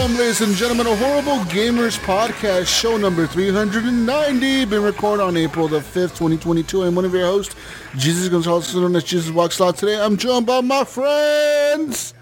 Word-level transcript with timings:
Welcome, 0.00 0.16
ladies 0.16 0.40
and 0.40 0.54
gentlemen, 0.54 0.86
to 0.86 0.96
Horrible 0.96 1.44
Gamers 1.50 1.98
Podcast, 1.98 2.68
show 2.68 2.96
number 2.96 3.26
390, 3.26 4.64
been 4.64 4.82
recorded 4.82 5.22
on 5.22 5.36
April 5.36 5.68
the 5.68 5.80
5th, 5.80 6.16
2022. 6.16 6.84
I'm 6.84 6.94
one 6.94 7.04
of 7.04 7.12
your 7.12 7.26
hosts, 7.26 7.54
Jesus 7.98 8.30
Gonzalez, 8.30 8.74
known 8.74 8.96
as 8.96 9.04
Jesus 9.04 9.30
Walks 9.30 9.60
Out. 9.60 9.76
Today, 9.76 10.00
I'm 10.00 10.16
joined 10.16 10.46
by 10.46 10.62
my 10.62 10.84
friends. 10.84 12.14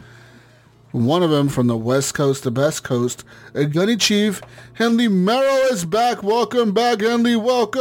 One 0.90 1.22
of 1.22 1.30
them 1.30 1.48
from 1.48 1.68
the 1.68 1.76
West 1.76 2.14
Coast, 2.14 2.42
the 2.42 2.50
Best 2.50 2.82
Coast, 2.82 3.22
a 3.54 3.64
Gunny 3.64 3.96
Chief, 3.96 4.42
Henley 4.72 5.06
Merrill 5.06 5.72
is 5.72 5.84
back. 5.84 6.24
Welcome 6.24 6.72
back, 6.74 7.00
Henley. 7.00 7.36
Welcome. 7.36 7.78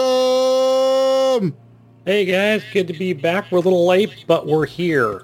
Hey 2.06 2.24
guys, 2.26 2.62
good 2.72 2.86
to 2.86 2.94
be 2.94 3.14
back. 3.14 3.52
We're 3.52 3.58
a 3.58 3.62
little 3.62 3.88
late, 3.88 4.26
but 4.28 4.46
we're 4.46 4.68
here. 4.68 5.24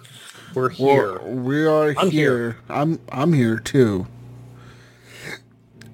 We're 0.56 0.70
here. 0.70 1.20
Well, 1.20 1.32
we 1.32 1.64
are 1.64 1.94
I'm 1.96 2.10
here. 2.10 2.38
here. 2.38 2.58
I'm 2.70 3.00
I'm 3.12 3.34
here 3.34 3.60
too. 3.60 4.08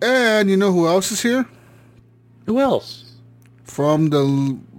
And 0.01 0.49
you 0.49 0.55
know 0.57 0.71
who 0.71 0.87
else 0.87 1.11
is 1.11 1.21
here? 1.21 1.45
Who 2.45 2.59
else? 2.59 3.15
From 3.63 4.09
the 4.09 4.23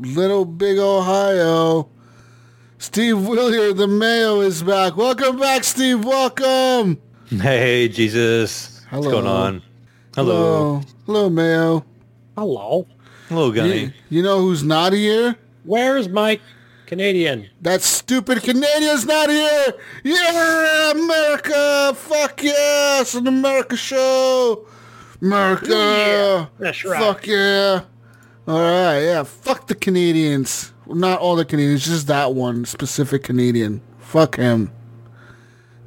little 0.00 0.44
big 0.44 0.78
Ohio. 0.78 1.88
Steve 2.78 3.26
Willier, 3.28 3.74
the 3.74 3.86
Mayo, 3.86 4.40
is 4.40 4.62
back. 4.62 4.96
Welcome 4.96 5.38
back, 5.38 5.64
Steve. 5.64 6.04
Welcome. 6.04 6.98
Hey, 7.28 7.88
Jesus. 7.88 8.84
Hello. 8.88 9.02
What's 9.02 9.12
going 9.12 9.26
on? 9.26 9.62
Hello. 10.14 10.34
Hello, 10.34 10.82
Hello, 11.06 11.30
Mayo. 11.30 11.84
Hello. 12.36 12.86
Hello, 13.28 13.52
Gunny. 13.52 13.80
You, 13.80 13.92
you 14.08 14.22
know 14.22 14.40
who's 14.40 14.64
not 14.64 14.94
here? 14.94 15.36
Where's 15.64 16.08
my 16.08 16.40
Canadian? 16.86 17.50
That 17.60 17.82
stupid 17.82 18.42
Canadian's 18.42 19.04
not 19.04 19.28
here. 19.28 19.74
Yeah, 20.02 20.90
America. 20.92 21.92
Fuck 21.94 22.42
yeah. 22.42 23.02
It's 23.02 23.14
an 23.14 23.26
America 23.26 23.76
show. 23.76 24.66
America. 25.22 25.68
Yeah, 25.68 26.46
that's 26.58 26.84
right. 26.84 27.00
Fuck 27.00 27.26
yeah. 27.26 27.82
All 28.46 28.60
right, 28.60 29.00
yeah. 29.00 29.22
Fuck 29.22 29.66
the 29.66 29.74
Canadians. 29.74 30.72
Not 30.86 31.20
all 31.20 31.36
the 31.36 31.44
Canadians, 31.44 31.84
just 31.84 32.06
that 32.08 32.34
one 32.34 32.64
specific 32.64 33.22
Canadian. 33.22 33.80
Fuck 33.98 34.36
him. 34.36 34.72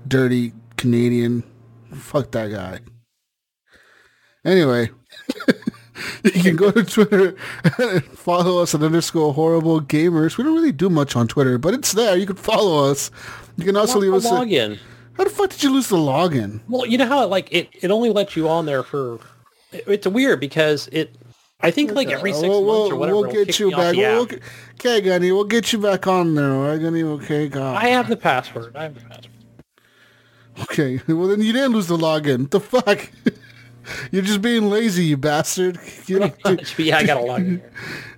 Dirty 0.07 0.53
Canadian. 0.77 1.43
Fuck 1.93 2.31
that 2.31 2.51
guy. 2.51 2.79
Anyway, 4.45 4.89
you 6.23 6.43
can 6.43 6.55
go 6.55 6.71
to 6.71 6.83
Twitter 6.83 7.35
and 7.79 8.03
follow 8.03 8.61
us 8.61 8.75
at 8.75 8.83
underscore 8.83 9.33
horrible 9.33 9.81
gamers. 9.81 10.37
We 10.37 10.43
don't 10.43 10.55
really 10.55 10.71
do 10.71 10.89
much 10.89 11.15
on 11.15 11.27
Twitter, 11.27 11.57
but 11.57 11.73
it's 11.73 11.93
there. 11.93 12.17
You 12.17 12.25
can 12.25 12.35
follow 12.35 12.89
us. 12.89 13.09
You 13.57 13.65
can 13.65 13.75
also 13.75 13.99
leave 13.99 14.13
us. 14.13 14.25
A, 14.25 14.29
login. 14.29 14.79
How 15.17 15.23
the 15.23 15.29
fuck 15.29 15.49
did 15.51 15.63
you 15.63 15.71
lose 15.73 15.87
the 15.89 15.97
login? 15.97 16.61
Well, 16.67 16.85
you 16.85 16.97
know 16.97 17.05
how 17.07 17.23
it, 17.23 17.27
like 17.27 17.49
it, 17.51 17.69
it 17.81 17.91
only 17.91 18.09
lets 18.09 18.35
you 18.35 18.47
on 18.49 18.65
there 18.65 18.83
for. 18.83 19.19
it- 19.71 19.83
it's 19.87 20.07
weird 20.07 20.39
because 20.39 20.87
it. 20.91 21.15
I 21.61 21.71
think 21.71 21.93
like 21.93 22.09
every 22.09 22.33
six 22.33 22.43
Uh, 22.45 22.49
we'll, 22.49 22.63
months 22.65 22.91
or 22.91 22.95
whatever. 22.97 23.21
We'll 23.21 23.31
get 23.31 23.57
you 23.57 23.71
back. 23.71 23.95
We'll, 23.95 24.25
we'll, 24.25 24.39
okay, 24.73 24.99
Gunny, 24.99 25.31
we'll 25.31 25.45
get 25.45 25.71
you 25.71 25.79
back 25.79 26.07
on 26.07 26.35
there. 26.35 26.49
Right, 26.51 26.77
Gunny. 26.77 27.03
Okay, 27.03 27.47
God. 27.47 27.81
I 27.81 27.87
have 27.87 28.09
the 28.09 28.17
password. 28.17 28.75
I 28.75 28.83
have 28.83 28.95
the 28.95 29.01
password. 29.01 29.29
Okay, 30.63 30.99
well 31.07 31.27
then 31.27 31.41
you 31.41 31.53
didn't 31.53 31.71
lose 31.71 31.87
the 31.87 31.97
login. 31.97 32.49
The 32.49 32.59
fuck? 32.59 33.09
You're 34.11 34.21
just 34.23 34.41
being 34.41 34.69
lazy, 34.69 35.05
you 35.05 35.17
bastard. 35.17 35.77
You 36.07 36.19
don't, 36.19 36.79
yeah, 36.79 36.97
I 36.97 37.05
got 37.05 37.17
a 37.17 37.21
log 37.25 37.41
in. 37.41 37.61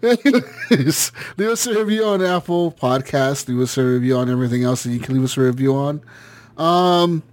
Here. 0.01 0.17
Anyways, 0.25 1.11
leave 1.37 1.49
us 1.49 1.65
a 1.67 1.77
review 1.77 2.03
on 2.03 2.23
Apple 2.23 2.71
Podcast. 2.71 3.47
Leave 3.47 3.59
us 3.59 3.77
a 3.77 3.83
review 3.85 4.17
on 4.17 4.29
everything 4.29 4.63
else 4.63 4.83
that 4.83 4.91
you 4.91 4.99
can 4.99 5.13
leave 5.15 5.23
us 5.23 5.37
a 5.37 5.41
review 5.41 5.75
on. 5.75 6.01
Um, 6.57 7.23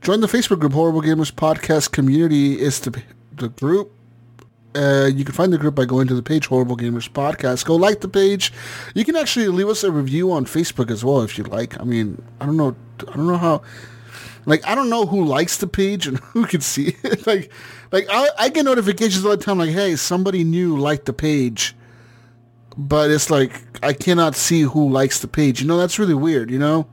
join 0.00 0.20
the 0.20 0.26
Facebook 0.26 0.58
group, 0.60 0.72
Horrible 0.72 1.02
Gamers 1.02 1.32
Podcast 1.32 1.92
Community 1.92 2.60
is 2.60 2.80
the, 2.80 3.02
the 3.32 3.48
group. 3.48 3.92
Uh, 4.74 5.08
you 5.12 5.24
can 5.24 5.34
find 5.34 5.52
the 5.52 5.58
group 5.58 5.74
by 5.74 5.86
going 5.86 6.06
to 6.06 6.14
the 6.14 6.22
page, 6.22 6.46
Horrible 6.46 6.76
Gamers 6.76 7.10
Podcast. 7.10 7.64
Go 7.64 7.76
like 7.76 8.00
the 8.00 8.08
page. 8.08 8.52
You 8.94 9.04
can 9.04 9.16
actually 9.16 9.48
leave 9.48 9.68
us 9.68 9.82
a 9.82 9.90
review 9.90 10.30
on 10.32 10.44
Facebook 10.44 10.90
as 10.90 11.02
well 11.02 11.22
if 11.22 11.38
you 11.38 11.44
like. 11.44 11.80
I 11.80 11.84
mean, 11.84 12.22
I 12.40 12.46
don't 12.46 12.58
know. 12.58 12.76
I 13.08 13.16
don't 13.16 13.26
know 13.26 13.38
how. 13.38 13.62
Like 14.44 14.66
I 14.66 14.74
don't 14.74 14.90
know 14.90 15.06
who 15.06 15.24
likes 15.24 15.56
the 15.56 15.66
page 15.66 16.06
and 16.06 16.18
who 16.32 16.44
can 16.44 16.60
see 16.60 16.94
it. 17.02 17.26
like, 17.26 17.50
like 17.90 18.06
I, 18.10 18.28
I 18.38 18.48
get 18.50 18.64
notifications 18.64 19.24
all 19.24 19.30
the 19.36 19.42
time. 19.42 19.58
Like, 19.58 19.70
hey, 19.70 19.96
somebody 19.96 20.44
new 20.44 20.76
liked 20.76 21.06
the 21.06 21.14
page, 21.14 21.74
but 22.76 23.10
it's 23.10 23.30
like 23.30 23.62
I 23.82 23.94
cannot 23.94 24.36
see 24.36 24.60
who 24.60 24.90
likes 24.90 25.20
the 25.20 25.28
page. 25.28 25.62
You 25.62 25.68
know, 25.68 25.78
that's 25.78 25.98
really 25.98 26.14
weird. 26.14 26.50
You 26.50 26.58
know, 26.58 26.86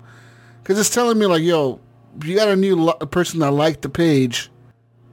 because 0.63 0.79
it's 0.79 0.89
telling 0.89 1.19
me 1.19 1.25
like, 1.25 1.43
yo, 1.43 1.79
you 2.23 2.35
got 2.35 2.47
a 2.47 2.55
new 2.55 2.75
li- 2.75 3.05
person 3.11 3.39
that 3.41 3.51
liked 3.51 3.81
the 3.81 3.89
page, 3.89 4.49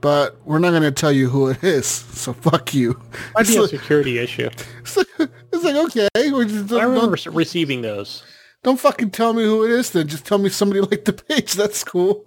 but 0.00 0.38
we're 0.44 0.58
not 0.58 0.70
gonna 0.72 0.90
tell 0.92 1.12
you 1.12 1.28
who 1.28 1.48
it 1.48 1.62
is. 1.64 1.86
So 2.20 2.32
fuck 2.34 2.74
you. 2.74 3.00
Might 3.34 3.40
It's 3.42 3.50
be 3.50 3.56
a 3.56 3.60
like, 3.62 3.70
security 3.70 4.18
issue. 4.18 4.50
it's 4.80 4.96
like, 4.96 5.06
it's 5.18 5.64
like, 5.64 5.74
okay, 5.86 6.08
I 6.14 6.82
remember 6.84 7.16
receiving 7.30 7.80
those. 7.82 8.22
don't 8.62 8.78
fucking 8.78 9.10
tell 9.10 9.32
me 9.32 9.42
who 9.44 9.64
it 9.64 9.70
is. 9.70 9.90
Then 9.90 10.06
just 10.06 10.26
tell 10.26 10.36
me 10.38 10.50
somebody 10.50 10.80
liked 10.90 11.06
the 11.06 11.14
page. 11.14 11.54
That's 11.54 11.82
cool. 11.82 12.22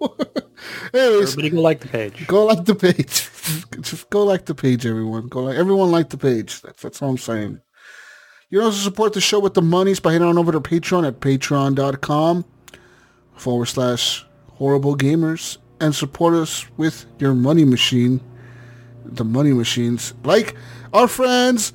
Anyways, 0.92 1.32
Everybody 1.38 1.50
go 1.50 1.60
like 1.62 1.80
the 1.80 1.88
page. 1.88 2.26
Go 2.26 2.44
like 2.46 2.64
the 2.64 2.74
page. 2.74 3.30
Just 3.82 4.10
go 4.10 4.24
like 4.24 4.46
the 4.46 4.54
page, 4.54 4.84
everyone. 4.84 5.28
Go 5.28 5.44
like 5.44 5.56
everyone 5.56 5.92
like 5.92 6.08
the 6.10 6.18
page. 6.18 6.60
That's 6.62 6.82
that's 6.82 7.00
all 7.02 7.10
I'm 7.10 7.18
saying. 7.18 7.60
You 8.50 8.58
can 8.58 8.66
also 8.66 8.78
support 8.78 9.12
the 9.12 9.20
show 9.20 9.38
with 9.38 9.54
the 9.54 9.62
monies 9.62 10.00
by 10.00 10.12
heading 10.12 10.26
on 10.28 10.38
over 10.38 10.50
to 10.52 10.60
Patreon 10.60 11.06
at 11.06 11.20
patreon.com 11.20 12.44
forward 13.34 13.66
slash 13.66 14.24
horrible 14.54 14.96
gamers 14.96 15.58
and 15.80 15.94
support 15.94 16.34
us 16.34 16.66
with 16.76 17.06
your 17.18 17.34
money 17.34 17.64
machine. 17.64 18.20
The 19.04 19.24
money 19.24 19.52
machines. 19.52 20.14
Like 20.24 20.56
our 20.92 21.08
friends 21.08 21.72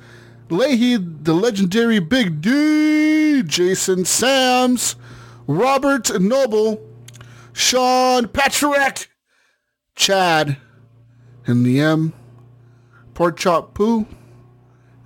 Leahy, 0.50 0.96
the 0.96 1.32
legendary 1.32 2.00
Big 2.00 2.40
D, 2.40 3.42
Jason 3.44 4.04
Sams, 4.04 4.96
Robert 5.46 6.20
Noble, 6.20 6.80
Sean 7.52 8.26
Patrick, 8.26 9.10
Chad, 9.94 10.56
and 11.46 11.64
the 11.64 11.80
M, 11.80 12.12
Pork 13.14 13.38
Chop 13.38 13.74
Poo, 13.74 14.06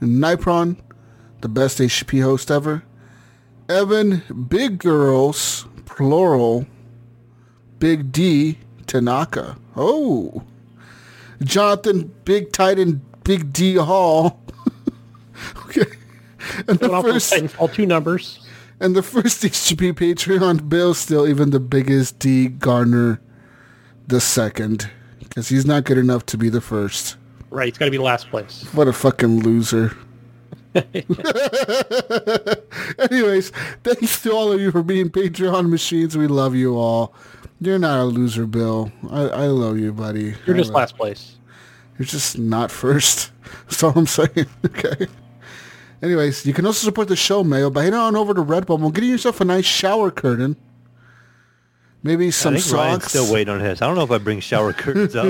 and 0.01 0.23
Nipron, 0.23 0.79
the 1.43 1.49
best 1.49 1.79
HP 1.79 2.23
host 2.23 2.51
ever, 2.51 2.83
Evan 3.69 4.23
Big 4.49 4.79
Girls, 4.79 5.67
plural, 5.97 6.67
Big 7.79 8.13
D 8.13 8.59
Tanaka. 8.87 9.57
Oh, 9.77 10.43
Jonathan 11.43 12.13
Big 12.25 12.53
Titan 12.53 13.03
Big 13.25 13.53
D 13.53 13.75
Hall. 13.77 14.41
okay. 15.67 15.85
And 16.69 16.79
the 16.79 16.89
Going 16.89 16.95
off 16.95 17.05
of 17.05 17.13
first 17.13 17.33
Titanfall 17.33 17.73
two 17.73 17.87
numbers. 17.87 18.47
and 18.81 18.95
the 18.95 19.03
first 19.03 19.43
HGP 19.43 19.93
Patreon 19.95 20.69
bill 20.69 20.95
still 20.95 21.27
even 21.27 21.51
the 21.51 21.61
biggest 21.61 22.19
D 22.19 22.49
Garner 22.49 23.21
the 24.07 24.21
second. 24.21 24.91
Because 25.19 25.49
he's 25.49 25.67
not 25.67 25.85
good 25.85 25.99
enough 25.99 26.27
to 26.27 26.37
be 26.39 26.49
the 26.49 26.61
first. 26.61 27.17
Right, 27.51 27.69
it's 27.69 27.79
got 27.79 27.87
to 27.87 27.91
be 27.91 27.99
last 27.99 28.29
place. 28.31 28.65
What 28.73 28.87
a 28.89 28.93
fucking 28.93 29.41
loser. 29.43 29.97
Anyways, 33.11 33.51
thanks 33.85 34.23
to 34.23 34.33
all 34.33 34.53
of 34.53 34.61
you 34.61 34.73
for 34.73 34.83
being 34.83 35.09
Patreon 35.09 35.69
machines. 35.69 36.17
We 36.17 36.27
love 36.27 36.55
you 36.55 36.77
all. 36.77 37.15
You're 37.61 37.79
not 37.79 38.01
a 38.01 38.05
loser, 38.05 38.47
Bill. 38.47 38.91
I, 39.11 39.23
I 39.23 39.47
love 39.47 39.79
you, 39.79 39.93
buddy. 39.93 40.35
You're 40.47 40.57
I 40.57 40.59
just 40.59 40.73
last 40.73 40.97
place. 40.97 41.37
You're 41.99 42.07
just 42.07 42.39
not 42.39 42.71
first. 42.71 43.31
That's 43.69 43.83
all 43.83 43.93
I'm 43.97 44.07
saying. 44.07 44.47
Okay. 44.67 45.07
Anyways, 46.03 46.45
you 46.45 46.53
can 46.53 46.67
also 46.67 46.85
support 46.85 47.09
the 47.09 47.17
show, 47.17 47.43
Mayo, 47.43 47.71
by 47.71 47.85
heading 47.85 47.99
on 47.99 48.15
over 48.15 48.35
to 48.35 48.43
Redbubble, 48.43 48.93
getting 48.93 49.09
yourself 49.09 49.41
a 49.41 49.45
nice 49.45 49.65
shower 49.65 50.11
curtain. 50.11 50.55
Maybe 52.05 52.31
some 52.31 52.55
I 52.55 52.59
think 52.61 52.77
Ryan's 52.77 53.03
socks. 53.05 53.13
still 53.13 53.33
waiting 53.33 53.53
on 53.55 53.61
his. 53.61 53.81
I 53.81 53.87
don't 53.87 53.97
know 53.97 54.05
if 54.05 54.11
I 54.11 54.19
bring 54.19 54.39
shower 54.41 54.73
curtains 54.75 55.17
up. 55.17 55.27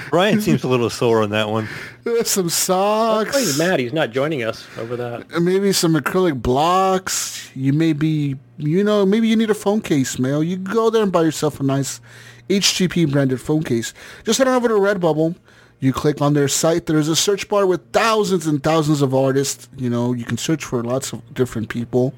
Ryan 0.12 0.40
seems 0.40 0.64
a 0.64 0.68
little 0.68 0.88
sore 0.88 1.22
on 1.22 1.30
that 1.30 1.50
one. 1.50 1.68
some 2.24 2.48
socks. 2.48 3.36
He's 3.38 3.58
mad 3.58 3.78
he's 3.78 3.92
not 3.92 4.10
joining 4.10 4.42
us 4.42 4.66
over 4.78 4.96
that. 4.96 5.30
and 5.30 5.44
maybe 5.44 5.72
some 5.72 5.94
acrylic 5.94 6.40
blocks. 6.42 7.50
You 7.54 7.74
may 7.74 7.92
be, 7.92 8.36
you 8.56 8.82
know, 8.82 9.04
maybe 9.04 9.28
you 9.28 9.36
need 9.36 9.50
a 9.50 9.54
phone 9.54 9.82
case, 9.82 10.18
Mayo. 10.18 10.40
You 10.40 10.56
go 10.56 10.88
there 10.90 11.02
and 11.02 11.12
buy 11.12 11.22
yourself 11.22 11.60
a 11.60 11.62
nice 11.62 12.00
HGP 12.48 13.12
branded 13.12 13.40
phone 13.40 13.62
case. 13.62 13.92
Just 14.24 14.38
head 14.38 14.48
on 14.48 14.54
over 14.54 14.68
to 14.68 14.74
Redbubble. 14.74 15.36
You 15.80 15.92
click 15.92 16.20
on 16.20 16.32
their 16.32 16.48
site. 16.48 16.86
There's 16.86 17.08
a 17.08 17.14
search 17.14 17.48
bar 17.48 17.66
with 17.66 17.92
thousands 17.92 18.46
and 18.46 18.62
thousands 18.62 19.00
of 19.02 19.14
artists. 19.14 19.68
You 19.76 19.90
know, 19.90 20.12
you 20.12 20.24
can 20.24 20.36
search 20.38 20.64
for 20.64 20.82
lots 20.82 21.12
of 21.12 21.34
different 21.34 21.68
people 21.68 22.14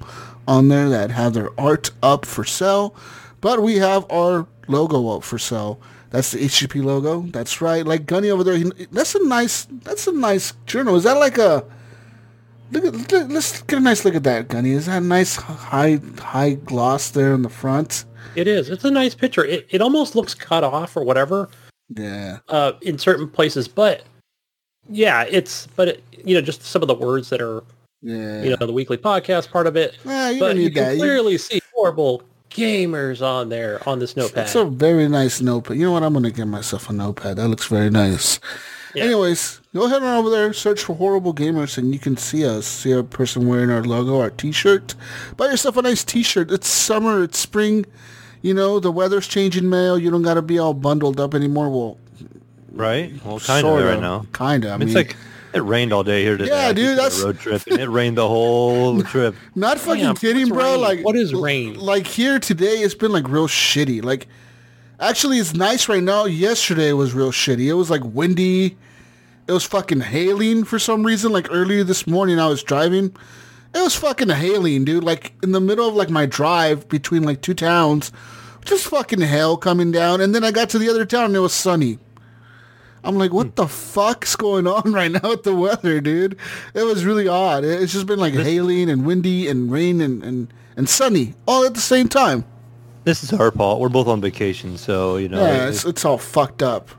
on 0.48 0.68
there 0.68 0.88
that 0.88 1.10
have 1.10 1.34
their 1.34 1.50
art 1.60 1.90
up 2.02 2.24
for 2.24 2.44
sale, 2.44 2.94
but 3.40 3.62
we 3.62 3.76
have 3.76 4.04
our 4.10 4.46
logo 4.68 5.08
up 5.16 5.22
for 5.22 5.38
sale. 5.38 5.80
That's 6.10 6.32
the 6.32 6.38
HGP 6.40 6.82
logo. 6.82 7.22
That's 7.22 7.60
right. 7.60 7.86
Like 7.86 8.06
Gunny 8.06 8.30
over 8.30 8.42
there. 8.42 8.56
He, 8.56 8.64
that's 8.90 9.14
a 9.14 9.24
nice. 9.26 9.66
That's 9.84 10.06
a 10.08 10.12
nice 10.12 10.52
journal. 10.66 10.96
Is 10.96 11.04
that 11.04 11.16
like 11.18 11.38
a? 11.38 11.64
Look 12.72 12.84
at. 12.84 12.94
Look, 12.94 13.30
let's 13.30 13.62
get 13.62 13.78
a 13.78 13.80
nice 13.82 14.04
look 14.04 14.14
at 14.14 14.24
that, 14.24 14.48
Gunny. 14.48 14.70
Is 14.72 14.86
that 14.86 15.02
a 15.02 15.04
nice 15.06 15.36
high 15.36 16.00
high 16.18 16.54
gloss 16.54 17.10
there 17.10 17.32
in 17.34 17.42
the 17.42 17.48
front? 17.48 18.04
It 18.36 18.46
is. 18.48 18.70
It's 18.70 18.84
a 18.84 18.90
nice 18.90 19.14
picture. 19.14 19.44
It, 19.44 19.66
it 19.70 19.80
almost 19.80 20.14
looks 20.14 20.34
cut 20.34 20.62
off 20.64 20.96
or 20.96 21.02
whatever 21.04 21.48
Yeah. 21.88 22.38
uh, 22.48 22.72
in 22.82 22.96
certain 22.98 23.28
places, 23.28 23.66
but 23.66 24.04
yeah, 24.88 25.24
it's 25.28 25.66
but 25.76 25.88
it, 25.88 26.04
you 26.24 26.34
know 26.34 26.40
just 26.40 26.62
some 26.62 26.82
of 26.82 26.88
the 26.88 26.94
words 26.94 27.28
that 27.30 27.40
are 27.40 27.62
Yeah. 28.02 28.42
you 28.42 28.50
know 28.50 28.66
the 28.66 28.72
weekly 28.72 28.98
podcast 28.98 29.50
part 29.50 29.66
of 29.66 29.76
it. 29.76 29.96
Yeah, 30.04 30.30
you 30.30 30.40
but 30.40 30.48
don't 30.48 30.56
you 30.58 30.62
need 30.64 30.74
can 30.74 30.84
that. 30.84 30.92
You- 30.94 31.00
clearly 31.00 31.38
see 31.38 31.60
horrible 31.74 32.22
gamers 32.50 33.22
on 33.22 33.48
there 33.48 33.80
on 33.88 33.98
this 33.98 34.16
notepad. 34.16 34.44
It's 34.44 34.54
a 34.54 34.64
very 34.64 35.08
nice 35.08 35.40
notepad. 35.40 35.76
You 35.76 35.84
know 35.84 35.92
what? 35.92 36.02
I'm 36.02 36.12
gonna 36.12 36.30
get 36.30 36.46
myself 36.46 36.90
a 36.90 36.92
notepad. 36.92 37.36
That 37.36 37.48
looks 37.48 37.66
very 37.66 37.90
nice. 37.90 38.38
Yeah. 38.94 39.04
Anyways, 39.04 39.60
go 39.72 39.84
ahead 39.86 40.02
on 40.02 40.16
over 40.18 40.30
there, 40.30 40.52
search 40.52 40.82
for 40.82 40.96
Horrible 40.96 41.32
Gamers, 41.32 41.78
and 41.78 41.92
you 41.92 42.00
can 42.00 42.16
see 42.16 42.44
us. 42.44 42.66
See 42.66 42.90
a 42.90 43.04
person 43.04 43.46
wearing 43.46 43.70
our 43.70 43.84
logo, 43.84 44.18
our 44.20 44.30
T-shirt. 44.30 44.96
Buy 45.36 45.46
yourself 45.46 45.76
a 45.76 45.82
nice 45.82 46.02
T-shirt. 46.02 46.50
It's 46.50 46.66
summer. 46.66 47.22
It's 47.22 47.38
spring. 47.38 47.86
You 48.42 48.52
know 48.52 48.80
the 48.80 48.90
weather's 48.90 49.28
changing. 49.28 49.68
Mail. 49.68 49.96
You 49.96 50.10
don't 50.10 50.22
gotta 50.22 50.42
be 50.42 50.58
all 50.58 50.74
bundled 50.74 51.20
up 51.20 51.34
anymore. 51.34 51.70
Well, 51.70 51.98
Right? 52.72 53.12
Well, 53.24 53.40
kind 53.40 53.66
of 53.66 53.84
right 53.84 54.00
now. 54.00 54.26
Kinda. 54.32 54.70
I 54.70 54.76
mean, 54.76 54.88
It's 54.88 54.94
like 54.94 55.16
it 55.52 55.60
rained 55.60 55.92
all 55.92 56.04
day 56.04 56.22
here 56.22 56.36
today. 56.36 56.50
Yeah, 56.50 56.68
I 56.68 56.72
dude, 56.72 56.84
took 56.84 56.92
a 56.92 56.96
that's- 56.96 57.20
road 57.22 57.38
trip, 57.38 57.62
and 57.66 57.78
it 57.80 57.88
rained 57.88 58.16
the 58.18 58.28
whole 58.28 59.02
trip. 59.02 59.34
Not 59.54 59.78
fucking 59.78 60.04
Damn, 60.04 60.16
kidding, 60.16 60.48
bro. 60.48 60.72
rain? 60.72 60.80
Like 60.80 61.04
What 61.04 61.16
is 61.16 61.34
rain? 61.34 61.78
Like 61.78 62.06
here 62.06 62.38
today, 62.38 62.78
it's 62.78 62.94
been 62.94 63.12
like 63.12 63.28
real 63.28 63.48
shitty. 63.48 64.02
Like, 64.04 64.28
actually, 64.98 65.38
it's 65.38 65.54
nice 65.54 65.88
right 65.88 66.02
now. 66.02 66.24
Yesterday 66.26 66.92
was 66.92 67.12
real 67.14 67.32
shitty. 67.32 67.66
It 67.66 67.74
was 67.74 67.90
like 67.90 68.02
windy. 68.04 68.76
It 69.48 69.52
was 69.52 69.64
fucking 69.64 70.00
hailing 70.00 70.62
for 70.64 70.78
some 70.78 71.04
reason. 71.04 71.32
Like 71.32 71.48
earlier 71.50 71.82
this 71.82 72.06
morning, 72.06 72.38
I 72.38 72.46
was 72.46 72.62
driving. 72.62 73.06
It 73.74 73.80
was 73.80 73.94
fucking 73.96 74.28
hailing, 74.28 74.84
dude. 74.84 75.02
Like 75.04 75.32
in 75.42 75.52
the 75.52 75.60
middle 75.60 75.88
of 75.88 75.94
like 75.94 76.10
my 76.10 76.26
drive 76.26 76.88
between 76.88 77.22
like 77.24 77.40
two 77.42 77.54
towns, 77.54 78.12
just 78.64 78.86
fucking 78.86 79.20
hail 79.20 79.56
coming 79.56 79.90
down. 79.90 80.20
And 80.20 80.34
then 80.34 80.44
I 80.44 80.50
got 80.52 80.70
to 80.70 80.78
the 80.78 80.88
other 80.88 81.04
town 81.04 81.26
and 81.26 81.36
it 81.36 81.40
was 81.40 81.52
sunny. 81.52 81.98
I'm 83.02 83.16
like, 83.16 83.32
what 83.32 83.48
hmm. 83.48 83.54
the 83.54 83.68
fuck's 83.68 84.36
going 84.36 84.66
on 84.66 84.92
right 84.92 85.10
now 85.10 85.30
with 85.30 85.42
the 85.42 85.54
weather, 85.54 86.00
dude? 86.00 86.36
It 86.74 86.82
was 86.84 87.04
really 87.04 87.28
odd. 87.28 87.64
It's 87.64 87.92
just 87.92 88.06
been 88.06 88.18
like 88.18 88.34
hailing 88.34 88.90
and 88.90 89.06
windy 89.06 89.48
and 89.48 89.70
rain 89.70 90.00
and, 90.00 90.22
and, 90.22 90.52
and 90.76 90.88
sunny 90.88 91.34
all 91.46 91.64
at 91.64 91.74
the 91.74 91.80
same 91.80 92.08
time. 92.08 92.44
This 93.04 93.24
is 93.24 93.32
our 93.32 93.50
fault. 93.50 93.80
We're 93.80 93.88
both 93.88 94.08
on 94.08 94.20
vacation, 94.20 94.76
so 94.76 95.16
you 95.16 95.28
know. 95.28 95.40
Yeah, 95.40 95.66
it- 95.66 95.68
it's, 95.70 95.84
it's 95.84 96.04
all 96.04 96.18
fucked 96.18 96.62
up. 96.62 96.90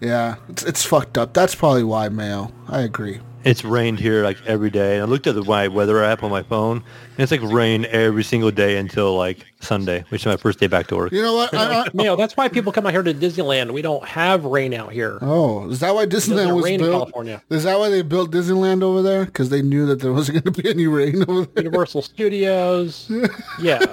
Yeah, 0.00 0.36
it's, 0.48 0.64
it's 0.64 0.84
fucked 0.84 1.16
up. 1.16 1.32
That's 1.32 1.54
probably 1.54 1.84
why, 1.84 2.08
Mayo. 2.08 2.52
I 2.68 2.80
agree. 2.80 3.20
It's 3.44 3.64
rained 3.64 3.98
here 3.98 4.22
like 4.22 4.38
every 4.46 4.70
day. 4.70 4.94
And 4.94 5.02
I 5.02 5.06
looked 5.06 5.26
at 5.26 5.34
the 5.34 5.42
my 5.42 5.66
weather 5.68 6.02
app 6.02 6.22
on 6.22 6.30
my 6.30 6.42
phone, 6.42 6.76
and 6.78 7.18
it's 7.18 7.32
like 7.32 7.42
rain 7.42 7.86
every 7.90 8.22
single 8.22 8.50
day 8.50 8.76
until 8.76 9.16
like 9.16 9.44
Sunday, 9.60 10.04
which 10.10 10.22
is 10.22 10.26
my 10.26 10.36
first 10.36 10.60
day 10.60 10.66
back 10.68 10.86
to 10.88 10.96
work. 10.96 11.12
You 11.12 11.22
know 11.22 11.34
what? 11.34 11.52
I, 11.52 11.80
I, 11.82 11.88
Mayo, 11.94 12.14
that's 12.16 12.36
why 12.36 12.48
people 12.48 12.70
come 12.72 12.86
out 12.86 12.92
here 12.92 13.02
to 13.02 13.12
Disneyland. 13.12 13.72
We 13.72 13.82
don't 13.82 14.04
have 14.04 14.44
rain 14.44 14.72
out 14.74 14.92
here. 14.92 15.18
oh, 15.22 15.68
is 15.70 15.80
that 15.80 15.94
why 15.94 16.06
Disneyland 16.06 16.54
was 16.54 16.64
rain 16.64 16.74
in 16.74 16.86
built? 16.86 17.02
California. 17.02 17.42
Is 17.50 17.64
that 17.64 17.78
why 17.78 17.88
they 17.88 18.02
built 18.02 18.30
Disneyland 18.30 18.82
over 18.82 19.02
there? 19.02 19.24
Because 19.24 19.50
they 19.50 19.60
knew 19.62 19.86
that 19.86 20.00
there 20.00 20.12
wasn't 20.12 20.44
going 20.44 20.54
to 20.54 20.62
be 20.62 20.68
any 20.70 20.86
rain 20.86 21.22
over 21.28 21.44
there. 21.46 21.64
Universal 21.64 22.02
Studios. 22.02 23.10
Yeah. 23.60 23.84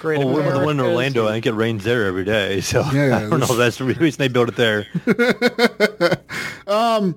Great 0.00 0.18
Well, 0.18 0.28
we're 0.34 0.52
the 0.58 0.64
one 0.64 0.80
in 0.80 0.84
Orlando. 0.84 1.26
I 1.28 1.32
think 1.32 1.46
it 1.46 1.52
rains 1.52 1.84
there 1.84 2.06
every 2.06 2.24
day, 2.24 2.60
so 2.60 2.80
Yeah, 2.92 3.16
I 3.16 3.20
don't 3.28 3.38
know. 3.40 3.46
if 3.48 3.56
That's 3.56 3.76
the 3.78 3.84
reason 3.84 4.18
they 4.18 4.28
built 4.28 4.48
it 4.48 4.56
there. 4.56 4.86
Um, 6.66 7.14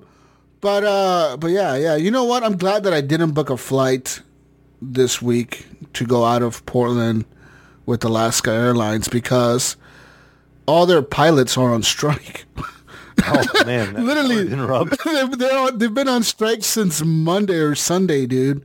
But 0.64 0.82
uh, 0.82 1.36
but 1.36 1.48
yeah, 1.50 1.76
yeah. 1.76 1.94
You 1.94 2.10
know 2.10 2.24
what? 2.24 2.42
I'm 2.42 2.56
glad 2.56 2.84
that 2.84 2.94
I 2.94 3.02
didn't 3.02 3.32
book 3.32 3.50
a 3.50 3.56
flight 3.58 4.22
this 4.80 5.20
week 5.20 5.66
to 5.92 6.06
go 6.06 6.24
out 6.24 6.40
of 6.40 6.64
Portland 6.64 7.26
with 7.84 8.02
Alaska 8.02 8.50
Airlines 8.50 9.06
because 9.06 9.76
all 10.64 10.86
their 10.86 11.02
pilots 11.02 11.58
are 11.58 11.70
on 11.70 11.82
strike. 11.82 12.46
Oh 13.26 13.44
man, 13.64 13.94
Literally. 14.06 14.34
sorry 14.34 14.46
to 14.48 14.52
interrupt. 14.52 15.04
they've, 15.04 15.38
they're 15.38 15.56
on, 15.58 15.78
they've 15.78 15.94
been 15.94 16.08
on 16.08 16.24
strike 16.24 16.64
since 16.64 17.00
Monday 17.04 17.58
or 17.58 17.76
Sunday, 17.76 18.26
dude. 18.26 18.64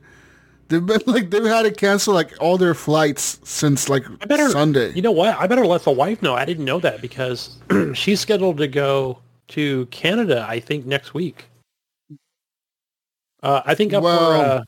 They've 0.68 0.84
been 0.84 1.00
like 1.06 1.30
they've 1.30 1.44
had 1.44 1.62
to 1.62 1.70
cancel 1.70 2.14
like 2.14 2.32
all 2.40 2.58
their 2.58 2.74
flights 2.74 3.38
since 3.44 3.88
like 3.88 4.04
I 4.20 4.26
better, 4.26 4.48
Sunday. 4.48 4.92
You 4.92 5.02
know 5.02 5.12
what? 5.12 5.38
I 5.38 5.46
better 5.46 5.66
let 5.66 5.84
the 5.84 5.92
wife 5.92 6.20
know. 6.20 6.34
I 6.34 6.44
didn't 6.44 6.64
know 6.64 6.80
that 6.80 7.00
because 7.00 7.58
she's 7.94 8.20
scheduled 8.20 8.56
to 8.56 8.66
go 8.66 9.20
to 9.48 9.86
Canada. 9.86 10.44
I 10.48 10.58
think 10.58 10.84
next 10.84 11.14
week. 11.14 11.49
Uh, 13.42 13.62
I 13.64 13.74
think 13.74 13.92
up 13.92 14.02
Well, 14.02 14.30
where 14.30 14.46
uh, 14.46 14.64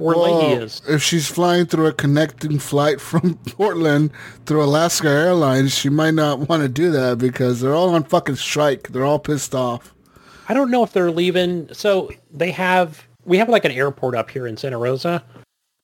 Well, 0.00 0.40
Lady 0.40 0.62
is. 0.62 0.82
If 0.88 1.02
she's 1.02 1.28
flying 1.28 1.66
through 1.66 1.86
a 1.86 1.92
connecting 1.92 2.58
flight 2.58 3.00
from 3.00 3.34
Portland 3.46 4.10
through 4.44 4.62
Alaska 4.62 5.08
Airlines, 5.08 5.74
she 5.74 5.88
might 5.88 6.14
not 6.14 6.48
want 6.48 6.62
to 6.62 6.68
do 6.68 6.90
that 6.90 7.18
because 7.18 7.60
they're 7.60 7.74
all 7.74 7.90
on 7.90 8.04
fucking 8.04 8.36
strike. 8.36 8.88
They're 8.88 9.04
all 9.04 9.18
pissed 9.18 9.54
off. 9.54 9.94
I 10.48 10.54
don't 10.54 10.70
know 10.70 10.82
if 10.82 10.92
they're 10.92 11.10
leaving. 11.10 11.72
So 11.72 12.10
they 12.32 12.50
have 12.52 13.06
we 13.24 13.38
have 13.38 13.48
like 13.48 13.64
an 13.64 13.72
airport 13.72 14.14
up 14.14 14.30
here 14.30 14.46
in 14.46 14.56
Santa 14.56 14.78
Rosa, 14.78 15.22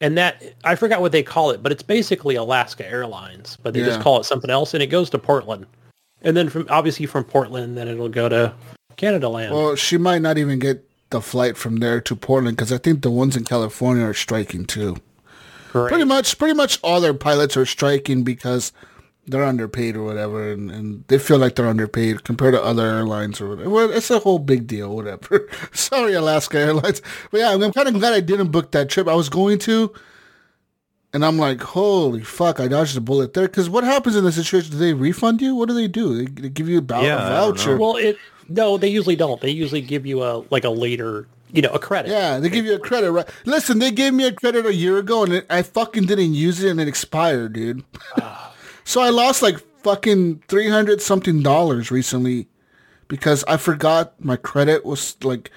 and 0.00 0.16
that 0.16 0.42
I 0.64 0.76
forgot 0.76 1.00
what 1.00 1.12
they 1.12 1.22
call 1.22 1.50
it, 1.50 1.62
but 1.62 1.72
it's 1.72 1.82
basically 1.82 2.36
Alaska 2.36 2.88
Airlines, 2.88 3.58
but 3.62 3.74
they 3.74 3.80
just 3.80 4.00
call 4.00 4.20
it 4.20 4.24
something 4.24 4.50
else, 4.50 4.74
and 4.74 4.82
it 4.82 4.86
goes 4.86 5.10
to 5.10 5.18
Portland, 5.18 5.66
and 6.22 6.36
then 6.36 6.48
from 6.48 6.66
obviously 6.70 7.06
from 7.06 7.24
Portland, 7.24 7.76
then 7.76 7.88
it'll 7.88 8.08
go 8.08 8.28
to 8.28 8.54
Canada 8.96 9.28
Land. 9.28 9.54
Well, 9.54 9.74
she 9.74 9.98
might 9.98 10.22
not 10.22 10.38
even 10.38 10.58
get 10.58 10.88
the 11.12 11.20
flight 11.22 11.56
from 11.56 11.76
there 11.76 12.00
to 12.00 12.16
Portland 12.16 12.56
because 12.56 12.72
I 12.72 12.78
think 12.78 13.02
the 13.02 13.10
ones 13.10 13.36
in 13.36 13.44
California 13.44 14.04
are 14.04 14.12
striking 14.14 14.64
too. 14.64 14.96
Great. 15.70 15.88
Pretty 15.88 16.04
much, 16.04 16.36
pretty 16.38 16.54
much 16.54 16.78
all 16.82 17.00
their 17.00 17.14
pilots 17.14 17.56
are 17.56 17.64
striking 17.64 18.24
because 18.24 18.72
they're 19.26 19.44
underpaid 19.44 19.96
or 19.96 20.02
whatever, 20.02 20.50
and, 20.50 20.70
and 20.70 21.04
they 21.06 21.16
feel 21.18 21.38
like 21.38 21.54
they're 21.54 21.68
underpaid 21.68 22.24
compared 22.24 22.54
to 22.54 22.62
other 22.62 22.84
airlines 22.84 23.40
or 23.40 23.48
whatever. 23.50 23.70
Well, 23.70 23.90
it's 23.92 24.10
a 24.10 24.18
whole 24.18 24.40
big 24.40 24.66
deal, 24.66 24.94
whatever. 24.96 25.48
Sorry, 25.72 26.12
Alaska 26.14 26.58
Airlines, 26.58 27.00
but 27.30 27.38
yeah, 27.38 27.52
I'm 27.54 27.72
kind 27.72 27.88
of 27.88 27.94
glad 27.94 28.12
I 28.12 28.20
didn't 28.20 28.50
book 28.50 28.72
that 28.72 28.90
trip. 28.90 29.06
I 29.06 29.14
was 29.14 29.28
going 29.28 29.60
to, 29.60 29.92
and 31.14 31.24
I'm 31.24 31.38
like, 31.38 31.60
holy 31.62 32.22
fuck, 32.22 32.58
I 32.58 32.66
dodged 32.68 32.96
a 32.96 33.00
bullet 33.00 33.32
there. 33.32 33.46
Because 33.46 33.70
what 33.70 33.84
happens 33.84 34.16
in 34.16 34.24
this 34.24 34.34
situation? 34.34 34.72
Do 34.72 34.78
they 34.78 34.92
refund 34.92 35.40
you? 35.40 35.54
What 35.54 35.68
do 35.68 35.74
they 35.74 35.88
do? 35.88 36.16
They, 36.16 36.24
they 36.42 36.48
give 36.48 36.68
you 36.68 36.78
a, 36.78 36.82
vou- 36.82 37.02
Yeah, 37.02 37.16
a 37.16 37.36
I 37.36 37.40
don't 37.46 37.56
voucher. 37.56 37.76
know. 37.76 37.80
Well, 37.80 37.96
it 37.96 38.18
no, 38.48 38.78
they 38.78 38.88
usually 38.88 39.16
don't. 39.16 39.40
They 39.40 39.50
usually 39.50 39.80
give 39.80 40.06
you 40.06 40.22
a 40.22 40.44
like 40.50 40.64
a 40.64 40.70
later, 40.70 41.26
you 41.52 41.62
know, 41.62 41.70
a 41.70 41.78
credit. 41.78 42.10
Yeah, 42.10 42.38
they 42.38 42.48
give 42.48 42.64
you 42.64 42.74
a 42.74 42.78
credit, 42.78 43.10
right? 43.12 43.28
Listen, 43.44 43.78
they 43.78 43.90
gave 43.90 44.14
me 44.14 44.26
a 44.26 44.32
credit 44.32 44.66
a 44.66 44.74
year 44.74 44.98
ago, 44.98 45.24
and 45.24 45.44
I 45.50 45.62
fucking 45.62 46.06
didn't 46.06 46.34
use 46.34 46.62
it, 46.62 46.70
and 46.70 46.80
it 46.80 46.88
expired, 46.88 47.54
dude. 47.54 47.84
so 48.84 49.00
I 49.00 49.10
lost 49.10 49.42
like 49.42 49.58
fucking 49.82 50.42
three 50.48 50.68
hundred 50.68 51.02
something 51.02 51.42
dollars 51.42 51.90
recently 51.90 52.48
because 53.08 53.44
I 53.44 53.56
forgot 53.56 54.14
my 54.24 54.36
credit 54.36 54.84
was 54.84 55.16
like 55.22 55.50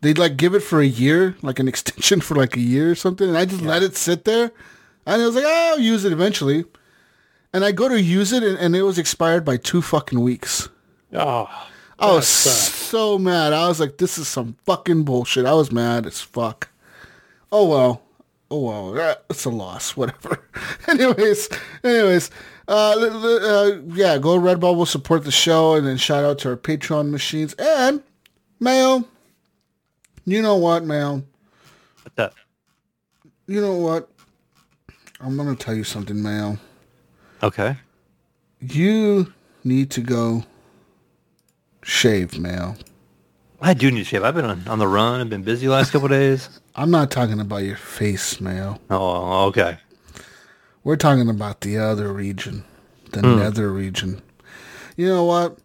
they'd 0.00 0.18
like 0.18 0.36
give 0.36 0.54
it 0.54 0.60
for 0.60 0.80
a 0.80 0.86
year, 0.86 1.36
like 1.42 1.58
an 1.58 1.68
extension 1.72 2.20
for 2.20 2.34
like 2.34 2.56
a 2.56 2.60
year 2.60 2.90
or 2.90 2.94
something, 2.94 3.28
and 3.28 3.36
I 3.36 3.44
just 3.44 3.62
let 3.62 3.82
it 3.82 3.96
sit 3.96 4.24
there, 4.24 4.52
and 5.06 5.22
I 5.22 5.26
was 5.26 5.34
like, 5.34 5.44
oh, 5.46 5.72
I'll 5.72 5.80
use 5.80 6.04
it 6.04 6.12
eventually, 6.12 6.64
and 7.52 7.64
I 7.64 7.72
go 7.72 7.88
to 7.88 8.00
use 8.00 8.32
it, 8.32 8.42
and, 8.42 8.58
and 8.58 8.74
it 8.74 8.82
was 8.82 8.98
expired 8.98 9.44
by 9.44 9.56
two 9.56 9.82
fucking 9.82 10.20
weeks. 10.20 10.68
Oh, 11.12 11.48
I 12.00 12.12
was 12.14 12.26
so 12.26 13.18
mad. 13.18 13.52
I 13.52 13.68
was 13.68 13.78
like, 13.78 13.98
this 13.98 14.16
is 14.18 14.26
some 14.26 14.56
fucking 14.64 15.04
bullshit. 15.04 15.44
I 15.46 15.52
was 15.54 15.70
mad 15.70 16.06
as 16.06 16.20
fuck. 16.20 16.68
Oh 17.52 17.68
well. 17.68 18.02
Oh 18.50 18.92
well. 18.94 19.16
It's 19.28 19.44
a 19.44 19.50
loss. 19.50 19.96
Whatever. 19.96 20.42
anyways, 20.88 21.48
anyways. 21.84 22.30
Uh, 22.66 22.92
l- 22.92 23.26
l- 23.26 23.44
uh, 23.44 23.76
yeah, 23.88 24.16
go 24.18 24.36
to 24.38 24.40
Redbubble, 24.40 24.86
support 24.86 25.24
the 25.24 25.30
show, 25.32 25.74
and 25.74 25.86
then 25.86 25.96
shout 25.96 26.24
out 26.24 26.38
to 26.38 26.50
our 26.50 26.56
Patreon 26.56 27.10
machines. 27.10 27.52
And, 27.58 28.02
Mail, 28.60 29.08
you 30.24 30.40
know 30.40 30.56
what, 30.56 30.84
Mail? 30.84 31.24
What's 32.02 32.14
that? 32.14 32.32
You 33.48 33.60
know 33.60 33.76
what? 33.76 34.08
I'm 35.20 35.36
going 35.36 35.54
to 35.54 35.60
tell 35.64 35.74
you 35.74 35.82
something, 35.82 36.22
Mail. 36.22 36.58
Okay. 37.42 37.76
You 38.60 39.32
need 39.64 39.90
to 39.90 40.00
go 40.00 40.44
shave, 41.82 42.38
Mail. 42.38 42.76
I 43.60 43.74
do 43.74 43.90
need 43.90 43.98
to 44.00 44.04
shave. 44.04 44.22
I've 44.24 44.34
been 44.34 44.44
on, 44.46 44.66
on 44.68 44.78
the 44.78 44.88
run. 44.88 45.20
I've 45.20 45.28
been 45.30 45.42
busy 45.42 45.66
the 45.66 45.72
last 45.72 45.90
couple 45.90 46.06
of 46.06 46.10
days. 46.12 46.60
I'm 46.76 46.90
not 46.90 47.10
talking 47.10 47.40
about 47.40 47.58
your 47.58 47.76
face, 47.76 48.40
Mail. 48.40 48.80
Oh, 48.90 49.46
okay. 49.46 49.78
We're 50.84 50.96
talking 50.96 51.28
about 51.28 51.60
the 51.60 51.76
other 51.78 52.12
region, 52.12 52.64
the 53.12 53.20
Hmm. 53.20 53.36
nether 53.38 53.70
region. 53.70 54.22
You 54.96 55.08
know 55.08 55.24
what? 55.24 55.58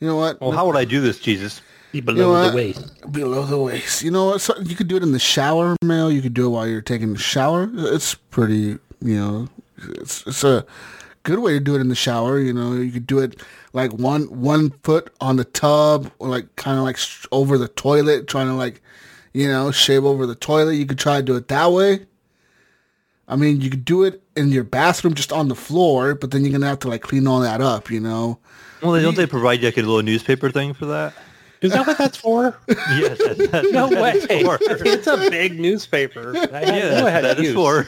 You 0.00 0.08
know 0.08 0.16
what? 0.16 0.40
Well, 0.40 0.50
how 0.52 0.66
would 0.66 0.76
I 0.76 0.84
do 0.84 1.00
this, 1.00 1.18
Jesus? 1.20 1.60
Be 1.92 1.98
You 1.98 2.02
below 2.02 2.18
know 2.34 2.40
the 2.40 2.46
what? 2.48 2.54
waist. 2.54 3.12
below 3.12 3.44
the 3.44 3.58
waist. 3.58 4.02
You 4.02 4.10
know 4.10 4.26
what? 4.26 4.40
So 4.40 4.54
you 4.60 4.74
could 4.76 4.88
do 4.88 4.96
it 4.96 5.02
in 5.02 5.12
the 5.12 5.18
shower, 5.18 5.76
Mel. 5.82 6.10
You 6.10 6.20
could 6.20 6.34
do 6.34 6.46
it 6.46 6.50
while 6.50 6.66
you're 6.66 6.80
taking 6.82 7.12
the 7.12 7.18
shower. 7.18 7.68
It's 7.74 8.14
pretty, 8.14 8.78
you 9.00 9.16
know, 9.16 9.48
it's 9.78 10.26
it's 10.26 10.42
a 10.44 10.66
good 11.28 11.40
way 11.40 11.52
to 11.52 11.60
do 11.60 11.74
it 11.76 11.80
in 11.80 11.88
the 11.88 11.94
shower. 11.94 12.38
You 12.40 12.52
know, 12.54 12.72
you 12.72 12.90
could 12.90 13.06
do 13.06 13.18
it 13.18 13.40
like 13.72 13.92
one 13.92 14.22
one 14.40 14.70
foot 14.82 15.12
on 15.20 15.36
the 15.36 15.44
tub, 15.44 16.10
or 16.18 16.28
like 16.28 16.56
kind 16.56 16.78
of 16.78 16.84
like 16.84 16.98
over 17.30 17.58
the 17.58 17.68
toilet, 17.68 18.26
trying 18.26 18.46
to 18.48 18.54
like, 18.54 18.80
you 19.34 19.46
know, 19.48 19.70
shave 19.70 20.04
over 20.04 20.26
the 20.26 20.34
toilet. 20.34 20.74
You 20.74 20.86
could 20.86 20.98
try 20.98 21.16
to 21.18 21.22
do 21.22 21.36
it 21.36 21.48
that 21.48 21.70
way. 21.72 22.06
I 23.30 23.36
mean, 23.36 23.60
you 23.60 23.68
could 23.68 23.84
do 23.84 24.04
it 24.04 24.22
in 24.36 24.48
your 24.48 24.64
bathroom 24.64 25.12
just 25.12 25.32
on 25.32 25.48
the 25.48 25.54
floor, 25.54 26.14
but 26.14 26.30
then 26.30 26.42
you're 26.44 26.52
gonna 26.52 26.66
have 26.66 26.78
to 26.80 26.88
like 26.88 27.02
clean 27.02 27.26
all 27.26 27.40
that 27.40 27.60
up. 27.60 27.90
You 27.90 28.00
know. 28.00 28.38
Well, 28.82 29.00
don't 29.02 29.16
they 29.16 29.26
provide 29.26 29.60
you 29.60 29.66
like 29.66 29.76
a 29.76 29.80
little 29.82 30.02
newspaper 30.02 30.50
thing 30.50 30.72
for 30.72 30.86
that? 30.86 31.12
Is 31.60 31.72
that 31.72 31.84
what 31.86 31.98
that's 31.98 32.16
for? 32.16 32.56
Yes, 32.68 33.18
that's, 33.18 33.48
that's, 33.48 33.72
No 33.72 33.88
that 33.88 34.00
way. 34.00 34.12
is 34.12 34.26
for. 34.46 34.58
It's 34.62 35.06
a 35.08 35.16
big 35.28 35.58
newspaper. 35.58 36.32
I 36.36 36.64
had 36.64 36.68
Yeah, 36.68 37.00
no 37.00 37.04
that 37.06 37.24
idea. 37.38 37.50
is 37.50 37.54
for. 37.54 37.84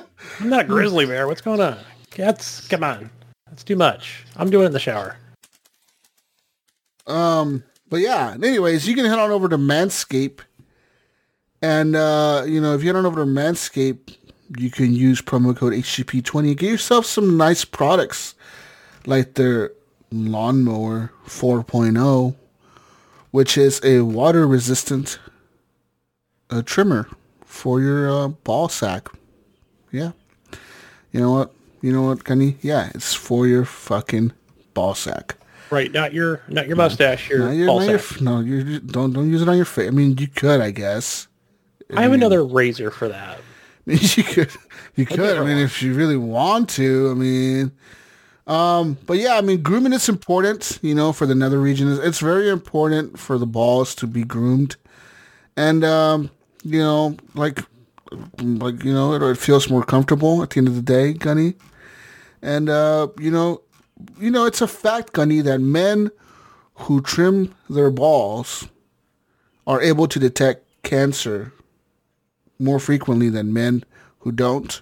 I'm 0.40 0.48
not 0.48 0.60
a 0.60 0.64
grizzly 0.64 1.06
bear. 1.06 1.26
What's 1.26 1.40
going 1.40 1.60
on? 1.60 1.78
That's 2.16 2.66
come 2.68 2.84
on. 2.84 3.10
That's 3.48 3.64
too 3.64 3.76
much. 3.76 4.24
I'm 4.36 4.50
doing 4.50 4.64
it 4.64 4.66
in 4.66 4.72
the 4.72 4.80
shower. 4.80 5.16
Um, 7.06 7.64
but 7.88 8.00
yeah, 8.00 8.34
anyways, 8.34 8.86
you 8.86 8.94
can 8.94 9.06
head 9.06 9.18
on 9.18 9.30
over 9.30 9.48
to 9.48 9.56
Manscaped. 9.56 10.40
And, 11.60 11.96
uh, 11.96 12.44
you 12.46 12.60
know, 12.60 12.74
if 12.74 12.82
you 12.82 12.88
head 12.88 12.96
on 12.96 13.06
over 13.06 13.24
to 13.24 13.30
Manscaped, 13.30 14.16
you 14.56 14.70
can 14.70 14.94
use 14.94 15.20
promo 15.20 15.56
code 15.56 15.72
HGP20 15.72 16.48
and 16.48 16.58
get 16.58 16.70
yourself 16.70 17.06
some 17.06 17.36
nice 17.36 17.64
products 17.64 18.34
like 19.06 19.34
their 19.34 19.72
Lawnmower 20.10 21.12
4.0, 21.26 22.34
which 23.30 23.58
is 23.58 23.80
a 23.84 24.00
water 24.00 24.46
resistant 24.46 25.18
uh, 26.50 26.62
trimmer 26.62 27.08
for 27.44 27.80
your 27.80 28.10
uh, 28.10 28.28
ball 28.28 28.68
sack. 28.68 29.08
Yeah. 29.90 30.12
You 31.12 31.20
know 31.20 31.32
what? 31.32 31.52
You 31.80 31.92
know 31.92 32.02
what, 32.02 32.24
Kenny? 32.24 32.56
Yeah, 32.60 32.90
it's 32.94 33.14
for 33.14 33.46
your 33.46 33.64
fucking 33.64 34.32
ball 34.74 34.94
sack. 34.94 35.36
Right, 35.70 35.92
not 35.92 36.12
your 36.12 36.42
not 36.48 36.66
your 36.66 36.76
mustache, 36.76 37.28
your 37.28 37.40
No, 37.40 37.50
you're, 37.50 37.66
ball 37.66 37.80
not 37.80 37.86
sack. 37.86 37.94
f- 37.94 38.20
no, 38.20 38.40
you 38.40 38.80
don't 38.80 39.12
don't 39.12 39.30
use 39.30 39.42
it 39.42 39.48
on 39.48 39.56
your 39.56 39.64
face. 39.66 39.88
I 39.88 39.90
mean, 39.90 40.16
you 40.18 40.26
could, 40.28 40.60
I 40.60 40.70
guess. 40.70 41.28
I 41.94 42.02
have 42.02 42.12
another 42.12 42.44
razor 42.44 42.90
for 42.90 43.08
that. 43.08 43.38
you 43.86 44.22
could, 44.24 44.50
you 44.96 45.06
could. 45.06 45.38
I 45.38 45.44
mean, 45.44 45.56
if 45.58 45.82
you 45.82 45.94
really 45.94 46.16
want 46.16 46.68
to. 46.70 47.10
I 47.10 47.14
mean, 47.14 47.72
um, 48.46 48.98
but 49.06 49.18
yeah, 49.18 49.36
I 49.36 49.40
mean, 49.40 49.62
grooming 49.62 49.92
is 49.92 50.08
important. 50.08 50.78
You 50.82 50.94
know, 50.94 51.12
for 51.12 51.26
the 51.26 51.34
nether 51.34 51.58
region, 51.60 51.88
it's 52.02 52.18
very 52.18 52.48
important 52.50 53.18
for 53.18 53.38
the 53.38 53.46
balls 53.46 53.94
to 53.96 54.06
be 54.06 54.24
groomed, 54.24 54.76
and 55.56 55.84
um, 55.84 56.30
you 56.64 56.78
know, 56.80 57.16
like, 57.34 57.60
like 58.38 58.84
you 58.84 58.92
know, 58.92 59.12
it, 59.14 59.22
it 59.22 59.38
feels 59.38 59.68
more 59.70 59.82
comfortable 59.84 60.42
at 60.42 60.50
the 60.50 60.58
end 60.58 60.68
of 60.68 60.74
the 60.76 60.82
day, 60.82 61.12
Gunny. 61.12 61.54
And 62.42 62.68
uh, 62.68 63.08
you 63.18 63.30
know, 63.30 63.62
you 64.18 64.30
know, 64.30 64.44
it's 64.46 64.60
a 64.60 64.68
fact, 64.68 65.12
Gunny, 65.12 65.40
that 65.40 65.60
men 65.60 66.10
who 66.74 67.00
trim 67.00 67.54
their 67.68 67.90
balls 67.90 68.68
are 69.66 69.82
able 69.82 70.06
to 70.08 70.18
detect 70.18 70.64
cancer 70.82 71.52
more 72.58 72.78
frequently 72.78 73.28
than 73.28 73.52
men 73.52 73.84
who 74.20 74.32
don't 74.32 74.80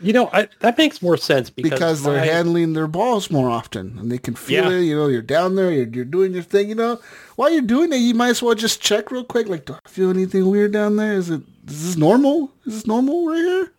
You 0.00 0.12
know, 0.12 0.30
I, 0.32 0.48
that 0.60 0.78
makes 0.78 1.02
more 1.02 1.16
sense 1.16 1.50
because, 1.50 1.70
because 1.70 2.02
they're 2.02 2.24
handling 2.24 2.72
their 2.72 2.88
balls 2.88 3.30
more 3.30 3.50
often 3.50 3.98
and 3.98 4.10
they 4.10 4.18
can 4.18 4.34
feel 4.34 4.70
Yeah. 4.70 4.78
it. 4.78 4.82
You 4.82 4.96
know, 4.96 5.06
you're 5.08 5.22
down 5.22 5.54
there, 5.56 5.70
you're, 5.70 5.86
you're 5.88 6.04
doing 6.04 6.32
your 6.32 6.42
thing. 6.42 6.68
You 6.68 6.74
know, 6.74 7.00
while 7.36 7.50
you're 7.52 7.62
doing 7.62 7.92
it, 7.92 7.96
you 7.98 8.14
might 8.14 8.30
as 8.30 8.42
well 8.42 8.54
just 8.54 8.80
check 8.80 9.10
real 9.10 9.24
quick. 9.24 9.48
Like, 9.48 9.66
do 9.66 9.74
I 9.74 9.88
feel 9.88 10.10
anything 10.10 10.48
weird 10.50 10.72
down 10.72 10.96
there? 10.96 11.12
Is 11.14 11.30
it 11.30 11.42
is 11.66 11.84
this 11.86 11.96
normal? 11.96 12.52
Is 12.66 12.74
this 12.74 12.86
normal 12.86 13.26
right 13.26 13.38
here? 13.38 13.72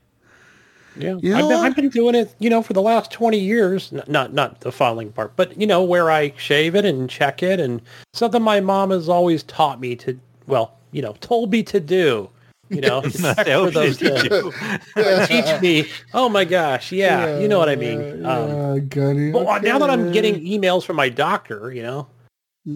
Yeah, 0.95 1.15
You 1.21 1.35
know 1.35 1.37
I've 1.45 1.49
been? 1.49 1.59
I've 1.65 1.75
been 1.75 1.89
doing 1.89 2.13
it, 2.15 2.35
you 2.37 2.49
know, 2.51 2.61
for 2.61 2.73
the 2.73 2.81
last 2.81 3.11
twenty 3.11 3.39
years. 3.39 3.91
N- 3.91 4.03
Not 4.07 4.33
not 4.33 4.61
the 4.61 4.71
filing 4.71 5.11
part, 5.11 5.35
but 5.35 5.59
you 5.59 5.65
know, 5.65 5.83
where 5.83 6.11
I 6.11 6.33
shave 6.37 6.75
it 6.75 6.85
and 6.85 7.09
check 7.09 7.41
it, 7.41 7.59
and 7.59 7.81
something 8.13 8.41
my 8.43 8.59
mom 8.59 8.91
has 8.91 9.09
always 9.09 9.41
taught 9.43 9.79
me 9.79 9.95
to, 9.97 10.19
well, 10.45 10.75
you 10.91 11.01
know, 11.01 11.15
told 11.19 11.51
me 11.51 11.63
to 11.63 11.79
do. 11.79 12.29
You 12.69 12.81
know, 12.81 13.01
to 13.01 13.11
check 13.11 13.45
for 13.47 13.71
those 13.71 13.97
shit, 13.97 14.31
things. 14.31 15.27
Teach 15.27 15.61
me. 15.61 15.89
Oh 16.13 16.29
my 16.29 16.45
gosh, 16.45 16.91
yeah, 16.91 17.39
you 17.39 17.47
know 17.47 17.57
what 17.57 17.69
I 17.69 17.75
mean. 17.75 18.23
Um, 18.25 18.49
yeah, 18.49 18.79
Gunny. 18.87 19.31
well, 19.31 19.61
now 19.61 19.79
that 19.79 19.89
I'm 19.89 20.11
getting 20.11 20.41
emails 20.45 20.83
from 20.85 20.95
my 20.95 21.09
doctor, 21.09 21.71
you 21.73 21.81
know, 21.81 22.07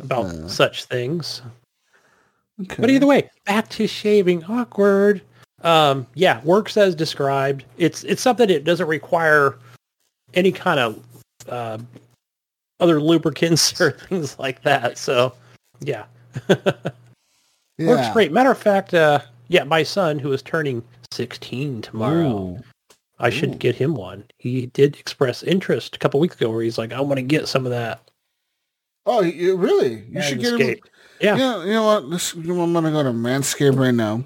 about 0.01 0.33
Yeah. 0.33 0.47
such 0.47 0.85
things. 0.85 1.43
Okay. 2.61 2.75
But 2.79 2.89
either 2.89 3.05
way, 3.05 3.29
back 3.45 3.69
to 3.69 3.87
shaving. 3.87 4.43
Awkward. 4.45 5.21
Um, 5.63 6.07
yeah, 6.13 6.41
works 6.43 6.77
as 6.77 6.95
described. 6.95 7.65
It's 7.77 8.03
it's 8.03 8.21
something 8.21 8.47
that 8.47 8.63
doesn't 8.63 8.87
require 8.87 9.57
any 10.33 10.51
kind 10.51 10.79
of 10.79 11.03
uh, 11.49 11.77
other 12.79 13.01
lubricants 13.01 13.79
or 13.81 13.91
things 13.91 14.37
like 14.39 14.61
that. 14.63 14.97
So, 14.97 15.33
yeah, 15.79 16.05
yeah. 16.49 17.87
works 17.87 18.09
great. 18.13 18.31
Matter 18.31 18.51
of 18.51 18.57
fact, 18.57 18.93
uh, 18.93 19.19
yeah, 19.47 19.63
my 19.63 19.83
son 19.83 20.19
who 20.19 20.31
is 20.31 20.41
turning 20.41 20.83
16 21.11 21.81
tomorrow, 21.81 22.37
Ooh. 22.37 22.59
I 23.19 23.29
should 23.29 23.59
get 23.59 23.75
him 23.75 23.95
one. 23.95 24.25
He 24.37 24.67
did 24.67 24.95
express 24.97 25.41
interest 25.41 25.95
a 25.95 25.99
couple 25.99 26.19
weeks 26.19 26.35
ago 26.35 26.51
where 26.51 26.61
he's 26.61 26.77
like, 26.77 26.93
I 26.93 27.01
want 27.01 27.17
to 27.17 27.23
get 27.23 27.47
some 27.47 27.65
of 27.65 27.71
that. 27.71 28.01
Oh, 29.05 29.21
really? 29.21 30.03
You 30.09 30.21
should 30.21 30.41
get 30.41 30.59
him. 30.59 30.75
Yeah. 31.19 31.37
Yeah, 31.37 31.63
you 31.63 31.71
know 31.71 31.85
what? 31.85 32.09
This, 32.11 32.35
you 32.35 32.53
know, 32.53 32.61
I'm 32.61 32.73
gonna 32.73 32.91
go 32.91 33.03
to 33.03 33.11
Manscaped 33.11 33.77
right 33.77 33.93
now. 33.93 34.23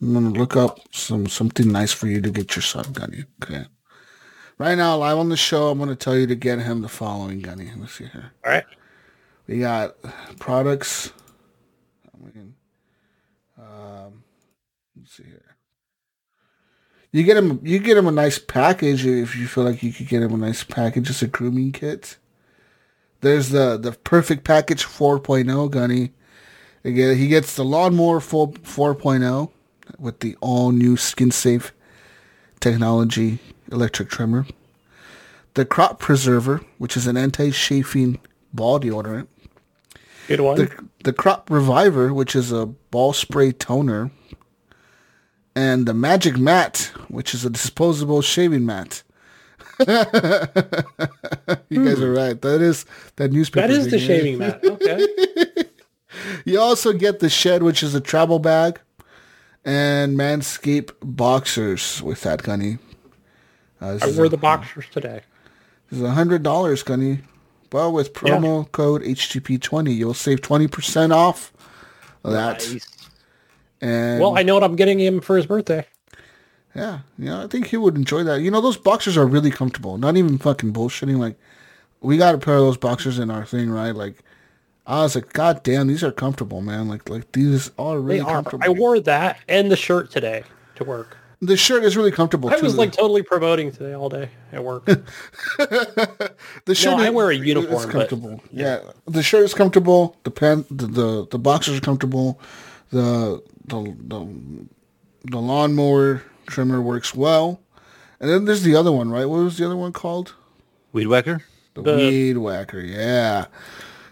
I'm 0.00 0.14
gonna 0.14 0.30
look 0.30 0.56
up 0.56 0.78
some 0.92 1.26
something 1.26 1.70
nice 1.70 1.92
for 1.92 2.06
you 2.06 2.20
to 2.20 2.30
get 2.30 2.54
your 2.54 2.62
son, 2.62 2.92
Gunny. 2.92 3.24
Okay. 3.42 3.64
Right 4.58 4.76
now, 4.76 4.96
live 4.96 5.18
on 5.18 5.28
the 5.28 5.36
show, 5.36 5.68
I'm 5.68 5.78
gonna 5.78 5.96
tell 5.96 6.16
you 6.16 6.26
to 6.26 6.34
get 6.34 6.58
him 6.58 6.82
the 6.82 6.88
following, 6.88 7.40
Gunny. 7.40 7.70
Let's 7.76 7.94
see 7.94 8.06
here. 8.06 8.32
All 8.44 8.52
right. 8.52 8.64
We 9.46 9.60
got 9.60 9.96
products. 10.38 11.12
I 12.06 12.24
mean, 12.24 12.54
um, 13.58 14.22
let's 14.96 15.16
see 15.16 15.24
here. 15.24 15.56
You 17.10 17.24
get 17.24 17.38
him. 17.38 17.60
You 17.62 17.78
get 17.78 17.96
him 17.96 18.06
a 18.06 18.12
nice 18.12 18.38
package 18.38 19.06
if 19.06 19.34
you 19.34 19.46
feel 19.46 19.64
like 19.64 19.82
you 19.82 19.92
could 19.92 20.08
get 20.08 20.22
him 20.22 20.34
a 20.34 20.46
nice 20.46 20.62
package. 20.62 21.08
It's 21.08 21.22
a 21.22 21.26
grooming 21.26 21.72
kit. 21.72 22.18
There's 23.20 23.50
the 23.50 23.76
the 23.76 23.92
perfect 23.92 24.44
package 24.44 24.84
4.0 24.84 25.70
Gunny. 25.70 26.12
Again, 26.84 27.16
he 27.16 27.28
gets 27.28 27.56
the 27.56 27.64
lawnmower 27.64 28.20
full 28.20 28.52
4.0 28.52 29.50
with 29.98 30.20
the 30.20 30.36
all 30.40 30.70
new 30.70 30.96
skin 30.96 31.30
safe 31.30 31.72
technology 32.60 33.38
electric 33.70 34.08
trimmer. 34.08 34.46
The 35.54 35.64
crop 35.64 35.98
preserver, 35.98 36.60
which 36.78 36.96
is 36.96 37.06
an 37.06 37.16
anti-chafing 37.16 38.20
ball 38.52 38.78
deodorant 38.80 39.26
Good 40.28 40.40
one. 40.40 40.56
the 40.56 40.88
the 41.04 41.12
crop 41.12 41.50
reviver, 41.50 42.12
which 42.12 42.36
is 42.36 42.52
a 42.52 42.66
ball 42.66 43.12
spray 43.12 43.50
toner, 43.52 44.10
and 45.56 45.86
the 45.86 45.94
magic 45.94 46.36
mat, 46.36 46.92
which 47.08 47.34
is 47.34 47.44
a 47.44 47.50
disposable 47.50 48.22
shaving 48.22 48.64
mat. 48.64 49.02
you 51.68 51.84
guys 51.84 52.00
are 52.00 52.12
right. 52.12 52.40
That 52.40 52.60
is 52.60 52.84
that 53.16 53.32
newspaper. 53.32 53.66
that 53.66 53.72
is 53.74 53.90
the 53.90 53.98
shaving 53.98 54.38
mat. 54.38 54.64
Okay. 54.64 55.06
You 56.44 56.58
also 56.58 56.92
get 56.92 57.20
the 57.20 57.28
shed, 57.28 57.62
which 57.62 57.82
is 57.82 57.94
a 57.94 58.00
travel 58.00 58.38
bag, 58.38 58.80
and 59.64 60.16
Manscaped 60.18 60.90
boxers 61.02 62.02
with 62.02 62.22
that 62.22 62.42
gunny. 62.42 62.78
Uh, 63.80 63.92
this 63.94 64.02
I 64.02 64.10
wore 64.16 64.24
a- 64.24 64.28
the 64.28 64.36
boxers 64.38 64.86
today. 64.90 65.20
This 65.90 65.98
is 66.00 66.04
a 66.04 66.10
hundred 66.10 66.42
dollars, 66.42 66.82
Gunny. 66.82 67.20
But 67.70 67.90
with 67.90 68.14
promo 68.14 68.70
code 68.72 69.02
HGP20, 69.02 69.94
you'll 69.94 70.14
save 70.14 70.40
twenty 70.40 70.66
percent 70.66 71.12
off 71.12 71.52
of 72.24 72.32
that. 72.32 72.66
Nice. 72.68 72.86
And 73.80 74.20
Well, 74.20 74.36
I 74.36 74.42
know 74.42 74.54
what 74.54 74.64
I'm 74.64 74.74
getting 74.76 74.98
him 74.98 75.20
for 75.20 75.36
his 75.36 75.46
birthday. 75.46 75.86
Yeah, 76.78 76.98
yeah, 77.18 77.42
I 77.44 77.46
think 77.46 77.66
he 77.66 77.76
would 77.76 77.96
enjoy 77.96 78.22
that. 78.24 78.40
You 78.40 78.50
know, 78.50 78.60
those 78.60 78.76
boxers 78.76 79.16
are 79.16 79.26
really 79.26 79.50
comfortable. 79.50 79.98
Not 79.98 80.16
even 80.16 80.38
fucking 80.38 80.72
bullshitting. 80.72 81.18
Like, 81.18 81.36
we 82.00 82.16
got 82.16 82.34
a 82.34 82.38
pair 82.38 82.54
of 82.54 82.62
those 82.62 82.76
boxers 82.76 83.18
in 83.18 83.30
our 83.30 83.44
thing, 83.44 83.70
right? 83.70 83.94
Like, 83.94 84.22
I 84.86 85.02
was 85.02 85.14
like, 85.14 85.32
God 85.32 85.62
damn, 85.62 85.86
these 85.86 86.02
are 86.02 86.12
comfortable, 86.12 86.60
man. 86.62 86.88
Like, 86.88 87.08
like 87.08 87.32
these 87.32 87.70
are 87.78 87.98
really 87.98 88.20
are. 88.20 88.34
comfortable. 88.36 88.64
I 88.64 88.68
wore 88.70 89.00
that 89.00 89.38
and 89.48 89.70
the 89.70 89.76
shirt 89.76 90.10
today 90.10 90.44
to 90.76 90.84
work. 90.84 91.16
the 91.42 91.56
shirt 91.56 91.84
is 91.84 91.96
really 91.96 92.10
comfortable. 92.10 92.48
I 92.48 92.56
too. 92.56 92.62
was 92.64 92.76
like 92.78 92.92
totally 92.92 93.22
promoting 93.22 93.70
today 93.70 93.92
all 93.92 94.08
day 94.08 94.30
at 94.52 94.64
work. 94.64 94.84
the 95.58 96.74
shirt. 96.74 96.94
I 96.98 97.08
is- 97.08 97.12
wear 97.12 97.30
a 97.30 97.34
uniform, 97.34 97.84
but- 97.84 97.92
comfortable. 97.92 98.42
yeah, 98.50 98.80
the 99.06 99.22
shirt 99.22 99.44
is 99.44 99.54
comfortable. 99.54 100.16
The 100.24 100.30
pant, 100.30 100.66
the, 100.70 100.86
the 100.86 101.26
the 101.32 101.38
boxers 101.38 101.78
are 101.78 101.82
comfortable. 101.82 102.40
The 102.90 103.42
the 103.66 103.94
the 104.06 104.26
the 105.24 105.38
lawnmower 105.38 106.22
trimmer 106.48 106.80
works 106.82 107.14
well. 107.14 107.60
And 108.20 108.28
then 108.28 108.44
there's 108.46 108.62
the 108.62 108.74
other 108.74 108.90
one, 108.90 109.10
right? 109.10 109.26
What 109.26 109.38
was 109.44 109.58
the 109.58 109.64
other 109.66 109.76
one 109.76 109.92
called? 109.92 110.34
Weed 110.92 111.06
whacker. 111.06 111.42
The, 111.74 111.82
The- 111.82 111.96
weed 111.96 112.38
whacker. 112.38 112.80
Yeah, 112.80 113.46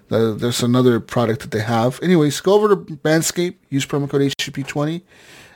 Uh, 0.09 0.33
there's 0.35 0.63
another 0.63 1.01
product 1.01 1.41
that 1.43 1.51
they 1.51 1.63
have. 1.63 1.99
Anyways, 2.03 2.41
go 2.41 2.55
over 2.55 2.69
to 2.69 2.77
Manscaped, 2.77 3.57
use 3.71 3.85
promo 3.85 4.09
code 4.09 4.21
HGP20, 4.23 5.03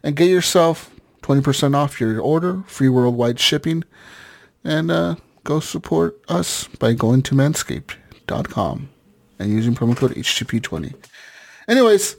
and 0.03 0.17
get 0.17 0.29
yourself 0.29 0.91
20% 1.23 1.77
off 1.77 2.01
your 2.01 2.21
order, 2.21 2.65
free 2.67 2.89
worldwide 2.89 3.39
shipping, 3.39 3.85
and 4.65 4.91
uh, 4.91 5.15
go 5.45 5.61
support 5.61 6.21
us 6.29 6.67
by 6.81 6.93
going 6.95 7.23
to 7.23 7.37
manscaped.com 7.37 8.89
and 9.39 9.51
using 9.53 9.75
promo 9.77 9.97
code 9.97 10.13
HGP20. 10.17 10.95
Anyways, 11.69 12.17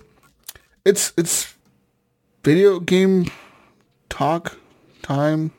it's 0.85 1.11
it's 1.17 1.53
video 2.43 2.79
game 2.79 3.25
talk 4.11 4.57
time. 5.01 5.51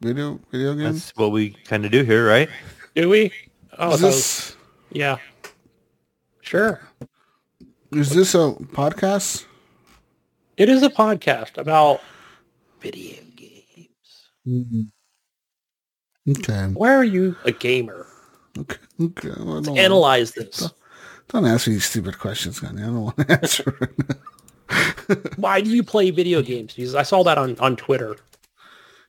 Video 0.00 0.40
video 0.50 0.74
games. 0.74 1.06
That's 1.06 1.16
what 1.16 1.30
we 1.32 1.50
kind 1.50 1.84
of 1.84 1.92
do 1.92 2.02
here, 2.02 2.26
right? 2.26 2.48
Do 2.96 3.08
we? 3.08 3.32
Oh, 3.78 3.92
Is 3.94 4.00
this 4.00 4.56
yeah. 4.90 5.18
Sure. 6.40 6.80
is 7.92 8.10
this 8.10 8.34
a 8.34 8.54
podcast? 8.72 9.46
It 10.56 10.68
is 10.68 10.82
a 10.82 10.90
podcast 10.90 11.56
about 11.58 12.00
video 12.80 13.16
games. 13.34 14.28
Mm-hmm. 14.46 14.82
Okay. 16.30 16.66
Why 16.74 16.92
are 16.94 17.04
you 17.04 17.36
a 17.44 17.52
gamer? 17.52 18.06
Okay. 18.58 18.76
Okay. 19.00 19.32
Well, 19.38 19.62
don't, 19.62 19.78
Analyze 19.78 20.32
this. 20.32 20.70
don't 21.28 21.46
ask 21.46 21.66
me 21.66 21.74
these 21.74 21.86
stupid 21.86 22.18
questions, 22.18 22.60
Gunny. 22.60 22.82
I 22.82 22.86
don't 22.86 23.02
want 23.02 23.16
to 23.16 23.32
answer. 23.40 23.94
Why 25.36 25.60
do 25.60 25.70
you 25.70 25.82
play 25.82 26.10
video 26.10 26.42
games? 26.42 26.74
Jesus, 26.74 26.94
I 26.94 27.02
saw 27.02 27.22
that 27.24 27.38
on, 27.38 27.58
on 27.58 27.76
Twitter 27.76 28.16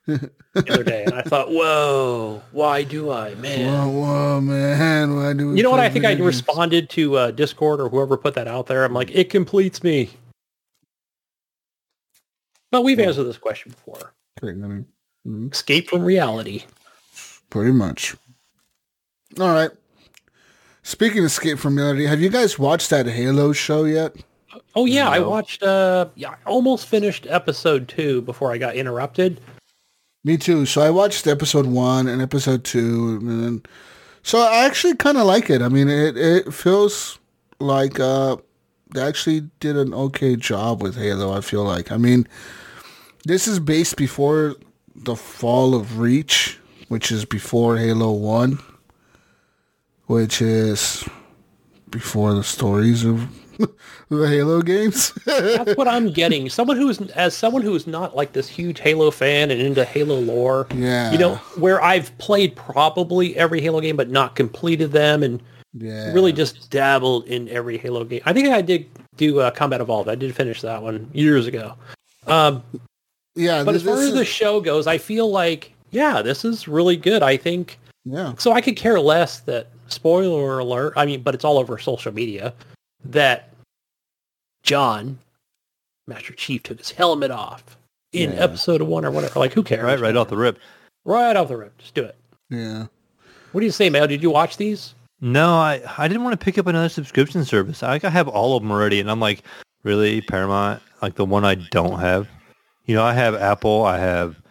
the 0.06 0.30
other 0.70 0.84
day, 0.84 1.04
and 1.04 1.14
I 1.16 1.22
thought, 1.24 1.50
whoa, 1.52 2.42
why 2.52 2.84
do 2.84 3.12
I, 3.12 3.34
man? 3.36 3.72
whoa, 3.74 3.90
whoa, 4.02 4.42
man. 4.42 5.16
Why 5.16 5.34
do 5.34 5.56
You 5.56 5.64
know 5.64 5.72
what? 5.72 5.80
I 5.80 5.90
think 5.90 6.06
I 6.06 6.14
games? 6.14 6.26
responded 6.26 6.90
to 6.92 7.16
uh, 7.18 7.32
Discord 7.32 7.80
or 7.82 7.90
whoever 7.90 8.18
put 8.18 8.36
that 8.36 8.48
out 8.48 8.68
there. 8.68 8.84
I'm 8.84 8.94
like, 8.94 9.10
it 9.16 9.30
completes 9.30 9.84
me. 9.84 10.12
But 12.72 12.84
we've 12.84 13.00
answered 13.00 13.24
this 13.24 13.38
question 13.38 13.72
before. 13.72 14.14
Mhm. 14.42 15.52
Escape 15.52 15.90
from 15.90 16.04
reality. 16.04 16.66
Pretty 17.50 17.72
much. 17.72 18.16
All 19.40 19.54
right. 19.54 19.72
Speaking 20.84 21.20
of 21.20 21.26
Escape 21.26 21.58
from 21.58 21.78
Reality, 21.78 22.06
have 22.06 22.22
you 22.22 22.30
guys 22.30 22.60
watched 22.60 22.92
that 22.92 23.08
Halo 23.08 23.54
show 23.54 23.86
yet? 23.86 24.16
Oh 24.76 24.86
yeah, 24.86 25.10
I 25.10 25.20
watched. 25.20 25.64
Uh, 25.64 26.08
yeah, 26.16 26.32
I 26.32 26.50
almost 26.50 26.88
finished 26.88 27.28
episode 27.30 27.88
two 27.88 28.22
before 28.22 28.52
I 28.52 28.58
got 28.58 28.76
interrupted. 28.76 29.42
Me 30.24 30.38
too. 30.38 30.66
So 30.66 30.82
I 30.82 30.90
watched 30.90 31.28
episode 31.28 31.66
one 31.66 32.08
and 32.08 32.22
episode 32.22 32.64
two, 32.64 33.20
and 33.22 33.44
then 33.44 33.64
so 34.24 34.40
I 34.40 34.66
actually 34.66 34.96
kind 34.96 35.18
of 35.18 35.26
like 35.26 35.50
it. 35.50 35.62
I 35.62 35.70
mean, 35.70 35.88
it 35.88 36.18
it 36.18 36.54
feels 36.54 37.20
like 37.60 38.00
uh 38.00 38.38
they 38.94 39.02
actually 39.02 39.42
did 39.60 39.78
an 39.78 39.94
okay 39.94 40.36
job 40.36 40.82
with 40.82 40.96
Halo. 40.96 41.32
I 41.32 41.42
feel 41.42 41.64
like. 41.64 41.92
I 41.92 41.98
mean, 41.98 42.28
this 43.26 43.48
is 43.48 43.60
based 43.60 43.98
before 43.98 44.56
the 44.96 45.16
fall 45.16 45.76
of 45.76 46.00
Reach, 46.00 46.58
which 46.88 47.12
is 47.12 47.26
before 47.26 47.78
Halo 47.78 48.12
One, 48.12 48.60
which 50.08 50.42
is 50.42 51.08
before 51.92 52.34
the 52.34 52.44
stories 52.44 53.06
of 53.06 53.30
the 54.10 54.28
Halo 54.28 54.62
games. 54.62 55.12
That's 55.26 55.76
what 55.76 55.88
I'm 55.88 56.12
getting. 56.12 56.50
Someone 56.50 56.78
who's 56.78 57.02
as 57.12 57.36
someone 57.36 57.62
who's 57.62 57.88
not 57.88 58.16
like 58.16 58.34
this 58.34 58.48
huge 58.48 58.80
Halo 58.80 59.12
fan 59.12 59.52
and 59.52 59.62
into 59.62 59.84
Halo 59.86 60.20
lore. 60.20 60.68
Yeah. 60.74 61.12
You 61.12 61.18
know, 61.18 61.36
where 61.58 61.82
I've 61.82 62.16
played 62.18 62.56
probably 62.56 63.36
every 63.38 63.62
Halo 63.62 63.82
game 63.82 63.96
but 63.96 64.10
not 64.10 64.36
completed 64.36 64.92
them 64.92 65.24
and 65.24 65.42
yeah. 65.74 66.14
really 66.14 66.34
just 66.34 66.70
dabbled 66.70 67.26
in 67.28 67.50
every 67.50 67.78
Halo 67.78 68.04
game. 68.04 68.22
I 68.26 68.34
think 68.34 68.50
I 68.50 68.62
did 68.62 68.90
do 69.18 69.40
uh, 69.40 69.52
Combat 69.52 69.82
Evolved. 69.82 70.10
I 70.10 70.16
did 70.16 70.36
finish 70.36 70.62
that 70.62 70.82
one 70.82 71.10
years 71.14 71.48
ago. 71.48 71.76
Um, 72.28 72.64
Yeah. 73.36 73.64
but 73.64 73.76
as 73.76 73.84
far 73.84 73.98
as 73.98 74.14
the 74.14 74.26
show 74.26 74.62
goes, 74.62 74.88
I 74.88 74.98
feel 74.98 75.30
like 75.30 75.74
yeah, 75.92 76.22
this 76.22 76.44
is 76.44 76.68
really 76.68 76.98
good. 76.98 77.24
I 77.24 77.38
think 77.38 77.80
yeah. 78.04 78.34
so. 78.38 78.52
I 78.52 78.60
could 78.60 78.76
care 78.76 79.00
less 79.00 79.40
that 79.42 79.70
spoiler 79.88 80.60
alert. 80.60 80.94
I 80.98 81.06
mean, 81.06 81.22
but 81.22 81.34
it's 81.34 81.46
all 81.46 81.58
over 81.58 81.78
social 81.78 82.14
media 82.14 82.54
that 83.12 83.50
John, 84.64 85.20
Master 86.08 86.34
Chief, 86.34 86.64
took 86.64 86.80
his 86.80 86.92
helmet 86.92 87.32
off 87.32 87.78
in 88.12 88.32
Yeah. 88.32 88.38
episode 88.44 88.82
one 88.82 89.06
or 89.06 89.12
whatever. 89.12 89.40
Like, 89.40 89.54
who 89.54 89.64
cares? 89.64 89.84
Right, 89.84 90.00
right 90.00 90.16
off 90.16 90.30
the 90.30 90.38
rip. 90.38 90.60
right 91.04 91.36
off 91.36 91.50
the 91.50 91.58
rip. 91.58 91.78
Just 91.78 91.94
do 91.94 92.04
it. 92.04 92.16
Yeah. 92.50 92.88
What 93.52 93.62
do 93.62 93.66
you 93.66 93.72
say, 93.72 93.90
Mayo? 93.90 94.08
Did 94.08 94.24
you 94.24 94.30
watch 94.32 94.58
these? 94.58 94.96
No, 95.22 95.56
I 95.56 95.82
I 95.98 96.08
didn't 96.08 96.24
want 96.24 96.38
to 96.40 96.44
pick 96.44 96.58
up 96.58 96.68
another 96.68 96.90
subscription 96.90 97.46
service. 97.46 97.84
I, 97.84 98.00
I 98.04 98.10
have 98.10 98.28
all 98.28 98.58
of 98.58 98.64
them 98.64 98.72
already, 98.72 99.00
and 99.00 99.10
I'm 99.10 99.20
like, 99.20 99.44
really 99.84 100.22
Paramount, 100.22 100.82
like 101.02 101.16
the 101.16 101.26
one 101.26 101.46
I 101.46 101.56
don't 101.56 102.00
have. 102.00 102.28
You 102.86 102.96
know, 102.96 103.04
I 103.04 103.14
have 103.14 103.34
Apple, 103.36 103.84
I 103.86 103.98
have 103.98 104.42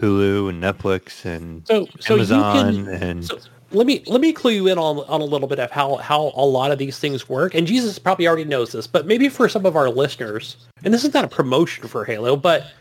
Hulu 0.00 0.48
and 0.48 0.62
Netflix 0.62 1.24
and 1.24 1.66
So, 1.66 1.86
so 2.00 2.14
Amazon 2.14 2.74
you 2.74 2.84
can. 2.84 3.02
and 3.02 3.24
So 3.26 3.38
let 3.72 3.86
me 3.86 4.02
let 4.06 4.20
me 4.20 4.32
clue 4.32 4.52
you 4.52 4.66
in 4.68 4.78
on 4.78 4.98
on 5.08 5.20
a 5.20 5.24
little 5.24 5.48
bit 5.48 5.58
of 5.58 5.70
how 5.70 5.96
how 5.96 6.32
a 6.34 6.44
lot 6.44 6.70
of 6.70 6.78
these 6.78 6.98
things 6.98 7.28
work. 7.28 7.54
And 7.54 7.66
Jesus 7.66 7.98
probably 7.98 8.26
already 8.26 8.44
knows 8.44 8.72
this, 8.72 8.86
but 8.86 9.06
maybe 9.06 9.28
for 9.28 9.48
some 9.48 9.66
of 9.66 9.76
our 9.76 9.88
listeners, 9.88 10.56
and 10.84 10.92
this 10.92 11.04
is 11.04 11.14
not 11.14 11.24
a 11.24 11.28
promotion 11.28 11.86
for 11.86 12.04
Halo, 12.04 12.36
but 12.36 12.72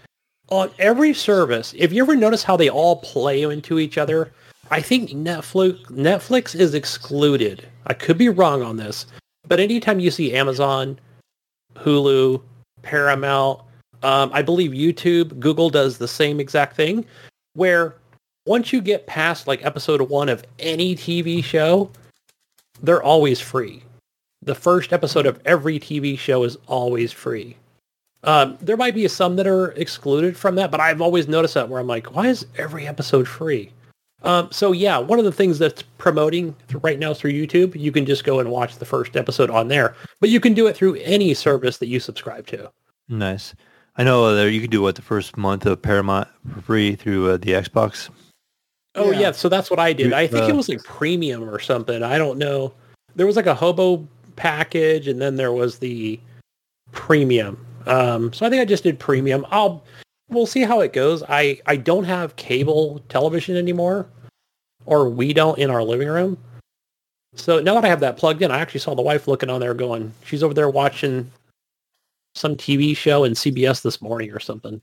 on 0.49 0.71
every 0.80 1.13
service, 1.13 1.73
if 1.78 1.93
you 1.93 2.02
ever 2.04 2.15
notice 2.15 2.43
how 2.43 2.58
they 2.58 2.69
all 2.69 2.97
play 2.97 3.43
into 3.43 3.80
each 3.80 3.97
other, 3.97 4.32
I 4.71 4.82
think 4.82 5.12
Netflix 5.12 5.84
Netflix 5.86 6.56
is 6.56 6.73
excluded. 6.73 7.67
I 7.88 7.93
could 7.93 8.17
be 8.17 8.30
wrong 8.30 8.63
on 8.63 8.78
this, 8.78 9.06
but 9.47 9.60
anytime 9.60 9.99
you 9.99 10.12
see 10.12 10.34
Amazon, 10.34 10.99
Hulu, 11.75 12.41
Paramount, 12.82 13.62
um, 14.04 14.32
I 14.34 14.41
believe 14.41 14.71
YouTube, 14.71 15.39
Google 15.39 15.69
does 15.69 15.97
the 15.97 16.08
same 16.08 16.39
exact 16.39 16.75
thing, 16.75 17.06
where 17.54 17.95
once 18.49 18.73
you 18.73 18.81
get 18.81 19.05
past 19.05 19.45
like 19.45 19.63
episode 19.63 20.01
one 20.01 20.27
of 20.27 20.43
any 20.57 20.95
TV 20.95 21.43
show, 21.43 21.88
they're 22.81 23.03
always 23.03 23.39
free. 23.39 23.83
The 24.41 24.55
first 24.55 24.91
episode 24.91 25.27
of 25.27 25.39
every 25.45 25.79
TV 25.79 26.17
show 26.17 26.43
is 26.43 26.57
always 26.65 27.12
free. 27.12 27.57
Um, 28.23 28.57
there 28.59 28.75
might 28.75 28.95
be 28.95 29.07
some 29.07 29.35
that 29.35 29.45
are 29.45 29.67
excluded 29.73 30.35
from 30.35 30.55
that, 30.55 30.71
but 30.71 30.79
I've 30.79 30.99
always 30.99 31.27
noticed 31.27 31.53
that 31.53 31.69
where 31.69 31.79
I'm 31.79 31.85
like, 31.85 32.15
why 32.15 32.25
is 32.25 32.47
every 32.57 32.88
episode 32.88 33.27
free? 33.27 33.71
Um, 34.23 34.49
so 34.51 34.71
yeah, 34.71 34.97
one 34.97 35.19
of 35.19 35.25
the 35.25 35.31
things 35.31 35.59
that's 35.59 35.83
promoting 35.99 36.55
right 36.81 36.97
now 36.97 37.13
through 37.13 37.33
YouTube, 37.33 37.79
you 37.79 37.91
can 37.91 38.07
just 38.07 38.23
go 38.23 38.39
and 38.39 38.49
watch 38.49 38.77
the 38.77 38.85
first 38.85 39.15
episode 39.15 39.51
on 39.51 39.67
there, 39.67 39.95
but 40.21 40.31
you 40.31 40.39
can 40.39 40.55
do 40.55 40.65
it 40.65 40.75
through 40.75 40.95
any 40.95 41.35
service 41.35 41.77
that 41.77 41.88
you 41.88 41.99
subscribe 41.99 42.47
to. 42.47 42.71
nice. 43.09 43.53
I 43.95 44.03
know 44.03 44.33
there 44.33 44.49
you 44.49 44.62
can 44.62 44.69
do 44.69 44.81
what 44.81 44.95
the 44.95 45.01
first 45.01 45.38
month 45.38 45.65
of 45.65 45.81
Paramount 45.81 46.29
for 46.51 46.62
free 46.62 46.95
through 46.95 47.31
uh, 47.31 47.38
the 47.38 47.51
Xbox. 47.51 48.09
Oh 48.99 49.12
Yeah. 49.12 49.19
yeah. 49.19 49.31
so 49.31 49.49
that's 49.49 49.69
what 49.69 49.79
I 49.79 49.93
did. 49.93 50.13
I 50.13 50.27
think 50.27 50.47
it 50.49 50.55
was 50.55 50.69
like 50.69 50.83
premium 50.83 51.47
or 51.49 51.59
something. 51.59 52.03
I 52.03 52.17
don't 52.17 52.38
know. 52.38 52.73
There 53.15 53.25
was 53.25 53.35
like 53.35 53.47
a 53.47 53.55
hobo 53.55 54.07
package, 54.35 55.07
and 55.07 55.21
then 55.21 55.35
there 55.35 55.51
was 55.53 55.79
the 55.79 56.19
premium. 56.91 57.65
Um, 57.88 58.31
so 58.33 58.45
I 58.45 58.49
think 58.49 58.62
I 58.62 58.65
just 58.65 58.83
did 58.83 58.99
premium. 58.99 59.45
I'll 59.51 59.83
we'll 60.29 60.45
see 60.45 60.62
how 60.62 60.81
it 60.81 60.93
goes. 60.93 61.23
I 61.27 61.59
I 61.65 61.75
don't 61.75 62.03
have 62.03 62.35
cable 62.35 63.01
television 63.09 63.55
anymore, 63.57 64.07
or 64.85 65.09
we 65.09 65.33
don't 65.33 65.57
in 65.57 65.69
our 65.69 65.83
living 65.83 66.07
room. 66.07 66.38
So 67.35 67.59
now 67.59 67.75
that 67.75 67.85
I 67.85 67.89
have 67.89 67.99
that 67.99 68.17
plugged 68.17 68.41
in, 68.41 68.51
I 68.51 68.59
actually 68.59 68.79
saw 68.79 68.95
the 68.95 69.01
wife 69.01 69.27
looking 69.27 69.49
on 69.49 69.59
there, 69.59 69.73
going, 69.75 70.12
she's 70.25 70.41
over 70.41 70.53
there 70.53 70.69
watching 70.69 71.29
some 72.33 72.55
TV 72.55 72.97
show 72.97 73.23
in 73.23 73.33
CBS 73.33 73.81
this 73.83 74.01
morning 74.01 74.31
or 74.31 74.39
something. 74.39 74.81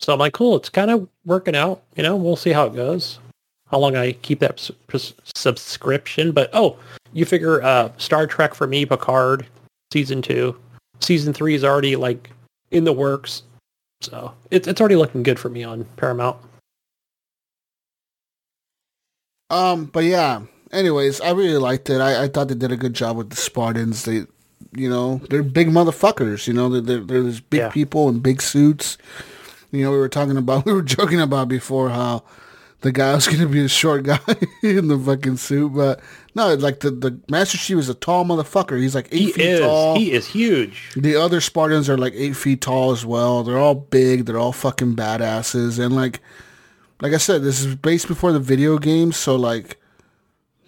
So 0.00 0.12
I'm 0.12 0.18
like, 0.18 0.32
cool, 0.32 0.56
it's 0.56 0.68
kind 0.68 0.90
of 0.90 1.08
working 1.24 1.56
out. 1.56 1.82
You 1.96 2.02
know, 2.02 2.16
we'll 2.16 2.36
see 2.36 2.50
how 2.52 2.66
it 2.66 2.74
goes. 2.74 3.18
How 3.70 3.78
long 3.78 3.96
I 3.96 4.12
keep 4.12 4.38
that 4.40 4.52
s- 4.58 4.70
pres- 4.86 5.14
subscription. 5.36 6.32
But, 6.32 6.50
oh, 6.52 6.78
you 7.12 7.24
figure 7.24 7.62
uh, 7.62 7.90
Star 7.98 8.26
Trek 8.26 8.54
for 8.54 8.66
me, 8.66 8.86
Picard, 8.86 9.46
season 9.92 10.22
two. 10.22 10.56
Season 11.00 11.32
three 11.32 11.54
is 11.54 11.64
already, 11.64 11.96
like, 11.96 12.30
in 12.70 12.84
the 12.84 12.92
works. 12.92 13.42
So 14.00 14.32
it's, 14.50 14.68
it's 14.68 14.80
already 14.80 14.96
looking 14.96 15.22
good 15.24 15.38
for 15.38 15.48
me 15.48 15.64
on 15.64 15.84
Paramount. 15.96 16.36
Um, 19.50 19.86
but 19.86 20.04
yeah. 20.04 20.42
Anyways, 20.72 21.20
I 21.22 21.30
really 21.30 21.56
liked 21.56 21.88
it. 21.90 22.00
I, 22.00 22.24
I 22.24 22.28
thought 22.28 22.48
they 22.48 22.54
did 22.54 22.70
a 22.72 22.76
good 22.76 22.94
job 22.94 23.16
with 23.16 23.30
the 23.30 23.36
Spartans. 23.36 24.04
They, 24.04 24.26
you 24.72 24.88
know, 24.90 25.20
they're 25.30 25.42
big 25.42 25.68
motherfuckers. 25.68 26.46
You 26.46 26.52
know, 26.52 26.68
they're 26.68 26.82
they're, 26.82 27.00
they're 27.04 27.22
these 27.22 27.40
big 27.40 27.58
Yeah. 27.60 27.70
people 27.70 28.08
in 28.10 28.20
big 28.20 28.42
suits. 28.42 28.98
You 29.70 29.84
know, 29.84 29.92
we 29.92 29.98
were 29.98 30.08
talking 30.08 30.36
about, 30.36 30.64
we 30.66 30.72
were 30.72 30.82
joking 30.82 31.20
about 31.20 31.48
before 31.48 31.90
how 31.90 32.24
the 32.80 32.92
guy 32.92 33.12
was 33.14 33.26
gonna 33.26 33.46
be 33.48 33.64
a 33.64 33.68
short 33.68 34.04
guy 34.04 34.20
in 34.62 34.86
the 34.88 34.96
fucking 34.98 35.36
suit, 35.36 35.74
but 35.74 36.00
no, 36.36 36.54
like 36.54 36.78
the 36.80 36.90
the 36.92 37.18
Master 37.28 37.58
Chief 37.58 37.76
is 37.76 37.88
a 37.88 37.94
tall 37.94 38.24
motherfucker. 38.24 38.80
He's 38.80 38.94
like 38.94 39.08
eight 39.10 39.18
He 39.18 39.32
feet 39.32 39.44
is. 39.46 39.60
tall. 39.60 39.96
He 39.98 40.12
is 40.12 40.28
huge. 40.28 40.90
The 40.96 41.16
other 41.16 41.40
Spartans 41.40 41.88
are 41.90 41.98
like 41.98 42.12
eight 42.14 42.36
feet 42.36 42.60
tall 42.60 42.92
as 42.92 43.04
well. 43.04 43.42
They're 43.42 43.58
all 43.58 43.74
big. 43.74 44.26
They're 44.26 44.38
all 44.38 44.52
fucking 44.52 44.94
badasses. 44.94 45.84
And 45.84 45.96
like, 45.96 46.20
like 47.00 47.12
I 47.12 47.16
said, 47.16 47.42
this 47.42 47.60
is 47.64 47.74
based 47.74 48.06
before 48.06 48.30
the 48.32 48.38
video 48.38 48.78
games. 48.78 49.16
So 49.16 49.34
like, 49.34 49.76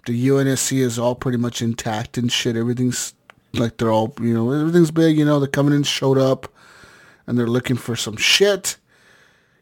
The 0.05 0.27
UNSC 0.27 0.79
is 0.79 0.99
all 0.99 1.15
pretty 1.15 1.37
much 1.37 1.61
intact 1.61 2.17
and 2.17 2.29
shit. 2.29 2.57
Everything's 2.57 3.13
like 3.53 3.77
they're 3.77 3.91
all 3.91 4.13
you 4.19 4.33
know 4.33 4.51
everything's 4.51 4.91
big. 4.91 5.17
You 5.17 5.23
know 5.23 5.39
the 5.39 5.47
Covenant 5.47 5.85
showed 5.85 6.17
up, 6.17 6.51
and 7.25 7.37
they're 7.37 7.47
looking 7.47 7.77
for 7.77 7.95
some 7.95 8.17
shit. 8.17 8.75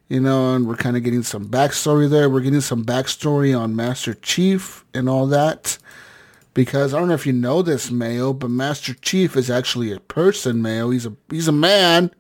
You 0.10 0.19
know, 0.19 0.56
and 0.56 0.67
we're 0.67 0.76
kind 0.76 0.98
of 0.98 1.04
getting 1.04 1.22
some 1.24 1.48
backstory 1.48 2.10
there. 2.10 2.30
We're 2.30 2.41
getting 2.41 2.62
some 2.62 2.84
backstory 2.84 3.58
on 3.58 3.76
Master 3.76 4.15
Chief 4.15 4.84
and 4.93 5.08
all 5.08 5.28
that. 5.28 5.78
Because 6.56 6.93
I 6.93 7.00
don't 7.00 7.08
know 7.10 7.13
if 7.13 7.28
you 7.28 7.32
know 7.34 7.62
this, 7.62 7.91
Mayo, 7.91 8.34
but 8.34 8.50
Master 8.50 8.95
Chief 8.95 9.38
is 9.38 9.52
actually 9.52 9.91
a 9.93 10.00
person, 10.00 10.62
Mayo. 10.63 10.89
He's 10.89 11.06
a 11.06 11.13
he's 11.30 11.48
a 11.48 11.52
man. 11.54 12.12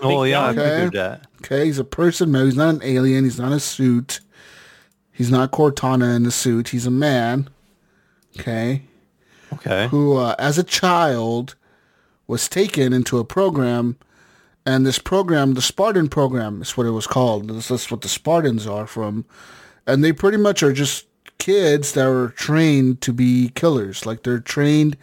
Oh 0.00 0.22
yeah, 0.22 0.40
I 0.40 0.50
Okay. 0.50 0.68
figured 0.70 0.92
that. 0.92 1.26
Okay, 1.42 1.66
he's 1.66 1.78
a 1.80 1.84
person, 1.84 2.30
Mayo. 2.30 2.44
He's 2.44 2.56
not 2.56 2.76
an 2.76 2.80
alien. 2.84 3.24
He's 3.24 3.40
not 3.40 3.50
a 3.52 3.58
suit. 3.60 4.20
He's 5.10 5.30
not 5.30 5.50
Cortana 5.50 6.14
in 6.14 6.22
the 6.22 6.30
suit. 6.30 6.68
He's 6.68 6.86
a 6.86 6.90
man. 6.92 7.50
Okay, 8.38 8.82
Okay. 9.52 9.88
who, 9.88 10.16
uh, 10.16 10.34
as 10.38 10.56
a 10.58 10.62
child, 10.64 11.54
was 12.26 12.48
taken 12.48 12.92
into 12.92 13.18
a 13.18 13.24
program, 13.24 13.96
and 14.64 14.86
this 14.86 14.98
program, 14.98 15.54
the 15.54 15.62
Spartan 15.62 16.08
program, 16.08 16.62
is 16.62 16.76
what 16.76 16.86
it 16.86 16.90
was 16.90 17.06
called. 17.06 17.48
This 17.48 17.70
is 17.70 17.90
what 17.90 18.02
the 18.02 18.08
Spartans 18.08 18.66
are 18.66 18.86
from, 18.86 19.24
and 19.86 20.04
they 20.04 20.12
pretty 20.12 20.38
much 20.38 20.62
are 20.62 20.72
just 20.72 21.06
kids 21.38 21.92
that 21.92 22.06
were 22.06 22.28
trained 22.28 23.00
to 23.00 23.12
be 23.12 23.50
killers. 23.54 24.06
Like 24.06 24.22
they're 24.22 24.38
trained 24.38 24.96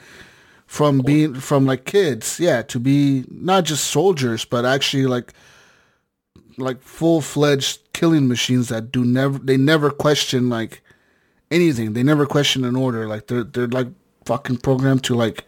from 0.66 1.00
being 1.00 1.36
from 1.36 1.66
like 1.66 1.86
kids, 1.86 2.40
yeah, 2.40 2.62
to 2.62 2.80
be 2.80 3.26
not 3.30 3.66
just 3.66 3.86
soldiers, 3.86 4.46
but 4.46 4.66
actually 4.66 5.08
like 5.08 5.34
like 6.58 6.82
full 6.82 7.22
fledged 7.22 7.80
killing 7.94 8.28
machines 8.28 8.70
that 8.70 8.92
do 8.92 9.04
never 9.04 9.40
they 9.40 9.58
never 9.58 9.92
question 9.92 10.50
like 10.50 10.82
anything. 11.52 11.94
They 11.94 12.04
never 12.04 12.26
question 12.26 12.64
an 12.64 12.76
order. 12.76 13.08
Like 13.08 13.28
they're 13.28 13.44
they're 13.44 13.68
like 13.68 13.88
fucking 14.26 14.58
programmed 14.58 15.04
to 15.06 15.16
like 15.16 15.44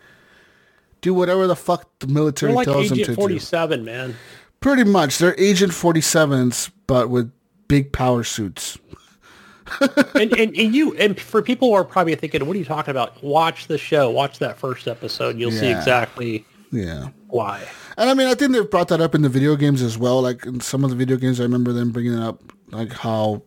do 1.01 1.13
whatever 1.13 1.47
the 1.47 1.55
fuck 1.55 1.87
the 1.99 2.07
military 2.07 2.53
like 2.53 2.65
tells 2.65 2.89
them 2.89 2.97
to 2.99 3.03
do. 3.05 3.11
Agent 3.11 3.17
do. 3.17 3.21
47, 3.21 3.85
man. 3.85 4.15
Pretty 4.59 4.83
much, 4.83 5.17
they're 5.17 5.35
Agent 5.39 5.71
47s, 5.71 6.69
but 6.87 7.09
with 7.09 7.31
big 7.67 7.91
power 7.91 8.23
suits. 8.23 8.77
and, 10.15 10.33
and, 10.37 10.55
and 10.57 10.75
you 10.75 10.95
and 10.97 11.19
for 11.19 11.41
people 11.41 11.69
who 11.69 11.73
are 11.75 11.83
probably 11.83 12.13
thinking, 12.15 12.45
what 12.45 12.55
are 12.55 12.59
you 12.59 12.65
talking 12.65 12.91
about? 12.91 13.23
Watch 13.23 13.67
the 13.67 13.77
show. 13.77 14.09
Watch 14.09 14.39
that 14.39 14.57
first 14.57 14.87
episode. 14.87 15.37
You'll 15.37 15.51
see 15.51 15.71
exactly 15.71 16.45
Yeah. 16.71 17.09
why. 17.27 17.63
And 17.97 18.09
I 18.09 18.13
mean, 18.13 18.27
I 18.27 18.35
think 18.35 18.51
they've 18.51 18.69
brought 18.69 18.89
that 18.89 18.99
up 19.01 19.15
in 19.15 19.21
the 19.21 19.29
video 19.29 19.55
games 19.55 19.81
as 19.81 19.97
well. 19.97 20.21
Like 20.21 20.45
in 20.45 20.59
some 20.59 20.83
of 20.83 20.89
the 20.89 20.95
video 20.95 21.15
games, 21.17 21.39
I 21.39 21.43
remember 21.43 21.71
them 21.73 21.91
bringing 21.91 22.13
it 22.13 22.21
up, 22.21 22.41
like 22.71 22.91
how 22.91 23.43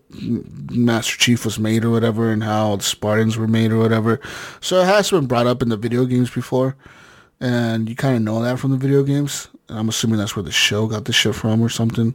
Master 0.71 1.17
Chief 1.19 1.45
was 1.45 1.59
made 1.59 1.85
or 1.85 1.91
whatever, 1.91 2.31
and 2.31 2.43
how 2.43 2.77
the 2.77 2.83
Spartans 2.85 3.37
were 3.37 3.49
made 3.49 3.71
or 3.73 3.79
whatever. 3.79 4.21
So 4.61 4.81
it 4.81 4.87
has 4.87 5.11
been 5.11 5.27
brought 5.27 5.47
up 5.47 5.63
in 5.63 5.69
the 5.69 5.77
video 5.77 6.05
games 6.07 6.31
before, 6.31 6.77
and 7.41 7.89
you 7.89 7.97
kind 7.97 8.17
of 8.17 8.23
know 8.23 8.43
that 8.43 8.59
from 8.59 8.71
the 8.71 8.77
video 8.77 9.03
games. 9.03 9.49
And 9.69 9.79
I'm 9.79 9.89
assuming 9.89 10.19
that's 10.19 10.37
where 10.37 10.43
the 10.43 10.53
show 10.53 10.87
got 10.87 11.05
the 11.07 11.13
shit 11.13 11.35
from 11.35 11.63
or 11.63 11.69
something. 11.69 12.15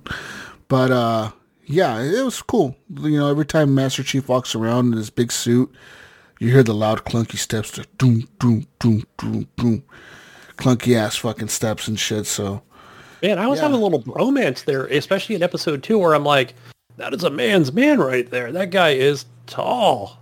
But 0.68 0.92
uh, 0.92 1.32
yeah, 1.66 2.00
it 2.02 2.24
was 2.24 2.42
cool. 2.42 2.76
You 3.02 3.18
know, 3.20 3.30
every 3.30 3.46
time 3.46 3.74
Master 3.76 4.04
Chief 4.04 4.28
walks 4.28 4.56
around 4.56 4.92
in 4.92 4.98
his 4.98 5.10
big 5.10 5.32
suit, 5.32 5.72
you 6.40 6.52
hear 6.52 6.64
the 6.64 6.74
loud 6.74 7.06
clunky 7.06 7.38
steps, 7.38 7.72
the 7.72 7.86
doom, 7.98 8.28
doom, 8.40 8.66
doom, 8.80 9.04
doom, 9.18 9.48
doom, 9.58 9.84
clunky 10.58 10.96
ass 10.96 11.16
fucking 11.18 11.50
steps 11.50 11.88
and 11.88 12.00
shit. 12.00 12.26
So. 12.26 12.62
Man, 13.22 13.38
I 13.38 13.48
was 13.48 13.58
Yeah. 13.58 13.64
having 13.64 13.82
a 13.82 13.84
little 13.84 14.04
romance 14.06 14.62
there, 14.62 14.86
especially 14.86 15.36
in 15.36 15.44
episode 15.44 15.84
two, 15.84 15.98
where 15.98 16.14
I'm 16.14 16.24
like, 16.24 16.54
that 16.98 17.14
is 17.14 17.24
a 17.24 17.30
man's 17.30 17.74
man 17.74 18.00
right 18.00 18.30
there. 18.30 18.52
That 18.52 18.70
guy 18.72 18.92
is 18.92 19.26
tall. 19.48 20.18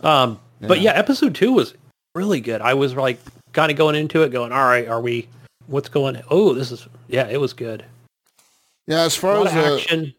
Um, 0.00 0.38
but 0.60 0.80
yeah, 0.80 0.92
episode 0.92 1.34
two 1.34 1.52
was 1.52 1.74
really 2.14 2.40
good. 2.40 2.60
I 2.62 2.74
was 2.74 2.94
like 2.94 3.18
kind 3.58 3.72
of 3.72 3.76
going 3.76 3.96
into 3.96 4.22
it, 4.22 4.28
going, 4.30 4.52
all 4.52 4.66
right, 4.66 4.86
are 4.86 5.00
we? 5.00 5.26
What's 5.66 5.88
going? 5.88 6.22
Oh, 6.30 6.54
this 6.54 6.70
is 6.70 6.86
yeah, 7.08 7.26
it 7.26 7.40
was 7.40 7.52
good. 7.52 7.84
Yeah, 8.86 9.00
as 9.02 9.16
far 9.16 9.44
as 9.44 9.52
action. 9.52 10.14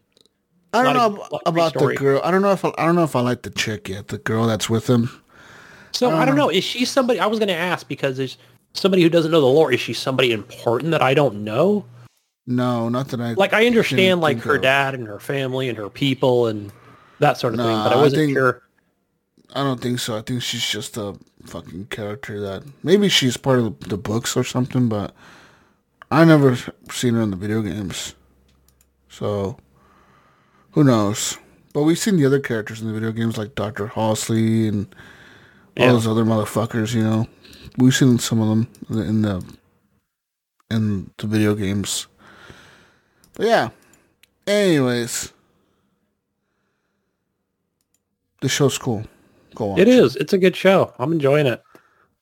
I 0.74 0.82
don't 0.82 0.94
know 0.94 1.26
about 1.46 1.72
the 1.72 1.94
girl. 1.94 2.20
I 2.22 2.30
don't 2.30 2.42
know 2.42 2.52
if 2.52 2.64
I, 2.66 2.70
I 2.76 2.84
don't 2.84 2.94
know 2.96 3.02
if 3.02 3.16
I 3.16 3.20
like 3.22 3.40
the 3.42 3.50
chick 3.50 3.88
yet. 3.88 4.08
The 4.08 4.18
girl 4.18 4.46
that's 4.46 4.68
with 4.68 4.88
him. 4.88 5.08
So 5.92 6.10
I 6.10 6.26
don't 6.26 6.36
know. 6.36 6.50
Is 6.50 6.62
she 6.64 6.84
somebody? 6.84 7.18
I 7.18 7.26
was 7.26 7.38
going 7.38 7.48
to 7.48 7.54
ask 7.54 7.88
because 7.88 8.18
there's 8.18 8.36
somebody 8.74 9.02
who 9.02 9.08
doesn't 9.08 9.30
know 9.32 9.40
the 9.40 9.46
lore. 9.46 9.72
Is 9.72 9.80
she 9.80 9.94
somebody 9.94 10.32
important 10.32 10.90
that 10.92 11.00
I 11.02 11.14
don't 11.14 11.42
know? 11.42 11.86
No, 12.46 12.88
not 12.90 13.08
that 13.08 13.20
I 13.22 13.32
Like 13.32 13.54
I 13.54 13.66
understand 13.66 14.20
like 14.20 14.38
her 14.40 14.56
of. 14.56 14.62
dad 14.62 14.94
and 14.94 15.06
her 15.08 15.18
family 15.18 15.68
and 15.70 15.78
her 15.78 15.88
people 15.88 16.46
and 16.46 16.70
that 17.20 17.38
sort 17.38 17.54
of 17.54 17.60
thing, 17.60 17.66
but 17.68 17.92
I 17.92 17.94
I 17.94 17.96
wasn't 17.96 18.20
think- 18.20 18.36
sure. 18.36 18.62
I 19.54 19.62
don't 19.64 19.80
think 19.80 19.98
so. 19.98 20.16
I 20.16 20.22
think 20.22 20.42
she's 20.42 20.64
just 20.66 20.96
a 20.96 21.16
fucking 21.44 21.86
character 21.86 22.40
that 22.40 22.62
maybe 22.84 23.08
she's 23.08 23.36
part 23.36 23.58
of 23.58 23.80
the 23.80 23.96
books 23.96 24.36
or 24.36 24.44
something, 24.44 24.88
but 24.88 25.14
I 26.10 26.24
never 26.24 26.56
seen 26.90 27.14
her 27.14 27.22
in 27.22 27.30
the 27.30 27.36
video 27.36 27.62
games. 27.62 28.14
So 29.08 29.58
who 30.72 30.84
knows? 30.84 31.36
But 31.72 31.82
we've 31.82 31.98
seen 31.98 32.16
the 32.16 32.26
other 32.26 32.40
characters 32.40 32.80
in 32.80 32.86
the 32.88 32.94
video 32.94 33.12
games 33.12 33.38
like 33.38 33.54
Dr. 33.54 33.88
Halsey 33.88 34.68
and 34.68 34.86
all 35.76 35.86
Yeah. 35.86 35.92
those 35.92 36.06
other 36.06 36.24
motherfuckers, 36.24 36.94
you 36.94 37.02
know. 37.02 37.26
We've 37.76 37.94
seen 37.94 38.18
some 38.18 38.40
of 38.40 38.48
them 38.48 38.68
in 38.90 39.22
the 39.22 39.44
in 40.70 41.10
the 41.16 41.26
video 41.26 41.54
games. 41.56 42.06
But 43.34 43.46
yeah. 43.46 43.68
Anyways. 44.46 45.32
The 48.40 48.48
show's 48.48 48.78
cool. 48.78 49.04
Go 49.60 49.66
watch 49.66 49.80
It 49.80 49.88
is. 49.88 50.16
It's 50.16 50.32
a 50.32 50.38
good 50.38 50.56
show. 50.56 50.94
I'm 50.98 51.12
enjoying 51.12 51.46
it. 51.46 51.62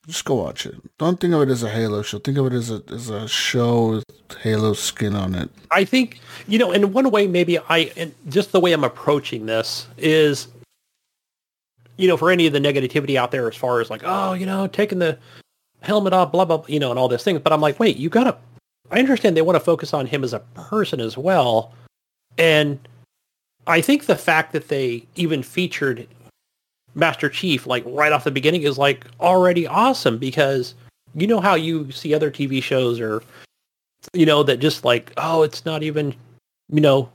Just 0.08 0.24
go 0.24 0.34
watch 0.34 0.66
it. 0.66 0.74
Don't 0.98 1.20
think 1.20 1.32
of 1.32 1.42
it 1.42 1.48
as 1.48 1.62
a 1.62 1.70
Halo 1.70 2.02
show. 2.02 2.18
Think 2.18 2.36
of 2.36 2.46
it 2.46 2.52
as 2.52 2.68
a 2.68 2.82
as 2.90 3.10
a 3.10 3.28
show 3.28 3.90
with 3.90 4.04
Halo 4.40 4.72
skin 4.72 5.14
on 5.14 5.36
it. 5.36 5.48
I 5.70 5.84
think 5.84 6.18
you 6.48 6.58
know, 6.58 6.72
in 6.72 6.92
one 6.92 7.08
way, 7.12 7.28
maybe 7.28 7.56
I 7.56 7.92
and 7.96 8.12
just 8.28 8.50
the 8.50 8.58
way 8.58 8.72
I'm 8.72 8.82
approaching 8.82 9.46
this 9.46 9.86
is, 9.96 10.48
you 11.96 12.08
know, 12.08 12.16
for 12.16 12.32
any 12.32 12.48
of 12.48 12.52
the 12.52 12.58
negativity 12.58 13.14
out 13.14 13.30
there 13.30 13.46
as 13.46 13.54
far 13.54 13.80
as 13.80 13.88
like, 13.88 14.02
oh, 14.04 14.32
you 14.32 14.44
know, 14.44 14.66
taking 14.66 14.98
the 14.98 15.16
helmet 15.82 16.12
off, 16.12 16.32
blah 16.32 16.44
blah, 16.44 16.56
blah, 16.56 16.66
you 16.66 16.80
know, 16.80 16.90
and 16.90 16.98
all 16.98 17.06
this 17.06 17.22
thing. 17.22 17.38
But 17.38 17.52
I'm 17.52 17.60
like, 17.60 17.78
wait, 17.78 17.98
you 17.98 18.08
gotta. 18.08 18.36
I 18.90 18.98
understand 18.98 19.36
they 19.36 19.42
want 19.42 19.54
to 19.54 19.64
focus 19.64 19.94
on 19.94 20.06
him 20.06 20.24
as 20.24 20.32
a 20.32 20.40
person 20.54 21.00
as 21.00 21.16
well, 21.16 21.72
and 22.36 22.80
I 23.68 23.80
think 23.80 24.06
the 24.06 24.16
fact 24.16 24.52
that 24.54 24.66
they 24.66 25.06
even 25.14 25.44
featured 25.44 26.08
Master 26.98 27.28
Chief 27.28 27.66
like 27.66 27.84
right 27.86 28.12
off 28.12 28.24
the 28.24 28.30
beginning 28.30 28.62
is 28.62 28.76
like 28.76 29.06
already 29.20 29.66
awesome 29.66 30.18
because 30.18 30.74
you 31.14 31.26
know 31.26 31.40
how 31.40 31.54
you 31.54 31.90
see 31.92 32.12
other 32.14 32.30
TV 32.30 32.62
shows 32.62 33.00
or 33.00 33.22
you 34.12 34.26
know 34.26 34.42
that 34.42 34.58
just 34.58 34.84
like 34.84 35.12
oh 35.16 35.42
it's 35.42 35.64
not 35.64 35.82
even 35.82 36.14
you 36.68 36.80
know 36.80 37.10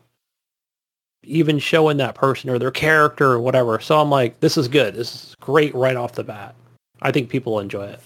even 1.24 1.58
showing 1.58 1.98
that 1.98 2.16
person 2.16 2.50
or 2.50 2.60
their 2.60 2.72
character 2.72 3.32
or 3.32 3.40
whatever 3.40 3.80
so 3.80 3.98
i'm 3.98 4.10
like 4.10 4.38
this 4.42 4.58
is 4.58 4.68
good 4.68 4.94
this 4.94 5.16
is 5.16 5.36
great 5.40 5.74
right 5.74 5.96
off 5.96 6.14
the 6.14 6.24
bat 6.24 6.54
i 7.02 7.12
think 7.12 7.30
people 7.30 7.60
enjoy 7.60 7.86
it 7.86 8.02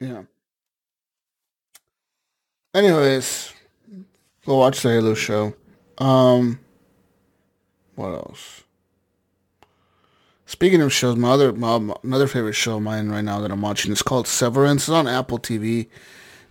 Yeah. 0.00 0.22
Anyways, 2.74 3.52
go 4.44 4.58
watch 4.58 4.82
the 4.82 4.90
Halo 4.90 5.14
show. 5.14 5.54
Um, 5.96 6.58
what 7.94 8.08
else? 8.08 8.64
Speaking 10.48 10.80
of 10.80 10.92
shows, 10.92 11.16
my 11.16 11.30
other 11.30 11.52
my, 11.52 11.92
another 12.04 12.28
favorite 12.28 12.52
show 12.52 12.76
of 12.76 12.82
mine 12.82 13.08
right 13.08 13.24
now 13.24 13.40
that 13.40 13.50
I'm 13.50 13.62
watching 13.62 13.90
is 13.90 14.00
called 14.00 14.28
Severance. 14.28 14.82
It's 14.82 14.88
on 14.88 15.08
Apple 15.08 15.40
TV. 15.40 15.88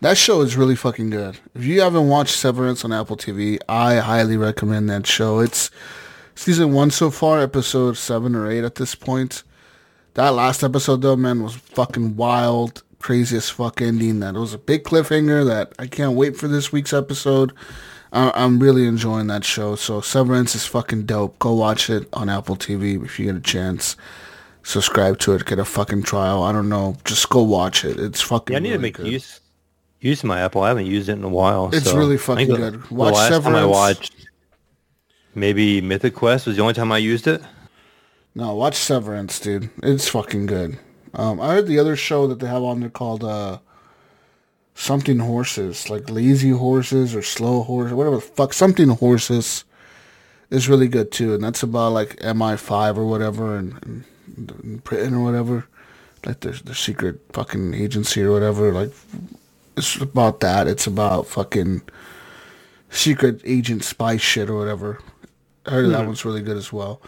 That 0.02 0.18
show 0.18 0.42
is 0.42 0.58
really 0.58 0.76
fucking 0.76 1.12
good. 1.12 1.40
If 1.54 1.64
you 1.64 1.80
haven't 1.80 2.10
watched 2.10 2.36
Severance 2.36 2.84
on 2.84 2.92
Apple 2.92 3.16
TV, 3.16 3.58
I 3.70 3.96
highly 3.96 4.36
recommend 4.36 4.90
that 4.90 5.08
show. 5.08 5.40
It's 5.40 5.72
season 6.36 6.74
one 6.74 6.92
so 6.92 7.10
far, 7.10 7.40
episode 7.40 7.96
seven 7.96 8.36
or 8.36 8.52
eight 8.52 8.66
at 8.66 8.76
this 8.76 8.96
point. 8.96 9.44
That 10.16 10.34
last 10.34 10.62
episode 10.62 11.02
though, 11.02 11.16
man, 11.16 11.42
was 11.42 11.56
fucking 11.56 12.18
wild, 12.18 12.84
craziest 13.00 13.54
fuck 13.54 13.82
ending. 13.82 14.20
That 14.20 14.36
it 14.36 14.40
was 14.40 14.54
a 14.54 14.58
big 14.58 14.84
cliffhanger. 14.84 15.46
That 15.46 15.72
I 15.80 15.88
can't 15.88 16.18
wait 16.18 16.36
for 16.36 16.50
this 16.50 16.70
week's 16.70 16.92
episode. 16.92 17.54
I- 18.16 18.32
I'm 18.44 18.60
really 18.60 18.88
enjoying 18.88 19.28
that 19.28 19.44
show. 19.44 19.76
So 19.76 20.02
Severance 20.02 20.56
is 20.56 20.66
fucking 20.66 21.06
dope. 21.06 21.38
Go 21.40 21.54
watch 21.54 21.90
it 21.90 22.08
on 22.14 22.30
Apple 22.30 22.56
TV 22.56 23.04
if 23.04 23.20
you 23.20 23.26
get 23.26 23.36
a 23.36 23.40
chance. 23.42 23.96
Subscribe 24.64 25.20
to 25.20 25.34
it. 25.34 25.46
Get 25.46 25.60
a 25.60 25.66
fucking 25.66 26.04
trial. 26.04 26.42
I 26.44 26.52
don't 26.52 26.70
know. 26.70 26.98
Just 27.06 27.30
go 27.30 27.44
watch 27.44 27.86
it. 27.86 28.00
It's 28.00 28.22
fucking. 28.22 28.54
Yeah, 28.54 28.58
I 28.58 28.62
need 28.62 28.72
to 28.72 28.80
make 28.80 28.96
good. 28.96 29.08
use 29.08 29.40
use 30.00 30.24
my 30.24 30.40
Apple. 30.40 30.62
I 30.64 30.70
haven't 30.70 30.86
used 30.88 31.10
it 31.10 31.14
in 31.14 31.24
a 31.24 31.30
while. 31.30 31.70
It's 31.74 31.90
so 31.90 31.98
really 31.98 32.18
fucking 32.18 32.48
the- 32.48 32.56
good. 32.58 32.84
The 32.90 32.94
Watch 32.94 33.14
last 33.14 33.30
time 33.30 33.56
I 33.56 33.60
Severance. 33.60 33.72
watched 33.72 34.14
maybe 35.36 35.82
Mythic 35.82 36.16
Quest 36.16 36.48
was 36.48 36.56
the 36.56 36.62
only 36.62 36.74
time 36.74 36.92
I 36.92 36.98
used 36.98 37.28
it. 37.28 37.42
No, 38.34 38.54
watch 38.56 38.76
Severance, 38.76 39.40
dude. 39.40 39.70
It's 39.84 40.08
fucking 40.08 40.46
good. 40.48 40.78
Um, 41.14 41.40
I 41.40 41.54
heard 41.54 41.68
the 41.68 41.80
other 41.80 41.96
show 41.96 42.28
that 42.28 42.40
they 42.40 42.48
have 42.48 42.64
on 42.64 42.82
there 42.82 42.90
called 42.90 43.24
uh, 43.24 43.60
something 44.76 45.20
horses, 45.20 45.90
like 45.90 46.10
lazy 46.10 46.52
horses 46.52 47.16
or 47.16 47.22
slow 47.24 47.64
horses, 47.64 47.94
whatever 47.94 48.18
the 48.18 48.22
fuck. 48.22 48.54
Something 48.54 48.90
horses 48.90 49.64
is 50.52 50.70
really 50.70 50.88
good 50.88 51.12
too, 51.12 51.34
and 51.34 51.44
that's 51.44 51.64
about 51.64 51.94
like 51.94 52.18
MI5 52.18 52.98
or 52.98 53.06
whatever, 53.06 53.56
and, 53.58 53.74
and 53.84 54.04
in 54.64 54.78
Britain 54.84 55.14
or 55.16 55.24
whatever, 55.24 55.66
like 56.26 56.42
their 56.42 56.54
their 56.54 56.76
secret 56.76 57.20
fucking 57.34 57.74
agency 57.74 58.22
or 58.22 58.32
whatever. 58.32 58.72
Like 58.72 58.92
it's 59.78 59.96
about 59.96 60.42
that. 60.42 60.68
It's 60.68 60.86
about 60.88 61.28
fucking 61.28 61.82
secret 62.90 63.42
agent 63.46 63.84
spy 63.84 64.18
shit 64.18 64.50
or 64.50 64.58
whatever. 64.58 65.00
I 65.66 65.72
heard 65.72 65.90
that 65.92 66.06
one's 66.06 66.24
really 66.26 66.42
good 66.42 66.58
as 66.58 66.72
well. 66.72 67.02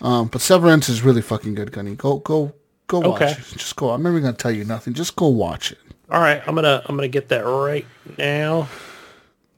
Um, 0.00 0.28
but 0.28 0.40
Severance 0.40 0.88
is 0.88 1.02
really 1.02 1.20
fucking 1.22 1.54
good, 1.54 1.72
Gunny. 1.72 1.94
Go 1.96 2.18
go 2.18 2.52
go 2.86 3.00
watch 3.00 3.22
Okay. 3.22 3.32
it. 3.32 3.44
Just 3.58 3.74
go. 3.76 3.90
I'm 3.90 4.02
never 4.02 4.20
gonna 4.20 4.32
tell 4.32 4.50
you 4.52 4.64
nothing. 4.64 4.94
Just 4.94 5.16
go 5.16 5.26
watch 5.28 5.72
it. 5.72 5.78
All 6.10 6.20
right, 6.20 6.42
I'm 6.46 6.56
gonna 6.56 6.82
I'm 6.86 6.96
gonna 6.96 7.08
get 7.08 7.28
that 7.28 7.42
right 7.42 7.86
now. 8.18 8.68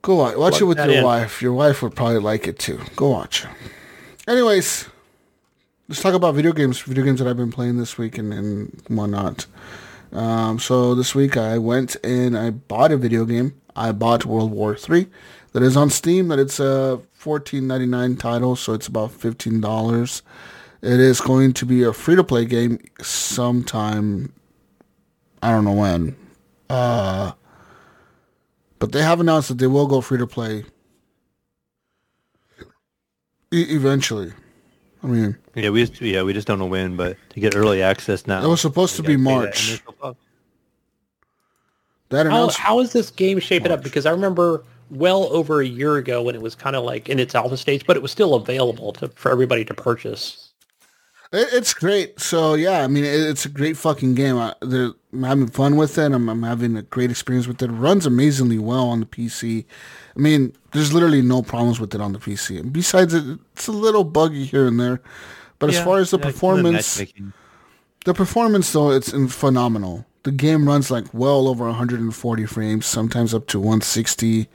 Go 0.02 0.16
watch, 0.16 0.36
watch 0.36 0.60
it 0.60 0.64
with 0.64 0.76
your 0.76 0.90
in. 0.90 1.04
wife. 1.04 1.40
Your 1.40 1.54
wife 1.54 1.82
would 1.82 1.96
probably 1.96 2.18
like 2.18 2.46
it 2.46 2.58
too. 2.58 2.78
Go 2.94 3.08
watch. 3.08 3.46
Anyways, 4.28 4.88
let's 5.88 6.02
talk 6.02 6.12
about 6.12 6.34
video 6.34 6.52
games. 6.52 6.80
Video 6.80 7.04
games 7.04 7.20
that 7.20 7.28
I've 7.28 7.38
been 7.38 7.52
playing 7.52 7.78
this 7.78 7.96
week 7.96 8.18
and, 8.18 8.34
and 8.34 8.82
whatnot. 8.88 9.46
Um, 10.12 10.58
so 10.58 10.94
this 10.94 11.14
week 11.14 11.38
I 11.38 11.56
went 11.56 11.96
and 12.04 12.36
I 12.36 12.50
bought 12.50 12.92
a 12.92 12.98
video 12.98 13.24
game. 13.24 13.54
I 13.74 13.92
bought 13.92 14.26
World 14.26 14.50
War 14.50 14.76
Three. 14.76 15.06
That 15.52 15.62
is 15.62 15.74
on 15.74 15.88
Steam. 15.88 16.28
That 16.28 16.38
it's 16.38 16.60
a 16.60 17.00
fourteen 17.12 17.66
ninety 17.66 17.86
nine 17.86 18.16
title, 18.16 18.56
so 18.56 18.74
it's 18.74 18.88
about 18.88 19.12
fifteen 19.12 19.62
dollars. 19.62 20.20
It 20.82 21.00
is 21.00 21.22
going 21.22 21.54
to 21.54 21.64
be 21.64 21.82
a 21.82 21.94
free 21.94 22.16
to 22.16 22.24
play 22.24 22.44
game 22.44 22.78
sometime. 23.00 24.34
I 25.42 25.50
don't 25.50 25.64
know 25.64 25.72
when. 25.72 26.16
Uh, 26.70 27.33
but 28.79 28.92
they 28.92 29.03
have 29.03 29.20
announced 29.20 29.48
that 29.48 29.59
they 29.59 29.66
will 29.66 29.87
go 29.87 30.01
free 30.01 30.18
to 30.18 30.27
play 30.27 30.64
e- 33.53 33.66
eventually. 33.75 34.33
I 35.03 35.07
mean, 35.09 35.37
Yeah, 35.55 35.70
we 35.70 35.85
just 35.85 36.01
yeah 36.01 36.22
we 36.22 36.33
just 36.33 36.46
don't 36.46 36.59
know 36.59 36.66
when, 36.66 36.96
but 36.96 37.16
to 37.31 37.40
get 37.40 37.55
early 37.57 37.83
access 37.83 38.27
now. 38.27 38.42
it 38.42 38.48
was 38.48 38.61
supposed 38.61 38.96
to 38.96 39.03
be 39.03 39.16
gotta 39.16 39.18
that 39.18 39.22
March. 39.25 39.83
That 42.11 42.27
How 42.27 42.33
announced 42.33 42.59
how 42.59 42.81
is 42.81 42.92
this 42.92 43.11
game 43.11 43.38
shaping 43.40 43.72
up? 43.72 43.83
Because 43.83 44.07
I 44.07 44.11
remember 44.11 44.64
well 44.90 45.25
over 45.33 45.61
a 45.61 45.66
year 45.66 45.96
ago 45.96 46.22
when 46.22 46.35
it 46.35 46.42
was 46.42 46.55
kind 46.55 46.77
of 46.77 46.85
like 46.85 47.09
in 47.09 47.18
its 47.18 47.35
alpha 47.35 47.57
stage, 47.57 47.87
but 47.87 47.96
it 47.96 48.03
was 48.03 48.12
still 48.12 48.35
available 48.35 48.92
to 48.94 49.09
for 49.09 49.33
everybody 49.33 49.64
to 49.64 49.75
purchase. 49.75 50.51
It, 51.33 51.49
it's 51.53 51.75
great. 51.75 52.21
So 52.21 52.55
yeah, 52.55 52.83
I 52.83 52.87
mean, 52.87 53.05
it, 53.05 53.21
it's 53.21 53.45
a 53.45 53.49
great 53.49 53.77
fucking 53.77 54.14
game. 54.14 54.37
I, 54.37 54.55
I'm 54.62 55.23
having 55.23 55.49
fun 55.49 55.77
with 55.77 55.99
it. 55.99 56.12
I'm, 56.12 56.29
I'm 56.29 56.42
having 56.42 56.77
a 56.77 56.83
great 56.83 57.11
experience 57.11 57.47
with 57.47 57.62
it. 57.62 57.71
It 57.71 57.75
runs 57.75 58.07
amazingly 58.07 58.59
well 58.59 58.88
on 58.88 59.01
the 59.01 59.07
PC. 59.07 59.64
I 60.14 60.18
mean, 60.21 60.55
there's 60.73 60.92
literally 60.92 61.23
no 61.23 61.42
problems 61.42 61.81
with 61.81 61.95
it 61.95 62.01
on 62.01 62.12
the 62.12 62.18
PC. 62.18 62.61
And 62.61 62.73
besides, 62.73 63.14
it, 63.14 63.38
it's 63.53 63.66
a 63.66 63.73
little 63.73 64.05
buggy 64.05 64.45
here 64.45 64.66
and 64.66 64.79
there. 64.79 65.01
But 65.59 65.71
as 65.71 65.79
far 65.79 65.99
as 65.99 66.11
the 66.11 66.18
yeah, 66.18 66.25
performance, 66.25 67.01
the 68.05 68.14
performance 68.14 68.73
though, 68.73 68.90
it's 68.90 69.12
in- 69.12 69.29
phenomenal. 69.29 70.05
The 70.25 70.33
game 70.33 70.66
runs 70.66 70.90
like 70.90 71.07
well 71.12 71.47
over 71.47 71.66
140 71.66 72.47
frames, 72.47 72.85
sometimes 72.85 73.33
up 73.33 73.47
to 73.49 73.61
160, 73.61 74.49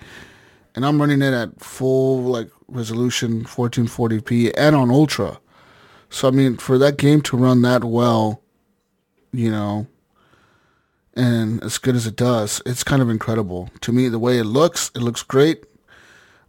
and 0.75 0.85
I'm 0.85 0.99
running 0.99 1.21
it 1.21 1.33
at 1.33 1.61
full 1.61 2.23
like 2.23 2.49
resolution, 2.67 3.45
1440p, 3.45 4.53
and 4.57 4.75
on 4.75 4.91
ultra. 4.91 5.39
So 6.09 6.27
I 6.27 6.31
mean, 6.31 6.57
for 6.57 6.77
that 6.77 6.97
game 6.97 7.21
to 7.23 7.37
run 7.37 7.61
that 7.63 7.83
well, 7.83 8.41
you 9.31 9.51
know, 9.51 9.87
and 11.15 11.61
as 11.63 11.77
good 11.77 11.95
as 11.95 12.05
it 12.07 12.15
does, 12.15 12.61
it's 12.65 12.83
kind 12.83 13.01
of 13.01 13.09
incredible 13.09 13.69
to 13.81 13.91
me. 13.91 14.07
The 14.07 14.19
way 14.19 14.37
it 14.37 14.45
looks, 14.45 14.89
it 14.95 14.99
looks 15.01 15.23
great. 15.23 15.65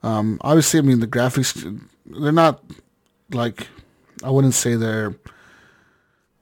Um, 0.02 0.38
obviously, 0.42 0.78
I 0.78 0.82
mean 0.82 1.00
the 1.00 1.06
graphics, 1.06 1.80
they're 2.06 2.32
not 2.32 2.62
like 3.32 3.66
I 4.22 4.30
wouldn't 4.30 4.54
say 4.54 4.74
they're. 4.74 5.14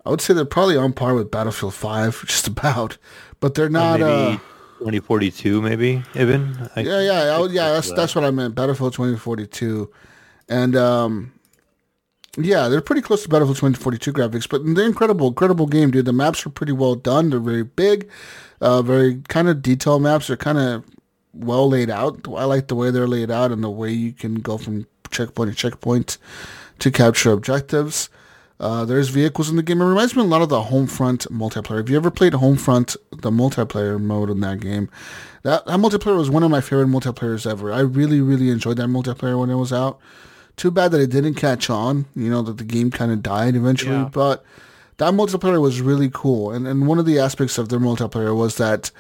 I 0.04 0.10
would 0.10 0.20
say 0.20 0.34
they're 0.34 0.44
probably 0.44 0.76
on 0.76 0.92
par 0.92 1.14
with 1.14 1.32
Battlefield 1.32 1.74
5, 1.74 2.24
just 2.28 2.46
about, 2.46 2.96
but 3.40 3.54
they're 3.54 3.68
not. 3.68 3.98
maybe 3.98 4.12
uh, 4.36 4.38
2042, 4.78 5.60
maybe 5.62 6.02
even. 6.14 6.70
I- 6.76 6.80
yeah, 6.82 7.00
yeah, 7.00 7.36
I, 7.36 7.46
yeah. 7.46 7.72
That's 7.72 7.92
that's 7.92 8.14
what 8.14 8.24
I 8.24 8.30
meant. 8.30 8.54
Battlefield 8.54 8.92
2042, 8.92 9.90
and 10.48 10.76
um, 10.76 11.32
yeah, 12.36 12.68
they're 12.68 12.80
pretty 12.80 13.02
close 13.02 13.22
to 13.22 13.28
Battlefield 13.28 13.56
2042 13.56 14.12
graphics, 14.12 14.48
but 14.48 14.62
they're 14.64 14.86
incredible, 14.86 15.28
incredible 15.28 15.66
game, 15.66 15.90
dude. 15.90 16.04
The 16.04 16.12
maps 16.12 16.44
are 16.46 16.50
pretty 16.50 16.72
well 16.72 16.94
done. 16.94 17.30
They're 17.30 17.40
very 17.40 17.64
big, 17.64 18.08
uh, 18.60 18.82
very 18.82 19.22
kind 19.28 19.48
of 19.48 19.62
detailed 19.62 20.02
maps. 20.02 20.26
They're 20.26 20.36
kind 20.36 20.58
of 20.58 20.84
well 21.32 21.68
laid 21.68 21.90
out. 21.90 22.26
I 22.28 22.44
like 22.44 22.68
the 22.68 22.74
way 22.74 22.90
they're 22.90 23.06
laid 23.06 23.30
out 23.30 23.52
and 23.52 23.62
the 23.62 23.70
way 23.70 23.90
you 23.90 24.12
can 24.12 24.36
go 24.36 24.58
from 24.58 24.86
checkpoint 25.10 25.50
to 25.50 25.56
checkpoint 25.56 26.18
to 26.78 26.90
capture 26.90 27.32
objectives. 27.32 28.10
Uh, 28.58 28.84
there's 28.86 29.10
vehicles 29.10 29.50
in 29.50 29.56
the 29.56 29.62
game. 29.62 29.80
It 29.80 29.86
reminds 29.86 30.16
me 30.16 30.22
a 30.22 30.24
lot 30.24 30.42
of 30.42 30.48
the 30.48 30.62
Homefront 30.62 31.28
multiplayer. 31.28 31.80
If 31.80 31.90
you 31.90 31.96
ever 31.96 32.10
played 32.10 32.32
Homefront, 32.32 32.96
the 33.10 33.30
multiplayer 33.30 34.00
mode 34.00 34.30
in 34.30 34.40
that 34.40 34.60
game? 34.60 34.88
That, 35.42 35.66
that 35.66 35.78
multiplayer 35.78 36.16
was 36.16 36.30
one 36.30 36.42
of 36.42 36.50
my 36.50 36.62
favorite 36.62 36.88
multiplayers 36.88 37.48
ever. 37.48 37.70
I 37.70 37.80
really, 37.80 38.20
really 38.20 38.48
enjoyed 38.48 38.78
that 38.78 38.88
multiplayer 38.88 39.38
when 39.38 39.50
it 39.50 39.56
was 39.56 39.72
out. 39.72 39.98
Too 40.56 40.70
bad 40.70 40.90
that 40.92 41.00
it 41.00 41.10
didn't 41.10 41.34
catch 41.34 41.68
on. 41.68 42.06
You 42.14 42.30
know 42.30 42.42
that 42.42 42.56
the 42.56 42.64
game 42.64 42.90
kind 42.90 43.12
of 43.12 43.22
died 43.22 43.54
eventually. 43.54 43.96
Yeah. 43.96 44.10
But 44.10 44.44
that 44.96 45.12
multiplayer 45.12 45.60
was 45.60 45.80
really 45.80 46.10
cool. 46.12 46.50
And 46.50 46.66
and 46.66 46.86
one 46.86 46.98
of 46.98 47.06
the 47.06 47.18
aspects 47.18 47.58
of 47.58 47.68
their 47.68 47.78
multiplayer 47.78 48.34
was 48.34 48.56
that 48.56 48.90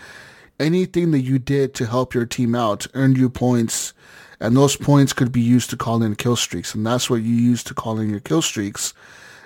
anything 0.60 1.10
that 1.10 1.20
you 1.20 1.38
did 1.38 1.74
to 1.74 1.86
help 1.86 2.14
your 2.14 2.26
team 2.26 2.54
out 2.54 2.86
earned 2.94 3.16
you 3.16 3.28
points, 3.28 3.94
and 4.40 4.56
those 4.56 4.76
points 4.76 5.12
could 5.12 5.32
be 5.32 5.40
used 5.40 5.70
to 5.70 5.76
call 5.76 6.02
in 6.02 6.14
kill 6.16 6.36
streaks, 6.36 6.74
and 6.74 6.86
that's 6.86 7.08
what 7.08 7.22
you 7.22 7.34
used 7.34 7.66
to 7.68 7.74
call 7.74 7.98
in 7.98 8.10
your 8.10 8.20
kill 8.20 8.42
streaks. 8.42 8.92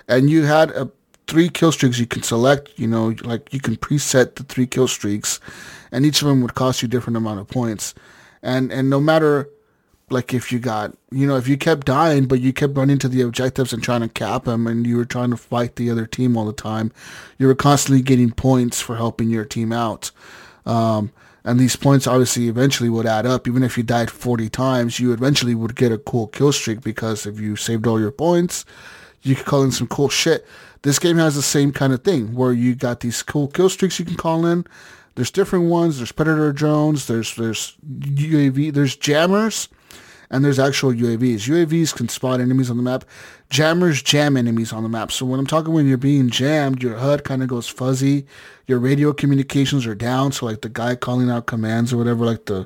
And 0.07 0.29
you 0.29 0.43
had 0.43 0.71
a 0.71 0.91
three 1.27 1.49
kill 1.49 1.71
streaks 1.71 1.99
you 1.99 2.07
can 2.07 2.23
select. 2.23 2.71
You 2.77 2.87
know, 2.87 3.15
like 3.23 3.53
you 3.53 3.61
can 3.61 3.77
preset 3.77 4.35
the 4.35 4.43
three 4.43 4.67
kill 4.67 4.87
streaks, 4.87 5.39
and 5.91 6.05
each 6.05 6.21
of 6.21 6.27
them 6.27 6.41
would 6.41 6.55
cost 6.55 6.81
you 6.81 6.87
a 6.87 6.89
different 6.89 7.17
amount 7.17 7.39
of 7.39 7.47
points. 7.47 7.93
And 8.43 8.71
and 8.71 8.89
no 8.89 8.99
matter 8.99 9.49
like 10.11 10.33
if 10.33 10.51
you 10.51 10.59
got 10.59 10.95
you 11.11 11.25
know 11.25 11.37
if 11.37 11.47
you 11.47 11.57
kept 11.57 11.87
dying 11.87 12.25
but 12.25 12.39
you 12.39 12.53
kept 12.53 12.77
running 12.77 12.97
to 12.97 13.07
the 13.07 13.21
objectives 13.21 13.73
and 13.73 13.83
trying 13.83 14.01
to 14.01 14.09
cap 14.09 14.45
them 14.45 14.67
and 14.67 14.85
you 14.85 14.97
were 14.97 15.05
trying 15.05 15.29
to 15.29 15.37
fight 15.37 15.75
the 15.75 15.89
other 15.89 16.05
team 16.05 16.37
all 16.37 16.45
the 16.45 16.53
time 16.53 16.91
you 17.37 17.47
were 17.47 17.55
constantly 17.55 18.01
getting 18.01 18.31
points 18.31 18.81
for 18.81 18.95
helping 18.95 19.29
your 19.29 19.45
team 19.45 19.71
out. 19.71 20.11
Um, 20.65 21.11
and 21.43 21.59
these 21.59 21.75
points 21.75 22.05
obviously 22.05 22.47
eventually 22.47 22.87
would 22.87 23.07
add 23.07 23.25
up. 23.25 23.47
Even 23.47 23.63
if 23.63 23.75
you 23.75 23.83
died 23.83 24.11
40 24.11 24.49
times 24.49 24.99
you 24.99 25.11
eventually 25.11 25.55
would 25.55 25.75
get 25.75 25.91
a 25.91 25.97
cool 25.97 26.27
kill 26.27 26.51
streak 26.51 26.81
because 26.81 27.25
if 27.25 27.39
you 27.39 27.55
saved 27.55 27.87
all 27.87 27.99
your 27.99 28.11
points 28.11 28.65
you 29.21 29.35
could 29.35 29.45
call 29.45 29.63
in 29.63 29.71
some 29.71 29.87
cool 29.87 30.09
shit. 30.09 30.45
This 30.83 30.99
game 30.99 31.17
has 31.17 31.35
the 31.35 31.41
same 31.41 31.71
kind 31.71 31.93
of 31.93 32.03
thing 32.03 32.33
where 32.33 32.51
you 32.51 32.75
got 32.75 33.01
these 33.01 33.21
cool 33.21 33.47
kill 33.47 33.69
streaks 33.69 33.99
you 33.99 34.05
can 34.05 34.15
call 34.15 34.45
in. 34.45 34.65
There's 35.15 35.31
different 35.31 35.65
ones. 35.65 35.97
There's 35.97 36.11
predator 36.11 36.51
drones. 36.53 37.07
There's 37.07 37.35
there's 37.35 37.77
uav 37.85 38.73
there's 38.73 38.95
jammers 38.95 39.69
and 40.31 40.45
there's 40.45 40.57
actual 40.57 40.93
UAVs. 40.93 41.47
UAVs 41.47 41.93
can 41.93 42.07
spot 42.07 42.39
enemies 42.39 42.71
on 42.71 42.77
the 42.77 42.83
map. 42.83 43.03
Jammers 43.49 44.01
jam 44.01 44.37
enemies 44.37 44.71
on 44.71 44.81
the 44.81 44.89
map. 44.89 45.11
So 45.11 45.25
when 45.25 45.39
I'm 45.39 45.45
talking 45.45 45.73
when 45.73 45.87
you're 45.87 45.97
being 45.97 46.29
jammed, 46.29 46.81
your 46.81 46.97
HUD 46.97 47.25
kind 47.25 47.43
of 47.43 47.49
goes 47.49 47.67
fuzzy. 47.67 48.25
Your 48.65 48.79
radio 48.79 49.11
communications 49.11 49.85
are 49.85 49.93
down. 49.93 50.31
So 50.31 50.45
like 50.45 50.61
the 50.61 50.69
guy 50.69 50.95
calling 50.95 51.29
out 51.29 51.47
commands 51.47 51.91
or 51.91 51.97
whatever, 51.97 52.25
like 52.25 52.45
the 52.45 52.65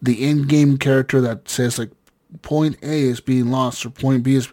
the 0.00 0.22
in-game 0.22 0.76
character 0.76 1.20
that 1.22 1.48
says 1.48 1.78
like 1.78 1.90
point 2.42 2.76
A 2.82 3.02
is 3.02 3.20
being 3.20 3.50
lost 3.50 3.84
or 3.84 3.90
point 3.90 4.22
B 4.22 4.34
is 4.34 4.48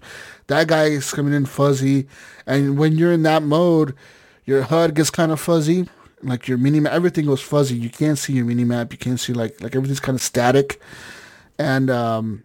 that 0.48 0.70
guy 0.70 0.86
is 0.86 1.12
coming 1.12 1.34
in 1.34 1.46
fuzzy. 1.46 2.08
And 2.48 2.78
when 2.78 2.98
you're 2.98 3.12
in 3.12 3.24
that 3.24 3.44
mode, 3.44 3.94
your 4.46 4.64
HUD 4.64 4.96
gets 4.96 5.10
kind 5.10 5.34
of 5.34 5.42
fuzzy. 5.42 5.90
Like 6.24 6.48
your 6.48 6.58
mini 6.58 6.80
map, 6.80 6.94
everything 6.94 7.26
goes 7.26 7.42
fuzzy. 7.42 7.76
You 7.76 7.90
can't 7.90 8.18
see 8.18 8.32
your 8.32 8.46
mini 8.46 8.64
map. 8.64 8.94
You 8.94 8.98
can't 8.98 9.20
see 9.20 9.34
like 9.34 9.60
like 9.62 9.76
everything's 9.76 10.00
kind 10.00 10.16
of 10.16 10.22
static. 10.22 10.80
And 11.58 11.90
um, 11.90 12.44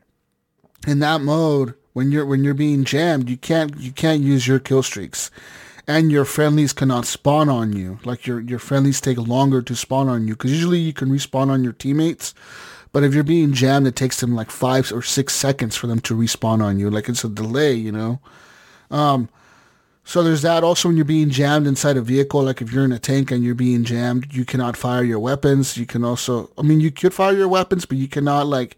in 0.87 1.01
that 1.01 1.21
mode, 1.21 1.75
when 1.93 2.13
you're 2.13 2.27
when 2.27 2.45
you're 2.45 2.55
being 2.55 2.85
jammed, 2.85 3.29
you 3.29 3.37
can't 3.37 3.77
you 3.79 3.93
can't 3.93 4.23
use 4.23 4.47
your 4.47 4.59
kill 4.59 4.83
streaks, 4.83 5.31
and 5.87 6.11
your 6.11 6.25
friendlies 6.25 6.73
cannot 6.73 7.07
spawn 7.07 7.49
on 7.49 7.73
you. 7.73 7.99
Like 8.05 8.27
your 8.27 8.41
your 8.41 8.59
friendlies 8.59 9.01
take 9.01 9.19
longer 9.19 9.63
to 9.63 9.75
spawn 9.75 10.09
on 10.09 10.27
you 10.29 10.35
because 10.35 10.53
usually 10.53 10.79
you 10.79 10.93
can 10.93 11.11
respawn 11.11 11.51
on 11.51 11.65
your 11.65 11.73
teammates, 11.73 12.35
but 12.93 13.03
if 13.03 13.15
you're 13.15 13.25
being 13.25 13.53
jammed, 13.53 13.87
it 13.87 13.97
takes 13.97 14.21
them 14.21 14.35
like 14.35 14.51
five 14.51 14.93
or 14.93 15.03
six 15.03 15.35
seconds 15.35 15.77
for 15.77 15.87
them 15.87 16.01
to 16.01 16.15
respawn 16.17 16.63
on 16.63 16.79
you. 16.79 16.91
Like 16.91 17.09
it's 17.09 17.25
a 17.25 17.29
delay, 17.29 17.75
you 17.75 17.93
know. 17.93 18.21
Um, 18.91 19.29
so 20.05 20.25
there's 20.25 20.43
that. 20.43 20.65
Also, 20.65 20.89
when 20.89 20.97
you're 20.97 21.05
being 21.05 21.31
jammed 21.31 21.67
inside 21.67 21.97
a 21.97 22.03
vehicle, 22.03 22.43
like 22.43 22.61
if 22.61 22.73
you're 22.73 22.85
in 22.85 22.93
a 22.93 22.99
tank 22.99 23.31
and 23.31 23.45
you're 23.45 23.55
being 23.55 23.85
jammed, 23.85 24.33
you 24.35 24.45
cannot 24.45 24.77
fire 24.77 25.05
your 25.05 25.21
weapons. 25.21 25.77
You 25.77 25.87
can 25.87 26.05
also, 26.05 26.51
I 26.59 26.63
mean, 26.63 26.81
you 26.81 26.91
could 26.91 27.15
fire 27.15 27.37
your 27.37 27.49
weapons, 27.49 27.85
but 27.85 27.99
you 27.99 28.09
cannot 28.09 28.47
like 28.47 28.77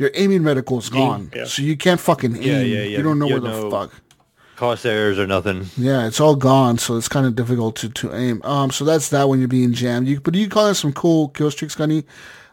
your 0.00 0.10
aiming 0.14 0.42
reticle 0.42 0.78
is 0.78 0.88
gone, 0.88 1.30
yeah. 1.36 1.44
so 1.44 1.62
you 1.62 1.76
can't 1.76 2.00
fucking 2.00 2.34
aim. 2.36 2.42
Yeah, 2.42 2.60
yeah, 2.62 2.82
yeah. 2.82 2.96
You 2.96 3.02
don't 3.04 3.18
know 3.20 3.26
You 3.28 3.34
where 3.34 3.40
the 3.52 3.60
know- 3.60 3.70
fuck. 3.70 3.92
Crosshairs 4.56 5.16
or 5.16 5.26
nothing. 5.26 5.66
Yeah, 5.78 6.06
it's 6.06 6.20
all 6.20 6.36
gone, 6.36 6.76
so 6.76 6.96
it's 6.98 7.08
kind 7.08 7.24
of 7.24 7.34
difficult 7.34 7.76
to, 7.76 7.88
to 7.88 8.14
aim. 8.14 8.42
Um, 8.44 8.70
so 8.70 8.84
that's 8.84 9.08
that 9.08 9.26
when 9.28 9.38
you're 9.38 9.48
being 9.48 9.72
jammed. 9.72 10.06
You, 10.06 10.20
but 10.20 10.34
you 10.34 10.48
call 10.50 10.66
in 10.68 10.74
some 10.74 10.92
cool 10.92 11.28
kill 11.30 11.50
streaks, 11.50 11.74
Gunny. 11.74 12.04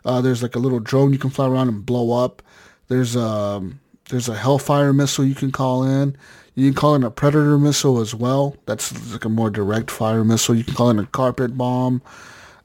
Uh, 0.05 0.21
there's 0.21 0.41
like 0.41 0.55
a 0.55 0.59
little 0.59 0.79
drone 0.79 1.11
you 1.11 1.19
can 1.19 1.29
fly 1.31 1.47
around 1.47 1.67
and 1.67 1.85
blow 1.85 2.23
up. 2.23 2.41
There's 2.87 3.17
um, 3.17 3.81
there's 4.09 4.29
a 4.29 4.35
Hellfire 4.37 4.93
missile 4.93 5.25
you 5.25 5.35
can 5.35 5.51
call 5.51 5.83
in. 5.83 6.15
You 6.55 6.69
can 6.71 6.75
call 6.75 6.95
in 6.95 7.03
a 7.03 7.11
predator 7.11 7.57
missile 7.57 7.99
as 7.99 8.15
well. 8.15 8.55
That's 8.67 9.11
like 9.11 9.25
a 9.25 9.29
more 9.29 9.49
direct 9.49 9.91
fire 9.91 10.23
missile. 10.23 10.55
You 10.55 10.63
can 10.63 10.75
call 10.75 10.89
in 10.89 10.99
a 10.99 11.05
carpet 11.07 11.57
bomb. 11.57 12.01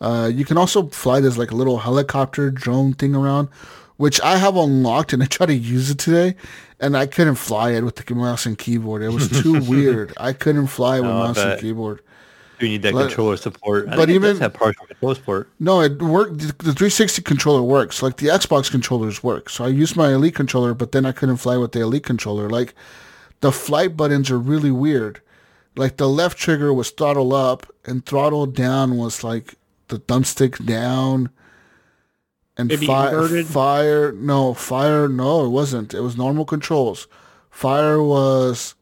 Uh, 0.01 0.31
you 0.33 0.45
can 0.45 0.57
also 0.57 0.87
fly 0.91 1.19
this 1.19 1.37
like 1.37 1.51
a 1.51 1.57
little 1.57 1.79
helicopter 1.79 2.49
drone 2.51 2.93
thing 2.95 3.17
around, 3.17 3.49
which 4.03 4.21
I 4.21 4.37
have 4.37 4.57
unlocked 4.57 5.13
and 5.13 5.23
I 5.23 5.27
tried 5.27 5.47
to 5.47 5.55
use 5.55 5.89
it 5.89 5.99
today, 5.99 6.35
and 6.81 6.97
I 6.97 7.07
couldn't 7.07 7.37
fly 7.37 7.71
it 7.71 7.85
with 7.85 7.95
the 7.95 8.15
mouse 8.17 8.47
and 8.47 8.59
keyboard. 8.59 9.01
It 9.01 9.11
was 9.11 9.29
too 9.43 9.61
weird. 9.71 10.13
I 10.19 10.33
couldn't 10.33 10.67
fly 10.67 10.97
it 10.97 11.03
with 11.03 11.11
No, 11.11 11.23
I 11.23 11.27
mouse 11.29 11.39
and 11.39 11.61
keyboard. 11.61 12.01
You 12.59 12.67
need 12.69 12.83
that 12.83 12.95
But- 12.95 13.07
controller 13.07 13.37
support. 13.37 13.87
I 13.89 13.95
but 13.95 14.09
think 14.09 14.17
it 14.17 14.19
does 14.23 14.31
even- 14.31 14.43
have 14.43 14.55
partial 14.55 14.87
control 14.87 15.15
support. 15.15 15.49
No, 15.61 15.81
it 15.83 16.03
worked. 16.03 16.39
The 16.39 16.47
the 16.47 16.73
360 16.75 17.23
controller 17.23 17.63
works. 17.63 18.03
Like 18.03 18.17
the 18.17 18.27
Xbox 18.27 18.69
controllers 18.73 19.23
work. 19.23 19.49
So 19.49 19.65
I 19.65 19.69
used 19.69 19.95
my 19.97 20.13
Elite 20.13 20.35
controller, 20.35 20.75
but 20.75 20.91
then 20.91 21.07
I 21.07 21.13
couldn't 21.13 21.37
fly 21.37 21.57
with 21.57 21.71
the 21.71 21.81
Elite 21.83 22.03
controller. 22.05 22.51
Like 22.51 22.75
the 23.41 23.53
flight 23.53 23.97
buttons 23.97 24.33
are 24.33 24.39
really 24.39 24.73
weird. 24.73 25.21
Like 25.77 25.97
the 25.97 26.09
left 26.09 26.37
trigger 26.39 26.73
was 26.75 26.91
throttle 26.91 27.33
up, 27.33 27.67
and 27.85 28.05
throttle 28.05 28.47
down 28.47 28.97
was 28.97 29.23
like 29.23 29.55
the 29.87 29.99
thumbstick 30.01 30.65
down. 30.67 31.31
And 32.57 32.71
fire, 32.85 33.45
fire, 33.45 34.13
no, 34.13 34.53
fire, 34.53 35.09
no, 35.09 35.47
it 35.47 35.49
wasn't. 35.49 35.95
It 35.95 36.01
was 36.01 36.17
normal 36.17 36.45
controls. 36.45 37.09
Fire 37.51 38.03
was 38.03 38.75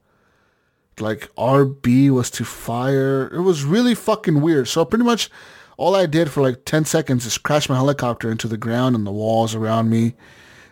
like 0.98 1.30
RB 1.36 2.10
was 2.10 2.30
to 2.32 2.44
fire. 2.44 3.28
It 3.32 3.40
was 3.40 3.64
really 3.64 3.94
fucking 3.94 4.40
weird. 4.40 4.68
So 4.68 4.84
pretty 4.84 5.04
much 5.04 5.30
all 5.76 5.94
I 5.94 6.06
did 6.06 6.30
for 6.30 6.42
like 6.42 6.64
10 6.64 6.84
seconds 6.84 7.24
is 7.24 7.38
crash 7.38 7.68
my 7.68 7.76
helicopter 7.76 8.30
into 8.30 8.48
the 8.48 8.56
ground 8.56 8.96
and 8.96 9.06
the 9.06 9.12
walls 9.12 9.54
around 9.54 9.88
me. 9.88 10.14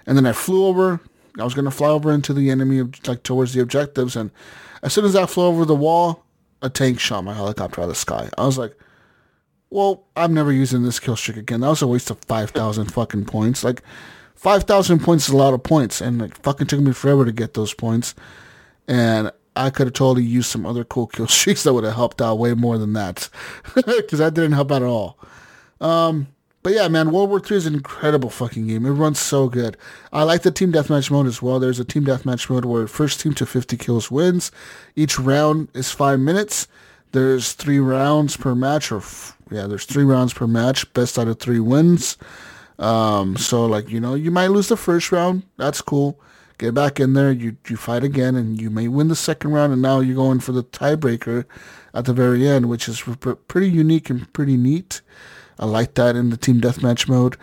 And 0.06 0.16
then 0.16 0.26
I 0.26 0.32
flew 0.32 0.66
over. 0.66 1.00
I 1.38 1.44
was 1.44 1.54
going 1.54 1.64
to 1.64 1.70
fly 1.70 1.88
over 1.88 2.12
into 2.12 2.32
the 2.32 2.50
enemy, 2.50 2.82
like 3.06 3.22
towards 3.22 3.54
the 3.54 3.60
objectives. 3.60 4.16
And 4.16 4.30
as 4.82 4.92
soon 4.92 5.04
as 5.04 5.14
I 5.14 5.26
flew 5.26 5.44
over 5.44 5.64
the 5.64 5.74
wall, 5.74 6.24
a 6.62 6.68
tank 6.68 6.98
shot 6.98 7.22
my 7.22 7.34
helicopter 7.34 7.80
out 7.80 7.84
of 7.84 7.90
the 7.90 7.94
sky. 7.94 8.28
I 8.36 8.44
was 8.44 8.58
like, 8.58 8.76
well, 9.70 10.04
I'm 10.16 10.34
never 10.34 10.52
using 10.52 10.82
this 10.82 11.00
kill 11.00 11.16
streak 11.16 11.36
again. 11.36 11.60
That 11.60 11.68
was 11.68 11.82
a 11.82 11.86
waste 11.86 12.10
of 12.10 12.18
5,000 12.20 12.86
fucking 12.92 13.26
points. 13.26 13.62
Like, 13.64 13.82
5,000 14.34 15.00
points 15.00 15.28
is 15.28 15.34
a 15.34 15.36
lot 15.36 15.54
of 15.54 15.62
points. 15.62 16.00
And 16.00 16.22
it 16.22 16.36
fucking 16.38 16.68
took 16.68 16.80
me 16.80 16.92
forever 16.92 17.24
to 17.24 17.32
get 17.32 17.54
those 17.54 17.74
points. 17.74 18.14
And 18.86 19.30
I 19.56 19.70
could 19.70 19.88
have 19.88 19.94
totally 19.94 20.24
used 20.24 20.50
some 20.50 20.64
other 20.64 20.84
cool 20.84 21.06
kill 21.12 21.28
streaks 21.28 21.64
that 21.64 21.74
would 21.74 21.84
have 21.84 21.94
helped 21.94 22.22
out 22.22 22.38
way 22.38 22.54
more 22.54 22.78
than 22.78 22.92
that. 22.94 23.28
Because 23.74 24.20
that 24.20 24.34
didn't 24.34 24.52
help 24.52 24.72
out 24.72 24.82
at 24.82 24.88
all. 24.88 25.18
Um, 25.80 26.28
but 26.62 26.72
yeah, 26.72 26.88
man, 26.88 27.12
World 27.12 27.30
War 27.30 27.40
III 27.40 27.56
is 27.56 27.66
an 27.66 27.74
incredible 27.74 28.30
fucking 28.30 28.66
game. 28.66 28.84
It 28.84 28.90
runs 28.90 29.20
so 29.20 29.48
good. 29.48 29.76
I 30.12 30.24
like 30.24 30.42
the 30.42 30.50
team 30.50 30.72
deathmatch 30.72 31.10
mode 31.10 31.26
as 31.26 31.40
well. 31.40 31.60
There's 31.60 31.78
a 31.78 31.84
team 31.84 32.04
deathmatch 32.04 32.50
mode 32.50 32.64
where 32.64 32.86
first 32.86 33.20
team 33.20 33.32
to 33.34 33.46
50 33.46 33.76
kills 33.76 34.10
wins. 34.10 34.50
Each 34.96 35.18
round 35.18 35.68
is 35.72 35.92
five 35.92 36.18
minutes. 36.20 36.66
There's 37.12 37.52
three 37.52 37.78
rounds 37.78 38.36
per 38.36 38.54
match, 38.54 38.92
or 38.92 38.98
f- 38.98 39.37
yeah, 39.50 39.66
there's 39.66 39.84
three 39.84 40.04
rounds 40.04 40.32
per 40.32 40.46
match. 40.46 40.92
Best 40.94 41.18
out 41.18 41.28
of 41.28 41.38
three 41.38 41.60
wins. 41.60 42.16
Um, 42.78 43.36
so 43.36 43.66
like 43.66 43.88
you 43.88 44.00
know, 44.00 44.14
you 44.14 44.30
might 44.30 44.48
lose 44.48 44.68
the 44.68 44.76
first 44.76 45.10
round. 45.12 45.42
That's 45.56 45.80
cool. 45.80 46.20
Get 46.58 46.74
back 46.74 46.98
in 47.00 47.14
there. 47.14 47.30
You 47.32 47.56
you 47.68 47.76
fight 47.76 48.04
again, 48.04 48.34
and 48.36 48.60
you 48.60 48.70
may 48.70 48.88
win 48.88 49.08
the 49.08 49.16
second 49.16 49.52
round. 49.52 49.72
And 49.72 49.82
now 49.82 50.00
you're 50.00 50.16
going 50.16 50.40
for 50.40 50.52
the 50.52 50.64
tiebreaker 50.64 51.44
at 51.94 52.04
the 52.04 52.12
very 52.12 52.46
end, 52.46 52.68
which 52.68 52.88
is 52.88 53.02
pretty 53.48 53.70
unique 53.70 54.10
and 54.10 54.32
pretty 54.32 54.56
neat. 54.56 55.00
I 55.58 55.66
like 55.66 55.94
that 55.94 56.14
in 56.14 56.30
the 56.30 56.36
team 56.36 56.60
deathmatch 56.60 57.08
mode. 57.08 57.36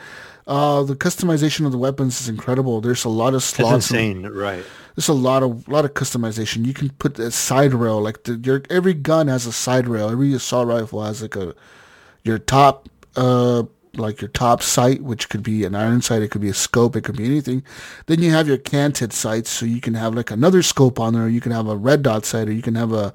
Uh, 0.48 0.84
the 0.84 0.96
customization 0.96 1.66
of 1.66 1.72
the 1.72 1.78
weapons 1.78 2.22
is 2.22 2.30
incredible. 2.30 2.80
There's 2.80 3.04
a 3.04 3.10
lot 3.10 3.34
of 3.34 3.44
slots. 3.44 3.92
and- 3.92 4.00
insane, 4.00 4.28
right? 4.28 4.64
there's 4.96 5.10
a 5.10 5.14
lot 5.14 5.44
of 5.44 5.68
lot 5.68 5.86
of 5.86 5.94
customization. 5.94 6.66
You 6.66 6.74
can 6.74 6.90
put 6.92 7.20
a 7.20 7.32
side 7.32 7.74
rail 7.74 8.02
like 8.02 8.24
the, 8.24 8.36
your 8.36 8.64
every 8.70 8.94
gun 8.94 9.28
has 9.28 9.46
a 9.46 9.52
side 9.52 9.88
rail. 9.88 10.10
Every 10.10 10.34
assault 10.34 10.68
rifle 10.68 11.04
has 11.04 11.22
like 11.22 11.36
a 11.36 11.54
your 12.26 12.38
top 12.38 12.90
uh 13.16 13.64
like 13.98 14.22
your 14.22 14.30
top 14.30 14.62
sight, 14.62 15.02
which 15.02 15.30
could 15.30 15.44
be 15.44 15.64
an 15.64 15.76
iron 15.76 16.02
sight, 16.02 16.22
it 16.22 16.30
could 16.30 16.42
be 16.42 16.50
a 16.50 16.54
scope, 16.54 16.96
it 16.96 17.06
could 17.06 17.18
be 17.18 17.26
anything. 17.26 17.64
Then 18.08 18.22
you 18.22 18.32
have 18.32 18.48
your 18.48 18.58
canted 18.58 19.14
sights, 19.14 19.50
so 19.50 19.66
you 19.66 19.82
can 19.82 19.94
have 19.94 20.14
like 20.14 20.32
another 20.32 20.62
scope 20.62 21.00
on 21.00 21.14
there. 21.14 21.30
You 21.30 21.42
can 21.42 21.52
have 21.54 21.68
a 21.68 21.78
red 21.78 22.04
dot 22.04 22.26
sight, 22.26 22.50
or 22.50 22.52
you 22.52 22.62
can 22.62 22.76
have 22.76 22.92
a 22.92 23.14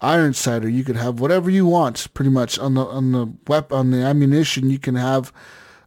iron 0.00 0.32
sight, 0.32 0.64
or 0.64 0.68
you 0.68 0.84
could 0.84 0.96
have 0.96 1.20
whatever 1.20 1.50
you 1.50 1.66
want. 1.66 2.12
Pretty 2.14 2.30
much 2.30 2.58
on 2.58 2.74
the 2.74 2.84
on 2.84 3.12
the 3.12 3.32
wep 3.46 3.72
on 3.72 3.90
the 3.90 3.98
ammunition, 3.98 4.70
you 4.70 4.78
can 4.78 4.94
have 4.94 5.32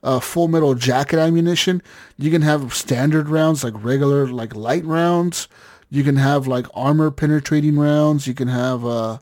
uh, 0.03 0.19
full 0.19 0.47
metal 0.47 0.75
jacket 0.75 1.19
ammunition. 1.19 1.81
You 2.17 2.31
can 2.31 2.41
have 2.41 2.73
standard 2.73 3.29
rounds 3.29 3.63
like 3.63 3.73
regular 3.83 4.27
like 4.27 4.55
light 4.55 4.85
rounds. 4.85 5.47
You 5.89 6.03
can 6.03 6.15
have 6.15 6.47
like 6.47 6.67
armor 6.73 7.11
penetrating 7.11 7.77
rounds. 7.77 8.27
You 8.27 8.33
can 8.33 8.47
have 8.47 8.85
uh, 8.85 9.17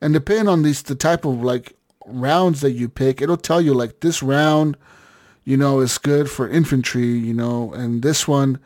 and 0.00 0.14
depending 0.14 0.48
on 0.48 0.62
these 0.62 0.82
the 0.82 0.94
type 0.94 1.24
of 1.24 1.42
like 1.42 1.76
rounds 2.12 2.60
that 2.60 2.72
you 2.72 2.88
pick, 2.88 3.20
it'll 3.20 3.36
tell 3.36 3.60
you 3.60 3.74
like 3.74 4.00
this 4.00 4.22
round, 4.22 4.76
you 5.44 5.56
know, 5.56 5.80
is 5.80 5.98
good 5.98 6.30
for 6.30 6.48
infantry. 6.48 7.06
You 7.06 7.34
know, 7.34 7.72
and 7.72 8.02
this 8.02 8.28
one, 8.28 8.58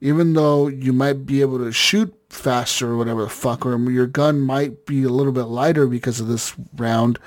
even 0.00 0.34
though 0.34 0.68
you 0.68 0.92
might 0.92 1.26
be 1.26 1.40
able 1.40 1.58
to 1.58 1.72
shoot 1.72 2.14
faster 2.30 2.90
or 2.92 2.96
whatever 2.96 3.24
the 3.24 3.30
fuck, 3.30 3.64
or 3.64 3.78
your 3.90 4.06
gun 4.06 4.40
might 4.40 4.86
be 4.86 5.02
a 5.04 5.08
little 5.08 5.32
bit 5.32 5.44
lighter 5.44 5.86
because 5.86 6.20
of 6.20 6.28
this 6.28 6.54
round 6.76 7.18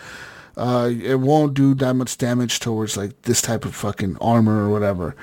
uh, 0.58 0.90
it 0.92 1.20
won't 1.20 1.54
do 1.54 1.74
that 1.76 1.94
much 1.96 2.18
damage 2.18 2.60
towards 2.60 2.98
like 2.98 3.22
this 3.24 3.42
type 3.42 3.66
of 3.66 3.76
fucking 3.76 4.18
armor 4.20 4.66
or 4.66 4.70
whatever, 4.70 5.16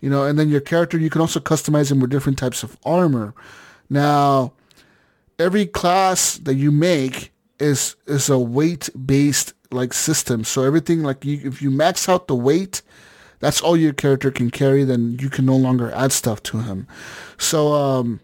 you 0.00 0.10
know. 0.10 0.24
And 0.24 0.38
then 0.38 0.48
your 0.48 0.60
character, 0.60 0.98
you 0.98 1.10
can 1.10 1.20
also 1.20 1.40
customize 1.40 1.90
him 1.90 2.00
with 2.00 2.10
different 2.10 2.38
types 2.38 2.62
of 2.62 2.76
armor. 2.84 3.34
Now, 3.88 4.52
every 5.38 5.66
class 5.66 6.38
that 6.38 6.54
you 6.54 6.70
make 6.70 7.32
is 7.58 7.96
is 8.06 8.28
a 8.28 8.38
weight 8.38 8.90
based 9.06 9.54
like 9.74 9.92
system. 9.92 10.44
So 10.44 10.62
everything 10.62 11.02
like 11.02 11.24
you, 11.24 11.40
if 11.44 11.60
you 11.60 11.70
max 11.70 12.08
out 12.08 12.28
the 12.28 12.34
weight, 12.34 12.82
that's 13.40 13.60
all 13.60 13.76
your 13.76 13.92
character 13.92 14.30
can 14.30 14.50
carry. 14.50 14.84
Then 14.84 15.18
you 15.20 15.28
can 15.28 15.44
no 15.44 15.56
longer 15.56 15.92
add 15.92 16.12
stuff 16.12 16.42
to 16.44 16.60
him. 16.60 16.86
So 17.36 17.74
um, 17.74 18.20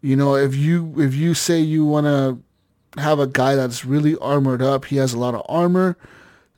you 0.00 0.16
know, 0.16 0.34
if 0.34 0.54
you 0.54 0.94
if 0.98 1.14
you 1.14 1.34
say 1.34 1.60
you 1.60 1.84
want 1.84 2.06
to 2.06 3.00
have 3.00 3.18
a 3.18 3.26
guy 3.26 3.54
that's 3.54 3.84
really 3.84 4.16
armored 4.16 4.62
up, 4.62 4.86
he 4.86 4.96
has 4.96 5.12
a 5.12 5.18
lot 5.18 5.34
of 5.34 5.42
armor, 5.48 5.96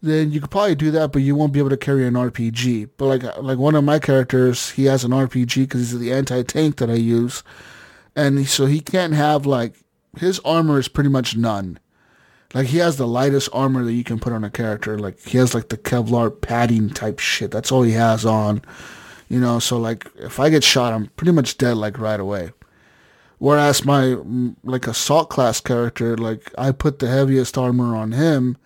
then 0.03 0.31
you 0.31 0.41
could 0.41 0.51
probably 0.51 0.75
do 0.75 0.91
that, 0.93 1.13
but 1.13 1.23
you 1.23 1.35
won't 1.35 1.53
be 1.53 1.59
able 1.59 1.71
to 1.71 1.77
carry 1.77 2.07
an 2.07 2.15
RPG. 2.15 2.91
But 2.97 3.07
like 3.07 3.39
like 3.39 3.59
one 3.59 3.75
of 3.75 3.85
my 3.85 3.99
characters, 3.99 4.71
he 4.71 4.85
has 4.87 5.05
an 5.05 5.11
RPG 5.11 5.57
because 5.57 5.91
he's 5.91 5.99
the 5.99 6.13
anti 6.13 6.43
tank 6.43 6.77
that 6.77 6.91
I 6.91 6.95
use, 6.95 7.43
and 8.17 8.47
so 8.47 8.67
he 8.67 8.81
can't 8.81 9.15
have 9.15 9.47
like 9.47 9.75
his 10.19 10.41
armor 10.41 10.79
is 10.79 10.89
pretty 10.89 11.11
much 11.11 11.37
none. 11.37 11.79
Like 12.53 12.67
he 12.67 12.79
has 12.79 12.97
the 12.97 13.07
lightest 13.07 13.49
armor 13.53 13.85
that 13.85 13.93
you 13.93 14.05
can 14.05 14.19
put 14.19 14.33
on 14.33 14.43
a 14.45 14.51
character. 14.51 14.99
Like 14.99 15.21
he 15.21 15.39
has 15.39 15.55
like 15.55 15.69
the 15.69 15.79
Kevlar 15.79 16.41
padding 16.41 16.91
type 16.91 17.19
shit. 17.19 17.51
That's 17.51 17.71
all 17.71 17.83
he 17.83 17.93
has 17.93 18.27
on. 18.27 18.63
You 19.29 19.39
know, 19.39 19.61
so 19.61 19.79
like 19.79 20.11
if 20.17 20.41
I 20.41 20.51
get 20.51 20.65
shot, 20.65 20.93
I'm 20.93 21.07
pretty 21.17 21.33
much 21.33 21.57
dead 21.59 21.77
like 21.77 21.99
right 21.99 22.19
away. 22.19 22.51
Whereas 23.39 23.85
my 23.85 24.17
like 24.65 24.87
assault 24.89 25.31
class 25.31 25.61
character, 25.61 26.17
like 26.17 26.53
I 26.59 26.73
put 26.73 26.99
the 26.99 27.09
heaviest 27.09 27.57
armor 27.57 27.97
on 27.97 28.13
him, 28.13 28.57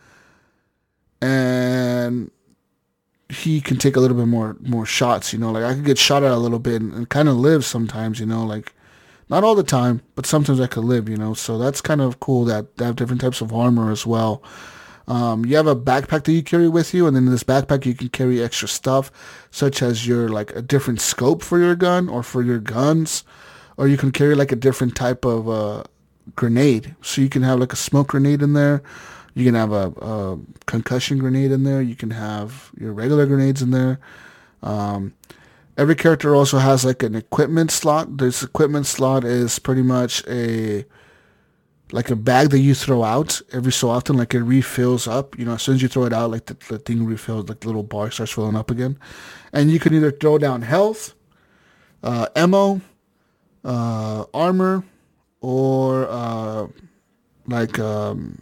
and 1.20 2.30
he 3.28 3.60
can 3.60 3.76
take 3.76 3.96
a 3.96 4.00
little 4.00 4.16
bit 4.16 4.26
more 4.26 4.56
more 4.60 4.86
shots. 4.86 5.32
You 5.32 5.38
know, 5.38 5.52
like 5.52 5.64
I 5.64 5.74
could 5.74 5.84
get 5.84 5.98
shot 5.98 6.24
at 6.24 6.32
a 6.32 6.38
little 6.38 6.58
bit 6.58 6.80
and, 6.80 6.94
and 6.94 7.08
kind 7.08 7.28
of 7.28 7.36
live 7.36 7.64
sometimes. 7.64 8.18
You 8.18 8.26
know, 8.26 8.44
like 8.44 8.74
not 9.28 9.44
all 9.44 9.54
the 9.54 9.62
time, 9.62 10.02
but 10.14 10.26
sometimes 10.26 10.60
I 10.60 10.66
could 10.66 10.84
live. 10.84 11.08
You 11.08 11.16
know, 11.16 11.34
so 11.34 11.58
that's 11.58 11.80
kind 11.80 12.00
of 12.00 12.20
cool 12.20 12.44
that 12.46 12.76
they 12.76 12.84
have 12.84 12.96
different 12.96 13.20
types 13.20 13.40
of 13.40 13.52
armor 13.52 13.90
as 13.90 14.06
well. 14.06 14.42
Um, 15.06 15.44
you 15.44 15.56
have 15.56 15.66
a 15.66 15.76
backpack 15.76 16.24
that 16.24 16.32
you 16.32 16.42
carry 16.42 16.68
with 16.68 16.94
you, 16.94 17.06
and 17.06 17.14
then 17.14 17.26
in 17.26 17.30
this 17.30 17.44
backpack 17.44 17.84
you 17.84 17.94
can 17.94 18.08
carry 18.08 18.42
extra 18.42 18.68
stuff, 18.68 19.10
such 19.50 19.82
as 19.82 20.06
your 20.06 20.28
like 20.28 20.54
a 20.56 20.62
different 20.62 21.00
scope 21.00 21.42
for 21.42 21.58
your 21.58 21.74
gun 21.74 22.08
or 22.08 22.22
for 22.22 22.42
your 22.42 22.58
guns, 22.58 23.24
or 23.76 23.86
you 23.86 23.96
can 23.96 24.12
carry 24.12 24.34
like 24.34 24.52
a 24.52 24.56
different 24.56 24.96
type 24.96 25.24
of 25.24 25.48
uh, 25.48 25.84
grenade. 26.36 26.94
So 27.02 27.20
you 27.20 27.28
can 27.28 27.42
have 27.42 27.60
like 27.60 27.72
a 27.72 27.76
smoke 27.76 28.08
grenade 28.08 28.42
in 28.42 28.54
there. 28.54 28.82
You 29.34 29.44
can 29.44 29.54
have 29.54 29.72
a, 29.72 29.92
a 30.00 30.38
concussion 30.66 31.18
grenade 31.18 31.50
in 31.50 31.64
there. 31.64 31.82
You 31.82 31.96
can 31.96 32.10
have 32.10 32.70
your 32.78 32.92
regular 32.92 33.26
grenades 33.26 33.62
in 33.62 33.72
there. 33.72 33.98
Um, 34.62 35.12
every 35.76 35.94
character 35.94 36.34
also 36.34 36.58
has 36.58 36.84
like 36.84 37.02
an 37.02 37.14
equipment 37.14 37.70
slot. 37.70 38.18
This 38.18 38.42
equipment 38.42 38.86
slot 38.86 39.24
is 39.24 39.58
pretty 39.58 39.82
much 39.82 40.26
a 40.26 40.84
like 41.92 42.10
a 42.10 42.16
bag 42.16 42.50
that 42.50 42.58
you 42.58 42.74
throw 42.74 43.04
out 43.04 43.40
every 43.52 43.72
so 43.72 43.88
often, 43.90 44.16
like 44.16 44.34
it 44.34 44.42
refills 44.42 45.06
up. 45.06 45.38
You 45.38 45.44
know, 45.44 45.54
as 45.54 45.62
soon 45.62 45.76
as 45.76 45.82
you 45.82 45.88
throw 45.88 46.04
it 46.04 46.12
out, 46.12 46.30
like 46.30 46.46
the, 46.46 46.56
the 46.68 46.78
thing 46.78 47.04
refills, 47.04 47.48
like 47.48 47.60
the 47.60 47.66
little 47.66 47.82
bar 47.82 48.10
starts 48.10 48.32
filling 48.32 48.56
up 48.56 48.70
again. 48.70 48.98
And 49.52 49.70
you 49.70 49.78
can 49.78 49.94
either 49.94 50.10
throw 50.10 50.38
down 50.38 50.62
health, 50.62 51.14
uh, 52.02 52.26
ammo, 52.34 52.80
uh, 53.64 54.24
armor, 54.34 54.84
or 55.40 56.08
uh, 56.08 56.66
like 57.46 57.78
um, 57.78 58.40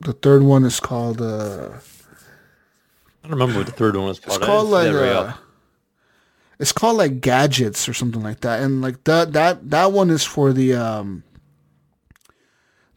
the 0.00 0.12
third 0.12 0.42
one 0.42 0.64
is 0.64 0.78
called. 0.78 1.20
Uh, 1.20 1.70
I 3.24 3.28
don't 3.28 3.32
remember 3.32 3.58
what 3.58 3.66
the 3.66 3.72
third 3.72 3.96
one 3.96 4.06
was 4.06 4.20
called. 4.20 4.42
I 4.42 4.46
called 4.46 4.68
like 4.68 4.86
that 4.86 4.92
very 4.92 5.10
uh, 5.10 5.22
often. 5.22 5.42
It's 6.58 6.72
called 6.72 6.96
like 6.96 7.20
gadgets 7.20 7.88
or 7.88 7.92
something 7.94 8.22
like 8.22 8.40
that 8.40 8.62
and 8.62 8.80
like 8.80 9.04
that 9.04 9.32
that 9.34 9.70
that 9.70 9.92
one 9.92 10.10
is 10.10 10.24
for 10.24 10.52
the 10.52 10.72
um 10.74 11.22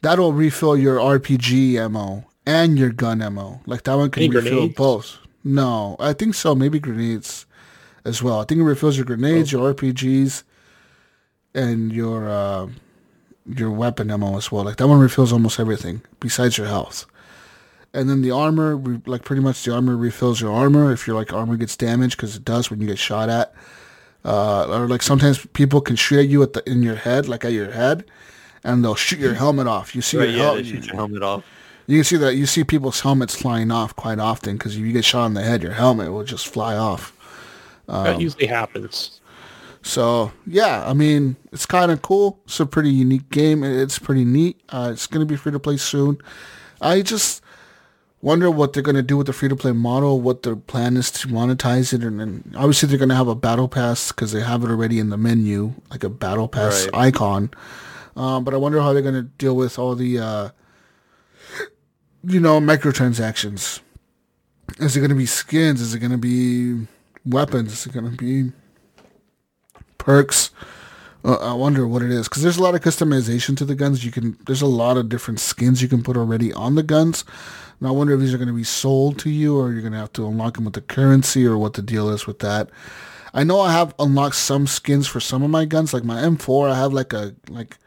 that'll 0.02 0.34
refill 0.34 0.78
your 0.78 0.98
RPG 0.98 1.76
ammo 1.76 2.26
and 2.46 2.80
your 2.80 2.90
gun 2.90 3.22
ammo. 3.22 3.62
Like 3.66 3.84
that 3.84 3.96
one 3.96 4.10
can 4.12 4.24
Any 4.24 4.36
refill 4.36 4.52
grenades? 4.60 4.76
both. 4.76 5.18
No, 5.44 5.96
I 6.00 6.14
think 6.14 6.36
so. 6.36 6.56
Maybe 6.56 6.80
grenades 6.80 7.46
as 8.06 8.22
well. 8.24 8.40
I 8.40 8.46
think 8.46 8.62
it 8.62 8.64
refills 8.64 8.98
your 8.98 9.06
grenades, 9.06 9.52
your 9.52 9.74
RPGs, 9.74 10.44
and 11.54 11.92
your 11.94 12.30
uh, 12.30 12.68
your 13.46 13.72
weapon 13.72 14.12
ammo 14.12 14.38
as 14.38 14.52
well. 14.52 14.64
Like 14.64 14.78
that 14.78 14.88
one 14.88 15.00
refills 15.00 15.32
almost 15.34 15.60
everything 15.60 16.02
besides 16.20 16.58
your 16.58 16.68
health. 16.68 17.06
And 17.94 18.10
then 18.10 18.22
the 18.22 18.32
armor, 18.32 18.76
re- 18.78 19.02
like 19.08 19.24
pretty 19.24 19.42
much 19.42 19.64
the 19.64 19.74
armor 19.74 19.98
refills 19.98 20.40
your 20.42 20.52
armor 20.54 20.92
if 20.92 21.08
your 21.08 21.16
like 21.16 21.34
armor 21.34 21.58
gets 21.58 21.76
damaged 21.76 22.18
because 22.18 22.36
it 22.36 22.46
does 22.46 22.70
when 22.70 22.80
you 22.82 22.88
get 22.88 23.00
shot 23.00 23.30
at. 23.30 23.54
Uh, 24.24 24.68
or 24.70 24.88
like 24.88 25.02
sometimes 25.02 25.46
people 25.54 25.82
can 25.82 25.96
shoot 25.96 26.20
at 26.20 26.28
you 26.28 26.44
at 26.44 26.54
the 26.54 26.70
in 26.70 26.84
your 26.84 26.96
head, 26.96 27.28
like 27.28 27.44
at 27.46 27.52
your 27.54 27.72
head, 27.72 28.04
and 28.64 28.84
they'll 28.84 28.94
shoot 28.96 29.18
your 29.20 29.34
helmet 29.34 29.66
off. 29.66 29.96
You 29.96 30.02
see 30.02 30.18
Right, 30.18 30.30
your 30.30 30.38
yeah, 30.38 30.44
hel- 30.44 30.56
they 30.56 30.64
shoot 30.64 30.86
your 30.86 30.96
helmet 30.96 31.24
off. 31.24 31.44
you 31.88 31.98
can 31.98 32.04
see 32.04 32.18
that 32.18 32.36
you 32.36 32.46
see 32.46 32.64
people's 32.64 33.00
helmets 33.00 33.34
flying 33.36 33.72
off 33.72 33.96
quite 33.96 34.20
often 34.20 34.58
because 34.58 34.76
if 34.76 34.82
you 34.82 34.92
get 34.92 35.06
shot 35.06 35.26
in 35.26 35.34
the 35.34 35.42
head, 35.42 35.64
your 35.64 35.72
helmet 35.74 36.12
will 36.12 36.24
just 36.26 36.48
fly 36.48 36.76
off. 36.76 37.14
Um, 37.88 38.04
that 38.04 38.22
usually 38.22 38.46
happens. 38.48 39.20
So 39.82 40.32
yeah, 40.46 40.84
I 40.88 40.94
mean 40.94 41.38
it's 41.52 41.66
kind 41.66 41.90
of 41.92 42.02
cool. 42.04 42.40
It's 42.46 42.60
a 42.60 42.66
pretty 42.66 42.92
unique 42.92 43.30
game. 43.30 43.64
It's 43.64 43.98
pretty 43.98 44.26
neat. 44.26 44.62
Uh, 44.70 44.90
it's 44.92 45.08
gonna 45.08 45.26
be 45.26 45.38
free 45.38 45.54
to 45.54 45.60
play 45.60 45.78
soon. 45.78 46.18
I 46.82 47.02
just 47.02 47.42
wonder 48.22 48.50
what 48.52 48.74
they're 48.74 48.84
gonna 48.84 49.02
do 49.02 49.18
with 49.18 49.28
the 49.28 49.34
free 49.34 49.50
to 49.50 49.56
play 49.56 49.72
model. 49.72 50.20
What 50.22 50.44
their 50.44 50.56
plan 50.56 50.98
is 50.98 51.10
to 51.12 51.28
monetize 51.28 51.94
it, 51.94 52.04
and, 52.04 52.22
and 52.22 52.54
obviously 52.56 52.90
they're 52.90 52.98
gonna 52.98 53.16
have 53.16 53.28
a 53.28 53.36
battle 53.36 53.68
pass 53.68 54.12
because 54.12 54.32
they 54.32 54.42
have 54.42 54.64
it 54.64 54.70
already 54.70 55.00
in 55.00 55.10
the 55.10 55.18
menu, 55.18 55.74
like 55.90 56.04
a 56.04 56.10
battle 56.10 56.48
pass 56.48 56.86
Right. 56.94 57.08
icon. 57.14 57.52
Um, 58.16 58.44
but 58.44 58.54
I 58.54 58.58
wonder 58.58 58.82
how 58.82 58.92
they're 58.94 59.02
gonna 59.02 59.24
deal 59.24 59.56
with 59.56 59.80
all 59.80 59.96
the, 59.96 60.20
uh, 60.20 60.50
you 62.24 62.40
know, 62.40 62.60
microtransactions. 62.60 63.80
Is 64.80 64.96
it 64.98 65.02
gonna 65.02 65.16
be 65.16 65.26
skins? 65.26 65.80
Is 65.82 65.94
it 65.94 66.00
gonna 66.00 66.18
be 66.18 66.88
weapons? 67.26 67.72
Is 67.74 67.86
it 67.86 67.94
gonna 67.94 68.10
be 68.12 68.52
perks. 69.98 70.52
Uh, 71.24 71.36
I 71.36 71.54
wonder 71.54 71.86
what 71.88 72.02
it 72.02 72.12
is 72.12 72.30
because 72.30 72.44
there's 72.44 72.58
a 72.58 72.64
lot 72.64 72.76
of 72.76 72.82
customization 72.82 73.58
to 73.58 73.66
the 73.66 73.76
guns. 73.76 74.06
You 74.06 74.12
can 74.12 74.38
there's 74.46 74.62
a 74.62 74.68
lot 74.68 74.98
of 74.98 75.10
different 75.10 75.40
skins 75.40 75.82
you 75.82 75.88
can 75.88 76.02
put 76.02 76.18
already 76.18 76.54
on 76.54 76.76
the 76.76 76.84
guns. 76.84 77.26
And 77.80 77.88
I 77.88 77.92
wonder 77.92 78.14
if 78.14 78.20
these 78.20 78.34
are 78.34 78.38
going 78.38 78.48
to 78.48 78.54
be 78.54 78.64
sold 78.64 79.20
to 79.20 79.30
you 79.30 79.58
or 79.58 79.72
you're 79.72 79.82
going 79.82 79.94
to 79.94 80.00
have 80.00 80.14
to 80.14 80.28
unlock 80.28 80.56
them 80.56 80.66
with 80.66 80.74
the 80.74 80.82
currency 80.82 81.46
or 81.46 81.58
what 81.58 81.74
the 81.74 81.82
deal 81.82 82.10
is 82.10 82.28
with 82.28 82.40
that. 82.40 82.70
I 83.34 83.44
know 83.44 83.62
I 83.62 83.72
have 83.72 83.94
unlocked 84.00 84.36
some 84.36 84.68
skins 84.68 85.08
for 85.08 85.20
some 85.20 85.44
of 85.44 85.50
my 85.50 85.66
guns, 85.66 85.94
like 85.94 86.04
my 86.04 86.22
M4. 86.22 86.72
I 86.72 86.78
have 86.78 86.94
like 86.94 87.14
a 87.14 87.36
like 87.50 87.78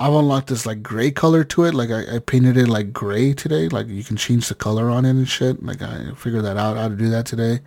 I've 0.00 0.12
unlocked 0.12 0.48
this 0.48 0.64
like 0.64 0.82
gray 0.82 1.10
color 1.10 1.42
to 1.44 1.64
it. 1.64 1.74
Like 1.74 1.90
I, 1.90 2.16
I 2.16 2.18
painted 2.20 2.56
it 2.56 2.68
like 2.68 2.92
gray 2.92 3.34
today. 3.34 3.68
Like 3.68 3.88
you 3.88 4.04
can 4.04 4.16
change 4.16 4.48
the 4.48 4.54
color 4.54 4.90
on 4.90 5.04
it 5.04 5.10
and 5.10 5.28
shit. 5.28 5.62
Like 5.62 5.82
I 5.82 6.12
figured 6.14 6.44
that 6.44 6.56
out 6.56 6.76
how 6.76 6.88
to 6.88 6.96
do 6.96 7.08
that 7.10 7.26
today. 7.26 7.60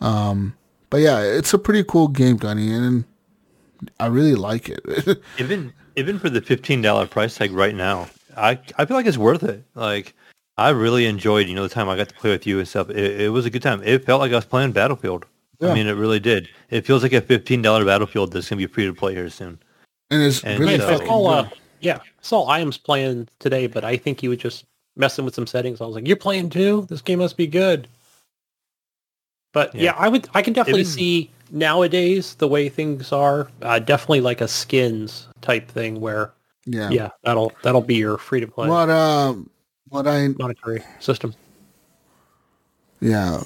Um, 0.00 0.54
but 0.90 0.98
yeah, 0.98 1.20
it's 1.20 1.54
a 1.54 1.58
pretty 1.58 1.84
cool 1.84 2.08
game, 2.08 2.36
Gunny, 2.36 2.72
and 2.72 3.04
I 4.00 4.06
really 4.06 4.34
like 4.34 4.68
it. 4.68 4.80
Even 5.38 5.72
even 5.96 6.18
for 6.18 6.30
the 6.30 6.40
fifteen 6.40 6.80
dollar 6.82 7.06
price 7.06 7.36
tag 7.36 7.52
right 7.52 7.74
now, 7.74 8.08
I 8.36 8.58
I 8.78 8.84
feel 8.86 8.96
like 8.96 9.06
it's 9.06 9.18
worth 9.18 9.42
it. 9.42 9.62
Like 9.74 10.14
I 10.58 10.70
really 10.70 11.06
enjoyed, 11.06 11.48
you 11.48 11.54
know, 11.54 11.62
the 11.64 11.68
time 11.68 11.88
I 11.88 11.96
got 11.96 12.08
to 12.08 12.14
play 12.14 12.30
with 12.30 12.46
you 12.46 12.58
and 12.58 12.68
stuff. 12.68 12.90
It, 12.90 13.20
it 13.22 13.28
was 13.30 13.46
a 13.46 13.50
good 13.50 13.62
time. 13.62 13.82
It 13.84 14.04
felt 14.04 14.20
like 14.20 14.32
I 14.32 14.36
was 14.36 14.44
playing 14.44 14.72
Battlefield. 14.72 15.26
Yeah. 15.60 15.70
I 15.70 15.74
mean, 15.74 15.86
it 15.86 15.92
really 15.92 16.20
did. 16.20 16.48
It 16.70 16.86
feels 16.86 17.02
like 17.02 17.12
a 17.12 17.20
fifteen 17.20 17.62
dollar 17.62 17.84
Battlefield 17.84 18.32
that's 18.32 18.48
gonna 18.48 18.58
be 18.58 18.66
free 18.66 18.86
to 18.86 18.92
play 18.94 19.14
here 19.14 19.28
soon. 19.30 19.58
and 20.10 20.22
it's 20.22 20.42
And 20.44 20.58
really 20.60 20.78
so- 20.78 20.88
I 20.88 20.92
fucking 20.92 21.06
saw, 21.06 21.26
uh, 21.26 21.42
good. 21.42 21.52
yeah, 21.80 21.96
I 21.98 22.06
saw 22.20 22.46
Iams 22.48 22.78
playing 22.78 23.28
today, 23.38 23.66
but 23.66 23.84
I 23.84 23.96
think 23.96 24.20
he 24.20 24.28
was 24.28 24.38
just 24.38 24.64
messing 24.96 25.24
with 25.24 25.34
some 25.34 25.46
settings. 25.46 25.80
I 25.80 25.86
was 25.86 25.94
like, 25.94 26.06
"You're 26.06 26.16
playing 26.16 26.50
too? 26.50 26.86
This 26.88 27.00
game 27.02 27.18
must 27.20 27.36
be 27.36 27.46
good." 27.46 27.88
But 29.52 29.74
yeah, 29.74 29.82
Yeah. 29.82 29.94
I 29.98 30.08
would, 30.08 30.28
I 30.34 30.42
can 30.42 30.52
definitely 30.52 30.80
Even- 30.82 30.92
see 30.92 31.30
nowadays 31.52 32.34
the 32.34 32.48
way 32.48 32.68
things 32.68 33.12
are. 33.12 33.48
Uh, 33.60 33.78
definitely 33.78 34.20
like 34.22 34.40
a 34.40 34.48
skins 34.48 35.28
type 35.40 35.68
thing 35.70 36.00
where, 36.00 36.32
Yeah. 36.66 36.90
yeah, 36.90 37.10
that'll 37.22 37.52
that'll 37.62 37.80
be 37.82 37.96
your 37.96 38.18
free 38.18 38.40
to 38.40 38.46
play 38.48 38.68
What 38.68 38.90
um, 38.90 39.48
what 39.90 40.06
I 40.08 40.28
monetary 40.28 40.82
system. 40.98 41.34
yeah, 43.00 43.42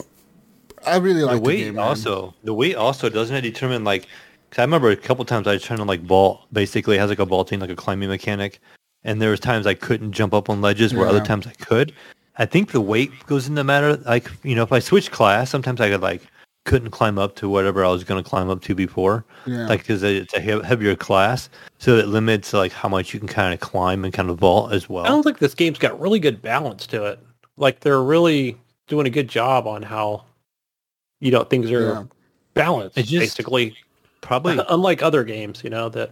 I 0.87 0.97
really 0.99 1.23
like 1.23 1.37
the 1.37 1.41
the, 1.41 1.47
weight 1.47 1.65
game. 1.65 1.79
also 1.79 2.35
the 2.45 2.55
weight 2.55 2.77
also 2.77 3.09
doesn't 3.09 3.35
it 3.37 3.41
determine 3.43 3.85
like 3.85 4.03
'cause 4.51 4.59
I 4.59 4.63
remember 4.63 4.91
a 4.91 4.97
couple 4.97 5.25
times 5.25 5.47
I 5.47 5.59
tried 5.59 5.77
to 5.77 5.85
like 5.85 6.03
vault 6.03 6.43
basically 6.53 6.97
it 6.97 7.01
has 7.01 7.11
like 7.11 7.19
a 7.19 7.25
vaulting 7.25 7.59
like 7.61 7.71
a 7.71 7.77
climbing 7.77 8.09
mechanic 8.09 8.61
and 9.05 9.21
there 9.21 9.31
was 9.31 9.41
times 9.41 9.67
I 9.67 9.75
couldn't 9.75 10.13
jump 10.13 10.35
up 10.35 10.49
on 10.51 10.61
ledges 10.61 10.95
where 10.95 11.07
other 11.07 11.21
times 11.25 11.47
I 11.47 11.53
could. 11.53 11.93
I 12.39 12.45
think 12.45 12.71
the 12.73 12.81
weight 12.83 13.11
goes 13.27 13.47
into 13.49 13.61
the 13.61 13.65
matter. 13.65 13.97
Like 13.97 14.31
you 14.45 14.55
know 14.55 14.63
if 14.63 14.73
I 14.73 14.79
switch 14.79 15.11
class 15.11 15.51
sometimes 15.51 15.81
I 15.81 15.89
could 15.91 16.03
like 16.03 16.23
couldn't 16.67 16.91
climb 16.91 17.19
up 17.19 17.35
to 17.37 17.49
whatever 17.49 17.85
I 17.85 17.89
was 17.89 18.05
going 18.05 18.23
to 18.23 18.29
climb 18.29 18.51
up 18.51 18.61
to 18.63 18.75
before 18.75 19.25
Yeah. 19.47 19.67
like 19.69 19.81
because 19.81 20.03
it's 20.03 20.35
a 20.35 20.41
heavier 20.41 20.95
class 20.97 21.49
so 21.79 21.97
it 21.97 22.09
limits 22.09 22.53
like 22.53 22.73
how 22.73 22.89
much 22.89 23.15
you 23.15 23.19
can 23.21 23.29
kind 23.29 23.55
of 23.55 23.61
climb 23.61 24.05
and 24.05 24.13
kind 24.13 24.29
of 24.29 24.39
vault 24.39 24.73
as 24.73 24.89
well. 24.89 25.05
I 25.05 25.09
don't 25.09 25.23
think 25.23 25.39
this 25.39 25.55
game's 25.55 25.79
got 25.79 25.99
really 25.99 26.19
good 26.19 26.43
balance 26.43 26.87
to 26.89 27.05
it. 27.07 27.19
Like 27.57 27.81
they're 27.81 28.03
really 28.03 28.57
doing 28.89 29.07
a 29.07 29.11
good 29.11 29.29
job 29.29 29.67
on 29.67 29.83
how, 29.83 30.25
you 31.21 31.31
know, 31.31 31.45
things 31.45 31.71
are 31.71 31.81
Yeah. 31.89 32.05
balanced. 32.55 32.99
It's 32.99 33.09
just- 33.09 33.23
basically, 33.37 33.75
Probably 34.21 34.59
unlike 34.69 35.03
other 35.03 35.23
games, 35.25 35.63
you 35.65 35.71
know 35.71 35.89
that. 35.91 36.11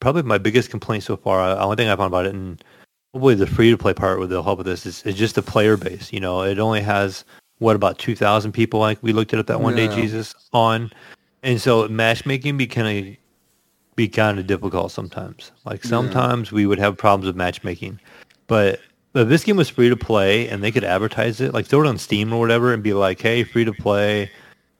probably 0.00 0.22
my 0.22 0.38
biggest 0.38 0.70
complaint 0.70 1.02
so 1.02 1.16
far. 1.16 1.54
The 1.54 1.60
Only 1.60 1.76
thing 1.76 1.88
I 1.88 1.96
found 1.96 2.08
about 2.12 2.26
it, 2.26 2.34
and 2.34 2.62
probably 3.12 3.34
the 3.34 3.46
free 3.46 3.70
to 3.70 3.78
play 3.78 3.94
part 3.94 4.18
with 4.20 4.30
the 4.30 4.42
help 4.42 4.58
with 4.58 4.66
this 4.66 4.84
is, 4.86 5.02
is 5.04 5.14
just 5.14 5.34
the 5.34 5.42
player 5.42 5.76
base. 5.76 6.12
You 6.12 6.20
know, 6.20 6.42
it 6.42 6.58
only 6.58 6.80
has 6.82 7.24
what 7.60 7.76
about 7.76 7.98
two 7.98 8.16
thousand 8.16 8.52
people? 8.52 8.80
Like 8.80 8.98
we 9.02 9.12
looked 9.12 9.32
it 9.32 9.38
up 9.38 9.46
that 9.46 9.60
one 9.60 9.76
Yeah. 9.76 9.86
day, 9.86 9.94
Jesus 9.94 10.34
on, 10.52 10.90
and 11.44 11.60
so 11.60 11.86
matchmaking 11.88 12.56
be 12.58 12.66
kind 12.66 13.08
of 13.08 13.16
be 13.96 14.08
kind 14.08 14.38
of 14.38 14.46
difficult 14.46 14.90
sometimes. 14.92 15.52
Like 15.64 15.84
sometimes 15.84 16.50
we 16.52 16.66
would 16.66 16.78
have 16.80 16.96
problems 16.98 17.26
with 17.26 17.36
matchmaking, 17.36 18.00
but. 18.48 18.80
But 19.12 19.28
this 19.28 19.42
game 19.42 19.56
was 19.56 19.68
free 19.68 19.88
to 19.88 19.96
play 19.96 20.48
and 20.48 20.62
they 20.62 20.70
could 20.70 20.84
advertise 20.84 21.40
it, 21.40 21.52
like 21.52 21.66
throw 21.66 21.82
it 21.82 21.88
on 21.88 21.98
Steam 21.98 22.32
or 22.32 22.38
whatever, 22.38 22.72
and 22.72 22.80
be 22.80 22.92
like, 22.92 23.20
"Hey, 23.20 23.42
free 23.42 23.64
to 23.64 23.72
play," 23.72 24.30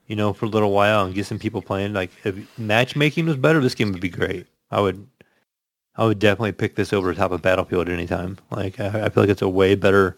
you 0.07 0.15
know, 0.15 0.31
for 0.31 0.45
a 0.45 0.47
little 0.47 0.71
while 0.71 1.03
and 1.03 1.13
get 1.13 1.25
some 1.25 1.37
people 1.37 1.61
playing. 1.61 1.91
Like 1.91 2.11
if 2.23 2.37
matchmaking 2.57 3.25
was 3.25 3.35
better, 3.35 3.59
this 3.59 3.75
game 3.75 3.91
would 3.91 3.99
be 3.99 4.07
great. 4.07 4.47
I 4.71 4.79
would 4.79 5.05
I 5.97 6.05
would 6.05 6.17
definitely 6.19 6.53
pick 6.53 6.75
this 6.75 6.93
over 6.93 7.13
top 7.13 7.31
of 7.33 7.41
Battlefield 7.41 7.89
at 7.89 7.93
any 7.93 8.07
time. 8.07 8.37
Like 8.51 8.79
I, 8.79 9.03
I 9.07 9.09
feel 9.09 9.23
like 9.23 9.29
it's 9.29 9.41
a 9.41 9.49
way 9.49 9.75
better 9.75 10.15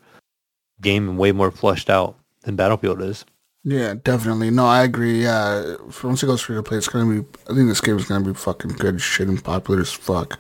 game 0.82 1.10
and 1.10 1.18
way 1.18 1.32
more 1.32 1.50
fleshed 1.50 1.90
out 1.90 2.16
than 2.44 2.56
Battlefield 2.56 3.02
is. 3.02 3.26
Yeah, 3.66 3.94
definitely. 4.04 4.50
No, 4.52 4.66
I 4.66 4.84
agree. 4.84 5.24
Yeah, 5.24 5.76
for 5.90 6.08
once 6.08 6.22
it 6.22 6.26
goes 6.28 6.42
free 6.42 6.56
to 6.58 6.64
play, 6.64 6.78
it's 6.78 6.90
gonna 6.90 7.22
be. 7.22 7.28
I 7.50 7.56
think 7.56 7.70
this 7.70 7.80
game 7.82 7.98
is 7.98 8.06
gonna 8.06 8.26
be 8.26 8.34
fucking 8.34 8.72
good 8.72 9.00
shit 9.02 9.28
and 9.28 9.42
popular 9.44 9.80
as 9.82 9.92
fuck. 9.92 10.38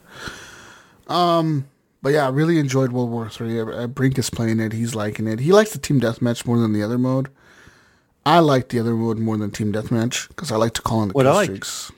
Um, 1.08 1.66
but 2.02 2.10
yeah, 2.14 2.26
I 2.26 2.30
really 2.30 2.60
enjoyed 2.60 2.92
World 2.92 3.10
War 3.12 3.30
Three. 3.30 3.64
Brink 3.88 4.18
is 4.18 4.30
playing 4.30 4.60
it. 4.60 4.74
He's 4.74 4.96
liking 4.96 5.28
it. 5.28 5.40
He 5.40 5.52
likes 5.54 5.72
the 5.72 5.80
team 5.80 6.02
deathmatch 6.02 6.46
more 6.46 6.60
than 6.60 6.74
the 6.74 6.84
other 6.84 6.98
mode. 6.98 7.30
I 8.26 8.40
like 8.40 8.70
the 8.70 8.80
other 8.80 8.94
mode 8.94 9.20
more 9.20 9.38
than 9.38 9.52
team 9.52 9.74
deathmatch 9.74 10.28
because 10.30 10.52
I 10.52 10.56
like 10.56 10.74
to 10.76 10.82
call 10.82 11.02
in 11.04 11.10
the 11.10 11.14
What 11.14 11.28
I 11.28 11.30
kill 11.32 11.36
like- 11.38 11.46
streaks. 11.50 11.92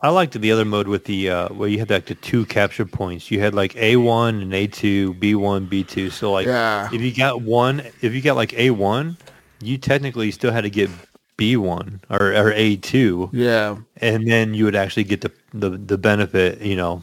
I 0.00 0.10
liked 0.10 0.38
the 0.38 0.52
other 0.52 0.66
mode 0.66 0.86
with 0.86 1.04
the 1.06 1.30
uh, 1.30 1.48
where 1.48 1.66
you 1.68 1.78
had 1.78 1.88
like 1.88 2.04
the 2.06 2.14
two 2.14 2.44
capture 2.44 2.84
points. 2.84 3.30
You 3.30 3.40
had 3.40 3.54
like 3.54 3.74
A 3.76 3.96
one 3.96 4.42
and 4.42 4.52
A 4.52 4.66
two, 4.66 5.14
B 5.14 5.34
one, 5.34 5.64
B 5.64 5.82
two. 5.82 6.10
So 6.10 6.30
like 6.32 6.46
Yeah. 6.46 6.90
if 6.92 7.00
you 7.00 7.14
got 7.14 7.40
one, 7.40 7.80
if 8.02 8.12
you 8.12 8.20
got 8.20 8.36
like 8.36 8.52
A 8.52 8.68
one, 8.70 9.16
you 9.66 9.78
technically 9.78 10.30
still 10.30 10.52
had 10.52 10.62
to 10.62 10.70
get 10.70 10.90
B 11.36 11.56
one 11.56 12.00
or, 12.10 12.32
or 12.32 12.52
A 12.52 12.76
two, 12.76 13.30
Yeah, 13.32 13.78
and 13.96 14.28
then 14.28 14.54
you 14.54 14.64
would 14.64 14.76
actually 14.76 15.04
get 15.04 15.20
the 15.22 15.32
the, 15.52 15.70
the 15.70 15.98
benefit, 15.98 16.60
you 16.60 16.76
know, 16.76 17.02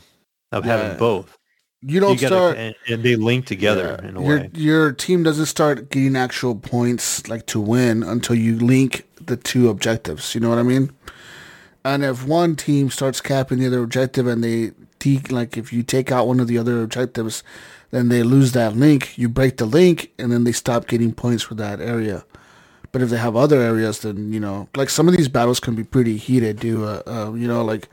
of 0.52 0.66
Yeah. 0.66 0.78
having 0.78 0.98
both. 0.98 1.38
you 1.82 2.00
don't 2.00 2.14
you 2.22 2.30
gotta, 2.30 2.36
start. 2.36 2.58
and, 2.58 2.76
and 2.88 3.04
they 3.04 3.16
link 3.16 3.46
together 3.46 4.00
Yeah. 4.02 4.10
in 4.10 4.18
a 4.18 4.22
your 4.26 4.38
way. 4.40 4.50
your 4.54 4.92
team 4.92 5.24
doesn't 5.24 5.48
start 5.48 5.90
getting 5.90 6.16
actual 6.16 6.56
points 6.56 7.28
like 7.28 7.46
to 7.48 7.60
win 7.60 8.04
until 8.04 8.36
you 8.36 8.58
link 8.60 9.06
the 9.20 9.36
two 9.36 9.68
objectives. 9.70 10.34
You 10.36 10.42
know 10.42 10.50
what 10.50 10.60
I 10.60 10.64
mean? 10.64 10.92
And 11.84 12.04
if 12.04 12.26
one 12.26 12.56
team 12.56 12.90
starts 12.92 13.20
capping 13.22 13.60
the 13.60 13.68
other 13.68 13.82
objective 13.84 14.28
and 14.28 14.44
they 14.44 14.72
te- 15.00 15.20
like 15.32 15.58
if 15.58 15.74
you 15.74 15.82
take 15.84 16.12
out 16.12 16.28
one 16.28 16.40
of 16.40 16.48
the 16.48 16.58
other 16.60 16.84
objectives, 16.84 17.44
then 17.90 18.10
they 18.10 18.22
lose 18.24 18.52
that 18.54 18.76
link. 18.76 19.18
You 19.18 19.28
break 19.30 19.58
the 19.58 19.66
link 19.66 20.12
and 20.20 20.32
then 20.32 20.44
they 20.44 20.52
stop 20.54 20.88
getting 20.88 21.12
points 21.14 21.44
for 21.44 21.56
that 21.56 21.82
area. 21.82 22.24
But 22.92 23.02
if 23.02 23.10
they 23.10 23.18
have 23.18 23.36
other 23.36 23.62
areas, 23.62 24.00
then 24.02 24.34
you 24.34 24.40
know, 24.40 24.68
like 24.76 24.90
some 24.90 25.08
of 25.08 25.16
these 25.16 25.30
battles 25.30 25.60
can 25.60 25.76
be 25.76 25.84
pretty 25.84 26.18
heated, 26.18 26.60
Do 26.60 26.84
Uh, 26.86 27.02
uh, 27.08 27.34
you 27.34 27.48
know, 27.48 27.64
like 27.64 27.88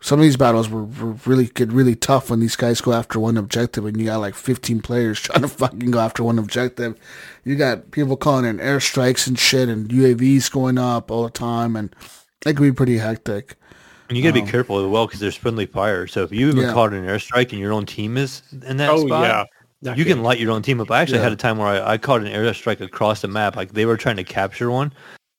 some 0.00 0.20
of 0.20 0.22
these 0.22 0.36
battles 0.36 0.68
were, 0.68 0.84
were 0.84 1.16
really 1.24 1.46
get 1.46 1.72
really 1.72 1.96
tough 1.96 2.30
when 2.30 2.38
these 2.38 2.54
guys 2.54 2.80
go 2.80 2.92
after 2.92 3.18
one 3.18 3.36
objective 3.36 3.84
and 3.86 3.96
you 3.98 4.04
got 4.06 4.18
like 4.18 4.34
15 4.34 4.80
players 4.80 5.18
trying 5.26 5.42
to 5.42 5.48
fucking 5.48 5.90
go 5.90 5.98
after 5.98 6.22
one 6.22 6.38
objective. 6.38 6.94
You 7.44 7.56
got 7.56 7.90
people 7.90 8.16
calling 8.16 8.44
in 8.44 8.58
airstrikes 8.58 9.26
and 9.26 9.38
shit 9.38 9.68
and 9.68 9.88
UAVs 9.88 10.52
going 10.52 10.78
up 10.78 11.10
all 11.10 11.24
the 11.24 11.30
time 11.30 11.74
and 11.74 11.94
it 12.44 12.54
can 12.54 12.62
be 12.64 12.72
pretty 12.72 12.98
hectic. 12.98 13.56
And 14.08 14.16
you 14.16 14.22
got 14.22 14.34
to 14.34 14.40
Um, 14.40 14.44
be 14.44 14.50
careful 14.52 14.78
as 14.78 14.86
well 14.86 15.06
because 15.06 15.18
there's 15.18 15.34
friendly 15.34 15.66
fire. 15.66 16.06
So 16.06 16.22
if 16.22 16.30
you 16.30 16.48
even 16.50 16.62
Yeah. 16.62 16.72
caught 16.72 16.92
an 16.92 17.04
airstrike 17.04 17.50
and 17.50 17.58
your 17.58 17.72
own 17.72 17.86
team 17.86 18.16
is 18.16 18.42
in 18.64 18.76
that 18.76 18.90
Oh 18.90 19.06
spot, 19.06 19.24
yeah. 19.24 19.44
Not 19.86 19.96
you 19.98 20.04
good. 20.04 20.10
can 20.14 20.22
light 20.22 20.38
your 20.38 20.50
own 20.52 20.62
team 20.62 20.80
up. 20.80 20.90
I 20.90 21.00
actually 21.00 21.18
Yeah. 21.18 21.24
had 21.24 21.32
a 21.32 21.36
time 21.36 21.58
where 21.58 21.68
I, 21.68 21.92
I 21.92 21.98
caught 21.98 22.20
an 22.20 22.26
airstrike 22.26 22.80
across 22.80 23.22
the 23.22 23.28
map. 23.28 23.56
Like 23.56 23.72
they 23.72 23.86
were 23.86 23.96
trying 23.96 24.16
to 24.16 24.24
capture 24.24 24.70
one. 24.70 24.92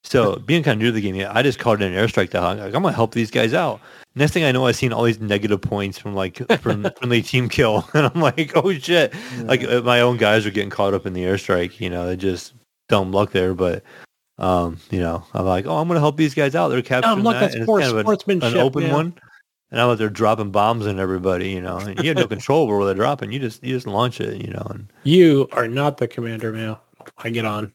So 0.04 0.36
being 0.46 0.62
kind 0.62 0.74
of 0.74 0.78
new 0.80 0.86
to 0.86 0.92
the 0.92 1.00
game, 1.00 1.26
I 1.30 1.42
just 1.42 1.58
caught 1.58 1.82
an 1.82 1.92
airstrike 1.92 2.30
to 2.30 2.40
like, 2.40 2.58
I'm 2.74 2.82
gonna 2.82 2.92
help 2.92 3.12
these 3.12 3.30
guys 3.30 3.54
out. 3.54 3.80
Next 4.14 4.32
thing 4.32 4.42
I 4.44 4.50
know, 4.52 4.66
I've 4.66 4.74
seen 4.74 4.92
all 4.92 5.04
these 5.04 5.20
negative 5.20 5.60
points 5.60 5.98
from 5.98 6.14
like 6.14 6.38
from 6.60 6.88
friendly 6.98 7.22
team 7.22 7.48
kill, 7.48 7.88
and 7.94 8.06
I'm 8.06 8.20
like, 8.20 8.52
oh 8.56 8.72
shit! 8.74 9.14
Like 9.42 9.62
uh, 9.62 9.82
my 9.82 10.00
own 10.00 10.16
guys 10.16 10.44
are 10.46 10.50
getting 10.50 10.70
caught 10.70 10.94
up 10.94 11.06
in 11.06 11.12
the 11.12 11.22
airstrike. 11.22 11.78
You 11.80 11.90
know, 11.90 12.06
they 12.06 12.16
just 12.16 12.54
dumb 12.88 13.12
luck 13.12 13.30
there. 13.32 13.54
But 13.54 13.84
um, 14.38 14.78
you 14.90 15.00
know, 15.00 15.24
I'm 15.34 15.44
like, 15.44 15.66
oh, 15.66 15.76
I'm 15.76 15.86
gonna 15.88 16.00
help 16.00 16.16
these 16.16 16.34
guys 16.34 16.54
out. 16.54 16.68
They're 16.68 16.82
capturing 16.82 17.22
luck, 17.22 17.34
that, 17.34 17.40
that's 17.40 17.54
and 17.54 17.62
it's 17.62 17.66
poor 17.66 17.80
kind 17.80 17.92
of 17.96 18.28
an- 18.28 18.42
an 18.42 18.56
open 18.56 18.84
yeah. 18.84 18.94
one. 18.94 19.14
And 19.70 19.80
I'm 19.80 19.90
out 19.90 19.98
there 19.98 20.08
dropping 20.08 20.50
bombs 20.50 20.86
on 20.86 20.98
everybody, 20.98 21.50
you 21.50 21.60
know, 21.60 21.76
and 21.78 21.98
you 21.98 22.08
have 22.08 22.16
no 22.16 22.26
control 22.36 22.62
over 22.64 22.76
where 22.78 22.86
they're 22.86 22.94
dropping. 22.94 23.32
You 23.32 23.38
just 23.38 23.62
you 23.62 23.74
just 23.74 23.86
launch 23.86 24.20
it, 24.20 24.40
you 24.44 24.52
know. 24.52 24.66
And 24.70 24.88
You 25.04 25.48
are 25.52 25.68
not 25.68 25.98
the 25.98 26.08
commander, 26.08 26.52
Mail. 26.52 26.80
I 27.18 27.30
get 27.30 27.44
on. 27.44 27.72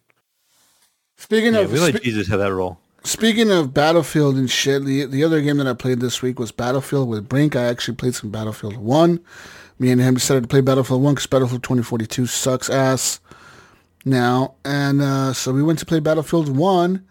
Speaking 1.17 1.53
yeah, 1.53 1.61
of 1.61 1.71
we 1.71 1.79
let 1.79 1.95
spe- 1.95 2.03
Jesus 2.03 2.27
have 2.27 2.39
that 2.39 2.51
role. 2.53 2.79
speaking 3.03 3.51
of 3.51 3.73
Battlefield 3.73 4.35
and 4.35 4.49
shit, 4.49 4.83
the 4.85 5.05
the 5.05 5.23
other 5.23 5.41
game 5.41 5.57
that 5.57 5.67
I 5.67 5.73
played 5.73 5.99
this 5.99 6.21
week 6.21 6.39
was 6.39 6.51
Battlefield 6.51 7.07
with 7.09 7.29
Brink. 7.29 7.55
I 7.55 7.63
actually 7.65 7.95
played 7.95 8.15
some 8.15 8.31
Battlefield 8.31 8.77
One. 8.77 9.19
Me 9.79 9.91
and 9.91 10.01
him 10.01 10.15
decided 10.15 10.41
to 10.43 10.47
play 10.47 10.61
Battlefield 10.61 11.01
One 11.03 11.13
because 11.13 11.27
Battlefield 11.27 11.63
2042 11.63 12.25
sucks 12.25 12.69
ass 12.69 13.19
now, 14.05 14.55
and 14.65 15.01
uh, 15.01 15.33
so 15.33 15.53
we 15.53 15.63
went 15.63 15.79
to 15.79 15.85
play 15.85 15.99
Battlefield 15.99 16.55
One. 16.55 17.05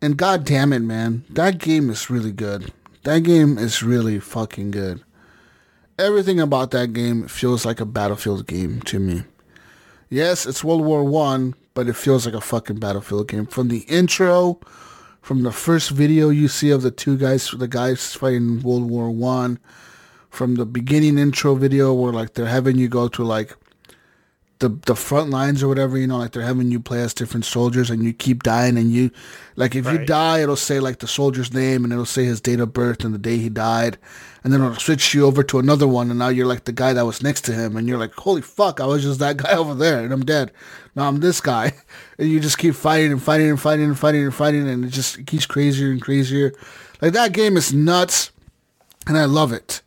And 0.00 0.16
god 0.16 0.44
damn 0.44 0.72
it, 0.72 0.78
man, 0.80 1.24
that 1.30 1.58
game 1.58 1.90
is 1.90 2.08
really 2.08 2.30
good. 2.32 2.72
That 3.04 3.20
game 3.20 3.58
is 3.58 3.82
really 3.82 4.18
fucking 4.18 4.72
good. 4.72 5.02
Everything 5.98 6.40
about 6.40 6.70
that 6.72 6.92
game 6.92 7.26
feels 7.28 7.64
like 7.64 7.80
a 7.80 7.86
Battlefield 7.86 8.46
game 8.46 8.80
to 8.82 8.98
me. 8.98 9.24
Yes, 10.10 10.46
it's 10.46 10.64
World 10.64 10.84
War 10.84 11.04
One, 11.04 11.54
but 11.74 11.88
it 11.88 11.96
feels 11.96 12.24
like 12.24 12.34
a 12.34 12.40
fucking 12.40 12.78
Battlefield 12.78 13.28
game. 13.28 13.46
From 13.46 13.68
the 13.68 13.80
intro, 13.80 14.60
from 15.20 15.42
the 15.42 15.52
first 15.52 15.90
video 15.90 16.30
you 16.30 16.48
see 16.48 16.70
of 16.70 16.82
the 16.82 16.90
two 16.90 17.16
guys, 17.16 17.50
the 17.50 17.68
guys 17.68 18.14
fighting 18.14 18.62
World 18.62 18.88
War 18.88 19.10
One, 19.10 19.58
from 20.30 20.54
the 20.54 20.66
beginning 20.66 21.18
intro 21.18 21.54
video 21.54 21.92
where 21.92 22.12
like 22.12 22.34
they're 22.34 22.46
having 22.46 22.78
you 22.78 22.88
go 22.88 23.08
to 23.08 23.24
like 23.24 23.56
the 24.60 24.68
the 24.86 24.96
front 24.96 25.30
lines 25.30 25.62
or 25.62 25.68
whatever, 25.68 25.96
you 25.96 26.06
know, 26.06 26.18
like 26.18 26.32
they're 26.32 26.42
having 26.42 26.70
you 26.70 26.80
play 26.80 27.00
as 27.00 27.14
different 27.14 27.44
soldiers 27.44 27.90
and 27.90 28.02
you 28.02 28.12
keep 28.12 28.42
dying 28.42 28.76
and 28.76 28.90
you 28.90 29.10
like 29.56 29.74
if 29.74 29.86
you 29.86 30.04
die 30.04 30.40
it'll 30.40 30.56
say 30.56 30.80
like 30.80 30.98
the 30.98 31.06
soldier's 31.06 31.52
name 31.52 31.84
and 31.84 31.92
it'll 31.92 32.04
say 32.04 32.24
his 32.24 32.40
date 32.40 32.60
of 32.60 32.72
birth 32.72 33.04
and 33.04 33.14
the 33.14 33.18
day 33.18 33.36
he 33.36 33.48
died 33.48 33.98
and 34.42 34.52
then 34.52 34.60
it'll 34.62 34.74
switch 34.76 35.14
you 35.14 35.26
over 35.26 35.42
to 35.42 35.58
another 35.58 35.86
one 35.86 36.10
and 36.10 36.18
now 36.18 36.28
you're 36.28 36.46
like 36.46 36.64
the 36.64 36.72
guy 36.72 36.92
that 36.92 37.06
was 37.06 37.22
next 37.22 37.42
to 37.42 37.52
him 37.52 37.76
and 37.76 37.88
you're 37.88 37.98
like, 37.98 38.14
Holy 38.14 38.42
fuck, 38.42 38.80
I 38.80 38.86
was 38.86 39.02
just 39.02 39.20
that 39.20 39.36
guy 39.36 39.52
over 39.56 39.74
there 39.74 40.02
and 40.02 40.12
I'm 40.12 40.24
dead. 40.24 40.52
Now 40.94 41.08
I'm 41.08 41.20
this 41.20 41.40
guy. 41.40 41.72
And 42.20 42.28
you 42.28 42.40
just 42.40 42.58
keep 42.58 42.74
fighting 42.74 43.12
and 43.12 43.22
fighting 43.22 43.48
and 43.48 43.60
fighting 43.60 43.84
and 43.84 43.96
fighting 43.96 44.24
and 44.24 44.34
fighting 44.34 44.68
and 44.68 44.84
it 44.84 44.88
just 44.88 45.24
keeps 45.24 45.46
crazier 45.46 45.92
and 45.92 46.02
crazier. 46.02 46.52
Like 47.00 47.12
that 47.12 47.32
game 47.32 47.56
is 47.56 47.72
nuts 47.72 48.32
and 49.06 49.16
I 49.16 49.24
love 49.26 49.52
it. 49.52 49.82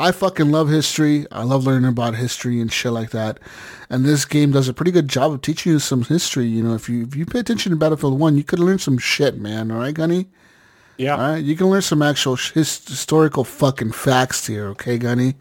I 0.00 0.12
fucking 0.12 0.52
love 0.52 0.68
history. 0.68 1.26
I 1.32 1.42
love 1.42 1.66
learning 1.66 1.88
about 1.88 2.14
history 2.14 2.60
and 2.60 2.72
shit 2.72 2.92
like 2.92 3.10
that. 3.10 3.40
And 3.90 4.04
this 4.04 4.24
game 4.24 4.52
does 4.52 4.68
a 4.68 4.74
pretty 4.74 4.92
good 4.92 5.08
job 5.08 5.32
of 5.32 5.42
teaching 5.42 5.72
you 5.72 5.78
some 5.80 6.04
history. 6.04 6.46
You 6.46 6.62
know, 6.62 6.74
if 6.74 6.88
you 6.88 7.02
if 7.02 7.16
you 7.16 7.26
pay 7.26 7.40
attention 7.40 7.70
to 7.70 7.76
Battlefield 7.76 8.18
One, 8.18 8.36
you 8.36 8.44
could 8.44 8.60
learn 8.60 8.78
some 8.78 8.98
shit, 8.98 9.38
man. 9.38 9.72
All 9.72 9.78
right, 9.78 9.94
Gunny. 9.94 10.26
Yeah. 10.98 11.14
All 11.16 11.32
right, 11.32 11.44
you 11.44 11.56
can 11.56 11.66
learn 11.68 11.82
some 11.82 12.02
actual 12.02 12.36
his- 12.36 12.84
historical 12.86 13.44
fucking 13.44 13.92
facts 13.92 14.46
here. 14.46 14.68
Okay, 14.68 14.98
Gunny. 14.98 15.34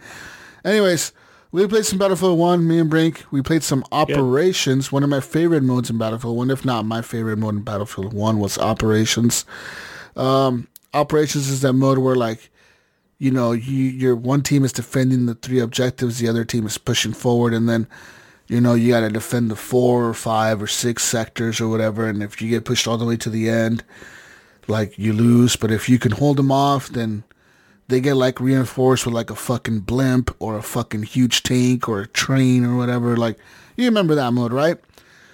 Anyways, 0.66 1.14
we 1.52 1.66
played 1.68 1.86
some 1.86 2.00
Battlefield 2.00 2.38
One. 2.40 2.68
Me 2.68 2.80
and 2.80 2.90
Brink. 2.90 3.26
We 3.32 3.42
played 3.44 3.64
some 3.64 3.84
Operations. 3.92 4.92
One 4.92 5.04
of 5.04 5.10
my 5.10 5.20
favorite 5.20 5.64
modes 5.64 5.90
in 5.92 5.98
Battlefield 6.00 6.36
One, 6.36 6.50
if 6.50 6.66
not 6.66 6.86
my 6.86 7.02
favorite 7.02 7.38
mode 7.38 7.56
in 7.56 7.62
Battlefield 7.62 8.14
One, 8.14 8.40
was 8.40 8.58
Operations. 8.58 9.46
Um, 10.16 10.68
Operations 10.94 11.48
is 11.48 11.62
that 11.62 11.74
mode 11.74 12.00
where 12.00 12.16
like 12.16 12.50
you 13.20 13.32
know, 13.32 13.52
you 13.52 13.84
your 13.86 14.16
one 14.16 14.42
team 14.44 14.64
is 14.64 14.72
defending 14.72 15.26
the 15.26 15.36
three 15.36 15.60
objectives, 15.60 16.20
the 16.20 16.28
other 16.30 16.46
team 16.46 16.66
is 16.66 16.78
pushing 16.78 17.14
forward, 17.14 17.54
and 17.54 17.68
then, 17.68 17.88
you 18.48 18.62
know, 18.62 18.74
you 18.76 18.92
got 18.92 19.02
to 19.02 19.10
defend 19.10 19.50
the 19.52 19.56
four 19.56 20.06
or 20.08 20.14
five 20.14 20.62
or 20.62 20.68
six 20.68 21.04
sectors 21.04 21.60
or 21.60 21.68
whatever. 21.68 22.08
And 22.08 22.22
if 22.22 22.42
you 22.42 22.50
get 22.50 22.66
pushed 22.66 22.88
all 22.88 22.98
the 22.98 23.06
way 23.06 23.18
to 23.18 23.30
the 23.30 23.50
end, 23.50 23.84
like 24.68 24.98
you 24.98 25.14
lose. 25.14 25.56
But 25.56 25.72
if 25.72 25.90
you 25.90 25.98
can 26.00 26.12
hold 26.12 26.38
them 26.38 26.52
off, 26.52 26.90
then 26.90 27.24
they 27.88 28.00
get 28.02 28.16
like 28.16 28.40
reinforced 28.40 29.06
with 29.06 29.16
like 29.16 29.30
a 29.30 29.36
fucking 29.36 29.80
blimp 29.82 30.36
or 30.40 30.58
a 30.58 30.62
fucking 30.64 31.04
huge 31.04 31.42
tank 31.44 31.88
or 31.90 32.02
a 32.02 32.08
train 32.08 32.64
or 32.66 32.76
whatever. 32.78 33.18
Like 33.18 33.38
you 33.76 33.86
remember 33.86 34.14
that 34.16 34.32
mode, 34.34 34.54
right? 34.54 34.78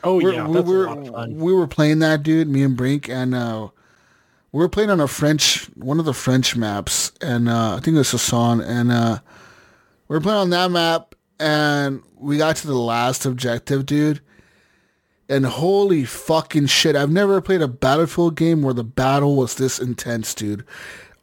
Oh 0.05 0.17
We're- 0.21 0.35
yeah, 0.35 0.47
we 0.47 0.53
that's 0.53 0.67
were 0.67 0.85
a 0.85 0.89
lot 0.95 1.07
of 1.07 1.13
fun. 1.13 1.35
we 1.37 1.53
were 1.53 1.67
playing 1.67 1.99
that 1.99 2.23
dude, 2.23 2.47
me 2.47 2.63
and 2.63 2.75
Brink, 2.77 3.09
and 3.09 3.33
uh, 3.35 3.69
we 4.53 4.59
were 4.59 4.69
playing 4.69 4.91
on 4.91 5.01
a 5.01 5.07
French 5.07 5.65
one 5.75 5.99
of 5.99 6.05
the 6.05 6.13
French 6.13 6.55
maps, 6.55 7.11
and 7.19 7.49
uh, 7.49 7.75
I 7.75 7.79
think 7.79 7.95
it 7.95 7.99
was 7.99 8.11
Hassan, 8.11 8.61
and 8.61 8.91
uh, 8.91 9.17
we 10.07 10.15
were 10.15 10.21
playing 10.21 10.39
on 10.39 10.49
that 10.51 10.69
map, 10.69 11.15
and 11.39 12.03
we 12.15 12.37
got 12.37 12.55
to 12.57 12.67
the 12.67 12.77
last 12.77 13.25
objective, 13.25 13.85
dude. 13.85 14.21
And 15.27 15.45
holy 15.45 16.05
fucking 16.05 16.67
shit, 16.67 16.95
I've 16.95 17.09
never 17.09 17.41
played 17.41 17.63
a 17.63 17.67
Battlefield 17.67 18.35
game 18.35 18.61
where 18.61 18.75
the 18.75 18.83
battle 18.83 19.35
was 19.35 19.55
this 19.55 19.79
intense, 19.79 20.35
dude. 20.35 20.63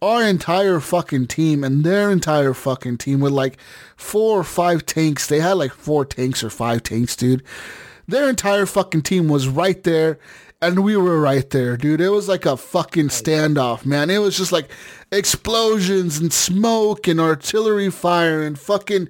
Our 0.03 0.25
entire 0.25 0.81
fucking 0.81 1.29
team 1.29 1.63
and 1.63 1.85
their 1.85 2.11
entire 2.11 2.55
fucking 2.55 2.99
team 2.99 3.21
with 3.21 3.33
like 3.33 3.59
four 3.97 4.41
or 4.41 4.45
five 4.45 4.87
tanks. 4.87 5.27
They 5.27 5.39
had 5.39 5.53
like 5.53 5.73
four 5.73 6.05
tanks 6.05 6.43
or 6.43 6.51
five 6.51 6.83
tanks, 6.83 7.15
dude. 7.15 7.45
Their 8.09 8.29
entire 8.29 8.67
fucking 8.67 9.03
team 9.03 9.29
was 9.29 9.47
right 9.47 9.81
there 9.85 10.19
and 10.63 10.85
we 10.85 10.97
were 10.97 11.21
right 11.21 11.49
there, 11.51 11.77
dude. 11.77 12.01
It 12.01 12.11
was 12.11 12.29
like 12.29 12.45
a 12.45 12.57
fucking 12.57 13.09
standoff, 13.09 13.87
man. 13.87 14.11
It 14.11 14.19
was 14.19 14.37
just 14.37 14.53
like 14.53 14.71
explosions 15.11 16.19
and 16.19 16.33
smoke 16.33 17.09
and 17.09 17.19
artillery 17.19 17.91
fire 17.91 18.43
and 18.43 18.59
fucking 18.59 19.09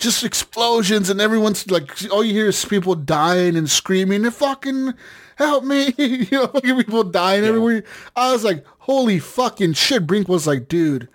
just 0.00 0.24
explosions 0.24 1.10
and 1.10 1.20
everyone's 1.20 1.70
like 1.70 1.90
all 2.10 2.24
you 2.24 2.32
hear 2.32 2.48
is 2.48 2.64
people 2.64 2.94
dying 2.94 3.54
and 3.54 3.68
screaming 3.68 4.24
and 4.24 4.34
fucking 4.34 4.94
help 5.36 5.62
me 5.62 5.92
you 5.98 6.26
know 6.32 6.46
fucking 6.46 6.76
people 6.76 7.04
dying 7.04 7.44
everywhere 7.44 7.84
i 8.16 8.32
was 8.32 8.42
like 8.42 8.64
holy 8.78 9.18
fucking 9.18 9.74
shit 9.74 10.06
brink 10.06 10.26
was 10.26 10.46
like 10.46 10.68
dude 10.68 11.06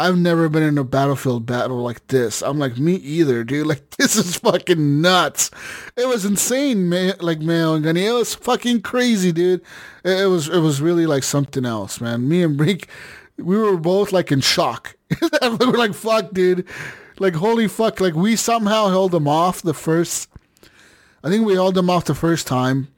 i've 0.00 0.16
never 0.16 0.48
been 0.48 0.62
in 0.62 0.78
a 0.78 0.84
battlefield 0.84 1.44
battle 1.46 1.78
like 1.78 2.06
this. 2.08 2.42
I'm 2.42 2.58
like 2.58 2.78
me 2.78 2.94
either 2.94 3.44
dude. 3.44 3.66
Like 3.68 3.90
this 3.90 4.16
is 4.16 4.36
fucking 4.36 5.00
nuts. 5.00 5.50
It 5.96 6.06
was 6.06 6.24
insane 6.24 6.88
man 6.88 7.14
like 7.20 7.40
man 7.40 7.84
it 7.84 8.12
was 8.12 8.34
fucking 8.34 8.82
crazy 8.82 9.32
dude. 9.32 9.60
It, 10.04 10.20
it 10.20 10.26
was 10.26 10.48
it 10.48 10.60
was 10.60 10.80
really 10.80 11.06
like 11.06 11.24
something 11.24 11.64
else 11.64 12.00
man. 12.00 12.28
Me 12.28 12.42
and 12.42 12.56
brink 12.56 12.88
we 13.36 13.56
were 13.56 13.76
both 13.76 14.12
like 14.12 14.32
in 14.32 14.40
shock. 14.40 14.96
We 15.42 15.66
were 15.66 15.78
like 15.78 15.94
fuck 15.94 16.32
dude. 16.32 16.66
Like 17.18 17.34
holy 17.34 17.68
fuck. 17.68 18.00
Like 18.00 18.14
we 18.14 18.36
somehow 18.36 18.88
held 18.88 19.12
them 19.12 19.28
off 19.28 19.62
the 19.62 19.74
first 19.74 20.28
i 21.24 21.28
think 21.28 21.44
we 21.44 21.54
held 21.54 21.74
them 21.74 21.90
off 21.90 22.04
the 22.04 22.14
first 22.14 22.46
time. 22.46 22.88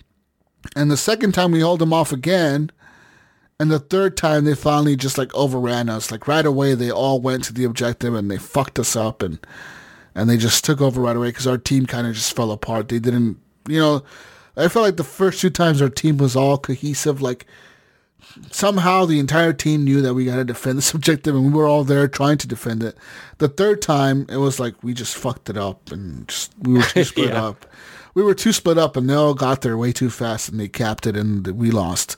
And 0.76 0.90
the 0.90 0.96
second 0.96 1.32
time 1.32 1.52
we 1.52 1.60
held 1.60 1.78
them 1.78 1.92
off 1.92 2.12
again 2.12 2.70
and 3.60 3.70
the 3.70 3.78
third 3.78 4.16
time 4.16 4.44
they 4.44 4.54
finally 4.56 4.96
just 4.96 5.16
like 5.18 5.32
overran 5.34 5.88
us 5.88 6.10
like 6.10 6.26
right 6.26 6.46
away 6.46 6.74
they 6.74 6.90
all 6.90 7.20
went 7.20 7.44
to 7.44 7.52
the 7.52 7.62
objective 7.64 8.14
and 8.14 8.28
they 8.30 8.38
fucked 8.38 8.78
us 8.80 8.96
up 8.96 9.22
and 9.22 9.38
and 10.14 10.28
they 10.28 10.36
just 10.36 10.64
took 10.64 10.80
over 10.80 11.00
right 11.00 11.14
away 11.16 11.28
because 11.28 11.46
our 11.46 11.58
team 11.58 11.86
kind 11.86 12.06
of 12.08 12.14
just 12.14 12.34
fell 12.34 12.50
apart 12.50 12.88
they 12.88 12.98
didn't 12.98 13.38
you 13.68 13.78
know 13.78 14.02
i 14.56 14.66
felt 14.66 14.84
like 14.86 14.96
the 14.96 15.04
first 15.04 15.40
two 15.40 15.50
times 15.50 15.80
our 15.80 15.88
team 15.88 16.16
was 16.16 16.34
all 16.34 16.58
cohesive 16.58 17.22
like 17.22 17.46
somehow 18.50 19.04
the 19.04 19.18
entire 19.18 19.52
team 19.52 19.84
knew 19.84 20.00
that 20.02 20.14
we 20.14 20.24
got 20.24 20.36
to 20.36 20.44
defend 20.44 20.78
this 20.78 20.92
objective 20.94 21.34
and 21.34 21.46
we 21.46 21.50
were 21.52 21.66
all 21.66 21.84
there 21.84 22.06
trying 22.06 22.38
to 22.38 22.46
defend 22.46 22.82
it. 22.82 22.96
The 23.38 23.48
third 23.48 23.80
time, 23.82 24.26
it 24.28 24.36
was 24.36 24.60
like 24.60 24.82
we 24.82 24.94
just 24.94 25.16
fucked 25.16 25.50
it 25.50 25.56
up 25.56 25.90
and 25.90 26.28
just, 26.28 26.52
we 26.60 26.74
were 26.74 26.82
too 26.82 27.04
split 27.12 27.30
Yeah. 27.30 27.46
up. 27.46 27.66
We 28.14 28.22
were 28.22 28.34
too 28.34 28.52
split 28.52 28.76
up 28.78 28.96
and 28.96 29.08
they 29.08 29.14
all 29.14 29.34
got 29.34 29.62
there 29.62 29.76
way 29.76 29.92
too 29.92 30.10
fast 30.10 30.48
and 30.48 30.60
they 30.60 30.68
capped 30.68 31.06
it 31.06 31.16
and 31.16 31.46
we 31.48 31.70
lost. 31.70 32.16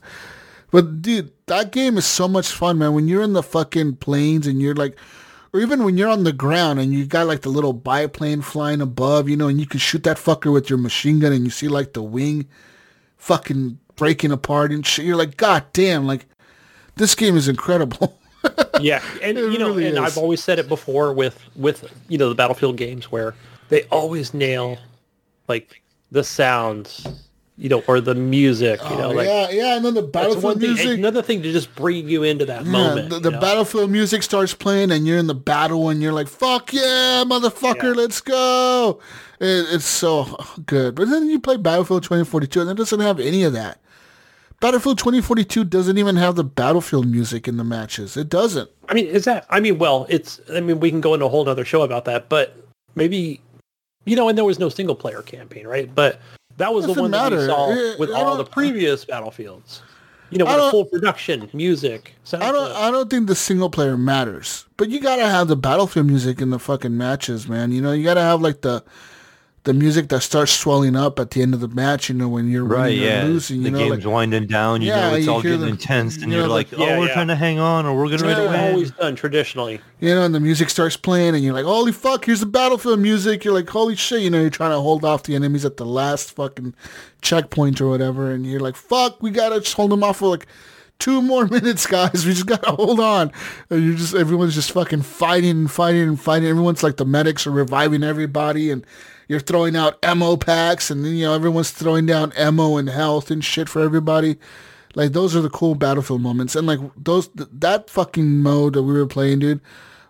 But 0.72 1.02
dude, 1.02 1.30
that 1.46 1.70
game 1.70 1.98
is 1.98 2.06
so 2.06 2.26
much 2.26 2.50
fun, 2.50 2.78
man. 2.78 2.94
When 2.94 3.06
you're 3.06 3.22
in 3.22 3.34
the 3.34 3.42
fucking 3.42 3.96
planes 3.96 4.46
and 4.46 4.60
you're 4.60 4.74
like, 4.74 4.96
or 5.52 5.60
even 5.60 5.84
when 5.84 5.98
you're 5.98 6.08
on 6.08 6.24
the 6.24 6.32
ground 6.32 6.80
and 6.80 6.94
you 6.94 7.04
got 7.04 7.26
like 7.26 7.42
the 7.42 7.50
little 7.50 7.74
biplane 7.74 8.40
flying 8.40 8.80
above, 8.80 9.28
you 9.28 9.36
know, 9.36 9.48
and 9.48 9.60
you 9.60 9.66
can 9.66 9.78
shoot 9.78 10.02
that 10.04 10.16
fucker 10.16 10.50
with 10.50 10.70
your 10.70 10.78
machine 10.78 11.20
gun 11.20 11.32
and 11.32 11.44
you 11.44 11.50
see 11.50 11.68
like 11.68 11.92
the 11.92 12.02
wing 12.02 12.48
fucking 13.18 13.78
breaking 13.96 14.32
apart 14.32 14.72
and 14.72 14.86
shit. 14.86 15.04
You're 15.04 15.16
like, 15.16 15.36
God 15.36 15.64
damn, 15.74 16.06
like 16.06 16.26
this 16.96 17.14
game 17.14 17.36
is 17.36 17.48
incredible. 17.48 18.18
yeah, 18.80 19.02
and 19.22 19.36
you 19.36 19.58
know, 19.58 19.68
really 19.68 19.88
and 19.88 19.98
is. 19.98 20.02
I've 20.02 20.18
always 20.18 20.42
said 20.42 20.58
it 20.58 20.68
before 20.68 21.12
with 21.12 21.38
with 21.54 21.84
you 22.08 22.16
know 22.16 22.30
the 22.30 22.34
Battlefield 22.34 22.78
games 22.78 23.12
where 23.12 23.34
they 23.68 23.82
always 23.84 24.32
nail 24.32 24.78
like 25.48 25.82
the 26.10 26.24
sounds 26.24 27.06
you 27.58 27.68
know, 27.68 27.82
or 27.86 28.00
the 28.00 28.14
music, 28.14 28.80
you 28.90 28.96
know, 28.96 29.10
Oh, 29.10 29.14
like 29.14 29.26
yeah, 29.26 29.50
yeah, 29.50 29.76
and 29.76 29.84
then 29.84 29.94
the 29.94 30.02
battlefield 30.02 30.42
one 30.44 30.58
thing. 30.60 30.70
music. 30.74 30.98
Another 30.98 31.22
thing 31.22 31.42
to 31.42 31.52
just 31.52 31.74
bring 31.74 32.08
you 32.08 32.22
into 32.22 32.44
that 32.46 32.64
Yeah, 32.64 32.70
moment. 32.72 33.10
the, 33.10 33.16
you 33.16 33.20
the 33.22 33.30
know? 33.32 33.40
battlefield 33.40 33.90
music 33.90 34.22
starts 34.22 34.54
playing, 34.54 34.90
and 34.90 35.06
you're 35.06 35.18
in 35.18 35.26
the 35.26 35.34
battle, 35.34 35.88
and 35.90 36.02
you're 36.02 36.12
like, 36.12 36.28
"Fuck 36.28 36.72
yeah, 36.72 37.24
motherfucker, 37.26 37.82
Yeah. 37.82 37.90
let's 38.02 38.20
go!" 38.20 38.98
It, 39.38 39.66
it's 39.74 39.84
so 39.84 40.36
good. 40.66 40.94
But 40.94 41.10
then 41.10 41.28
you 41.28 41.38
play 41.40 41.56
Battlefield 41.56 42.04
2042, 42.04 42.60
and 42.62 42.70
it 42.70 42.76
doesn't 42.76 43.00
have 43.00 43.20
any 43.20 43.42
of 43.44 43.52
that. 43.52 43.80
Battlefield 44.60 44.98
2042 44.98 45.64
doesn't 45.64 45.98
even 45.98 46.14
have 46.16 46.36
the 46.36 46.44
battlefield 46.44 47.08
music 47.08 47.48
in 47.48 47.56
the 47.56 47.64
matches. 47.64 48.16
It 48.16 48.28
doesn't. 48.28 48.70
I 48.88 48.94
mean, 48.94 49.06
is 49.06 49.24
that? 49.24 49.44
I 49.50 49.58
mean, 49.58 49.78
well, 49.78 50.06
it's. 50.08 50.40
I 50.54 50.60
mean, 50.60 50.78
we 50.78 50.88
can 50.90 51.00
go 51.00 51.14
into 51.14 51.26
a 51.26 51.28
whole 51.28 51.48
other 51.48 51.64
show 51.64 51.82
about 51.82 52.04
that, 52.04 52.28
but 52.28 52.56
maybe, 52.94 53.40
you 54.04 54.14
know, 54.14 54.28
and 54.28 54.38
there 54.38 54.44
was 54.44 54.60
no 54.60 54.68
single 54.68 54.94
player 54.94 55.20
campaign, 55.22 55.66
right? 55.66 55.92
But 55.92 56.20
that 56.56 56.72
was 56.72 56.86
the 56.86 56.94
one 56.94 57.10
that 57.10 57.30
we 57.30 57.36
matter. 57.36 57.46
saw 57.46 57.70
Eh, 57.70 57.96
with 57.98 58.10
all 58.10 58.36
the 58.36 58.44
previous 58.44 59.04
battlefields. 59.04 59.82
You 60.30 60.38
know, 60.38 60.46
with 60.46 60.70
full 60.70 60.86
production, 60.86 61.50
music. 61.52 62.14
Sound 62.24 62.42
I 62.42 62.52
don't. 62.52 62.72
I 62.72 62.90
don't 62.90 63.10
think 63.10 63.26
the 63.26 63.34
single 63.34 63.68
player 63.68 63.98
matters. 63.98 64.64
But 64.78 64.88
you 64.88 64.98
gotta 64.98 65.26
have 65.28 65.48
the 65.48 65.56
battlefield 65.56 66.06
music 66.06 66.40
in 66.40 66.48
the 66.48 66.58
fucking 66.58 66.96
matches, 66.96 67.46
man. 67.48 67.70
You 67.70 67.82
know, 67.82 67.92
you 67.92 68.02
gotta 68.02 68.22
have 68.22 68.40
like 68.40 68.62
the 68.62 68.82
the 69.64 69.72
music 69.72 70.08
that 70.08 70.20
starts 70.22 70.50
swelling 70.52 70.96
up 70.96 71.20
at 71.20 71.30
the 71.30 71.40
end 71.40 71.54
of 71.54 71.60
the 71.60 71.68
match. 71.68 72.08
You 72.08 72.16
know, 72.16 72.28
when 72.28 72.50
you're 72.50 72.64
Right, 72.64 72.88
winning 72.90 73.02
or 73.02 73.06
yeah. 73.06 73.22
losing. 73.24 73.58
You 73.58 73.62
the 73.64 73.70
know, 73.70 73.78
game's 73.78 74.04
like 74.04 74.12
winding 74.12 74.46
down. 74.48 74.82
You 74.82 74.88
Yeah, 74.88 75.10
know 75.10 75.16
it's 75.16 75.26
you 75.26 75.32
all 75.32 75.42
getting 75.42 75.60
the- 75.60 75.66
intense, 75.68 76.16
and 76.16 76.32
you 76.32 76.38
you're 76.38 76.48
know, 76.48 76.52
like, 76.52 76.70
the- 76.70 76.76
"Oh, 76.78 76.84
Yeah, 76.84 76.98
we're 76.98 77.06
yeah. 77.06 77.12
trying 77.14 77.28
to 77.28 77.36
hang 77.36 77.58
on, 77.60 77.86
or 77.86 77.94
we're 77.96 78.08
gonna 78.16 78.28
Yeah. 78.28 78.50
win." 78.50 78.72
always 78.72 78.90
done 78.90 79.14
traditionally. 79.14 79.80
you 80.00 80.14
know, 80.14 80.22
and 80.24 80.34
the 80.34 80.40
music 80.40 80.68
starts 80.68 80.96
playing, 80.96 81.34
and 81.36 81.44
you're 81.44 81.54
like, 81.54 81.64
"Holy 81.64 81.92
fuck! 81.92 82.24
Here's 82.24 82.40
the 82.40 82.46
battlefield 82.46 82.98
music." 82.98 83.44
You're 83.44 83.54
like, 83.54 83.70
"Holy 83.70 83.94
shit!" 83.94 84.20
You 84.22 84.30
know, 84.30 84.40
you're 84.40 84.50
trying 84.50 84.72
to 84.72 84.80
hold 84.80 85.04
off 85.04 85.22
the 85.22 85.34
enemies 85.36 85.64
at 85.64 85.76
the 85.76 85.86
last 85.86 86.32
fucking 86.34 86.74
checkpoint 87.20 87.80
or 87.80 87.88
whatever, 87.88 88.30
and 88.32 88.44
you're 88.44 88.58
like, 88.60 88.74
"Fuck! 88.76 89.22
We 89.22 89.30
gotta 89.30 89.60
just 89.60 89.74
hold 89.74 89.90
them 89.92 90.02
off 90.02 90.18
for 90.18 90.28
like." 90.28 90.46
Two 90.98 91.20
more 91.20 91.46
minutes, 91.48 91.84
guys. 91.84 92.24
We 92.24 92.32
just 92.32 92.46
gotta 92.46 92.70
hold 92.72 93.00
on. 93.00 93.32
And 93.70 93.84
you're 93.84 93.96
just 93.96 94.14
everyone's 94.14 94.54
just 94.54 94.70
fucking 94.70 95.02
fighting 95.02 95.50
and 95.50 95.70
fighting 95.70 96.02
and 96.02 96.20
fighting. 96.20 96.48
Everyone's 96.48 96.84
like 96.84 96.96
the 96.96 97.04
medics 97.04 97.44
are 97.44 97.50
reviving 97.50 98.04
everybody, 98.04 98.70
and 98.70 98.86
you're 99.28 99.40
throwing 99.40 99.76
out 99.76 99.98
ammo 100.02 100.36
packs, 100.36 100.90
and 100.90 101.04
then 101.04 101.14
you 101.14 101.26
know 101.26 101.34
everyone's 101.34 101.70
throwing 101.70 102.06
down 102.06 102.32
ammo 102.32 102.76
and 102.76 102.88
health 102.88 103.30
and 103.30 103.44
shit 103.44 103.68
for 103.68 103.80
everybody. 103.80 104.36
Like 104.94 105.12
those 105.12 105.34
are 105.34 105.40
the 105.40 105.50
cool 105.50 105.74
battlefield 105.74 106.20
moments, 106.20 106.54
and 106.54 106.66
like 106.66 106.80
those 106.96 107.28
th- 107.28 107.48
that 107.52 107.88
fucking 107.88 108.38
mode 108.42 108.74
that 108.74 108.82
we 108.82 108.92
were 108.92 109.06
playing, 109.06 109.38
dude, 109.40 109.60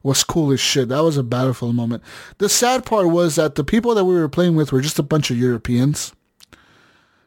was 0.02 0.24
cool 0.24 0.50
as 0.52 0.60
shit. 0.60 0.88
That 0.88 1.02
was 1.02 1.16
a 1.16 1.22
battlefield 1.22 1.76
moment. 1.76 2.02
The 2.38 2.48
sad 2.48 2.84
part 2.84 3.08
was 3.08 3.36
that 3.36 3.54
the 3.54 3.64
people 3.64 3.94
that 3.94 4.04
we 4.04 4.14
were 4.14 4.28
playing 4.28 4.56
with 4.56 4.72
were 4.72 4.80
just 4.80 4.98
a 4.98 5.04
bunch 5.04 5.30
of 5.30 5.38
Europeans. 5.38 6.12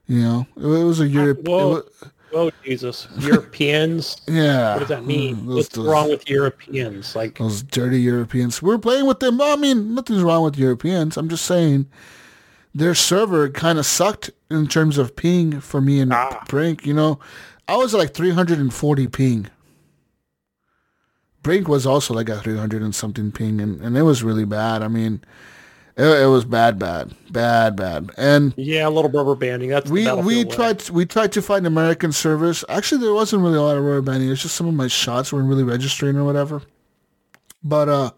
You 0.08 0.22
know, 0.22 0.48
it, 0.58 0.66
it 0.66 0.84
was 0.84 1.00
a 1.00 1.08
Europe. 1.08 1.48
Whoa. 1.48 1.84
Oh 2.38 2.52
Jesus, 2.66 3.08
Europeans. 3.18 4.18
yeah. 4.28 4.74
What 4.74 4.80
does 4.80 4.88
that 4.90 5.06
mean? 5.06 5.38
Mm, 5.38 5.46
those- 5.48 5.56
What's 5.56 5.70
those- 5.70 5.88
wrong 5.88 6.10
with 6.10 6.30
Europeans? 6.30 7.16
Like, 7.16 7.38
Those 7.38 7.64
dirty 7.64 8.02
Europeans. 8.02 8.62
We're 8.62 8.78
playing 8.78 9.08
with 9.08 9.20
them. 9.22 9.40
I 9.42 9.56
mean, 9.56 9.96
nothing's 9.96 10.22
wrong 10.22 10.44
with 10.44 10.58
Europeans. 10.58 11.16
I'm 11.18 11.30
just 11.30 11.46
saying 11.46 11.88
their 12.74 12.94
server 12.94 13.50
kind 13.50 13.80
of 13.80 13.86
sucked 13.86 14.32
in 14.52 14.68
terms 14.68 14.98
of 14.98 15.16
ping 15.16 15.62
for 15.62 15.80
me 15.80 16.02
and 16.02 16.12
Ah. 16.14 16.44
Brink. 16.50 16.86
You 16.86 16.94
know, 16.94 17.20
I 17.70 17.78
was 17.78 17.94
at 17.94 18.00
like 18.00 18.14
340 18.14 19.08
ping. 19.08 19.48
Brink 21.42 21.68
was 21.68 21.86
also 21.86 22.14
like 22.14 22.28
a 22.28 22.40
300 22.42 22.82
and 22.82 22.94
something 22.94 23.32
ping, 23.32 23.62
and, 23.62 23.80
and 23.82 23.96
it 23.98 24.02
was 24.02 24.24
really 24.24 24.46
bad. 24.46 24.82
I 24.82 24.88
mean, 24.88 25.22
it, 25.98 26.04
it 26.04 26.26
was 26.28 26.44
bad, 26.44 26.78
bad, 26.78 27.14
bad, 27.32 27.76
bad. 27.76 28.12
And 28.18 28.54
yeah, 28.58 28.88
a 28.88 28.90
little 28.90 29.10
rubber 29.10 29.36
banding. 29.36 29.70
That's 29.70 29.90
we 29.90 30.12
we 30.12 30.44
tried 30.44 30.90
we 30.90 31.06
tried 31.06 31.32
to 31.34 31.42
find 31.42 31.66
American 31.66 32.12
servers. 32.12 32.66
Actually, 32.68 33.02
there 33.02 33.14
wasn't 33.14 33.44
really 33.44 33.58
a 33.58 33.62
lot 33.62 33.78
of 33.78 33.84
rubber 33.84 34.02
banding. 34.02 34.30
It's 34.30 34.42
just 34.42 34.56
some 34.56 34.68
of 34.68 34.74
my 34.74 34.88
shots 34.88 35.32
weren't 35.32 35.48
really 35.48 35.64
registering 35.64 36.18
or 36.18 36.26
whatever. 36.26 36.62
But 37.64 37.90
uh, 37.90 38.12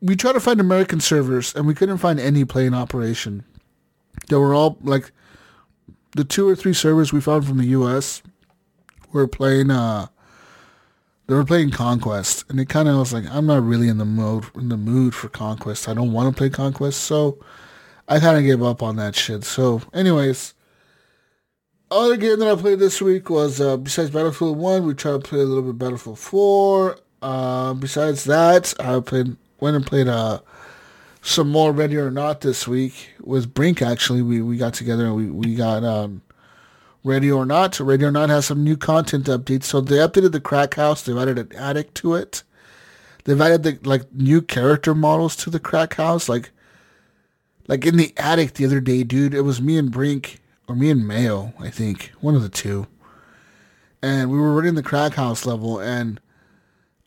we 0.00 0.14
tried 0.16 0.32
to 0.32 0.40
find 0.40 0.60
American 0.60 1.00
servers, 1.00 1.54
and 1.54 1.66
we 1.66 1.74
couldn't 1.74 1.98
find 1.98 2.20
any 2.20 2.44
playing 2.44 2.74
operation. 2.74 3.44
They 4.28 4.36
were 4.36 4.54
all 4.54 4.78
like 4.82 5.10
the 6.12 6.24
two 6.24 6.48
or 6.48 6.54
three 6.54 6.74
servers 6.74 7.12
we 7.12 7.20
found 7.20 7.46
from 7.46 7.58
the 7.58 7.66
U.S. 7.66 8.22
were 9.12 9.26
playing. 9.26 9.70
Uh, 9.70 10.06
they 11.30 11.36
were 11.36 11.44
playing 11.44 11.70
Conquest, 11.70 12.44
and 12.48 12.58
it 12.58 12.68
kind 12.68 12.88
of 12.88 12.96
was 12.96 13.12
like, 13.12 13.24
I'm 13.30 13.46
not 13.46 13.62
really 13.62 13.86
in 13.86 13.98
the 13.98 14.04
mode 14.04 14.46
in 14.56 14.68
the 14.68 14.76
mood 14.76 15.14
for 15.14 15.28
Conquest. 15.28 15.88
I 15.88 15.94
don't 15.94 16.10
want 16.10 16.28
to 16.28 16.36
play 16.36 16.50
Conquest, 16.50 17.04
so 17.04 17.38
I 18.08 18.18
kind 18.18 18.36
of 18.36 18.42
gave 18.42 18.64
up 18.64 18.82
on 18.82 18.96
that 18.96 19.14
shit. 19.14 19.44
So, 19.44 19.80
anyways, 19.94 20.54
other 21.88 22.16
game 22.16 22.40
that 22.40 22.48
I 22.48 22.60
played 22.60 22.80
this 22.80 23.00
week 23.00 23.30
was 23.30 23.60
uh, 23.60 23.76
besides 23.76 24.10
Battlefield 24.10 24.58
One, 24.58 24.84
we 24.84 24.92
tried 24.92 25.12
to 25.12 25.18
play 25.20 25.38
a 25.38 25.44
little 25.44 25.62
bit 25.62 25.78
Battlefield 25.78 26.18
Four. 26.18 26.98
Uh, 27.22 27.74
besides 27.74 28.24
that, 28.24 28.74
I 28.80 28.98
played 28.98 29.36
went 29.60 29.76
and 29.76 29.86
played 29.86 30.08
uh 30.08 30.40
some 31.22 31.48
more 31.48 31.70
Ready 31.70 31.96
or 31.96 32.10
Not 32.10 32.40
this 32.40 32.66
week 32.66 33.10
with 33.20 33.54
Brink. 33.54 33.82
Actually, 33.82 34.22
we 34.22 34.42
we 34.42 34.56
got 34.56 34.74
together 34.74 35.06
and 35.06 35.14
we 35.14 35.30
we 35.30 35.54
got 35.54 35.84
um 35.84 36.22
Ready 37.02 37.30
or 37.30 37.46
Not. 37.46 37.78
Ready 37.80 38.04
or 38.04 38.10
Not 38.10 38.28
has 38.28 38.46
some 38.46 38.62
new 38.62 38.76
content 38.76 39.26
updates. 39.26 39.64
So 39.64 39.80
they 39.80 39.96
updated 39.96 40.32
the 40.32 40.40
crack 40.40 40.74
house. 40.74 41.02
They've 41.02 41.16
added 41.16 41.38
an 41.38 41.56
attic 41.56 41.94
to 41.94 42.14
it. 42.14 42.42
They've 43.24 43.40
added 43.40 43.62
the 43.62 43.78
like 43.88 44.12
new 44.12 44.42
character 44.42 44.94
models 44.94 45.36
to 45.36 45.50
the 45.50 45.60
crack 45.60 45.94
house. 45.94 46.28
Like 46.28 46.50
like 47.70 47.86
in 47.86 47.96
the 47.96 48.12
attic 48.16 48.54
the 48.54 48.66
other 48.66 48.80
day, 48.80 49.04
dude. 49.04 49.32
It 49.32 49.42
was 49.42 49.62
me 49.62 49.78
and 49.78 49.92
Brink 49.92 50.40
or 50.66 50.74
me 50.74 50.90
and 50.90 51.06
Mayo, 51.06 51.52
I 51.58 51.70
think, 51.70 52.10
one 52.20 52.34
of 52.34 52.42
the 52.42 52.48
two. 52.48 52.88
And 54.02 54.30
we 54.30 54.38
were 54.38 54.54
running 54.54 54.74
the 54.74 54.82
crack 54.82 55.14
house 55.14 55.46
level, 55.46 55.78
and 55.78 56.20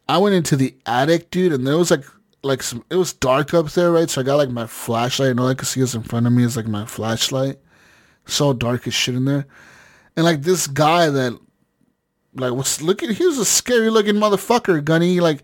I 0.07 0.19
went 0.19 0.35
into 0.35 0.55
the 0.55 0.75
attic, 0.85 1.31
dude, 1.31 1.51
and 1.51 1.65
there 1.67 1.77
was 1.77 1.91
like 1.91 2.05
like 2.43 2.63
some. 2.63 2.85
It 2.89 2.95
was 2.95 3.13
dark 3.13 3.53
up 3.53 3.71
there, 3.71 3.91
right? 3.91 4.09
So 4.09 4.21
I 4.21 4.23
got 4.23 4.35
like 4.35 4.51
my 4.51 4.67
flashlight, 4.67 5.31
and 5.31 5.39
all 5.39 5.47
I 5.47 5.53
could 5.53 5.67
see 5.67 5.81
was 5.81 5.95
in 5.95 6.03
front 6.03 6.27
of 6.27 6.33
me 6.33 6.43
is 6.43 6.55
like 6.55 6.67
my 6.67 6.85
flashlight. 6.85 7.59
So 8.25 8.53
dark 8.53 8.87
as 8.87 8.93
shit 8.93 9.15
in 9.15 9.25
there, 9.25 9.45
and 10.15 10.25
like 10.25 10.41
this 10.41 10.67
guy 10.67 11.09
that 11.09 11.37
like 12.35 12.53
was 12.53 12.81
looking. 12.81 13.11
He 13.11 13.25
was 13.25 13.37
a 13.37 13.45
scary 13.45 13.89
looking 13.89 14.15
motherfucker, 14.15 14.83
Gunny. 14.83 15.19
Like 15.19 15.43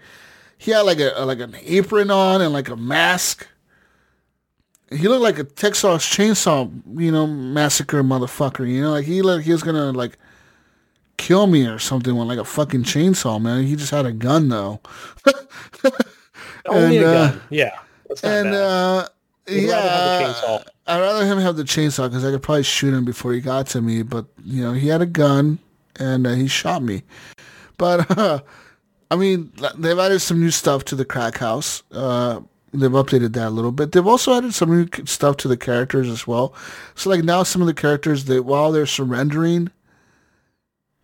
he 0.57 0.71
had 0.71 0.81
like 0.81 0.99
a 0.99 1.23
like 1.25 1.39
an 1.39 1.55
apron 1.63 2.11
on 2.11 2.41
and 2.41 2.53
like 2.53 2.69
a 2.69 2.75
mask. 2.75 3.47
He 4.91 5.07
looked 5.07 5.21
like 5.21 5.37
a 5.37 5.43
Texas 5.43 6.03
Chainsaw, 6.03 6.71
you 6.99 7.11
know, 7.11 7.27
massacre 7.27 8.03
motherfucker. 8.03 8.67
You 8.67 8.81
know, 8.81 8.91
like 8.91 9.05
he 9.05 9.21
like 9.21 9.43
he 9.43 9.51
was 9.51 9.63
gonna 9.63 9.91
like 9.91 10.17
kill 11.19 11.47
me 11.47 11.67
or 11.67 11.77
something 11.77 12.15
with 12.15 12.27
like 12.27 12.39
a 12.39 12.45
fucking 12.45 12.83
chainsaw, 12.83 13.39
man. 13.39 13.63
He 13.63 13.75
just 13.75 13.91
had 13.91 14.05
a 14.05 14.11
gun 14.11 14.49
though. 14.49 14.79
Only 16.65 16.97
and, 16.97 17.05
a 17.05 17.09
uh, 17.09 17.29
gun. 17.29 17.41
Yeah. 17.49 17.79
And 18.23 18.51
bad. 18.51 18.53
uh, 18.53 19.07
You'd 19.49 19.69
rather 19.69 19.89
have 19.89 20.19
the 20.19 20.25
yeah, 20.25 20.33
chainsaw. 20.33 20.65
I'd 20.87 20.99
rather 20.99 21.25
him 21.25 21.39
have 21.39 21.55
the 21.55 21.63
chainsaw 21.63 22.09
because 22.09 22.25
I 22.25 22.31
could 22.31 22.41
probably 22.41 22.63
shoot 22.63 22.93
him 22.93 23.05
before 23.05 23.33
he 23.33 23.41
got 23.41 23.67
to 23.67 23.81
me. 23.81 24.03
But 24.03 24.25
you 24.43 24.63
know, 24.63 24.73
he 24.73 24.87
had 24.87 25.01
a 25.01 25.05
gun 25.05 25.59
and 25.97 26.25
uh, 26.25 26.33
he 26.33 26.47
shot 26.47 26.81
me. 26.81 27.03
But 27.77 28.17
uh, 28.17 28.39
I 29.11 29.15
mean, 29.15 29.51
they've 29.77 29.97
added 29.97 30.19
some 30.19 30.39
new 30.39 30.51
stuff 30.51 30.85
to 30.85 30.95
the 30.95 31.05
crack 31.05 31.37
house. 31.37 31.83
Uh, 31.91 32.41
they've 32.73 32.91
updated 32.91 33.33
that 33.33 33.47
a 33.47 33.49
little 33.49 33.71
bit. 33.71 33.91
They've 33.91 34.05
also 34.05 34.33
added 34.33 34.53
some 34.53 34.69
new 34.69 34.87
stuff 35.05 35.37
to 35.37 35.47
the 35.47 35.57
characters 35.57 36.07
as 36.09 36.27
well. 36.27 36.53
So 36.95 37.09
like 37.09 37.23
now, 37.23 37.43
some 37.43 37.61
of 37.61 37.67
the 37.67 37.73
characters 37.73 38.25
that 38.25 38.43
while 38.43 38.71
they're 38.71 38.85
surrendering, 38.85 39.71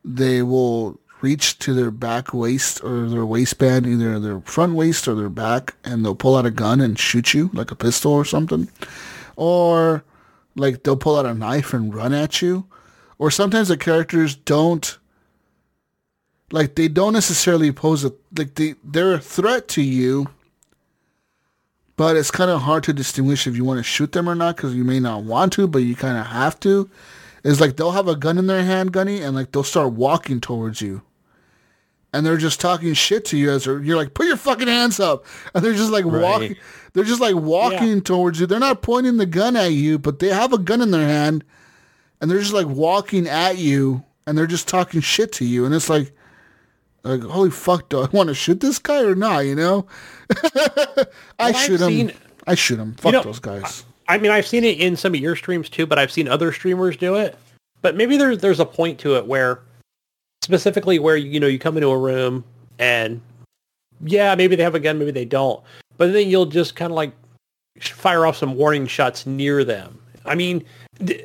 they 0.03 0.43
will 0.43 0.99
reach 1.21 1.57
to 1.59 1.73
their 1.73 1.91
back 1.91 2.33
waist 2.33 2.83
or 2.83 3.07
their 3.09 3.25
waistband, 3.25 3.87
either 3.87 4.19
their 4.19 4.41
front 4.41 4.73
waist 4.73 5.07
or 5.07 5.15
their 5.15 5.29
back, 5.29 5.75
and 5.83 6.03
they'll 6.03 6.15
pull 6.15 6.35
out 6.35 6.45
a 6.45 6.51
gun 6.51 6.81
and 6.81 6.99
shoot 6.99 7.33
you 7.33 7.49
like 7.53 7.71
a 7.71 7.75
pistol 7.75 8.11
or 8.11 8.25
something. 8.25 8.69
Or 9.35 10.03
like 10.55 10.83
they'll 10.83 10.97
pull 10.97 11.17
out 11.17 11.25
a 11.25 11.33
knife 11.33 11.73
and 11.73 11.93
run 11.93 12.13
at 12.13 12.41
you. 12.41 12.65
Or 13.17 13.31
sometimes 13.31 13.69
the 13.69 13.77
characters 13.77 14.35
don't 14.35 14.97
like 16.51 16.75
they 16.75 16.87
don't 16.87 17.13
necessarily 17.13 17.71
pose 17.71 18.03
a 18.03 18.13
like 18.37 18.55
they 18.55 18.75
they're 18.83 19.13
a 19.13 19.19
threat 19.19 19.67
to 19.67 19.81
you 19.81 20.27
but 21.97 22.15
it's 22.15 22.31
kind 22.31 22.51
of 22.51 22.61
hard 22.61 22.83
to 22.83 22.93
distinguish 22.93 23.47
if 23.47 23.55
you 23.55 23.63
want 23.63 23.77
to 23.77 23.83
shoot 23.83 24.11
them 24.11 24.29
or 24.29 24.35
not 24.35 24.55
because 24.55 24.75
you 24.75 24.83
may 24.83 24.99
not 24.99 25.23
want 25.23 25.53
to 25.53 25.67
but 25.67 25.79
you 25.79 25.95
kind 25.95 26.17
of 26.17 26.25
have 26.27 26.59
to 26.59 26.89
is 27.45 27.61
like 27.61 27.77
they'll 27.77 27.91
have 27.91 28.07
a 28.09 28.15
gun 28.17 28.37
in 28.37 28.47
their 28.47 28.63
hand 28.63 28.91
gunny 28.91 29.21
and 29.21 29.35
like 29.35 29.51
they'll 29.53 29.63
start 29.63 29.93
walking 29.93 30.41
towards 30.41 30.81
you. 30.81 31.01
And 32.11 32.25
they're 32.25 32.37
just 32.37 32.59
talking 32.61 32.93
shit 32.93 33.25
to 33.25 33.37
you 33.37 33.51
as 33.51 33.65
they're, 33.65 33.81
you're 33.83 33.97
like 33.97 34.13
put 34.13 34.25
your 34.25 34.37
fucking 34.37 34.67
hands 34.67 34.99
up. 34.99 35.25
And 35.53 35.63
they're 35.63 35.73
just 35.73 35.91
like 35.91 36.05
Right. 36.05 36.21
walking 36.21 36.55
they're 36.93 37.03
just 37.03 37.21
like 37.21 37.35
walking 37.35 38.01
towards 38.01 38.39
you. 38.39 38.45
They're 38.47 38.59
not 38.59 38.81
pointing 38.81 39.17
the 39.17 39.25
gun 39.25 39.55
at 39.55 39.71
you 39.73 39.97
but 39.99 40.19
they 40.19 40.29
have 40.29 40.51
a 40.53 40.57
gun 40.57 40.81
in 40.81 40.91
their 40.91 41.07
hand 41.07 41.43
and 42.21 42.29
they're 42.31 42.39
just 42.39 42.53
like 42.53 42.67
walking 42.67 43.27
at 43.27 43.57
you 43.57 44.03
and 44.27 44.37
they're 44.37 44.47
just 44.47 44.67
talking 44.67 45.01
shit 45.01 45.31
to 45.33 45.45
you. 45.45 45.65
And 45.65 45.73
it's 45.75 45.89
like 45.89 46.13
like 47.03 47.21
holy 47.21 47.51
fuck 47.51 47.89
do 47.89 48.01
i 48.01 48.07
want 48.11 48.29
to 48.29 48.33
shoot 48.33 48.59
this 48.61 48.79
guy 48.79 49.03
or 49.03 49.13
not? 49.13 49.39
You 49.45 49.53
know? 49.55 49.85
I 51.37 51.51
What 51.51 51.55
shoot 51.57 51.81
I've 51.81 51.89
him. 51.89 52.09
seen- 52.09 52.13
i 52.47 52.55
shoot 52.55 52.79
him. 52.79 52.93
Fuck 52.95 53.13
know, 53.13 53.23
those 53.23 53.39
guys. 53.39 53.83
I 53.87 53.91
mean, 54.17 54.31
I've 54.31 54.47
seen 54.47 54.63
it 54.63 54.79
in 54.79 54.95
some 54.95 55.13
of 55.13 55.19
your 55.19 55.35
streams 55.35 55.69
too, 55.69 55.85
but 55.85 55.97
I've 55.97 56.11
seen 56.11 56.27
other 56.27 56.51
streamers 56.51 56.97
do 56.97 57.15
it. 57.15 57.37
But 57.81 57.95
maybe 57.95 58.17
there's 58.17 58.39
there's 58.39 58.59
a 58.59 58.65
point 58.65 58.99
to 58.99 59.15
it 59.15 59.27
where, 59.27 59.61
specifically 60.43 60.99
where 60.99 61.17
you 61.17 61.39
know 61.39 61.47
you 61.47 61.59
come 61.59 61.77
into 61.77 61.89
a 61.89 61.97
room 61.97 62.43
and 62.79 63.21
yeah, 64.03 64.35
maybe 64.35 64.55
they 64.55 64.63
have 64.63 64.75
a 64.75 64.79
gun, 64.79 64.99
maybe 64.99 65.11
they 65.11 65.25
don't, 65.25 65.63
but 65.97 66.13
then 66.13 66.29
you'll 66.29 66.45
just 66.45 66.75
kind 66.75 66.91
of 66.91 66.95
like 66.95 67.11
fire 67.79 68.25
off 68.25 68.37
some 68.37 68.55
warning 68.55 68.87
shots 68.87 69.25
near 69.25 69.63
them. 69.63 69.99
I 70.25 70.35
mean, 70.35 70.63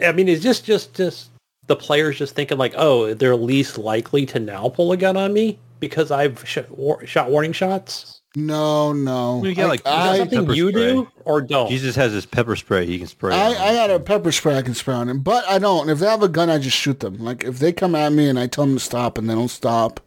I 0.05 0.13
mean, 0.13 0.29
is 0.29 0.43
this 0.43 0.61
just 0.61 0.95
just 0.95 1.31
the 1.67 1.77
players 1.77 2.19
just 2.19 2.35
thinking 2.35 2.59
like, 2.59 2.75
oh, 2.77 3.15
they're 3.15 3.37
least 3.37 3.79
likely 3.79 4.27
to 4.27 4.41
now 4.41 4.69
pull 4.69 4.93
a 4.93 4.97
gun 4.97 5.17
on 5.17 5.33
me 5.33 5.59
because 5.79 6.11
I've 6.11 6.47
sh- 6.47 6.59
war- 6.69 7.07
shot 7.07 7.31
warning 7.31 7.53
shots? 7.53 8.20
No, 8.37 8.93
no. 8.93 9.45
You 9.45 9.55
got, 9.57 9.69
like, 9.69 9.83
I, 9.85 10.19
something 10.19 10.51
you 10.51 10.71
spray. 10.71 10.93
do 10.93 11.09
or 11.25 11.41
don't? 11.41 11.69
Jesus 11.69 11.97
has 11.97 12.13
his 12.13 12.27
pepper 12.27 12.55
spray. 12.55 12.87
He 12.87 12.99
can 12.99 13.09
spray. 13.09 13.35
I, 13.35 13.51
it. 13.51 13.61
I 13.61 13.75
got 13.75 13.91
a 13.91 13.99
pepper 13.99 14.31
spray 14.31 14.57
I 14.57 14.63
can 14.63 14.75
spray 14.75 14.95
on 14.95 15.09
them, 15.09 15.21
but 15.21 15.45
I 15.49 15.59
don't. 15.59 15.89
If 15.89 15.99
they 15.99 16.07
have 16.07 16.23
a 16.23 16.29
gun, 16.29 16.49
I 16.49 16.59
just 16.59 16.77
shoot 16.77 17.01
them. 17.01 17.19
Like 17.19 17.43
if 17.43 17.59
they 17.59 17.73
come 17.73 17.97
at 17.97 18.13
me 18.13 18.29
and 18.29 18.39
I 18.39 18.47
tell 18.47 18.67
them 18.67 18.75
to 18.75 18.81
stop 18.81 19.19
and 19.19 19.29
they 19.29 19.35
don't 19.35 19.49
stop, 19.49 20.01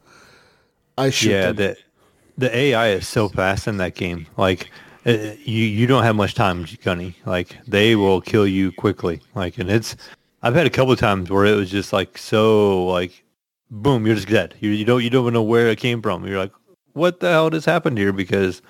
I 0.98 1.10
shoot 1.10 1.32
yeah, 1.32 1.52
them. 1.52 1.56
the 1.56 1.78
the 2.38 2.58
AI 2.58 2.90
is 2.90 3.08
so 3.08 3.28
fast 3.28 3.68
in 3.68 3.78
that 3.78 3.96
game. 3.96 4.28
Like 4.38 4.70
uh, 5.06 5.12
you 5.44 5.66
you 5.66 5.86
don't 5.86 6.04
have 6.04 6.16
much 6.16 6.34
time, 6.34 6.66
Gunny. 6.82 7.18
Like 7.26 7.58
they 7.68 7.98
will 7.98 8.22
kill 8.22 8.48
you 8.48 8.72
quickly. 8.72 9.20
Like 9.36 9.58
and 9.58 9.70
it's 9.70 9.98
I've 10.42 10.56
had 10.56 10.66
a 10.66 10.70
couple 10.70 10.94
of 10.94 11.00
times 11.00 11.30
where 11.30 11.46
it 11.46 11.56
was 11.56 11.70
just 11.70 11.92
like 11.92 12.18
so 12.18 12.86
like 12.86 13.24
boom, 13.70 14.06
you're 14.06 14.16
just 14.16 14.30
dead. 14.30 14.56
You 14.60 14.70
you 14.70 14.86
don't 14.86 15.04
you 15.04 15.10
don't 15.10 15.24
even 15.24 15.34
know 15.34 15.44
where 15.44 15.68
it 15.68 15.80
came 15.80 16.02
from. 16.02 16.26
You're 16.26 16.40
like, 16.40 16.54
what 16.94 17.20
the 17.20 17.30
hell 17.30 17.50
just 17.50 17.66
happened 17.66 17.98
here? 17.98 18.14
Because 18.14 18.62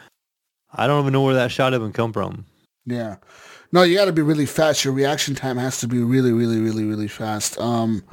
I 0.74 0.88
don't 0.88 1.02
even 1.02 1.14
know 1.14 1.22
where 1.22 1.36
that 1.36 1.52
shot 1.52 1.74
even 1.74 1.94
come 1.94 2.14
from. 2.14 2.46
Yeah. 2.86 3.18
No, 3.72 3.84
you 3.84 3.96
got 3.96 4.06
to 4.06 4.14
be 4.14 4.22
really 4.22 4.46
fast. 4.46 4.84
Your 4.84 4.94
reaction 4.94 5.36
time 5.36 5.58
has 5.58 5.80
to 5.80 5.88
be 5.88 6.00
really, 6.00 6.32
really, 6.32 6.60
really, 6.60 6.84
really 6.84 7.08
fast. 7.08 7.58
Um, 7.60 8.04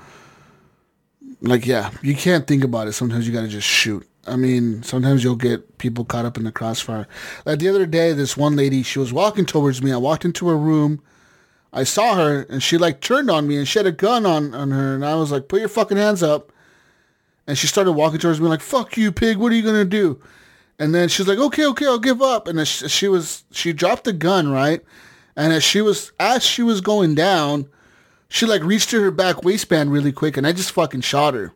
like 1.43 1.67
yeah, 1.67 1.91
you 2.03 2.15
can't 2.15 2.47
think 2.47 2.65
about 2.65 2.89
it. 2.89 2.93
Sometimes 2.93 3.27
you 3.27 3.33
got 3.33 3.43
to 3.43 3.49
just 3.49 3.67
shoot. 3.67 4.07
I 4.27 4.37
mean, 4.37 4.83
sometimes 4.83 5.25
you'll 5.25 5.37
get 5.37 5.79
people 5.79 6.05
caught 6.05 6.27
up 6.27 6.37
in 6.37 6.45
the 6.45 6.53
crossfire. 6.53 7.09
Like 7.47 7.59
the 7.59 7.69
other 7.69 7.87
day, 7.87 8.13
this 8.13 8.37
one 8.37 8.57
lady, 8.57 8.83
she 8.83 8.99
was 8.99 9.13
walking 9.13 9.47
towards 9.47 9.83
me. 9.83 9.93
I 9.93 9.97
walked 9.97 10.25
into 10.25 10.49
her 10.49 10.57
room. 10.57 11.03
I 11.73 11.85
saw 11.85 12.17
her, 12.17 12.43
and 12.51 12.63
she 12.63 12.77
like 12.77 13.01
turned 13.01 13.31
on 13.31 13.47
me, 13.47 13.57
and 13.57 13.67
she 13.67 13.79
had 13.79 13.87
a 13.87 13.93
gun 13.93 14.27
on 14.27 14.55
on 14.55 14.71
her, 14.73 14.95
and 14.95 15.05
I 15.05 15.15
was 15.15 15.31
like, 15.31 15.49
"Put 15.49 15.61
your 15.61 15.69
fucking 15.69 15.97
hands 15.97 16.23
up." 16.23 16.53
And 17.47 17.59
she 17.59 17.67
started 17.67 17.93
walking 17.93 18.21
towards 18.21 18.41
me 18.41 18.49
like, 18.49 18.61
"Fuck 18.61 18.97
you, 18.97 19.13
pig! 19.13 19.37
What 19.37 19.53
are 19.53 19.55
you 19.57 19.63
gonna 19.63 19.85
do?" 19.85 20.21
And 20.79 20.95
then 20.95 21.09
she's 21.09 21.27
like, 21.27 21.39
"Okay, 21.39 21.67
okay, 21.67 21.87
I'll 21.87 21.99
give 21.99 22.23
up." 22.23 22.47
And 22.49 22.67
she, 22.67 22.89
she 22.89 23.09
was 23.09 23.45
she 23.51 23.73
dropped 23.73 24.05
the 24.05 24.13
gun 24.13 24.51
right, 24.51 24.83
and 25.37 25.53
as 25.53 25.65
she 25.65 25.81
was 25.81 26.13
as 26.21 26.45
she 26.45 26.63
was 26.63 26.81
going 26.81 27.15
down, 27.15 27.69
she 28.29 28.47
like 28.47 28.63
reached 28.63 28.91
to 28.91 29.01
her 29.03 29.11
back 29.11 29.43
waistband 29.43 29.93
really 29.93 30.13
quick, 30.13 30.37
and 30.37 30.47
I 30.47 30.53
just 30.53 30.73
fucking 30.73 31.03
shot 31.03 31.35
her. 31.35 31.53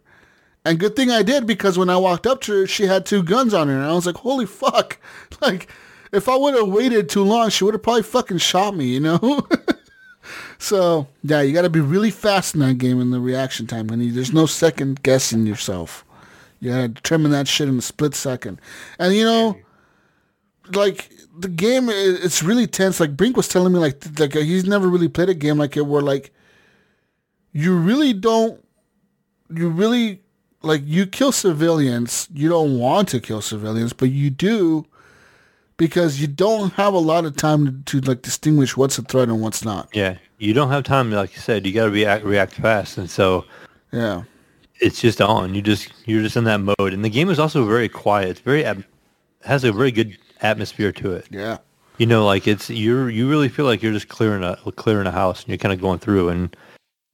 And 0.64 0.78
good 0.78 0.97
thing 0.97 1.11
I 1.11 1.22
did 1.22 1.47
because 1.47 1.78
when 1.78 1.91
I 1.91 1.97
walked 1.99 2.26
up 2.26 2.41
to 2.43 2.61
her, 2.61 2.66
she 2.66 2.87
had 2.87 3.05
two 3.05 3.22
guns 3.22 3.53
on 3.53 3.68
her, 3.68 3.74
and 3.74 3.85
I 3.85 3.93
was 3.93 4.07
like, 4.07 4.16
"Holy 4.16 4.47
fuck!" 4.47 4.99
Like, 5.41 5.68
if 6.12 6.28
I 6.28 6.37
would 6.37 6.55
have 6.55 6.68
waited 6.68 7.09
too 7.09 7.24
long, 7.24 7.51
she 7.51 7.64
would 7.64 7.74
have 7.74 7.82
probably 7.82 8.03
fucking 8.03 8.39
shot 8.39 8.76
me, 8.76 8.87
you 8.87 9.01
know. 9.01 9.47
so 10.59 11.07
yeah, 11.23 11.41
you 11.41 11.53
got 11.53 11.63
to 11.63 11.71
be 11.71 11.81
really 11.81 12.11
fast 12.11 12.55
in 12.55 12.61
that 12.61 12.79
game 12.79 13.01
in 13.01 13.11
the 13.11 13.21
reaction 13.21 13.67
time, 13.67 13.89
honey. 13.89 14.11
There's 14.11 14.33
no 14.33 14.47
second 14.47 15.03
guessing 15.03 15.47
yourself. 15.47 16.05
You 16.61 16.71
got 16.71 16.81
to 16.81 16.89
determine 16.89 17.31
that 17.33 17.49
shit 17.49 17.69
in 17.69 17.79
a 17.79 17.83
split 17.83 18.15
second, 18.15 18.61
and 18.99 19.15
you 19.15 19.25
know, 19.25 19.59
like 20.73 21.11
the 21.39 21.49
game, 21.49 21.89
it's 21.89 22.43
really 22.43 22.67
tense. 22.67 23.01
Like 23.01 23.17
Brink 23.17 23.37
was 23.37 23.49
telling 23.49 23.73
me, 23.73 23.79
like 23.79 24.03
like 24.19 24.37
uh, 24.37 24.41
he's 24.41 24.65
never 24.65 24.89
really 24.89 25.09
played 25.09 25.29
a 25.29 25.35
game 25.35 25.59
like 25.59 25.77
it 25.77 25.87
where 25.87 26.03
like 26.03 26.33
you 27.53 27.77
really 27.77 28.13
don't, 28.13 28.65
you 29.55 29.69
really 29.69 30.23
like 30.63 30.83
you 30.85 31.07
kill 31.07 31.33
civilians. 31.33 32.29
You 32.33 32.49
don't 32.49 32.79
want 32.79 33.09
to 33.09 33.21
kill 33.21 33.43
civilians, 33.43 33.93
but 33.93 34.11
you 34.11 34.31
do 34.31 34.87
because 35.77 36.21
you 36.21 36.27
don't 36.27 36.73
have 36.75 36.95
a 36.95 36.99
lot 36.99 37.25
of 37.25 37.37
time 37.37 37.85
to, 37.85 38.01
to 38.01 38.09
like 38.09 38.23
distinguish 38.23 38.77
what's 38.77 38.99
a 38.99 39.03
threat 39.03 39.29
and 39.29 39.41
what's 39.41 39.65
not. 39.65 39.89
Yeah, 39.93 40.17
you 40.39 40.53
don't 40.55 40.70
have 40.70 40.85
time. 40.85 41.11
Like 41.11 41.35
you 41.35 41.41
said, 41.41 41.66
you 41.66 41.72
got 41.72 41.85
to 41.87 41.91
react 41.91 42.24
react 42.24 42.55
fast, 42.55 42.99
and 42.99 43.09
so 43.11 43.45
Yeah. 43.93 44.22
it's 44.80 45.01
just 45.01 45.20
on. 45.20 45.55
You 45.55 45.62
just 45.62 45.89
you're 46.07 46.22
just 46.22 46.37
in 46.37 46.45
that 46.45 46.59
mode, 46.61 46.93
and 46.93 47.05
the 47.05 47.11
game 47.11 47.30
is 47.30 47.39
also 47.39 47.64
very 47.64 47.89
quiet. 47.89 48.28
It's 48.30 48.41
very 48.41 48.64
has 49.45 49.64
a 49.64 49.72
very 49.72 49.91
good 49.93 50.16
atmosphere 50.41 50.93
to 50.93 51.12
it. 51.12 51.26
Yeah. 51.30 51.59
You 51.99 52.07
know, 52.07 52.24
like 52.26 52.49
it's 52.49 52.70
you're 52.70 53.09
you 53.11 53.28
really 53.30 53.49
feel 53.49 53.66
like 53.66 53.82
you're 53.82 53.93
just 53.93 54.09
clearing 54.09 54.43
a 54.43 54.57
clearing 54.72 55.07
a 55.07 55.12
house, 55.12 55.41
and 55.43 55.49
you're 55.49 55.59
kind 55.59 55.72
of 55.72 55.80
going 55.80 56.01
through, 56.01 56.28
and 56.28 56.57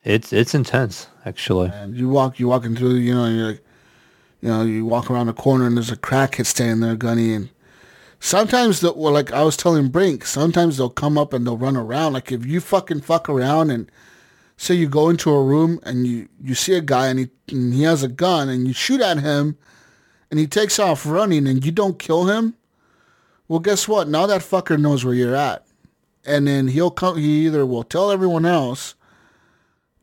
it's 0.04 0.32
it's 0.32 0.54
intense 0.54 1.06
actually. 1.26 1.70
And 1.74 1.94
you 1.96 2.08
walk, 2.08 2.38
you 2.40 2.48
walking 2.48 2.74
through, 2.74 2.94
you 2.94 3.14
know, 3.14 3.24
and 3.24 3.36
you're 3.36 3.46
like, 3.48 3.64
you 4.40 4.48
know, 4.48 4.62
you 4.62 4.86
walk 4.86 5.10
around 5.10 5.26
the 5.26 5.34
corner 5.34 5.66
and 5.66 5.76
there's 5.76 5.90
a 5.90 5.96
crackhead 5.98 6.46
standing 6.46 6.80
there, 6.80 6.96
gunny, 6.96 7.34
and 7.34 7.50
sometimes 8.20 8.80
the 8.80 8.92
well, 8.92 9.12
like 9.12 9.32
I 9.32 9.42
was 9.42 9.56
telling 9.56 9.88
Brink, 9.88 10.24
sometimes 10.24 10.76
they'll 10.76 10.90
come 10.90 11.18
up 11.18 11.32
and 11.32 11.46
they'll 11.46 11.56
run 11.56 11.76
around. 11.76 12.12
Like 12.12 12.30
if 12.30 12.46
you 12.46 12.60
fucking 12.60 13.00
fuck 13.00 13.28
around 13.28 13.70
and 13.70 13.90
say 14.56 14.74
you 14.74 14.88
go 14.88 15.08
into 15.08 15.32
a 15.32 15.42
room 15.42 15.80
and 15.82 16.06
you 16.06 16.28
you 16.40 16.54
see 16.54 16.74
a 16.74 16.80
guy 16.80 17.08
and 17.08 17.18
he 17.18 17.30
and 17.48 17.74
he 17.74 17.82
has 17.82 18.02
a 18.02 18.08
gun 18.08 18.48
and 18.48 18.68
you 18.68 18.72
shoot 18.72 19.00
at 19.00 19.18
him 19.18 19.56
and 20.30 20.38
he 20.38 20.46
takes 20.46 20.78
off 20.78 21.04
running 21.04 21.48
and 21.48 21.64
you 21.64 21.72
don't 21.72 21.98
kill 21.98 22.26
him, 22.26 22.54
well, 23.48 23.58
guess 23.58 23.88
what? 23.88 24.06
Now 24.06 24.26
that 24.26 24.42
fucker 24.42 24.78
knows 24.78 25.04
where 25.04 25.14
you're 25.14 25.34
at, 25.34 25.66
and 26.24 26.46
then 26.46 26.68
he'll 26.68 26.92
come. 26.92 27.16
He 27.16 27.46
either 27.46 27.66
will 27.66 27.82
tell 27.82 28.12
everyone 28.12 28.46
else, 28.46 28.94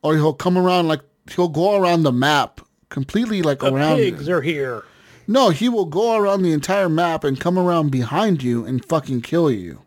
or 0.01 0.15
he'll 0.15 0.33
come 0.33 0.57
around 0.57 0.89
like 0.89 1.01
he'll 1.31 1.47
go 1.47 1.79
around 1.79 2.03
the 2.03 2.11
map 2.11 2.59
completely 2.89 3.41
like 3.41 3.63
around. 3.63 3.73
the 3.73 3.77
around. 3.77 3.97
pigs 3.97 4.27
are 4.29 4.41
here. 4.41 4.83
No, 5.27 5.49
he 5.49 5.69
will 5.69 5.85
go 5.85 6.17
around 6.17 6.43
the 6.43 6.53
entire 6.53 6.89
map 6.89 7.23
and 7.25 7.39
come 7.39 7.59
around 7.59 7.91
behind 7.91 8.43
you 8.43 8.65
and 8.65 8.85
fucking 8.85 9.21
kill 9.23 9.51
you. 9.51 9.83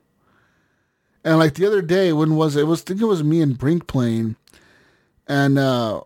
And 1.25 1.39
like 1.39 1.55
the 1.55 1.67
other 1.67 1.83
day, 1.83 2.13
when 2.13 2.37
was 2.37 2.57
it? 2.57 2.63
it 2.63 2.65
was 2.65 2.83
I 2.83 2.87
think 2.87 3.03
it 3.03 3.07
was 3.07 3.25
me 3.25 3.43
and 3.43 3.59
Brink 3.59 3.87
playing, 3.89 4.37
and 5.29 5.59
uh 5.59 6.03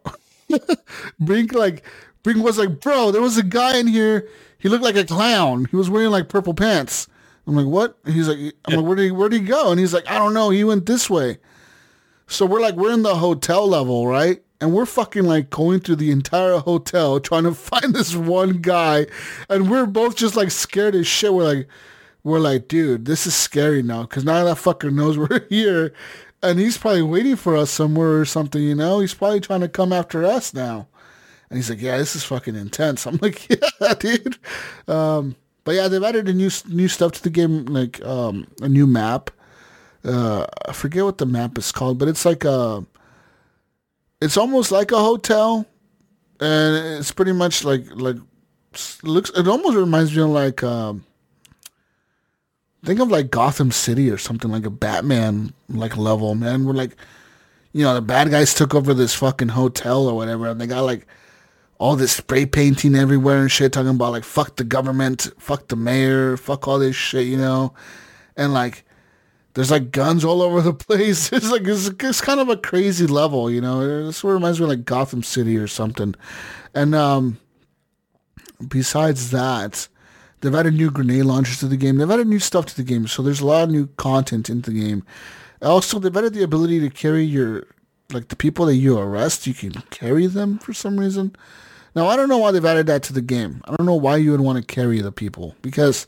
Brink 1.20 1.54
like 1.54 1.84
Brink 2.24 2.44
was 2.44 2.58
like, 2.58 2.80
bro, 2.80 3.12
there 3.12 3.22
was 3.22 3.38
a 3.38 3.44
guy 3.44 3.78
in 3.78 3.88
here. 3.88 4.28
He 4.58 4.68
looked 4.70 4.84
like 4.84 4.96
a 4.96 5.04
clown. 5.04 5.66
He 5.66 5.76
was 5.76 5.90
wearing 5.90 6.10
like 6.10 6.28
purple 6.28 6.54
pants. 6.54 7.08
I'm 7.46 7.56
like, 7.56 7.66
what? 7.66 7.98
He's 8.06 8.28
like, 8.28 8.54
I'm 8.66 8.76
like, 8.76 8.86
where 8.86 8.96
did 8.96 9.04
he 9.06 9.12
where 9.12 9.30
did 9.30 9.42
he 9.42 9.48
go? 9.48 9.72
And 9.72 9.80
he's 9.80 9.94
like, 9.94 10.10
I 10.10 10.18
don't 10.18 10.34
know. 10.34 10.50
He 10.50 10.64
went 10.64 10.86
this 10.86 11.10
way. 11.10 11.38
So 12.28 12.46
we're 12.46 12.62
like, 12.62 12.76
we're 12.76 12.94
in 12.94 13.02
the 13.04 13.16
hotel 13.16 13.68
level, 13.68 14.06
right? 14.08 14.43
And 14.64 14.72
we're 14.72 14.86
fucking 14.86 15.24
like 15.24 15.50
going 15.50 15.80
through 15.80 15.96
the 15.96 16.10
entire 16.10 16.56
hotel 16.56 17.20
trying 17.20 17.42
to 17.42 17.52
find 17.54 17.94
this 17.94 18.16
one 18.16 18.62
guy. 18.62 19.06
And 19.50 19.70
we're 19.70 19.84
both 19.84 20.16
just 20.16 20.36
like 20.36 20.50
scared 20.50 20.94
as 20.94 21.06
shit. 21.06 21.34
We're 21.34 21.44
like, 21.44 21.68
we're 22.22 22.38
like, 22.38 22.66
dude, 22.66 23.04
this 23.04 23.26
is 23.26 23.34
scary 23.34 23.82
now 23.82 24.04
because 24.04 24.24
now 24.24 24.42
that 24.42 24.56
fucker 24.56 24.90
knows 24.90 25.18
we're 25.28 25.46
here. 25.50 25.92
And 26.42 26.58
he's 26.58 26.78
probably 26.78 27.02
waiting 27.02 27.36
for 27.36 27.54
us 27.58 27.70
somewhere 27.70 28.18
or 28.18 28.24
something, 28.24 28.62
you 28.62 28.74
know? 28.74 29.00
He's 29.00 29.12
probably 29.12 29.40
trying 29.40 29.60
to 29.60 29.68
come 29.68 29.92
after 29.92 30.24
us 30.24 30.54
now. 30.54 30.88
And 31.50 31.58
he's 31.58 31.68
like, 31.68 31.82
yeah, 31.82 31.98
this 31.98 32.16
is 32.16 32.24
fucking 32.24 32.56
intense. 32.56 33.06
I'm 33.06 33.18
like, 33.20 33.46
yeah, 33.50 33.92
dude. 33.98 34.38
Um, 34.88 35.36
but 35.64 35.74
yeah, 35.74 35.88
they've 35.88 36.02
added 36.02 36.26
a 36.26 36.32
new 36.32 36.50
new 36.70 36.88
stuff 36.88 37.12
to 37.12 37.22
the 37.22 37.28
game, 37.28 37.66
like 37.66 38.02
um, 38.02 38.46
a 38.62 38.68
new 38.70 38.86
map. 38.86 39.30
Uh, 40.02 40.46
I 40.66 40.72
forget 40.72 41.04
what 41.04 41.18
the 41.18 41.26
map 41.26 41.58
is 41.58 41.70
called, 41.70 41.98
but 41.98 42.08
it's 42.08 42.24
like 42.24 42.44
a, 42.44 42.84
it's 44.24 44.38
almost 44.38 44.72
like 44.72 44.90
a 44.90 44.98
hotel, 44.98 45.66
and 46.40 46.98
it's 46.98 47.12
pretty 47.12 47.32
much 47.32 47.62
like 47.62 47.84
like 47.94 48.16
looks. 49.02 49.30
It 49.30 49.46
almost 49.46 49.76
reminds 49.76 50.16
me 50.16 50.22
of 50.22 50.30
like 50.30 50.62
um, 50.62 51.04
think 52.84 53.00
of 53.00 53.10
like 53.10 53.30
Gotham 53.30 53.70
City 53.70 54.10
or 54.10 54.16
something 54.16 54.50
like 54.50 54.64
a 54.64 54.70
Batman 54.70 55.52
like 55.68 55.98
level. 55.98 56.34
Man, 56.34 56.64
we're 56.64 56.72
like, 56.72 56.96
you 57.72 57.84
know, 57.84 57.92
the 57.92 58.00
bad 58.00 58.30
guys 58.30 58.54
took 58.54 58.74
over 58.74 58.94
this 58.94 59.14
fucking 59.14 59.48
hotel 59.48 60.08
or 60.08 60.16
whatever, 60.16 60.48
and 60.48 60.58
they 60.58 60.66
got 60.66 60.84
like 60.84 61.06
all 61.76 61.94
this 61.94 62.12
spray 62.12 62.46
painting 62.46 62.94
everywhere 62.94 63.42
and 63.42 63.52
shit, 63.52 63.74
talking 63.74 63.90
about 63.90 64.12
like 64.12 64.24
fuck 64.24 64.56
the 64.56 64.64
government, 64.64 65.30
fuck 65.38 65.68
the 65.68 65.76
mayor, 65.76 66.38
fuck 66.38 66.66
all 66.66 66.78
this 66.78 66.96
shit, 66.96 67.26
you 67.26 67.36
know, 67.36 67.74
and 68.38 68.54
like 68.54 68.83
there's 69.54 69.70
like 69.70 69.90
guns 69.92 70.24
all 70.24 70.42
over 70.42 70.60
the 70.60 70.74
place. 70.74 71.32
It's 71.32 71.50
like 71.50 71.66
it's, 71.66 71.88
it's 71.88 72.20
kind 72.20 72.40
of 72.40 72.48
a 72.48 72.56
crazy 72.56 73.06
level, 73.06 73.50
you 73.50 73.60
know. 73.60 74.06
This 74.06 74.22
reminds 74.22 74.60
me 74.60 74.64
of 74.64 74.70
like 74.70 74.84
Gotham 74.84 75.22
City 75.22 75.56
or 75.56 75.66
something. 75.66 76.14
And 76.74 76.94
um, 76.94 77.38
besides 78.66 79.30
that, 79.30 79.88
they've 80.40 80.54
added 80.54 80.74
new 80.74 80.90
grenade 80.90 81.24
launchers 81.24 81.60
to 81.60 81.66
the 81.66 81.76
game. 81.76 81.96
They've 81.96 82.10
added 82.10 82.26
new 82.26 82.40
stuff 82.40 82.66
to 82.66 82.76
the 82.76 82.82
game, 82.82 83.06
so 83.06 83.22
there's 83.22 83.40
a 83.40 83.46
lot 83.46 83.64
of 83.64 83.70
new 83.70 83.86
content 83.96 84.50
into 84.50 84.70
the 84.70 84.80
game. 84.80 85.04
Also, 85.62 85.98
they've 85.98 86.16
added 86.16 86.34
the 86.34 86.42
ability 86.42 86.80
to 86.80 86.90
carry 86.90 87.24
your 87.24 87.66
like 88.12 88.28
the 88.28 88.36
people 88.36 88.66
that 88.66 88.76
you 88.76 88.98
arrest. 88.98 89.46
You 89.46 89.54
can 89.54 89.72
carry 89.90 90.26
them 90.26 90.58
for 90.58 90.72
some 90.72 90.98
reason. 90.98 91.34
Now 91.94 92.08
I 92.08 92.16
don't 92.16 92.28
know 92.28 92.38
why 92.38 92.50
they've 92.50 92.64
added 92.64 92.86
that 92.88 93.02
to 93.04 93.12
the 93.12 93.22
game. 93.22 93.62
I 93.64 93.74
don't 93.74 93.86
know 93.86 93.94
why 93.94 94.16
you 94.16 94.32
would 94.32 94.40
want 94.40 94.58
to 94.58 94.74
carry 94.74 95.00
the 95.00 95.12
people 95.12 95.54
because 95.62 96.06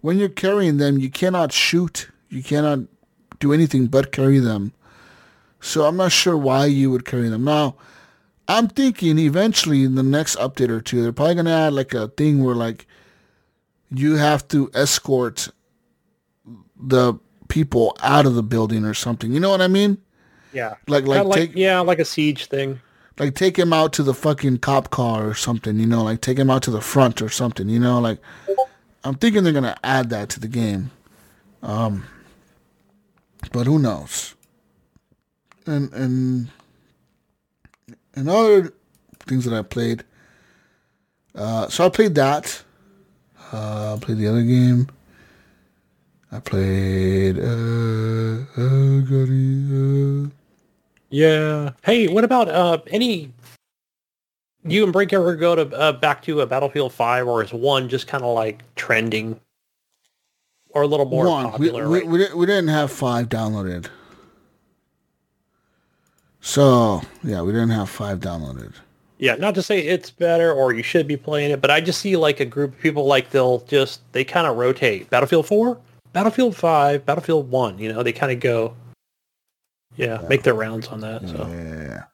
when 0.00 0.18
you're 0.18 0.28
carrying 0.28 0.76
them, 0.78 0.98
you 0.98 1.10
cannot 1.10 1.52
shoot. 1.52 2.08
You 2.32 2.42
cannot 2.42 2.80
do 3.40 3.52
anything 3.52 3.88
but 3.88 4.10
carry 4.10 4.38
them. 4.38 4.72
So 5.60 5.84
I'm 5.84 5.98
not 5.98 6.12
sure 6.12 6.36
why 6.36 6.66
you 6.66 6.90
would 6.90 7.04
carry 7.04 7.28
them. 7.28 7.44
Now, 7.44 7.76
I'm 8.48 8.68
thinking 8.68 9.18
eventually 9.18 9.84
in 9.84 9.96
the 9.96 10.02
next 10.02 10.36
update 10.36 10.70
or 10.70 10.80
two, 10.80 11.02
they're 11.02 11.12
probably 11.12 11.34
gonna 11.34 11.50
add 11.50 11.74
like 11.74 11.92
a 11.92 12.08
thing 12.08 12.42
where 12.42 12.54
like 12.54 12.86
you 13.90 14.16
have 14.16 14.48
to 14.48 14.70
escort 14.74 15.50
the 16.76 17.14
people 17.48 17.94
out 18.02 18.24
of 18.24 18.34
the 18.34 18.42
building 18.42 18.84
or 18.86 18.94
something. 18.94 19.30
You 19.30 19.38
know 19.38 19.50
what 19.50 19.60
I 19.60 19.68
mean? 19.68 19.98
Yeah. 20.54 20.76
Like 20.88 21.06
like, 21.06 21.24
like 21.26 21.38
take 21.38 21.54
yeah, 21.54 21.80
like 21.80 21.98
a 21.98 22.04
siege 22.04 22.46
thing. 22.46 22.80
like 23.18 23.34
take 23.34 23.58
him 23.58 23.74
out 23.74 23.92
to 23.94 24.02
the 24.02 24.14
fucking 24.14 24.58
cop 24.58 24.88
car 24.88 25.28
or 25.28 25.34
something. 25.34 25.78
You 25.78 25.86
know, 25.86 26.02
like 26.02 26.22
take 26.22 26.38
him 26.38 26.48
out 26.50 26.62
to 26.62 26.70
the 26.70 26.80
front 26.80 27.20
or 27.20 27.28
something. 27.28 27.68
You 27.68 27.78
know, 27.78 28.00
like 28.00 28.18
I'm 29.04 29.16
thinking 29.16 29.44
they're 29.44 29.52
gonna 29.52 29.76
add 29.84 30.08
that 30.10 30.30
to 30.30 30.40
the 30.40 30.48
game. 30.48 30.90
Um, 31.62 32.04
but 33.50 33.66
who 33.66 33.78
knows? 33.78 34.34
And 35.66 35.92
and 35.92 36.50
and 38.14 38.28
other 38.28 38.72
things 39.26 39.44
that 39.44 39.54
I 39.54 39.62
played. 39.62 40.04
Uh, 41.34 41.68
so 41.68 41.86
I 41.86 41.88
played 41.88 42.14
that. 42.16 42.62
Uh, 43.52 43.94
I 43.94 43.98
played 44.00 44.18
the 44.18 44.28
other 44.28 44.42
game. 44.42 44.88
I 46.30 46.40
played. 46.40 47.38
Uh, 47.38 47.42
uh, 48.56 49.02
Gotti, 49.04 50.26
uh, 50.26 50.30
Yeah. 51.10 51.70
Hey, 51.82 52.08
what 52.08 52.24
about 52.24 52.48
uh 52.48 52.78
any 52.88 53.32
you 54.64 54.84
and 54.84 54.92
Brink 54.92 55.12
ever 55.12 55.34
go 55.36 55.56
to 55.56 55.76
uh, 55.76 55.92
back 55.92 56.22
to 56.22 56.40
a 56.40 56.46
Battlefield 56.46 56.92
5 56.92 57.26
or 57.26 57.42
is 57.42 57.52
one 57.52 57.88
just 57.88 58.06
kind 58.06 58.22
of 58.24 58.34
like 58.34 58.62
trending 58.76 59.40
or 60.72 60.82
a 60.82 60.86
little 60.86 61.06
more 61.06 61.26
one. 61.26 61.44
We, 61.44 61.50
popular? 61.50 61.88
we, 61.88 61.98
right? 61.98 62.06
we, 62.06 62.18
didn't, 62.18 62.36
we 62.36 62.46
didn't 62.46 62.68
have 62.68 62.90
five 62.90 63.28
downloaded. 63.28 63.86
So, 66.40 67.02
yeah, 67.22 67.42
we 67.42 67.52
didn't 67.52 67.70
have 67.70 67.88
five 67.88 68.18
downloaded. 68.18 68.74
Yeah, 69.18 69.36
not 69.36 69.54
to 69.54 69.62
say 69.62 69.78
it's 69.78 70.10
better 70.10 70.52
or 70.52 70.72
you 70.72 70.82
should 70.82 71.06
be 71.06 71.16
playing 71.16 71.52
it, 71.52 71.60
but 71.60 71.70
I 71.70 71.80
just 71.80 72.00
see 72.00 72.16
like 72.16 72.40
a 72.40 72.44
group 72.44 72.72
of 72.74 72.80
people 72.80 73.06
like 73.06 73.30
they'll 73.30 73.60
just 73.60 74.00
they 74.12 74.24
kind 74.24 74.48
of 74.48 74.56
rotate. 74.56 75.08
Battlefield 75.10 75.46
4, 75.46 75.78
Battlefield 76.12 76.56
5, 76.56 77.06
Battlefield 77.06 77.48
1, 77.48 77.78
you 77.78 77.92
know, 77.92 78.02
they 78.02 78.12
kind 78.12 78.32
of 78.32 78.40
go 78.40 78.74
yeah, 79.96 80.24
make 80.28 80.42
their 80.42 80.54
rounds 80.54 80.88
on 80.88 81.00
that. 81.00 81.28
So 81.28 81.46
Yeah. 81.48 82.04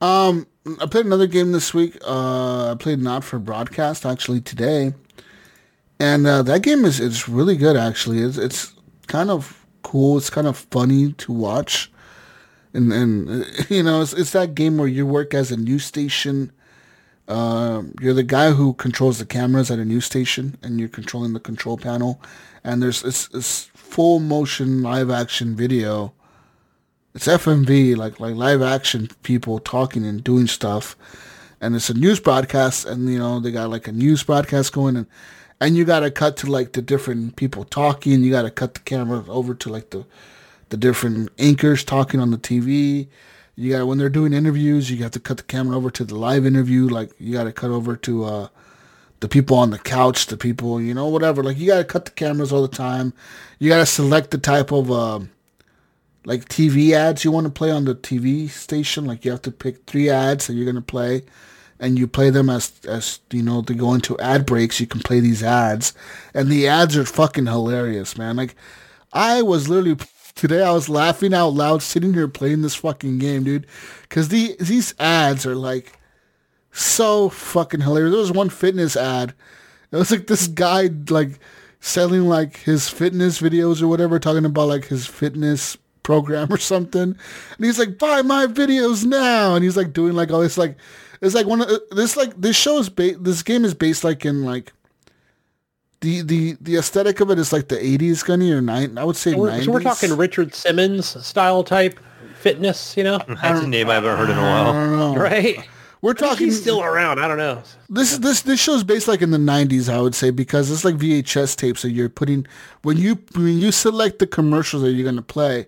Um, 0.00 0.46
I 0.80 0.86
played 0.86 1.06
another 1.06 1.26
game 1.26 1.50
this 1.50 1.74
week. 1.74 1.98
Uh, 2.06 2.70
I 2.70 2.74
played 2.76 3.00
Not 3.00 3.24
for 3.24 3.40
Broadcast 3.40 4.06
actually 4.06 4.40
today, 4.40 4.94
and 6.00 6.26
uh, 6.26 6.42
that 6.42 6.62
game 6.62 6.84
is 6.84 7.00
it's 7.00 7.28
really 7.28 7.56
good. 7.56 7.76
Actually, 7.76 8.20
it's 8.20 8.36
it's 8.36 8.74
kind 9.06 9.30
of 9.30 9.66
cool. 9.82 10.16
It's 10.18 10.30
kind 10.30 10.46
of 10.46 10.56
funny 10.56 11.12
to 11.12 11.32
watch, 11.32 11.90
and 12.72 12.92
and 12.92 13.28
uh, 13.28 13.46
you 13.68 13.82
know 13.82 14.02
it's 14.02 14.12
it's 14.12 14.32
that 14.32 14.54
game 14.54 14.78
where 14.78 14.88
you 14.88 15.06
work 15.06 15.34
as 15.34 15.50
a 15.50 15.56
news 15.56 15.84
station. 15.84 16.52
Um, 17.26 17.94
you're 18.00 18.14
the 18.14 18.22
guy 18.22 18.52
who 18.52 18.72
controls 18.72 19.18
the 19.18 19.26
cameras 19.26 19.70
at 19.70 19.78
a 19.78 19.84
news 19.84 20.06
station, 20.06 20.56
and 20.62 20.80
you're 20.80 20.88
controlling 20.88 21.34
the 21.34 21.40
control 21.40 21.76
panel. 21.76 22.22
And 22.64 22.82
there's 22.82 23.04
it's 23.04 23.70
full 23.74 24.18
motion 24.18 24.82
live 24.82 25.10
action 25.10 25.54
video 25.54 26.12
it's 27.18 27.26
FMV, 27.26 27.96
like 27.96 28.20
like 28.20 28.36
live 28.36 28.62
action 28.62 29.08
people 29.24 29.58
talking 29.58 30.06
and 30.06 30.22
doing 30.22 30.46
stuff, 30.46 30.96
and 31.60 31.74
it's 31.74 31.90
a 31.90 31.94
news 31.94 32.20
broadcast, 32.20 32.84
and 32.84 33.10
you 33.10 33.18
know 33.18 33.40
they 33.40 33.50
got 33.50 33.70
like 33.70 33.88
a 33.88 33.92
news 33.92 34.22
broadcast 34.22 34.72
going, 34.72 34.96
and 34.96 35.06
and 35.60 35.76
you 35.76 35.84
got 35.84 36.00
to 36.00 36.10
cut 36.10 36.36
to 36.38 36.50
like 36.50 36.72
the 36.72 36.82
different 36.82 37.36
people 37.36 37.64
talking. 37.64 38.22
You 38.22 38.30
got 38.30 38.42
to 38.42 38.50
cut 38.50 38.74
the 38.74 38.80
camera 38.80 39.24
over 39.28 39.54
to 39.54 39.68
like 39.68 39.90
the 39.90 40.04
the 40.70 40.76
different 40.76 41.30
anchors 41.38 41.84
talking 41.84 42.20
on 42.20 42.30
the 42.30 42.38
TV. 42.38 43.08
You 43.56 43.72
got 43.72 43.86
when 43.86 43.98
they're 43.98 44.08
doing 44.08 44.32
interviews, 44.32 44.90
you 44.90 45.02
have 45.02 45.12
to 45.12 45.20
cut 45.20 45.38
the 45.38 45.42
camera 45.42 45.76
over 45.76 45.90
to 45.90 46.04
the 46.04 46.14
live 46.14 46.46
interview. 46.46 46.88
Like 46.88 47.10
you 47.18 47.32
got 47.32 47.44
to 47.44 47.52
cut 47.52 47.70
over 47.70 47.96
to 47.96 48.24
uh, 48.24 48.48
the 49.20 49.28
people 49.28 49.56
on 49.56 49.70
the 49.70 49.78
couch, 49.78 50.26
the 50.26 50.36
people 50.36 50.80
you 50.80 50.94
know 50.94 51.08
whatever. 51.08 51.42
Like 51.42 51.58
you 51.58 51.66
got 51.66 51.78
to 51.78 51.84
cut 51.84 52.04
the 52.04 52.12
cameras 52.12 52.52
all 52.52 52.62
the 52.62 52.68
time. 52.68 53.12
You 53.58 53.68
got 53.68 53.78
to 53.78 53.86
select 53.86 54.30
the 54.30 54.38
type 54.38 54.70
of 54.70 54.90
uh, 54.90 55.20
like 56.24 56.44
TV 56.44 56.92
ads 56.92 57.24
you 57.24 57.32
want 57.32 57.46
to 57.46 57.52
play 57.52 57.70
on 57.70 57.84
the 57.84 57.94
TV 57.94 58.48
station. 58.48 59.06
Like 59.06 59.24
you 59.24 59.30
have 59.30 59.42
to 59.42 59.50
pick 59.50 59.86
three 59.86 60.10
ads 60.10 60.46
that 60.46 60.52
you're 60.52 60.66
gonna 60.66 60.82
play, 60.82 61.22
and 61.80 61.98
you 61.98 62.06
play 62.06 62.30
them 62.30 62.50
as 62.50 62.72
as 62.86 63.20
you 63.30 63.42
know 63.42 63.60
they 63.60 63.74
go 63.74 63.94
into 63.94 64.18
ad 64.18 64.46
breaks. 64.46 64.80
You 64.80 64.86
can 64.86 65.00
play 65.00 65.20
these 65.20 65.42
ads, 65.42 65.94
and 66.34 66.50
the 66.50 66.68
ads 66.68 66.96
are 66.96 67.04
fucking 67.04 67.46
hilarious, 67.46 68.16
man. 68.16 68.36
Like 68.36 68.54
I 69.12 69.42
was 69.42 69.68
literally 69.68 69.96
today 70.34 70.62
I 70.62 70.72
was 70.72 70.88
laughing 70.88 71.34
out 71.34 71.48
loud 71.48 71.82
sitting 71.82 72.14
here 72.14 72.28
playing 72.28 72.62
this 72.62 72.74
fucking 72.74 73.18
game, 73.18 73.44
dude, 73.44 73.66
because 74.02 74.28
the 74.28 74.56
these 74.60 74.94
ads 74.98 75.46
are 75.46 75.56
like 75.56 75.98
so 76.72 77.28
fucking 77.28 77.80
hilarious. 77.80 78.12
There 78.12 78.20
was 78.20 78.32
one 78.32 78.50
fitness 78.50 78.96
ad. 78.96 79.34
It 79.90 79.96
was 79.96 80.10
like 80.10 80.26
this 80.26 80.46
guy 80.46 80.90
like 81.08 81.38
selling 81.80 82.28
like 82.28 82.58
his 82.58 82.88
fitness 82.88 83.40
videos 83.40 83.82
or 83.82 83.88
whatever, 83.88 84.18
talking 84.18 84.44
about 84.44 84.68
like 84.68 84.86
his 84.86 85.06
fitness 85.06 85.76
program 86.02 86.48
or 86.52 86.58
something. 86.58 87.02
And 87.02 87.64
he's 87.64 87.78
like, 87.78 87.98
buy 87.98 88.22
my 88.22 88.46
videos 88.46 89.04
now. 89.04 89.54
And 89.54 89.64
he's 89.64 89.76
like 89.76 89.92
doing 89.92 90.14
like 90.14 90.30
all 90.30 90.40
this 90.40 90.58
like 90.58 90.76
it's 91.20 91.34
like 91.34 91.46
one 91.46 91.60
of 91.62 91.68
this 91.90 92.16
like 92.16 92.40
this 92.40 92.56
show 92.56 92.78
is 92.78 92.88
ba- 92.88 93.16
this 93.18 93.42
game 93.42 93.64
is 93.64 93.74
based 93.74 94.04
like 94.04 94.24
in 94.24 94.44
like 94.44 94.72
the 96.00 96.22
the 96.22 96.56
the 96.60 96.76
aesthetic 96.76 97.20
of 97.20 97.30
it 97.30 97.38
is 97.38 97.52
like 97.52 97.68
the 97.68 97.76
80s 97.76 98.24
gunny 98.24 98.52
or 98.52 98.60
nine 98.60 98.96
I 98.98 99.04
would 99.04 99.16
say 99.16 99.32
So 99.32 99.38
we're, 99.38 99.50
90s. 99.50 99.64
so 99.64 99.72
we're 99.72 99.82
talking 99.82 100.16
Richard 100.16 100.54
Simmons 100.54 101.26
style 101.26 101.64
type 101.64 101.98
fitness, 102.36 102.96
you 102.96 103.02
know? 103.02 103.18
That's 103.42 103.62
a 103.64 103.66
name 103.66 103.90
I 103.90 103.94
haven't 103.94 104.16
heard 104.16 104.30
in 104.30 104.38
a 104.38 104.42
while. 104.42 104.72
don't 104.72 104.96
know. 104.96 105.16
Right? 105.16 105.58
We're 106.00 106.14
talking 106.14 106.46
he's 106.46 106.60
still 106.60 106.80
around. 106.84 107.18
I 107.18 107.26
don't 107.26 107.38
know. 107.38 107.60
This 107.88 108.12
is 108.12 108.20
this 108.20 108.42
this 108.42 108.60
show's 108.60 108.84
based 108.84 109.08
like 109.08 109.20
in 109.20 109.32
the 109.32 109.38
'90s, 109.38 109.92
I 109.92 110.00
would 110.00 110.14
say, 110.14 110.30
because 110.30 110.70
it's 110.70 110.84
like 110.84 110.94
VHS 110.94 111.56
tapes 111.56 111.82
that 111.82 111.90
you're 111.90 112.08
putting 112.08 112.46
when 112.82 112.96
you 112.98 113.18
when 113.34 113.58
you 113.58 113.72
select 113.72 114.20
the 114.20 114.26
commercials 114.28 114.84
that 114.84 114.92
you're 114.92 115.04
gonna 115.04 115.22
play, 115.22 115.66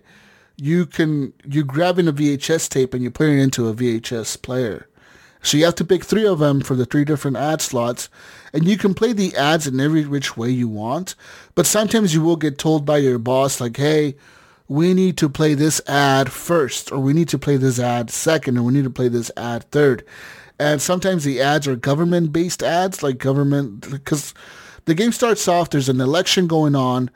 you 0.55 0.85
can 0.85 1.33
you're 1.45 1.65
grabbing 1.65 2.07
a 2.07 2.13
VHS 2.13 2.69
tape 2.69 2.93
and 2.93 3.03
you 3.03 3.11
put 3.11 3.27
it 3.27 3.39
into 3.41 3.67
a 3.67 3.73
VHS 3.73 4.41
player. 4.41 4.87
So 5.43 5.57
you 5.57 5.65
have 5.65 5.75
to 5.75 5.85
pick 5.85 6.03
three 6.03 6.25
of 6.25 6.39
them 6.39 6.61
for 6.61 6.75
the 6.75 6.85
three 6.85 7.05
different 7.05 7.37
ad 7.37 7.61
slots, 7.61 8.09
and 8.53 8.67
you 8.67 8.77
can 8.77 8.93
play 8.93 9.13
the 9.13 9.35
ads 9.35 9.67
in 9.67 9.79
every 9.79 10.05
which 10.05 10.37
way 10.37 10.49
you 10.49 10.67
want. 10.67 11.15
But 11.55 11.65
sometimes 11.65 12.13
you 12.13 12.21
will 12.21 12.35
get 12.35 12.57
told 12.57 12.85
by 12.85 12.97
your 12.97 13.17
boss 13.17 13.59
like, 13.59 13.77
"Hey, 13.77 14.15
we 14.71 14.93
need 14.93 15.17
to 15.17 15.27
play 15.27 15.53
this 15.53 15.81
ad 15.85 16.31
first, 16.31 16.93
or 16.93 16.99
we 16.99 17.11
need 17.11 17.27
to 17.27 17.37
play 17.37 17.57
this 17.57 17.77
ad 17.77 18.09
second, 18.09 18.57
or 18.57 18.63
we 18.63 18.71
need 18.71 18.85
to 18.85 18.89
play 18.89 19.09
this 19.09 19.29
ad 19.35 19.69
third. 19.71 20.01
And 20.57 20.81
sometimes 20.81 21.25
the 21.25 21.41
ads 21.41 21.67
are 21.67 21.75
government-based 21.75 22.63
ads, 22.63 23.03
like 23.03 23.17
government, 23.17 23.91
because 23.91 24.33
the 24.85 24.93
game 24.93 25.11
starts 25.11 25.45
off, 25.49 25.69
there's 25.69 25.89
an 25.89 25.99
election 25.99 26.47
going 26.47 26.73
on, 26.73 27.09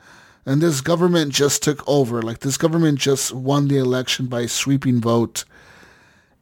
and 0.46 0.62
this 0.62 0.82
government 0.82 1.32
just 1.32 1.64
took 1.64 1.82
over. 1.88 2.22
Like 2.22 2.40
this 2.40 2.58
government 2.58 3.00
just 3.00 3.32
won 3.32 3.70
the 3.70 3.78
election 3.78 4.26
by 4.26 4.48
sweeping 4.48 5.00
vote. 5.00 5.46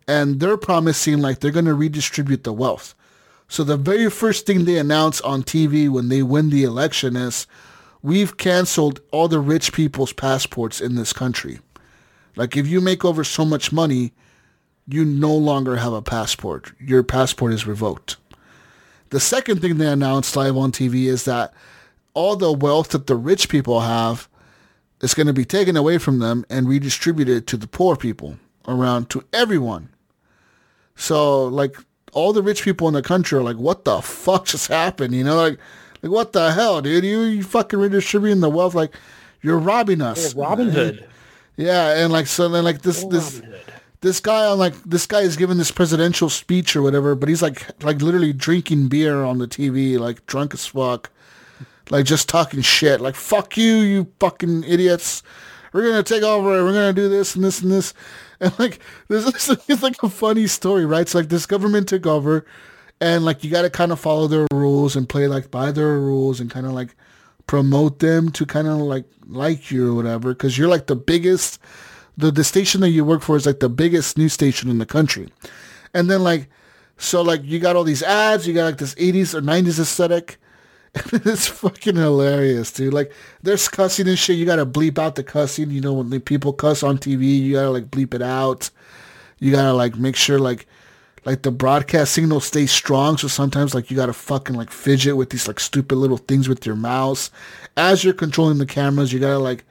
And 0.07 0.39
they're 0.39 0.57
promising 0.57 1.19
like 1.19 1.39
they're 1.39 1.51
going 1.51 1.65
to 1.65 1.73
redistribute 1.73 2.43
the 2.43 2.53
wealth. 2.53 2.95
So 3.47 3.63
the 3.63 3.77
very 3.77 4.09
first 4.09 4.45
thing 4.45 4.65
they 4.65 4.77
announce 4.77 5.21
on 5.21 5.43
TV 5.43 5.89
when 5.89 6.09
they 6.09 6.23
win 6.23 6.49
the 6.49 6.63
election 6.63 7.15
is, 7.15 7.47
we've 8.01 8.37
canceled 8.37 8.99
all 9.11 9.27
the 9.27 9.39
rich 9.39 9.73
people's 9.73 10.13
passports 10.13 10.81
in 10.81 10.95
this 10.95 11.13
country. 11.13 11.59
Like 12.35 12.57
if 12.57 12.67
you 12.67 12.81
make 12.81 13.05
over 13.05 13.23
so 13.23 13.45
much 13.45 13.71
money, 13.71 14.13
you 14.87 15.05
no 15.05 15.33
longer 15.33 15.77
have 15.77 15.93
a 15.93 16.01
passport. 16.01 16.73
Your 16.79 17.03
passport 17.03 17.53
is 17.53 17.65
revoked. 17.65 18.17
The 19.09 19.19
second 19.19 19.61
thing 19.61 19.77
they 19.77 19.87
announced 19.87 20.35
live 20.35 20.57
on 20.57 20.71
TV 20.71 21.05
is 21.05 21.25
that 21.25 21.53
all 22.13 22.35
the 22.35 22.51
wealth 22.51 22.89
that 22.89 23.07
the 23.07 23.15
rich 23.15 23.47
people 23.47 23.81
have 23.81 24.27
is 25.01 25.13
going 25.13 25.27
to 25.27 25.33
be 25.33 25.45
taken 25.45 25.77
away 25.77 25.97
from 25.97 26.19
them 26.19 26.45
and 26.49 26.67
redistributed 26.67 27.45
to 27.47 27.57
the 27.57 27.67
poor 27.67 27.95
people 27.95 28.37
around 28.67 29.09
to 29.11 29.23
everyone. 29.31 29.89
So 30.95 31.45
like 31.45 31.77
all 32.13 32.33
the 32.33 32.43
rich 32.43 32.63
people 32.63 32.87
in 32.87 32.93
the 32.93 33.01
country 33.01 33.37
are 33.37 33.43
like, 33.43 33.57
what 33.57 33.85
the 33.85 34.01
fuck 34.01 34.45
just 34.45 34.67
happened? 34.67 35.13
You 35.13 35.23
know, 35.23 35.35
like, 35.35 35.59
like 36.01 36.11
what 36.11 36.33
the 36.33 36.51
hell, 36.51 36.81
dude? 36.81 37.03
You 37.03 37.21
you 37.21 37.43
fucking 37.43 37.79
redistributing 37.79 38.41
the 38.41 38.49
wealth 38.49 38.75
like 38.75 38.95
you're 39.41 39.59
robbing 39.59 40.01
us. 40.01 40.33
Robin 40.35 40.69
Hood. 40.69 41.07
Yeah, 41.57 42.03
and 42.03 42.11
like 42.11 42.27
so 42.27 42.49
then 42.49 42.63
like 42.63 42.81
this 42.81 43.03
this 43.05 43.41
this 44.01 44.19
guy 44.19 44.45
on 44.45 44.57
like 44.57 44.73
this 44.83 45.05
guy 45.05 45.21
is 45.21 45.37
giving 45.37 45.57
this 45.57 45.71
presidential 45.71 46.29
speech 46.29 46.75
or 46.75 46.81
whatever, 46.81 47.15
but 47.15 47.29
he's 47.29 47.41
like 47.41 47.67
like 47.83 48.01
literally 48.01 48.33
drinking 48.33 48.87
beer 48.87 49.23
on 49.23 49.37
the 49.37 49.47
TV, 49.47 49.99
like 49.99 50.25
drunk 50.25 50.53
as 50.53 50.65
fuck, 50.65 51.09
like 51.89 52.05
just 52.05 52.27
talking 52.27 52.61
shit, 52.61 53.01
like 53.01 53.15
fuck 53.15 53.55
you, 53.55 53.75
you 53.75 54.11
fucking 54.19 54.63
idiots. 54.63 55.23
We're 55.73 55.87
gonna 55.87 56.03
take 56.03 56.23
over. 56.23 56.63
We're 56.63 56.73
gonna 56.73 56.93
do 56.93 57.07
this 57.07 57.35
and 57.35 57.43
this 57.43 57.61
and 57.61 57.71
this, 57.71 57.93
and 58.57 58.59
like 58.59 58.79
this 59.07 59.25
is 59.25 59.57
it's 59.67 59.83
like 59.83 60.01
a 60.03 60.09
funny 60.09 60.47
story, 60.47 60.85
right? 60.85 61.07
So 61.07 61.19
like 61.19 61.29
this 61.29 61.45
government 61.45 61.87
took 61.87 62.05
over, 62.05 62.45
and 62.99 63.25
like 63.25 63.43
you 63.43 63.49
got 63.49 63.63
to 63.63 63.69
kind 63.69 63.91
of 63.91 63.99
follow 63.99 64.27
their 64.27 64.47
rules 64.51 64.95
and 64.95 65.07
play 65.07 65.27
like 65.27 65.49
by 65.49 65.71
their 65.71 65.99
rules 65.99 66.39
and 66.39 66.49
kind 66.49 66.65
of 66.65 66.73
like 66.73 66.95
promote 67.47 67.99
them 67.99 68.31
to 68.31 68.45
kind 68.45 68.67
of 68.67 68.77
like 68.77 69.05
like 69.27 69.71
you 69.71 69.91
or 69.91 69.95
whatever 69.95 70.33
because 70.33 70.57
you're 70.57 70.67
like 70.67 70.87
the 70.87 70.95
biggest 70.95 71.59
the 72.17 72.31
the 72.31 72.43
station 72.43 72.81
that 72.81 72.89
you 72.89 73.03
work 73.03 73.21
for 73.21 73.35
is 73.35 73.45
like 73.45 73.59
the 73.59 73.69
biggest 73.69 74.17
news 74.17 74.33
station 74.33 74.69
in 74.69 74.77
the 74.77 74.85
country 74.85 75.27
and 75.93 76.09
then 76.09 76.23
like 76.23 76.49
so 76.97 77.21
like 77.21 77.41
you 77.43 77.59
got 77.59 77.75
all 77.75 77.83
these 77.83 78.03
ads 78.03 78.47
you 78.47 78.53
got 78.53 78.65
like 78.65 78.77
this 78.77 78.95
80s 78.95 79.33
or 79.33 79.41
90s 79.41 79.79
aesthetic 79.79 80.37
it's 81.11 81.47
fucking 81.47 81.95
hilarious 81.95 82.71
dude. 82.71 82.93
Like 82.93 83.11
there's 83.41 83.67
cussing 83.67 84.07
and 84.07 84.17
shit. 84.17 84.37
You 84.37 84.45
gotta 84.45 84.65
bleep 84.65 84.99
out 84.99 85.15
the 85.15 85.23
cussing 85.23 85.71
you 85.71 85.81
know 85.81 85.93
when 85.93 86.11
the 86.11 86.19
people 86.19 86.53
cuss 86.53 86.83
on 86.83 86.99
tv 86.99 87.39
you 87.39 87.53
gotta 87.53 87.71
like 87.71 87.89
bleep 87.89 88.13
it 88.13 88.21
out. 88.21 88.69
You 89.39 89.51
gotta 89.51 89.73
like 89.73 89.95
make 89.97 90.15
sure 90.15 90.37
like 90.37 90.67
like 91.25 91.41
the 91.41 91.51
broadcast 91.51 92.13
signal 92.13 92.41
stays 92.41 92.71
strong 92.71 93.17
so 93.17 93.27
sometimes 93.27 93.73
like 93.73 93.89
you 93.89 93.97
gotta 93.97 94.13
fucking 94.13 94.55
like 94.55 94.69
fidget 94.69 95.17
with 95.17 95.31
these 95.31 95.47
like 95.47 95.59
stupid 95.59 95.95
little 95.95 96.17
things 96.17 96.47
with 96.47 96.63
your 96.63 96.75
mouse. 96.75 97.31
As 97.75 98.03
you're 98.03 98.13
controlling 98.13 98.59
the 98.59 98.65
cameras 98.67 99.11
you 99.11 99.19
gotta 99.19 99.39
like 99.39 99.65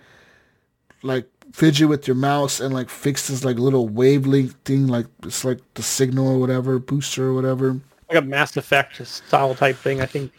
like 1.05 1.29
fidget 1.53 1.89
with 1.89 2.09
your 2.09 2.17
mouse 2.17 2.59
and 2.59 2.75
like 2.75 2.91
fix 2.91 3.29
this 3.29 3.45
like 3.45 3.59
little 3.59 3.89
wavelength 3.89 4.57
thing 4.65 4.89
like 4.89 5.07
it's 5.23 5.45
like 5.45 5.61
the 5.75 5.83
signal 5.83 6.27
or 6.27 6.39
whatever 6.41 6.81
booster 6.81 7.29
or 7.29 7.35
whatever. 7.35 7.79
Like 8.09 8.19
a 8.19 8.27
Mass 8.27 8.57
Effect 8.57 9.07
style 9.07 9.55
type 9.55 9.77
thing. 9.77 10.01
I 10.01 10.07
think 10.07 10.33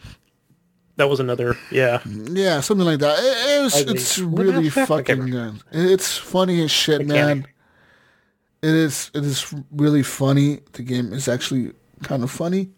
that 0.96 1.08
was 1.08 1.20
another. 1.20 1.56
Yeah, 1.70 2.00
yeah 2.06 2.60
something 2.60 2.86
like 2.86 3.00
that 3.00 3.18
it, 3.18 3.58
it 3.58 3.62
was, 3.62 3.80
it's 3.80 4.18
really 4.18 4.64
Mass 4.64 4.66
Effect? 4.76 4.90
I 4.90 5.02
can't 5.02 5.18
fucking 5.20 5.30
good 5.30 5.62
it's 5.72 6.16
funny 6.16 6.62
as 6.62 6.70
shit 6.70 7.06
man 7.06 7.46
it 8.62 8.70
is 8.70 9.10
it 9.14 9.24
is 9.24 9.52
really 9.70 10.02
funny 10.02 10.60
the 10.72 10.82
game 10.82 11.12
is 11.12 11.28
actually 11.28 11.72
kind 12.02 12.22
of 12.22 12.30
funny 12.30 12.70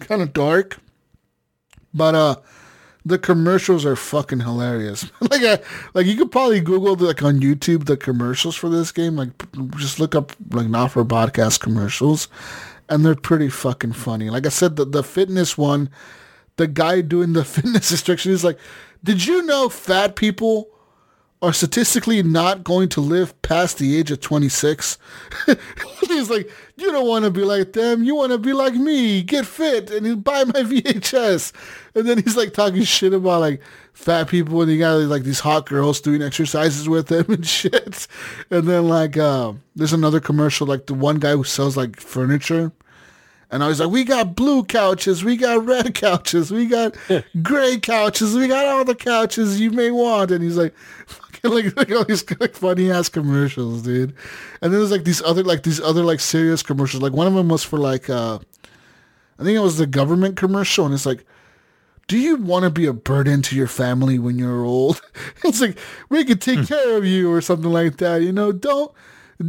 kind 0.00 0.22
of 0.22 0.32
dark 0.32 0.78
but 1.92 2.14
uh 2.14 2.36
the 3.04 3.18
commercials 3.18 3.84
are 3.84 3.96
fucking 3.96 4.40
hilarious. 4.40 5.10
like, 5.20 5.42
uh, 5.42 5.58
like 5.94 6.06
you 6.06 6.16
could 6.16 6.30
probably 6.30 6.60
Google 6.60 6.96
the, 6.96 7.06
like 7.06 7.22
on 7.22 7.40
YouTube 7.40 7.86
the 7.86 7.96
commercials 7.96 8.54
for 8.54 8.68
this 8.68 8.92
game. 8.92 9.16
Like, 9.16 9.30
just 9.76 9.98
look 9.98 10.14
up 10.14 10.32
like 10.50 10.68
not 10.68 10.92
for 10.92 11.04
podcast 11.04 11.60
commercials, 11.60 12.28
and 12.88 13.04
they're 13.04 13.14
pretty 13.14 13.48
fucking 13.48 13.92
funny. 13.92 14.30
Like 14.30 14.46
I 14.46 14.50
said, 14.50 14.76
the 14.76 14.84
the 14.84 15.02
fitness 15.02 15.58
one, 15.58 15.90
the 16.56 16.66
guy 16.66 17.00
doing 17.00 17.32
the 17.32 17.44
fitness 17.44 17.90
instruction 17.90 18.32
is 18.32 18.44
like, 18.44 18.58
"Did 19.02 19.26
you 19.26 19.42
know 19.42 19.68
fat 19.68 20.16
people 20.16 20.68
are 21.42 21.52
statistically 21.52 22.22
not 22.22 22.62
going 22.62 22.88
to 22.88 23.00
live 23.00 23.40
past 23.42 23.78
the 23.78 23.98
age 23.98 24.12
of 24.12 24.20
26. 24.20 24.96
He's 26.06 26.30
like, 26.30 26.48
you 26.76 26.92
don't 26.92 27.08
want 27.08 27.24
to 27.24 27.32
be 27.32 27.42
like 27.42 27.72
them. 27.72 28.04
You 28.04 28.14
want 28.14 28.30
to 28.30 28.38
be 28.38 28.52
like 28.52 28.74
me. 28.74 29.22
Get 29.22 29.44
fit 29.44 29.90
and 29.90 30.22
buy 30.22 30.44
my 30.44 30.52
VHS. 30.62 31.52
And 31.96 32.08
then 32.08 32.18
he's 32.22 32.36
like 32.36 32.54
talking 32.54 32.84
shit 32.84 33.12
about 33.12 33.40
like 33.40 33.60
fat 33.92 34.28
people 34.28 34.62
and 34.62 34.70
he 34.70 34.78
got 34.78 34.94
like 35.00 35.24
these 35.24 35.40
hot 35.40 35.66
girls 35.66 36.00
doing 36.00 36.22
exercises 36.22 36.88
with 36.88 37.10
him 37.10 37.26
and 37.28 37.46
shit. 37.46 38.06
And 38.50 38.68
then 38.68 38.88
like, 38.88 39.16
uh, 39.16 39.52
there's 39.74 39.92
another 39.92 40.20
commercial, 40.20 40.68
like 40.68 40.86
the 40.86 40.94
one 40.94 41.18
guy 41.18 41.32
who 41.32 41.44
sells 41.44 41.76
like 41.76 41.98
furniture. 41.98 42.70
And 43.52 43.62
I 43.62 43.68
was 43.68 43.80
like, 43.80 43.90
we 43.90 44.02
got 44.04 44.34
blue 44.34 44.64
couches, 44.64 45.22
we 45.22 45.36
got 45.36 45.66
red 45.66 45.94
couches, 45.94 46.50
we 46.50 46.64
got 46.64 46.96
gray 47.42 47.78
couches, 47.78 48.34
we 48.34 48.48
got 48.48 48.64
all 48.64 48.82
the 48.82 48.94
couches 48.94 49.60
you 49.60 49.70
may 49.70 49.90
want. 49.90 50.30
And 50.30 50.42
he's 50.42 50.56
like, 50.56 50.74
fucking 51.06 51.50
like, 51.50 51.76
like 51.76 51.92
all 51.92 52.04
these 52.04 52.24
like 52.40 52.54
funny 52.54 52.90
ass 52.90 53.10
commercials, 53.10 53.82
dude. 53.82 54.14
And 54.62 54.72
then 54.72 54.80
there's 54.80 54.90
like 54.90 55.04
these 55.04 55.20
other 55.22 55.44
like 55.44 55.64
these 55.64 55.80
other 55.80 56.02
like 56.02 56.20
serious 56.20 56.62
commercials. 56.62 57.02
Like 57.02 57.12
one 57.12 57.26
of 57.26 57.34
them 57.34 57.50
was 57.50 57.62
for 57.62 57.78
like 57.78 58.08
uh 58.08 58.38
I 59.38 59.44
think 59.44 59.56
it 59.56 59.60
was 59.60 59.76
the 59.76 59.86
government 59.86 60.36
commercial, 60.36 60.84
and 60.84 60.94
it's 60.94 61.06
like, 61.06 61.24
do 62.06 62.16
you 62.16 62.36
want 62.36 62.64
to 62.64 62.70
be 62.70 62.86
a 62.86 62.92
burden 62.92 63.42
to 63.42 63.56
your 63.56 63.66
family 63.66 64.18
when 64.18 64.38
you're 64.38 64.64
old? 64.64 65.02
It's 65.44 65.60
like 65.60 65.76
we 66.08 66.24
could 66.24 66.40
take 66.40 66.66
care 66.66 66.96
of 66.96 67.04
you 67.04 67.30
or 67.30 67.40
something 67.40 67.70
like 67.70 67.98
that. 67.98 68.22
You 68.22 68.32
know, 68.32 68.52
don't 68.52 68.92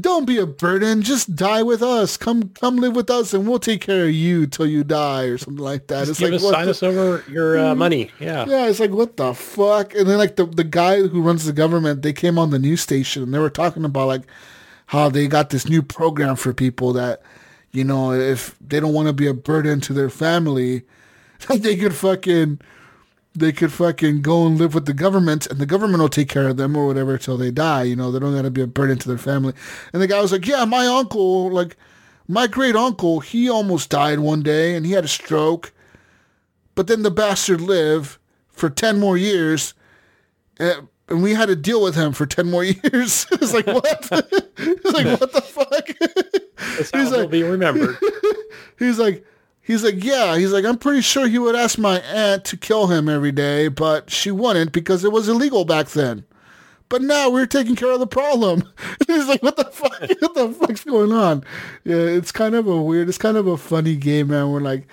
don't 0.02 0.26
be 0.26 0.38
a 0.38 0.46
burden. 0.46 1.02
Just 1.02 1.36
die 1.36 1.64
with 1.64 1.82
us. 1.82 2.18
Come 2.18 2.50
come 2.50 2.78
live 2.78 2.96
with 2.96 3.10
us, 3.10 3.34
and 3.34 3.48
we'll 3.48 3.60
take 3.60 3.82
care 3.82 4.06
of 4.06 4.12
you 4.12 4.48
till 4.48 4.66
you 4.68 4.84
die 4.84 5.24
or 5.24 5.38
something 5.38 5.64
like 5.64 5.88
that. 5.88 6.08
Just 6.08 6.12
it's 6.12 6.20
give 6.20 6.30
like 6.32 6.38
us, 6.38 6.44
what 6.44 6.54
sign 6.54 6.66
the- 6.66 6.72
us 6.72 6.84
over 6.84 7.24
your 7.32 7.58
uh, 7.60 7.76
money. 7.76 8.12
Yeah. 8.20 8.46
yeah, 8.48 8.68
it's 8.68 8.80
like 8.80 8.92
what 8.92 9.18
the 9.18 9.34
fuck? 9.34 9.94
And 9.96 10.08
then 10.10 10.18
like 10.18 10.36
the 10.36 10.46
the 10.46 10.64
guy 10.64 11.08
who 11.08 11.22
runs 11.22 11.46
the 11.46 11.54
government, 11.54 12.02
they 12.02 12.14
came 12.14 12.38
on 12.38 12.50
the 12.50 12.60
news 12.60 12.82
station 12.82 13.24
and 13.24 13.34
they 13.34 13.40
were 13.40 13.50
talking 13.50 13.86
about 13.86 14.08
like 14.08 14.24
how 14.88 15.10
they 15.10 15.28
got 15.28 15.50
this 15.50 15.68
new 15.68 15.82
program 15.82 16.36
for 16.36 16.54
people 16.54 16.94
that, 16.94 17.22
you 17.72 17.84
know, 17.84 18.12
if 18.12 18.56
they 18.60 18.80
don't 18.80 18.94
want 18.94 19.08
to 19.08 19.14
be 19.14 19.28
a 19.28 19.34
burden 19.34 19.80
to 19.82 19.94
their 19.94 20.10
family, 20.10 20.84
they 21.50 21.76
could 21.78 21.96
fucking 21.96 22.60
they 23.36 23.52
could 23.52 23.72
fucking 23.74 24.22
go 24.22 24.46
and 24.46 24.58
live 24.58 24.76
with 24.76 24.86
the 24.86 24.94
government 24.94 25.48
and 25.48 25.60
the 25.60 25.66
government 25.66 26.02
will 26.02 26.10
take 26.10 26.30
care 26.30 26.48
of 26.48 26.58
them 26.58 26.76
or 26.76 26.86
whatever 26.86 27.18
till 27.18 27.38
they 27.38 27.50
die. 27.52 27.84
You 27.84 27.96
know, 27.96 28.12
they 28.12 28.20
don't 28.20 28.36
gotta 28.36 28.52
be 28.52 28.62
a 28.62 28.68
burden 28.68 28.98
to 29.00 29.08
their 29.08 29.18
family. 29.18 29.54
And 29.92 30.02
the 30.02 30.08
guy 30.08 30.22
was 30.22 30.32
like, 30.32 30.46
Yeah, 30.48 30.66
my 30.66 30.86
uncle, 30.86 31.50
like 31.50 31.76
my 32.28 32.48
great 32.48 32.76
uncle, 32.76 33.20
he 33.22 33.50
almost 33.50 33.90
died 33.90 34.20
one 34.20 34.44
day 34.44 34.76
and 34.76 34.86
he 34.86 34.92
had 34.94 35.04
a 35.06 35.10
stroke 35.10 35.72
but 36.76 36.88
then 36.88 37.04
the 37.04 37.12
bastard 37.12 37.62
lived 37.62 38.18
for 38.50 38.68
10 38.70 39.00
more 39.00 39.16
years 39.18 39.74
uh, 40.60 40.74
and 41.10 41.22
we 41.22 41.34
had 41.36 41.48
to 41.48 41.56
deal 41.56 41.84
with 41.84 41.94
him 41.96 42.14
for 42.14 42.26
10 42.26 42.50
more 42.50 42.64
years 42.64 43.28
it's 43.32 43.54
like 43.54 43.68
what 43.68 43.86
it's 44.58 44.94
like 44.94 45.20
what 45.20 45.32
the 45.34 45.42
fuck 45.42 45.88
That's 46.78 46.92
how 46.92 47.00
He's 47.00 47.12
like- 47.12 47.30
be 47.30 47.44
remembered. 47.44 47.98
he's 48.80 48.98
like 49.00 49.26
he's 49.64 49.84
like 49.84 50.04
yeah 50.04 50.38
he's 50.38 50.52
like 50.52 50.66
i'm 50.66 50.78
pretty 50.78 51.02
sure 51.02 51.28
he 51.28 51.40
would 51.40 51.56
ask 51.56 51.78
my 51.80 52.00
aunt 52.02 52.46
to 52.46 52.56
kill 52.56 52.88
him 52.88 53.10
every 53.10 53.32
day 53.32 53.68
but 53.68 54.10
she 54.12 54.30
wouldn't 54.30 54.72
because 54.72 55.04
it 55.04 55.12
was 55.12 55.28
illegal 55.28 55.66
back 55.66 55.88
then 55.90 56.24
but 56.94 57.02
now 57.02 57.28
we're 57.28 57.48
taking 57.48 57.76
care 57.76 57.92
of 57.92 58.00
the 58.00 58.06
problem. 58.06 58.72
he's 59.08 59.28
like, 59.28 59.42
what 59.42 59.56
the 59.58 59.66
fuck? 59.66 60.00
what 60.20 60.36
the 60.36 60.56
fuck's 60.60 60.84
going 60.84 61.12
on? 61.12 61.44
Yeah, 61.84 61.96
it's 61.96 62.32
kind 62.32 62.54
of 62.54 62.68
a 62.68 62.80
weird, 62.80 63.10
it's 63.10 63.18
kind 63.18 63.36
of 63.36 63.48
a 63.48 63.58
funny 63.58 63.96
game, 63.96 64.28
man. 64.28 64.52
We're 64.52 64.60
like, 64.60 64.88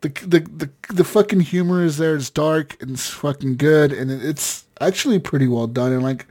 the, 0.00 0.08
the 0.26 0.40
the 0.40 0.70
the 0.92 1.04
fucking 1.04 1.40
humor 1.40 1.84
is 1.84 1.98
there. 1.98 2.16
It's 2.16 2.30
dark 2.30 2.80
and 2.82 2.90
it's 2.90 3.08
fucking 3.08 3.58
good, 3.58 3.92
and 3.92 4.10
it's 4.10 4.66
actually 4.80 5.20
pretty 5.20 5.46
well 5.46 5.68
done. 5.68 5.92
And 5.92 6.02
like, 6.02 6.26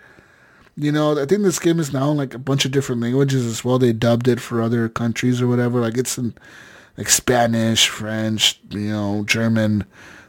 you 0.76 0.92
know, 0.92 1.18
I 1.20 1.26
think 1.26 1.44
this 1.44 1.60
game 1.60 1.80
is 1.80 1.94
now 1.94 2.12
in 2.12 2.18
like 2.18 2.34
a 2.34 2.40
bunch 2.40 2.66
of 2.66 2.72
different 2.72 3.02
languages 3.02 3.46
as 3.46 3.64
well. 3.64 3.80
They 3.80 3.94
dubbed 3.94 4.28
it 4.28 4.42
for 4.42 4.62
other 4.62 4.90
countries 4.90 5.42
or 5.42 5.48
whatever. 5.48 5.80
Like 5.80 5.98
it's 5.98 6.18
in 6.18 6.34
like 6.98 7.10
Spanish, 7.10 7.88
French, 7.88 8.60
you 8.70 8.90
know, 8.90 9.24
German. 9.26 9.86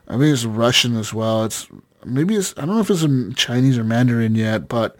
I 0.08 0.12
think 0.12 0.32
it's 0.32 0.44
Russian 0.44 0.96
as 0.96 1.12
well. 1.12 1.44
It's 1.44 1.68
maybe 2.04 2.36
it's 2.36 2.54
I 2.56 2.62
don't 2.62 2.76
know 2.76 2.80
if 2.80 2.90
it's 2.90 3.02
in 3.02 3.34
Chinese 3.34 3.78
or 3.78 3.84
Mandarin 3.84 4.34
yet, 4.34 4.68
but 4.68 4.96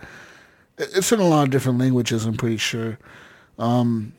it's 0.79 1.13
in 1.13 1.21
a 1.21 1.29
lot 1.29 1.45
of 1.45 1.51
different 1.51 1.79
languages. 1.79 2.25
I'm 2.25 2.37
pretty 2.37 2.59
sure. 2.59 2.99
Um, 3.59 4.13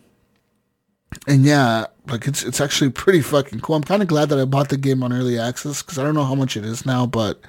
and 1.28 1.44
yeah, 1.44 1.86
like 2.08 2.28
it's 2.28 2.44
it's 2.44 2.62
actually 2.62 2.90
pretty 2.90 3.22
fucking 3.22 3.62
cool. 3.62 3.76
I'm 3.76 3.84
kind 3.84 4.02
of 4.02 4.08
glad 4.08 4.30
that 4.30 4.40
I 4.40 4.46
bought 4.46 4.70
the 4.70 4.78
game 4.78 5.04
on 5.04 5.14
early 5.14 5.40
access 5.40 5.82
because 5.82 5.98
I 5.98 6.04
don't 6.04 6.16
know 6.16 6.26
how 6.26 6.36
much 6.36 6.58
it 6.58 6.66
is 6.66 6.86
now, 6.86 7.06
but 7.06 7.40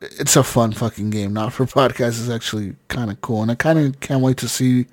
it's 0.00 0.36
a 0.36 0.42
fun 0.42 0.72
fucking 0.72 1.10
game. 1.10 1.32
Not 1.32 1.52
for 1.52 1.66
podcasts 1.66 2.20
is 2.20 2.30
actually 2.30 2.74
kind 2.88 3.10
of 3.10 3.20
cool, 3.20 3.42
and 3.42 3.50
I 3.50 3.54
kind 3.54 3.78
of 3.78 4.00
can't 4.00 4.22
wait 4.22 4.36
to 4.38 4.48
see 4.48 4.86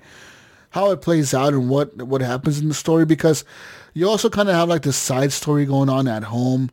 how 0.71 0.91
it 0.91 1.01
plays 1.01 1.33
out 1.33 1.53
and 1.53 1.69
what 1.69 1.95
what 2.01 2.21
happens 2.21 2.59
in 2.59 2.67
the 2.67 2.73
story 2.73 3.05
because 3.05 3.45
you 3.93 4.09
also 4.09 4.29
kind 4.29 4.49
of 4.49 4.55
have 4.55 4.69
like 4.69 4.81
this 4.81 4.97
side 4.97 5.31
story 5.31 5.65
going 5.65 5.89
on 5.89 6.07
at 6.07 6.23
home 6.23 6.71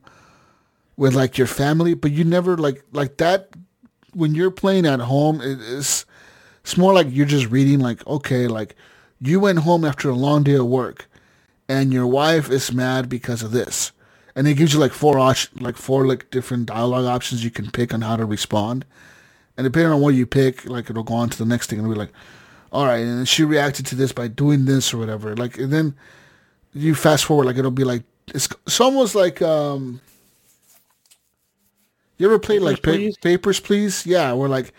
with 0.96 1.14
like 1.14 1.38
your 1.38 1.46
family, 1.46 1.94
but 1.94 2.10
you 2.10 2.24
never 2.24 2.56
like 2.56 2.82
like 2.92 3.16
that 3.18 3.50
when 4.14 4.34
you're 4.34 4.50
playing 4.50 4.86
at 4.86 5.00
home. 5.00 5.40
It 5.40 5.60
is 5.60 6.04
it's 6.62 6.76
more 6.76 6.92
like 6.92 7.06
you're 7.10 7.26
just 7.26 7.50
reading 7.50 7.80
like 7.80 8.06
okay, 8.06 8.46
like 8.46 8.74
you 9.20 9.40
went 9.40 9.60
home 9.60 9.84
after 9.84 10.10
a 10.10 10.14
long 10.14 10.42
day 10.42 10.54
of 10.54 10.66
work, 10.66 11.08
and 11.68 11.92
your 11.92 12.06
wife 12.06 12.50
is 12.50 12.72
mad 12.72 13.08
because 13.08 13.42
of 13.42 13.52
this, 13.52 13.92
and 14.34 14.46
it 14.46 14.54
gives 14.54 14.74
you 14.74 14.80
like 14.80 14.92
four 14.92 15.18
op- 15.18 15.60
like 15.60 15.76
four 15.76 16.06
like 16.06 16.30
different 16.30 16.66
dialogue 16.66 17.04
options 17.04 17.44
you 17.44 17.50
can 17.50 17.70
pick 17.70 17.94
on 17.94 18.02
how 18.02 18.16
to 18.16 18.24
respond, 18.24 18.84
and 19.56 19.64
depending 19.64 19.92
on 19.92 20.00
what 20.00 20.14
you 20.14 20.26
pick, 20.26 20.64
like 20.66 20.90
it'll 20.90 21.04
go 21.04 21.14
on 21.14 21.30
to 21.30 21.38
the 21.38 21.46
next 21.46 21.70
thing 21.70 21.78
and 21.78 21.88
be 21.88 21.98
like, 21.98 22.12
all 22.72 22.86
right, 22.86 23.00
and 23.00 23.28
she 23.28 23.44
reacted 23.44 23.86
to 23.86 23.94
this 23.94 24.12
by 24.12 24.28
doing 24.28 24.64
this 24.66 24.92
or 24.92 24.98
whatever, 24.98 25.34
like 25.36 25.58
and 25.58 25.72
then 25.72 25.94
you 26.74 26.94
fast 26.94 27.24
forward 27.24 27.46
like 27.46 27.56
it'll 27.56 27.70
be 27.70 27.84
like 27.84 28.02
it's, 28.34 28.46
it's 28.66 28.80
almost 28.80 29.14
like 29.14 29.40
um 29.40 30.00
you 32.18 32.26
ever 32.26 32.38
played 32.38 32.60
like 32.62 32.82
Papers, 32.82 32.84
pa- 32.84 32.96
Please? 32.98 33.16
papers 33.18 33.60
please 33.60 34.06
yeah 34.06 34.32
where 34.32 34.48
like 34.48 34.72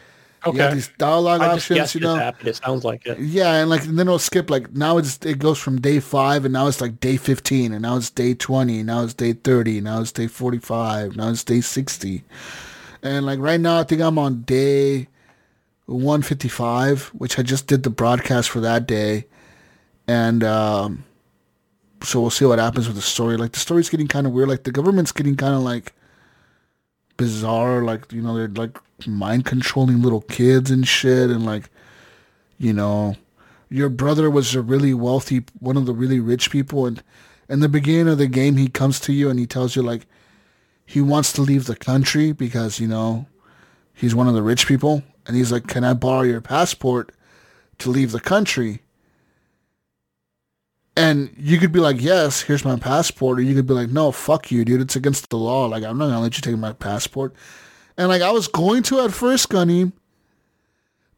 you 0.45 0.51
have 0.53 0.67
Okay. 0.67 0.73
these 0.75 0.89
dialogue 0.97 1.41
options 1.41 1.95
you 1.95 2.01
know. 2.01 2.31
It 2.43 2.55
sounds 2.55 2.85
like 2.85 3.05
it. 3.05 3.19
yeah 3.19 3.55
and 3.55 3.69
like 3.69 3.83
and 3.85 3.97
then 3.97 4.07
it'll 4.07 4.19
skip 4.19 4.49
like 4.49 4.71
now 4.73 4.97
it's 4.97 5.17
it 5.25 5.39
goes 5.39 5.57
from 5.57 5.81
day 5.81 5.99
five 5.99 6.45
and 6.45 6.53
now 6.53 6.67
it's 6.67 6.79
like 6.79 6.99
day 6.99 7.17
15 7.17 7.73
and 7.73 7.81
now 7.81 7.97
it's 7.97 8.09
day 8.09 8.33
20 8.35 8.83
now 8.83 9.03
it's 9.03 9.13
day 9.13 9.33
30 9.33 9.81
now 9.81 9.99
it's 10.01 10.11
day 10.11 10.27
45 10.27 11.17
now 11.17 11.29
it's 11.29 11.43
day 11.43 11.59
60 11.59 12.23
and 13.03 13.25
like 13.25 13.39
right 13.39 13.59
now 13.59 13.79
i 13.79 13.83
think 13.83 13.99
i'm 14.01 14.17
on 14.19 14.41
day 14.43 15.07
155 15.89 17.07
which 17.15 17.39
i 17.39 17.41
just 17.41 17.65
did 17.67 17.83
the 17.83 17.89
broadcast 17.89 18.49
for 18.49 18.59
that 18.61 18.87
day. 18.87 19.25
And 20.07 20.43
um 20.43 21.05
so 22.03 22.21
we'll 22.21 22.29
see 22.29 22.45
what 22.45 22.59
happens 22.59 22.87
with 22.87 22.95
the 22.95 23.01
story. 23.01 23.37
Like 23.37 23.51
the 23.51 23.59
story's 23.59 23.89
getting 23.89 24.07
kind 24.07 24.25
of 24.25 24.33
weird. 24.33 24.49
Like 24.49 24.63
the 24.63 24.71
government's 24.71 25.11
getting 25.11 25.35
kind 25.35 25.53
of 25.53 25.61
like 25.61 25.93
bizarre, 27.17 27.83
like 27.83 28.11
you 28.11 28.21
know 28.21 28.35
they're 28.35 28.47
like 28.47 28.77
mind 29.05 29.45
controlling 29.45 30.01
little 30.01 30.21
kids 30.21 30.71
and 30.71 30.87
shit, 30.87 31.29
and 31.29 31.45
like 31.45 31.69
you 32.57 32.73
know 32.73 33.15
your 33.69 33.89
brother 33.89 34.29
was 34.29 34.55
a 34.55 34.61
really 34.61 34.93
wealthy, 34.93 35.43
one 35.59 35.77
of 35.77 35.85
the 35.85 35.93
really 35.93 36.19
rich 36.19 36.49
people, 36.49 36.85
and 36.85 37.03
in 37.49 37.59
the 37.59 37.69
beginning 37.69 38.07
of 38.07 38.17
the 38.17 38.27
game 38.27 38.57
he 38.57 38.67
comes 38.67 38.99
to 39.01 39.13
you 39.13 39.29
and 39.29 39.39
he 39.39 39.45
tells 39.45 39.75
you 39.75 39.81
like 39.81 40.07
he 40.85 41.01
wants 41.01 41.33
to 41.33 41.41
leave 41.41 41.65
the 41.65 41.75
country 41.75 42.31
because 42.31 42.79
you 42.79 42.87
know 42.87 43.27
he's 43.93 44.15
one 44.15 44.27
of 44.27 44.33
the 44.33 44.41
rich 44.41 44.65
people, 44.67 45.03
and 45.29 45.37
he's 45.37 45.51
like, 45.53 45.67
"Can 45.67 45.85
I 45.85 45.93
borrow 45.93 46.23
your 46.23 46.41
passport 46.41 47.13
to 47.77 47.89
leave 47.89 48.11
the 48.11 48.19
country?" 48.19 48.81
And 50.97 51.33
you 51.37 51.59
could 51.59 51.71
be 51.71 51.79
like, 51.79 52.01
yes, 52.01 52.41
here's 52.41 52.65
my 52.65 52.75
passport. 52.77 53.39
Or 53.39 53.41
you 53.41 53.55
could 53.55 53.65
be 53.65 53.73
like, 53.73 53.89
no, 53.89 54.11
fuck 54.11 54.51
you, 54.51 54.65
dude. 54.65 54.81
It's 54.81 54.97
against 54.97 55.29
the 55.29 55.37
law. 55.37 55.65
Like, 55.65 55.83
I'm 55.83 55.97
not 55.97 56.05
going 56.05 56.15
to 56.15 56.19
let 56.19 56.35
you 56.35 56.41
take 56.41 56.57
my 56.57 56.73
passport. 56.73 57.33
And 57.97 58.09
like, 58.09 58.21
I 58.21 58.31
was 58.31 58.49
going 58.49 58.83
to 58.83 58.99
at 59.01 59.13
first, 59.13 59.47
Gunny, 59.47 59.93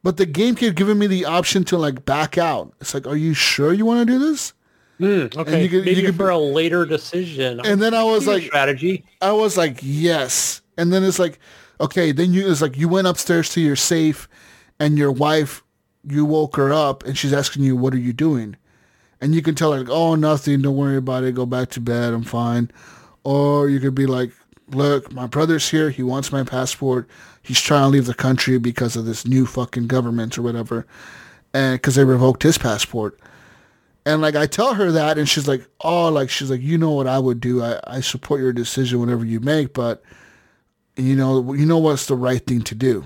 but 0.04 0.18
the 0.18 0.26
game 0.26 0.54
kept 0.54 0.76
giving 0.76 0.98
me 1.00 1.08
the 1.08 1.24
option 1.24 1.64
to 1.64 1.78
like 1.78 2.04
back 2.04 2.38
out. 2.38 2.72
It's 2.80 2.94
like, 2.94 3.08
are 3.08 3.16
you 3.16 3.34
sure 3.34 3.72
you 3.72 3.84
want 3.84 4.06
to 4.06 4.12
do 4.12 4.20
this? 4.20 4.52
Mm, 5.00 5.36
okay, 5.36 5.64
you 5.64 5.68
could- 5.68 5.84
maybe 5.84 6.00
you 6.02 6.06
could- 6.06 6.16
for 6.16 6.30
a 6.30 6.38
later 6.38 6.84
decision. 6.86 7.60
And 7.64 7.82
then 7.82 7.92
I 7.92 8.04
was 8.04 8.24
like, 8.28 8.44
strategy. 8.44 9.04
I 9.20 9.32
was 9.32 9.56
like, 9.56 9.80
yes. 9.82 10.62
And 10.78 10.92
then 10.92 11.02
it's 11.02 11.18
like, 11.18 11.40
okay, 11.80 12.12
then 12.12 12.32
you, 12.32 12.50
it's 12.50 12.62
like, 12.62 12.76
you 12.76 12.88
went 12.88 13.06
upstairs 13.06 13.48
to 13.50 13.60
your 13.60 13.76
safe 13.76 14.28
and 14.78 14.98
your 14.98 15.12
wife, 15.12 15.62
you 16.04 16.24
woke 16.24 16.56
her 16.56 16.72
up 16.72 17.04
and 17.04 17.16
she's 17.16 17.32
asking 17.32 17.62
you, 17.62 17.76
what 17.76 17.94
are 17.94 17.98
you 17.98 18.12
doing? 18.12 18.56
And 19.20 19.34
you 19.34 19.42
can 19.42 19.54
tell 19.54 19.72
her, 19.72 19.80
like, 19.80 19.88
oh, 19.88 20.14
nothing, 20.14 20.62
don't 20.62 20.76
worry 20.76 20.96
about 20.96 21.24
it, 21.24 21.34
go 21.34 21.46
back 21.46 21.70
to 21.70 21.80
bed, 21.80 22.12
I'm 22.12 22.24
fine. 22.24 22.70
Or 23.24 23.68
you 23.68 23.78
could 23.78 23.94
be 23.94 24.06
like, 24.06 24.32
look, 24.68 25.12
my 25.12 25.26
brother's 25.26 25.70
here, 25.70 25.90
he 25.90 26.02
wants 26.02 26.32
my 26.32 26.42
passport, 26.42 27.08
he's 27.42 27.60
trying 27.60 27.84
to 27.84 27.88
leave 27.88 28.06
the 28.06 28.14
country 28.14 28.58
because 28.58 28.96
of 28.96 29.04
this 29.04 29.26
new 29.26 29.46
fucking 29.46 29.86
government 29.86 30.36
or 30.38 30.42
whatever, 30.42 30.86
and 31.54 31.74
because 31.74 31.94
they 31.94 32.04
revoked 32.04 32.42
his 32.42 32.58
passport. 32.58 33.18
And 34.04 34.20
like 34.20 34.34
I 34.34 34.46
tell 34.46 34.74
her 34.74 34.90
that, 34.90 35.16
and 35.18 35.28
she's 35.28 35.46
like, 35.46 35.64
"Oh, 35.80 36.08
like 36.08 36.28
she's 36.28 36.50
like, 36.50 36.60
you 36.60 36.76
know 36.76 36.90
what 36.90 37.06
I 37.06 37.20
would 37.20 37.40
do? 37.40 37.62
I, 37.62 37.78
I 37.86 38.00
support 38.00 38.40
your 38.40 38.52
decision, 38.52 38.98
whatever 38.98 39.24
you 39.24 39.38
make, 39.38 39.72
but 39.72 40.02
you 40.96 41.16
know, 41.16 41.52
you 41.54 41.66
know 41.66 41.78
what's 41.78 42.06
the 42.06 42.16
right 42.16 42.44
thing 42.44 42.62
to 42.62 42.74
do." 42.74 43.04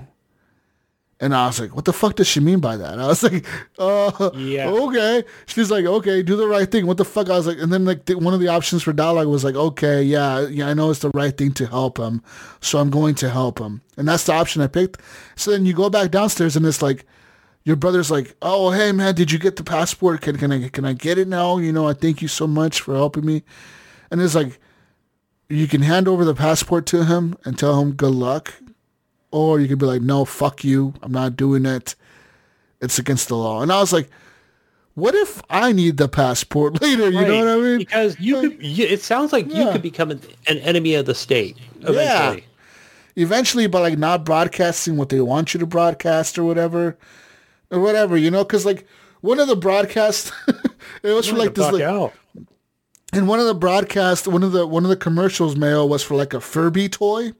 And 1.19 1.33
I 1.33 1.47
was 1.47 1.59
like, 1.59 1.75
"What 1.75 1.85
the 1.85 1.93
fuck 1.93 2.15
does 2.15 2.27
she 2.27 2.39
mean 2.39 2.59
by 2.59 2.77
that?" 2.77 2.99
I 2.99 3.07
was 3.07 3.23
like, 3.23 3.43
"Uh, 3.79 4.29
Yeah. 4.35 4.69
okay." 4.69 5.23
She's 5.47 5.71
like, 5.71 5.85
"Okay, 5.85 6.21
do 6.21 6.35
the 6.35 6.47
right 6.47 6.69
thing." 6.71 6.85
What 6.85 6.97
the 6.97 7.05
fuck? 7.05 7.27
I 7.29 7.37
was 7.37 7.47
like, 7.47 7.57
and 7.57 7.73
then 7.73 7.85
like 7.85 8.05
the, 8.05 8.15
one 8.15 8.35
of 8.35 8.39
the 8.39 8.49
options 8.49 8.83
for 8.83 8.93
dialogue 8.93 9.27
was 9.27 9.43
like, 9.43 9.55
"Okay, 9.55 10.03
yeah, 10.03 10.41
yeah, 10.47 10.67
I 10.69 10.75
know 10.75 10.91
it's 10.91 10.99
the 10.99 11.09
right 11.15 11.35
thing 11.35 11.53
to 11.53 11.65
help 11.65 11.97
him, 11.97 12.21
so 12.61 12.77
I'm 12.77 12.91
going 12.91 13.15
to 13.15 13.29
help 13.31 13.57
him," 13.59 13.81
and 13.97 14.07
that's 14.07 14.25
the 14.25 14.33
option 14.33 14.61
I 14.61 14.67
picked. 14.67 15.01
So 15.35 15.49
then 15.51 15.65
you 15.65 15.73
go 15.73 15.89
back 15.89 16.11
downstairs, 16.11 16.55
and 16.55 16.65
it's 16.67 16.83
like 16.83 17.05
your 17.63 17.77
brother's 17.77 18.11
like, 18.11 18.35
"Oh, 18.43 18.69
hey 18.69 18.91
man, 18.91 19.15
did 19.15 19.31
you 19.31 19.39
get 19.39 19.55
the 19.55 19.63
passport? 19.63 20.21
Can 20.21 20.37
can 20.37 20.51
I 20.51 20.69
can 20.69 20.85
I 20.85 20.93
get 20.93 21.17
it 21.17 21.27
now? 21.27 21.57
You 21.57 21.71
know, 21.73 21.87
I 21.87 21.93
thank 21.93 22.21
you 22.21 22.27
so 22.27 22.45
much 22.45 22.81
for 22.81 22.93
helping 22.93 23.25
me." 23.25 23.41
And 24.11 24.21
it's 24.21 24.35
like 24.35 24.59
you 25.49 25.67
can 25.67 25.81
hand 25.81 26.07
over 26.07 26.25
the 26.25 26.35
passport 26.35 26.85
to 26.87 27.05
him 27.05 27.37
and 27.45 27.57
tell 27.57 27.81
him 27.81 27.93
good 27.93 28.13
luck, 28.13 28.53
or 29.31 29.59
you 29.59 29.67
could 29.67 29.79
be 29.79 29.85
like, 29.85 30.01
"No, 30.01 30.25
fuck 30.25 30.63
you. 30.63 30.93
I'm 31.01 31.11
not 31.11 31.35
doing 31.35 31.65
it. 31.65 31.95
It's 32.81 32.99
against 32.99 33.27
the 33.27 33.35
law." 33.35 33.61
And 33.61 33.71
I 33.71 33.79
was 33.79 33.93
like, 33.93 34.09
"What 34.95 35.15
if 35.15 35.41
I 35.49 35.71
need 35.71 35.97
the 35.97 36.07
passport 36.07 36.81
later? 36.81 37.09
You 37.09 37.25
know 37.25 37.39
what 37.39 37.47
I 37.47 37.57
mean?" 37.57 37.77
Because 37.79 38.19
you 38.19 38.41
could. 38.41 38.63
You, 38.63 38.85
it 38.85 39.01
sounds 39.01 39.31
like 39.33 39.53
you 39.53 39.71
could 39.71 39.81
become 39.81 40.11
an, 40.11 40.21
an 40.47 40.57
enemy 40.59 40.95
of 40.95 41.05
the 41.05 41.15
state 41.15 41.57
eventually. 41.81 42.45
eventually 43.15 43.67
by 43.67 43.79
like 43.79 43.97
not 43.97 44.23
broadcasting 44.25 44.97
what 44.97 45.09
they 45.09 45.21
want 45.21 45.53
you 45.53 45.59
to 45.59 45.65
broadcast 45.65 46.37
or 46.37 46.43
whatever 46.43 46.97
or 47.71 47.79
whatever 47.79 48.15
you 48.17 48.29
know 48.29 48.43
because 48.43 48.65
like 48.65 48.85
one 49.21 49.39
of 49.39 49.47
the 49.47 49.55
broadcasts 49.55 50.31
it 51.03 51.13
was 51.13 51.27
for 51.27 51.35
like 51.35 51.55
this 51.55 51.71
like 51.71 51.81
out. 51.81 52.13
And 53.13 53.27
one 53.27 53.39
of 53.39 53.45
the 53.45 53.55
broadcasts 53.55 54.27
one 54.27 54.43
of 54.43 54.51
the 54.51 54.65
one 54.65 54.83
of 54.83 54.89
the 54.89 54.95
commercials 54.95 55.55
mail 55.55 55.87
was 55.87 56.03
for 56.03 56.15
like 56.15 56.33
a 56.33 56.41
furby 56.41 56.89
toy 56.89 57.25
and 57.25 57.35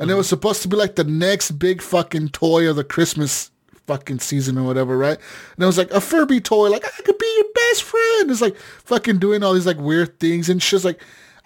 it 0.00 0.06
mm-hmm. 0.06 0.18
was 0.18 0.28
supposed 0.28 0.62
to 0.62 0.68
be 0.68 0.76
like 0.76 0.96
the 0.96 1.04
next 1.04 1.52
big 1.52 1.82
fucking 1.82 2.28
toy 2.28 2.68
of 2.68 2.76
the 2.76 2.84
christmas 2.84 3.50
fucking 3.86 4.18
season 4.18 4.58
or 4.58 4.64
whatever 4.64 4.98
right 4.98 5.18
and 5.54 5.62
it 5.62 5.66
was 5.66 5.78
like 5.78 5.90
a 5.92 6.00
furby 6.00 6.40
toy 6.40 6.68
like 6.68 6.84
i 6.84 7.02
could 7.02 7.18
be 7.18 7.34
your 7.36 7.52
best 7.54 7.82
friend 7.82 8.30
it's 8.30 8.40
like 8.40 8.56
fucking 8.56 9.18
doing 9.18 9.42
all 9.42 9.54
these 9.54 9.66
like 9.66 9.78
weird 9.78 10.18
things 10.18 10.48
and 10.48 10.62
she's 10.62 10.84
like 10.84 11.00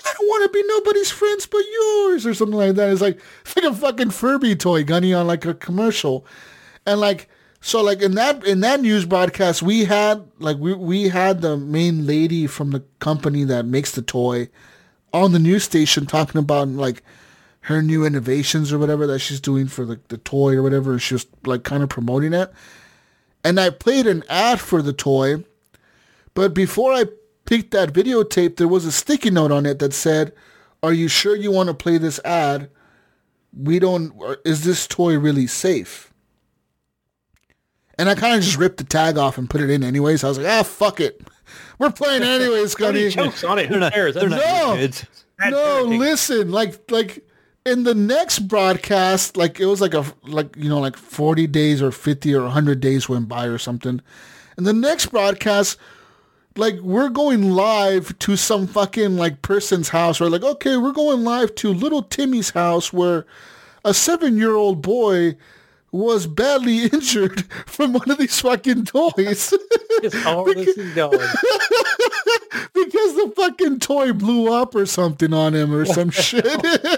I 0.05 0.14
don't 0.18 0.28
want 0.28 0.45
to 0.45 0.59
be 0.59 0.66
nobody's 0.66 1.11
friends 1.11 1.47
but 1.47 1.62
yours 1.72 2.26
or 2.26 2.34
something 2.34 2.57
like 2.57 2.74
that. 2.76 2.91
It's 2.91 3.01
like 3.01 3.20
it's 3.43 3.57
like 3.57 3.66
a 3.66 3.74
fucking 3.74 4.11
Furby 4.11 4.57
toy 4.57 4.84
gunny 4.84 5.12
on 5.12 5.26
like 5.26 5.45
a 5.45 5.55
commercial. 5.55 6.24
And 6.86 7.01
like 7.01 7.28
so 7.61 7.83
like 7.83 8.01
in 8.01 8.15
that 8.15 8.45
in 8.45 8.61
that 8.61 8.81
news 8.81 9.05
broadcast 9.05 9.63
we 9.63 9.85
had 9.85 10.27
like 10.39 10.57
we 10.59 10.73
we 10.73 11.09
had 11.09 11.41
the 11.41 11.57
main 11.57 12.07
lady 12.07 12.47
from 12.47 12.71
the 12.71 12.81
company 12.99 13.45
that 13.45 13.65
makes 13.65 13.93
the 13.93 14.03
toy 14.03 14.49
on 15.13 15.33
the 15.33 15.39
news 15.39 15.65
station 15.65 16.07
talking 16.07 16.39
about 16.39 16.69
like 16.69 17.03
her 17.63 17.83
new 17.83 18.05
innovations 18.05 18.73
or 18.73 18.79
whatever 18.79 19.07
that 19.07 19.19
she's 19.19 19.41
doing 19.41 19.67
for 19.67 19.85
the, 19.85 20.01
the 20.09 20.19
toy 20.19 20.55
or 20.55 20.63
whatever 20.63 20.99
she 20.99 21.15
was 21.15 21.27
like 21.45 21.63
kind 21.63 21.83
of 21.83 21.89
promoting 21.89 22.33
it. 22.33 22.53
And 23.45 23.61
I 23.61 23.71
played 23.71 24.07
an 24.07 24.25
ad 24.29 24.61
for 24.61 24.83
the 24.83 24.93
toy, 24.93 25.45
but 26.35 26.55
before 26.55 26.93
I 26.93 27.05
picked 27.45 27.71
that 27.73 27.93
videotape, 27.93 28.57
there 28.57 28.69
was 28.69 28.85
a 28.85 28.93
sticky 28.93 29.31
note 29.31 29.51
on 29.51 29.67
it 29.67 29.79
that 29.79 29.95
said, 29.95 30.33
"Are 30.83 30.93
you 30.93 31.09
sure 31.09 31.37
you 31.37 31.51
want 31.51 31.69
to 31.69 31.75
play 31.75 31.99
this 31.99 32.21
ad? 32.25 32.71
We 33.57 33.79
don't. 33.79 34.13
Uh, 34.21 34.37
is 34.45 34.65
this 34.65 34.87
toy 34.87 35.19
really 35.19 35.47
safe?" 35.47 36.10
And 38.01 38.09
I 38.09 38.14
kind 38.14 38.34
of 38.34 38.42
just 38.42 38.57
ripped 38.57 38.78
the 38.78 38.84
tag 38.84 39.18
off 39.18 39.36
and 39.36 39.48
put 39.51 39.61
it 39.61 39.68
in 39.68 39.84
anyways. 39.84 40.24
I 40.24 40.28
was 40.28 40.38
like, 40.38 40.46
"Ah, 40.46 40.62
fuck 40.62 41.01
it, 41.01 41.20
we're 41.78 41.90
playing 41.90 42.22
anyways, 42.22 42.72
Somebody 42.78 43.11
Gunny." 43.11 43.11
chokes 43.11 43.44
on 43.44 43.59
it. 43.59 43.66
Who 43.66 43.78
not, 43.78 43.92
cares? 43.92 44.14
they're 44.14 44.28
That's 44.28 44.42
not 44.42 44.68
No. 44.68 44.76
kids. 44.76 45.05
No, 45.51 45.82
listen, 45.84 46.51
like 46.51 46.90
like 46.90 47.26
in 47.66 47.82
the 47.84 47.94
next 47.94 48.40
broadcast, 48.40 49.36
like 49.36 49.61
it 49.61 49.66
was 49.66 49.80
like 49.82 49.92
a 49.94 50.05
like 50.24 50.57
you 50.57 50.68
know 50.68 50.80
like 50.80 50.96
forty 50.96 51.46
days 51.46 51.82
or 51.82 51.92
fifty 51.92 52.34
or 52.34 52.48
hundred 52.48 52.80
days 52.80 53.09
went 53.09 53.28
by 53.28 53.46
or 53.46 53.59
something. 53.59 54.01
And 54.57 54.66
the 54.66 54.72
next 54.72 55.07
broadcast, 55.07 55.78
like 56.57 56.78
we're 56.80 57.09
going 57.11 57.51
live 57.51 58.18
to 58.20 58.36
some 58.36 58.66
fucking 58.66 59.16
like 59.16 59.42
person's 59.42 59.90
house, 59.90 60.20
or 60.20 60.30
like 60.30 60.42
okay, 60.42 60.76
we're 60.76 60.92
going 60.92 61.22
live 61.24 61.55
to 61.57 61.72
little 61.72 62.03
Timmy's 62.03 62.51
house 62.51 62.92
where 62.92 63.26
a 63.84 63.92
seven 63.94 64.36
year 64.36 64.55
old 64.55 64.80
boy 64.82 65.36
was 65.93 66.26
badly 66.26 66.84
injured 66.93 67.51
from 67.66 67.93
one 67.93 68.11
of 68.11 68.18
these 68.18 68.41
fucking 68.41 68.84
toys. 68.84 69.55
Just 70.03 70.26
all 70.26 70.45
this 70.45 70.74
because 72.74 73.14
the 73.14 73.32
fucking 73.36 73.78
toy 73.80 74.12
blew 74.12 74.53
up 74.53 74.74
or 74.74 74.86
something 74.86 75.32
on 75.32 75.55
him 75.55 75.74
or 75.74 75.84
some 75.84 76.11
shit. 76.11 76.45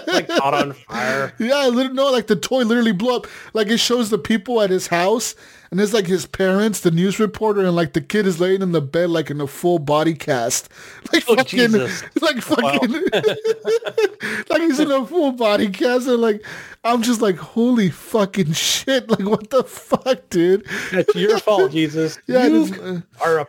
Like 0.07 0.27
caught 0.27 0.53
on 0.53 0.73
fire. 0.73 1.33
Yeah, 1.37 1.69
no, 1.69 2.11
like 2.11 2.27
the 2.27 2.35
toy 2.35 2.63
literally 2.63 2.91
blew 2.91 3.15
up. 3.15 3.27
Like 3.53 3.67
it 3.67 3.79
shows 3.79 4.09
the 4.09 4.17
people 4.17 4.61
at 4.61 4.69
his 4.69 4.87
house, 4.87 5.35
and 5.73 5.81
it's 5.81 5.91
like 5.91 6.05
his 6.05 6.27
parents, 6.27 6.81
the 6.81 6.91
news 6.91 7.17
reporter, 7.17 7.61
and 7.61 7.75
like 7.75 7.93
the 7.93 8.01
kid 8.01 8.27
is 8.27 8.39
laying 8.39 8.61
in 8.61 8.73
the 8.73 8.81
bed 8.81 9.09
like 9.09 9.31
in 9.31 9.41
a 9.41 9.47
full 9.47 9.79
body 9.79 10.13
cast, 10.13 10.69
like 11.11 11.23
Oh, 11.27 11.35
fucking, 11.35 11.71
Jesus. 11.71 12.03
like 12.21 12.37
fucking, 12.41 12.91
like 14.49 14.61
he's 14.61 14.79
in 14.79 14.91
a 14.91 15.03
full 15.03 15.31
body 15.31 15.71
cast, 15.71 16.07
and 16.07 16.21
like 16.21 16.45
I'm 16.83 17.01
just 17.01 17.21
like, 17.23 17.37
holy 17.37 17.89
fucking 17.89 18.53
shit! 18.53 19.09
Like 19.09 19.27
what 19.27 19.49
the 19.49 19.63
fuck, 19.63 20.29
dude? 20.29 20.63
That's 20.91 21.15
your 21.15 21.39
fault, 21.39 21.71
Jesus. 21.71 22.19
Yeah, 22.27 22.45
you 22.45 22.61
is, 22.65 22.71
uh, 22.73 23.01
are 23.25 23.39
a 23.39 23.47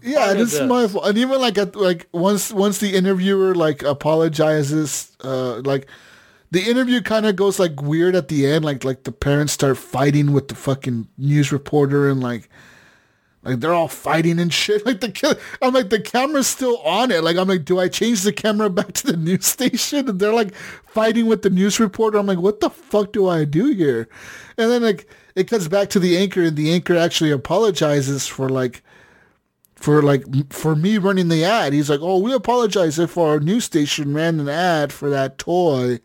yeah, 0.00 0.34
this 0.34 0.54
is 0.54 0.60
my 0.60 0.86
fault. 0.86 1.06
And 1.06 1.18
even 1.18 1.40
like 1.40 1.58
at 1.58 1.74
like 1.74 2.06
once 2.12 2.52
once 2.52 2.78
the 2.78 2.94
interviewer 2.94 3.56
like 3.56 3.82
apologizes, 3.82 5.10
uh, 5.24 5.56
like 5.64 5.88
the 6.50 6.62
interview 6.62 7.00
kind 7.00 7.26
of 7.26 7.36
goes 7.36 7.58
like 7.58 7.82
weird 7.82 8.14
at 8.14 8.28
the 8.28 8.46
end. 8.46 8.64
Like 8.64 8.84
like 8.84 9.04
the 9.04 9.12
parents 9.12 9.52
start 9.52 9.76
fighting 9.76 10.32
with 10.32 10.48
the 10.48 10.54
fucking 10.54 11.08
news 11.18 11.52
reporter 11.52 12.08
and 12.08 12.22
like 12.22 12.48
like 13.42 13.60
they're 13.60 13.74
all 13.74 13.88
fighting 13.88 14.38
and 14.40 14.52
shit. 14.52 14.82
Like 14.86 15.00
the 15.00 15.38
I'm 15.60 15.74
like 15.74 15.90
the 15.90 16.00
camera's 16.00 16.46
still 16.46 16.78
on 16.78 17.10
it. 17.10 17.22
Like 17.22 17.36
I'm 17.36 17.48
like, 17.48 17.64
do 17.64 17.78
I 17.78 17.88
change 17.88 18.22
the 18.22 18.32
camera 18.32 18.70
back 18.78 18.92
to 18.92 19.06
the 19.06 19.16
news 19.16 19.46
station? 19.46 20.08
And 20.08 20.18
they're 20.18 20.32
like 20.32 20.54
fighting 20.54 21.26
with 21.26 21.42
the 21.42 21.50
news 21.50 21.78
reporter. 21.78 22.18
I'm 22.18 22.26
like, 22.26 22.38
what 22.38 22.60
the 22.60 22.70
fuck 22.70 23.12
do 23.12 23.28
I 23.28 23.44
do 23.44 23.72
here? 23.72 24.08
And 24.56 24.70
then 24.70 24.82
like 24.82 25.08
it 25.34 25.48
cuts 25.48 25.68
back 25.68 25.88
to 25.90 26.00
the 26.00 26.16
anchor, 26.16 26.42
and 26.42 26.56
the 26.56 26.72
anchor 26.72 26.96
actually 26.96 27.30
apologizes 27.30 28.26
for 28.26 28.48
like 28.48 28.82
for 29.76 30.02
like 30.02 30.24
for 30.52 30.74
me 30.74 30.98
running 30.98 31.28
the 31.28 31.44
ad. 31.44 31.72
He's 31.72 31.88
like, 31.88 32.00
"Oh, 32.02 32.18
we 32.18 32.32
apologize 32.32 32.98
if 32.98 33.16
our 33.16 33.38
news 33.38 33.64
station 33.64 34.14
ran 34.14 34.40
an 34.40 34.48
ad 34.48 34.92
for 34.92 35.08
that 35.10 35.38
toy 35.38 36.00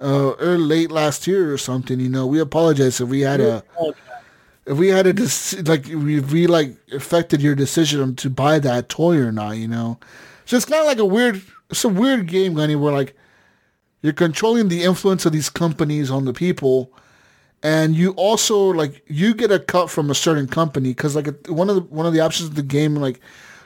uh 0.00 0.34
early, 0.38 0.64
late 0.64 0.90
last 0.92 1.26
year 1.26 1.52
or 1.52 1.58
something. 1.58 2.00
You 2.00 2.08
know, 2.08 2.26
we 2.26 2.40
apologize 2.40 3.00
if 3.00 3.08
we 3.08 3.20
had 3.22 3.40
a 3.40 3.64
if 4.66 4.78
we 4.78 4.88
had 4.88 5.06
a 5.06 5.12
like 5.64 5.88
if 5.88 6.32
we 6.32 6.46
like 6.46 6.76
affected 6.92 7.42
your 7.42 7.54
decision 7.54 8.16
to 8.16 8.30
buy 8.30 8.58
that 8.60 8.88
toy 8.88 9.16
or 9.18 9.32
not. 9.32 9.52
You 9.56 9.68
know, 9.68 9.98
so 10.44 10.56
it's 10.56 10.66
kind 10.66 10.80
of 10.80 10.86
like 10.86 10.98
a 10.98 11.04
weird, 11.04 11.42
it's 11.70 11.84
a 11.84 11.88
weird 11.88 12.26
game, 12.28 12.54
Gunny, 12.54 12.76
where 12.76 12.92
like 12.92 13.16
You're 14.02 14.12
controlling 14.12 14.68
the 14.68 14.82
influence 14.82 15.24
of 15.26 15.32
these 15.32 15.48
companies 15.50 16.10
on 16.10 16.26
the 16.26 16.34
people, 16.34 16.92
and 17.62 17.96
you 17.96 18.12
also 18.12 18.58
like 18.68 19.02
you 19.08 19.34
get 19.34 19.50
a 19.50 19.58
cut 19.58 19.90
from 19.90 20.10
a 20.10 20.14
certain 20.14 20.46
company 20.46 20.90
because 20.90 21.16
like 21.16 21.28
one 21.48 21.70
of 21.70 21.76
the 21.76 21.82
one 21.82 22.06
of 22.06 22.12
the 22.12 22.20
options 22.20 22.50
of 22.50 22.54
the 22.54 22.62
game 22.62 22.96
like 22.96 23.20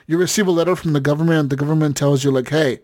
you 0.07 0.17
receive 0.17 0.47
a 0.47 0.51
letter 0.51 0.75
from 0.75 0.93
the 0.93 1.01
government 1.01 1.39
and 1.39 1.49
the 1.49 1.55
government 1.57 1.97
tells 1.97 2.23
you 2.23 2.31
like 2.31 2.49
hey 2.49 2.79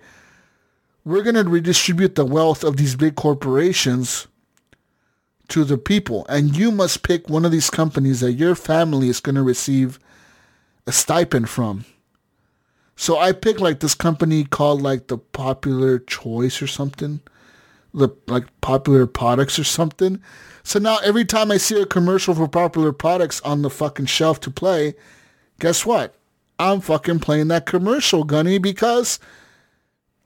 we're 1.06 1.22
going 1.22 1.36
to 1.36 1.44
redistribute 1.44 2.16
the 2.16 2.26
wealth 2.26 2.64
of 2.64 2.78
these 2.78 2.96
big 2.96 3.16
corporations 3.16 4.28
to 5.48 5.64
the 5.64 5.78
people. 5.78 6.26
And 6.28 6.58
you 6.58 6.72
must 6.72 7.04
pick 7.04 7.30
one 7.30 7.46
of 7.46 7.52
these 7.52 7.70
companies 7.70 8.20
that 8.22 8.34
your 8.34 8.56
family 8.56 9.08
is 9.08 9.20
going 9.20 9.36
to 9.36 9.44
receive 9.44 10.00
a 10.88 10.92
stipend 10.92 11.50
from. 11.50 11.86
So 12.98 13.18
i 13.18 13.34
picked 13.34 13.60
like 13.60 13.82
this 13.82 13.94
company 13.94 14.46
called 14.46 14.82
like 14.82 15.08
the 15.08 15.18
popular 15.18 16.00
choice 16.00 16.62
or 16.62 16.68
something. 16.68 17.20
The 17.94 18.10
like 18.28 18.46
popular 18.62 19.06
products 19.06 19.60
or 19.60 19.64
something. 19.64 20.22
So 20.64 20.80
now 20.80 20.98
every 21.04 21.24
time 21.24 21.52
I 21.52 21.58
see 21.58 21.80
a 21.80 21.86
commercial 21.86 22.34
for 22.34 22.48
popular 22.48 22.92
products 22.92 23.40
on 23.42 23.62
the 23.62 23.70
fucking 23.70 24.08
shelf 24.08 24.40
to 24.42 24.52
play, 24.52 24.96
guess 25.60 25.86
what? 25.86 26.16
I'm 26.58 26.82
fucking 26.82 27.20
playing 27.20 27.50
that 27.50 27.66
commercial, 27.66 28.24
Gunny, 28.24 28.58
because 28.58 29.20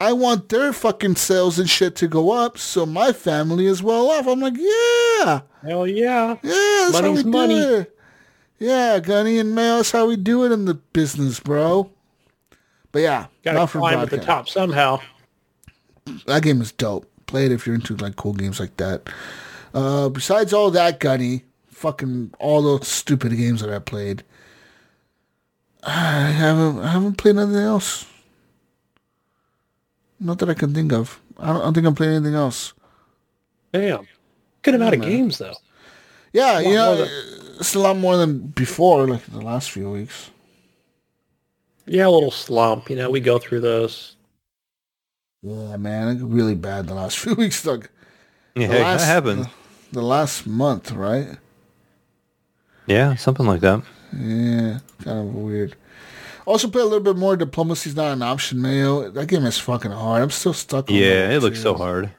I 0.01 0.13
want 0.13 0.47
their 0.49 0.71
fucking 0.71 1.17
sales 1.17 1.59
and 1.59 1.69
shit 1.69 1.95
to 1.97 2.07
go 2.07 2.31
up 2.31 2.57
so 2.57 2.85
my 2.85 3.11
family 3.11 3.65
is 3.65 3.83
well 3.83 4.09
off. 4.09 4.27
I'm 4.27 4.39
like, 4.39 4.53
yeah. 4.57 5.41
Hell 5.61 5.85
yeah. 5.87 6.37
Yeah, 6.41 6.87
that's 6.91 6.93
Money's 6.93 7.19
how 7.19 7.23
we 7.25 7.31
money. 7.31 7.55
do 7.59 7.73
it. 7.75 7.95
Yeah, 8.59 8.99
Gunny 8.99 9.39
and 9.39 9.55
Mayo, 9.55 9.77
that's 9.77 9.91
how 9.91 10.05
we 10.07 10.15
do 10.15 10.45
it 10.45 10.51
in 10.51 10.65
the 10.65 10.73
business, 10.75 11.39
bro. 11.39 11.91
But 12.91 12.99
yeah, 12.99 13.27
Got 13.43 13.51
to 13.51 13.57
not 13.59 13.69
climb 13.69 13.99
at 13.99 14.09
the 14.09 14.17
top 14.17 14.49
somehow. 14.49 14.99
That 16.25 16.43
game 16.43 16.61
is 16.61 16.71
dope. 16.71 17.05
Play 17.27 17.45
it 17.45 17.51
if 17.51 17.65
you're 17.65 17.75
into 17.75 17.95
like 17.97 18.15
cool 18.15 18.33
games 18.33 18.59
like 18.59 18.75
that. 18.77 19.09
Uh, 19.73 20.09
besides 20.09 20.51
all 20.53 20.71
that, 20.71 20.99
Gunny, 20.99 21.43
fucking 21.67 22.33
all 22.39 22.61
those 22.61 22.87
stupid 22.87 23.35
games 23.37 23.61
that 23.61 23.69
I 23.69 23.79
played, 23.79 24.23
I 25.83 26.31
haven't 26.31 26.79
I 26.79 26.91
haven't 26.91 27.17
played 27.17 27.37
anything 27.37 27.61
else. 27.61 28.05
Not 30.19 30.39
that 30.39 30.49
I 30.49 30.53
can 30.53 30.73
think 30.73 30.91
of. 30.91 31.21
I 31.37 31.47
don't, 31.47 31.57
I 31.57 31.63
don't 31.63 31.73
think 31.73 31.87
I'm 31.87 31.95
playing 31.95 32.15
anything 32.15 32.35
else. 32.35 32.73
Damn. 33.71 34.07
Good 34.61 34.75
amount 34.75 34.95
of 34.95 34.99
man. 34.99 35.09
games 35.09 35.37
though. 35.37 35.55
Yeah, 36.33 36.59
you 36.59 36.73
know, 36.73 36.95
more 36.97 37.07
it's 37.59 37.75
a 37.75 37.79
lot 37.79 37.97
more 37.97 38.17
than 38.17 38.39
before, 38.39 39.07
like 39.07 39.25
the 39.25 39.41
last 39.41 39.71
few 39.71 39.89
weeks. 39.89 40.31
Yeah, 41.85 42.07
a 42.07 42.09
little 42.09 42.31
slump. 42.31 42.89
You 42.89 42.95
know, 42.95 43.09
we 43.09 43.19
go 43.19 43.39
through 43.39 43.61
those. 43.61 44.15
Yeah, 45.41 45.77
man, 45.77 46.29
really 46.29 46.55
bad 46.55 46.87
the 46.87 46.93
last 46.93 47.17
few 47.19 47.35
weeks. 47.35 47.65
Like 47.65 47.89
Yeah, 48.55 48.67
the 48.67 48.79
last, 48.79 49.01
that 49.01 49.07
happens. 49.07 49.45
The, 49.47 49.99
the 49.99 50.01
last 50.01 50.45
month, 50.45 50.91
right? 50.91 51.37
Yeah, 52.85 53.15
something 53.15 53.45
like 53.45 53.61
that. 53.61 53.83
Yeah, 54.17 54.79
kind 55.03 55.19
of 55.19 55.35
weird. 55.35 55.75
Also, 56.49 56.67
play 56.67 56.81
a 56.81 56.85
little 56.85 56.99
bit 56.99 57.15
more. 57.15 57.37
Diplomacy's 57.37 57.95
not 57.95 58.11
an 58.11 58.23
option, 58.23 58.59
Mayo. 58.59 59.07
That 59.11 59.27
game 59.27 59.45
is 59.45 59.59
fucking 59.59 59.91
hard. 59.91 60.23
I'm 60.23 60.31
still 60.31 60.51
stuck. 60.53 60.89
On 60.89 60.95
Yeah, 60.95 61.29
it 61.29 61.43
looks 61.43 61.57
two. 61.57 61.61
so 61.61 61.73
hard. 61.75 62.09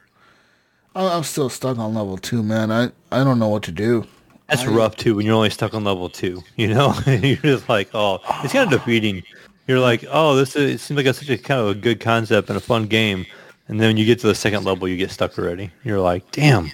I- 0.95 1.09
I'm 1.17 1.23
still 1.23 1.49
stuck 1.49 1.77
on 1.77 1.93
level 1.93 2.17
two, 2.17 2.41
man. 2.41 2.71
I 2.71 2.91
I 3.11 3.25
don't 3.25 3.39
know 3.39 3.49
what 3.49 3.63
to 3.63 3.73
do. 3.73 4.07
That's 4.47 4.63
I- 4.63 4.67
rough 4.67 4.95
too 4.95 5.15
when 5.15 5.25
you're 5.25 5.35
only 5.35 5.49
stuck 5.49 5.73
on 5.73 5.83
level 5.83 6.07
two. 6.07 6.43
You 6.55 6.69
know, 6.73 6.93
you're 7.07 7.35
just 7.35 7.67
like, 7.67 7.89
oh, 7.93 8.19
it's 8.41 8.53
kind 8.53 8.71
of 8.71 8.79
defeating. 8.79 9.23
You're 9.67 9.81
like, 9.81 10.05
oh, 10.09 10.37
this 10.37 10.55
is, 10.55 10.75
it 10.75 10.79
seems 10.79 10.95
like 10.95 11.05
it's 11.07 11.19
such 11.19 11.29
a 11.29 11.37
kind 11.37 11.59
of 11.59 11.67
a 11.67 11.75
good 11.75 11.99
concept 11.99 12.47
and 12.47 12.55
a 12.55 12.61
fun 12.61 12.85
game, 12.87 13.25
and 13.67 13.81
then 13.81 13.89
when 13.89 13.97
you 13.97 14.05
get 14.05 14.19
to 14.21 14.27
the 14.27 14.35
second 14.35 14.63
level, 14.63 14.87
you 14.87 14.95
get 14.95 15.11
stuck 15.11 15.37
already. 15.37 15.71
You're 15.83 15.99
like, 15.99 16.31
damn. 16.31 16.71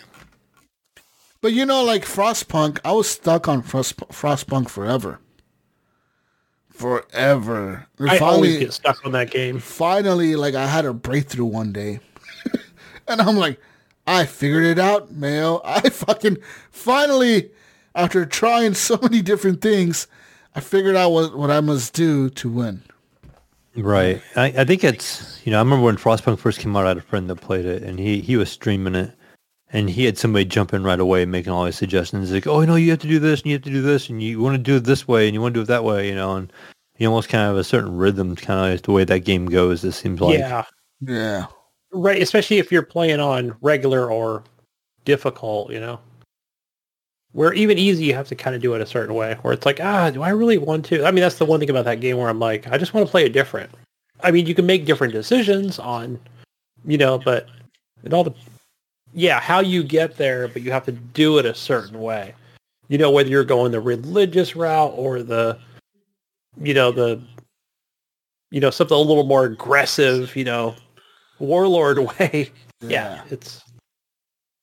But 1.42 1.54
you 1.54 1.66
know, 1.66 1.84
like 1.84 2.06
Frostpunk, 2.06 2.80
I 2.86 2.92
was 2.92 3.10
stuck 3.10 3.48
on 3.48 3.64
Frost 3.64 3.98
Frostpunk 4.12 4.70
forever. 4.70 5.20
Forever. 6.78 7.88
And 7.98 8.10
I 8.12 8.20
always 8.20 8.20
finally, 8.20 8.60
get 8.60 8.74
stuck 8.74 9.04
on 9.04 9.12
that 9.14 9.32
game. 9.32 9.58
finally, 9.58 10.36
like 10.36 10.54
I 10.54 10.68
had 10.68 10.86
a 10.86 10.94
breakthrough 10.94 11.46
one 11.46 11.74
day, 11.74 12.00
and 13.08 13.20
I'm 13.20 13.36
like, 13.36 13.60
I 14.06 14.26
figured 14.26 14.64
it 14.64 14.78
out, 14.78 15.12
Mayo. 15.12 15.60
I 15.66 15.90
fucking 15.90 16.38
finally, 16.70 17.50
after 17.96 18.28
trying 18.28 18.76
so 18.76 19.00
many 19.02 19.24
different 19.24 19.60
things, 19.60 20.06
I 20.54 20.60
figured 20.60 20.96
out 20.96 21.10
what 21.10 21.36
what 21.36 21.50
I 21.50 21.62
must 21.62 21.96
do 21.96 22.30
to 22.30 22.48
win. 22.48 22.84
Right. 23.76 24.22
I, 24.36 24.46
I 24.46 24.64
think 24.64 24.84
it's 24.84 25.42
you 25.46 25.52
know 25.52 25.58
I 25.58 25.62
remember 25.62 25.84
when 25.84 25.98
Frostpunk 25.98 26.38
first 26.38 26.60
came 26.60 26.76
out. 26.76 26.86
I 26.86 26.90
had 26.90 26.98
a 26.98 27.02
friend 27.02 27.28
that 27.32 27.38
played 27.38 27.66
it, 27.66 27.82
and 27.82 27.98
he 27.98 28.22
he 28.22 28.38
was 28.38 28.52
streaming 28.52 28.94
it, 28.94 29.16
and 29.74 29.90
he 29.90 30.06
had 30.06 30.18
somebody 30.18 30.46
jump 30.46 30.74
in 30.74 30.84
right 30.84 31.00
away 31.00 31.26
making 31.26 31.52
all 31.52 31.66
these 31.66 31.78
suggestions 31.78 32.32
like, 32.32 32.48
oh, 32.48 32.62
you 32.62 32.68
know, 32.68 32.76
you 32.76 32.92
have 32.92 33.00
to 33.00 33.08
do 33.08 33.20
this, 33.20 33.42
and 33.42 33.48
you 33.48 33.54
have 33.54 33.64
to 33.64 33.70
do 33.70 33.82
this, 33.82 34.10
and 34.10 34.22
you 34.24 34.40
want 34.40 34.56
to 34.56 34.62
do 34.62 34.78
it 34.78 34.84
this 34.84 35.08
way, 35.08 35.28
and 35.28 35.34
you 35.34 35.42
want 35.42 35.54
to 35.54 35.60
do 35.60 35.64
it 35.64 35.68
that 35.68 35.84
way, 35.84 36.08
you 36.08 36.16
know, 36.16 36.36
and 36.36 36.52
you 36.98 37.08
almost 37.08 37.30
kind 37.30 37.44
of 37.44 37.50
have 37.50 37.58
a 37.58 37.64
certain 37.64 37.96
rhythm, 37.96 38.36
kind 38.36 38.74
of 38.74 38.82
the 38.82 38.92
way 38.92 39.04
that 39.04 39.20
game 39.20 39.46
goes. 39.46 39.84
It 39.84 39.92
seems 39.92 40.20
like. 40.22 40.40
yeah. 40.40 40.64
Yeah. 41.02 41.46
Right. 41.92 42.22
Especially 42.22 42.58
if 42.58 42.72
you're 42.72 42.82
playing 42.82 43.20
on 43.20 43.56
regular 43.62 44.12
or 44.12 44.44
difficult, 45.06 45.72
you 45.72 45.80
know. 45.80 46.00
Where 47.34 47.54
even 47.54 47.78
easy, 47.78 48.06
you 48.06 48.14
have 48.16 48.28
to 48.30 48.36
kind 48.36 48.56
of 48.56 48.62
do 48.62 48.74
it 48.74 48.82
a 48.82 48.86
certain 48.86 49.14
way. 49.14 49.38
Where 49.42 49.54
it's 49.54 49.66
like, 49.66 49.80
ah, 49.80 50.10
do 50.10 50.24
I 50.24 50.30
really 50.30 50.58
want 50.58 50.86
to? 50.86 51.06
I 51.06 51.12
mean, 51.12 51.22
that's 51.22 51.38
the 51.38 51.46
one 51.46 51.60
thing 51.60 51.70
about 51.70 51.86
that 51.86 52.00
game 52.00 52.18
where 52.18 52.30
I'm 52.30 52.40
like, 52.40 52.68
I 52.68 52.78
just 52.78 52.94
want 52.94 53.06
to 53.06 53.12
play 53.12 53.26
it 53.26 53.34
different. 53.34 53.70
I 54.22 54.32
mean, 54.32 54.48
you 54.48 54.56
can 54.56 54.66
make 54.66 54.86
different 54.86 55.14
decisions 55.14 55.78
on, 55.78 56.20
you 56.84 56.98
know, 56.98 57.20
but 57.20 57.48
it 58.04 58.14
all 58.14 58.24
the, 58.24 58.34
yeah, 59.18 59.40
how 59.40 59.62
you 59.62 59.84
get 59.84 60.16
there, 60.16 60.48
but 60.48 60.62
you 60.62 60.72
have 60.72 60.86
to 60.86 60.92
do 60.92 61.40
it 61.40 61.46
a 61.48 61.56
certain 61.56 62.00
way. 62.00 62.36
You 62.88 63.00
know, 63.00 63.10
whether 63.10 63.30
you're 63.30 63.44
going 63.44 63.72
the 63.72 63.82
religious 63.82 64.56
route 64.56 64.94
or 64.96 65.24
the, 65.24 65.58
you 66.62 66.76
know, 66.76 66.92
the, 66.92 67.20
you 68.52 68.62
know, 68.62 68.70
something 68.70 68.96
a 68.96 69.00
little 69.00 69.24
more 69.24 69.46
aggressive, 69.46 70.36
you 70.36 70.44
know, 70.44 70.76
warlord 71.40 71.98
way. 72.20 72.52
Yeah, 72.80 73.24
it's, 73.32 73.64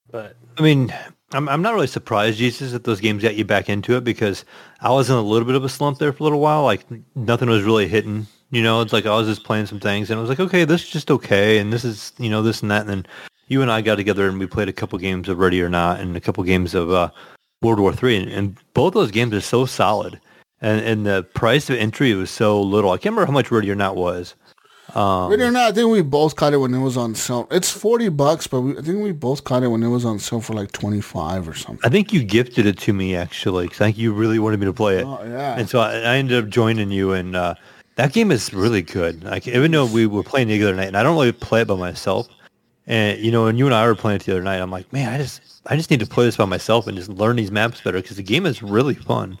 but 0.09 0.37
I 0.57 0.61
mean, 0.61 0.93
I'm 1.33 1.49
I'm 1.49 1.61
not 1.61 1.73
really 1.73 1.85
surprised, 1.87 2.37
Jesus, 2.37 2.71
that 2.71 2.85
those 2.85 3.01
games 3.01 3.23
got 3.23 3.35
you 3.35 3.43
back 3.43 3.67
into 3.67 3.97
it 3.97 4.05
because 4.05 4.45
I 4.79 4.89
was 4.89 5.09
in 5.09 5.17
a 5.17 5.21
little 5.21 5.45
bit 5.45 5.55
of 5.55 5.65
a 5.65 5.69
slump 5.69 5.99
there 5.99 6.13
for 6.13 6.23
a 6.23 6.23
little 6.23 6.39
while. 6.39 6.63
Like 6.63 6.85
nothing 7.13 7.49
was 7.49 7.63
really 7.63 7.89
hitting. 7.89 8.25
You 8.51 8.63
know, 8.63 8.79
it's 8.79 8.93
like 8.93 9.05
I 9.05 9.17
was 9.17 9.27
just 9.27 9.43
playing 9.43 9.65
some 9.65 9.81
things 9.81 10.09
and 10.09 10.17
I 10.17 10.21
was 10.21 10.29
like, 10.29 10.39
okay, 10.39 10.63
this 10.63 10.83
is 10.83 10.89
just 10.89 11.11
okay, 11.11 11.57
and 11.57 11.73
this 11.73 11.83
is 11.83 12.13
you 12.17 12.29
know 12.29 12.41
this 12.41 12.61
and 12.61 12.71
that. 12.71 12.87
And 12.87 12.89
then 12.89 13.05
you 13.47 13.61
and 13.61 13.71
I 13.71 13.81
got 13.81 13.95
together 13.95 14.27
and 14.27 14.39
we 14.39 14.47
played 14.47 14.69
a 14.69 14.73
couple 14.73 14.97
games 14.99 15.29
of 15.29 15.39
Ready 15.39 15.61
or 15.61 15.69
Not 15.69 15.99
and 15.99 16.15
a 16.15 16.21
couple 16.21 16.43
games 16.43 16.73
of 16.73 16.91
uh, 16.91 17.09
World 17.61 17.79
War 17.79 17.93
Three, 17.93 18.17
and, 18.17 18.31
and 18.31 18.57
both 18.73 18.93
those 18.93 19.11
games 19.11 19.33
are 19.33 19.41
so 19.41 19.65
solid. 19.65 20.19
And 20.61 20.81
and 20.85 21.05
the 21.05 21.23
price 21.33 21.69
of 21.69 21.77
entry 21.77 22.13
was 22.13 22.31
so 22.31 22.61
little. 22.61 22.91
I 22.91 22.97
can't 22.97 23.13
remember 23.13 23.25
how 23.25 23.33
much 23.33 23.51
Ready 23.51 23.69
or 23.69 23.75
Not 23.75 23.95
was. 23.95 24.35
Um, 24.93 25.29
Ready 25.29 25.43
or 25.43 25.51
not, 25.51 25.71
I 25.71 25.71
think 25.73 25.91
we 25.91 26.01
both 26.01 26.37
caught 26.37 26.53
it 26.53 26.57
when 26.57 26.73
it 26.73 26.79
was 26.79 26.95
on 26.95 27.15
sale. 27.15 27.47
It's 27.51 27.69
forty 27.69 28.07
bucks, 28.07 28.47
but 28.47 28.61
we, 28.61 28.77
I 28.77 28.81
think 28.81 29.03
we 29.03 29.11
both 29.11 29.43
caught 29.43 29.63
it 29.63 29.67
when 29.67 29.83
it 29.83 29.89
was 29.89 30.05
on 30.05 30.19
sale 30.19 30.39
for 30.39 30.53
like 30.53 30.71
twenty 30.71 31.01
five 31.01 31.49
or 31.49 31.53
something. 31.53 31.81
I 31.83 31.89
think 31.89 32.13
you 32.13 32.23
gifted 32.23 32.65
it 32.65 32.77
to 32.79 32.93
me 32.93 33.15
actually 33.15 33.65
because 33.65 33.81
I 33.81 33.85
think 33.85 33.97
you 33.97 34.13
really 34.13 34.39
wanted 34.39 34.59
me 34.59 34.67
to 34.67 34.73
play 34.73 34.99
it. 34.99 35.05
Oh 35.05 35.19
yeah. 35.23 35.57
And 35.57 35.69
so 35.69 35.79
I, 35.79 35.97
I 35.97 36.15
ended 36.15 36.41
up 36.41 36.49
joining 36.49 36.91
you, 36.91 37.11
and 37.11 37.35
uh, 37.35 37.55
that 37.95 38.13
game 38.13 38.31
is 38.31 38.53
really 38.53 38.81
good. 38.81 39.23
Like 39.23 39.47
even 39.47 39.71
though 39.71 39.85
we 39.85 40.05
were 40.05 40.23
playing 40.23 40.47
the 40.47 40.63
other 40.63 40.75
night, 40.75 40.87
and 40.87 40.97
I 40.97 41.03
don't 41.03 41.17
really 41.17 41.31
play 41.33 41.61
it 41.61 41.67
by 41.67 41.75
myself, 41.75 42.29
and 42.87 43.19
you 43.19 43.31
know, 43.31 43.47
and 43.47 43.57
you 43.57 43.65
and 43.65 43.73
I 43.73 43.85
were 43.87 43.95
playing 43.95 44.17
it 44.17 44.23
the 44.23 44.33
other 44.33 44.43
night, 44.43 44.61
I'm 44.61 44.71
like, 44.71 44.91
man, 44.93 45.11
I 45.13 45.17
just 45.17 45.41
I 45.65 45.75
just 45.75 45.89
need 45.89 45.99
to 45.99 46.05
play 46.05 46.25
this 46.25 46.37
by 46.37 46.45
myself 46.45 46.87
and 46.87 46.97
just 46.97 47.09
learn 47.09 47.35
these 47.35 47.51
maps 47.51 47.81
better 47.81 48.01
because 48.01 48.17
the 48.17 48.23
game 48.23 48.45
is 48.45 48.61
really 48.61 48.93
fun. 48.93 49.39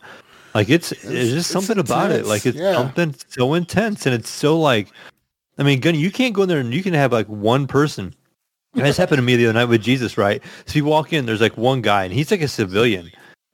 Like 0.53 0.69
it's 0.69 0.91
it's, 0.91 1.03
just 1.03 1.35
it's 1.35 1.47
something 1.47 1.77
about 1.77 2.11
it. 2.11 2.25
Like 2.25 2.45
it's 2.45 2.57
yeah. 2.57 2.73
something 2.73 3.13
so 3.29 3.53
intense, 3.53 4.05
and 4.05 4.15
it's 4.15 4.29
so 4.29 4.59
like, 4.59 4.89
I 5.57 5.63
mean, 5.63 5.79
Gunny, 5.79 5.97
you 5.97 6.11
can't 6.11 6.33
go 6.33 6.43
in 6.43 6.49
there 6.49 6.59
and 6.59 6.73
you 6.73 6.81
can 6.81 6.93
have 6.93 7.11
like 7.11 7.27
one 7.27 7.67
person. 7.67 8.15
And 8.73 8.85
this 8.85 8.97
happened 8.97 9.19
to 9.19 9.23
me 9.23 9.37
the 9.37 9.45
other 9.45 9.53
night 9.53 9.65
with 9.65 9.81
Jesus, 9.81 10.17
right? 10.17 10.43
So 10.65 10.75
you 10.75 10.83
walk 10.83 11.13
in, 11.13 11.25
there's 11.25 11.39
like 11.39 11.55
one 11.55 11.81
guy, 11.81 12.03
and 12.03 12.13
he's 12.13 12.29
like 12.29 12.41
a 12.41 12.47
civilian. 12.47 13.09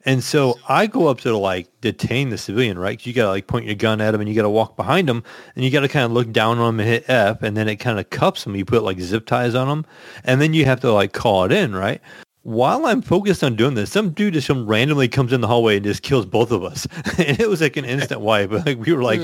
And 0.06 0.24
so 0.24 0.58
I 0.68 0.88
go 0.88 1.08
up 1.08 1.20
to 1.22 1.38
like 1.38 1.70
detain 1.82 2.30
the 2.30 2.38
civilian, 2.38 2.80
right? 2.80 3.04
you 3.06 3.14
got 3.14 3.26
to 3.26 3.30
like 3.30 3.48
point 3.48 3.66
your 3.66 3.76
gun 3.76 4.02
at 4.02 4.14
him 4.14 4.22
and 4.22 4.30
you 4.30 4.36
got 4.36 4.44
to 4.44 4.50
walk 4.50 4.76
behind 4.76 5.10
him 5.10 5.24
and 5.56 5.64
you 5.64 5.72
got 5.72 5.82
to 5.82 5.88
kind 5.88 6.06
of 6.06 6.12
look 6.12 6.32
down 6.32 6.58
on 6.60 6.76
him 6.76 6.80
and 6.80 6.90
hit 6.90 7.06
F 7.08 7.44
and 7.44 7.56
then 7.56 7.68
it 7.68 7.78
kind 7.78 8.00
of 8.00 8.10
cups 8.10 8.46
him. 8.46 8.56
You 8.56 8.66
put 8.66 8.84
like 8.84 9.00
zip 9.00 9.26
ties 9.26 9.56
on 9.56 9.68
him 9.68 9.86
and 10.24 10.42
then 10.42 10.54
you 10.54 10.66
have 10.66 10.80
to 10.82 10.92
like 10.92 11.14
call 11.14 11.46
it 11.46 11.52
in, 11.52 11.76
right? 11.76 12.02
While 12.44 12.88
I'm 12.88 13.04
focused 13.04 13.44
on 13.44 13.56
doing 13.56 13.76
this, 13.76 13.92
some 13.92 14.10
dude 14.12 14.34
just 14.34 14.48
some 14.48 14.66
randomly 14.66 15.08
comes 15.08 15.32
in 15.32 15.42
the 15.42 15.48
hallway 15.48 15.76
and 15.76 15.86
just 15.86 16.02
kills 16.02 16.26
both 16.26 16.52
of 16.52 16.64
us. 16.64 16.88
and 17.20 17.40
it 17.40 17.48
was 17.48 17.62
like 17.62 17.78
an 17.78 17.86
instant 17.86 18.22
wipe. 18.22 18.52
Like 18.52 18.80
we 18.80 18.94
were 18.94 19.04
like, 19.04 19.22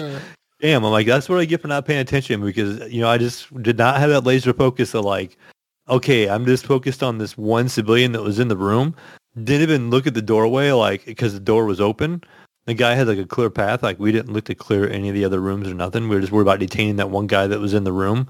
damn, 0.61 0.85
I'm 0.85 0.91
like, 0.91 1.07
that's 1.07 1.27
what 1.27 1.39
I 1.39 1.45
get 1.45 1.61
for 1.61 1.67
not 1.67 1.85
paying 1.85 1.99
attention 1.99 2.43
because, 2.43 2.91
you 2.91 3.01
know, 3.01 3.09
I 3.09 3.17
just 3.17 3.51
did 3.63 3.77
not 3.77 3.99
have 3.99 4.09
that 4.09 4.23
laser 4.23 4.53
focus 4.53 4.93
of 4.93 5.05
like, 5.05 5.37
okay, 5.89 6.29
I'm 6.29 6.45
just 6.45 6.65
focused 6.65 7.01
on 7.01 7.17
this 7.17 7.37
one 7.37 7.69
civilian 7.69 8.11
that 8.11 8.21
was 8.21 8.39
in 8.39 8.47
the 8.47 8.57
room. 8.57 8.95
Didn't 9.43 9.61
even 9.61 9.89
look 9.89 10.07
at 10.07 10.13
the 10.13 10.21
doorway, 10.21 10.71
like, 10.71 11.05
because 11.05 11.33
the 11.33 11.39
door 11.39 11.65
was 11.65 11.79
open. 11.79 12.23
The 12.65 12.73
guy 12.73 12.95
had 12.95 13.07
like 13.07 13.17
a 13.19 13.25
clear 13.25 13.49
path. 13.49 13.81
Like 13.83 13.97
we 13.99 14.11
didn't 14.11 14.33
look 14.33 14.45
to 14.45 14.55
clear 14.55 14.89
any 14.89 15.07
of 15.09 15.15
the 15.15 15.23
other 15.23 15.39
rooms 15.39 15.67
or 15.69 15.73
nothing. 15.73 16.09
We 16.09 16.15
were 16.15 16.21
just 16.21 16.33
worried 16.33 16.43
about 16.43 16.59
detaining 16.59 16.97
that 16.97 17.09
one 17.09 17.27
guy 17.27 17.47
that 17.47 17.59
was 17.59 17.73
in 17.73 17.83
the 17.85 17.93
room. 17.93 18.27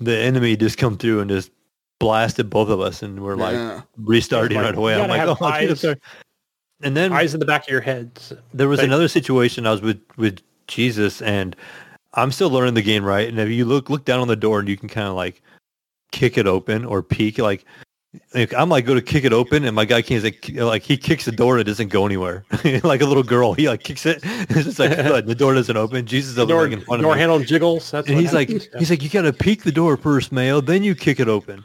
The 0.00 0.16
enemy 0.18 0.56
just 0.56 0.76
come 0.76 0.98
through 0.98 1.20
and 1.20 1.30
just 1.30 1.50
blasted 1.98 2.50
both 2.50 2.68
of 2.68 2.80
us, 2.80 3.02
and 3.02 3.22
we're 3.22 3.36
like 3.36 3.54
Yeah. 3.54 3.80
restarting 3.96 4.56
Like, 4.58 4.66
right 4.66 4.74
away. 4.74 5.00
I'm 5.00 5.08
like, 5.08 5.22
oh, 5.22 5.34
dude, 5.34 5.70
eyes- 5.70 5.80
sorry. 5.80 5.96
And 6.82 6.96
then 6.96 7.12
Eyes 7.12 7.32
in 7.34 7.40
the 7.40 7.46
back 7.46 7.62
of 7.64 7.68
your 7.68 7.80
heads. 7.82 8.32
There 8.54 8.68
was 8.68 8.78
But- 8.80 8.86
another 8.86 9.08
situation. 9.08 9.66
I 9.66 9.70
was 9.72 9.82
with 9.82 10.00
with 10.16 10.40
Jesus, 10.66 11.22
and 11.22 11.54
I'm 12.14 12.32
still 12.32 12.50
learning 12.50 12.74
the 12.74 12.82
game, 12.82 13.04
right? 13.04 13.28
And 13.28 13.38
if 13.38 13.48
you 13.50 13.64
look 13.64 13.88
look 13.88 14.04
down 14.04 14.20
on 14.20 14.28
the 14.28 14.36
door, 14.36 14.60
and 14.60 14.68
you 14.68 14.76
can 14.76 14.88
kind 14.88 15.06
of 15.08 15.14
like 15.14 15.40
kick 16.12 16.36
it 16.36 16.46
open 16.46 16.84
or 16.84 17.02
peek, 17.02 17.38
like. 17.38 17.64
Like, 18.34 18.52
I'm 18.54 18.68
like 18.68 18.86
go 18.86 18.94
to 18.94 19.02
kick 19.02 19.24
it 19.24 19.32
open, 19.32 19.64
and 19.64 19.74
my 19.74 19.84
guy 19.84 20.02
can't 20.02 20.22
like, 20.24 20.50
like 20.54 20.82
he 20.82 20.96
kicks 20.96 21.24
the 21.24 21.32
door 21.32 21.54
and 21.54 21.60
it 21.60 21.64
doesn't 21.64 21.88
go 21.88 22.06
anywhere. 22.06 22.44
like 22.82 23.00
a 23.02 23.06
little 23.06 23.22
girl, 23.22 23.52
he 23.52 23.68
like 23.68 23.82
kicks 23.84 24.04
it. 24.06 24.20
It's 24.50 24.64
just 24.64 24.78
like 24.78 24.96
"Good." 24.96 25.26
the 25.26 25.34
door 25.34 25.54
doesn't 25.54 25.76
open. 25.76 26.06
Jesus 26.06 26.34
The 26.34 26.44
door, 26.44 26.64
like 26.64 26.72
in 26.72 26.80
front 26.80 27.02
door 27.02 27.12
of 27.12 27.18
handle 27.18 27.38
jiggles. 27.40 27.90
That's 27.90 28.08
And 28.08 28.18
he's 28.18 28.32
like, 28.32 28.48
happens. 28.48 28.68
Yeah. 28.72 28.78
he's 28.80 28.90
like, 28.90 29.02
you 29.02 29.08
got 29.10 29.22
to 29.22 29.32
peek 29.32 29.62
the 29.62 29.72
door 29.72 29.96
first, 29.96 30.32
Mayo, 30.32 30.60
then 30.60 30.82
you 30.82 30.94
kick 30.94 31.20
it 31.20 31.28
open. 31.28 31.64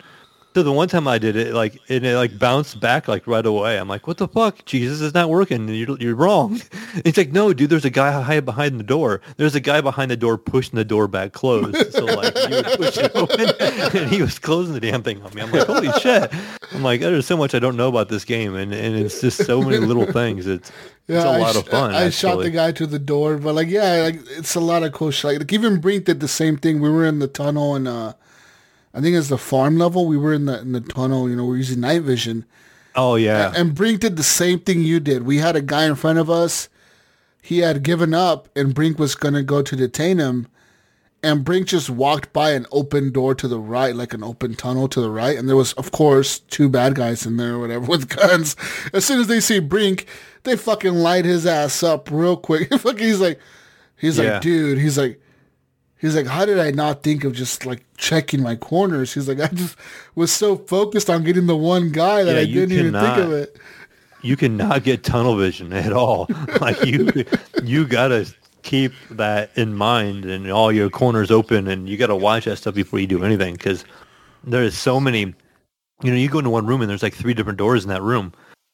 So 0.55 0.63
the 0.63 0.71
one 0.71 0.87
time 0.87 1.05
I 1.05 1.17
did 1.17 1.35
it, 1.35 1.53
like 1.53 1.81
and 1.89 2.05
it 2.05 2.15
like 2.15 2.39
bounced 2.39 2.79
back 2.79 3.09
like 3.09 3.27
right 3.27 3.45
away. 3.45 3.77
I'm 3.77 3.89
like, 3.89 4.07
what 4.07 4.15
the 4.19 4.27
fuck? 4.29 4.63
Jesus 4.63 5.01
is 5.01 5.13
not 5.13 5.29
working. 5.29 5.67
You're, 5.67 5.97
you're 5.99 6.15
wrong. 6.15 6.61
He's 7.03 7.17
like, 7.17 7.33
no, 7.33 7.51
dude. 7.51 7.69
There's 7.69 7.83
a 7.83 7.89
guy 7.89 8.39
behind 8.39 8.79
the 8.79 8.85
door. 8.85 9.19
There's 9.35 9.53
a 9.55 9.59
guy 9.59 9.81
behind 9.81 10.11
the 10.11 10.15
door 10.15 10.37
pushing 10.37 10.77
the 10.77 10.85
door 10.85 11.09
back 11.09 11.33
closed. 11.33 11.91
So 11.91 12.05
like, 12.05 12.33
you 12.47 12.55
would 12.55 12.65
push 12.67 12.97
it 12.97 13.11
open, 13.15 13.49
and 13.99 14.09
he 14.09 14.21
was 14.21 14.39
closing 14.39 14.73
the 14.73 14.79
damn 14.79 15.03
thing 15.03 15.21
on 15.23 15.33
me. 15.33 15.41
I'm 15.41 15.51
like, 15.51 15.67
holy 15.67 15.91
shit. 15.99 16.33
I'm 16.71 16.83
like, 16.83 17.01
there's 17.01 17.25
so 17.27 17.35
much 17.35 17.53
I 17.53 17.59
don't 17.59 17.75
know 17.75 17.89
about 17.89 18.07
this 18.07 18.23
game, 18.23 18.55
and 18.55 18.73
and 18.73 18.95
it's 18.95 19.19
just 19.19 19.45
so 19.45 19.61
many 19.61 19.79
little 19.79 20.09
things. 20.09 20.47
It's 20.47 20.71
it's 21.09 21.21
a 21.21 21.27
I 21.27 21.37
lot 21.37 21.55
sh- 21.55 21.57
of 21.57 21.67
fun. 21.67 21.93
I 21.93 22.09
shot 22.11 22.37
the 22.37 22.49
guy 22.49 22.71
to 22.71 22.87
the 22.87 22.97
door, 22.97 23.39
but 23.39 23.55
like, 23.55 23.67
yeah, 23.67 24.03
like 24.03 24.21
it's 24.29 24.55
a 24.55 24.61
lot 24.61 24.83
of 24.83 24.93
cool 24.93 25.11
shit. 25.11 25.25
Like, 25.25 25.39
like 25.39 25.51
even 25.51 25.81
Brink 25.81 26.05
did 26.05 26.21
the 26.21 26.29
same 26.29 26.55
thing. 26.55 26.79
We 26.79 26.89
were 26.89 27.05
in 27.05 27.19
the 27.19 27.27
tunnel, 27.27 27.75
and 27.75 27.89
uh, 27.89 28.13
I 28.95 29.01
think 29.01 29.15
it's 29.15 29.27
the 29.29 29.37
farm 29.37 29.77
level. 29.77 30.05
We 30.07 30.17
were 30.17 30.33
in 30.33 30.45
the 30.45 30.59
in 30.61 30.71
the 30.71 30.81
tunnel. 30.81 31.29
You 31.29 31.35
know, 31.35 31.45
we're 31.45 31.57
using 31.57 31.81
night 31.81 32.01
vision, 32.03 32.45
Oh 32.95 33.15
yeah. 33.15 33.51
and 33.55 33.75
Brink 33.75 33.99
did 33.99 34.15
the 34.15 34.23
same 34.23 34.59
thing 34.59 34.81
you 34.81 34.99
did. 34.99 35.23
We 35.23 35.37
had 35.37 35.55
a 35.55 35.61
guy 35.61 35.85
in 35.85 35.95
front 35.95 36.17
of 36.19 36.29
us. 36.29 36.69
He 37.41 37.59
had 37.59 37.83
given 37.83 38.13
up, 38.13 38.47
and 38.55 38.73
Brink 38.73 38.97
was 38.97 39.13
gonna 39.15 39.43
go 39.43 39.61
to 39.61 39.75
detain 39.75 40.17
him. 40.17 40.47
And 41.23 41.43
Brink 41.43 41.65
just 41.67 41.89
walked 41.89 42.31
by 42.33 42.51
an 42.51 42.67
open 42.71 43.11
door 43.11 43.33
to 43.33 43.47
the 43.47 43.59
right, 43.59 43.95
like 43.95 44.13
an 44.13 44.23
open 44.23 44.53
tunnel 44.53 44.87
to 44.89 45.01
the 45.01 45.09
right. 45.09 45.35
And 45.35 45.49
there 45.49 45.55
was, 45.55 45.73
of 45.73 45.91
course, 45.91 46.37
two 46.39 46.69
bad 46.69 46.93
guys 46.93 47.25
in 47.25 47.37
there 47.37 47.55
or 47.55 47.59
whatever 47.59 47.85
with 47.87 48.09
guns. 48.15 48.55
As 48.93 49.05
soon 49.05 49.19
as 49.19 49.25
they 49.27 49.39
see 49.39 49.57
Brink, 49.59 50.05
they 50.43 50.55
fucking 50.55 50.93
light 50.93 51.25
his 51.25 51.47
ass 51.47 51.81
up 51.81 52.09
real 52.11 52.37
quick. 52.37 52.71
He's 52.99 53.19
like, 53.21 53.39
he's 53.97 54.19
Yeah. 54.19 54.33
like, 54.33 54.41
dude, 54.43 54.77
he's 54.77 54.99
like, 54.99 55.19
he's 55.99 56.15
like, 56.15 56.27
how 56.27 56.45
did 56.45 56.59
I 56.59 56.71
not 56.71 57.03
think 57.03 57.23
of 57.23 57.33
just 57.33 57.65
like 57.65 57.83
checking 57.97 58.41
my 58.41 58.55
corners? 58.55 59.13
He's 59.13 59.27
like, 59.27 59.39
I 59.39 59.47
just 59.53 59.75
was 60.15 60.31
so 60.31 60.55
focused 60.57 61.09
on 61.09 61.23
getting 61.23 61.45
the 61.47 61.55
one 61.57 61.91
guy 61.91 62.23
that 62.23 62.33
Yeah, 62.33 62.41
I 62.41 62.45
didn't 62.45 62.71
even 62.73 62.93
think 62.93 63.17
of 63.17 63.31
it. 63.31 63.57
you 64.21 64.35
cannot 64.35 64.83
get 64.83 65.03
tunnel 65.03 65.35
vision 65.35 65.71
at 65.73 65.93
all. 65.93 66.27
like 66.61 66.83
you, 66.85 67.11
you 67.63 67.85
gotta 67.85 68.31
keep 68.63 68.93
that 69.11 69.51
in 69.55 69.75
mind 69.75 70.25
and 70.25 70.49
all 70.51 70.71
your 70.71 70.89
corners 70.89 71.29
open, 71.31 71.67
and 71.67 71.87
you 71.87 71.97
gotta 71.97 72.15
watch 72.15 72.45
that 72.45 72.57
stuff 72.57 72.75
before 72.75 72.99
you 72.99 73.07
do 73.07 73.23
anything 73.23 73.53
because 73.53 73.85
there's 74.43 74.75
so 74.75 74.99
many. 74.99 75.33
You 76.03 76.11
know, 76.11 76.17
you 76.17 76.27
go 76.29 76.39
into 76.39 76.49
one 76.49 76.65
room 76.65 76.81
and 76.81 76.89
there's 76.89 77.03
like 77.03 77.13
three 77.15 77.33
different 77.33 77.57
doors 77.57 77.83
in 77.83 77.89
that 77.89 78.01
room. 78.01 78.33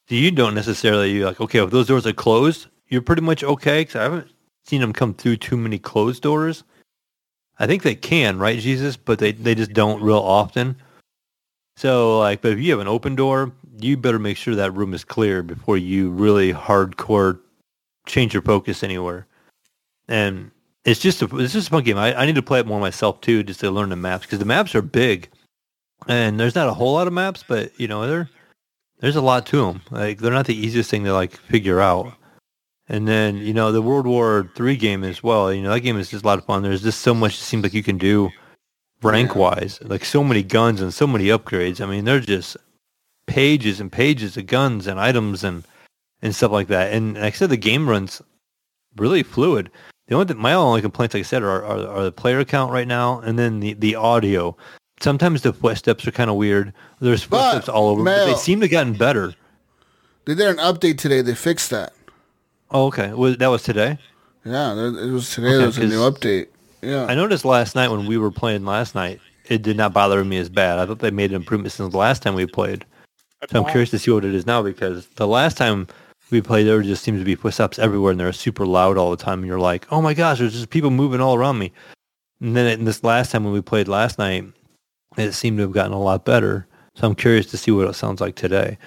So 0.09 0.15
you 0.15 0.31
don't 0.31 0.55
necessarily 0.55 1.11
you're 1.11 1.27
like, 1.27 1.39
okay, 1.39 1.59
if 1.63 1.69
those 1.69 1.85
doors 1.87 2.07
are 2.07 2.13
closed, 2.13 2.65
you're 2.87 3.01
pretty 3.03 3.21
much 3.21 3.43
okay. 3.43 3.81
Because 3.81 3.95
I 3.95 4.03
haven't 4.03 4.31
seen 4.65 4.81
them 4.81 4.91
come 4.91 5.13
through 5.13 5.37
too 5.37 5.55
many 5.55 5.77
closed 5.77 6.23
doors. 6.23 6.63
I 7.59 7.67
think 7.67 7.83
they 7.83 7.95
can, 7.95 8.39
right, 8.39 8.59
Jesus? 8.59 8.97
But 8.97 9.19
they 9.19 9.31
they 9.31 9.55
just 9.55 9.73
don't 9.73 10.01
real 10.01 10.17
often. 10.17 10.75
So 11.77 12.19
like, 12.19 12.41
but 12.41 12.53
if 12.53 12.59
you 12.59 12.71
have 12.71 12.79
an 12.79 12.87
open 12.87 13.15
door, 13.15 13.51
you 13.79 13.97
better 13.97 14.19
make 14.19 14.37
sure 14.37 14.55
that 14.55 14.73
room 14.73 14.93
is 14.93 15.03
clear 15.03 15.43
before 15.43 15.77
you 15.77 16.11
really 16.11 16.53
hardcore 16.53 17.39
change 18.07 18.33
your 18.33 18.43
focus 18.43 18.83
anywhere. 18.83 19.27
And 20.07 20.51
it's 20.85 20.99
just 20.99 21.21
a 21.21 21.37
it's 21.37 21.53
just 21.53 21.67
a 21.67 21.71
fun 21.71 21.83
game. 21.83 21.97
I, 21.97 22.19
I 22.19 22.25
need 22.25 22.35
to 22.35 22.41
play 22.41 22.59
it 22.59 22.67
more 22.67 22.79
myself 22.79 23.21
too, 23.21 23.43
just 23.43 23.59
to 23.61 23.71
learn 23.71 23.89
the 23.89 23.95
maps 23.95 24.25
because 24.25 24.39
the 24.39 24.45
maps 24.45 24.75
are 24.75 24.81
big, 24.81 25.29
and 26.07 26.39
there's 26.39 26.55
not 26.55 26.67
a 26.67 26.73
whole 26.73 26.93
lot 26.93 27.07
of 27.07 27.13
maps, 27.13 27.43
but 27.47 27.71
you 27.79 27.87
know 27.87 28.07
there 28.07 28.29
there's 28.99 29.15
a 29.15 29.21
lot 29.21 29.45
to 29.47 29.65
them. 29.65 29.81
Like 29.91 30.19
they're 30.19 30.31
not 30.31 30.47
the 30.47 30.55
easiest 30.55 30.89
thing 30.89 31.03
to 31.05 31.13
like 31.13 31.35
figure 31.35 31.81
out. 31.81 32.13
And 32.91 33.07
then 33.07 33.37
you 33.37 33.53
know 33.53 33.71
the 33.71 33.81
World 33.81 34.05
War 34.05 34.51
Three 34.53 34.75
game 34.75 35.05
as 35.05 35.23
well. 35.23 35.51
You 35.51 35.61
know 35.63 35.71
that 35.71 35.79
game 35.79 35.97
is 35.97 36.09
just 36.09 36.25
a 36.25 36.27
lot 36.27 36.37
of 36.37 36.45
fun. 36.45 36.61
There's 36.61 36.83
just 36.83 36.99
so 36.99 37.13
much 37.13 37.35
it 37.35 37.43
seems 37.43 37.63
like 37.63 37.73
you 37.73 37.83
can 37.83 37.97
do 37.97 38.29
rank 39.01 39.33
wise. 39.33 39.79
Like 39.81 40.03
so 40.03 40.25
many 40.25 40.43
guns 40.43 40.81
and 40.81 40.93
so 40.93 41.07
many 41.07 41.27
upgrades. 41.27 41.79
I 41.79 41.85
mean, 41.85 42.03
they're 42.03 42.19
just 42.19 42.57
pages 43.27 43.79
and 43.79 43.89
pages 43.89 44.35
of 44.35 44.45
guns 44.45 44.87
and 44.87 44.99
items 44.99 45.41
and 45.41 45.63
and 46.21 46.35
stuff 46.35 46.51
like 46.51 46.67
that. 46.67 46.91
And 46.91 47.13
like 47.15 47.33
I 47.33 47.37
said, 47.37 47.49
the 47.49 47.55
game 47.55 47.89
runs 47.89 48.21
really 48.97 49.23
fluid. 49.23 49.71
The 50.07 50.15
only 50.15 50.27
thing, 50.27 50.37
my 50.37 50.53
only 50.53 50.81
complaints, 50.81 51.13
like 51.13 51.21
I 51.21 51.23
said, 51.23 51.43
are, 51.43 51.63
are, 51.63 51.87
are 51.87 52.03
the 52.03 52.11
player 52.11 52.43
count 52.43 52.73
right 52.73 52.87
now, 52.87 53.21
and 53.21 53.39
then 53.39 53.61
the, 53.61 53.73
the 53.73 53.95
audio. 53.95 54.57
Sometimes 54.99 55.43
the 55.43 55.53
footsteps 55.53 56.05
are 56.05 56.11
kind 56.11 56.29
of 56.29 56.35
weird. 56.35 56.73
There's 56.99 57.25
But, 57.25 57.53
footsteps 57.53 57.69
all 57.69 57.87
over, 57.87 58.03
but 58.03 58.25
they 58.25 58.33
seem 58.33 58.59
to 58.59 58.65
have 58.65 58.71
gotten 58.71 58.93
better. 58.93 59.33
They 60.25 60.35
did 60.35 60.47
an 60.47 60.57
update 60.57 60.97
today. 60.97 61.21
They 61.21 61.33
fixed 61.33 61.69
that. 61.69 61.93
Oh, 62.71 62.87
okay. 62.87 63.13
Was, 63.13 63.37
that 63.37 63.47
was 63.47 63.63
today? 63.63 63.97
Yeah, 64.45 64.73
it 64.73 65.11
was 65.11 65.33
today. 65.33 65.47
Okay, 65.47 65.57
there 65.57 65.67
was 65.67 65.77
a 65.77 65.87
new 65.87 65.99
update. 65.99 66.47
Yeah. 66.81 67.05
I 67.05 67.15
noticed 67.15 67.45
last 67.45 67.75
night 67.75 67.89
when 67.89 68.07
we 68.07 68.17
were 68.17 68.31
playing 68.31 68.65
last 68.65 68.95
night, 68.95 69.19
it 69.49 69.61
did 69.61 69.77
not 69.77 69.93
bother 69.93 70.23
me 70.23 70.37
as 70.37 70.49
bad. 70.49 70.79
I 70.79 70.85
thought 70.85 70.99
they 70.99 71.11
made 71.11 71.31
an 71.31 71.35
improvement 71.35 71.73
since 71.73 71.91
the 71.91 71.97
last 71.97 72.23
time 72.23 72.33
we 72.33 72.45
played. 72.47 72.85
So 73.49 73.63
I'm 73.63 73.69
curious 73.69 73.89
to 73.91 73.99
see 73.99 74.11
what 74.11 74.23
it 74.23 74.33
is 74.33 74.45
now 74.45 74.61
because 74.61 75.07
the 75.15 75.27
last 75.27 75.57
time 75.57 75.87
we 76.29 76.41
played, 76.41 76.67
there 76.67 76.81
just 76.81 77.03
seems 77.03 77.19
to 77.19 77.25
be 77.25 77.35
footsteps 77.35 77.79
everywhere 77.79 78.11
and 78.11 78.19
they're 78.19 78.31
super 78.33 78.65
loud 78.65 78.97
all 78.97 79.11
the 79.11 79.17
time. 79.17 79.39
And 79.39 79.47
you're 79.47 79.59
like, 79.59 79.85
oh 79.91 80.01
my 80.01 80.13
gosh, 80.13 80.39
there's 80.39 80.53
just 80.53 80.69
people 80.69 80.91
moving 80.91 81.21
all 81.21 81.35
around 81.35 81.57
me. 81.57 81.71
And 82.39 82.55
then 82.55 82.67
in 82.67 82.85
this 82.85 83.03
last 83.03 83.31
time 83.31 83.43
when 83.43 83.53
we 83.53 83.61
played 83.61 83.87
last 83.87 84.17
night, 84.17 84.45
it 85.17 85.33
seemed 85.33 85.57
to 85.57 85.63
have 85.63 85.71
gotten 85.71 85.93
a 85.93 85.99
lot 85.99 86.23
better. 86.23 86.67
So 86.95 87.07
I'm 87.07 87.15
curious 87.15 87.45
to 87.47 87.57
see 87.57 87.71
what 87.71 87.87
it 87.87 87.93
sounds 87.93 88.21
like 88.21 88.35
today. 88.35 88.77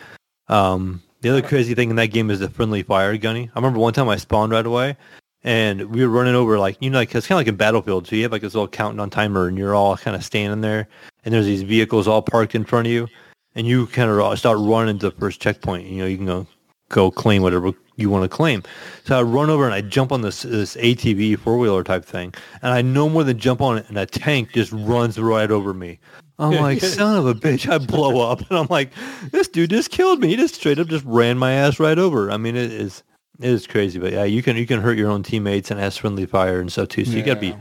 Um, 0.49 1.03
the 1.25 1.31
other 1.31 1.41
crazy 1.41 1.75
thing 1.75 1.89
in 1.89 1.97
that 1.97 2.09
game 2.09 2.31
is 2.31 2.41
the 2.41 2.51
friendly 2.51 2.83
fire 2.83 3.17
gunny. 3.17 3.51
I 3.55 3.59
remember 3.59 3.79
one 3.79 3.95
time 3.95 4.11
I 4.11 4.17
spawned 4.17 4.53
right 4.53 4.67
away 4.67 4.95
and 5.43 5.87
we 5.87 6.03
were 6.03 6.11
running 6.11 6.35
over 6.35 6.59
like, 6.59 6.77
you 6.81 6.91
know, 6.91 6.99
like, 6.99 7.15
it's 7.15 7.27
kind 7.27 7.39
of 7.39 7.47
like 7.47 7.55
a 7.55 7.57
Battlefield. 7.57 8.07
So 8.07 8.15
you 8.15 8.25
have 8.25 8.33
like 8.33 8.43
this 8.43 8.53
little 8.53 8.69
countdown 8.69 9.09
timer 9.09 9.49
and 9.49 9.57
you're 9.57 9.75
all 9.75 9.97
kind 9.97 10.15
of 10.15 10.23
standing 10.23 10.61
there 10.61 10.87
and 11.25 11.33
there's 11.33 11.47
these 11.47 11.63
vehicles 11.63 12.07
all 12.07 12.21
parked 12.21 12.55
in 12.55 12.63
front 12.67 12.89
of 12.89 12.93
you 12.93 13.09
and 13.55 13.67
you 13.67 13.87
kind 13.87 14.11
of 14.11 14.39
start 14.39 14.59
running 14.61 14.99
to 14.99 15.09
the 15.09 15.17
first 15.17 15.41
checkpoint. 15.41 15.87
You 15.87 16.01
know, 16.01 16.07
you 16.07 16.19
can 16.19 16.27
go 16.27 16.47
go 16.91 17.11
claim 17.11 17.41
whatever 17.41 17.73
you 17.97 18.11
want 18.11 18.25
to 18.25 18.29
claim. 18.29 18.63
So 19.05 19.19
I 19.19 19.23
run 19.23 19.49
over 19.49 19.65
and 19.65 19.73
I 19.73 19.81
jump 19.81 20.13
on 20.13 20.21
this 20.21 20.43
this 20.43 20.77
ATV 20.77 21.39
four 21.39 21.57
wheeler 21.57 21.85
type 21.85 22.05
thing, 22.05 22.35
and 22.61 22.71
I 22.71 22.83
no 22.83 23.09
more 23.09 23.25
than 23.25 23.39
jump 23.39 23.63
on 23.63 23.79
it, 23.79 23.87
and 23.89 23.97
a 23.97 24.05
tank 24.05 24.53
just 24.53 24.73
runs 24.73 25.19
right 25.19 25.51
over 25.51 25.73
me. 25.73 26.01
I'm 26.39 26.53
like, 26.55 26.81
son 26.81 27.17
of 27.17 27.27
a 27.27 27.35
bitch! 27.35 27.71
I 27.71 27.79
blow 27.79 28.21
up, 28.31 28.41
and 28.51 28.59
I'm 28.59 28.67
like, 28.69 28.91
this 29.31 29.49
dude 29.49 29.71
just 29.71 29.91
killed 29.91 30.21
me. 30.21 30.29
He 30.29 30.37
just 30.37 30.57
straight 30.57 30.79
up 30.79 30.89
just 30.89 31.05
ran 31.05 31.39
my 31.39 31.53
ass 31.53 31.79
right 31.79 31.99
over. 31.99 32.31
I 32.31 32.37
mean, 32.37 32.57
it 32.57 32.73
is 32.73 33.03
it 33.41 33.49
is 33.51 33.67
crazy, 33.67 33.99
but 33.99 34.13
yeah, 34.13 34.25
you 34.25 34.43
can 34.43 34.57
you 34.57 34.67
can 34.67 34.81
hurt 34.81 34.99
your 34.99 35.11
own 35.11 35.23
teammates 35.23 35.71
and 35.71 35.79
has 35.79 35.97
friendly 35.97 36.27
fire 36.27 36.61
and 36.61 36.71
stuff 36.73 36.89
too. 36.89 37.05
So 37.05 37.13
you 37.13 37.23
gotta 37.23 37.41
be 37.41 37.55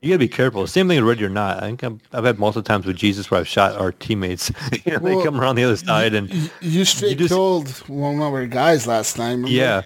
you 0.00 0.08
gotta 0.10 0.18
be 0.18 0.28
careful. 0.28 0.66
Same 0.66 0.88
thing 0.88 0.96
with 0.98 1.08
Ready 1.08 1.24
or 1.24 1.28
Not. 1.28 1.58
I 1.58 1.66
think 1.66 1.82
I'm, 1.82 2.00
I've 2.12 2.24
had 2.24 2.38
multiple 2.38 2.62
times 2.62 2.86
with 2.86 2.96
Jesus 2.96 3.30
where 3.30 3.38
I've 3.40 3.48
shot 3.48 3.76
our 3.76 3.92
teammates. 3.92 4.50
you 4.84 4.92
know, 4.92 4.98
they 5.00 5.22
come 5.22 5.40
around 5.40 5.56
the 5.56 5.64
other 5.64 5.76
side 5.76 6.14
and 6.14 6.32
You, 6.32 6.48
you 6.60 6.84
straight 6.84 7.18
just- 7.18 7.30
killed 7.30 7.68
one 7.88 8.14
of 8.16 8.32
our 8.32 8.46
guys 8.46 8.86
last 8.86 9.16
time. 9.16 9.42
remember? 9.42 9.50
yeah, 9.50 9.82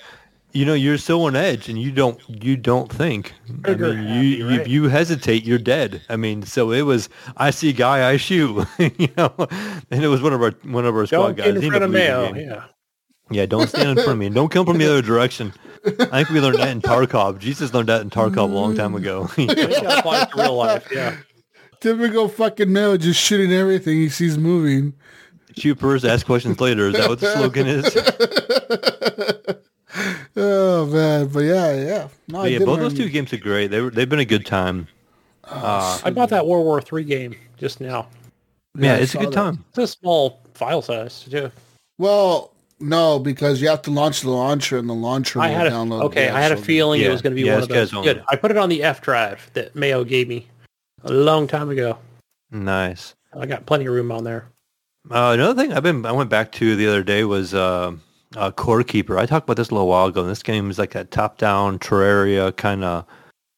you 0.54 0.64
know, 0.64 0.74
you're 0.74 0.98
so 0.98 1.22
on 1.22 1.36
edge 1.36 1.68
and 1.68 1.78
you 1.78 1.90
don't 1.90 2.18
you 2.28 2.56
don't 2.56 2.90
think. 2.90 3.34
I 3.66 3.74
mean, 3.74 3.78
happy, 3.78 4.26
you, 4.26 4.48
right? 4.48 4.60
if 4.60 4.68
you 4.68 4.88
hesitate, 4.88 5.44
you're 5.44 5.58
dead. 5.58 6.02
I 6.08 6.16
mean, 6.16 6.42
so 6.42 6.70
it 6.70 6.82
was. 6.82 7.08
I 7.36 7.50
see 7.50 7.72
guy, 7.72 8.08
I 8.08 8.16
shoot. 8.16 8.66
you 8.78 9.08
know, 9.16 9.34
and 9.90 10.02
it 10.04 10.08
was 10.08 10.22
one 10.22 10.32
of 10.32 10.40
our 10.40 10.52
one 10.62 10.86
of 10.86 10.94
our 10.94 11.06
squad 11.06 11.36
Don't 11.36 11.36
guys. 11.36 11.46
get 11.46 11.56
in 11.64 11.70
front 11.70 11.84
of 11.84 11.94
ended 11.94 12.10
up 12.10 12.20
losing 12.20 12.32
Mayo. 12.32 12.32
the 12.32 12.32
game. 12.40 12.48
Yeah. 12.50 12.64
Yeah, 13.30 13.46
don't 13.46 13.68
stand 13.68 13.88
in 13.88 13.96
front 13.96 14.10
of 14.10 14.18
me. 14.18 14.28
Don't 14.28 14.50
come 14.50 14.66
from 14.66 14.76
the 14.78 14.86
other 14.86 15.00
direction. 15.02 15.54
I 15.86 16.24
think 16.24 16.28
we 16.28 16.40
learned 16.40 16.58
that 16.58 16.68
in 16.68 16.82
Tarkov. 16.82 17.38
Jesus 17.38 17.72
learned 17.72 17.88
that 17.88 18.02
in 18.02 18.10
Tarkov 18.10 18.36
a 18.50 18.54
long 18.54 18.74
time 18.76 18.94
ago. 18.94 19.28
You 19.38 19.46
gotta 19.46 19.98
apply 19.98 20.22
it 20.22 20.30
to 20.30 20.36
real 20.42 20.56
life. 20.56 20.86
Yeah. 20.92 21.16
Typical 21.80 22.28
fucking 22.28 22.72
male 22.72 22.96
just 22.96 23.20
shooting 23.20 23.52
everything 23.52 23.96
he 23.96 24.08
sees 24.08 24.38
moving. 24.38 24.94
Shoot 25.56 25.78
first, 25.78 26.04
ask 26.04 26.26
questions 26.26 26.60
later. 26.60 26.88
Is 26.88 26.94
that 26.94 27.08
what 27.08 27.20
the 27.20 27.32
slogan 27.32 27.66
is? 27.66 27.84
Oh 30.36 30.86
man, 30.86 31.28
but 31.28 31.40
yeah, 31.40 31.72
yeah. 31.74 32.08
No, 32.28 32.42
But 32.42 32.50
yeah, 32.50 32.58
both 32.58 32.80
those 32.80 32.94
two 32.94 33.08
games 33.08 33.32
are 33.32 33.36
great. 33.38 33.68
They 33.68 33.80
were, 33.80 33.90
they've 33.90 34.08
been 34.08 34.18
a 34.18 34.24
good 34.24 34.44
time. 34.46 34.88
Uh, 35.44 36.00
I 36.04 36.10
bought 36.10 36.30
that 36.30 36.46
World 36.46 36.64
War 36.64 36.80
Three 36.80 37.04
game 37.04 37.36
just 37.56 37.80
now. 37.80 38.08
yeah, 38.76 38.94
I 38.94 38.96
it's 38.96 39.14
a 39.14 39.18
good 39.18 39.28
that. 39.28 39.34
time. 39.34 39.64
It's 39.70 39.78
a 39.78 39.86
small 39.86 40.40
file 40.54 40.82
size 40.82 41.22
too. 41.30 41.50
Well, 41.98 42.50
no, 42.80 43.18
because 43.20 43.62
you 43.62 43.68
have 43.68 43.82
to 43.82 43.90
launch 43.92 44.22
the 44.22 44.30
launcher, 44.30 44.78
and 44.78 44.88
the 44.88 44.94
launcher 44.94 45.38
I 45.40 45.48
will 45.50 45.54
had 45.56 45.66
a, 45.68 45.70
download. 45.70 46.02
okay. 46.04 46.28
I 46.28 46.40
had 46.40 46.50
a 46.52 46.56
feeling 46.56 47.00
Yeah. 47.00 47.08
it 47.08 47.10
was 47.12 47.22
going 47.22 47.32
to 47.32 47.40
be 47.40 47.46
Yeah, 47.46 47.54
one 47.54 47.62
of 47.62 47.68
those. 47.68 47.92
guys 47.92 48.04
Good. 48.04 48.24
I 48.28 48.34
put 48.36 48.50
it 48.50 48.56
on 48.56 48.68
the 48.68 48.82
F 48.82 49.00
drive 49.00 49.48
that 49.54 49.76
Mayo 49.76 50.02
gave 50.02 50.26
me 50.28 50.48
a 51.04 51.12
long 51.12 51.46
time 51.46 51.70
ago. 51.70 51.98
Nice. 52.50 53.14
I 53.38 53.46
got 53.46 53.66
plenty 53.66 53.86
of 53.86 53.92
room 53.94 54.10
on 54.10 54.24
there. 54.24 54.46
Uh, 55.10 55.32
another 55.34 55.60
thing 55.62 55.72
I've 55.72 55.82
been 55.82 56.04
I 56.06 56.12
went 56.12 56.30
back 56.30 56.50
to 56.52 56.74
the 56.76 56.86
other 56.88 57.02
day 57.04 57.24
was 57.24 57.52
uh, 57.54 57.92
uh, 58.36 58.50
Core 58.50 58.82
Keeper. 58.82 59.18
I 59.18 59.26
talked 59.26 59.46
about 59.46 59.56
this 59.56 59.70
a 59.70 59.74
little 59.74 59.88
while 59.88 60.06
ago. 60.06 60.24
This 60.24 60.42
game 60.42 60.70
is 60.70 60.78
like 60.78 60.94
a 60.94 61.04
top-down 61.04 61.78
Terraria 61.78 62.56
kind 62.56 62.84
of 62.84 63.04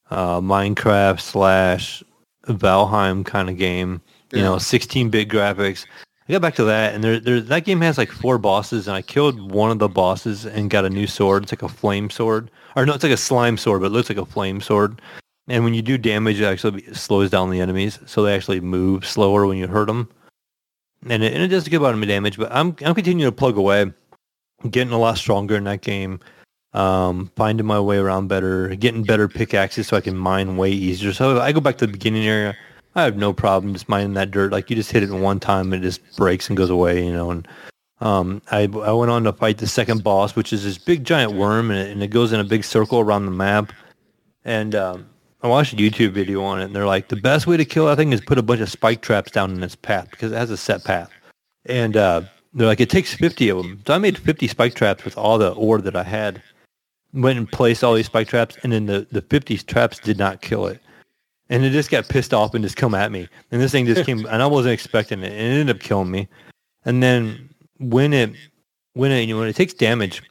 uh, 0.09 0.41
Minecraft 0.41 1.19
slash 1.19 2.03
Valheim 2.45 3.25
kind 3.25 3.49
of 3.49 3.57
game. 3.57 4.01
You 4.33 4.41
know, 4.41 4.55
16-bit 4.55 5.29
graphics. 5.29 5.85
I 6.27 6.33
got 6.33 6.41
back 6.41 6.55
to 6.55 6.65
that, 6.65 6.93
and 6.93 7.01
there, 7.01 7.19
there, 7.19 7.39
that 7.39 7.63
game 7.63 7.79
has 7.79 7.97
like 7.97 8.11
four 8.11 8.37
bosses, 8.37 8.87
and 8.87 8.97
I 8.97 9.01
killed 9.01 9.51
one 9.51 9.71
of 9.71 9.79
the 9.79 9.87
bosses 9.87 10.45
and 10.45 10.69
got 10.69 10.83
a 10.83 10.89
new 10.89 11.07
sword. 11.07 11.43
It's 11.43 11.53
like 11.53 11.63
a 11.63 11.69
flame 11.69 12.09
sword, 12.09 12.51
or 12.75 12.85
no, 12.85 12.93
it's 12.93 13.03
like 13.03 13.13
a 13.13 13.17
slime 13.17 13.57
sword, 13.57 13.79
but 13.79 13.87
it 13.87 13.91
looks 13.91 14.09
like 14.09 14.17
a 14.17 14.25
flame 14.25 14.59
sword. 14.59 15.01
And 15.47 15.63
when 15.63 15.73
you 15.73 15.81
do 15.81 15.97
damage, 15.97 16.41
it 16.41 16.45
actually 16.45 16.83
slows 16.93 17.29
down 17.29 17.49
the 17.49 17.61
enemies, 17.61 17.99
so 18.05 18.23
they 18.23 18.35
actually 18.35 18.59
move 18.59 19.05
slower 19.05 19.47
when 19.47 19.57
you 19.57 19.67
hurt 19.67 19.87
them. 19.87 20.09
And 21.07 21.23
it, 21.23 21.33
and 21.33 21.41
it 21.41 21.47
does 21.47 21.65
a 21.65 21.69
good 21.69 21.77
amount 21.77 22.03
of 22.03 22.07
damage, 22.09 22.37
but 22.37 22.51
I'm 22.51 22.75
I'm 22.83 22.93
continuing 22.93 23.31
to 23.31 23.35
plug 23.35 23.55
away, 23.55 23.93
getting 24.69 24.93
a 24.93 24.97
lot 24.97 25.17
stronger 25.17 25.55
in 25.55 25.63
that 25.65 25.81
game, 25.81 26.19
um, 26.73 27.31
finding 27.35 27.65
my 27.65 27.79
way 27.79 27.97
around 27.97 28.27
better, 28.27 28.75
getting 28.75 29.03
better 29.03 29.27
pickaxes 29.27 29.87
so 29.87 29.97
I 29.97 30.01
can 30.01 30.17
mine 30.17 30.57
way 30.57 30.71
easier. 30.71 31.13
So 31.13 31.39
I 31.39 31.51
go 31.51 31.59
back 31.59 31.77
to 31.77 31.85
the 31.85 31.91
beginning 31.91 32.25
area. 32.25 32.55
I 32.95 33.03
have 33.03 33.17
no 33.17 33.31
problem 33.31 33.73
just 33.73 33.89
mining 33.89 34.13
that 34.15 34.31
dirt. 34.31 34.51
Like 34.51 34.69
you 34.69 34.75
just 34.75 34.91
hit 34.91 35.03
it 35.03 35.11
one 35.11 35.39
time 35.39 35.71
and 35.71 35.83
it 35.83 35.87
just 35.87 36.17
breaks 36.17 36.47
and 36.47 36.57
goes 36.57 36.69
away, 36.69 37.05
you 37.05 37.13
know. 37.13 37.29
And 37.29 37.47
um, 38.01 38.41
I 38.51 38.63
I 38.63 38.91
went 38.91 39.11
on 39.11 39.23
to 39.25 39.33
fight 39.33 39.59
the 39.59 39.67
second 39.67 40.03
boss, 40.03 40.35
which 40.35 40.51
is 40.51 40.63
this 40.63 40.77
big 40.77 41.03
giant 41.03 41.33
worm, 41.33 41.69
and 41.69 41.79
it, 41.79 41.91
and 41.91 42.01
it 42.01 42.07
goes 42.07 42.33
in 42.33 42.39
a 42.39 42.43
big 42.43 42.63
circle 42.63 42.99
around 42.99 43.25
the 43.25 43.31
map. 43.31 43.71
And 44.45 44.73
um, 44.73 45.07
I 45.41 45.47
watched 45.47 45.73
a 45.73 45.75
YouTube 45.75 46.11
video 46.11 46.41
on 46.43 46.59
it, 46.59 46.65
and 46.65 46.75
they're 46.75 46.85
like, 46.85 47.09
the 47.09 47.15
best 47.15 47.45
way 47.45 47.57
to 47.57 47.65
kill 47.65 47.85
that 47.85 47.97
thing 47.97 48.13
is 48.13 48.21
put 48.21 48.37
a 48.37 48.43
bunch 48.43 48.61
of 48.61 48.69
spike 48.69 49.01
traps 49.01 49.31
down 49.31 49.51
in 49.51 49.61
its 49.61 49.75
path 49.75 50.09
because 50.09 50.31
it 50.31 50.35
has 50.35 50.49
a 50.49 50.57
set 50.57 50.83
path. 50.83 51.11
And 51.65 51.97
uh, 51.97 52.21
they're 52.57 52.67
like, 52.67 52.79
it 52.81 52.89
takes 52.89 53.13
50 53.13 53.49
of 53.49 53.57
them. 53.59 53.81
So 53.85 53.93
I 53.93 53.99
made 53.99 54.17
50 54.17 54.47
spike 54.47 54.73
traps 54.73 55.05
with 55.05 55.17
all 55.17 55.37
the 55.37 55.51
ore 55.51 55.79
that 55.79 55.95
I 55.95 56.03
had. 56.03 56.41
Went 57.13 57.37
and 57.37 57.49
placed 57.49 57.83
all 57.83 57.93
these 57.93 58.07
spike 58.07 58.27
traps, 58.27 58.57
and 58.63 58.71
then 58.73 58.87
the, 58.87 59.07
the 59.11 59.21
50 59.21 59.57
traps 59.59 59.99
did 59.99 60.17
not 60.17 60.41
kill 60.41 60.65
it. 60.67 60.81
And 61.49 61.63
it 61.63 61.69
just 61.69 61.89
got 61.89 62.09
pissed 62.09 62.33
off 62.33 62.53
and 62.53 62.63
just 62.63 62.75
come 62.75 62.93
at 62.93 63.11
me. 63.11 63.29
And 63.51 63.61
this 63.61 63.71
thing 63.71 63.85
just 63.85 64.05
came, 64.05 64.25
and 64.25 64.41
I 64.43 64.47
wasn't 64.47 64.73
expecting 64.73 65.21
it. 65.21 65.31
And 65.31 65.35
it 65.35 65.59
ended 65.59 65.75
up 65.75 65.81
killing 65.81 66.11
me. 66.11 66.27
And 66.83 67.01
then 67.01 67.49
when 67.77 68.11
it, 68.11 68.31
when 68.93 69.11
it, 69.11 69.21
you 69.21 69.33
know, 69.35 69.39
when 69.39 69.47
it 69.47 69.55
takes 69.55 69.73
damage, 69.73 70.21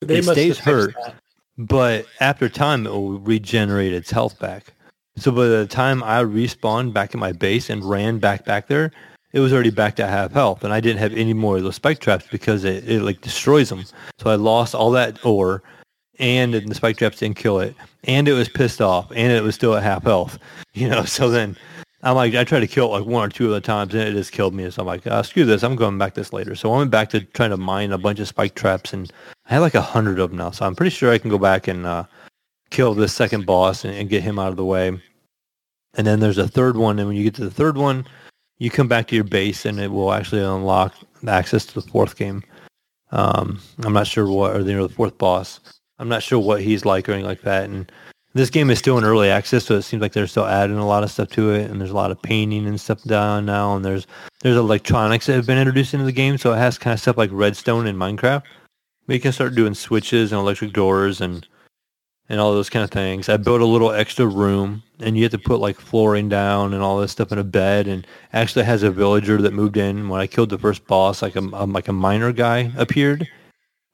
They 0.00 0.18
It 0.18 0.24
stays 0.24 0.58
hurt. 0.58 0.94
that. 1.04 1.14
but 1.58 2.06
after 2.20 2.48
time 2.48 2.86
it 2.86 2.90
will 2.90 3.18
regenerate 3.18 3.92
its 3.92 4.10
health 4.10 4.38
back. 4.38 4.72
So 5.16 5.30
by 5.32 5.46
the 5.46 5.66
time 5.66 6.02
I 6.02 6.22
respawned 6.22 6.92
back 6.92 7.12
in 7.12 7.20
my 7.20 7.32
base 7.32 7.68
and 7.70 7.84
ran 7.84 8.18
back 8.18 8.44
back 8.44 8.68
there, 8.68 8.92
it 9.36 9.40
was 9.40 9.52
already 9.52 9.68
back 9.68 9.96
to 9.96 10.06
half 10.06 10.32
health, 10.32 10.64
and 10.64 10.72
I 10.72 10.80
didn't 10.80 10.98
have 10.98 11.12
any 11.12 11.34
more 11.34 11.58
of 11.58 11.62
those 11.62 11.74
spike 11.74 11.98
traps 11.98 12.26
because 12.30 12.64
it, 12.64 12.88
it 12.88 13.02
like 13.02 13.20
destroys 13.20 13.68
them. 13.68 13.84
So 14.18 14.30
I 14.30 14.36
lost 14.36 14.74
all 14.74 14.90
that 14.92 15.22
ore, 15.26 15.62
and 16.18 16.54
the 16.54 16.74
spike 16.74 16.96
traps 16.96 17.18
didn't 17.18 17.36
kill 17.36 17.60
it, 17.60 17.76
and 18.04 18.28
it 18.28 18.32
was 18.32 18.48
pissed 18.48 18.80
off, 18.80 19.12
and 19.14 19.30
it 19.30 19.42
was 19.42 19.54
still 19.54 19.76
at 19.76 19.82
half 19.82 20.04
health. 20.04 20.38
You 20.72 20.90
know, 20.90 21.06
so 21.06 21.30
then 21.30 21.56
I'm 22.02 22.16
like, 22.16 22.34
I 22.34 22.44
tried 22.44 22.60
to 22.60 22.66
kill 22.66 22.94
it 22.94 22.98
like 22.98 23.08
one 23.08 23.26
or 23.26 23.30
two 23.30 23.46
of 23.46 23.52
the 23.52 23.62
times, 23.62 23.94
and 23.94 24.02
it 24.02 24.12
just 24.12 24.30
killed 24.30 24.52
me. 24.52 24.70
So 24.70 24.82
I'm 24.82 24.86
like, 24.86 25.06
uh, 25.06 25.22
screw 25.22 25.46
this, 25.46 25.62
I'm 25.62 25.74
going 25.74 25.96
back 25.96 26.12
this 26.12 26.34
later. 26.34 26.54
So 26.54 26.70
I 26.70 26.76
went 26.76 26.90
back 26.90 27.08
to 27.10 27.20
trying 27.20 27.48
to 27.48 27.56
mine 27.56 27.92
a 27.92 27.98
bunch 27.98 28.20
of 28.20 28.28
spike 28.28 28.54
traps, 28.54 28.92
and 28.92 29.10
I 29.46 29.54
have 29.54 29.62
like 29.62 29.74
a 29.74 29.80
hundred 29.80 30.18
of 30.18 30.28
them 30.28 30.38
now. 30.38 30.50
So 30.50 30.66
I'm 30.66 30.76
pretty 30.76 30.90
sure 30.90 31.10
I 31.10 31.16
can 31.16 31.30
go 31.30 31.38
back 31.38 31.66
and 31.66 31.86
uh, 31.86 32.04
kill 32.68 32.92
this 32.92 33.14
second 33.14 33.46
boss 33.46 33.86
and, 33.86 33.94
and 33.94 34.10
get 34.10 34.22
him 34.22 34.38
out 34.38 34.50
of 34.50 34.56
the 34.56 34.66
way. 34.66 34.88
And 35.94 36.06
then 36.06 36.20
there's 36.20 36.36
a 36.36 36.48
third 36.48 36.76
one, 36.76 36.98
and 36.98 37.08
when 37.08 37.16
you 37.16 37.24
get 37.24 37.34
to 37.36 37.44
the 37.44 37.50
third 37.50 37.78
one, 37.78 38.06
you 38.58 38.70
come 38.70 38.88
back 38.88 39.08
to 39.08 39.14
your 39.14 39.24
base, 39.24 39.64
and 39.64 39.78
it 39.80 39.92
will 39.92 40.12
actually 40.12 40.42
unlock 40.42 40.94
access 41.26 41.66
to 41.66 41.74
the 41.74 41.88
fourth 41.88 42.16
game. 42.16 42.42
Um, 43.12 43.60
I'm 43.84 43.92
not 43.92 44.06
sure 44.06 44.28
what, 44.28 44.56
or 44.56 44.60
you 44.60 44.76
know, 44.76 44.86
the 44.86 44.94
fourth 44.94 45.16
boss. 45.18 45.60
I'm 45.98 46.08
not 46.08 46.22
sure 46.22 46.38
what 46.38 46.62
he's 46.62 46.84
like 46.84 47.08
or 47.08 47.12
anything 47.12 47.28
like 47.28 47.42
that. 47.42 47.64
And 47.64 47.90
this 48.34 48.50
game 48.50 48.68
is 48.70 48.78
still 48.78 48.98
in 48.98 49.04
early 49.04 49.30
access, 49.30 49.64
so 49.64 49.76
it 49.76 49.82
seems 49.82 50.02
like 50.02 50.12
they're 50.12 50.26
still 50.26 50.46
adding 50.46 50.76
a 50.76 50.86
lot 50.86 51.02
of 51.02 51.10
stuff 51.10 51.30
to 51.30 51.52
it, 51.52 51.70
and 51.70 51.80
there's 51.80 51.90
a 51.90 51.94
lot 51.94 52.10
of 52.10 52.20
painting 52.20 52.66
and 52.66 52.80
stuff 52.80 53.02
down 53.04 53.46
now, 53.46 53.74
and 53.74 53.84
there's 53.84 54.06
there's 54.42 54.56
electronics 54.56 55.26
that 55.26 55.34
have 55.34 55.46
been 55.46 55.58
introduced 55.58 55.94
into 55.94 56.04
the 56.04 56.12
game, 56.12 56.36
so 56.36 56.52
it 56.52 56.58
has 56.58 56.78
kind 56.78 56.92
of 56.92 57.00
stuff 57.00 57.16
like 57.16 57.30
redstone 57.32 57.86
in 57.86 57.96
Minecraft. 57.96 58.42
But 59.06 59.14
you 59.14 59.20
can 59.20 59.32
start 59.32 59.54
doing 59.54 59.74
switches 59.74 60.32
and 60.32 60.40
electric 60.40 60.72
doors 60.72 61.20
and 61.20 61.46
and 62.28 62.40
all 62.40 62.52
those 62.52 62.70
kind 62.70 62.82
of 62.84 62.90
things. 62.90 63.28
I 63.28 63.36
built 63.36 63.60
a 63.60 63.66
little 63.66 63.92
extra 63.92 64.26
room, 64.26 64.82
and 65.00 65.16
you 65.16 65.22
have 65.22 65.32
to 65.32 65.38
put 65.38 65.60
like 65.60 65.78
flooring 65.78 66.28
down 66.28 66.74
and 66.74 66.82
all 66.82 66.98
this 66.98 67.12
stuff 67.12 67.32
in 67.32 67.38
a 67.38 67.44
bed. 67.44 67.86
And 67.86 68.06
actually 68.32 68.64
has 68.64 68.82
a 68.82 68.90
villager 68.90 69.40
that 69.42 69.52
moved 69.52 69.76
in 69.76 70.08
when 70.08 70.20
I 70.20 70.26
killed 70.26 70.50
the 70.50 70.58
first 70.58 70.86
boss. 70.86 71.22
Like 71.22 71.36
a 71.36 71.40
um, 71.54 71.72
like 71.72 71.88
a 71.88 71.92
miner 71.92 72.32
guy 72.32 72.72
appeared, 72.76 73.28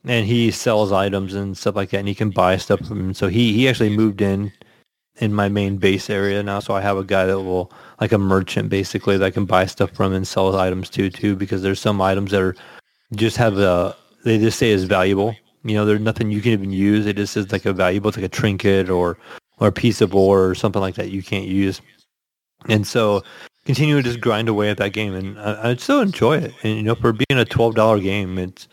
and 0.05 0.27
he 0.27 0.51
sells 0.51 0.93
items 0.93 1.35
and 1.35 1.57
stuff 1.57 1.77
like 1.77 1.91
that, 1.91 1.99
and 1.99 2.09
he 2.09 2.15
can 2.15 2.31
buy 2.31 2.57
stuff 2.57 2.81
from 2.87 3.01
him. 3.01 3.15
So 3.15 3.29
he 3.29 3.53
he 3.53 3.69
actually 3.69 3.97
moved 3.97 4.21
in 4.23 4.53
in 5.17 5.35
my 5.35 5.49
main 5.49 5.77
base 5.77 6.09
area 6.09 6.43
now. 6.43 6.59
So 6.61 6.75
I 6.75 6.81
have 6.81 6.97
a 6.97 7.05
guy 7.05 7.27
that 7.27 7.41
will 7.41 7.71
like 8.01 8.13
a 8.13 8.19
merchant 8.19 8.71
basically 8.71 9.19
that 9.19 9.25
I 9.25 9.31
can 9.31 9.45
buy 9.45 9.67
stuff 9.67 9.91
from 9.91 10.13
and 10.15 10.27
sell 10.27 10.57
items 10.57 10.89
to 10.91 11.11
too. 11.11 11.37
Because 11.37 11.63
there's 11.63 11.81
some 11.81 12.01
items 12.01 12.31
that 12.31 12.41
are 12.41 12.57
just 13.15 13.37
have 13.37 13.59
a 13.59 13.95
they 14.25 14.39
just 14.39 14.59
say 14.59 14.71
is 14.71 14.85
valuable. 14.85 15.37
You 15.65 15.75
know, 15.75 15.85
there's 15.85 16.01
nothing 16.01 16.31
you 16.31 16.41
can 16.41 16.53
even 16.53 16.73
use. 16.73 17.07
It 17.07 17.17
just 17.17 17.37
is 17.37 17.53
like 17.53 17.67
a 17.67 17.73
valuable, 17.73 18.09
it's 18.09 18.17
like 18.17 18.27
a 18.27 18.29
trinket 18.29 18.91
or 18.91 19.19
or 19.59 19.69
a 19.69 19.73
piece 19.73 20.01
of 20.01 20.15
ore 20.15 20.45
or 20.45 20.55
something 20.55 20.81
like 20.83 20.97
that 20.97 21.11
you 21.11 21.23
can't 21.23 21.47
use. 21.47 21.81
And 22.69 22.87
so 22.87 23.23
continue 23.65 23.97
to 23.97 24.03
just 24.03 24.21
grind 24.21 24.49
away 24.49 24.71
at 24.71 24.79
that 24.79 24.93
game, 24.93 25.15
and 25.15 25.39
I, 25.39 25.71
I 25.71 25.75
still 25.77 26.01
enjoy 26.01 26.39
it. 26.39 26.55
And 26.63 26.77
you 26.77 26.83
know, 26.83 26.95
for 26.95 27.13
being 27.13 27.39
a 27.39 27.45
twelve 27.45 27.75
dollar 27.75 28.01
game, 28.01 28.39
it's 28.39 28.69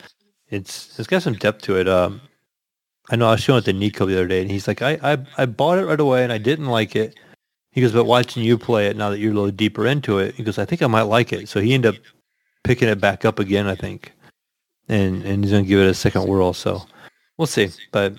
it's 0.49 0.99
it's 0.99 1.07
got 1.07 1.23
some 1.23 1.33
depth 1.33 1.61
to 1.63 1.77
it. 1.77 1.87
Um, 1.87 2.21
I 3.09 3.15
know 3.15 3.27
I 3.27 3.31
was 3.31 3.41
showing 3.41 3.59
it 3.59 3.65
to 3.65 3.73
Nico 3.73 4.05
the 4.05 4.15
other 4.15 4.27
day, 4.27 4.41
and 4.41 4.51
he's 4.51 4.67
like, 4.67 4.81
I, 4.81 4.99
I 5.03 5.17
I 5.37 5.45
bought 5.45 5.79
it 5.79 5.85
right 5.85 5.99
away, 5.99 6.23
and 6.23 6.33
I 6.33 6.37
didn't 6.37 6.67
like 6.67 6.95
it. 6.95 7.19
He 7.71 7.81
goes, 7.81 7.91
but 7.91 8.05
watching 8.05 8.43
you 8.43 8.57
play 8.57 8.87
it 8.87 8.97
now 8.97 9.09
that 9.11 9.19
you're 9.19 9.31
a 9.31 9.35
little 9.35 9.51
deeper 9.51 9.85
into 9.85 10.17
it, 10.17 10.35
he 10.35 10.43
goes, 10.43 10.57
I 10.57 10.65
think 10.65 10.81
I 10.81 10.87
might 10.87 11.03
like 11.03 11.31
it. 11.31 11.47
So 11.49 11.61
he 11.61 11.73
ended 11.73 11.95
up 11.95 12.01
picking 12.63 12.89
it 12.89 12.99
back 12.99 13.25
up 13.25 13.39
again, 13.39 13.67
I 13.67 13.75
think, 13.75 14.11
and 14.89 15.23
and 15.23 15.43
he's 15.43 15.51
gonna 15.51 15.63
give 15.63 15.79
it 15.79 15.87
a 15.87 15.93
second 15.93 16.27
whirl. 16.27 16.53
So 16.53 16.81
we'll 17.37 17.47
see. 17.47 17.69
But 17.91 18.15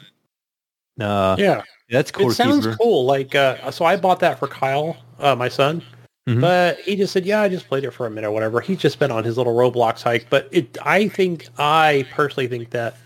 uh, 1.01 1.36
Yeah, 1.38 1.62
that's 1.90 2.10
core 2.10 2.30
it 2.30 2.34
sounds 2.34 2.66
keeper. 2.66 2.78
cool. 2.80 3.05
Like, 3.05 3.34
uh, 3.34 3.70
so 3.70 3.84
I 3.84 3.97
bought 3.97 4.20
that 4.20 4.38
for 4.38 4.48
Kyle, 4.48 4.97
uh, 5.18 5.34
my 5.34 5.48
son, 5.48 5.82
Mhm. 6.28 6.40
but 6.40 6.78
he 6.80 6.97
just 6.97 7.12
said, 7.12 7.26
"Yeah, 7.26 7.40
I 7.42 7.48
just 7.48 7.68
played 7.68 7.84
it 7.84 7.90
for 7.92 8.06
a 8.06 8.10
minute 8.10 8.28
or 8.28 8.32
whatever." 8.32 8.60
He's 8.60 8.78
just 8.78 8.98
been 8.98 9.10
on 9.10 9.24
his 9.24 9.36
little 9.36 9.55
Roblox 9.55 10.02
hike. 10.02 10.26
But 10.30 10.48
it, 10.52 10.76
I 10.82 11.09
think, 11.09 11.48
I 11.59 12.06
personally 12.12 12.47
think 12.48 12.70
that 12.70 12.97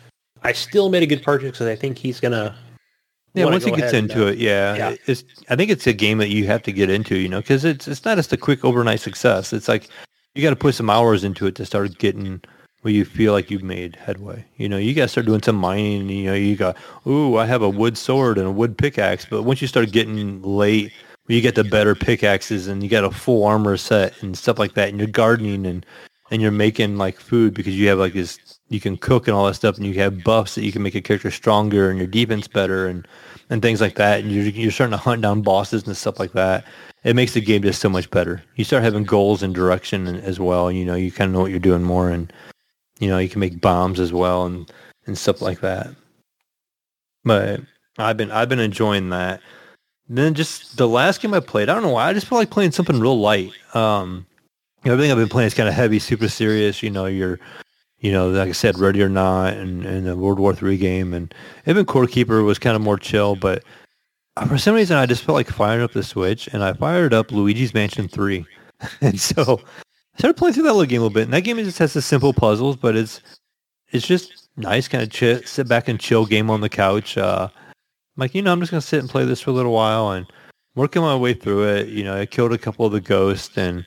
I 0.43 0.53
still 0.53 0.91
made 0.91 1.03
a 1.03 1.07
good 1.07 1.23
purchase 1.23 1.53
because 1.53 1.66
I 1.66 1.77
think 1.77 1.99
he's 1.99 2.20
gonna. 2.20 2.55
Yeah, 3.35 3.45
wanna 3.45 3.55
once 3.57 3.65
he 3.65 3.70
gets 3.73 3.82
ahead 3.93 3.95
and, 3.95 4.11
into 4.11 4.27
uh, 4.27 4.31
it, 4.31 4.39
yeah, 4.39 4.77
yeah. 4.77 4.97
it's. 5.07 5.24
I 5.49 5.57
think 5.57 5.70
it's 5.70 5.86
a 5.89 5.93
game 5.93 6.19
that 6.19 6.28
you 6.28 6.47
have 6.47 6.62
to 6.65 6.73
get 6.73 6.89
into, 6.91 7.16
you 7.16 7.28
know, 7.28 7.41
because 7.41 7.65
it's 7.65 7.89
it's 7.89 8.05
not 8.05 8.16
just 8.16 8.32
a 8.32 8.36
quick 8.36 8.65
overnight 8.65 9.01
success. 9.01 9.53
It's 9.53 9.66
like 9.69 9.89
you 10.35 10.43
got 10.43 10.51
to 10.51 10.57
put 10.57 10.74
some 10.74 10.91
hours 10.91 11.24
into 11.24 11.47
it 11.47 11.55
to 11.57 11.66
start 11.66 11.99
getting 11.99 12.41
where 12.85 12.93
you 12.93 13.06
feel 13.06 13.32
like 13.32 13.51
you've 13.51 13.62
made 13.62 13.97
headway. 13.97 14.44
You 14.59 14.69
know, 14.69 14.77
you 14.77 14.93
to 14.93 15.09
start 15.09 15.24
doing 15.24 15.43
some 15.43 15.56
mining. 15.56 16.11
You 16.11 16.24
know, 16.24 16.35
you 16.35 16.55
got, 16.55 16.77
ooh, 17.06 17.39
I 17.39 17.47
have 17.47 17.62
a 17.62 17.69
wood 17.69 17.97
sword 17.97 18.36
and 18.36 18.47
a 18.47 18.51
wood 18.51 18.77
pickaxe, 18.77 19.24
but 19.24 19.44
once 19.44 19.62
you 19.62 19.69
start 19.69 19.90
getting 19.90 20.43
late, 20.43 20.93
you 21.27 21.40
get 21.40 21.55
the 21.55 21.65
better 21.65 21.94
pickaxes 21.94 22.66
and 22.66 22.82
you 22.82 22.90
got 22.90 23.02
a 23.02 23.11
full 23.11 23.47
armor 23.47 23.78
set 23.78 24.23
and 24.23 24.36
stuff 24.36 24.59
like 24.59 24.74
that, 24.74 24.90
and 24.90 24.98
you're 24.98 25.09
gardening 25.09 25.65
and 25.65 25.86
and 26.31 26.43
you're 26.43 26.51
making 26.51 26.98
like 26.98 27.19
food 27.19 27.55
because 27.55 27.74
you 27.78 27.89
have 27.89 27.98
like 27.98 28.12
this 28.12 28.39
you 28.69 28.81
can 28.81 28.98
cook 28.98 29.28
and 29.28 29.35
all 29.35 29.47
that 29.47 29.55
stuff 29.55 29.77
and 29.77 29.86
you 29.86 29.94
have 29.94 30.23
buffs 30.23 30.55
that 30.55 30.65
you 30.65 30.73
can 30.73 30.82
make 30.82 30.93
your 30.94 31.02
character 31.02 31.31
stronger 31.31 31.89
and 31.89 31.98
your 31.98 32.06
defense 32.06 32.48
better 32.48 32.86
and 32.86 33.06
and 33.51 33.62
things 33.62 33.81
like 33.81 33.94
that 33.94 34.20
and 34.20 34.32
you're, 34.32 34.44
you're 34.44 34.70
starting 34.70 34.90
to 34.90 34.97
hunt 34.97 35.23
down 35.23 35.43
bosses 35.43 35.86
and 35.86 35.97
stuff 35.97 36.19
like 36.19 36.32
that 36.32 36.65
it 37.05 37.15
makes 37.15 37.35
the 37.35 37.40
game 37.40 37.62
just 37.62 37.81
so 37.81 37.90
much 37.90 38.11
better 38.11 38.43
you 38.56 38.65
start 38.65 38.82
having 38.82 39.05
goals 39.05 39.43
and 39.43 39.55
direction 39.55 40.06
as 40.06 40.40
well 40.40 40.73
you 40.73 40.85
know 40.85 40.94
you 40.94 41.12
kind 41.12 41.28
of 41.28 41.35
know 41.35 41.40
what 41.40 41.51
you're 41.51 41.61
doing 41.61 41.82
more 41.82 42.09
and 42.09 42.32
you 42.99 43.09
know 43.09 43.19
you 43.19 43.29
can 43.29 43.41
make 43.41 43.61
bombs 43.61 44.01
as 44.01 44.12
well 44.12 44.47
and 44.47 44.71
and 45.07 45.19
stuff 45.19 45.43
like 45.43 45.61
that 45.61 45.89
but 47.25 47.61
i've 47.99 48.16
been 48.16 48.31
i've 48.31 48.49
been 48.49 48.61
enjoying 48.61 49.11
that 49.11 49.41
then 50.09 50.35
just 50.35 50.77
the 50.77 50.89
last 50.89 51.21
game 51.21 51.35
i 51.35 51.41
played 51.41 51.69
i 51.69 51.75
don't 51.75 51.83
know 51.83 51.91
why 51.91 52.09
i 52.09 52.12
just 52.12 52.27
feel 52.27 52.39
like 52.39 52.51
playing 52.51 52.71
something 52.73 53.01
real 53.01 53.19
light 53.19 53.53
um 53.75 54.27
everything 54.85 55.11
I've 55.11 55.19
been 55.19 55.29
playing 55.29 55.47
is 55.47 55.55
kind 55.55 55.69
of 55.69 55.75
heavy, 55.75 55.99
super 55.99 56.29
serious. 56.29 56.83
You 56.83 56.91
know, 56.91 57.07
you're, 57.07 57.39
you 57.99 58.12
know, 58.12 58.29
like 58.29 58.49
I 58.49 58.53
said, 58.53 58.79
Ready 58.79 59.03
or 59.03 59.09
Not, 59.09 59.55
and, 59.55 59.85
and 59.85 60.07
the 60.07 60.16
World 60.16 60.39
War 60.39 60.55
Three 60.55 60.77
game, 60.77 61.15
and 61.15 61.35
even 61.66 61.87
Core 61.87 62.07
Keeper 62.07 62.43
was 62.43 62.59
kind 62.59 62.77
of 62.77 62.83
more 62.83 62.99
chill. 62.99 63.37
But 63.37 63.65
for 64.49 64.59
some 64.59 64.75
reason, 64.75 64.97
I 64.97 65.07
just 65.07 65.25
felt 65.25 65.37
like 65.37 65.49
firing 65.49 65.83
up 65.83 65.93
the 65.93 66.03
Switch, 66.03 66.49
and 66.49 66.62
I 66.62 66.73
fired 66.75 67.15
up 67.15 67.33
Luigi's 67.33 67.75
Mansion 67.75 68.09
Three, 68.09 68.47
and 69.01 69.21
so 69.21 69.61
I 70.15 70.19
started 70.19 70.36
playing 70.36 70.55
through 70.55 70.62
that 70.65 70.73
little 70.74 70.89
game 70.89 71.01
a 71.01 71.05
little 71.05 71.15
bit. 71.15 71.24
And 71.24 71.32
that 71.32 71.43
game 71.43 71.57
just 71.59 71.78
has 71.78 71.93
the 71.93 72.03
simple 72.03 72.32
puzzles, 72.32 72.77
but 72.77 72.97
it's 72.97 73.20
it's 73.91 74.07
just 74.07 74.49
nice, 74.57 74.89
kind 74.89 75.03
of 75.03 75.11
ch- 75.11 75.47
sit 75.47 75.69
back 75.69 75.89
and 75.89 75.99
chill 76.01 76.27
game 76.27 76.51
on 76.51 76.61
the 76.61 76.69
couch. 76.69 77.16
Uh, 77.19 77.49
I'm 77.53 78.20
like, 78.20 78.35
you 78.35 78.43
know, 78.43 78.53
I'm 78.53 78.61
just 78.61 78.70
gonna 78.70 78.81
sit 78.81 79.01
and 79.01 79.09
play 79.09 79.24
this 79.24 79.41
for 79.41 79.51
a 79.51 79.55
little 79.55 79.73
while 79.73 80.12
and 80.12 80.27
working 80.77 81.03
my 81.03 81.16
way 81.16 81.35
through 81.35 81.69
it. 81.69 81.89
You 81.89 82.05
know, 82.05 82.16
I 82.20 82.27
killed 82.27 82.53
a 82.53 82.59
couple 82.59 82.86
of 82.86 82.93
the 82.93 83.01
ghosts 83.01 83.57
and 83.57 83.85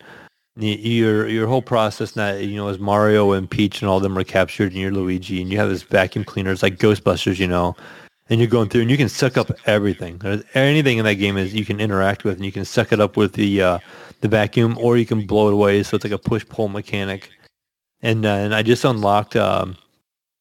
your 0.58 1.28
your 1.28 1.48
whole 1.48 1.62
process 1.62 2.16
now, 2.16 2.34
you 2.34 2.56
know, 2.56 2.68
as 2.68 2.80
Mario 2.80 3.32
and 3.32 3.50
Peach 3.50 3.82
and 3.82 3.90
all 3.90 4.00
them 4.00 4.18
are 4.18 4.24
captured, 4.24 4.72
and 4.72 4.82
you're 4.82 4.92
Luigi, 4.92 5.42
and 5.42 5.52
you 5.52 5.58
have 5.58 5.70
this 5.70 5.84
vacuum 5.84 6.26
cleaner. 6.26 6.52
It's 6.52 6.64
like 6.64 6.78
Ghostbusters, 6.78 7.38
you 7.40 7.48
know, 7.48 7.76
and 8.30 8.40
you're 8.40 8.50
going 8.50 8.68
through, 8.70 8.82
and 8.82 8.92
you 8.92 8.98
can 8.98 9.08
suck 9.10 9.38
up 9.38 9.52
everything. 9.66 10.18
There's- 10.18 10.44
Anything 10.56 10.98
in 10.98 11.06
that 11.06 11.16
game 11.16 11.38
is 11.38 11.54
you 11.54 11.64
can 11.64 11.80
interact 11.80 12.24
with, 12.24 12.36
and 12.38 12.46
you 12.46 12.52
can 12.52 12.66
suck 12.66 12.92
it 12.92 13.00
up 13.00 13.16
with 13.16 13.34
the 13.34 13.62
uh, 13.62 13.80
the 14.22 14.28
vacuum, 14.28 14.78
or 14.80 14.98
you 14.98 15.06
can 15.06 15.26
blow 15.26 15.48
it 15.48 15.54
away. 15.54 15.84
So 15.84 15.96
it's 15.96 16.04
like 16.04 16.14
a 16.14 16.18
push 16.18 16.46
pull 16.48 16.68
mechanic. 16.68 17.30
And 18.02 18.26
uh, 18.26 18.30
and 18.30 18.54
I 18.54 18.62
just 18.62 18.86
unlocked. 18.86 19.36
Um, 19.36 19.78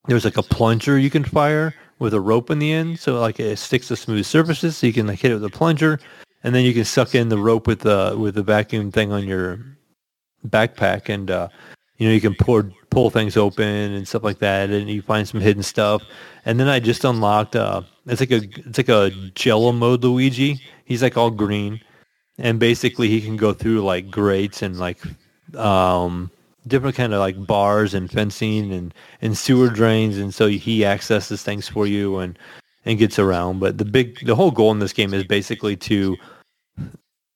there's 0.06 0.24
like 0.24 0.36
a 0.36 0.42
plunger 0.42 0.98
you 0.98 1.10
can 1.10 1.24
fire 1.24 1.74
with 1.98 2.14
a 2.14 2.20
rope 2.20 2.50
in 2.50 2.58
the 2.58 2.72
end, 2.72 2.98
so 2.98 3.18
like 3.18 3.40
it 3.40 3.58
sticks 3.58 3.88
to 3.88 3.96
smooth 3.96 4.26
surfaces, 4.26 4.76
so 4.76 4.86
you 4.86 4.92
can 4.92 5.06
like 5.06 5.18
hit 5.18 5.30
it 5.30 5.34
with 5.34 5.44
a 5.44 5.50
plunger, 5.50 5.98
and 6.44 6.54
then 6.54 6.64
you 6.64 6.74
can 6.74 6.84
suck 6.84 7.14
in 7.14 7.28
the 7.28 7.38
rope 7.38 7.66
with 7.66 7.80
the 7.80 8.16
with 8.18 8.34
the 8.34 8.42
vacuum 8.42 8.92
thing 8.92 9.12
on 9.12 9.24
your 9.24 9.58
backpack, 10.46 11.08
and 11.08 11.30
uh, 11.30 11.48
you 11.96 12.06
know 12.06 12.14
you 12.14 12.20
can 12.20 12.34
pour 12.34 12.70
pull 12.90 13.10
things 13.10 13.36
open 13.36 13.66
and 13.66 14.06
stuff 14.06 14.22
like 14.22 14.38
that, 14.38 14.70
and 14.70 14.88
you 14.88 15.02
find 15.02 15.26
some 15.26 15.40
hidden 15.40 15.62
stuff. 15.62 16.02
And 16.44 16.60
then 16.60 16.68
I 16.68 16.78
just 16.78 17.04
unlocked. 17.04 17.56
Uh, 17.56 17.82
it's 18.06 18.20
like 18.20 18.30
a 18.30 18.42
it's 18.68 18.78
like 18.78 18.88
a 18.88 19.10
Jello 19.34 19.72
mode 19.72 20.04
Luigi. 20.04 20.60
He's 20.84 21.02
like 21.02 21.16
all 21.16 21.30
green, 21.30 21.80
and 22.38 22.58
basically 22.58 23.08
he 23.08 23.20
can 23.20 23.36
go 23.36 23.52
through 23.52 23.82
like 23.82 24.10
grates 24.10 24.62
and 24.62 24.78
like 24.78 25.00
um 25.56 26.30
different 26.66 26.96
kind 26.96 27.14
of 27.14 27.20
like 27.20 27.46
bars 27.46 27.94
and 27.94 28.10
fencing 28.10 28.72
and 28.72 28.94
and 29.22 29.38
sewer 29.38 29.68
drains. 29.68 30.18
And 30.18 30.34
so 30.34 30.48
he 30.48 30.84
accesses 30.84 31.42
things 31.42 31.68
for 31.68 31.86
you 31.86 32.18
and 32.18 32.38
and 32.84 32.98
gets 32.98 33.18
around. 33.18 33.60
But 33.60 33.78
the 33.78 33.84
big 33.84 34.24
the 34.26 34.34
whole 34.34 34.50
goal 34.50 34.72
in 34.72 34.78
this 34.78 34.92
game 34.92 35.14
is 35.14 35.24
basically 35.24 35.76
to 35.76 36.16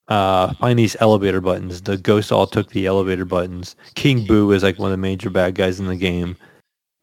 uh 0.09 0.55
find 0.55 0.79
these 0.79 0.97
elevator 1.01 1.41
buttons. 1.41 1.83
The 1.83 1.97
ghosts 1.97 2.33
all 2.33 2.47
took 2.47 2.71
the 2.71 2.87
elevator 2.87 3.25
buttons. 3.25 3.77
King 3.95 4.27
boo 4.27 4.53
is 4.53 4.63
like 4.63 4.79
one 4.79 4.91
of 4.91 4.93
the 4.93 5.03
major 5.03 5.31
bad 5.31 5.55
guys 5.55 5.81
in 5.81 5.87
the 5.87 5.97
game. 5.97 6.37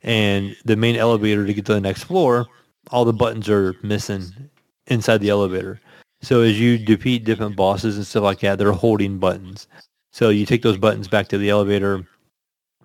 And 0.04 0.56
the 0.64 0.76
main 0.76 0.96
elevator 0.96 1.46
to 1.46 1.54
get 1.54 1.66
to 1.66 1.74
the 1.74 1.82
next 1.82 2.04
floor 2.04 2.48
all 2.92 3.06
the 3.06 3.14
buttons 3.14 3.50
are 3.50 3.76
missing 3.84 4.50
inside 4.88 5.18
the 5.18 5.30
elevator 5.30 5.80
so 6.22 6.42
as 6.42 6.60
you 6.60 6.78
defeat 6.78 7.24
different 7.24 7.56
bosses 7.56 7.98
and 7.98 8.06
stuff 8.06 8.24
like 8.24 8.40
that 8.40 8.58
they're 8.58 8.72
holding 8.72 9.18
buttons 9.20 9.68
so 10.12 10.30
you 10.30 10.46
take 10.46 10.64
those 10.64 10.78
buttons 10.78 11.08
back 11.08 11.28
to 11.28 11.38
the 11.38 11.50
elevator 11.50 12.08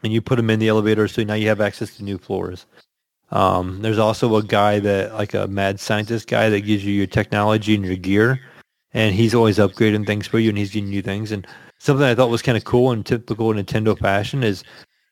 and 0.03 0.13
you 0.13 0.21
put 0.21 0.37
them 0.37 0.51
in 0.51 0.59
the 0.59 0.69
elevator 0.69 1.09
so 1.09 1.23
now 1.23 1.35
you 1.35 1.49
have 1.49 1.61
access 1.61 1.97
to 1.97 2.05
new 2.05 2.19
floors. 2.19 2.67
Um, 3.31 3.81
there's 3.81 3.99
also 3.99 4.37
a 4.37 4.43
guy 4.43 4.79
that, 4.81 5.15
like 5.15 5.33
a 5.33 5.47
mad 5.47 5.81
scientist 5.81 6.29
guy 6.29 6.51
that 6.51 6.61
gives 6.61 6.85
you 6.85 6.93
your 6.93 7.07
technology 7.07 7.75
and 7.75 7.85
your 7.85 7.97
gear. 7.97 8.41
And 8.93 9.15
he's 9.15 9.35
always 9.35 9.57
upgrading 9.57 10.07
things 10.07 10.27
for 10.27 10.39
you 10.39 10.51
and 10.51 10.59
he's 10.59 10.73
getting 10.73 10.93
you 10.93 11.01
things. 11.01 11.33
And 11.33 11.47
something 11.79 12.05
I 12.05 12.15
thought 12.15 12.29
was 12.29 12.43
kind 12.43 12.59
of 12.59 12.65
cool 12.65 12.93
in 12.93 13.03
typical 13.03 13.51
Nintendo 13.55 13.99
fashion 13.99 14.43
is 14.43 14.65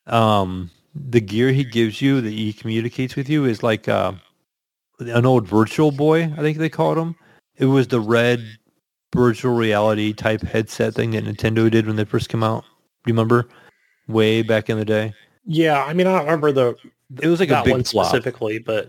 um, 0.07 0.71
the 0.95 1.23
gear 1.23 1.53
he 1.53 1.65
gives 1.65 2.03
you 2.03 2.21
that 2.21 2.31
he 2.31 2.53
communicates 2.53 3.17
with 3.17 3.31
you 3.31 3.47
is 3.47 3.63
like 3.63 3.89
uh, 3.89 4.13
an 4.99 5.25
old 5.25 5.49
virtual 5.49 5.91
boy, 5.91 6.25
I 6.25 6.43
think 6.43 6.59
they 6.59 6.69
called 6.69 6.99
him. 6.99 7.17
It 7.61 7.67
was 7.67 7.87
the 7.89 8.01
red 8.01 8.41
virtual 9.15 9.55
reality 9.55 10.13
type 10.13 10.41
headset 10.43 10.95
thing 10.95 11.11
that 11.13 11.25
Nintendo 11.25 11.71
did 11.71 11.87
when 11.87 11.97
they 11.97 12.05
first 12.05 12.29
came 12.29 12.43
out. 12.43 12.63
Do 12.63 13.11
you 13.11 13.15
remember? 13.15 13.49
Way 14.09 14.43
back 14.43 14.69
in 14.71 14.79
the 14.79 14.85
day. 14.85 15.15
Yeah, 15.45 15.85
I 15.85 15.93
mean, 15.93 16.07
I 16.07 16.13
don't 16.17 16.25
remember 16.25 16.53
the 16.53 16.77
It 17.23 17.29
was 17.29 17.41
like 17.41 17.51
a 17.51 17.53
that 17.53 17.65
big 17.65 17.73
one 17.73 17.85
flop. 17.85 18.07
specifically, 18.07 18.59
but 18.59 18.89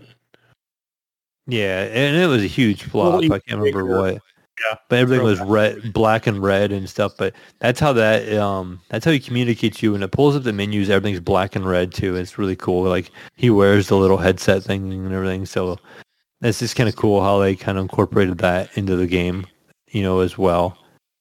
Yeah, 1.46 1.82
and 1.84 2.16
it 2.16 2.26
was 2.26 2.42
a 2.42 2.46
huge 2.46 2.84
flop. 2.84 3.20
Little 3.20 3.34
I 3.34 3.38
can't 3.40 3.60
remember 3.60 3.84
bigger. 3.84 3.98
what. 4.00 4.14
Yeah. 4.14 4.76
But 4.88 4.98
everything 4.98 5.24
was 5.24 5.40
red, 5.40 5.92
black 5.92 6.26
and 6.26 6.42
red 6.42 6.72
and 6.72 6.88
stuff. 6.88 7.12
But 7.16 7.34
that's 7.58 7.80
how 7.80 7.92
that 7.94 8.32
um 8.34 8.80
that's 8.90 9.04
how 9.04 9.10
he 9.10 9.18
communicates 9.20 9.82
you. 9.82 9.94
And 9.94 10.04
it 10.04 10.12
pulls 10.12 10.36
up 10.36 10.42
the 10.44 10.52
menus. 10.52 10.90
Everything's 10.90 11.20
black 11.20 11.56
and 11.56 11.66
red 11.66 11.92
too. 11.92 12.16
It's 12.16 12.38
really 12.38 12.56
cool. 12.56 12.84
Like 12.84 13.10
he 13.36 13.50
wears 13.50 13.88
the 13.88 13.96
little 13.96 14.18
headset 14.18 14.62
thing 14.62 14.92
and 14.92 15.12
everything. 15.12 15.46
So 15.46 15.78
it's 16.42 16.58
just 16.58 16.76
kind 16.76 16.88
of 16.88 16.96
cool 16.96 17.22
how 17.22 17.38
they 17.38 17.54
kind 17.56 17.78
of 17.78 17.82
incorporated 17.82 18.38
that 18.38 18.76
into 18.76 18.96
the 18.96 19.06
game, 19.06 19.46
you 19.90 20.02
know, 20.02 20.20
as 20.20 20.36
well. 20.36 20.76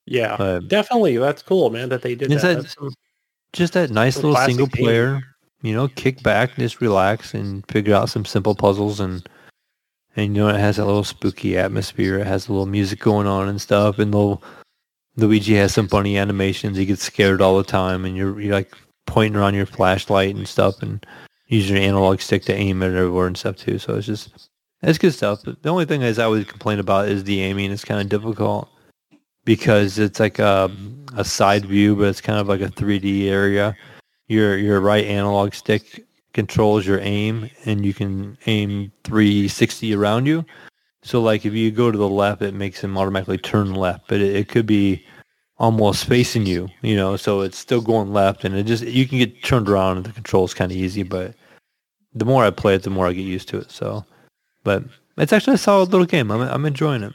yeah, 0.06 0.36
But 0.38 0.68
definitely 0.68 1.18
that's 1.18 1.42
cool, 1.44 1.70
man. 1.70 1.90
That 1.90 2.02
they 2.02 2.16
did 2.16 2.32
Is 2.32 2.42
that. 2.42 2.62
that- 2.64 2.70
some- 2.72 2.94
just 3.54 3.74
that 3.74 3.90
nice 3.92 4.16
Little 4.16 4.36
single 4.38 4.68
game. 4.68 4.86
player, 4.86 5.22
you 5.62 5.74
know, 5.74 5.90
kick 5.90 6.24
back, 6.24 6.56
just 6.56 6.80
relax 6.80 7.34
and 7.34 7.66
figure 7.68 7.94
out 7.94 8.10
some 8.10 8.24
simple 8.26 8.56
puzzles 8.56 9.00
and 9.02 9.28
and 10.16 10.36
you 10.36 10.42
know 10.44 10.48
it 10.50 10.60
has 10.60 10.78
a 10.80 10.86
little 10.86 11.04
spooky 11.04 11.58
atmosphere. 11.58 12.18
It 12.20 12.28
has 12.28 12.48
a 12.48 12.52
little 12.54 12.66
music 12.66 13.00
going 13.00 13.28
on 13.28 13.50
and 13.50 13.60
stuff 13.62 14.00
and 14.00 14.12
little 14.14 14.42
Luigi 15.18 15.56
has 15.56 15.74
some 15.74 15.90
funny 15.90 16.18
animations. 16.18 16.78
He 16.78 16.86
gets 16.86 17.04
scared 17.04 17.42
all 17.42 17.58
the 17.58 17.64
time 17.66 18.06
and 18.06 18.16
you're 18.16 18.40
you're 18.40 18.54
like 18.54 18.74
pointing 19.06 19.36
around 19.38 19.56
your 19.56 19.66
flashlight 19.66 20.34
and 20.36 20.48
stuff 20.48 20.82
and 20.82 21.06
using 21.48 21.76
your 21.76 21.84
analog 21.86 22.22
stick 22.22 22.44
to 22.46 22.54
aim 22.56 22.82
it 22.82 22.96
everywhere 22.96 23.28
and 23.28 23.38
stuff 23.38 23.58
too. 23.58 23.78
So 23.80 23.96
it's 23.96 24.08
just 24.08 24.50
it's 24.82 24.98
good 24.98 25.14
stuff. 25.14 25.44
The 25.44 25.70
only 25.70 25.86
thing 25.86 26.02
is 26.02 26.20
I 26.20 26.28
would 26.28 26.48
complain 26.48 26.80
about 26.80 27.10
is 27.10 27.24
the 27.24 27.42
aiming. 27.42 27.72
It's 27.72 27.86
kind 27.86 28.02
of 28.02 28.10
difficult 28.10 28.70
because 29.46 30.00
it's 30.00 30.20
like 30.20 30.40
a, 30.40 30.72
a 31.16 31.24
side 31.24 31.66
view, 31.66 31.96
but 31.96 32.06
it's 32.06 32.22
kind 32.22 32.40
of 32.40 32.48
like 32.48 32.62
a 32.62 32.68
3D 32.68 33.28
area. 33.28 33.76
Your 34.28 34.58
your 34.58 34.80
right 34.80 35.06
analog 35.06 35.54
stick 35.54 36.06
controls 36.34 36.88
your 36.88 37.00
aim, 37.00 37.50
and 37.66 37.86
you 37.86 37.94
can 37.94 38.38
aim 38.46 38.92
360 39.04 39.94
around 39.94 40.26
you. 40.26 40.46
So 41.04 41.22
like 41.22 41.46
if 41.46 41.54
you 41.54 41.72
go 41.72 41.92
to 41.92 41.98
the 41.98 42.08
left, 42.08 42.42
it 42.42 42.54
makes 42.54 42.84
him 42.84 42.98
automatically 42.98 43.38
turn 43.38 43.74
left, 43.74 44.08
but 44.08 44.22
it, 44.22 44.36
it 44.36 44.48
could 44.48 44.66
be 44.66 45.04
almost 45.58 46.06
facing 46.06 46.46
you, 46.46 46.70
you 46.82 46.96
know. 46.96 47.16
So 47.18 47.42
it's 47.42 47.58
still 47.58 47.82
going 47.82 48.14
left, 48.14 48.46
and 48.46 48.56
it 48.56 48.64
just 48.64 48.84
you 48.84 49.08
can 49.08 49.18
get 49.18 49.44
turned 49.44 49.70
around, 49.70 49.98
and 49.98 50.06
the 50.06 50.14
controls 50.14 50.54
kind 50.54 50.72
of 50.72 50.78
easy. 50.78 51.04
But 51.04 51.36
the 52.14 52.26
more 52.26 52.44
I 52.44 52.52
play 52.52 52.76
it, 52.76 52.84
the 52.84 52.90
more 52.90 53.08
I 53.08 53.14
get 53.14 53.22
used 53.22 53.50
to 53.50 53.58
it. 53.60 53.72
So, 53.72 54.06
but 54.64 54.84
it's 55.18 55.34
actually 55.34 55.56
a 55.56 55.60
solid 55.60 55.92
little 55.92 56.06
game. 56.08 56.32
I'm 56.32 56.42
I'm 56.42 56.66
enjoying 56.66 57.04
it. 57.04 57.14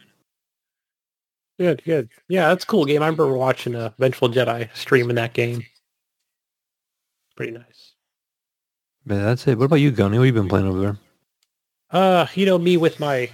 good, 1.59 1.83
good. 1.85 2.09
Yeah, 2.29 2.49
that's 2.49 2.65
a 2.65 2.67
cool 2.67 2.85
game. 2.85 3.03
I 3.03 3.07
remember 3.07 3.33
watching 3.33 3.75
a 3.75 3.95
Vengeful 3.99 4.29
Jedi 4.29 4.69
stream 4.77 5.11
in 5.11 5.17
that 5.17 5.35
game. 5.35 5.65
Pretty 7.37 7.53
nice. 7.53 7.95
But 9.05 9.17
that's 9.17 9.47
it. 9.47 9.59
What 9.59 9.67
about 9.67 9.77
you, 9.77 9.91
Gunny? 9.91 10.19
What 10.19 10.27
have 10.27 10.35
you 10.35 10.41
been 10.41 10.49
playing 10.49 10.67
over 10.67 10.81
there? 10.81 10.99
Uh, 11.91 12.27
you 12.35 12.45
know, 12.45 12.59
me 12.59 12.77
with 12.77 12.99
my, 12.99 13.31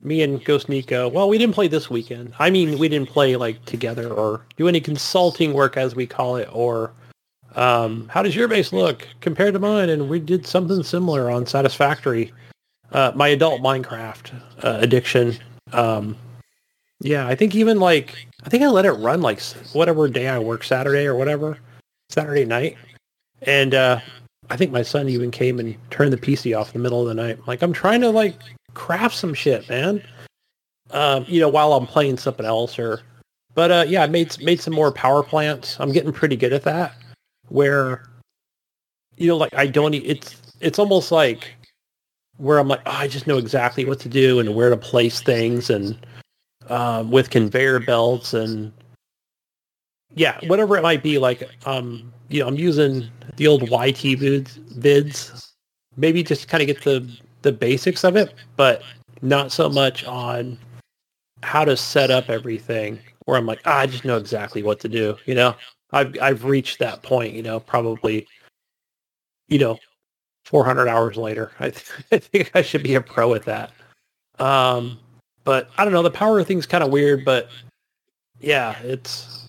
me 0.00 0.22
and 0.22 0.42
Ghost 0.44 0.68
Nico. 0.68 1.08
Well, 1.08 1.28
we 1.28 1.36
didn't 1.36 1.54
play 1.54 1.68
this 1.68 1.90
weekend. 1.90 2.32
I 2.38 2.48
mean, 2.48 2.78
we 2.78 2.88
didn't 2.88 3.10
play 3.10 3.36
like 3.36 3.62
together 3.66 4.08
or 4.08 4.46
do 4.56 4.66
any 4.66 4.80
consulting 4.80 5.52
work 5.52 5.76
as 5.76 5.94
we 5.94 6.06
call 6.06 6.36
it, 6.36 6.48
or 6.52 6.92
um, 7.54 8.08
how 8.08 8.22
does 8.22 8.34
your 8.34 8.48
base 8.48 8.72
look 8.72 9.06
compared 9.20 9.52
to 9.54 9.60
mine? 9.60 9.90
And 9.90 10.08
we 10.08 10.20
did 10.20 10.46
something 10.46 10.82
similar 10.82 11.30
on 11.30 11.44
Satisfactory. 11.44 12.32
Uh, 12.92 13.12
my 13.14 13.28
adult 13.28 13.60
Minecraft 13.60 14.34
uh, 14.62 14.78
addiction. 14.80 15.36
Um, 15.72 16.16
yeah, 17.00 17.26
I 17.26 17.34
think 17.34 17.54
even 17.54 17.80
like 17.80 18.26
I 18.44 18.48
think 18.48 18.62
I 18.62 18.68
let 18.68 18.86
it 18.86 18.92
run 18.92 19.20
like 19.20 19.42
whatever 19.72 20.08
day 20.08 20.28
I 20.28 20.38
work 20.38 20.64
Saturday 20.64 21.06
or 21.06 21.14
whatever 21.14 21.58
Saturday 22.08 22.44
night, 22.44 22.76
and 23.42 23.74
uh, 23.74 24.00
I 24.50 24.56
think 24.56 24.72
my 24.72 24.82
son 24.82 25.08
even 25.08 25.30
came 25.30 25.58
and 25.58 25.76
turned 25.90 26.12
the 26.12 26.16
PC 26.16 26.58
off 26.58 26.74
in 26.74 26.80
the 26.80 26.82
middle 26.82 27.02
of 27.02 27.08
the 27.08 27.14
night. 27.14 27.46
Like 27.46 27.62
I'm 27.62 27.72
trying 27.72 28.00
to 28.02 28.10
like 28.10 28.36
craft 28.74 29.16
some 29.16 29.34
shit, 29.34 29.68
man. 29.68 30.02
Um, 30.90 31.24
you 31.26 31.40
know, 31.40 31.48
while 31.48 31.72
I'm 31.72 31.86
playing 31.86 32.18
something 32.18 32.46
else 32.46 32.78
or 32.78 33.00
but 33.54 33.70
uh 33.70 33.84
yeah, 33.86 34.02
I 34.02 34.06
made 34.06 34.40
made 34.42 34.60
some 34.60 34.74
more 34.74 34.92
power 34.92 35.22
plants. 35.22 35.76
I'm 35.80 35.92
getting 35.92 36.12
pretty 36.12 36.36
good 36.36 36.52
at 36.52 36.62
that. 36.64 36.94
Where 37.48 38.04
you 39.16 39.28
know, 39.28 39.36
like 39.36 39.54
I 39.54 39.66
don't 39.66 39.94
it's 39.94 40.40
it's 40.60 40.78
almost 40.78 41.12
like 41.12 41.54
where 42.38 42.58
I'm 42.58 42.68
like, 42.68 42.82
oh, 42.86 42.90
I 42.90 43.08
just 43.08 43.26
know 43.26 43.38
exactly 43.38 43.84
what 43.84 44.00
to 44.00 44.08
do 44.08 44.40
and 44.40 44.54
where 44.54 44.70
to 44.70 44.76
place 44.76 45.20
things 45.20 45.70
and 45.70 45.96
um 46.68 47.10
with 47.10 47.30
conveyor 47.30 47.80
belts 47.80 48.32
and 48.32 48.72
yeah, 50.14 50.38
whatever 50.46 50.76
it 50.76 50.82
might 50.82 51.02
be, 51.02 51.18
like 51.18 51.48
um, 51.66 52.12
you 52.28 52.40
know, 52.40 52.48
I'm 52.48 52.56
using 52.56 53.08
the 53.36 53.46
old 53.46 53.62
YT 53.62 54.18
vids, 54.18 54.58
vids 54.78 55.50
maybe 55.96 56.22
just 56.22 56.48
kind 56.48 56.62
of 56.62 56.66
get 56.66 56.82
the 56.82 57.08
the 57.42 57.52
basics 57.52 58.04
of 58.04 58.16
it, 58.16 58.34
but 58.56 58.82
not 59.22 59.52
so 59.52 59.68
much 59.68 60.04
on 60.04 60.58
how 61.42 61.64
to 61.64 61.76
set 61.76 62.10
up 62.10 62.30
everything. 62.30 62.98
Where 63.26 63.36
I'm 63.36 63.46
like, 63.46 63.60
ah, 63.64 63.80
I 63.80 63.86
just 63.86 64.04
know 64.04 64.18
exactly 64.18 64.62
what 64.62 64.80
to 64.80 64.88
do. 64.88 65.16
You 65.26 65.34
know, 65.34 65.56
I've 65.92 66.16
I've 66.20 66.44
reached 66.44 66.78
that 66.78 67.02
point. 67.02 67.34
You 67.34 67.42
know, 67.42 67.60
probably, 67.60 68.26
you 69.48 69.58
know, 69.58 69.78
400 70.44 70.88
hours 70.88 71.16
later, 71.16 71.50
I, 71.60 71.70
th- 71.70 71.90
I 72.12 72.18
think 72.18 72.50
I 72.54 72.62
should 72.62 72.82
be 72.82 72.94
a 72.94 73.00
pro 73.00 73.34
at 73.34 73.44
that. 73.44 73.70
Um, 74.38 74.98
but 75.44 75.70
I 75.78 75.84
don't 75.84 75.92
know. 75.92 76.02
The 76.02 76.10
power 76.10 76.42
thing's 76.42 76.66
kind 76.66 76.82
of 76.82 76.90
weird, 76.90 77.24
but 77.24 77.48
yeah, 78.40 78.78
it's 78.82 79.46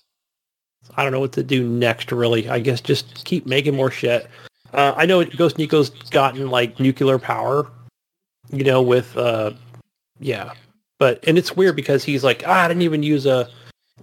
I 0.96 1.02
don't 1.02 1.12
know 1.12 1.20
what 1.20 1.32
to 1.32 1.42
do 1.42 1.66
next. 1.66 2.12
Really, 2.12 2.48
I 2.48 2.58
guess 2.58 2.80
just 2.80 3.24
keep 3.24 3.46
making 3.46 3.74
more 3.74 3.90
shit. 3.90 4.28
Uh, 4.72 4.94
I 4.96 5.06
know 5.06 5.24
Ghost 5.24 5.58
Nico's 5.58 5.90
gotten 6.10 6.50
like 6.50 6.78
nuclear 6.78 7.18
power, 7.18 7.66
you 8.50 8.64
know, 8.64 8.82
with 8.82 9.16
uh, 9.16 9.52
yeah, 10.20 10.52
but 10.98 11.22
and 11.26 11.38
it's 11.38 11.56
weird 11.56 11.76
because 11.76 12.04
he's 12.04 12.24
like, 12.24 12.44
ah, 12.46 12.64
I 12.64 12.68
didn't 12.68 12.82
even 12.82 13.02
use 13.02 13.26
a 13.26 13.48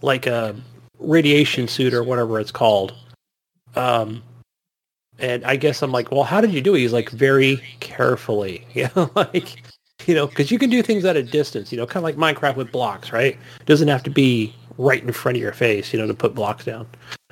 like 0.01 0.25
a 0.25 0.55
radiation 0.99 1.67
suit 1.67 1.93
or 1.93 2.03
whatever 2.03 2.39
it's 2.39 2.51
called. 2.51 2.93
Um, 3.75 4.23
and 5.19 5.43
I 5.45 5.55
guess 5.55 5.81
I'm 5.81 5.91
like, 5.91 6.11
well, 6.11 6.23
how 6.23 6.41
did 6.41 6.53
you 6.53 6.61
do 6.61 6.75
it? 6.75 6.79
He's 6.79 6.93
like, 6.93 7.09
very 7.09 7.61
carefully, 7.79 8.65
you 8.73 8.89
know, 8.95 9.09
like, 9.15 9.63
you 10.05 10.15
know, 10.15 10.27
because 10.27 10.51
you 10.51 10.59
can 10.59 10.69
do 10.69 10.81
things 10.81 11.05
at 11.05 11.15
a 11.15 11.23
distance, 11.23 11.71
you 11.71 11.77
know, 11.77 11.85
kind 11.85 11.97
of 11.97 12.03
like 12.03 12.37
Minecraft 12.37 12.55
with 12.55 12.71
blocks, 12.71 13.11
right? 13.11 13.37
It 13.59 13.65
doesn't 13.65 13.87
have 13.87 14.03
to 14.03 14.09
be 14.09 14.53
right 14.77 15.01
in 15.01 15.11
front 15.11 15.37
of 15.37 15.41
your 15.41 15.53
face, 15.53 15.93
you 15.93 15.99
know, 15.99 16.07
to 16.07 16.13
put 16.13 16.35
blocks 16.35 16.65
down. 16.65 16.87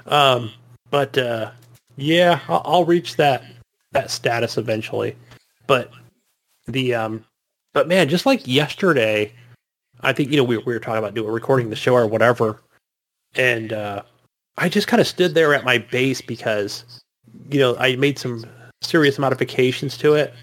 Um, 0.06 0.52
but 0.90 1.18
uh, 1.18 1.52
yeah, 1.98 2.40
I'll, 2.48 2.62
I'll 2.66 2.86
reach 2.86 3.16
that 3.18 3.44
that 3.92 4.12
status 4.12 4.58
eventually. 4.58 5.16
But 5.68 5.92
the 6.68 6.94
um, 6.94 7.26
but 7.74 7.88
man, 7.88 8.10
just 8.10 8.26
like 8.26 8.46
yesterday, 8.48 9.34
I 10.02 10.14
think 10.14 10.32
you 10.32 10.38
know 10.38 10.44
we, 10.44 10.58
we 10.58 10.74
were 10.74 10.80
talking 10.80 11.00
about 11.00 11.14
doing 11.14 11.32
recording 11.32 11.70
the 11.70 11.76
show 11.76 11.96
or 11.96 12.08
whatever, 12.08 12.62
and 13.36 13.74
uh, 13.74 14.04
I 14.58 14.70
just 14.70 14.88
kind 14.88 15.02
of 15.02 15.08
stood 15.08 15.34
there 15.34 15.54
at 15.54 15.66
my 15.66 15.78
base 15.78 16.22
because 16.22 16.84
you 17.50 17.60
know 17.60 17.76
I 17.78 17.96
made 17.96 18.20
some 18.20 18.46
serious 18.82 19.20
modifications 19.20 19.98
to 19.98 20.14
it 20.14 20.34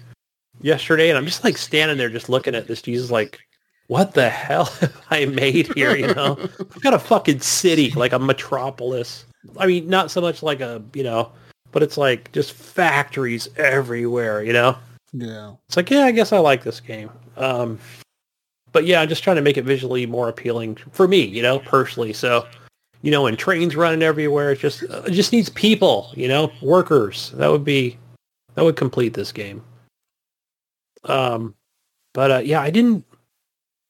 yesterday, 0.61 1.09
and 1.09 1.17
I'm 1.17 1.25
just 1.25 1.43
like 1.43 1.57
standing 1.57 1.97
there 1.97 2.09
just 2.09 2.29
looking 2.29 2.55
at 2.55 2.67
this 2.67 2.81
Jesus 2.81 3.11
like, 3.11 3.39
what 3.87 4.13
the 4.13 4.29
hell 4.29 4.65
have 4.81 5.01
I 5.09 5.25
made 5.25 5.73
here? 5.73 5.95
You 5.95 6.13
know, 6.13 6.37
I've 6.59 6.81
got 6.81 6.93
a 6.93 6.99
fucking 6.99 7.41
city 7.41 7.91
like 7.91 8.13
a 8.13 8.19
metropolis. 8.19 9.25
I 9.57 9.67
mean, 9.67 9.87
not 9.87 10.11
so 10.11 10.21
much 10.21 10.43
like 10.43 10.61
a 10.61 10.81
you 10.93 11.03
know, 11.03 11.31
but 11.71 11.83
it's 11.83 11.97
like 11.97 12.31
just 12.31 12.53
factories 12.53 13.47
everywhere. 13.57 14.43
You 14.43 14.53
know. 14.53 14.77
Yeah. 15.13 15.53
It's 15.67 15.77
like, 15.77 15.89
yeah, 15.89 16.05
I 16.05 16.11
guess 16.11 16.31
I 16.31 16.37
like 16.37 16.63
this 16.63 16.79
game. 16.79 17.09
Um, 17.37 17.79
but 18.71 18.85
yeah, 18.85 19.01
I'm 19.01 19.09
just 19.09 19.23
trying 19.23 19.37
to 19.37 19.41
make 19.41 19.57
it 19.57 19.65
visually 19.65 20.05
more 20.05 20.29
appealing 20.29 20.77
for 20.91 21.07
me, 21.07 21.23
you 21.23 21.41
know, 21.41 21.59
personally. 21.59 22.13
So, 22.13 22.45
you 23.01 23.11
know, 23.11 23.27
and 23.27 23.37
trains 23.37 23.75
running 23.75 24.03
everywhere, 24.03 24.51
it 24.51 24.59
just 24.59 24.83
it 24.83 25.11
just 25.11 25.31
needs 25.31 25.49
people, 25.49 26.11
you 26.15 26.27
know, 26.27 26.51
workers. 26.61 27.31
That 27.35 27.49
would 27.51 27.63
be 27.63 27.97
that 28.55 28.63
would 28.63 28.75
complete 28.75 29.13
this 29.13 29.31
game. 29.31 29.63
Um, 31.05 31.55
but 32.13 32.31
uh, 32.31 32.41
yeah, 32.43 32.61
I 32.61 32.69
didn't 32.69 33.05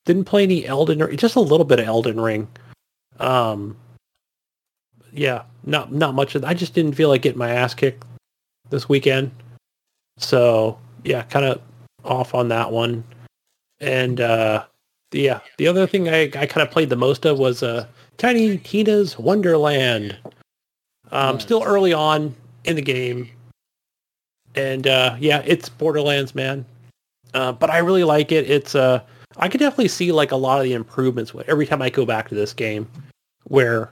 didn't 0.06 0.26
play 0.26 0.44
any 0.44 0.66
Elden 0.66 1.00
Ring, 1.00 1.18
just 1.18 1.36
a 1.36 1.42
little 1.42 1.66
bit 1.66 1.80
of 1.80 1.88
Elden 1.88 2.20
Ring. 2.20 2.48
Um, 3.20 3.76
yeah, 5.12 5.44
not 5.66 5.92
not 5.92 6.14
much 6.14 6.36
of. 6.36 6.46
I 6.46 6.54
just 6.54 6.74
didn't 6.74 6.94
feel 6.94 7.10
like 7.10 7.22
getting 7.22 7.40
my 7.40 7.50
ass 7.50 7.74
kicked 7.74 8.04
this 8.70 8.88
weekend. 8.88 9.32
So 10.18 10.78
yeah, 11.04 11.24
kind 11.24 11.46
of 11.46 11.62
off 12.04 12.36
on 12.36 12.50
that 12.50 12.72
one. 12.72 13.04
And 13.80 14.22
uh, 14.22 14.66
yeah, 15.12 15.40
the 15.58 15.68
other 15.68 15.88
thing 15.88 16.10
I, 16.10 16.24
I 16.24 16.46
kind 16.46 16.62
of 16.62 16.72
played 16.72 16.90
the 16.90 16.96
most 16.96 17.26
of 17.26 17.40
was 17.40 17.64
uh, 17.64 17.88
Tiny 18.20 18.58
Tina's 18.60 19.18
Wonderland. 19.18 20.16
Um, 21.12 21.36
Nice. 21.36 21.42
Still 21.44 21.64
early 21.64 21.94
on 21.94 22.36
in 22.66 22.76
the 22.76 22.82
game. 22.82 23.30
And 24.56 24.86
uh, 24.86 25.16
yeah, 25.20 25.42
it's 25.46 25.70
Borderlands, 25.70 26.36
man. 26.36 26.66
Uh, 27.34 27.52
but 27.54 27.70
I 27.70 27.80
really 27.80 28.04
like 28.04 28.32
it. 28.32 28.50
It's 28.50 28.76
uh, 28.76 29.02
I 29.38 29.48
could 29.48 29.60
definitely 29.60 29.88
see 29.88 30.12
like 30.12 30.32
a 30.32 30.36
lot 30.36 30.60
of 30.60 30.66
the 30.66 30.74
improvements 30.74 31.34
with- 31.34 31.48
every 31.50 31.66
time 31.66 31.82
I 31.82 31.90
go 31.90 32.06
back 32.06 32.30
to 32.30 32.36
this 32.36 32.54
game, 32.54 32.88
where 33.46 33.92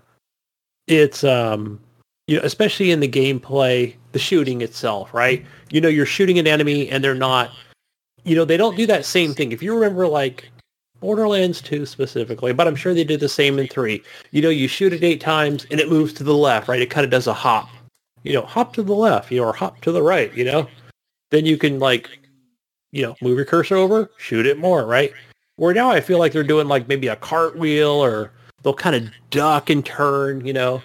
it's 0.87 1.23
um, 1.23 1.79
you 2.27 2.37
know, 2.37 2.43
especially 2.43 2.91
in 2.91 2.99
the 2.99 3.07
gameplay, 3.07 3.95
the 4.11 4.19
shooting 4.19 4.61
itself, 4.61 5.13
right? 5.13 5.45
You 5.71 5.79
know, 5.81 5.87
you're 5.89 6.05
shooting 6.05 6.37
an 6.39 6.47
enemy 6.47 6.89
and 6.89 7.03
they're 7.03 7.15
not, 7.15 7.51
you 8.25 8.35
know, 8.35 8.43
they 8.45 8.57
don't 8.57 8.75
do 8.75 8.85
that 8.87 9.05
same 9.05 9.33
thing. 9.33 9.51
If 9.51 9.63
you 9.63 9.73
remember 9.73 10.07
like 10.07 10.49
Borderlands 10.99 11.61
2 11.61 11.85
specifically, 11.85 12.53
but 12.53 12.67
I'm 12.67 12.75
sure 12.75 12.93
they 12.93 13.03
did 13.03 13.19
the 13.19 13.29
same 13.29 13.59
in 13.59 13.67
3. 13.67 14.01
You 14.31 14.41
know, 14.41 14.49
you 14.49 14.67
shoot 14.67 14.93
it 14.93 15.03
eight 15.03 15.21
times 15.21 15.65
and 15.71 15.79
it 15.79 15.89
moves 15.89 16.13
to 16.13 16.23
the 16.23 16.35
left, 16.35 16.67
right? 16.67 16.81
It 16.81 16.89
kind 16.89 17.05
of 17.05 17.11
does 17.11 17.27
a 17.27 17.33
hop. 17.33 17.69
You 18.23 18.33
know, 18.33 18.41
hop 18.41 18.73
to 18.73 18.83
the 18.83 18.95
left, 18.95 19.31
you 19.31 19.39
know, 19.39 19.47
or 19.47 19.53
hop 19.53 19.81
to 19.81 19.91
the 19.91 20.01
right, 20.01 20.33
you 20.33 20.43
know? 20.43 20.67
Then 21.31 21.45
you 21.45 21.57
can 21.57 21.79
like, 21.79 22.09
you 22.91 23.03
know, 23.03 23.15
move 23.21 23.37
your 23.37 23.45
cursor 23.45 23.75
over, 23.75 24.09
shoot 24.17 24.45
it 24.45 24.57
more, 24.57 24.85
right? 24.85 25.11
Where 25.55 25.73
now 25.73 25.89
I 25.89 26.01
feel 26.01 26.19
like 26.19 26.31
they're 26.33 26.43
doing 26.43 26.67
like 26.67 26.87
maybe 26.87 27.07
a 27.07 27.15
cartwheel 27.15 27.91
or 27.91 28.31
they'll 28.63 28.73
kind 28.73 28.95
of 28.95 29.11
duck 29.29 29.69
and 29.69 29.85
turn, 29.85 30.45
you 30.45 30.53
know? 30.53 30.81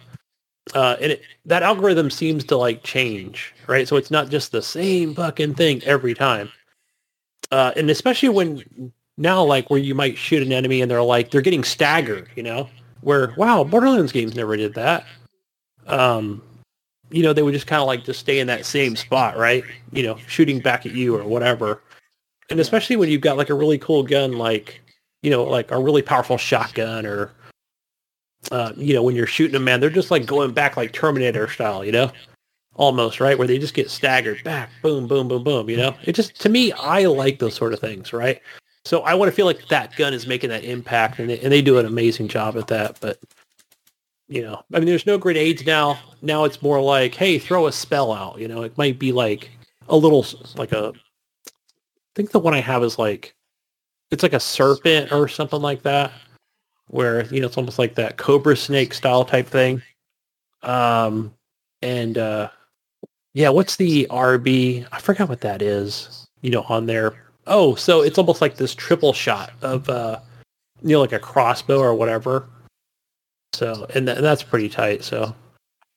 uh, 0.74 0.96
and 1.00 1.12
it, 1.12 1.22
that 1.44 1.62
algorithm 1.62 2.10
seems 2.10 2.44
to 2.44 2.56
like 2.56 2.82
change, 2.82 3.54
right? 3.66 3.86
So 3.88 3.96
it's 3.96 4.10
not 4.10 4.30
just 4.30 4.52
the 4.52 4.62
same 4.62 5.14
fucking 5.14 5.54
thing 5.54 5.82
every 5.84 6.14
time. 6.14 6.50
Uh, 7.50 7.72
and 7.76 7.90
especially 7.90 8.30
when 8.30 8.92
now, 9.16 9.42
like 9.42 9.70
where 9.70 9.80
you 9.80 9.94
might 9.94 10.16
shoot 10.16 10.42
an 10.42 10.52
enemy 10.52 10.80
and 10.80 10.90
they're 10.90 11.02
like 11.02 11.30
they're 11.30 11.40
getting 11.40 11.64
staggered, 11.64 12.28
you 12.36 12.42
know, 12.42 12.68
where 13.02 13.34
wow, 13.36 13.64
Borderlands 13.64 14.12
games 14.12 14.34
never 14.34 14.56
did 14.56 14.74
that. 14.74 15.04
Um, 15.86 16.42
you 17.10 17.22
know, 17.22 17.32
they 17.32 17.42
would 17.42 17.54
just 17.54 17.66
kind 17.66 17.80
of 17.80 17.86
like 17.86 18.04
just 18.04 18.20
stay 18.20 18.38
in 18.38 18.46
that 18.46 18.64
same 18.64 18.96
spot, 18.96 19.36
right? 19.36 19.64
You 19.92 20.02
know, 20.02 20.16
shooting 20.26 20.60
back 20.60 20.86
at 20.86 20.92
you 20.92 21.16
or 21.16 21.24
whatever. 21.24 21.82
And 22.50 22.58
especially 22.58 22.96
when 22.96 23.08
you've 23.10 23.20
got 23.20 23.36
like 23.36 23.50
a 23.50 23.54
really 23.54 23.78
cool 23.78 24.02
gun, 24.02 24.32
like 24.32 24.80
you 25.22 25.30
know, 25.30 25.44
like 25.44 25.70
a 25.70 25.78
really 25.78 26.02
powerful 26.02 26.38
shotgun 26.38 27.06
or 27.06 27.32
uh, 28.50 28.72
you 28.76 28.92
know, 28.92 29.02
when 29.02 29.14
you're 29.14 29.26
shooting 29.26 29.52
them, 29.52 29.64
man, 29.64 29.78
they're 29.78 29.90
just 29.90 30.10
like 30.10 30.26
going 30.26 30.52
back 30.52 30.76
like 30.76 30.92
Terminator 30.92 31.48
style, 31.48 31.84
you 31.84 31.92
know, 31.92 32.10
almost 32.74 33.20
right, 33.20 33.38
where 33.38 33.46
they 33.46 33.58
just 33.58 33.74
get 33.74 33.90
staggered 33.90 34.42
back, 34.42 34.70
boom, 34.82 35.06
boom, 35.06 35.28
boom, 35.28 35.44
boom. 35.44 35.70
You 35.70 35.76
know, 35.76 35.94
it 36.04 36.14
just 36.14 36.40
to 36.40 36.48
me, 36.48 36.72
I 36.72 37.04
like 37.04 37.38
those 37.38 37.54
sort 37.54 37.72
of 37.72 37.80
things, 37.80 38.12
right? 38.12 38.40
So 38.84 39.02
I 39.02 39.14
want 39.14 39.30
to 39.30 39.34
feel 39.34 39.46
like 39.46 39.68
that 39.68 39.94
gun 39.96 40.12
is 40.12 40.26
making 40.26 40.50
that 40.50 40.64
impact, 40.64 41.18
and 41.18 41.30
they, 41.30 41.38
and 41.40 41.52
they 41.52 41.62
do 41.62 41.78
an 41.78 41.86
amazing 41.86 42.28
job 42.28 42.56
at 42.56 42.66
that. 42.68 42.98
But 43.00 43.18
you 44.28 44.42
know, 44.42 44.62
I 44.72 44.78
mean, 44.78 44.86
there's 44.86 45.06
no 45.06 45.18
grenades 45.18 45.64
now. 45.66 45.98
Now 46.20 46.44
it's 46.44 46.62
more 46.62 46.80
like, 46.80 47.14
hey, 47.14 47.38
throw 47.38 47.66
a 47.66 47.72
spell 47.72 48.12
out. 48.12 48.38
You 48.38 48.48
know, 48.48 48.62
it 48.62 48.76
might 48.78 48.98
be 48.98 49.12
like 49.12 49.50
a 49.88 49.96
little 49.96 50.26
like 50.56 50.72
a. 50.72 50.92
I 50.96 52.14
think 52.14 52.30
the 52.30 52.38
one 52.38 52.54
I 52.54 52.60
have 52.60 52.82
is 52.82 52.98
like, 52.98 53.34
it's 54.10 54.22
like 54.22 54.34
a 54.34 54.40
serpent 54.40 55.12
or 55.12 55.28
something 55.28 55.62
like 55.62 55.82
that 55.82 56.12
where 56.92 57.24
you 57.26 57.40
know 57.40 57.46
it's 57.46 57.56
almost 57.56 57.78
like 57.78 57.94
that 57.94 58.18
cobra 58.18 58.56
snake 58.56 58.92
style 58.92 59.24
type 59.24 59.46
thing 59.46 59.82
um 60.62 61.34
and 61.80 62.18
uh 62.18 62.48
yeah 63.32 63.48
what's 63.48 63.76
the 63.76 64.06
rb 64.10 64.86
i 64.92 64.98
forgot 65.00 65.28
what 65.28 65.40
that 65.40 65.62
is 65.62 66.28
you 66.42 66.50
know 66.50 66.62
on 66.68 66.86
there 66.86 67.31
oh 67.46 67.74
so 67.74 68.02
it's 68.02 68.18
almost 68.18 68.40
like 68.40 68.56
this 68.56 68.74
triple 68.74 69.12
shot 69.12 69.52
of 69.62 69.88
uh 69.88 70.18
you 70.82 70.90
know 70.90 71.00
like 71.00 71.12
a 71.12 71.18
crossbow 71.18 71.78
or 71.78 71.94
whatever 71.94 72.48
so 73.52 73.86
and 73.94 74.06
th- 74.06 74.18
that's 74.18 74.42
pretty 74.42 74.68
tight 74.68 75.02
so 75.02 75.34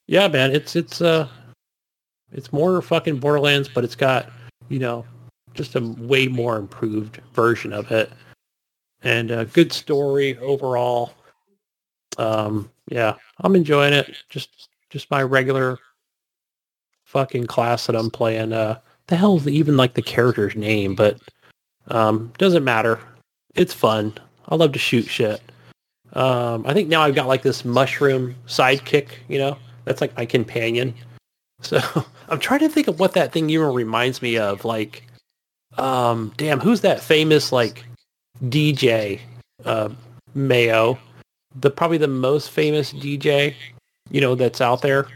yeah 0.07 0.27
man 0.27 0.51
it's 0.51 0.75
it's 0.75 1.01
uh 1.01 1.27
it's 2.31 2.51
more 2.51 2.81
fucking 2.81 3.17
borderlands 3.17 3.69
but 3.69 3.83
it's 3.83 3.95
got 3.95 4.31
you 4.69 4.79
know 4.79 5.05
just 5.53 5.75
a 5.75 5.81
way 5.99 6.27
more 6.27 6.57
improved 6.57 7.21
version 7.33 7.71
of 7.71 7.91
it 7.91 8.11
and 9.05 9.31
a 9.31 9.45
good 9.45 9.71
story 9.71 10.37
overall. 10.39 11.13
Um, 12.17 12.69
yeah, 12.89 13.15
I'm 13.41 13.55
enjoying 13.55 13.93
it. 13.93 14.15
Just 14.29 14.69
just 14.89 15.09
my 15.09 15.23
regular 15.23 15.77
fucking 17.03 17.47
class 17.47 17.85
that 17.85 17.95
I'm 17.95 18.09
playing. 18.09 18.51
Uh, 18.51 18.79
the 19.07 19.15
hell's 19.15 19.47
even 19.47 19.77
like 19.77 19.93
the 19.93 20.01
character's 20.01 20.55
name, 20.55 20.95
but 20.95 21.19
um, 21.89 22.31
doesn't 22.37 22.63
matter. 22.63 22.99
It's 23.55 23.73
fun. 23.73 24.13
I 24.47 24.55
love 24.55 24.73
to 24.73 24.79
shoot 24.79 25.07
shit. 25.07 25.41
Um, 26.13 26.65
I 26.65 26.73
think 26.73 26.87
now 26.87 27.01
I've 27.01 27.15
got 27.15 27.27
like 27.27 27.41
this 27.41 27.65
mushroom 27.65 28.35
sidekick. 28.47 29.09
You 29.27 29.39
know, 29.39 29.57
that's 29.85 30.01
like 30.01 30.15
my 30.15 30.25
companion. 30.25 30.93
So 31.61 31.79
I'm 32.29 32.39
trying 32.39 32.61
to 32.61 32.69
think 32.69 32.87
of 32.87 32.99
what 32.99 33.13
that 33.13 33.31
thing 33.31 33.49
even 33.49 33.73
reminds 33.73 34.21
me 34.21 34.37
of. 34.37 34.65
Like, 34.65 35.03
um, 35.77 36.33
damn, 36.37 36.59
who's 36.59 36.81
that 36.81 37.01
famous 37.01 37.51
like 37.51 37.85
DJ 38.45 39.19
uh, 39.65 39.89
Mayo, 40.33 40.97
the 41.55 41.69
probably 41.69 41.97
the 41.97 42.07
most 42.07 42.51
famous 42.51 42.93
DJ, 42.93 43.53
you 44.09 44.21
know, 44.21 44.35
that's 44.35 44.61
out 44.61 44.81
there. 44.81 45.07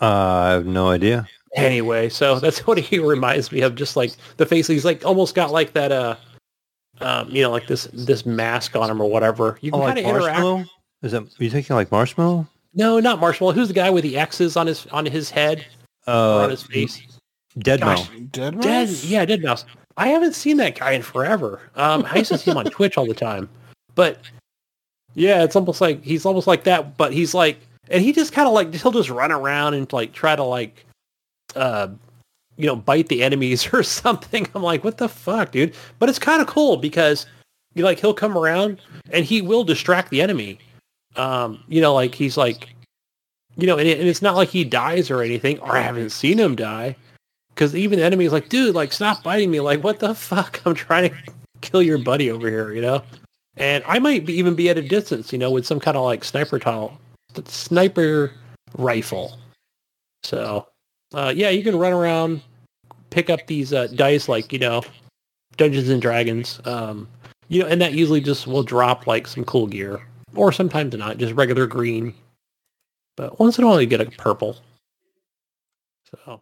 Uh, 0.00 0.06
I 0.06 0.50
have 0.50 0.66
no 0.66 0.88
idea. 0.88 1.28
Anyway, 1.54 2.08
so 2.08 2.38
that's 2.38 2.66
what 2.66 2.78
he 2.78 2.98
reminds 3.00 3.52
me 3.52 3.60
of. 3.62 3.74
Just 3.74 3.96
like 3.96 4.12
the 4.38 4.46
face, 4.46 4.66
he's 4.66 4.84
like 4.84 5.04
almost 5.04 5.34
got 5.34 5.50
like 5.52 5.72
that, 5.74 5.92
uh, 5.92 6.16
um, 7.00 7.28
you 7.30 7.42
know, 7.42 7.50
like 7.50 7.66
this 7.66 7.88
this 7.92 8.24
mask 8.24 8.74
on 8.76 8.90
him 8.90 9.00
or 9.00 9.10
whatever. 9.10 9.58
You 9.60 9.70
Oh, 9.72 9.78
can 9.78 9.80
like 9.80 9.94
kind 9.96 10.06
of 10.06 10.16
interact. 10.16 10.40
Marshmello? 10.40 10.66
Is 11.02 11.12
that 11.12 11.22
are 11.22 11.44
you 11.44 11.50
thinking 11.50 11.76
like 11.76 11.90
Marshmello? 11.90 12.46
No, 12.74 13.00
not 13.00 13.20
Marshmello. 13.20 13.52
Who's 13.54 13.68
the 13.68 13.74
guy 13.74 13.90
with 13.90 14.02
the 14.04 14.16
X's 14.16 14.56
on 14.56 14.66
his 14.66 14.86
on 14.88 15.04
his 15.04 15.28
head 15.30 15.66
or 16.06 16.14
Uh, 16.14 16.44
on 16.44 16.50
his 16.50 16.62
face? 16.62 17.02
Dead 17.58 17.80
Gosh, 17.82 18.08
Dead 18.30 18.58
Dead, 18.62 18.88
Mouse? 18.88 19.04
yeah, 19.04 19.26
deadmau5. 19.26 19.64
I 19.98 20.08
haven't 20.08 20.34
seen 20.34 20.56
that 20.56 20.78
guy 20.78 20.92
in 20.92 21.02
forever. 21.02 21.60
Um, 21.76 22.06
I 22.10 22.16
used 22.16 22.30
to 22.32 22.38
see 22.38 22.50
him 22.50 22.56
on 22.56 22.64
Twitch 22.64 22.96
all 22.96 23.04
the 23.06 23.12
time, 23.12 23.46
but 23.94 24.20
yeah, 25.14 25.42
it's 25.44 25.54
almost 25.54 25.82
like 25.82 26.02
he's 26.02 26.24
almost 26.24 26.46
like 26.46 26.64
that. 26.64 26.96
But 26.96 27.12
he's 27.12 27.34
like, 27.34 27.58
and 27.90 28.02
he 28.02 28.14
just 28.14 28.32
kind 28.32 28.48
of 28.48 28.54
like 28.54 28.72
he'll 28.72 28.90
just 28.92 29.10
run 29.10 29.30
around 29.30 29.74
and 29.74 29.92
like 29.92 30.14
try 30.14 30.34
to 30.34 30.42
like, 30.42 30.86
uh, 31.56 31.88
you 32.56 32.66
know, 32.66 32.76
bite 32.76 33.08
the 33.08 33.22
enemies 33.22 33.68
or 33.72 33.82
something. 33.82 34.46
I'm 34.54 34.62
like, 34.62 34.84
what 34.84 34.98
the 34.98 35.08
fuck, 35.08 35.52
dude? 35.52 35.74
But 35.98 36.08
it's 36.08 36.18
kind 36.18 36.40
of 36.40 36.46
cool 36.46 36.76
because 36.76 37.26
you 37.74 37.84
like 37.84 37.98
he'll 37.98 38.14
come 38.14 38.36
around 38.36 38.80
and 39.10 39.24
he 39.24 39.40
will 39.40 39.64
distract 39.64 40.10
the 40.10 40.20
enemy. 40.20 40.58
Um, 41.16 41.62
you 41.68 41.80
know, 41.80 41.94
like 41.94 42.14
he's 42.14 42.36
like 42.36 42.72
you 43.56 43.66
know, 43.66 43.78
and, 43.78 43.86
it, 43.86 43.98
and 44.00 44.08
it's 44.08 44.22
not 44.22 44.36
like 44.36 44.48
he 44.48 44.64
dies 44.64 45.10
or 45.10 45.22
anything, 45.22 45.58
or 45.60 45.76
I 45.76 45.80
haven't 45.80 46.10
seen 46.10 46.38
him 46.38 46.56
die. 46.56 46.96
Because 47.54 47.76
even 47.76 47.98
the 47.98 48.04
enemy 48.04 48.24
is 48.24 48.32
like, 48.32 48.48
dude, 48.48 48.74
like, 48.74 48.92
stop 48.92 49.22
biting 49.22 49.50
me. 49.50 49.60
Like, 49.60 49.84
what 49.84 49.98
the 49.98 50.14
fuck? 50.14 50.60
I'm 50.66 50.74
trying 50.74 51.10
to 51.10 51.16
kill 51.60 51.82
your 51.82 51.98
buddy 51.98 52.30
over 52.30 52.48
here, 52.48 52.72
you 52.72 52.80
know? 52.80 53.02
And 53.56 53.84
I 53.86 53.98
might 53.98 54.24
be, 54.24 54.32
even 54.34 54.54
be 54.54 54.70
at 54.70 54.78
a 54.78 54.82
distance, 54.82 55.32
you 55.32 55.38
know, 55.38 55.50
with 55.50 55.66
some 55.66 55.78
kind 55.78 55.96
of 55.96 56.04
like 56.04 56.24
sniper 56.24 56.58
tile, 56.58 56.98
sniper 57.44 58.32
rifle. 58.78 59.38
So, 60.22 60.66
uh, 61.14 61.32
yeah, 61.34 61.50
you 61.50 61.62
can 61.62 61.78
run 61.78 61.92
around, 61.92 62.42
pick 63.10 63.30
up 63.30 63.46
these 63.46 63.72
uh, 63.72 63.88
dice 63.88 64.28
like, 64.28 64.52
you 64.52 64.58
know, 64.58 64.82
Dungeons 65.56 65.88
and 65.88 66.00
Dragons. 66.00 66.60
Um, 66.64 67.08
you 67.48 67.62
know, 67.62 67.68
and 67.68 67.80
that 67.80 67.92
usually 67.92 68.20
just 68.20 68.46
will 68.46 68.62
drop 68.62 69.06
like 69.06 69.26
some 69.26 69.44
cool 69.44 69.66
gear. 69.66 70.00
Or 70.34 70.52
sometimes 70.52 70.94
not, 70.96 71.18
just 71.18 71.34
regular 71.34 71.66
green. 71.66 72.14
But 73.16 73.38
once 73.38 73.58
in 73.58 73.64
a 73.64 73.66
while 73.66 73.80
you 73.80 73.86
get 73.86 74.00
a 74.00 74.06
purple. 74.06 74.56
So 76.10 76.40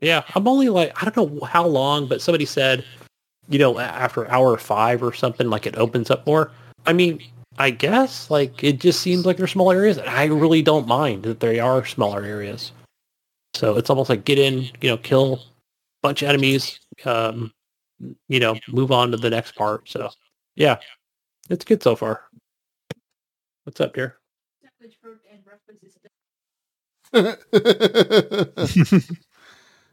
yeah, 0.00 0.22
I'm 0.34 0.46
only 0.46 0.68
like 0.68 0.92
I 1.02 1.10
don't 1.10 1.34
know 1.34 1.44
how 1.44 1.66
long, 1.66 2.06
but 2.06 2.20
somebody 2.20 2.44
said, 2.44 2.84
you 3.48 3.58
know, 3.58 3.78
after 3.78 4.30
hour 4.30 4.56
five 4.56 5.02
or 5.02 5.12
something, 5.12 5.50
like 5.50 5.66
it 5.66 5.76
opens 5.76 6.10
up 6.10 6.26
more. 6.26 6.52
I 6.86 6.92
mean, 6.92 7.22
I 7.58 7.70
guess 7.70 8.30
like 8.30 8.62
it 8.62 8.78
just 8.78 9.00
seems 9.00 9.26
like 9.26 9.36
they're 9.36 9.46
small 9.46 9.72
areas, 9.72 9.98
and 9.98 10.08
I 10.08 10.26
really 10.26 10.62
don't 10.62 10.86
mind 10.86 11.24
that 11.24 11.40
they 11.40 11.58
are 11.58 11.84
smaller 11.84 12.22
areas. 12.22 12.72
So 13.54 13.76
it's 13.76 13.88
almost 13.88 14.10
like 14.10 14.24
get 14.24 14.38
in, 14.38 14.62
you 14.80 14.90
know, 14.90 14.96
kill 14.96 15.34
a 15.34 15.38
bunch 16.02 16.22
of 16.22 16.28
enemies, 16.28 16.80
um, 17.04 17.52
you 18.28 18.40
know, 18.40 18.56
move 18.68 18.90
on 18.90 19.12
to 19.12 19.16
the 19.16 19.30
next 19.30 19.54
part. 19.54 19.88
So 19.88 20.10
yeah, 20.56 20.78
it's 21.48 21.64
good 21.64 21.82
so 21.82 21.94
far. 21.96 22.22
What's 23.62 23.80
up, 23.80 23.94
dear? 23.94 24.16
yeah, 27.14 27.36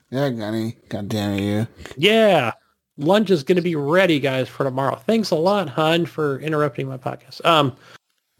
Gunny. 0.09 0.75
God 0.89 1.07
damn 1.07 1.37
you. 1.37 1.67
Yeah. 1.95 2.53
Lunch 2.97 3.29
is 3.29 3.43
going 3.43 3.55
to 3.55 3.61
be 3.61 3.75
ready, 3.75 4.19
guys, 4.19 4.49
for 4.49 4.63
tomorrow. 4.63 4.95
Thanks 4.95 5.31
a 5.31 5.35
lot, 5.35 5.69
Hun, 5.69 6.05
for 6.05 6.39
interrupting 6.39 6.87
my 6.87 6.97
podcast. 6.97 7.45
Um, 7.45 7.75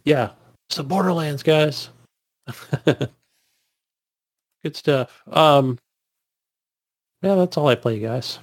yeah. 0.03 0.31
So 0.69 0.84
Borderlands, 0.84 1.43
guys. 1.43 1.89
Good 4.64 4.76
stuff. 4.76 5.24
Um, 5.32 5.80
yeah, 7.22 7.36
that's 7.36 7.58
all 7.58 7.68
I 7.68 7.76
play, 7.76 8.00
guys. 8.00 8.40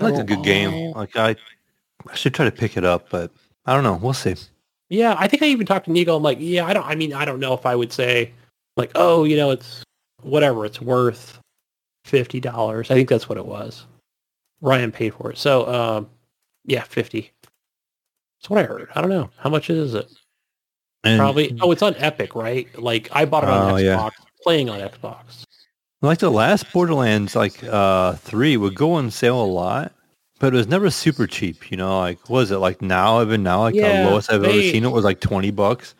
I 0.00 0.04
like 0.04 0.20
a 0.20 0.24
good 0.24 0.44
game. 0.44 0.92
Like 0.92 1.16
I, 1.16 1.34
I 2.06 2.14
should 2.14 2.34
try 2.34 2.44
to 2.44 2.52
pick 2.52 2.76
it 2.76 2.84
up, 2.84 3.10
but 3.10 3.32
I 3.66 3.74
don't 3.74 3.84
know. 3.84 3.96
We'll 3.96 4.12
see. 4.12 4.36
Yeah, 4.90 5.16
I 5.18 5.28
think 5.28 5.42
I 5.42 5.46
even 5.46 5.66
talked 5.66 5.86
to 5.86 5.92
Nico. 5.92 6.16
I'm 6.16 6.22
like, 6.22 6.38
yeah, 6.40 6.64
I 6.64 6.72
don't. 6.72 6.86
I 6.86 6.94
mean, 6.94 7.12
I 7.12 7.24
don't 7.24 7.40
know 7.40 7.52
if 7.52 7.66
I 7.66 7.74
would 7.74 7.92
say, 7.92 8.32
like, 8.76 8.92
oh, 8.94 9.24
you 9.24 9.36
know, 9.36 9.50
it's 9.50 9.82
whatever. 10.22 10.64
It's 10.64 10.80
worth 10.80 11.38
fifty 12.04 12.40
dollars. 12.40 12.90
I 12.90 12.94
think 12.94 13.08
that's 13.08 13.28
what 13.28 13.38
it 13.38 13.46
was. 13.46 13.86
Ryan 14.60 14.92
paid 14.92 15.14
for 15.14 15.30
it. 15.30 15.38
So, 15.38 15.66
um, 15.68 16.08
yeah, 16.64 16.84
fifty. 16.84 17.32
That's 18.40 18.50
what 18.50 18.60
I 18.60 18.62
heard. 18.62 18.88
I 18.94 19.00
don't 19.00 19.10
know 19.10 19.30
how 19.36 19.50
much 19.50 19.68
is 19.68 19.94
it. 19.94 20.10
And, 21.04 21.18
Probably. 21.18 21.56
Oh, 21.60 21.70
it's 21.70 21.82
on 21.82 21.94
Epic, 21.96 22.34
right? 22.34 22.66
Like 22.78 23.08
I 23.12 23.24
bought 23.24 23.44
it 23.44 23.50
on 23.50 23.70
uh, 23.70 23.74
Xbox, 23.74 23.82
yeah. 23.82 24.08
playing 24.42 24.68
on 24.68 24.80
Xbox. 24.80 25.44
Like 26.02 26.18
the 26.18 26.30
last 26.30 26.72
Borderlands, 26.72 27.34
like 27.34 27.62
uh, 27.64 28.14
three 28.14 28.56
would 28.56 28.74
go 28.74 28.92
on 28.92 29.10
sale 29.10 29.40
a 29.40 29.44
lot, 29.44 29.92
but 30.38 30.54
it 30.54 30.56
was 30.56 30.68
never 30.68 30.90
super 30.90 31.26
cheap, 31.26 31.70
you 31.70 31.76
know. 31.76 31.98
Like, 31.98 32.28
was 32.28 32.50
it 32.50 32.58
like 32.58 32.82
now? 32.82 33.20
Even 33.20 33.42
now, 33.42 33.62
like 33.62 33.74
yeah, 33.74 34.04
the 34.04 34.10
lowest 34.10 34.32
I've 34.32 34.42
they, 34.42 34.48
ever 34.48 34.60
seen 34.60 34.84
it 34.84 34.90
was 34.90 35.04
like 35.04 35.20
twenty 35.20 35.50
bucks. 35.50 35.94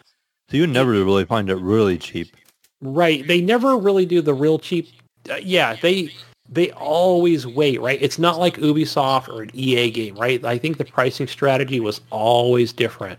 So 0.51 0.57
you 0.57 0.66
never 0.66 0.91
really 0.91 1.25
find 1.25 1.51
it 1.51 1.57
really 1.57 1.99
cheap. 1.99 2.35
Right. 2.81 3.27
They 3.27 3.41
never 3.41 3.77
really 3.77 4.07
do 4.07 4.23
the 4.23 4.35
real 4.35 4.59
cheap. 4.59 4.89
Uh, 5.31 5.37
yeah, 5.37 5.75
they 5.75 6.12
they 6.49 6.70
always 6.73 7.47
wait. 7.47 7.81
Right. 7.81 8.01
It's 8.01 8.19
not 8.19 8.39
like 8.39 8.57
Ubisoft 8.57 9.29
or 9.29 9.43
an 9.43 9.51
EA 9.53 9.91
game. 9.91 10.16
Right. 10.16 10.43
I 10.45 10.59
think 10.59 10.79
the 10.79 10.85
pricing 10.85 11.27
strategy 11.27 11.81
was 11.81 12.01
always 12.11 12.73
different. 12.73 13.19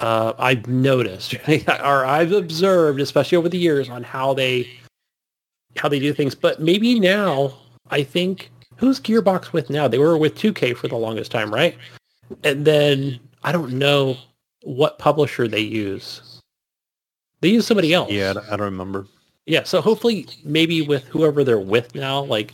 Uh, 0.00 0.32
I've 0.38 0.66
noticed, 0.66 1.34
or 1.48 2.04
I've 2.04 2.32
observed, 2.32 3.00
especially 3.00 3.36
over 3.36 3.48
the 3.48 3.58
years, 3.58 3.88
on 3.88 4.02
how 4.02 4.34
they 4.34 4.68
how 5.76 5.88
they 5.88 6.00
do 6.00 6.12
things. 6.12 6.34
But 6.34 6.60
maybe 6.60 6.98
now, 6.98 7.54
I 7.90 8.02
think 8.02 8.50
who's 8.76 8.98
Gearbox 8.98 9.52
with 9.52 9.70
now? 9.70 9.86
They 9.86 9.98
were 9.98 10.16
with 10.16 10.34
2K 10.34 10.76
for 10.76 10.88
the 10.88 10.96
longest 10.96 11.30
time, 11.30 11.52
right? 11.52 11.76
And 12.44 12.64
then 12.64 13.20
I 13.44 13.52
don't 13.52 13.74
know 13.74 14.16
what 14.62 14.98
publisher 14.98 15.46
they 15.46 15.60
use. 15.60 16.40
They 17.40 17.50
use 17.50 17.66
somebody 17.66 17.94
else. 17.94 18.10
Yeah, 18.10 18.34
I 18.50 18.56
don't 18.56 18.60
remember. 18.60 19.06
Yeah, 19.46 19.64
so 19.64 19.80
hopefully 19.80 20.26
maybe 20.44 20.82
with 20.82 21.04
whoever 21.06 21.44
they're 21.44 21.58
with 21.58 21.94
now, 21.94 22.22
like 22.22 22.52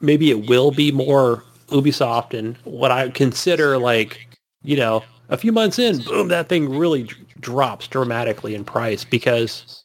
maybe 0.00 0.30
it 0.30 0.48
will 0.48 0.70
be 0.70 0.92
more 0.92 1.44
Ubisoft 1.68 2.38
and 2.38 2.56
what 2.64 2.90
I 2.90 3.08
consider 3.10 3.78
like, 3.78 4.28
you 4.62 4.76
know, 4.76 5.02
a 5.30 5.36
few 5.36 5.52
months 5.52 5.78
in, 5.78 6.02
boom, 6.02 6.28
that 6.28 6.48
thing 6.48 6.68
really 6.68 7.08
drops 7.40 7.88
dramatically 7.88 8.54
in 8.54 8.64
price 8.64 9.04
because 9.04 9.84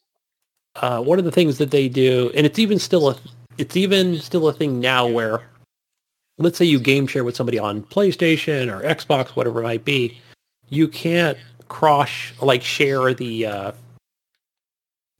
uh, 0.75 1.01
one 1.01 1.19
of 1.19 1.25
the 1.25 1.31
things 1.31 1.57
that 1.59 1.71
they 1.71 1.87
do, 1.87 2.31
and 2.35 2.45
it's 2.45 2.59
even 2.59 2.79
still 2.79 3.09
a, 3.09 3.17
it's 3.57 3.77
even 3.77 4.19
still 4.19 4.47
a 4.47 4.53
thing 4.53 4.79
now 4.79 5.07
where 5.07 5.41
let's 6.37 6.57
say 6.57 6.65
you 6.65 6.79
game 6.79 7.07
share 7.07 7.23
with 7.23 7.35
somebody 7.35 7.57
on 7.57 7.83
PlayStation 7.83 8.69
or 8.69 8.83
Xbox, 8.83 9.29
whatever 9.29 9.61
it 9.61 9.63
might 9.63 9.85
be, 9.85 10.19
you 10.69 10.87
can't 10.87 11.37
cross 11.69 12.33
like 12.41 12.61
share 12.63 13.13
the 13.13 13.45
uh, 13.45 13.71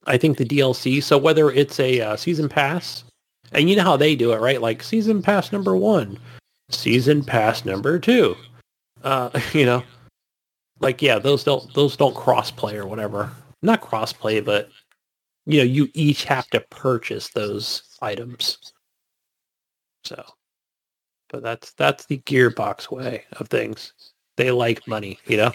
I 0.08 0.18
think 0.18 0.38
the 0.38 0.46
DLC. 0.46 1.02
So 1.02 1.18
whether 1.18 1.52
it's 1.52 1.80
a 1.80 2.02
uh, 2.02 2.16
season 2.16 2.50
pass, 2.50 3.04
and 3.52 3.70
you 3.70 3.76
know 3.76 3.84
how 3.84 3.98
they 3.98 4.16
do 4.16 4.34
it, 4.34 4.42
right? 4.42 4.62
Like 4.62 4.84
season 4.84 5.22
pass 5.22 5.52
number 5.52 5.76
one, 5.76 6.20
season 6.70 7.24
pass 7.24 7.64
number 7.64 8.00
two. 8.00 8.36
Uh, 9.04 9.30
you 9.54 9.66
know, 9.66 9.84
like 10.80 11.02
yeah, 11.02 11.20
those 11.20 11.44
don't 11.44 11.74
those 11.74 11.96
don't 11.98 12.16
cross 12.16 12.52
play 12.52 12.76
or 12.76 12.86
whatever. 12.86 13.32
Not 13.62 13.82
cross 13.82 14.14
play, 14.14 14.40
but 14.40 14.70
you 15.46 15.60
know, 15.60 15.64
you 15.64 15.90
each 15.94 16.24
have 16.26 16.48
to 16.50 16.60
purchase 16.70 17.30
those 17.30 17.84
items. 18.02 18.58
So 20.04 20.24
but 21.30 21.44
that's 21.44 21.72
that's 21.74 22.06
the 22.06 22.20
gearbox 22.20 22.90
way 22.90 23.24
of 23.34 23.50
things. 23.50 23.94
They 24.38 24.52
like 24.52 24.88
money, 24.88 25.20
you 25.26 25.38
know. 25.38 25.52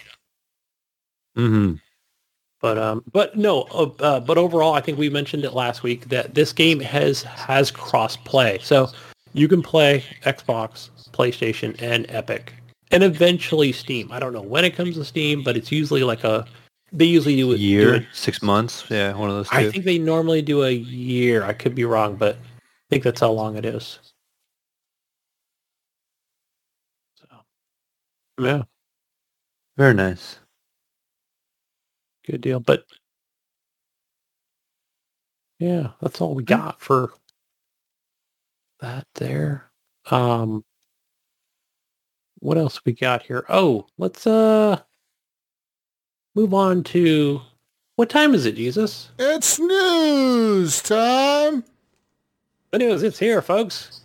Hmm. 1.34 1.74
But 2.60 2.76
um, 2.76 3.02
but 3.12 3.36
no, 3.36 3.62
uh, 3.72 3.90
uh, 4.00 4.20
but 4.20 4.36
overall, 4.36 4.74
I 4.74 4.80
think 4.82 4.98
we 4.98 5.08
mentioned 5.08 5.44
it 5.44 5.54
last 5.54 5.82
week 5.82 6.08
that 6.10 6.34
this 6.34 6.52
game 6.52 6.80
has 6.80 7.22
has 7.22 7.70
cross 7.70 8.16
play, 8.16 8.58
so 8.62 8.90
you 9.32 9.48
can 9.48 9.62
play 9.62 10.04
Xbox, 10.24 10.90
PlayStation, 11.12 11.80
and 11.80 12.04
Epic, 12.10 12.52
and 12.90 13.02
eventually 13.02 13.72
Steam. 13.72 14.10
I 14.12 14.18
don't 14.18 14.32
know 14.32 14.42
when 14.42 14.64
it 14.64 14.74
comes 14.74 14.96
to 14.96 15.04
Steam, 15.04 15.42
but 15.42 15.56
it's 15.56 15.72
usually 15.72 16.02
like 16.02 16.24
a 16.24 16.46
they 16.92 17.04
usually 17.04 17.36
do 17.36 17.52
it 17.52 17.60
year, 17.60 17.84
do 17.84 17.94
it, 17.94 18.06
six 18.12 18.42
months, 18.42 18.84
yeah, 18.90 19.14
one 19.14 19.30
of 19.30 19.36
those. 19.36 19.48
Two. 19.48 19.56
I 19.56 19.70
think 19.70 19.84
they 19.84 19.98
normally 19.98 20.42
do 20.42 20.64
a 20.64 20.70
year. 20.70 21.44
I 21.44 21.52
could 21.52 21.74
be 21.74 21.84
wrong, 21.84 22.16
but 22.16 22.36
I 22.36 22.38
think 22.90 23.04
that's 23.04 23.20
how 23.20 23.30
long 23.30 23.56
it 23.56 23.64
is. 23.64 23.98
Yeah. 28.40 28.62
Very 29.76 29.94
nice. 29.94 30.38
Good 32.26 32.40
deal. 32.40 32.60
But 32.60 32.84
yeah, 35.58 35.90
that's 36.00 36.20
all 36.20 36.34
we 36.34 36.42
got 36.42 36.80
for 36.80 37.12
that 38.80 39.06
there. 39.14 39.70
Um 40.10 40.64
what 42.40 42.58
else 42.58 42.84
we 42.84 42.92
got 42.92 43.22
here? 43.22 43.44
Oh, 43.48 43.86
let's 43.98 44.26
uh 44.26 44.80
move 46.34 46.52
on 46.52 46.82
to 46.84 47.40
what 47.96 48.08
time 48.08 48.34
is 48.34 48.46
it, 48.46 48.56
Jesus? 48.56 49.10
It's 49.18 49.58
news 49.58 50.82
time. 50.82 51.64
The 52.70 52.78
news, 52.78 53.02
it's 53.02 53.18
here, 53.18 53.42
folks. 53.42 54.00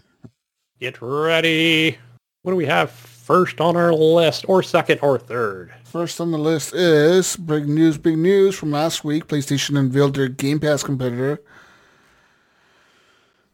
Get 0.80 1.02
ready. 1.02 1.98
What 2.42 2.52
do 2.52 2.58
we 2.58 2.66
have 2.66 2.92
first 2.92 3.62
on 3.62 3.78
our 3.78 3.94
list, 3.94 4.46
or 4.48 4.62
second, 4.62 5.00
or 5.02 5.18
third? 5.18 5.74
First 5.84 6.20
on 6.20 6.32
the 6.32 6.38
list 6.38 6.76
is 6.76 7.38
big 7.38 7.68
news, 7.68 7.98
big 7.98 8.18
news 8.18 8.56
from 8.56 8.72
last 8.72 9.04
week. 9.04 9.28
PlayStation 9.28 9.80
unveiled 9.80 10.16
their 10.16 10.28
Game 10.28 10.60
Pass 10.60 10.84
competitor. 10.84 11.42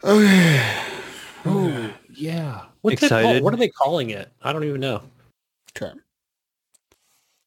Okay. 0.04 0.74
Oh, 1.46 1.94
yeah. 2.10 2.66
What's 2.82 3.04
Excited. 3.04 3.44
What 3.44 3.54
are 3.54 3.58
they 3.58 3.70
calling 3.70 4.10
it? 4.10 4.32
I 4.42 4.54
don't 4.54 4.64
even 4.64 4.82
know. 4.82 5.04
Okay. 5.76 5.92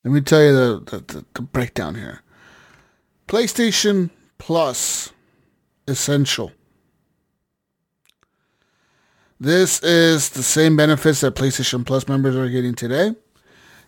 Let 0.05 0.11
me 0.13 0.21
tell 0.21 0.43
you 0.43 0.53
the, 0.53 0.83
the, 0.85 0.99
the, 0.99 1.25
the 1.35 1.43
breakdown 1.43 1.95
here. 1.95 2.23
PlayStation 3.27 4.11
Plus 4.39 5.13
Essential. 5.89 6.53
This 9.41 9.83
is 9.83 10.31
the 10.31 10.43
same 10.43 10.77
benefits 10.77 11.21
that 11.21 11.35
PlayStation 11.35 11.85
Plus 11.85 12.07
members 12.07 12.37
are 12.37 12.49
getting 12.49 12.75
today. 12.75 13.15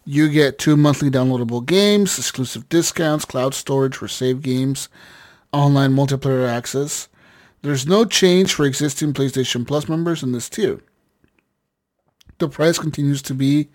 You 0.05 0.29
get 0.29 0.59
two 0.59 0.77
monthly 0.77 1.11
downloadable 1.11 1.65
games, 1.65 2.19
exclusive 2.19 2.69
discounts, 2.69 3.25
cloud 3.25 3.55
storage 3.55 3.97
for 3.97 4.09
save 4.09 4.43
games, 4.43 4.89
online 5.53 5.93
multiplayer 5.95 6.49
access. 6.49 7.09
There's 7.63 7.87
no 7.87 8.05
change 8.05 8.55
for 8.55 8.65
existing 8.65 9.13
PlayStation 9.15 9.67
Plus 9.67 9.89
members 9.89 10.23
in 10.23 10.33
this 10.33 10.49
tier. 10.49 10.81
The 12.39 12.49
price 12.49 12.79
continues 12.79 13.23
to 13.23 13.35
be 13.35 13.69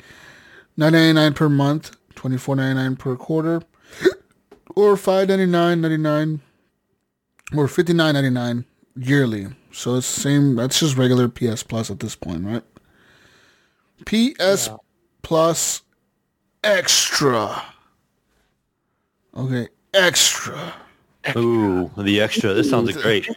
$9.99 0.78 1.36
per 1.36 1.50
month, 1.50 1.96
$24.99 2.16 3.00
per 3.00 3.16
quarter, 3.16 3.62
or 4.76 4.96
$5.99.99 4.96 6.40
or 7.56 7.68
$59.99 7.68 8.66
yearly. 8.96 9.48
So 9.72 9.96
it's 9.96 10.14
the 10.14 10.22
same. 10.22 10.56
That's 10.56 10.80
just 10.80 10.98
regular 10.98 11.28
PS 11.28 11.64
Plus 11.64 11.90
at 11.90 12.00
this 12.00 12.16
point, 12.16 12.46
right? 12.46 12.64
PS 14.06 14.68
Yeah. 14.68 14.78
Plus 15.22 15.82
Extra. 16.64 17.64
Okay, 19.36 19.68
Extra. 19.94 20.74
Ooh, 21.38 21.90
the 21.98 22.20
extra. 22.22 22.54
This 22.54 22.70
sounds 22.70 22.96
great. 23.02 23.30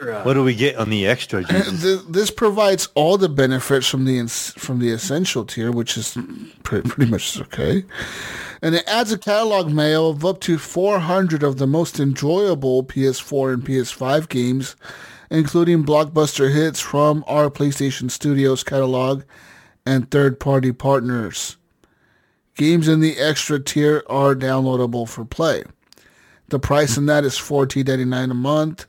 What 0.00 0.34
do 0.34 0.42
we 0.44 0.54
get 0.54 0.76
on 0.76 0.90
the 0.90 1.06
extra? 1.06 1.42
Jesus? 1.50 1.82
Th- 1.82 2.00
This 2.08 2.30
provides 2.30 2.88
all 2.94 3.18
the 3.18 3.28
benefits 3.28 3.86
from 3.86 4.04
the 4.04 4.26
from 4.26 4.78
the 4.78 4.90
essential 4.90 5.44
tier, 5.44 5.70
which 5.70 5.96
is 5.96 6.16
pretty, 6.62 6.88
pretty 6.88 7.10
much 7.10 7.40
okay. 7.40 7.84
And 8.62 8.74
it 8.74 8.84
adds 8.86 9.10
a 9.12 9.18
catalog 9.18 9.72
mail 9.72 10.10
of 10.10 10.24
up 10.24 10.40
to 10.42 10.56
400 10.58 11.42
of 11.42 11.58
the 11.58 11.66
most 11.66 11.98
enjoyable 11.98 12.84
PS4 12.84 13.54
and 13.54 13.64
PS5 13.64 14.28
games, 14.28 14.76
including 15.30 15.84
blockbuster 15.84 16.52
hits 16.52 16.78
from 16.80 17.24
our 17.26 17.50
PlayStation 17.50 18.10
Studios 18.10 18.62
catalog 18.62 19.22
and 19.84 20.08
third-party 20.10 20.72
partners. 20.72 21.56
Games 22.56 22.86
in 22.86 23.00
the 23.00 23.18
extra 23.18 23.58
tier 23.58 24.04
are 24.08 24.34
downloadable 24.36 25.08
for 25.08 25.24
play. 25.24 25.64
The 26.50 26.60
price 26.60 26.96
in 26.96 27.06
that 27.06 27.24
is 27.24 27.34
$14.99 27.34 28.30
a 28.30 28.34
month. 28.34 28.86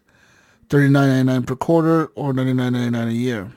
$39.99 0.69 1.45
per 1.47 1.55
quarter 1.55 2.05
or 2.15 2.33
$99.99 2.33 3.07
a 3.07 3.13
year. 3.13 3.51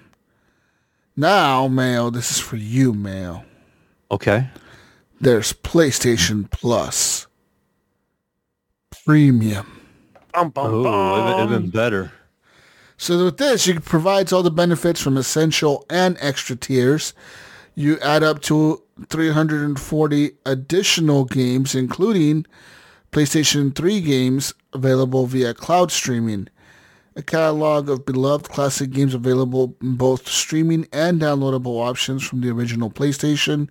Now, 1.17 1.67
Mail, 1.69 2.11
this 2.11 2.31
is 2.31 2.39
for 2.39 2.57
you, 2.57 2.93
Mail. 2.93 3.45
Okay. 4.11 4.49
There's 5.21 5.53
PlayStation 5.55 6.51
Plus 6.51 7.27
Premium. 9.05 9.67
Bum, 10.33 10.51
bum, 10.51 10.67
Oh, 10.67 10.81
even, 10.81 11.47
bum. 11.47 11.49
even 11.55 11.71
better. 11.71 12.13
So 12.99 13.25
with 13.27 13.37
this, 13.39 13.67
it 13.69 13.85
provides 13.85 14.33
all 14.33 14.43
the 14.43 14.51
benefits 14.51 15.01
from 15.01 15.17
essential 15.17 15.85
and 15.91 16.17
extra 16.21 16.57
tiers. 16.57 17.15
You 17.75 17.99
add 18.01 18.23
up 18.23 18.41
to 18.43 18.83
340 19.09 20.31
additional 20.47 21.25
games, 21.25 21.75
including 21.75 22.47
PlayStation 23.13 23.75
3 23.75 24.01
games 24.01 24.55
available 24.73 25.27
via 25.27 25.55
cloud 25.55 25.91
streaming. 25.93 26.49
A 27.17 27.23
catalog 27.23 27.89
of 27.89 28.05
beloved 28.05 28.51
classic 28.51 28.91
games 28.91 29.15
available 29.15 29.75
in 29.81 29.97
both 29.97 30.29
streaming 30.29 30.87
and 30.93 31.21
downloadable 31.21 31.81
options 31.81 32.23
from 32.23 32.43
the 32.43 32.51
original 32.51 32.91
PlayStation, 32.91 33.69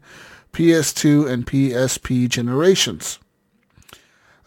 PS2, 0.52 1.30
and 1.30 1.46
PSP 1.46 2.28
generations. 2.28 3.20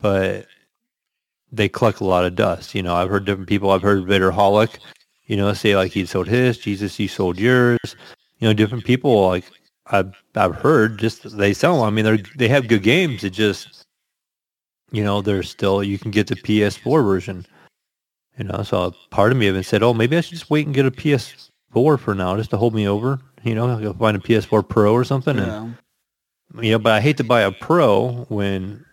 but 0.00 0.46
they 1.52 1.68
collect 1.68 2.00
a 2.00 2.04
lot 2.04 2.24
of 2.24 2.34
dust. 2.34 2.74
You 2.74 2.82
know, 2.82 2.94
I've 2.94 3.10
heard 3.10 3.24
different 3.24 3.48
people. 3.48 3.70
I've 3.70 3.82
heard 3.82 4.04
Vitterholic, 4.04 4.78
you 5.26 5.36
know, 5.36 5.52
say 5.52 5.76
like 5.76 5.92
he 5.92 6.06
sold 6.06 6.28
his. 6.28 6.58
Jesus, 6.58 6.96
he 6.96 7.06
sold 7.06 7.38
yours. 7.38 7.78
You 8.38 8.48
know, 8.48 8.52
different 8.54 8.84
people 8.84 9.26
like 9.28 9.44
I've 9.86 10.14
I've 10.34 10.54
heard 10.54 10.98
just 10.98 11.36
they 11.36 11.52
sell 11.52 11.76
them. 11.76 11.84
I 11.84 11.90
mean, 11.90 12.04
they 12.04 12.22
they 12.36 12.48
have 12.48 12.68
good 12.68 12.82
games. 12.82 13.24
It 13.24 13.30
just 13.30 13.84
you 14.92 15.04
know, 15.04 15.20
there's 15.20 15.48
still 15.48 15.82
you 15.84 15.98
can 15.98 16.10
get 16.10 16.26
the 16.26 16.36
PS4 16.36 17.04
version. 17.04 17.46
You 18.38 18.44
know, 18.44 18.62
so 18.62 18.94
part 19.10 19.32
of 19.32 19.38
me 19.38 19.48
even 19.48 19.62
said, 19.62 19.82
oh, 19.82 19.92
maybe 19.92 20.16
I 20.16 20.20
should 20.22 20.38
just 20.38 20.50
wait 20.50 20.64
and 20.66 20.74
get 20.74 20.86
a 20.86 20.90
PS4 20.90 21.98
for 21.98 22.14
now, 22.14 22.36
just 22.36 22.50
to 22.50 22.56
hold 22.56 22.74
me 22.74 22.88
over. 22.88 23.20
You 23.44 23.54
know, 23.54 23.68
I'll 23.68 23.92
find 23.94 24.16
a 24.16 24.20
PS4 24.20 24.66
Pro 24.66 24.92
or 24.92 25.04
something. 25.04 25.38
And, 25.38 25.46
Yeah. 25.46 26.62
you 26.62 26.70
know, 26.72 26.78
but 26.78 26.92
I 26.92 27.00
hate 27.00 27.18
to 27.18 27.24
buy 27.24 27.42
a 27.42 27.52
Pro 27.52 28.24
when 28.28 28.84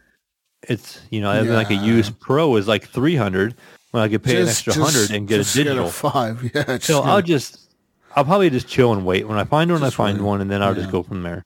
it's 0.64 1.00
you 1.10 1.22
know, 1.22 1.32
having 1.32 1.54
like 1.54 1.70
a 1.70 1.76
used 1.76 2.20
Pro 2.20 2.56
is 2.56 2.68
like 2.68 2.88
three 2.88 3.16
hundred 3.16 3.56
when 3.92 4.04
I 4.04 4.08
could 4.10 4.24
pay 4.24 4.42
an 4.42 4.48
extra 4.48 4.74
hundred 4.74 5.12
and 5.12 5.28
get 5.28 5.36
a 5.40 5.44
just 5.44 5.56
digital. 5.56 5.90
five. 5.90 6.44
Yeah. 6.54 6.64
just 6.64 6.86
So 6.86 7.02
get 7.02 7.10
I'll 7.10 7.22
just, 7.22 7.72
I'll 8.16 8.26
probably 8.26 8.50
just 8.50 8.68
chill 8.68 8.94
and 8.94 9.06
wait. 9.06 9.28
When 9.28 9.38
I 9.38 9.44
find 9.44 9.72
one, 9.72 9.82
Just 9.82 9.94
I 9.94 9.98
find 9.98 10.18
wait. 10.20 10.26
one, 10.26 10.42
and 10.42 10.50
then 10.52 10.62
I'll 10.64 10.74
Yeah. 10.76 10.82
just 10.82 10.92
go 10.92 11.04
from 11.04 11.24
there. 11.24 11.46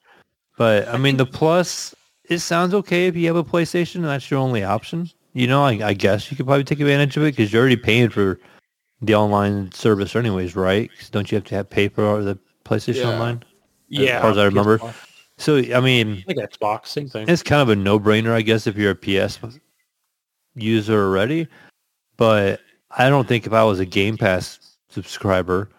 But 0.58 0.88
I 0.88 0.96
mean, 0.98 1.16
the 1.16 1.26
plus, 1.26 1.94
it 2.24 2.38
sounds 2.38 2.74
okay 2.74 3.06
if 3.06 3.16
you 3.16 3.26
have 3.26 3.36
a 3.36 3.44
PlayStation 3.44 3.96
and 3.96 4.04
that's 4.06 4.30
your 4.30 4.40
only 4.40 4.64
option. 4.64 5.10
You 5.34 5.46
know, 5.46 5.62
I, 5.64 5.72
I 5.82 5.92
guess 5.94 6.30
you 6.30 6.36
could 6.36 6.46
probably 6.46 6.64
take 6.64 6.80
advantage 6.80 7.16
of 7.16 7.22
it 7.22 7.34
because 7.36 7.52
you're 7.52 7.60
already 7.60 7.76
paying 7.76 8.10
for 8.10 8.38
the 9.00 9.14
online 9.14 9.72
service, 9.72 10.14
anyways, 10.14 10.54
right? 10.54 10.90
'Cause 10.98 11.08
don't 11.10 11.30
you 11.32 11.36
have 11.36 11.44
to 11.44 11.54
have 11.56 11.70
pay 11.70 11.88
for 11.88 12.22
the 12.22 12.38
PlayStation 12.64 12.96
Yeah. 12.96 13.10
Online? 13.12 13.42
Yeah. 13.88 14.16
as 14.16 14.22
far 14.22 14.30
as 14.32 14.38
I 14.38 14.44
remember. 14.44 14.78
PS5. 14.78 14.94
So 15.38 15.58
I 15.58 15.80
mean, 15.80 16.22
think 16.26 16.38
Xbox, 16.38 16.88
same 16.88 17.08
thing. 17.08 17.28
it's 17.28 17.42
kind 17.42 17.62
of 17.62 17.68
a 17.68 17.76
no-brainer, 17.76 18.32
I 18.32 18.42
guess, 18.42 18.66
if 18.66 18.76
you're 18.76 18.92
a 18.92 18.94
PS 18.94 19.38
user 20.54 21.04
already. 21.04 21.48
But 22.16 22.60
I 22.90 23.08
don't 23.08 23.26
think 23.26 23.46
if 23.46 23.52
I 23.52 23.64
was 23.64 23.80
a 23.80 23.86
Game 23.86 24.16
Pass 24.16 24.76
subscriber, 24.90 25.70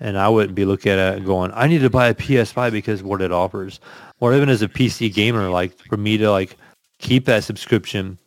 and 0.00 0.18
I 0.18 0.28
wouldn't 0.28 0.54
be 0.54 0.64
looking 0.64 0.92
at 0.92 1.18
it 1.18 1.24
going, 1.24 1.52
I 1.54 1.66
need 1.66 1.80
to 1.80 1.90
buy 1.90 2.08
a 2.08 2.14
PS5 2.14 2.72
because 2.72 3.02
what 3.02 3.22
it 3.22 3.32
offers. 3.32 3.80
Or 4.20 4.34
even 4.34 4.48
as 4.48 4.62
a 4.62 4.68
PC 4.68 5.12
gamer, 5.12 5.48
like 5.50 5.76
for 5.88 5.96
me 5.96 6.16
to 6.18 6.30
like 6.30 6.56
keep 6.98 7.24
that 7.26 7.44
subscription, 7.44 8.18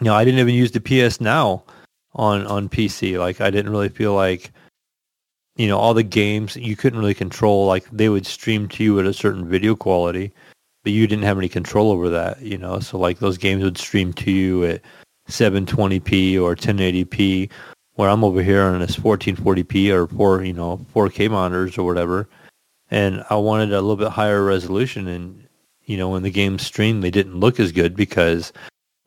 you 0.00 0.06
know, 0.06 0.14
I 0.14 0.24
didn't 0.24 0.40
even 0.40 0.54
use 0.54 0.72
the 0.72 0.80
PS 0.80 1.20
Now 1.20 1.64
on 2.14 2.46
on 2.46 2.68
PC. 2.68 3.18
Like 3.18 3.40
I 3.40 3.50
didn't 3.50 3.70
really 3.70 3.88
feel 3.88 4.14
like 4.14 4.52
you 5.56 5.68
know 5.68 5.78
all 5.78 5.94
the 5.94 6.02
games 6.02 6.56
you 6.56 6.76
couldn't 6.76 6.98
really 6.98 7.14
control 7.14 7.66
like 7.66 7.84
they 7.90 8.08
would 8.08 8.26
stream 8.26 8.68
to 8.68 8.82
you 8.82 8.98
at 8.98 9.06
a 9.06 9.12
certain 9.12 9.48
video 9.48 9.76
quality 9.76 10.32
but 10.84 10.92
you 10.92 11.06
didn't 11.06 11.24
have 11.24 11.38
any 11.38 11.48
control 11.48 11.90
over 11.90 12.10
that, 12.10 12.40
you 12.42 12.58
know. 12.58 12.78
So 12.78 12.98
like 12.98 13.18
those 13.18 13.38
games 13.38 13.64
would 13.64 13.78
stream 13.78 14.12
to 14.12 14.30
you 14.30 14.64
at 14.64 14.82
720p 15.28 16.40
or 16.40 16.54
1080p, 16.54 17.50
where 17.94 18.10
I'm 18.10 18.22
over 18.22 18.42
here 18.42 18.62
on 18.62 18.78
this 18.78 18.96
1440p 18.96 19.90
or 19.90 20.06
four, 20.06 20.44
you 20.44 20.52
know, 20.52 20.84
4K 20.94 21.30
monitors 21.30 21.78
or 21.78 21.86
whatever, 21.86 22.28
and 22.90 23.24
I 23.30 23.36
wanted 23.36 23.72
a 23.72 23.80
little 23.80 23.96
bit 23.96 24.10
higher 24.10 24.44
resolution. 24.44 25.08
And 25.08 25.48
you 25.86 25.96
know, 25.96 26.10
when 26.10 26.22
the 26.22 26.30
game 26.30 26.58
streamed, 26.58 27.02
they 27.02 27.10
didn't 27.10 27.40
look 27.40 27.58
as 27.58 27.72
good 27.72 27.96
because 27.96 28.52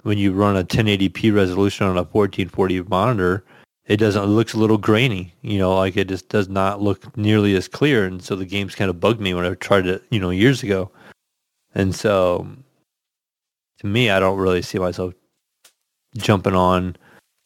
when 0.04 0.18
you 0.18 0.34
run 0.34 0.58
a 0.58 0.64
1080p 0.64 1.34
resolution 1.34 1.86
on 1.86 1.98
a 1.98 2.04
1440 2.04 2.82
monitor, 2.84 3.44
it 3.88 3.98
doesn't. 3.98 4.24
It 4.24 4.28
looks 4.28 4.54
a 4.54 4.60
little 4.60 4.78
grainy. 4.78 5.34
You 5.42 5.58
know, 5.58 5.76
like 5.76 5.98
it 5.98 6.10
just 6.10 6.30
does 6.30 6.50
not 6.50 6.82
look 6.82 7.16
nearly 7.18 7.56
as 7.56 7.68
clear. 7.68 8.06
And 8.06 8.22
so 8.22 8.36
the 8.36 8.46
games 8.46 8.76
kind 8.76 8.90
of 8.90 9.00
bugged 9.00 9.22
me 9.22 9.34
when 9.34 9.46
I 9.46 9.54
tried 9.56 9.88
it, 9.88 10.04
you 10.12 10.20
know, 10.20 10.30
years 10.30 10.62
ago. 10.62 10.92
And 11.74 11.96
so, 11.96 12.48
to 13.80 13.88
me, 13.88 14.10
I 14.10 14.20
don't 14.20 14.40
really 14.40 14.62
see 14.62 14.78
myself 14.78 15.14
jumping 16.18 16.56
on 16.56 16.98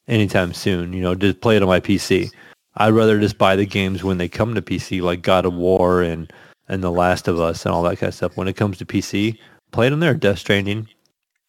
anytime 0.07 0.53
soon. 0.53 0.93
You 0.93 1.01
know, 1.01 1.15
just 1.15 1.41
play 1.41 1.57
it 1.57 1.61
on 1.61 1.69
my 1.69 1.79
PC. 1.79 2.31
I'd 2.77 2.93
rather 2.93 3.19
just 3.19 3.37
buy 3.37 3.55
the 3.55 3.65
games 3.65 4.03
when 4.03 4.17
they 4.17 4.29
come 4.29 4.55
to 4.55 4.61
PC, 4.61 5.01
like 5.01 5.21
God 5.21 5.45
of 5.45 5.53
War 5.53 6.01
and 6.01 6.31
and 6.69 6.81
The 6.81 6.91
Last 6.91 7.27
of 7.27 7.39
Us 7.39 7.65
and 7.65 7.75
all 7.75 7.83
that 7.83 7.97
kind 7.97 8.07
of 8.07 8.15
stuff. 8.15 8.37
When 8.37 8.47
it 8.47 8.55
comes 8.55 8.77
to 8.77 8.85
PC, 8.85 9.37
play 9.71 9.87
it 9.87 9.93
on 9.93 9.99
there. 9.99 10.13
Death 10.13 10.39
Stranding. 10.39 10.87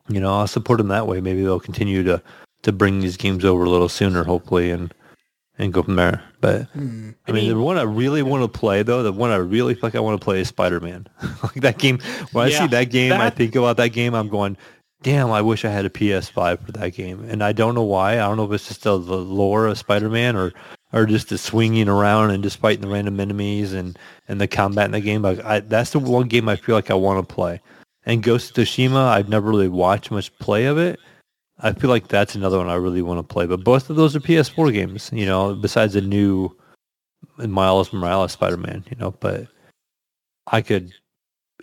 You 0.09 0.21
know, 0.21 0.35
I'll 0.35 0.49
support 0.49 0.79
them 0.79 0.89
that 0.89 1.07
way. 1.07 1.21
Maybe 1.21 1.43
they'll 1.43 1.61
continue 1.61 2.03
to 2.03 2.21
to 2.63 2.73
bring 2.73 3.01
these 3.01 3.17
games 3.17 3.45
over 3.45 3.65
a 3.65 3.71
little 3.71 3.89
sooner, 3.89 4.25
hopefully, 4.25 4.71
and 4.71 4.93
and 5.59 5.73
go 5.73 5.83
from 5.83 5.97
there. 5.97 6.23
But 6.41 6.63
Hmm. 6.69 7.11
I 7.29 7.33
mean, 7.33 7.49
the 7.49 7.59
one 7.61 7.77
I 7.79 7.83
really 7.83 8.23
want 8.23 8.43
to 8.43 8.59
play 8.59 8.83
though, 8.83 9.03
the 9.03 9.13
one 9.13 9.31
I 9.31 9.37
really 9.37 9.75
feel 9.75 9.83
like 9.85 9.95
I 9.95 10.01
want 10.01 10.21
to 10.21 10.25
play 10.25 10.41
is 10.41 10.49
Spider 10.49 10.81
Man. 10.81 11.07
like 11.43 11.61
that 11.61 11.79
game. 11.79 11.99
When 12.33 12.47
I 12.47 12.51
see 12.51 12.67
that 12.69 12.91
game, 12.91 13.13
I 13.13 13.31
think 13.31 13.55
about 13.55 13.77
that 13.77 13.89
game. 13.89 14.15
I'm 14.15 14.29
going, 14.29 14.57
damn, 15.03 15.31
I 15.31 15.43
wish 15.43 15.65
I 15.65 15.71
had 15.71 15.85
a 15.85 15.91
PS5 15.91 16.65
for 16.65 16.73
that 16.73 16.95
game. 16.95 17.25
And 17.29 17.45
I 17.45 17.53
don't 17.53 17.75
know 17.75 17.83
why. 17.83 18.15
I 18.15 18.17
don't 18.19 18.37
know 18.37 18.45
if 18.45 18.53
it's 18.53 18.69
just 18.69 18.83
the, 18.83 18.99
the 18.99 19.17
lore 19.17 19.67
of 19.67 19.79
Spider 19.79 20.09
Man 20.09 20.37
or 20.37 20.53
or 20.93 21.07
just 21.07 21.29
the 21.29 21.39
swinging 21.39 21.89
around 21.89 22.31
and 22.31 22.43
just 22.43 22.59
fighting 22.59 22.83
the 22.83 22.89
random 22.89 23.21
enemies 23.21 23.73
and 23.73 23.99
and 24.29 24.41
the 24.41 24.49
combat 24.49 24.87
in 24.87 24.93
the 24.93 25.01
game. 25.01 25.23
Like 25.23 25.45
I, 25.45 25.61
that's 25.61 25.91
the 25.91 25.99
one 25.99 26.29
game 26.29 26.49
I 26.49 26.57
feel 26.57 26.75
like 26.75 26.91
I 26.91 26.95
want 26.95 27.27
to 27.27 27.35
play. 27.35 27.61
And 28.05 28.23
Ghost 28.23 28.57
of 28.57 28.65
Tsushima, 28.65 28.97
I've 28.97 29.29
never 29.29 29.49
really 29.49 29.69
watched 29.69 30.11
much 30.11 30.37
play 30.39 30.65
of 30.65 30.77
it. 30.79 30.99
I 31.63 31.73
feel 31.73 31.91
like 31.91 32.09
that's 32.09 32.35
another 32.35 32.59
one 32.59 32.69
I 32.69 32.75
really 32.75 33.03
want 33.03 33.19
to 33.19 33.33
play. 33.33 33.47
But 33.47 33.65
both 33.65 33.89
of 33.89 33.97
those 33.97 34.17
are 34.17 34.21
PS4 34.21 34.73
games, 34.73 35.11
you 35.13 35.27
know, 35.27 35.55
besides 35.55 35.95
the 35.95 36.01
new 36.01 36.55
Miles 37.39 37.93
Morales 37.93 38.33
Spider-Man, 38.33 38.85
you 38.91 38.97
know, 38.97 39.13
but 39.21 39.47
I 40.49 40.61
could 40.61 40.93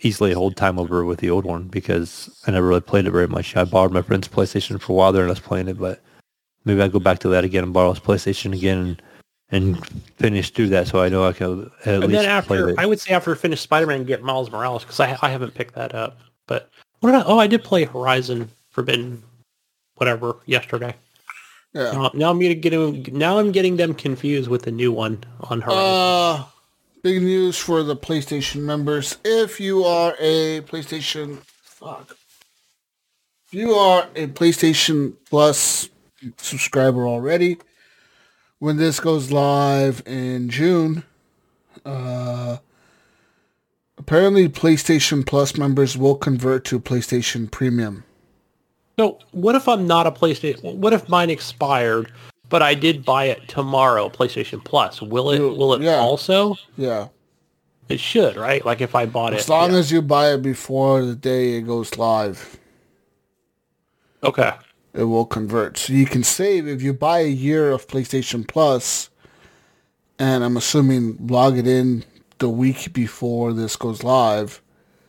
easily 0.02 0.32
hold 0.32 0.56
time 0.56 0.78
over 0.78 1.04
with 1.04 1.20
the 1.20 1.30
old 1.30 1.44
one 1.44 1.64
because 1.64 2.42
I 2.46 2.50
never 2.52 2.66
really 2.66 2.80
played 2.80 3.06
it 3.06 3.10
very 3.10 3.28
much. 3.28 3.54
I 3.56 3.64
borrowed 3.64 3.92
my 3.92 4.02
friend's 4.02 4.28
PlayStation 4.28 4.80
for 4.80 4.92
a 4.92 4.96
while 4.96 5.12
there 5.12 5.22
and 5.22 5.30
I 5.30 5.32
was 5.32 5.40
playing 5.40 5.68
it, 5.68 5.78
but 5.78 6.00
maybe 6.64 6.80
I 6.80 6.88
go 6.88 6.98
back 6.98 7.18
to 7.20 7.28
that 7.28 7.44
again 7.44 7.64
and 7.64 7.72
borrow 7.72 7.92
his 7.92 8.00
PlayStation 8.02 8.54
again 8.54 8.78
and, 8.78 9.02
and 9.76 9.86
finish 10.16 10.50
through 10.50 10.68
that 10.68 10.88
so 10.88 11.02
I 11.02 11.10
know 11.10 11.26
I 11.26 11.32
can 11.34 11.70
at 11.84 11.94
And 11.94 12.04
least 12.04 12.12
then 12.12 12.24
after, 12.24 12.70
it. 12.70 12.78
I 12.78 12.86
would 12.86 13.00
say 13.00 13.12
after 13.12 13.32
I 13.32 13.34
finish 13.36 13.60
Spider-Man, 13.60 14.04
get 14.04 14.22
Miles 14.22 14.50
Morales 14.50 14.82
because 14.84 15.00
I 15.00 15.18
I 15.20 15.28
haven't 15.28 15.54
picked 15.54 15.74
that 15.74 15.94
up. 15.94 16.18
But 16.46 16.70
what 17.00 17.10
did 17.10 17.20
I? 17.20 17.24
Oh, 17.24 17.38
I 17.38 17.46
did 17.46 17.62
play 17.62 17.84
Horizon 17.84 18.48
Forbidden, 18.70 19.22
whatever, 20.00 20.36
yesterday. 20.46 20.96
Yeah. 21.74 21.92
Now, 21.92 22.10
now 22.14 22.30
I'm 22.30 22.38
getting 22.40 22.60
getting 22.60 23.18
now 23.18 23.38
I'm 23.38 23.52
getting 23.52 23.76
them 23.76 23.94
confused 23.94 24.48
with 24.48 24.62
the 24.62 24.72
new 24.72 24.90
one 24.90 25.22
on 25.42 25.60
Horizon. 25.60 26.40
Uh, 26.40 26.44
big 27.02 27.22
news 27.22 27.58
for 27.58 27.82
the 27.82 27.94
PlayStation 27.94 28.62
members. 28.62 29.18
If 29.24 29.60
you 29.60 29.84
are 29.84 30.16
a 30.18 30.62
PlayStation, 30.62 31.38
fuck. 31.62 32.16
If 33.46 33.54
you 33.54 33.74
are 33.74 34.08
a 34.16 34.26
PlayStation 34.28 35.14
Plus 35.28 35.88
subscriber 36.38 37.06
already, 37.06 37.58
when 38.58 38.76
this 38.76 38.98
goes 38.98 39.30
live 39.30 40.02
in 40.06 40.48
June, 40.48 41.04
uh, 41.84 42.56
apparently 43.96 44.48
PlayStation 44.48 45.24
Plus 45.24 45.56
members 45.56 45.96
will 45.96 46.16
convert 46.16 46.64
to 46.66 46.80
PlayStation 46.80 47.50
Premium. 47.50 48.04
So 49.00 49.18
what 49.30 49.54
if 49.54 49.66
I'm 49.66 49.86
not 49.86 50.06
a 50.06 50.10
PlayStation? 50.10 50.76
What 50.76 50.92
if 50.92 51.08
mine 51.08 51.30
expired, 51.30 52.12
but 52.50 52.60
I 52.60 52.74
did 52.74 53.02
buy 53.02 53.24
it 53.24 53.48
tomorrow, 53.48 54.10
PlayStation 54.10 54.62
Plus? 54.62 55.00
Will 55.00 55.30
it? 55.30 55.38
You- 55.38 55.54
Will 55.54 55.72
it 55.72 55.80
yeah. 55.80 55.96
also? 55.96 56.56
Yeah. 56.76 57.08
It 57.88 57.98
should, 57.98 58.36
right? 58.36 58.62
Like 58.62 58.82
if 58.82 58.94
I 58.94 59.06
bought 59.06 59.32
it. 59.32 59.38
As 59.38 59.48
long 59.48 59.72
yeah. 59.72 59.78
as 59.78 59.90
you 59.90 60.02
buy 60.02 60.34
it 60.34 60.42
before 60.42 61.02
the 61.02 61.14
day 61.14 61.54
it 61.54 61.62
goes 61.62 61.96
live. 61.96 62.58
okay. 64.22 64.52
it 64.92 65.04
will 65.04 65.24
convert. 65.24 65.78
So 65.78 65.94
you 65.94 66.04
can 66.04 66.22
save 66.22 66.68
if 66.68 66.82
you 66.82 66.92
buy 66.92 67.20
a 67.20 67.26
year 67.26 67.72
of 67.72 67.88
PlayStation 67.88 68.46
Plus, 68.46 69.08
and 70.18 70.44
I'm 70.44 70.58
assuming 70.58 71.16
log 71.26 71.56
it 71.56 71.66
in 71.66 72.04
the 72.36 72.50
week 72.50 72.92
before 72.92 73.54
this 73.54 73.76
goes 73.76 74.04
live, 74.04 74.60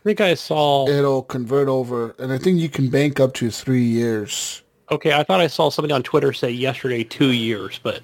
think 0.02 0.20
I 0.20 0.34
saw. 0.34 0.88
it'll 0.88 1.22
convert 1.22 1.68
over, 1.68 2.14
and 2.18 2.32
I 2.32 2.38
think 2.38 2.58
you 2.58 2.68
can 2.68 2.88
bank 2.90 3.20
up 3.20 3.34
to 3.34 3.50
three 3.50 3.84
years. 3.84 4.62
Okay, 4.90 5.12
I 5.12 5.22
thought 5.22 5.40
I 5.40 5.46
saw 5.46 5.70
somebody 5.70 5.94
on 5.94 6.02
Twitter 6.02 6.32
say 6.32 6.50
yesterday 6.50 7.04
two 7.04 7.32
years, 7.32 7.80
but 7.82 8.02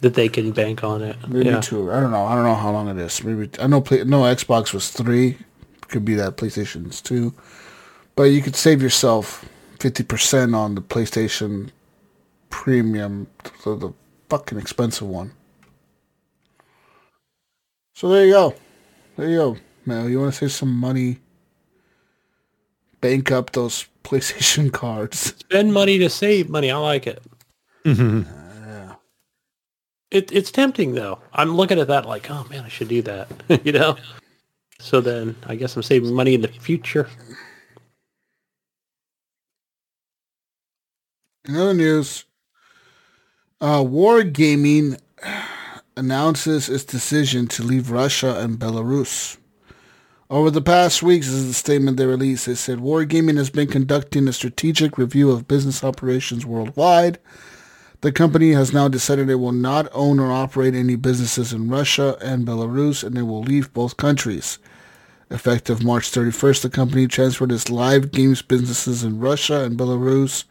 that 0.00 0.14
they 0.14 0.28
can 0.28 0.50
bank 0.50 0.84
on 0.84 1.00
it. 1.02 1.16
Maybe 1.28 1.48
yeah. 1.48 1.60
two. 1.60 1.92
I 1.92 2.00
don't 2.00 2.10
know. 2.10 2.24
I 2.24 2.34
don't 2.34 2.44
know 2.44 2.54
how 2.54 2.70
long 2.72 2.88
it 2.88 2.98
is. 2.98 3.22
Maybe 3.22 3.48
I 3.60 3.66
know. 3.66 3.80
Play, 3.80 4.04
no, 4.04 4.22
Xbox 4.22 4.74
was 4.74 4.90
three. 4.90 5.38
Could 5.88 6.04
be 6.04 6.14
that 6.14 6.36
PlayStation's 6.36 7.00
two, 7.00 7.34
but 8.16 8.24
you 8.24 8.42
could 8.42 8.56
save 8.56 8.82
yourself 8.82 9.48
fifty 9.78 10.02
percent 10.02 10.54
on 10.54 10.74
the 10.74 10.82
PlayStation 10.82 11.70
Premium, 12.50 13.26
so 13.60 13.76
the 13.76 13.92
fucking 14.28 14.58
expensive 14.58 15.06
one. 15.06 15.32
So 17.94 18.08
there 18.08 18.26
you 18.26 18.32
go. 18.32 18.54
There 19.16 19.28
you 19.28 19.36
go. 19.36 19.56
Mel, 19.84 20.08
you 20.08 20.20
want 20.20 20.32
to 20.32 20.38
save 20.38 20.52
some 20.52 20.74
money? 20.74 21.18
Bank 23.00 23.32
up 23.32 23.52
those 23.52 23.86
PlayStation 24.04 24.72
cards. 24.72 25.18
Spend 25.18 25.72
money 25.72 25.98
to 25.98 26.08
save 26.08 26.48
money. 26.48 26.70
I 26.70 26.76
like 26.76 27.06
it. 27.06 27.22
It 30.12 30.30
it's 30.30 30.50
tempting 30.50 30.92
though. 30.92 31.18
I'm 31.32 31.56
looking 31.56 31.80
at 31.80 31.88
that 31.88 32.06
like, 32.06 32.30
oh 32.30 32.46
man, 32.50 32.64
I 32.64 32.68
should 32.68 32.88
do 32.88 33.00
that. 33.02 33.28
you 33.64 33.72
know. 33.72 33.96
So 34.78 35.00
then 35.00 35.34
I 35.46 35.54
guess 35.54 35.74
I'm 35.74 35.82
saving 35.82 36.14
money 36.14 36.34
in 36.34 36.42
the 36.42 36.48
future. 36.48 37.08
In 41.48 41.56
other 41.56 41.74
news, 41.74 42.24
uh, 43.60 43.78
Wargaming 43.80 45.00
announces 45.96 46.68
its 46.68 46.84
decision 46.84 47.48
to 47.48 47.62
leave 47.62 47.90
Russia 47.90 48.38
and 48.38 48.58
Belarus. 48.58 49.38
Over 50.32 50.50
the 50.50 50.62
past 50.62 51.02
weeks, 51.02 51.26
this 51.26 51.34
is 51.34 51.48
the 51.48 51.52
statement 51.52 51.98
they 51.98 52.06
released. 52.06 52.46
They 52.46 52.54
said 52.54 52.78
Wargaming 52.78 53.36
has 53.36 53.50
been 53.50 53.68
conducting 53.68 54.26
a 54.26 54.32
strategic 54.32 54.96
review 54.96 55.30
of 55.30 55.46
business 55.46 55.84
operations 55.84 56.46
worldwide. 56.46 57.18
The 58.00 58.12
company 58.12 58.52
has 58.52 58.72
now 58.72 58.88
decided 58.88 59.28
it 59.28 59.34
will 59.34 59.52
not 59.52 59.90
own 59.92 60.18
or 60.18 60.32
operate 60.32 60.74
any 60.74 60.96
businesses 60.96 61.52
in 61.52 61.68
Russia 61.68 62.16
and 62.22 62.46
Belarus, 62.46 63.04
and 63.04 63.18
it 63.18 63.24
will 63.24 63.42
leave 63.42 63.74
both 63.74 63.98
countries. 63.98 64.58
Effective 65.30 65.84
March 65.84 66.10
31st, 66.10 66.62
the 66.62 66.70
company 66.70 67.06
transferred 67.06 67.52
its 67.52 67.68
live 67.68 68.10
games 68.10 68.40
businesses 68.40 69.04
in 69.04 69.20
Russia 69.20 69.62
and 69.64 69.78
Belarus 69.78 70.44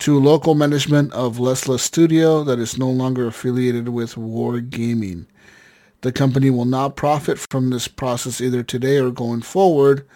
to 0.00 0.20
local 0.20 0.54
management 0.54 1.14
of 1.14 1.38
Lesta 1.38 1.80
Studio 1.80 2.44
that 2.44 2.58
is 2.58 2.76
no 2.76 2.90
longer 2.90 3.26
affiliated 3.26 3.88
with 3.88 4.16
Wargaming. 4.16 5.24
The 6.02 6.12
company 6.12 6.50
will 6.50 6.64
not 6.64 6.96
profit 6.96 7.38
from 7.50 7.70
this 7.70 7.88
process 7.88 8.40
either 8.40 8.62
today 8.62 8.98
or 8.98 9.10
going 9.10 9.42
forward. 9.42 10.06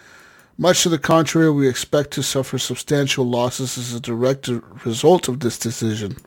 Much 0.57 0.83
to 0.83 0.89
the 0.89 0.99
contrary, 0.99 1.51
we 1.51 1.67
expect 1.67 2.11
to 2.11 2.23
suffer 2.23 2.57
substantial 2.57 3.25
losses 3.25 3.77
as 3.77 3.93
a 3.93 3.99
direct 3.99 4.49
result 4.85 5.27
of 5.27 5.39
this 5.39 5.57
decision. 5.57 6.17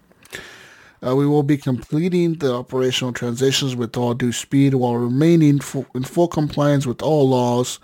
Uh, 1.06 1.16
we 1.16 1.26
will 1.26 1.42
be 1.42 1.56
completing 1.56 2.34
the 2.34 2.52
operational 2.52 3.12
transitions 3.12 3.74
with 3.74 3.96
all 3.96 4.14
due 4.14 4.32
speed 4.32 4.74
while 4.74 4.96
remaining 4.96 5.60
in 5.94 6.04
full 6.04 6.28
compliance 6.28 6.86
with 6.86 7.02
all 7.02 7.28
laws 7.28 7.78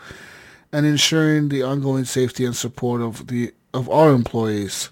and 0.72 0.84
ensuring 0.84 1.48
the 1.48 1.62
ongoing 1.62 2.04
safety 2.04 2.44
and 2.44 2.56
support 2.56 3.00
of 3.00 3.26
the 3.28 3.52
of 3.72 3.88
our 3.90 4.12
employees. 4.12 4.90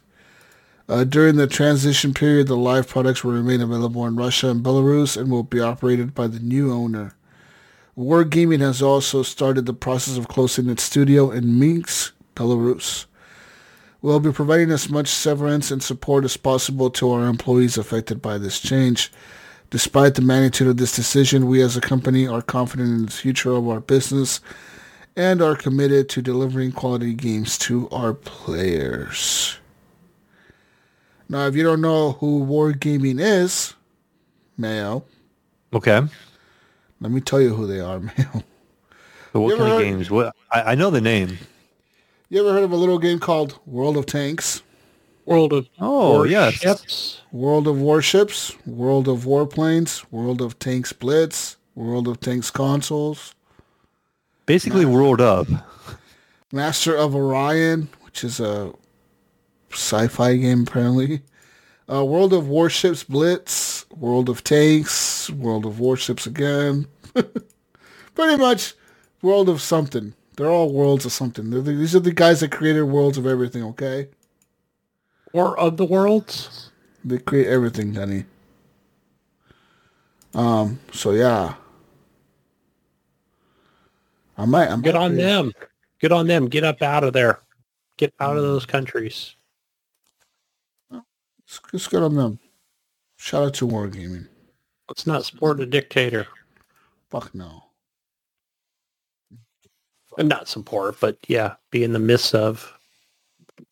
Uh, 0.87 1.03
during 1.03 1.37
the 1.37 1.47
transition 1.47 2.13
period, 2.13 2.47
the 2.47 2.57
live 2.57 2.87
products 2.87 3.25
will 3.25 3.33
remain 3.33 3.63
available 3.63 4.07
in 4.07 4.17
Russia 4.17 4.51
and 4.51 4.63
Belarus 4.63 5.17
and 5.17 5.31
will 5.31 5.43
be 5.43 5.61
operated 5.61 6.15
by 6.15 6.27
the 6.27 6.41
new 6.41 6.71
owner. 6.71 7.15
Wargaming 7.97 8.61
has 8.61 8.83
also 8.83 9.23
started 9.23 9.65
the 9.65 9.73
process 9.73 10.19
of 10.19 10.29
closing 10.29 10.69
its 10.69 10.83
studio 10.83 11.31
in 11.31 11.59
Minsk, 11.59 12.15
Belarus. 12.37 13.07
We'll 14.03 14.21
be 14.21 14.33
providing 14.33 14.71
as 14.71 14.91
much 14.91 15.09
severance 15.09 15.71
and 15.71 15.83
support 15.83 16.25
as 16.25 16.37
possible 16.37 16.91
to 16.91 17.11
our 17.13 17.27
employees 17.27 17.79
affected 17.79 18.21
by 18.21 18.37
this 18.37 18.61
change. 18.61 19.11
Despite 19.71 20.17
the 20.17 20.23
magnitude 20.23 20.69
of 20.69 20.77
this 20.77 20.95
decision, 20.95 21.47
we 21.47 21.63
as 21.63 21.79
a 21.79 21.81
company 21.81 22.27
are 22.27 22.43
confident 22.43 22.91
in 22.91 23.07
the 23.07 23.13
future 23.13 23.53
of 23.53 23.67
our 23.67 23.81
business 23.81 24.43
and 25.17 25.41
are 25.41 25.57
committed 25.57 26.11
to 26.11 26.21
delivering 26.21 26.73
quality 26.73 27.15
games 27.15 27.57
to 27.59 27.89
our 27.89 28.13
players. 28.13 29.59
Now, 31.29 31.47
if 31.47 31.57
you 31.57 31.63
don't 31.63 31.81
know 31.81 32.13
who 32.13 32.45
Wargaming 32.45 33.19
is, 33.21 33.75
Mayo, 34.57 35.05
Okay. 35.73 36.03
let 37.01 37.11
me 37.13 37.21
tell 37.21 37.41
you 37.41 37.55
who 37.55 37.67
they 37.67 37.81
are, 37.81 37.99
Mayo. 38.01 38.43
So 39.33 39.41
what 39.41 39.49
You 39.49 39.55
ever 39.55 39.65
kind 39.65 39.73
of 39.73 39.81
games? 39.81 40.11
What 40.11 40.35
I, 40.53 40.73
I 40.73 40.75
know 40.75 40.91
the 40.91 41.01
name. 41.01 41.39
You 42.29 42.41
ever 42.41 42.53
heard 42.53 42.63
of 42.65 42.73
a 42.73 42.77
little 42.77 42.99
game 42.99 43.19
called 43.19 43.59
World 43.67 43.97
of 43.97 44.07
Tanks? 44.07 44.63
World 45.27 45.53
of 45.53 45.67
Oh 45.81 46.25
yes. 46.25 46.63
Warships. 46.65 47.21
World 47.33 47.67
of 47.67 47.81
Warships, 47.81 48.53
World 48.67 49.09
of 49.09 49.25
Warplanes, 49.25 50.05
World 50.11 50.41
of 50.43 50.59
Tanks 50.59 50.93
Blitz, 50.93 51.57
World 51.75 52.07
of 52.07 52.21
Tanks 52.21 52.51
Consoles, 52.51 53.35
Basically, 54.47 54.85
World 54.85 55.21
of. 55.23 55.51
Master 56.53 56.95
of 56.95 57.15
Orion, 57.17 57.89
which 58.03 58.23
is 58.23 58.39
a 58.39 58.73
sci-fi 59.75 60.37
game 60.37 60.63
apparently. 60.63 61.23
Uh, 61.91 62.05
World 62.05 62.33
of 62.33 62.49
Warships 62.49 63.05
Blitz, 63.05 63.85
World 63.91 64.29
of 64.29 64.43
Tanks, 64.43 65.29
World 65.31 65.67
of 65.67 65.81
Warships 65.81 66.27
again. 66.27 66.87
Pretty 68.15 68.37
much 68.37 68.75
World 69.23 69.49
of 69.49 69.61
something. 69.61 70.15
They're 70.37 70.49
all 70.51 70.73
worlds 70.73 71.05
of 71.05 71.13
something. 71.13 71.51
The, 71.51 71.61
these 71.61 71.95
are 71.95 72.01
the 72.01 72.13
guys 72.13 72.41
that 72.41 72.51
created 72.51 72.83
worlds 72.83 73.17
of 73.17 73.27
everything, 73.27 73.63
okay? 73.65 74.09
Or 75.33 75.59
of 75.59 75.77
the 75.77 75.85
Worlds. 75.85 76.71
They 77.05 77.19
create 77.19 77.47
everything, 77.47 77.93
Danny. 77.93 78.25
Um, 80.35 80.81
so 80.93 81.13
yeah. 81.13 81.55
I 84.37 84.45
might, 84.45 84.69
I 84.69 84.75
might 84.75 84.83
Good 84.83 84.97
on 84.97 85.15
them. 85.15 85.53
Good 86.01 86.11
on 86.11 86.27
them. 86.27 86.49
Get 86.49 86.65
up 86.65 86.83
out 86.83 87.05
of 87.05 87.13
there. 87.13 87.41
Get 87.97 88.13
out 88.19 88.37
of 88.37 88.43
those 88.43 88.67
countries. 88.67 89.37
It's, 91.47 91.61
it's 91.73 91.89
good 91.89 92.03
on 92.03 92.15
them. 92.15 92.39
Shout 93.17 93.45
out 93.45 93.55
to 93.55 93.67
Wargaming. 93.69 94.29
Let's 94.89 95.07
not 95.07 95.25
support 95.25 95.61
a 95.61 95.67
dictator. 95.67 96.27
Fuck 97.11 97.35
no. 97.35 97.65
And 100.19 100.29
not 100.29 100.49
support, 100.49 101.01
but 101.01 101.19
yeah, 101.27 101.55
be 101.71 101.83
in 101.83 101.93
the 101.93 101.99
midst 101.99 102.35
of. 102.35 102.73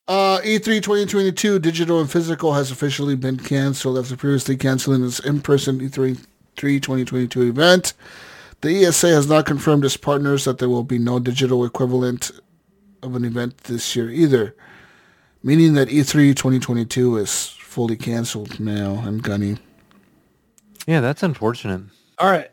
Uh, 0.08 0.40
E3 0.40 0.82
2022 0.82 1.58
digital 1.58 2.00
and 2.00 2.10
physical 2.10 2.54
has 2.54 2.70
officially 2.70 3.14
been 3.14 3.36
canceled 3.36 3.98
after 3.98 4.16
previously 4.16 4.56
canceling 4.56 5.04
its 5.04 5.20
in-person 5.20 5.80
E 5.80 5.88
E3 5.88 6.24
3 6.56 6.80
2022 6.80 7.42
event. 7.42 7.94
The 8.62 8.84
ESA 8.84 9.08
has 9.08 9.28
not 9.28 9.46
confirmed 9.46 9.84
its 9.84 9.96
partners 9.96 10.44
that 10.44 10.58
there 10.58 10.68
will 10.68 10.84
be 10.84 10.98
no 10.98 11.18
digital 11.18 11.64
equivalent 11.64 12.30
of 13.02 13.14
an 13.16 13.24
event 13.24 13.58
this 13.64 13.94
year 13.94 14.10
either, 14.10 14.54
meaning 15.42 15.74
that 15.74 15.90
E 15.90 16.00
E3 16.00 16.34
2022 16.34 17.16
is 17.18 17.56
fully 17.72 17.96
canceled 17.96 18.60
now 18.60 19.02
and 19.06 19.22
gunny. 19.22 19.56
Yeah, 20.86 21.00
that's 21.00 21.22
unfortunate. 21.22 21.80
All 22.18 22.30
right. 22.30 22.50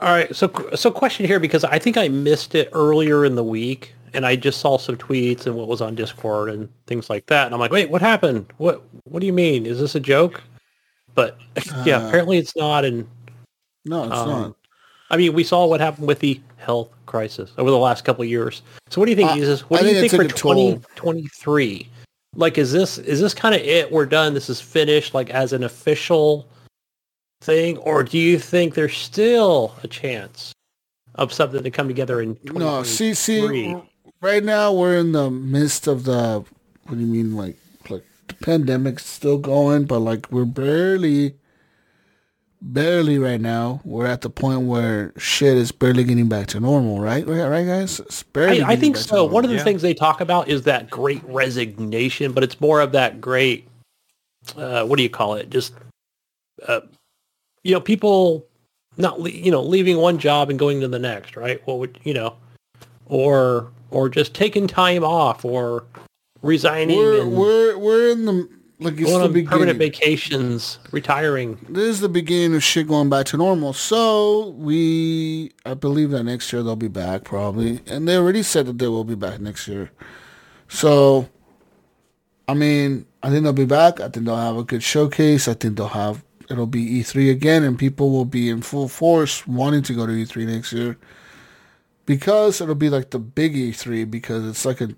All 0.00 0.08
right. 0.10 0.34
So, 0.34 0.52
so 0.76 0.90
question 0.92 1.26
here 1.26 1.40
because 1.40 1.64
I 1.64 1.80
think 1.80 1.96
I 1.96 2.06
missed 2.06 2.54
it 2.54 2.68
earlier 2.72 3.24
in 3.24 3.34
the 3.34 3.42
week, 3.42 3.92
and 4.14 4.24
I 4.24 4.36
just 4.36 4.60
saw 4.60 4.78
some 4.78 4.96
tweets 4.96 5.46
and 5.46 5.56
what 5.56 5.66
was 5.66 5.80
on 5.80 5.96
Discord 5.96 6.48
and 6.50 6.68
things 6.86 7.10
like 7.10 7.26
that, 7.26 7.46
and 7.46 7.54
I'm 7.54 7.60
like, 7.60 7.72
wait, 7.72 7.90
what 7.90 8.00
happened? 8.02 8.46
What 8.58 8.82
What 9.04 9.18
do 9.18 9.26
you 9.26 9.32
mean? 9.32 9.66
Is 9.66 9.80
this 9.80 9.96
a 9.96 10.00
joke? 10.00 10.40
But 11.16 11.36
yeah, 11.84 11.98
Uh, 11.98 12.08
apparently 12.08 12.38
it's 12.38 12.54
not. 12.54 12.84
And 12.84 13.06
No, 13.84 14.04
it's 14.04 14.16
um, 14.16 14.28
not. 14.28 14.56
I 15.10 15.16
mean, 15.16 15.32
we 15.34 15.42
saw 15.44 15.66
what 15.66 15.80
happened 15.80 16.06
with 16.06 16.20
the 16.20 16.40
health 16.56 16.90
crisis 17.06 17.50
over 17.58 17.70
the 17.70 17.78
last 17.78 18.04
couple 18.04 18.22
of 18.22 18.28
years. 18.30 18.62
So 18.90 19.00
what 19.00 19.06
do 19.06 19.10
you 19.10 19.16
think, 19.16 19.30
Uh, 19.30 19.34
Jesus? 19.34 19.62
What 19.68 19.80
I 19.80 19.82
do 19.82 19.88
you 19.88 19.94
think 20.00 20.06
it 20.12 20.16
think 20.16 20.22
for 20.22 20.28
took 20.28 20.36
a 20.38 20.54
toll. 20.54 20.72
2023? 20.96 21.88
Like, 22.34 22.56
is 22.56 22.72
this 22.72 22.98
is 22.98 23.20
this 23.20 23.34
kind 23.34 23.54
of 23.54 23.60
it? 23.60 23.92
We're 23.92 24.06
done. 24.06 24.34
This 24.34 24.48
is 24.48 24.60
finished. 24.60 25.14
Like 25.14 25.30
as 25.30 25.52
an 25.52 25.64
official 25.64 26.48
thing, 27.42 27.76
or 27.78 28.02
do 28.02 28.18
you 28.18 28.38
think 28.38 28.74
there's 28.74 28.96
still 28.96 29.74
a 29.82 29.88
chance 29.88 30.52
of 31.16 31.32
something 31.32 31.62
to 31.62 31.70
come 31.70 31.88
together 31.88 32.22
in? 32.22 32.38
No, 32.44 32.82
see, 32.84 33.12
see, 33.14 33.76
right 34.20 34.42
now 34.42 34.72
we're 34.72 34.96
in 34.96 35.12
the 35.12 35.30
midst 35.30 35.86
of 35.86 36.04
the. 36.04 36.44
What 36.84 36.94
do 36.94 37.00
you 37.00 37.06
mean, 37.06 37.36
like, 37.36 37.56
like 37.90 38.04
the 38.28 38.34
pandemic's 38.34 39.06
still 39.06 39.38
going, 39.38 39.84
but 39.84 40.00
like 40.00 40.30
we're 40.32 40.44
barely, 40.44 41.34
barely 42.62 43.18
right 43.18 43.40
now. 43.40 43.80
We're 43.84 44.06
at 44.06 44.20
the 44.20 44.30
point 44.30 44.62
where 44.62 45.12
shit 45.18 45.56
is 45.56 45.72
barely 45.72 46.04
getting 46.04 46.28
back 46.28 46.46
to 46.48 46.60
normal, 46.60 47.00
right? 47.00 47.26
Right, 47.26 47.46
right 47.46 47.66
guys. 47.66 48.00
It's 48.00 48.22
barely. 48.22 48.62
I, 48.62 48.72
I 48.72 48.76
think 48.76 48.96
so. 48.96 49.24
One 49.24 49.44
of 49.44 49.50
the 49.50 49.56
yeah. 49.56 49.64
things 49.64 49.82
they 49.82 49.94
talk 49.94 50.20
about 50.20 50.48
is 50.48 50.62
that 50.62 50.88
great 50.88 51.22
resignation, 51.24 52.32
but 52.32 52.44
it's 52.44 52.60
more 52.60 52.80
of 52.80 52.92
that 52.92 53.20
great. 53.20 53.68
Uh, 54.56 54.84
what 54.86 54.96
do 54.96 55.02
you 55.02 55.10
call 55.10 55.34
it? 55.34 55.50
Just, 55.50 55.74
uh, 56.66 56.80
you 57.62 57.72
know, 57.72 57.80
people 57.80 58.46
not 58.96 59.20
le- 59.20 59.30
you 59.30 59.50
know 59.50 59.62
leaving 59.62 59.98
one 59.98 60.18
job 60.18 60.50
and 60.50 60.58
going 60.58 60.80
to 60.80 60.88
the 60.88 60.98
next, 60.98 61.36
right? 61.36 61.60
What 61.66 61.78
would 61.78 61.98
you 62.04 62.14
know, 62.14 62.36
or 63.06 63.70
or 63.90 64.08
just 64.08 64.34
taking 64.34 64.66
time 64.66 65.04
off 65.04 65.44
or 65.44 65.84
resigning 66.42 66.98
We're 66.98 67.22
and 67.22 67.32
we're 67.32 67.78
we're 67.78 68.10
in 68.10 68.24
the 68.24 68.48
like 68.84 68.94
it's 68.94 69.04
going 69.04 69.18
the 69.18 69.24
on 69.24 69.32
beginning. 69.32 69.50
permanent 69.50 69.78
vacations, 69.78 70.78
retiring. 70.90 71.58
this 71.68 71.84
is 71.84 72.00
the 72.00 72.08
beginning 72.08 72.56
of 72.56 72.62
shit 72.62 72.88
going 72.88 73.08
back 73.08 73.26
to 73.26 73.36
normal. 73.36 73.72
So 73.72 74.48
we, 74.50 75.52
I 75.64 75.74
believe 75.74 76.10
that 76.10 76.24
next 76.24 76.52
year 76.52 76.62
they'll 76.62 76.76
be 76.76 76.88
back 76.88 77.24
probably, 77.24 77.80
and 77.86 78.06
they 78.08 78.16
already 78.16 78.42
said 78.42 78.66
that 78.66 78.78
they 78.78 78.88
will 78.88 79.04
be 79.04 79.14
back 79.14 79.40
next 79.40 79.68
year. 79.68 79.90
So, 80.68 81.28
I 82.48 82.54
mean, 82.54 83.06
I 83.22 83.30
think 83.30 83.44
they'll 83.44 83.52
be 83.52 83.64
back. 83.64 84.00
I 84.00 84.08
think 84.08 84.26
they'll 84.26 84.36
have 84.36 84.56
a 84.56 84.64
good 84.64 84.82
showcase. 84.82 85.48
I 85.48 85.54
think 85.54 85.76
they'll 85.76 85.88
have 85.88 86.24
it'll 86.50 86.66
be 86.66 87.02
E3 87.02 87.30
again, 87.30 87.62
and 87.62 87.78
people 87.78 88.10
will 88.10 88.24
be 88.24 88.50
in 88.50 88.62
full 88.62 88.88
force 88.88 89.46
wanting 89.46 89.82
to 89.82 89.94
go 89.94 90.06
to 90.06 90.12
E3 90.12 90.46
next 90.46 90.72
year 90.72 90.98
because 92.06 92.60
it'll 92.60 92.74
be 92.74 92.90
like 92.90 93.10
the 93.10 93.18
big 93.18 93.54
E3 93.54 94.10
because 94.10 94.46
it's 94.46 94.64
like 94.64 94.80
a 94.80 94.88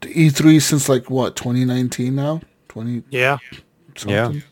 the 0.00 0.08
E3 0.08 0.60
since 0.60 0.88
like 0.88 1.10
what 1.10 1.36
2019 1.36 2.14
now 2.14 2.40
20 2.76 3.02
Yeah, 3.08 3.38
something. 3.96 4.42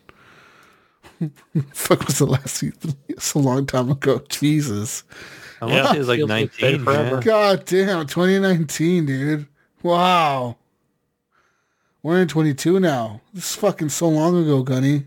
Fuck 1.73 2.07
was 2.07 2.17
the 2.17 2.25
last 2.25 2.55
season? 2.55 2.95
It's 3.07 3.35
a 3.35 3.39
long 3.39 3.67
time 3.67 3.91
ago. 3.91 4.19
Jesus. 4.29 5.03
I 5.61 5.67
Yeah, 5.67 5.91
say 5.93 5.99
it's 5.99 6.07
like 6.07 6.17
feels 6.17 6.29
like 6.29 6.43
it's 6.45 6.57
been 6.57 6.71
19. 6.71 6.85
forever. 6.85 7.15
yeah. 7.17 7.21
God 7.21 7.65
damn, 7.65 8.07
2019, 8.07 9.05
dude. 9.05 9.47
Wow. 9.83 10.57
We're 12.01 12.19
in 12.21 12.27
22 12.27 12.79
now. 12.79 13.21
This 13.33 13.51
is 13.51 13.55
fucking 13.55 13.89
so 13.89 14.09
long 14.09 14.35
ago, 14.41 14.63
Gunny. 14.63 15.05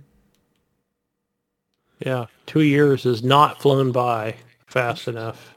yeah. 2.04 2.26
Two 2.46 2.60
years 2.62 3.02
has 3.02 3.22
not 3.24 3.60
flown 3.60 3.90
by 3.90 4.36
fast 4.66 5.08
enough. 5.08 5.54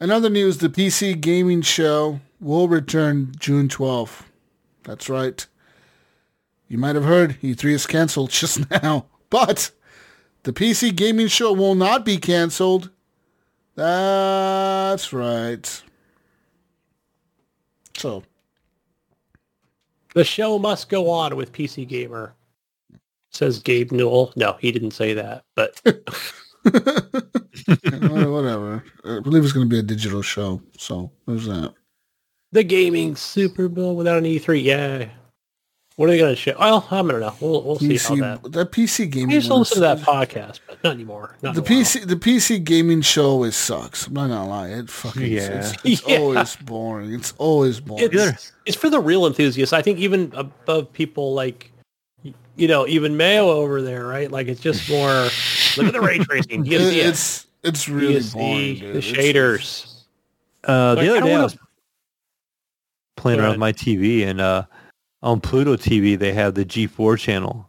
Another 0.00 0.28
news, 0.28 0.58
the 0.58 0.68
PC 0.68 1.20
gaming 1.20 1.62
show 1.62 2.18
will 2.40 2.66
return 2.68 3.32
June 3.38 3.68
12th. 3.68 4.22
That's 4.82 5.08
right. 5.08 5.46
You 6.68 6.78
might 6.78 6.94
have 6.94 7.04
heard 7.04 7.38
E3 7.42 7.72
is 7.72 7.86
canceled 7.86 8.30
just 8.40 8.68
now, 8.70 9.06
but 9.30 9.70
the 10.44 10.52
PC 10.52 10.94
gaming 10.94 11.28
show 11.28 11.52
will 11.52 11.74
not 11.74 12.04
be 12.04 12.16
canceled. 12.18 12.90
That's 13.76 15.12
right. 15.12 15.82
So, 17.96 18.22
The 20.14 20.24
show 20.24 20.58
must 20.58 20.88
go 20.88 21.10
on 21.10 21.36
with 21.36 21.52
PC 21.52 21.86
Gamer, 21.88 22.34
says 23.30 23.58
Gabe 23.60 23.92
Newell. 23.92 24.32
No, 24.36 24.56
he 24.60 24.72
didn't 24.72 24.92
say 24.92 25.14
that, 25.14 25.44
but 25.54 25.80
whatever. 26.64 28.84
I 29.04 29.20
believe 29.20 29.44
it's 29.44 29.52
going 29.52 29.68
to 29.68 29.70
be 29.70 29.78
a 29.78 29.82
digital 29.82 30.22
show. 30.22 30.60
So, 30.78 31.12
there's 31.26 31.46
that. 31.46 31.74
the 32.52 32.64
gaming 32.64 33.16
Super 33.16 33.68
Bowl 33.68 33.96
without 33.96 34.18
an 34.18 34.24
E3. 34.24 34.62
Yeah. 34.62 35.08
What 35.96 36.06
are 36.08 36.10
they 36.12 36.18
going 36.18 36.32
to 36.34 36.40
show? 36.40 36.56
Well, 36.58 36.84
I 36.90 37.02
don't 37.02 37.20
know. 37.20 37.34
We'll, 37.40 37.62
we'll 37.62 37.78
see 37.78 37.96
how 37.98 38.16
that. 38.16 38.52
that 38.52 38.72
PC 38.72 39.04
I 39.04 39.06
gaming 39.06 39.30
used 39.36 39.46
to 39.46 39.54
listen 39.54 39.76
to 39.76 39.80
that 39.82 39.98
podcast, 39.98 40.58
but 40.66 40.82
not 40.82 40.94
anymore. 40.94 41.36
Not 41.40 41.54
The 41.54 41.62
in 41.62 41.72
while. 41.72 41.84
PC 41.84 42.06
the 42.08 42.16
PC 42.16 42.64
gaming 42.64 43.00
show 43.00 43.44
is 43.44 43.54
sucks. 43.54 44.08
I'm 44.08 44.14
not 44.14 44.26
gonna 44.26 44.48
lie. 44.48 44.70
It 44.70 44.90
fucking 44.90 45.22
Yeah. 45.22 45.60
it's, 45.60 45.72
it's 45.84 46.08
Yeah. 46.08 46.18
always 46.18 46.56
boring. 46.56 47.12
It's 47.14 47.32
always 47.38 47.78
boring. 47.78 48.08
It's, 48.12 48.50
it's 48.66 48.76
for 48.76 48.90
the 48.90 48.98
real 48.98 49.24
enthusiasts. 49.26 49.72
I 49.72 49.82
think 49.82 49.98
even 50.00 50.32
above 50.34 50.92
people 50.92 51.32
like, 51.32 51.70
you 52.56 52.66
know, 52.66 52.88
even 52.88 53.16
Mayo 53.16 53.48
over 53.48 53.80
there, 53.80 54.04
right? 54.04 54.28
Like 54.28 54.48
it's 54.48 54.60
just 54.60 54.90
more, 54.90 55.28
look 55.76 55.86
at 55.86 55.92
the 55.92 56.00
ray 56.00 56.18
tracing. 56.18 56.64
You 56.66 56.78
It- 56.78 56.90
see 56.90 57.00
it. 57.00 57.06
it's 57.06 57.46
it's 57.62 57.88
really 57.88 58.14
You 58.18 58.30
boring. 58.32 58.58
see 58.58 58.80
dude. 58.80 58.94
the 58.94 58.98
It's- 58.98 59.12
shaders. 59.12 59.90
Uh, 60.64 60.96
the 60.96 61.02
I 61.02 61.08
other 61.08 61.20
day 61.20 61.28
I 61.28 61.30
wanna- 61.34 61.42
was 61.44 61.56
playing 63.16 63.38
around 63.38 63.50
with 63.50 63.58
my 63.60 63.72
TV 63.72 64.26
and 64.26 64.40
uh, 64.40 64.64
on 65.24 65.40
Pluto 65.40 65.74
TV 65.76 66.16
they 66.16 66.32
have 66.32 66.54
the 66.54 66.64
G4 66.64 67.18
channel. 67.18 67.68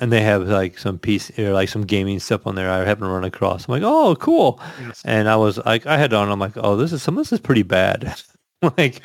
and 0.00 0.12
they 0.12 0.20
have 0.20 0.46
like 0.46 0.78
some 0.78 0.98
piece 0.98 1.36
or 1.38 1.52
like 1.52 1.68
some 1.68 1.82
gaming 1.82 2.20
stuff 2.20 2.46
on 2.46 2.54
there. 2.54 2.70
I 2.70 2.84
happen 2.84 3.04
to 3.04 3.10
run 3.10 3.24
across. 3.24 3.66
I'm 3.66 3.72
like, 3.72 3.82
oh, 3.82 4.14
cool. 4.16 4.60
Yes. 4.80 5.02
And 5.04 5.28
I 5.28 5.36
was 5.36 5.58
like, 5.64 5.86
I 5.86 5.96
had 5.96 6.12
on. 6.12 6.30
I'm 6.30 6.38
like, 6.38 6.52
oh, 6.56 6.76
this 6.76 6.92
is 6.92 7.02
some 7.02 7.16
of 7.16 7.22
this 7.22 7.32
is 7.32 7.40
pretty 7.40 7.64
bad. 7.64 8.14
like, 8.76 9.00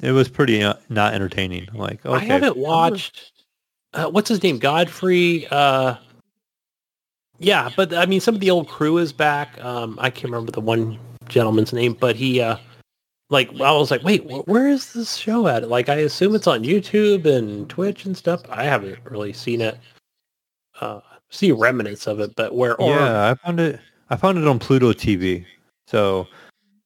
it 0.00 0.12
was 0.12 0.28
pretty 0.28 0.62
uh, 0.62 0.74
not 0.88 1.12
entertaining. 1.14 1.68
I'm 1.72 1.78
like, 1.78 2.04
okay, 2.06 2.14
I 2.14 2.24
haven't 2.24 2.56
watched. 2.56 3.32
Uh, 3.92 4.06
what's 4.06 4.28
his 4.28 4.42
name? 4.42 4.58
Godfrey. 4.58 5.46
Uh, 5.50 5.96
yeah, 7.38 7.68
but 7.76 7.92
I 7.92 8.06
mean, 8.06 8.20
some 8.20 8.34
of 8.34 8.40
the 8.40 8.50
old 8.50 8.68
crew 8.68 8.98
is 8.98 9.12
back. 9.12 9.62
Um, 9.62 9.98
I 10.00 10.10
can't 10.10 10.26
remember 10.26 10.52
the 10.52 10.60
one 10.60 10.98
gentleman's 11.28 11.72
name, 11.72 11.94
but 11.94 12.16
he, 12.16 12.40
uh, 12.40 12.56
like, 13.30 13.48
I 13.60 13.72
was 13.72 13.90
like, 13.90 14.02
wait, 14.02 14.22
wh- 14.30 14.46
where 14.46 14.68
is 14.68 14.92
this 14.92 15.16
show 15.16 15.46
at? 15.48 15.68
Like, 15.68 15.88
I 15.88 15.94
assume 15.96 16.34
it's 16.34 16.46
on 16.46 16.62
YouTube 16.64 17.24
and 17.24 17.68
Twitch 17.70 18.04
and 18.04 18.16
stuff. 18.16 18.42
I 18.50 18.64
haven't 18.64 18.98
really 19.04 19.32
seen 19.32 19.60
it. 19.60 19.78
Uh, 20.80 21.00
see 21.30 21.52
remnants 21.52 22.06
of 22.06 22.20
it, 22.20 22.34
but 22.36 22.54
where? 22.54 22.76
Or, 22.80 22.90
Yeah, 22.94 23.30
I 23.30 23.34
found 23.46 23.60
it. 23.60 23.80
I 24.10 24.16
found 24.16 24.38
it 24.38 24.46
on 24.46 24.58
Pluto 24.58 24.92
TV. 24.92 25.44
So 25.86 26.26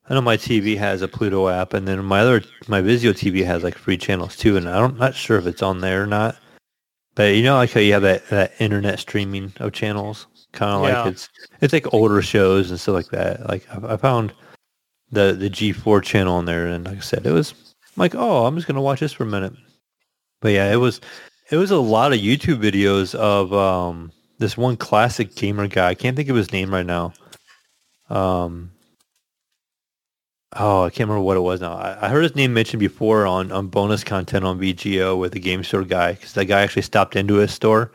I 0.09 0.15
know 0.15 0.21
my 0.21 0.37
TV 0.37 0.77
has 0.77 1.01
a 1.03 1.09
Pluto 1.09 1.49
app, 1.49 1.73
and 1.75 1.89
then 1.89 2.05
my 2.05 2.21
other 2.21 2.43
my 2.69 2.83
Vizio 2.83 3.12
TV 3.12 3.45
has 3.45 3.62
like 3.62 3.77
free 3.79 3.97
channels 3.97 4.37
too. 4.37 4.57
And 4.57 4.69
I 4.69 4.79
don't 4.79 4.99
not 4.99 5.15
sure 5.15 5.39
if 5.39 5.47
it's 5.47 5.62
on 5.62 5.81
there 5.81 6.03
or 6.03 6.07
not. 6.07 6.37
But 7.15 7.35
you 7.37 7.43
know, 7.43 7.55
like 7.55 7.71
how 7.73 7.81
you 7.81 7.93
have 7.93 8.03
that, 8.03 8.27
that 8.29 8.53
internet 8.59 8.99
streaming 8.99 9.53
of 9.61 9.73
channels, 9.73 10.27
kind 10.53 10.73
of 10.73 10.89
Yeah. 10.91 11.03
like 11.05 11.12
it's 11.12 11.29
it's 11.62 11.73
like 11.73 11.95
older 11.95 12.21
shows 12.21 12.71
and 12.71 12.79
stuff 12.79 12.95
like 12.97 13.09
that. 13.11 13.49
Like 13.49 13.66
I, 13.71 13.95
I 13.95 13.97
found 13.97 14.35
the 15.10 15.32
the 15.32 15.51
G4 15.51 16.02
channel 16.02 16.36
on 16.36 16.44
there, 16.44 16.66
and 16.66 16.85
like 16.85 16.98
I 16.98 17.01
said, 17.01 17.26
it 17.26 17.32
was 17.32 17.52
I'm 17.52 18.01
like, 18.01 18.14
oh, 18.14 18.47
I'm 18.47 18.56
just 18.56 18.66
gonna 18.66 18.82
watch 18.82 19.01
this 19.01 19.12
for 19.12 19.24
a 19.24 19.26
minute. 19.26 19.52
But 20.40 20.52
yeah, 20.52 20.72
it 20.72 20.76
was 20.76 21.01
it 21.51 21.56
was 21.56 21.70
a 21.70 21.78
lot 21.78 22.12
of 22.12 22.18
YouTube 22.18 22.60
videos 22.60 23.14
of 23.14 23.52
um, 23.52 24.12
this 24.39 24.56
one 24.56 24.76
classic 24.76 25.35
gamer 25.35 25.68
guy. 25.68 25.89
I 25.89 25.94
can't 25.94 26.16
think 26.16 26.28
of 26.28 26.36
his 26.36 26.52
name 26.52 26.72
right 26.72 26.86
now. 26.86 27.12
Um, 28.10 28.72
oh, 30.55 30.85
I 30.85 30.90
can't 30.90 31.09
remember 31.09 31.24
what 31.24 31.36
it 31.36 31.40
was 31.40 31.60
now. 31.60 31.74
I, 31.74 32.06
I 32.06 32.09
heard 32.09 32.22
his 32.22 32.35
name 32.35 32.52
mentioned 32.55 32.81
before 32.81 33.26
on, 33.26 33.52
on 33.52 33.68
bonus 33.68 34.05
content 34.05 34.44
on 34.44 34.59
VGO 34.59 35.18
with 35.18 35.32
the 35.32 35.40
game 35.40 35.62
store 35.64 35.85
guy 35.85 36.12
because 36.12 36.32
that 36.35 36.47
guy 36.47 36.62
actually 36.62 36.82
stopped 36.82 37.16
into 37.16 37.35
his 37.35 37.52
store 37.52 37.93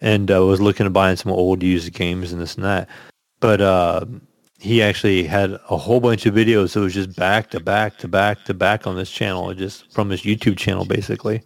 and 0.00 0.30
uh, 0.30 0.44
was 0.44 0.60
looking 0.60 0.84
to 0.84 0.90
buy 0.90 1.14
some 1.14 1.32
old 1.32 1.62
used 1.62 1.92
games 1.92 2.32
and 2.32 2.40
this 2.40 2.54
and 2.54 2.64
that. 2.64 2.88
But 3.40 3.60
uh, 3.60 4.04
he 4.60 4.82
actually 4.82 5.24
had 5.24 5.58
a 5.70 5.76
whole 5.76 6.00
bunch 6.00 6.26
of 6.26 6.34
videos 6.34 6.74
that 6.74 6.80
was 6.80 6.92
just 6.92 7.16
back 7.16 7.50
to 7.50 7.60
back 7.60 7.96
to 7.98 8.06
back 8.08 8.44
to 8.44 8.52
back 8.52 8.86
on 8.86 8.94
this 8.94 9.10
channel, 9.10 9.52
just 9.54 9.90
from 9.90 10.10
his 10.10 10.22
YouTube 10.22 10.58
channel, 10.58 10.84
basically. 10.84 11.42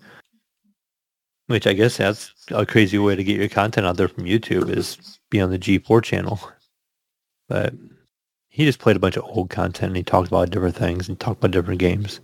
Which 1.46 1.66
I 1.66 1.74
guess 1.74 1.96
that's 1.96 2.32
a 2.50 2.66
crazy 2.66 2.98
way 2.98 3.14
to 3.14 3.22
get 3.22 3.38
your 3.38 3.48
content 3.48 3.86
out 3.86 3.96
there 3.96 4.08
from 4.08 4.24
YouTube 4.24 4.68
is 4.68 5.20
be 5.30 5.40
on 5.40 5.50
the 5.50 5.58
G4 5.58 6.02
channel. 6.02 6.40
But 7.48 7.74
he 8.48 8.64
just 8.64 8.80
played 8.80 8.96
a 8.96 9.00
bunch 9.00 9.16
of 9.16 9.24
old 9.24 9.48
content 9.48 9.90
and 9.90 9.96
he 9.96 10.02
talked 10.02 10.28
about 10.28 10.50
different 10.50 10.74
things 10.74 11.08
and 11.08 11.20
talked 11.20 11.38
about 11.38 11.52
different 11.52 11.80
games. 11.80 12.20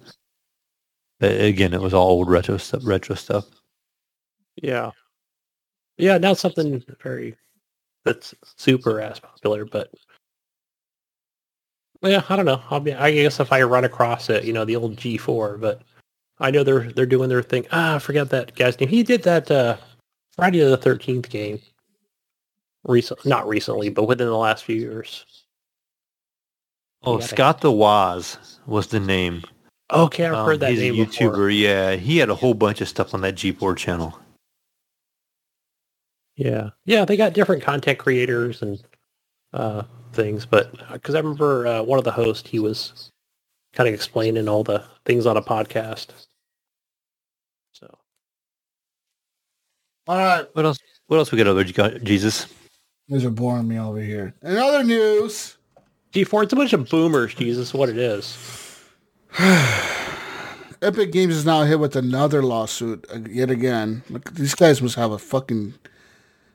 But 1.21 1.41
again, 1.41 1.73
it 1.73 1.81
was 1.81 1.95
all 1.95 2.09
old 2.09 2.31
retro 2.31 2.57
stuff. 2.57 2.83
Retro 2.85 3.15
stuff. 3.15 3.45
Yeah. 4.57 4.91
Yeah, 5.99 6.19
not 6.19 6.39
something 6.39 6.83
very 7.01 7.37
that's 8.05 8.35
super 8.57 9.01
as 9.01 9.21
popular, 9.21 9.67
but 9.67 9.93
yeah, 12.03 12.23
I 12.29 12.37
don't 12.37 12.47
know. 12.47 12.63
I'll 12.71 12.81
be 12.81 12.95
I 12.95 13.11
guess 13.13 13.41
if 13.41 13.53
I 13.53 13.63
run 13.63 13.85
across 13.85 14.31
it, 14.31 14.45
you 14.45 14.53
know, 14.53 14.65
the 14.65 14.77
old 14.77 14.97
G 14.97 15.17
four, 15.19 15.59
but 15.59 15.83
I 16.39 16.51
know 16.51 16.65
they're 16.65 16.91
they're 16.93 17.07
doing 17.07 17.29
their 17.29 17.43
thing. 17.43 17.67
Ah, 17.73 17.97
I 17.97 17.99
forget 17.99 18.31
that 18.31 18.55
guy's 18.57 18.79
name. 18.81 18.89
He 18.89 19.03
did 19.03 19.23
that 19.25 19.51
uh 19.51 19.77
Friday 20.35 20.61
the 20.61 20.77
thirteenth 20.77 21.29
game. 21.29 21.61
Recent 22.85 23.25
not 23.27 23.47
recently, 23.47 23.91
but 23.91 24.05
within 24.05 24.27
the 24.29 24.37
last 24.37 24.65
few 24.65 24.77
years. 24.77 25.27
Oh, 27.03 27.19
Yeah, 27.19 27.27
Scott 27.27 27.61
the 27.61 27.71
Woz 27.73 28.59
was 28.67 28.87
the 28.89 29.01
name. 29.01 29.43
Okay, 29.93 30.25
I've 30.27 30.35
Um, 30.35 30.47
heard 30.47 30.61
that 30.61 30.71
he's 30.71 30.81
name 30.81 30.95
a 30.95 31.05
YouTuber. 31.07 31.31
before. 31.33 31.51
Yeah, 31.51 31.97
he 31.97 32.19
had 32.19 32.31
a 32.31 32.35
whole 32.35 32.55
bunch 32.55 32.81
of 32.81 32.89
stuff 32.89 33.13
on 33.13 33.21
that 33.23 33.35
G4 33.35 33.77
channel. 33.77 34.19
Yeah, 36.37 36.71
yeah, 36.87 37.05
they 37.05 37.17
got 37.17 37.33
different 37.35 37.63
content 37.63 37.99
creators 37.99 38.63
and 38.63 38.83
uh, 39.53 39.83
things, 40.13 40.47
but 40.47 40.73
because 40.93 41.15
I 41.15 41.19
remember 41.19 41.67
uh, 41.67 41.83
one 41.83 41.99
of 41.99 42.05
the 42.05 42.13
hosts, 42.13 42.49
he 42.49 42.59
was 42.59 43.11
kind 43.73 43.89
of 43.89 43.95
explaining 43.95 44.49
all 44.49 44.65
the 44.65 44.85
things 45.05 45.27
on 45.27 45.37
a 45.37 45.43
podcast. 45.43 46.09
So 47.73 47.99
All 50.07 50.17
right. 50.17 50.47
What 50.55 50.65
else? 50.65 50.79
What 51.07 51.19
else 51.19 51.33
we 51.33 51.39
got 51.39 51.47
over 51.47 51.65
Jesus? 51.65 52.47
These 53.09 53.25
are 53.25 53.31
boring 53.31 53.67
me 53.67 53.79
over 53.79 54.01
here. 54.01 54.35
In 54.43 54.57
other 54.57 54.85
news, 54.85 55.57
G4, 56.13 56.45
it's 56.45 56.53
a 56.53 56.57
bunch 56.57 56.73
of 56.73 56.89
boomers. 56.89 57.35
Jesus, 57.35 57.75
what 57.75 57.89
it 57.89 57.99
is. 57.99 58.39
Epic 60.83 61.13
Games 61.13 61.37
is 61.37 61.45
now 61.45 61.65
hit 61.65 61.81
with 61.81 61.97
another 61.97 62.43
lawsuit 62.43 63.05
uh, 63.13 63.19
yet 63.29 63.51
again. 63.51 64.03
Look, 64.09 64.33
these 64.33 64.55
guys 64.55 64.81
must 64.81 64.95
have 64.95 65.11
a 65.11 65.19
fucking 65.19 65.75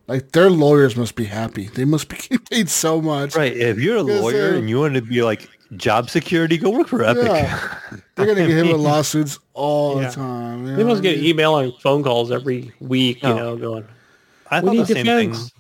like 0.08 0.32
their 0.32 0.50
lawyers 0.50 0.96
must 0.96 1.16
be 1.16 1.26
happy. 1.26 1.68
They 1.68 1.86
must 1.86 2.08
be 2.10 2.16
getting 2.22 2.40
paid 2.40 2.70
so 2.70 3.02
much. 3.02 3.36
Right. 3.36 3.56
If 3.56 3.80
you're 3.80 3.98
a 3.98 4.02
lawyer 4.04 4.56
and 4.56 4.70
you 4.70 4.80
want 4.80 4.96
to 4.96 5.02
be 5.02 5.22
like 5.24 5.50
job 5.76 6.10
security, 6.10 6.58
go 6.58 6.70
work 6.70 6.88
for 6.88 7.04
Epic. 7.04 7.24
Yeah. 7.26 7.78
They're 8.16 8.26
gonna 8.28 8.48
get 8.48 8.50
hit 8.50 8.68
with 8.72 8.82
lawsuits 8.82 9.40
all 9.54 10.02
Yeah. 10.02 10.10
the 10.10 10.16
time. 10.16 10.66
you 10.68 10.76
They 10.76 10.84
know 10.84 10.90
must 10.90 11.02
get 11.04 11.18
mean? 11.18 11.26
email 11.26 11.58
and 11.58 11.74
phone 11.82 12.04
calls 12.04 12.32
every 12.32 12.72
week, 12.80 13.24
you 13.24 13.30
oh. 13.30 13.36
know, 13.36 13.58
going, 13.58 13.88
I 14.52 14.62
thought 14.62 14.66
the 14.68 14.72
need 14.78 14.88
same 14.88 15.06
thing. 15.06 15.30
defense. 15.32 15.52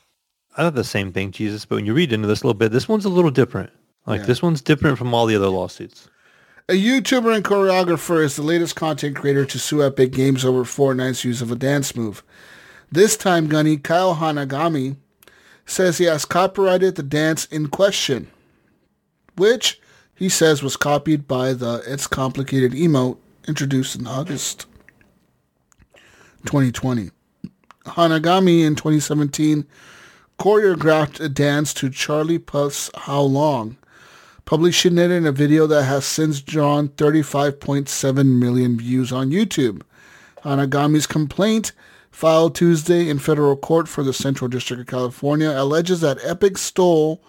I 0.57 0.61
thought 0.63 0.75
the 0.75 0.83
same 0.83 1.11
thing, 1.11 1.31
Jesus. 1.31 1.65
But 1.65 1.75
when 1.75 1.85
you 1.85 1.93
read 1.93 2.13
into 2.13 2.27
this 2.27 2.41
a 2.41 2.47
little 2.47 2.57
bit, 2.57 2.71
this 2.71 2.87
one's 2.87 3.03
a 3.05 3.09
little 3.09 3.31
different. 3.31 3.71
Like 4.05 4.21
Yeah. 4.21 4.27
this 4.27 4.41
one's 4.41 4.61
different 4.61 4.97
from 4.97 5.13
all 5.13 5.25
the 5.25 5.35
other 5.35 5.49
lawsuits. 5.49 6.07
A 6.69 6.73
YouTuber 6.73 7.35
and 7.35 7.43
choreographer 7.43 8.23
is 8.23 8.35
the 8.37 8.41
latest 8.41 8.75
content 8.75 9.15
creator 9.15 9.45
to 9.45 9.59
sue 9.59 9.83
Epic 9.83 10.11
Games 10.11 10.43
over 10.45 10.63
Fortnite's 10.63 11.23
use 11.23 11.41
of 11.41 11.51
a 11.51 11.55
dance 11.55 11.95
move. 11.95 12.23
This 12.91 13.17
time, 13.17 13.47
Gunny 13.47 13.77
Kyle 13.77 14.15
Hanagami 14.15 14.97
says 15.65 15.97
he 15.97 16.05
has 16.05 16.25
copyrighted 16.25 16.95
the 16.95 17.03
dance 17.03 17.45
in 17.45 17.67
question, 17.67 18.29
which 19.35 19.81
he 20.13 20.29
says 20.29 20.63
was 20.63 20.77
copied 20.77 21.27
by 21.27 21.53
the 21.53 21.83
It's 21.87 22.07
Complicated 22.07 22.71
emote 22.71 23.17
introduced 23.47 23.95
in 23.95 24.07
August 24.07 24.65
2020. 26.45 27.11
Hanagami 27.85 28.63
in 28.65 28.75
2017 28.75 29.65
choreographed 30.39 31.19
a 31.19 31.29
dance 31.29 31.73
to 31.73 31.89
Charlie 31.89 32.39
Puth's 32.39 32.89
How 32.95 33.21
Long, 33.21 33.77
publishing 34.45 34.97
it 34.97 35.11
in 35.11 35.25
a 35.25 35.31
video 35.31 35.67
that 35.67 35.83
has 35.83 36.05
since 36.05 36.41
drawn 36.41 36.89
35.7 36.89 38.39
million 38.39 38.77
views 38.77 39.11
on 39.11 39.31
YouTube. 39.31 39.81
Hanagami's 40.43 41.07
complaint, 41.07 41.71
filed 42.15 42.55
Tuesday 42.55 43.09
in 43.09 43.19
federal 43.19 43.57
court 43.57 43.89
for 43.89 44.01
the 44.01 44.13
Central 44.13 44.47
District 44.47 44.79
of 44.79 44.87
California, 44.87 45.51
alleges 45.51 45.99
that 45.99 46.23
Epic 46.23 46.57
stole 46.57 47.21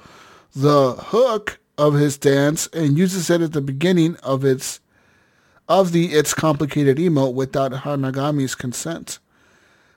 the 0.55 0.93
hook 0.93 1.59
of 1.77 1.95
his 1.95 2.17
dance 2.17 2.69
and 2.69 2.97
uses 2.97 3.29
it 3.29 3.41
at 3.41 3.53
the 3.53 3.61
beginning 3.61 4.15
of 4.23 4.45
its 4.45 4.79
of 5.69 5.91
the 5.91 6.13
It's 6.13 6.33
Complicated 6.33 6.99
emote 6.99 7.35
without 7.35 7.73
Hanagami's 7.73 8.55
consent. 8.55 9.19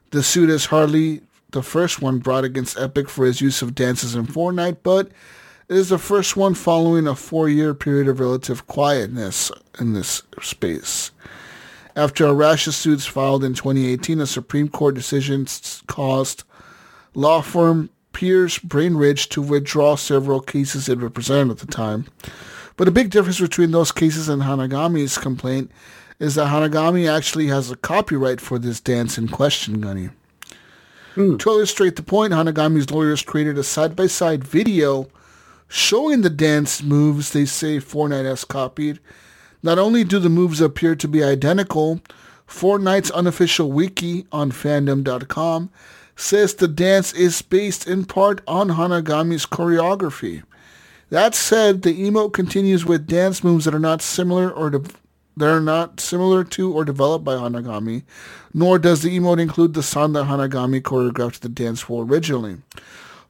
The 0.09 0.23
suit 0.23 0.49
is 0.49 0.65
hardly 0.65 1.21
the 1.51 1.61
first 1.61 2.01
one 2.01 2.17
brought 2.17 2.43
against 2.43 2.79
Epic 2.79 3.09
for 3.09 3.27
his 3.27 3.41
use 3.41 3.61
of 3.61 3.75
dances 3.75 4.15
in 4.15 4.25
Fortnite, 4.25 4.77
but 4.81 5.11
it 5.69 5.75
is 5.77 5.89
the 5.89 5.99
first 5.99 6.35
one 6.35 6.55
following 6.55 7.05
a 7.05 7.13
four-year 7.13 7.75
period 7.75 8.07
of 8.07 8.19
relative 8.19 8.65
quietness 8.65 9.51
in 9.79 9.93
this 9.93 10.23
space. 10.41 11.11
After 11.99 12.25
a 12.25 12.33
rash 12.33 12.65
of 12.65 12.75
suits 12.75 13.05
filed 13.05 13.43
in 13.43 13.55
2018, 13.55 14.21
a 14.21 14.25
Supreme 14.25 14.69
Court 14.69 14.95
decision 14.95 15.45
caused 15.87 16.45
law 17.13 17.41
firm 17.41 17.89
Pierce 18.13 18.57
Bainbridge 18.57 19.27
to 19.27 19.41
withdraw 19.41 19.97
several 19.97 20.39
cases 20.39 20.87
it 20.87 20.99
represented 20.99 21.51
at 21.51 21.57
the 21.57 21.67
time. 21.67 22.05
But 22.77 22.87
a 22.87 22.91
big 22.91 23.09
difference 23.09 23.41
between 23.41 23.71
those 23.71 23.91
cases 23.91 24.29
and 24.29 24.43
Hanagami's 24.43 25.17
complaint 25.17 25.71
is 26.19 26.35
that 26.35 26.47
Hanagami 26.47 27.05
actually 27.13 27.47
has 27.47 27.69
a 27.69 27.75
copyright 27.75 28.39
for 28.39 28.57
this 28.57 28.79
dance 28.79 29.17
in 29.17 29.27
question, 29.27 29.81
Gunny. 29.81 30.09
Hmm. 31.15 31.35
To 31.35 31.49
illustrate 31.49 31.97
the 31.97 32.01
point, 32.01 32.31
Hanagami's 32.31 32.91
lawyers 32.91 33.23
created 33.23 33.57
a 33.57 33.63
side-by-side 33.63 34.45
video 34.45 35.09
showing 35.67 36.21
the 36.21 36.29
dance 36.29 36.81
moves 36.81 37.33
they 37.33 37.43
say 37.43 37.79
Fortnite 37.79 38.23
has 38.23 38.45
copied. 38.45 39.01
Not 39.61 39.79
only 39.79 40.03
do 40.03 40.19
the 40.19 40.29
moves 40.29 40.61
appear 40.61 40.95
to 40.95 41.07
be 41.07 41.23
identical, 41.23 42.01
Fortnite's 42.47 43.11
unofficial 43.11 43.71
wiki 43.71 44.25
on 44.31 44.51
fandom.com 44.51 45.69
says 46.15 46.53
the 46.53 46.67
dance 46.67 47.13
is 47.13 47.41
based 47.41 47.87
in 47.87 48.05
part 48.05 48.41
on 48.47 48.69
Hanagami's 48.69 49.45
choreography. 49.45 50.43
That 51.09 51.33
said, 51.33 51.81
the 51.81 52.07
emote 52.07 52.33
continues 52.33 52.85
with 52.85 53.07
dance 53.07 53.43
moves 53.43 53.65
that 53.65 53.73
are 53.73 53.79
not 53.79 54.01
similar 54.01 54.51
or 54.51 54.69
de- 54.69 54.89
They're 55.35 55.61
not 55.61 55.99
similar 55.99 56.43
to 56.43 56.73
or 56.73 56.83
developed 56.83 57.23
by 57.23 57.35
Hanagami, 57.35 58.03
nor 58.53 58.77
does 58.77 59.01
the 59.01 59.17
emote 59.17 59.39
include 59.39 59.73
the 59.73 59.83
song 59.83 60.13
that 60.13 60.25
Hanagami 60.25 60.81
choreographed 60.81 61.39
the 61.39 61.49
dance 61.49 61.81
for 61.81 62.03
originally. 62.03 62.57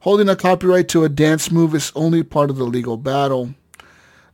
Holding 0.00 0.28
a 0.28 0.36
copyright 0.36 0.88
to 0.88 1.04
a 1.04 1.08
dance 1.08 1.50
move 1.50 1.74
is 1.74 1.92
only 1.94 2.22
part 2.22 2.50
of 2.50 2.56
the 2.56 2.64
legal 2.64 2.96
battle. 2.96 3.54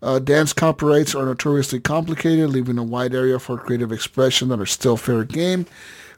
Uh, 0.02 0.18
dance 0.18 0.52
copyrights 0.52 1.14
are 1.14 1.24
notoriously 1.24 1.81
complicated, 1.81 2.51
leaving 2.51 2.78
a 2.78 2.82
wide 2.82 3.14
area 3.14 3.39
for 3.39 3.56
creative 3.56 3.93
expression 3.93 4.48
that 4.48 4.60
are 4.60 4.66
still 4.66 4.97
fair 4.97 5.24
game. 5.24 5.66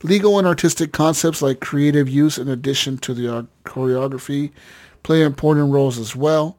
Legal 0.03 0.39
and 0.39 0.47
artistic 0.47 0.93
concepts 0.93 1.43
like 1.43 1.61
creative 1.61 2.09
use 2.09 2.39
in 2.39 2.49
addition 2.49 2.99
to 2.99 3.15
the 3.15 3.33
uh, 3.33 3.43
choreography 3.65 4.51
play 5.03 5.23
important 5.23 5.73
roles 5.73 5.99
as 5.99 6.15
well. 6.15 6.57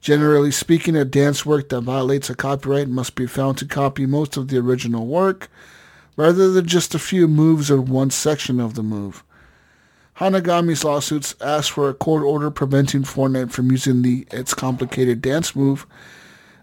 Generally 0.00 0.50
speaking, 0.50 0.96
a 0.96 1.04
dance 1.04 1.46
work 1.46 1.70
that 1.70 1.80
violates 1.80 2.28
a 2.28 2.34
copyright 2.34 2.88
must 2.88 3.14
be 3.14 3.26
found 3.26 3.56
to 3.58 3.66
copy 3.66 4.04
most 4.04 4.36
of 4.36 4.48
the 4.48 4.58
original 4.58 5.06
work, 5.06 5.48
rather 6.16 6.50
than 6.50 6.66
just 6.66 6.94
a 6.94 6.98
few 6.98 7.26
moves 7.26 7.70
or 7.70 7.80
one 7.80 8.10
section 8.10 8.60
of 8.60 8.74
the 8.74 8.82
move. 8.82 9.24
Hanagami's 10.18 10.84
lawsuits 10.84 11.34
ask 11.40 11.72
for 11.72 11.88
a 11.88 11.94
court 11.94 12.22
order 12.22 12.50
preventing 12.50 13.02
Fortnite 13.02 13.50
from 13.50 13.70
using 13.70 14.02
the 14.02 14.26
its 14.30 14.54
complicated 14.54 15.22
dance 15.22 15.56
move, 15.56 15.86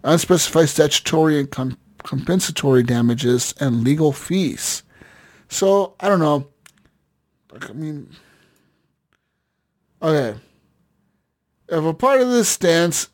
unspecified 0.03 0.69
statutory 0.69 1.39
and 1.39 1.49
com- 1.51 1.77
compensatory 1.99 2.83
damages, 2.83 3.53
and 3.59 3.83
legal 3.83 4.11
fees. 4.11 4.83
So 5.49 5.95
I 5.99 6.09
don't 6.09 6.19
know. 6.19 6.47
Like, 7.51 7.69
I 7.69 7.73
mean, 7.73 8.09
okay. 10.01 10.39
If 11.67 11.83
a 11.85 11.93
part 11.93 12.21
of 12.21 12.29
this 12.29 12.57
dance 12.57 13.09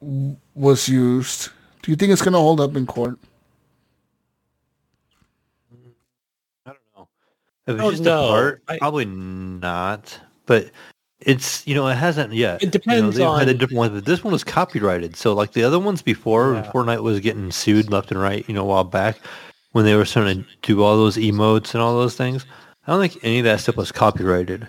w- 0.00 0.36
was 0.54 0.88
used, 0.88 1.50
do 1.82 1.90
you 1.90 1.96
think 1.96 2.12
it's 2.12 2.22
going 2.22 2.32
to 2.32 2.38
hold 2.38 2.60
up 2.60 2.74
in 2.76 2.86
court? 2.86 3.18
I 6.66 6.70
don't 6.70 6.78
know. 6.96 7.08
If 7.66 7.74
it's 7.76 7.82
Oh, 7.84 7.90
just 7.90 8.02
no. 8.02 8.24
a 8.24 8.28
part, 8.28 8.62
I- 8.68 8.78
probably 8.78 9.04
not. 9.06 10.18
But 10.46 10.70
it's 11.24 11.66
you 11.66 11.74
know 11.74 11.86
it 11.88 11.94
hasn't 11.96 12.32
yet. 12.32 12.62
It 12.62 12.70
depends 12.70 13.16
you 13.18 13.24
know, 13.24 13.32
they've 13.36 13.46
had 13.46 13.54
a 13.54 13.58
different 13.58 13.78
one, 13.78 13.94
but 13.94 14.04
this 14.04 14.22
one 14.22 14.32
was 14.32 14.44
copyrighted. 14.44 15.16
So 15.16 15.34
like 15.34 15.52
the 15.52 15.64
other 15.64 15.78
ones 15.78 16.02
before, 16.02 16.54
Yeah. 16.54 16.70
Fortnite 16.72 17.02
was 17.02 17.20
getting 17.20 17.50
sued 17.50 17.90
left 17.90 18.10
and 18.10 18.20
right. 18.20 18.44
You 18.48 18.54
know, 18.54 18.62
a 18.62 18.66
while 18.66 18.84
back 18.84 19.18
when 19.72 19.84
they 19.84 19.94
were 19.96 20.04
starting 20.04 20.44
to 20.44 20.50
do 20.62 20.82
all 20.82 20.96
those 20.96 21.16
emotes 21.16 21.74
and 21.74 21.82
all 21.82 21.94
those 21.96 22.16
things. 22.16 22.46
I 22.86 22.92
don't 22.92 23.00
think 23.08 23.24
any 23.24 23.38
of 23.38 23.44
that 23.44 23.60
stuff 23.60 23.76
was 23.76 23.90
copyrighted. 23.92 24.68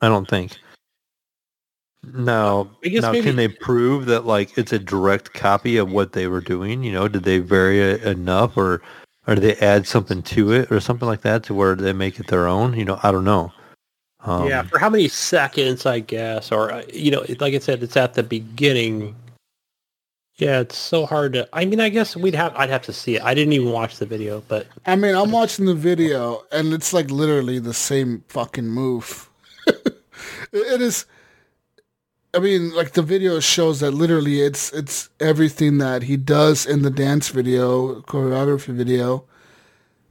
I 0.00 0.08
don't 0.08 0.28
think. 0.28 0.56
Now, 2.12 2.68
now 2.84 3.12
maybe- 3.12 3.22
can 3.22 3.36
they 3.36 3.48
prove 3.48 4.06
that 4.06 4.26
like 4.26 4.58
it's 4.58 4.72
a 4.72 4.78
direct 4.78 5.32
copy 5.32 5.76
of 5.76 5.90
what 5.90 6.12
they 6.12 6.26
were 6.26 6.40
doing? 6.40 6.82
You 6.82 6.92
know, 6.92 7.08
did 7.08 7.24
they 7.24 7.38
vary 7.38 7.80
it 7.80 8.02
enough, 8.02 8.56
or 8.56 8.82
or 9.26 9.34
do 9.34 9.40
they 9.40 9.56
add 9.56 9.86
something 9.86 10.22
to 10.22 10.52
it, 10.52 10.70
or 10.70 10.80
something 10.80 11.08
like 11.08 11.22
that, 11.22 11.44
to 11.44 11.54
where 11.54 11.74
they 11.74 11.92
make 11.94 12.20
it 12.20 12.26
their 12.26 12.46
own? 12.46 12.74
You 12.74 12.84
know, 12.84 13.00
I 13.02 13.10
don't 13.10 13.24
know. 13.24 13.52
Um, 14.24 14.48
yeah, 14.48 14.62
for 14.62 14.78
how 14.78 14.88
many 14.88 15.08
seconds, 15.08 15.84
I 15.84 16.00
guess, 16.00 16.50
or 16.50 16.72
uh, 16.72 16.82
you 16.92 17.10
know, 17.10 17.24
like 17.40 17.54
I 17.54 17.58
said, 17.58 17.82
it's 17.82 17.96
at 17.96 18.14
the 18.14 18.22
beginning. 18.22 19.14
Yeah, 20.36 20.60
it's 20.60 20.78
so 20.78 21.04
hard 21.04 21.34
to. 21.34 21.48
I 21.52 21.66
mean, 21.66 21.78
I 21.78 21.90
guess 21.90 22.16
we'd 22.16 22.34
have. 22.34 22.54
I'd 22.56 22.70
have 22.70 22.82
to 22.82 22.92
see 22.92 23.16
it. 23.16 23.22
I 23.22 23.34
didn't 23.34 23.52
even 23.52 23.70
watch 23.70 23.98
the 23.98 24.06
video, 24.06 24.42
but 24.48 24.66
I 24.86 24.96
mean, 24.96 25.14
I'm 25.14 25.30
watching 25.30 25.66
the 25.66 25.74
video 25.74 26.42
and 26.50 26.72
it's 26.72 26.92
like 26.92 27.10
literally 27.10 27.58
the 27.58 27.74
same 27.74 28.24
fucking 28.28 28.66
move. 28.66 29.28
it 29.66 30.80
is. 30.80 31.04
I 32.32 32.40
mean, 32.40 32.74
like 32.74 32.92
the 32.92 33.02
video 33.02 33.38
shows 33.40 33.80
that 33.80 33.92
literally 33.92 34.40
it's 34.40 34.72
it's 34.72 35.10
everything 35.20 35.78
that 35.78 36.02
he 36.02 36.16
does 36.16 36.64
in 36.64 36.82
the 36.82 36.90
dance 36.90 37.28
video, 37.28 38.00
choreography 38.00 38.74
video, 38.74 39.24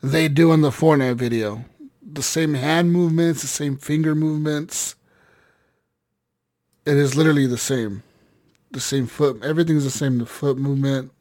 they 0.03 0.27
do 0.27 0.53
in 0.53 0.61
the 0.61 0.69
Fortnite 0.69 1.15
video. 1.15 1.65
The 2.13 2.21
same 2.23 2.53
hand 2.53 2.93
movements, 2.93 3.41
the 3.41 3.47
same 3.47 3.75
finger 3.75 4.13
movements. 4.13 4.95
It 6.85 6.95
is 6.95 7.15
literally 7.15 7.47
the 7.47 7.57
same. 7.57 8.03
The 8.71 8.79
same 8.79 9.07
foot. 9.07 9.43
Everything's 9.43 9.83
the 9.83 9.89
same. 9.89 10.19
The 10.19 10.25
foot 10.27 10.57
movement. 10.57 11.11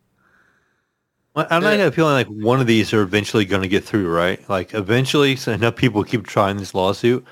I'm 1.34 1.62
not 1.62 1.78
have 1.78 1.94
feeling 1.94 2.12
like 2.12 2.26
one 2.26 2.60
of 2.60 2.66
these 2.66 2.92
are 2.92 3.00
eventually 3.00 3.46
going 3.46 3.62
to 3.62 3.68
get 3.68 3.84
through, 3.84 4.10
right? 4.12 4.46
Like 4.50 4.74
eventually, 4.74 5.34
so 5.36 5.52
enough 5.52 5.76
people 5.76 6.04
keep 6.04 6.26
trying 6.26 6.58
this 6.58 6.74
lawsuit, 6.74 7.24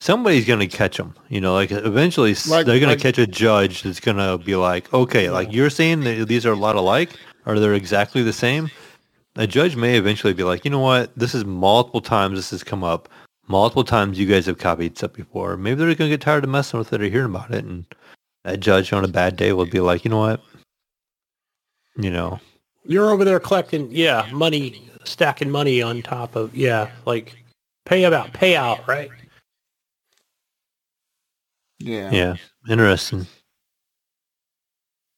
somebody's 0.00 0.44
going 0.44 0.60
to 0.60 0.66
catch 0.66 0.98
them. 0.98 1.14
You 1.30 1.40
know, 1.40 1.54
like 1.54 1.72
eventually 1.72 2.34
Like- 2.48 2.66
they're 2.66 2.78
going 2.78 2.90
like- 2.90 2.98
to 2.98 3.02
catch 3.02 3.16
a 3.18 3.26
judge 3.26 3.82
that's 3.82 4.00
going 4.00 4.18
to 4.18 4.36
be 4.44 4.56
like, 4.56 4.92
okay, 4.92 5.30
like 5.30 5.54
you're 5.54 5.70
saying 5.70 6.00
that 6.00 6.28
these 6.28 6.44
are 6.44 6.52
a 6.52 6.56
lot 6.56 6.76
alike, 6.76 7.12
or 7.46 7.58
they're 7.58 7.72
exactly 7.72 8.22
the 8.22 8.32
same. 8.34 8.70
A 9.36 9.46
judge 9.46 9.76
may 9.76 9.96
eventually 9.96 10.32
be 10.32 10.44
like, 10.44 10.64
you 10.64 10.70
know 10.70 10.80
what, 10.80 11.14
this 11.16 11.34
is 11.34 11.44
multiple 11.44 12.00
times 12.00 12.38
this 12.38 12.50
has 12.50 12.64
come 12.64 12.82
up. 12.82 13.08
Multiple 13.48 13.84
times 13.84 14.18
you 14.18 14.26
guys 14.26 14.46
have 14.46 14.58
copied 14.58 14.96
stuff 14.96 15.12
before. 15.12 15.56
Maybe 15.56 15.76
they're 15.76 15.94
going 15.94 16.10
to 16.10 16.16
get 16.16 16.20
tired 16.22 16.44
of 16.44 16.50
messing 16.50 16.78
with 16.78 16.92
it 16.92 17.02
or 17.02 17.04
hearing 17.04 17.30
about 17.30 17.52
it, 17.52 17.64
and 17.64 17.84
that 18.44 18.60
judge 18.60 18.92
on 18.92 19.04
a 19.04 19.08
bad 19.08 19.36
day 19.36 19.52
will 19.52 19.66
be 19.66 19.80
like, 19.80 20.04
you 20.04 20.10
know 20.10 20.18
what, 20.18 20.40
you 21.96 22.10
know, 22.10 22.40
you're 22.84 23.10
over 23.10 23.24
there 23.24 23.38
collecting, 23.38 23.88
yeah, 23.90 24.28
money, 24.32 24.88
stacking 25.04 25.50
money 25.50 25.82
on 25.82 26.02
top 26.02 26.34
of, 26.34 26.56
yeah, 26.56 26.90
like 27.04 27.36
pay 27.84 28.04
about 28.04 28.32
payout, 28.32 28.86
right? 28.86 29.10
Yeah. 31.78 32.10
yeah, 32.10 32.36
interesting. 32.68 33.26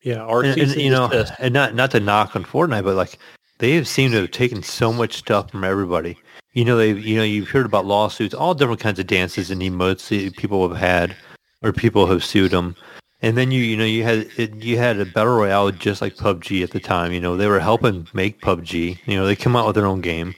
Yeah, 0.03 0.25
or 0.25 0.43
and, 0.43 0.59
and, 0.61 0.73
and 0.73 0.81
you 0.81 0.91
know, 0.91 1.09
desist. 1.09 1.35
and 1.39 1.55
not 1.55 1.75
not 1.75 1.91
to 1.93 2.01
knock 2.01 2.37
on 2.37 2.45
Fortnite, 2.45 2.85
but 2.85 2.95
like 2.95 3.19
they 3.59 3.73
have 3.73 3.89
seemed 3.89 4.13
to 4.13 4.21
have 4.23 4.31
taken 4.31 4.63
so 4.63 4.93
much 4.93 5.15
stuff 5.15 5.51
from 5.51 5.65
everybody. 5.65 6.17
You 6.53 6.65
know, 6.65 6.77
they 6.77 6.93
you 6.93 7.17
know 7.17 7.25
you've 7.25 7.51
heard 7.51 7.67
about 7.67 7.87
lawsuits, 7.87 8.35
all 8.35 8.55
different 8.55 8.81
kinds 8.81 8.99
of 8.99 9.07
dances 9.07 9.51
and 9.51 9.61
emotes 9.61 10.37
people 10.37 10.69
have 10.69 10.79
had, 10.79 11.17
or 11.63 11.73
people 11.73 12.07
have 12.07 12.25
sued 12.25 12.53
them. 12.53 12.75
And 13.21 13.37
then 13.37 13.51
you 13.51 13.63
you 13.63 13.77
know 13.77 13.85
you 13.85 14.05
had 14.05 14.29
it, 14.37 14.55
you 14.63 14.79
had 14.79 14.99
a 15.01 15.05
battle 15.05 15.37
royale 15.37 15.71
just 15.73 16.01
like 16.01 16.17
PUBG 16.17 16.63
at 16.63 16.71
the 16.71 16.81
time. 16.81 17.13
You 17.13 17.21
know 17.21 17.37
they 17.37 17.49
were 17.49 17.61
helping 17.61 18.07
make 18.13 18.41
PUBG. 18.41 18.99
You 19.07 19.17
know 19.17 19.27
they 19.27 19.37
come 19.37 19.57
out 19.57 19.67
with 19.67 19.75
their 19.75 19.87
own 19.87 20.01
game, 20.01 20.35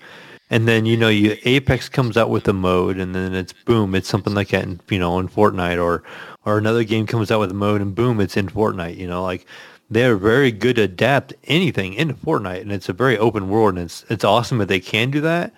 and 0.49 0.67
then 0.67 0.87
you 0.87 0.97
know 0.97 1.09
you 1.09 1.37
Apex 1.45 1.89
comes 1.91 2.17
out 2.17 2.31
with 2.31 2.49
a 2.49 2.55
mode, 2.55 2.99
and 2.99 3.15
then 3.15 3.35
it's 3.35 3.53
boom, 3.53 3.95
it's 3.95 4.09
something 4.09 4.35
like 4.35 4.49
that. 4.49 4.65
In, 4.65 4.81
you 4.89 4.99
know 4.99 5.19
in 5.19 5.29
Fortnite 5.29 5.83
or 5.83 6.03
or 6.47 6.57
another 6.57 6.85
game 6.85 7.07
comes 7.07 7.31
out 7.31 7.41
with 7.41 7.51
a 7.51 7.55
mode, 7.55 7.83
and 7.83 7.95
boom, 7.95 8.19
it's 8.21 8.37
in 8.37 8.49
Fortnite. 8.49 8.97
You 8.97 9.07
know 9.07 9.23
like 9.23 9.47
they're 9.91 10.17
very 10.17 10.53
good 10.53 10.77
to 10.77 10.83
adapt 10.83 11.35
anything 11.45 11.95
into 11.95 12.15
Fortnite, 12.15 12.61
and 12.61 12.73
it's 12.73 12.89
a 12.89 12.93
very 12.93 13.19
open 13.19 13.49
world, 13.51 13.71
and 13.71 13.79
it's 13.85 14.05
it's 14.09 14.25
awesome 14.25 14.59
that 14.59 14.69
they 14.69 14.81
can 14.81 15.11
do 15.11 15.21
that. 15.23 15.53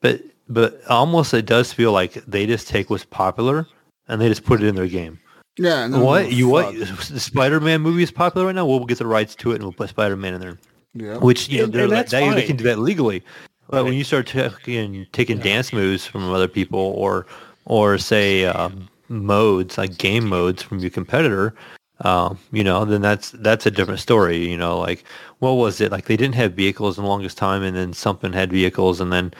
But 0.00 0.22
but 0.48 0.80
almost 0.88 1.32
it 1.34 1.46
does 1.46 1.72
feel 1.72 1.92
like 1.92 2.14
they 2.26 2.46
just 2.46 2.68
take 2.68 2.90
what's 2.90 3.04
popular 3.04 3.66
and 4.08 4.20
they 4.20 4.28
just 4.28 4.44
put 4.44 4.62
it 4.62 4.66
in 4.66 4.74
their 4.74 4.86
game. 4.86 5.20
Yeah. 5.58 5.84
and 5.84 5.92
then 5.92 6.00
what 6.00 6.24
we'll 6.24 6.32
you 6.32 6.48
what 6.48 6.74
the 6.74 6.86
Spider-Man 7.20 7.80
movie 7.80 8.02
is 8.02 8.10
popular 8.10 8.46
right 8.46 8.54
now? 8.54 8.64
We'll 8.64 8.84
get 8.84 8.98
the 8.98 9.06
rights 9.06 9.34
to 9.36 9.50
it 9.52 9.56
and 9.56 9.64
we'll 9.64 9.72
put 9.72 9.90
Spider-Man 9.90 10.34
in 10.34 10.40
there. 10.40 10.58
Yeah. 10.94 11.18
Which 11.18 11.48
you 11.48 11.58
know 11.58 11.64
And- 11.64 11.72
they're 11.72 11.82
and 11.82 11.90
like, 11.92 12.08
that's 12.08 12.12
they, 12.12 12.34
they 12.34 12.46
can 12.46 12.56
do 12.56 12.64
that 12.64 12.78
legally. 12.78 13.22
But 13.68 13.84
when 13.84 13.92
you 13.92 14.04
start 14.04 14.26
taking 14.26 15.06
taking 15.12 15.38
dance 15.38 15.72
moves 15.72 16.06
from 16.06 16.30
other 16.32 16.48
people 16.48 16.80
or 16.80 17.26
or 17.66 17.98
say 17.98 18.46
um, 18.46 18.88
modes 19.08 19.76
like 19.76 19.98
game 19.98 20.26
modes 20.26 20.62
from 20.62 20.78
your 20.78 20.90
competitor, 20.90 21.54
um, 22.00 22.38
you 22.52 22.62
know, 22.62 22.84
then 22.84 23.02
that's 23.02 23.30
that's 23.32 23.66
a 23.66 23.70
different 23.70 24.00
story. 24.00 24.48
You 24.48 24.56
know, 24.56 24.78
like 24.78 25.04
what 25.40 25.52
was 25.52 25.80
it? 25.80 25.90
Like 25.90 26.04
they 26.06 26.16
didn't 26.16 26.36
have 26.36 26.54
vehicles 26.54 26.96
in 26.96 27.04
the 27.04 27.10
longest 27.10 27.38
time, 27.38 27.62
and 27.62 27.76
then 27.76 27.92
something 27.92 28.32
had 28.32 28.52
vehicles, 28.52 29.00
and 29.00 29.12
then 29.12 29.32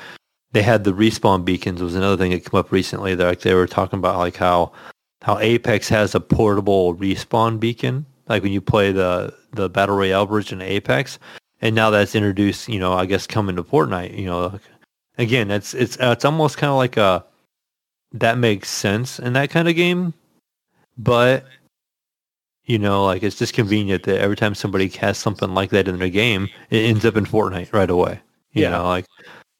they 0.53 0.63
had 0.63 0.85
the 0.85 0.93
respawn 0.93 1.45
beacons 1.45 1.83
was 1.83 1.95
another 1.95 2.17
thing 2.17 2.33
that 2.33 2.45
came 2.45 2.59
up 2.59 2.73
recently. 2.73 3.15
That 3.15 3.27
like 3.27 3.41
they 3.41 3.55
were 3.55 3.67
talking 3.67 3.99
about 3.99 4.19
like 4.19 4.37
how 4.37 4.73
how 5.23 5.39
Apex 5.39 5.89
has 5.89 6.15
a 6.15 6.21
portable 6.21 6.97
respawn 6.97 7.61
beacon, 7.61 8.07
like 8.29 8.43
when 8.43 8.53
you 8.53 8.61
play 8.61 8.93
the 8.93 9.35
the 9.53 9.69
battle 9.69 9.97
royale 9.97 10.27
version 10.27 10.61
of 10.61 10.67
Apex, 10.67 11.19
and 11.61 11.75
now 11.77 11.91
that's 11.91 12.15
introduced. 12.15 12.69
You 12.69 12.81
know, 12.81 12.93
I 12.93 13.07
guess 13.07 13.27
coming 13.27 13.57
to 13.57 13.63
Fortnite. 13.63 14.19
You 14.19 14.27
know, 14.27 14.61
again, 15.17 15.51
it's 15.51 15.75
it's 15.75 15.97
it's 16.01 16.25
almost 16.25 16.59
kind 16.59 16.71
of 16.71 16.77
like 16.77 16.97
a 16.97 17.25
that 18.13 18.39
makes 18.39 18.69
sense 18.69 19.19
in 19.19 19.35
that 19.35 19.51
kind 19.51 19.69
of 19.69 19.77
game, 19.77 20.15
but 20.97 21.45
you 22.69 22.79
know, 22.79 23.05
like 23.05 23.25
it's 23.25 23.37
just 23.39 23.55
convenient 23.55 24.05
that 24.05 24.21
every 24.21 24.37
time 24.37 24.55
somebody 24.55 24.89
casts 24.89 25.23
something 25.23 25.55
like 25.55 25.71
that 25.71 25.89
in 25.89 25.99
their 25.99 26.11
game, 26.11 26.49
it 26.71 26.79
ends 26.89 27.05
up 27.05 27.17
in 27.17 27.27
Fortnite 27.27 27.73
right 27.73 27.91
away. 27.91 28.21
You 28.55 28.63
Yeah. 28.65 28.71
know, 28.71 28.85
like 28.89 29.07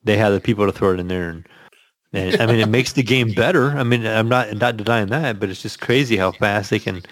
they 0.05 0.17
have 0.19 0.33
the 0.33 0.41
people 0.41 0.67
to 0.67 0.73
throw 0.73 0.95
it 0.95 1.01
in 1.01 1.09
there 1.09 1.31
and 1.31 1.49
and 2.13 2.41
I 2.41 2.47
mean, 2.47 2.61
it 2.61 2.69
makes 2.69 2.93
the 2.95 3.03
game 3.03 3.35
better. 3.35 3.73
I 3.73 3.83
mean, 3.85 4.07
I'm 4.07 4.29
not 4.29 4.55
not 4.57 4.77
denying 4.79 5.09
that, 5.09 5.41
but 5.41 5.51
it's 5.51 5.63
just 5.63 5.81
crazy 5.81 6.17
how 6.17 6.33
fast 6.33 6.71
they 6.71 6.79
can 6.79 7.03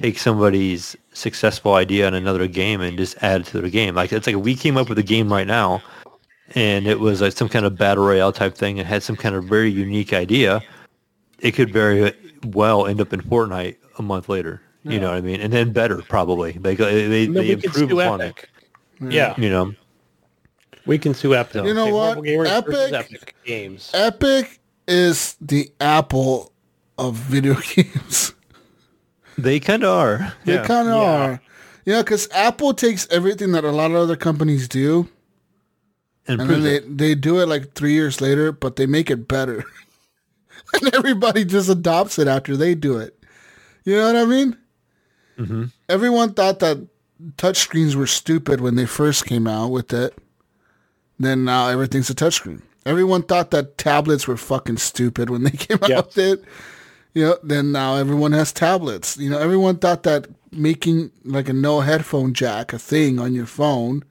take 0.00 0.18
somebody's 0.18 0.96
successful 1.12 1.74
idea 1.74 2.08
in 2.08 2.14
another 2.14 2.48
game 2.48 2.80
and 2.82 2.98
just 2.98 3.22
add 3.22 3.42
it 3.42 3.46
to 3.48 3.60
their 3.60 3.70
game. 3.70 3.94
Like 3.94 4.12
it's 4.12 4.26
like 4.26 4.36
we 4.36 4.54
came 4.56 4.76
up 4.76 4.88
with 4.90 4.98
a 4.98 5.02
game 5.02 5.32
right 5.32 5.46
now, 5.46 5.82
and 6.54 6.86
it 6.86 7.00
was 7.00 7.22
like 7.22 7.32
some 7.32 7.48
kind 7.48 7.64
of 7.66 7.78
battle 7.78 8.04
royale 8.04 8.32
type 8.32 8.54
thing. 8.56 8.78
and 8.78 8.88
had 8.88 9.02
some 9.02 9.16
kind 9.16 9.34
of 9.34 9.44
very 9.44 9.70
unique 9.70 10.12
idea. 10.12 10.64
It 11.40 11.52
could 11.52 11.72
very 11.72 12.12
well 12.44 12.86
end 12.86 13.00
up 13.00 13.12
in 13.12 13.22
Fortnite 13.22 13.76
a 13.98 14.02
month 14.02 14.28
later. 14.28 14.60
You 14.84 14.98
know 14.98 15.08
what 15.10 15.16
I 15.18 15.20
mean? 15.20 15.40
And 15.40 15.52
then 15.52 15.72
better 15.72 16.02
probably. 16.02 16.52
They 16.52 16.74
go- 16.74 16.86
they 16.92 17.26
they 17.26 17.50
improve 17.52 17.90
sue 17.90 18.00
upon 18.00 18.20
Epic. 18.20 18.48
it. 19.00 19.12
Yeah. 19.12 19.34
You 19.38 19.48
know. 19.50 19.74
We 20.86 20.98
can 20.98 21.14
sue 21.14 21.34
Epic. 21.36 21.64
You 21.64 21.74
know 21.74 21.82
Okay, 21.84 21.92
what? 21.92 22.14
Marvel 22.16 22.22
Gamers 22.24 22.64
versus 22.66 22.92
Epic- 22.92 23.12
Epic 23.14 23.34
Games. 23.44 23.90
Epic 23.94 24.60
is 24.88 25.36
the 25.40 25.70
Apple 25.80 26.52
of 26.98 27.14
video 27.14 27.54
games. 27.74 28.34
They 29.38 29.60
kind 29.60 29.84
of 29.84 29.90
are. 29.96 30.34
They 30.44 30.54
Yeah. 30.54 30.66
kind 30.66 30.88
of 30.88 30.94
Yeah. 31.00 31.10
are. 31.26 31.40
know, 31.86 32.02
because 32.02 32.28
Apple 32.32 32.74
takes 32.74 33.06
everything 33.10 33.52
that 33.52 33.64
a 33.64 33.70
lot 33.70 33.90
of 33.92 33.96
other 33.96 34.16
companies 34.16 34.66
do, 34.68 35.08
and 36.26 36.40
and 36.40 36.50
then 36.50 36.62
they, 36.62 36.76
it. 36.76 36.98
they 36.98 37.14
do 37.14 37.40
it 37.40 37.46
like 37.46 37.74
three 37.74 37.92
years 37.92 38.20
later, 38.20 38.50
but 38.52 38.76
they 38.76 38.86
make 38.86 39.10
it 39.10 39.26
better. 39.28 39.64
and 40.74 40.94
everybody 40.94 41.44
just 41.44 41.68
adopts 41.68 42.18
it 42.18 42.26
after 42.28 42.56
they 42.56 42.74
do 42.74 42.98
it. 42.98 43.16
You 43.84 43.96
know 43.96 44.06
what 44.06 44.16
I 44.16 44.24
mean? 44.26 44.56
Mm-hmm. 45.38 45.64
Everyone 45.88 46.34
thought 46.34 46.58
that 46.60 46.78
touchscreens 47.36 47.94
were 47.94 48.06
stupid 48.06 48.60
when 48.60 48.74
they 48.74 48.86
first 48.86 49.26
came 49.26 49.46
out 49.46 49.68
with 49.68 49.92
it. 49.92 50.16
Then 51.18 51.44
now 51.44 51.68
everything's 51.68 52.10
a 52.10 52.14
touchscreen. 52.14 52.62
Everyone 52.84 53.22
thought 53.22 53.52
that 53.52 53.78
tablets 53.78 54.26
were 54.26 54.36
fucking 54.36 54.78
stupid 54.78 55.30
when 55.30 55.44
they 55.44 55.50
came 55.52 55.78
out 55.82 56.06
with 56.06 56.18
it. 56.18 56.44
You 57.14 57.26
know, 57.26 57.38
then 57.42 57.72
now 57.72 57.96
everyone 57.96 58.32
has 58.32 58.52
tablets. 58.52 59.16
You 59.18 59.30
know, 59.30 59.38
everyone 59.38 59.78
thought 59.78 60.02
that 60.04 60.26
making 60.50 61.10
like 61.24 61.48
a 61.48 61.52
no 61.52 61.80
headphone 61.80 62.34
jack 62.34 62.72
a 62.72 62.78
thing 62.78 63.18
on 63.18 63.34
your 63.34 63.46
phone 63.46 64.02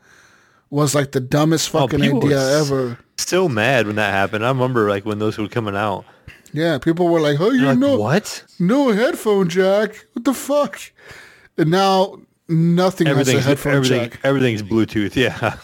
was 0.69 0.95
like 0.95 1.11
the 1.11 1.19
dumbest 1.19 1.69
fucking 1.69 1.99
people 1.99 2.21
were 2.21 2.27
idea 2.27 2.59
ever. 2.59 2.97
Still 3.17 3.49
mad 3.49 3.87
when 3.87 3.97
that 3.97 4.11
happened. 4.11 4.45
I 4.45 4.49
remember 4.49 4.89
like 4.89 5.05
when 5.05 5.19
those 5.19 5.37
were 5.37 5.47
coming 5.47 5.75
out. 5.75 6.05
Yeah, 6.53 6.77
people 6.77 7.07
were 7.07 7.21
like, 7.21 7.39
"Oh, 7.39 7.51
you 7.51 7.65
like, 7.65 7.77
know, 7.77 7.97
what? 7.97 8.43
no 8.59 8.91
headphone 8.91 9.49
jack? 9.49 10.05
What 10.13 10.25
the 10.25 10.33
fuck?" 10.33 10.79
And 11.57 11.71
now 11.71 12.19
nothing 12.47 13.07
has 13.07 13.29
a 13.29 13.39
headphone 13.39 13.75
everything, 13.75 14.09
jack. 14.09 14.19
everything's 14.23 14.63
Bluetooth. 14.63 15.15
Yeah. 15.15 15.55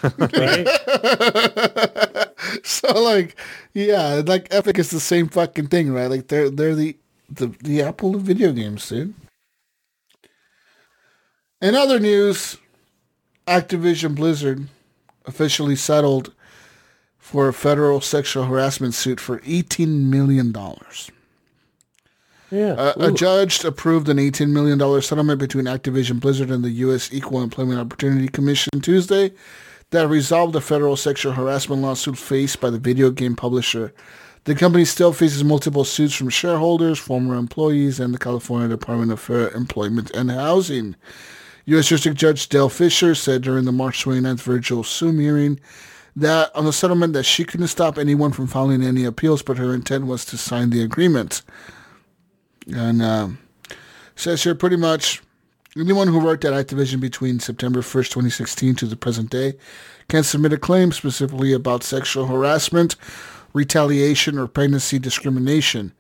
So 2.64 2.94
like, 3.02 3.36
yeah, 3.74 4.22
like 4.26 4.48
Epic 4.52 4.80
is 4.80 4.92
the 4.92 5.00
same 5.00 5.28
fucking 5.28 5.68
thing, 5.68 5.92
right? 5.92 6.08
Like 6.10 6.28
they're 6.28 6.50
they're 6.50 6.76
the 6.76 6.98
the, 7.30 7.48
the 7.62 7.82
Apple 7.82 8.16
of 8.16 8.22
video 8.22 8.54
games, 8.54 8.88
dude. 8.88 9.14
In 11.62 11.76
other 11.76 12.00
news, 12.00 12.58
Activision 13.48 14.16
Blizzard 14.16 14.68
officially 15.26 15.76
settled 15.76 16.34
for 17.28 17.50
a 17.50 17.54
federal 17.54 18.00
sexual 18.00 18.46
harassment 18.46 18.94
suit 18.94 19.20
for 19.20 19.42
eighteen 19.46 20.10
million 20.10 20.54
dollars. 20.54 21.12
yeah. 22.50 22.94
A, 22.96 23.08
a 23.08 23.12
judge 23.12 23.66
approved 23.66 24.08
an 24.08 24.16
$18 24.16 24.50
million 24.52 24.80
settlement 25.02 25.38
between 25.38 25.66
Activision 25.66 26.22
Blizzard 26.22 26.50
and 26.50 26.64
the 26.64 26.70
U.S. 26.86 27.12
Equal 27.12 27.44
Employment 27.44 27.82
Opportunity 27.82 28.30
Commission 28.30 28.80
Tuesday 28.82 29.34
that 29.90 30.08
resolved 30.08 30.54
the 30.54 30.62
federal 30.62 30.96
sexual 30.96 31.34
harassment 31.34 31.82
lawsuit 31.82 32.18
faced 32.18 32.62
by 32.62 32.70
the 32.70 32.80
video 32.80 33.12
game 33.12 33.36
publisher. 33.36 33.94
The 34.46 34.56
company 34.56 34.86
still 34.86 35.12
faces 35.12 35.44
multiple 35.44 35.84
suits 35.84 36.14
from 36.14 36.30
shareholders, 36.30 36.98
former 36.98 37.36
employees, 37.36 38.00
and 38.00 38.14
the 38.14 38.18
California 38.18 38.70
Department 38.70 39.12
of 39.12 39.20
Fair 39.20 39.50
Employment 39.50 40.12
and 40.12 40.32
Housing. 40.32 40.96
U.S. 41.66 41.90
District 41.90 42.18
Judge 42.18 42.48
Dale 42.48 42.70
Fischer 42.70 43.14
said 43.16 43.42
during 43.42 43.66
the 43.66 43.74
March 43.74 44.06
29th 44.06 44.40
virtual 44.44 44.84
Zoom 44.84 45.20
hearing 45.20 45.60
that 46.18 46.54
on 46.56 46.66
the 46.66 46.74
settlement 46.74 47.14
that 47.14 47.24
she 47.24 47.46
couldn't 47.46 47.68
stop 47.68 47.98
anyone 47.98 48.32
from 48.32 48.48
filing 48.48 48.84
any 48.84 49.06
appeals, 49.06 49.44
but 49.44 49.60
her 49.60 49.72
intent 49.72 50.08
was 50.08 50.26
to 50.26 50.38
sign 50.38 50.72
the 50.72 50.82
agreement. 50.82 51.44
And 52.74 53.04
um, 53.04 53.38
says 54.16 54.44
here 54.44 54.56
pretty 54.56 54.78
much 54.78 55.22
anyone 55.78 56.08
who 56.08 56.20
worked 56.20 56.44
at 56.44 56.54
Activision 56.54 57.00
between 57.00 57.40
September 57.40 57.82
1st, 57.82 58.10
2016 58.10 58.76
to 58.76 58.88
the 58.88 58.96
present 58.96 59.30
day 59.30 59.58
can 60.08 60.24
submit 60.24 60.54
a 60.54 60.58
claim 60.58 60.92
specifically 60.92 61.54
about 61.54 61.84
sexual 61.84 62.26
harassment, 62.26 62.96
retaliation, 63.54 64.40
or 64.40 64.48
pregnancy 64.48 64.98
discrimination. 64.98 65.94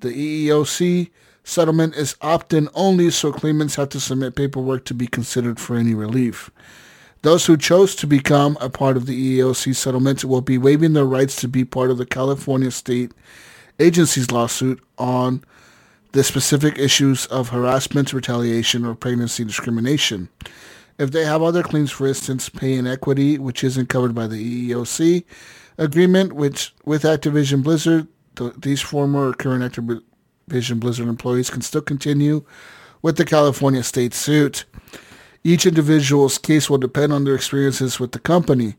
The 0.00 0.48
EEOC 0.48 1.10
settlement 1.44 1.94
is 1.94 2.16
opt-in 2.20 2.68
only, 2.74 3.10
so 3.10 3.30
claimants 3.30 3.76
have 3.76 3.90
to 3.90 4.00
submit 4.00 4.34
paperwork 4.34 4.84
to 4.86 4.94
be 4.94 5.06
considered 5.06 5.60
for 5.60 5.76
any 5.76 5.94
relief. 5.94 6.50
Those 7.22 7.46
who 7.46 7.56
chose 7.56 7.94
to 7.96 8.06
become 8.08 8.58
a 8.60 8.68
part 8.68 8.96
of 8.96 9.06
the 9.06 9.38
EEOC 9.38 9.76
settlement 9.76 10.24
will 10.24 10.40
be 10.40 10.58
waiving 10.58 10.92
their 10.92 11.04
rights 11.04 11.36
to 11.36 11.48
be 11.48 11.64
part 11.64 11.90
of 11.90 11.98
the 11.98 12.06
California 12.06 12.72
State 12.72 13.12
Agency's 13.78 14.32
lawsuit 14.32 14.82
on 14.98 15.44
the 16.12 16.24
specific 16.24 16.78
issues 16.78 17.26
of 17.26 17.50
harassment, 17.50 18.12
retaliation, 18.12 18.84
or 18.84 18.96
pregnancy 18.96 19.44
discrimination. 19.44 20.28
If 20.98 21.12
they 21.12 21.24
have 21.24 21.42
other 21.42 21.62
claims, 21.62 21.92
for 21.92 22.08
instance, 22.08 22.48
pay 22.48 22.74
inequity, 22.74 23.38
which 23.38 23.62
isn't 23.62 23.88
covered 23.88 24.14
by 24.16 24.26
the 24.26 24.70
EEOC 24.70 25.24
agreement, 25.78 26.32
which 26.32 26.74
with 26.84 27.04
Activision 27.04 27.62
Blizzard, 27.62 28.08
th- 28.34 28.54
these 28.58 28.80
former 28.80 29.28
or 29.28 29.32
current 29.32 29.62
Activision 29.64 30.80
Blizzard 30.80 31.08
employees 31.08 31.50
can 31.50 31.62
still 31.62 31.80
continue 31.80 32.44
with 33.00 33.16
the 33.16 33.24
California 33.24 33.82
state 33.82 34.12
suit. 34.12 34.64
Each 35.44 35.66
individual's 35.66 36.38
case 36.38 36.70
will 36.70 36.78
depend 36.78 37.12
on 37.12 37.24
their 37.24 37.34
experiences 37.34 37.98
with 37.98 38.12
the 38.12 38.18
company. 38.18 38.76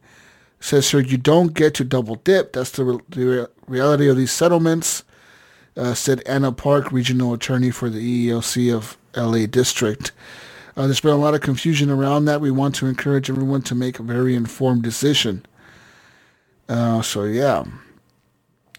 Says 0.59 0.89
here, 0.91 1.01
you 1.01 1.17
don't 1.17 1.53
get 1.53 1.73
to 1.75 1.83
double 1.83 2.15
dip. 2.15 2.53
That's 2.53 2.71
the, 2.71 2.85
re- 2.85 2.99
the 3.09 3.25
re- 3.25 3.45
reality 3.67 4.07
of 4.07 4.15
these 4.15 4.31
settlements 4.31 5.03
uh, 5.75 5.93
said 5.93 6.21
Anna 6.25 6.51
Park, 6.51 6.91
regional 6.91 7.33
attorney 7.33 7.71
for 7.71 7.89
the 7.89 8.29
EEOC 8.29 8.73
of 8.73 8.97
LA 9.15 9.45
District. 9.45 10.11
Uh, 10.75 10.85
there's 10.85 11.01
been 11.01 11.11
a 11.11 11.17
lot 11.17 11.35
of 11.35 11.41
confusion 11.41 11.89
around 11.89 12.25
that. 12.25 12.41
We 12.41 12.51
want 12.51 12.75
to 12.75 12.87
encourage 12.87 13.29
everyone 13.29 13.61
to 13.63 13.75
make 13.75 13.99
a 13.99 14.03
very 14.03 14.35
informed 14.35 14.83
decision. 14.83 15.45
Uh, 16.67 17.01
so 17.01 17.23
yeah. 17.23 17.63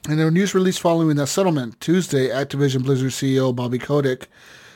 In 0.09 0.19
a 0.19 0.31
news 0.31 0.55
release 0.55 0.77
following 0.77 1.17
that 1.17 1.29
settlement, 1.29 1.81
Tuesday, 1.81 2.29
Activision 2.29 2.83
Blizzard 2.83 3.13
CEO 3.13 3.55
Bobby 3.55 3.79
Kotick 3.79 4.27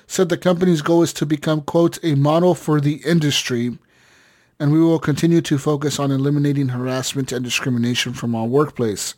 said 0.08 0.30
the 0.30 0.38
company's 0.38 0.82
goal 0.82 1.02
is 1.02 1.12
to 1.12 1.26
become, 1.26 1.60
quote, 1.60 2.02
a 2.02 2.14
model 2.16 2.54
for 2.54 2.80
the 2.80 3.02
industry, 3.06 3.78
and 4.58 4.72
we 4.72 4.80
will 4.80 4.98
continue 4.98 5.42
to 5.42 5.58
focus 5.58 6.00
on 6.00 6.10
eliminating 6.10 6.70
harassment 6.70 7.30
and 7.30 7.44
discrimination 7.44 8.14
from 8.14 8.34
our 8.34 8.46
workplace. 8.46 9.14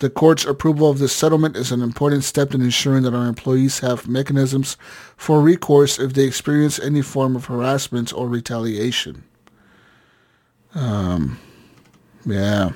The 0.00 0.10
court's 0.10 0.44
approval 0.44 0.90
of 0.90 0.98
this 0.98 1.16
settlement 1.16 1.56
is 1.56 1.72
an 1.72 1.82
important 1.82 2.22
step 2.22 2.54
in 2.54 2.60
ensuring 2.60 3.02
that 3.02 3.14
our 3.14 3.26
employees 3.26 3.80
have 3.80 4.06
mechanisms 4.06 4.76
for 5.16 5.40
recourse 5.40 5.98
if 5.98 6.12
they 6.12 6.24
experience 6.24 6.78
any 6.78 7.02
form 7.02 7.34
of 7.34 7.46
harassment 7.46 8.12
or 8.12 8.28
retaliation. 8.28 9.24
Um, 10.74 11.40
yeah. 12.26 12.72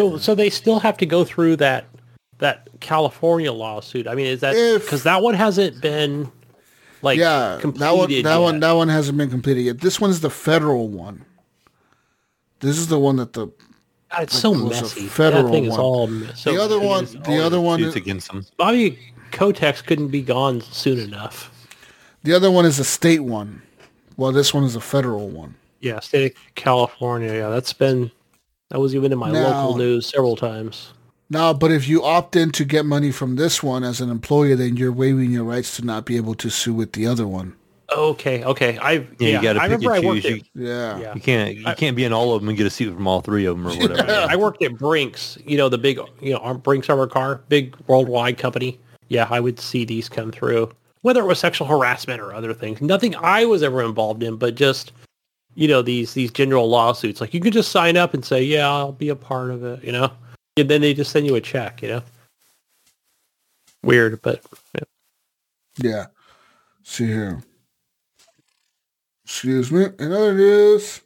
So, 0.00 0.16
so 0.16 0.34
they 0.34 0.50
still 0.50 0.80
have 0.80 0.96
to 0.96 1.06
go 1.06 1.24
through 1.24 1.56
that 1.56 1.84
that 2.38 2.68
California 2.80 3.52
lawsuit. 3.52 4.08
I 4.08 4.14
mean, 4.14 4.26
is 4.26 4.40
that 4.40 4.54
because 4.80 5.02
that 5.02 5.22
one 5.22 5.34
hasn't 5.34 5.82
been 5.82 6.32
like 7.02 7.18
yeah, 7.18 7.58
completed 7.60 7.82
that 7.82 7.96
one, 7.96 8.08
that 8.08 8.14
yet. 8.30 8.36
one, 8.38 8.60
that 8.60 8.72
one 8.72 8.88
hasn't 8.88 9.16
been 9.18 9.30
completed 9.30 9.62
yet. 9.62 9.80
This 9.80 10.00
one's 10.00 10.20
the 10.20 10.30
federal 10.30 10.88
one. 10.88 11.24
This 12.60 12.76
is 12.78 12.88
the 12.88 12.98
one 12.98 13.16
that 13.16 13.32
the 13.32 13.46
God, 14.10 14.24
it's 14.24 14.38
so 14.38 14.52
it 14.54 14.62
was 14.64 14.78
a 14.78 14.82
messy. 14.82 15.06
federal 15.06 15.44
that 15.44 15.50
thing 15.50 15.64
is 15.64 15.70
one. 15.70 15.80
all 15.80 16.06
me- 16.08 16.28
so 16.34 16.52
the 16.52 16.62
other 16.62 16.76
messy. 16.78 17.16
one, 17.18 17.22
the 17.24 17.44
other 17.44 17.60
one, 17.60 17.80
Suits 17.80 17.96
against 17.96 18.28
them. 18.28 18.44
Bobby 18.56 18.98
Kotex 19.32 19.84
couldn't 19.84 20.08
be 20.08 20.20
gone 20.22 20.60
soon 20.60 20.98
enough. 20.98 21.50
the 22.24 22.32
other 22.34 22.50
one 22.50 22.66
is 22.66 22.78
a 22.78 22.84
state 22.84 23.20
one. 23.20 23.62
Well, 24.16 24.32
this 24.32 24.52
one 24.52 24.64
is 24.64 24.76
a 24.76 24.80
federal 24.80 25.28
one. 25.28 25.54
Yeah, 25.80 26.00
state 26.00 26.32
of 26.32 26.54
California. 26.56 27.32
Yeah, 27.32 27.48
that's 27.48 27.72
been 27.72 28.10
that 28.68 28.78
was 28.80 28.94
even 28.94 29.12
in 29.12 29.18
my 29.18 29.30
Now- 29.30 29.60
local 29.62 29.78
news 29.78 30.06
several 30.06 30.36
times. 30.36 30.92
Now, 31.32 31.52
but 31.52 31.70
if 31.70 31.86
you 31.88 32.02
opt 32.02 32.34
in 32.34 32.50
to 32.52 32.64
get 32.64 32.84
money 32.84 33.12
from 33.12 33.36
this 33.36 33.62
one 33.62 33.84
as 33.84 34.00
an 34.00 34.10
employer, 34.10 34.56
then 34.56 34.76
you're 34.76 34.92
waiving 34.92 35.30
your 35.30 35.44
rights 35.44 35.76
to 35.76 35.84
not 35.84 36.04
be 36.04 36.16
able 36.16 36.34
to 36.34 36.50
sue 36.50 36.74
with 36.74 36.92
the 36.92 37.06
other 37.06 37.26
one. 37.26 37.54
Okay, 37.96 38.44
okay. 38.44 38.78
I 38.78 38.92
yeah, 38.92 39.04
Yeah, 39.18 39.28
you 39.28 39.42
got 39.42 39.52
to 39.54 39.60
I 39.60 39.68
pick 39.68 39.78
remember 39.78 39.92
I 39.92 39.96
and 39.98 40.06
worked 40.06 40.22
choose. 40.22 40.40
at, 40.42 40.46
You, 40.54 40.66
Yeah. 40.68 40.98
yeah. 40.98 41.14
you 41.14 41.20
can't 41.20 41.56
you 41.56 41.74
can't 41.76 41.96
be 41.96 42.04
in 42.04 42.12
all 42.12 42.34
of 42.34 42.40
them 42.42 42.48
and 42.48 42.58
get 42.58 42.66
a 42.66 42.70
suit 42.70 42.92
from 42.94 43.06
all 43.06 43.20
three 43.20 43.44
of 43.46 43.56
them 43.56 43.66
or 43.66 43.70
whatever. 43.76 44.10
I 44.28 44.36
worked 44.36 44.62
at 44.62 44.76
Brinks, 44.76 45.38
you 45.46 45.56
know, 45.56 45.68
the 45.68 45.78
big, 45.78 45.98
you 46.20 46.32
know, 46.34 46.54
Brinks 46.54 46.88
Armor 46.90 47.06
Car, 47.08 47.40
big 47.48 47.76
worldwide 47.86 48.38
company. 48.38 48.78
Yeah, 49.08 49.26
I 49.30 49.40
would 49.40 49.58
see 49.58 49.84
these 49.84 50.08
come 50.08 50.30
through, 50.30 50.70
whether 51.02 51.20
it 51.20 51.26
was 51.26 51.40
sexual 51.40 51.66
harassment 51.66 52.20
or 52.20 52.32
other 52.32 52.54
things. 52.54 52.80
Nothing 52.80 53.16
I 53.16 53.44
was 53.44 53.62
ever 53.64 53.82
involved 53.82 54.22
in, 54.22 54.36
but 54.36 54.54
just, 54.54 54.92
you 55.56 55.66
know, 55.66 55.82
these 55.82 56.14
these 56.14 56.30
general 56.30 56.68
lawsuits. 56.68 57.20
Like 57.20 57.34
you 57.34 57.40
could 57.40 57.52
just 57.52 57.72
sign 57.72 57.96
up 57.96 58.14
and 58.14 58.24
say, 58.24 58.42
yeah, 58.42 58.68
I'll 58.68 58.92
be 58.92 59.08
a 59.08 59.16
part 59.16 59.50
of 59.50 59.64
it, 59.64 59.82
you 59.82 59.90
know, 59.90 60.12
and 60.60 60.70
then 60.70 60.80
they 60.80 60.94
just 60.94 61.10
send 61.10 61.26
you 61.26 61.34
a 61.34 61.40
check, 61.40 61.82
you 61.82 61.88
know. 61.88 62.02
Weird, 63.82 64.20
but 64.22 64.42
yeah. 64.74 64.84
Yeah. 65.78 66.06
See 66.82 67.06
here. 67.06 67.42
Excuse 69.24 69.70
me. 69.70 69.86
In 69.98 70.12
other 70.12 70.34
news, 70.34 71.00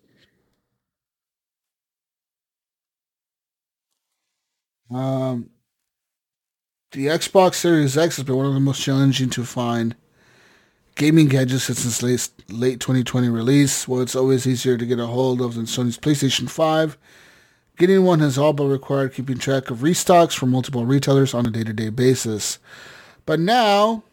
um, 4.91 5.51
the 6.93 7.07
Xbox 7.07 7.57
Series 7.57 7.99
X 7.99 8.17
has 8.17 8.25
been 8.25 8.37
one 8.37 8.47
of 8.47 8.55
the 8.55 8.61
most 8.61 8.81
challenging 8.83 9.29
to 9.31 9.45
find 9.45 9.95
gaming 10.95 11.29
gadgets 11.29 11.65
since 11.65 11.85
its 11.85 12.03
late, 12.03 12.31
late 12.49 12.81
2020 12.81 13.29
release. 13.29 13.87
While 13.87 14.01
it's 14.01 14.17
always 14.17 14.47
easier 14.47 14.79
to 14.79 14.87
get 14.87 14.99
a 14.99 15.07
hold 15.07 15.41
of 15.41 15.55
than 15.55 15.67
Sony's 15.67 15.99
PlayStation 15.99 16.49
5, 16.49 16.97
Getting 17.77 18.05
one 18.05 18.21
has 18.21 18.39
all 18.39 18.53
but 18.53 18.67
required 18.67 19.15
keeping 19.15 19.39
track 19.39 19.71
of 19.71 19.79
restocks 19.79 20.33
from 20.33 20.51
multiple 20.51 20.87
retailers 20.87 21.35
on 21.35 21.45
a 21.45 21.51
day-to-day 21.51 21.91
basis. 21.91 22.59
But 23.27 23.41
now, 23.41 24.05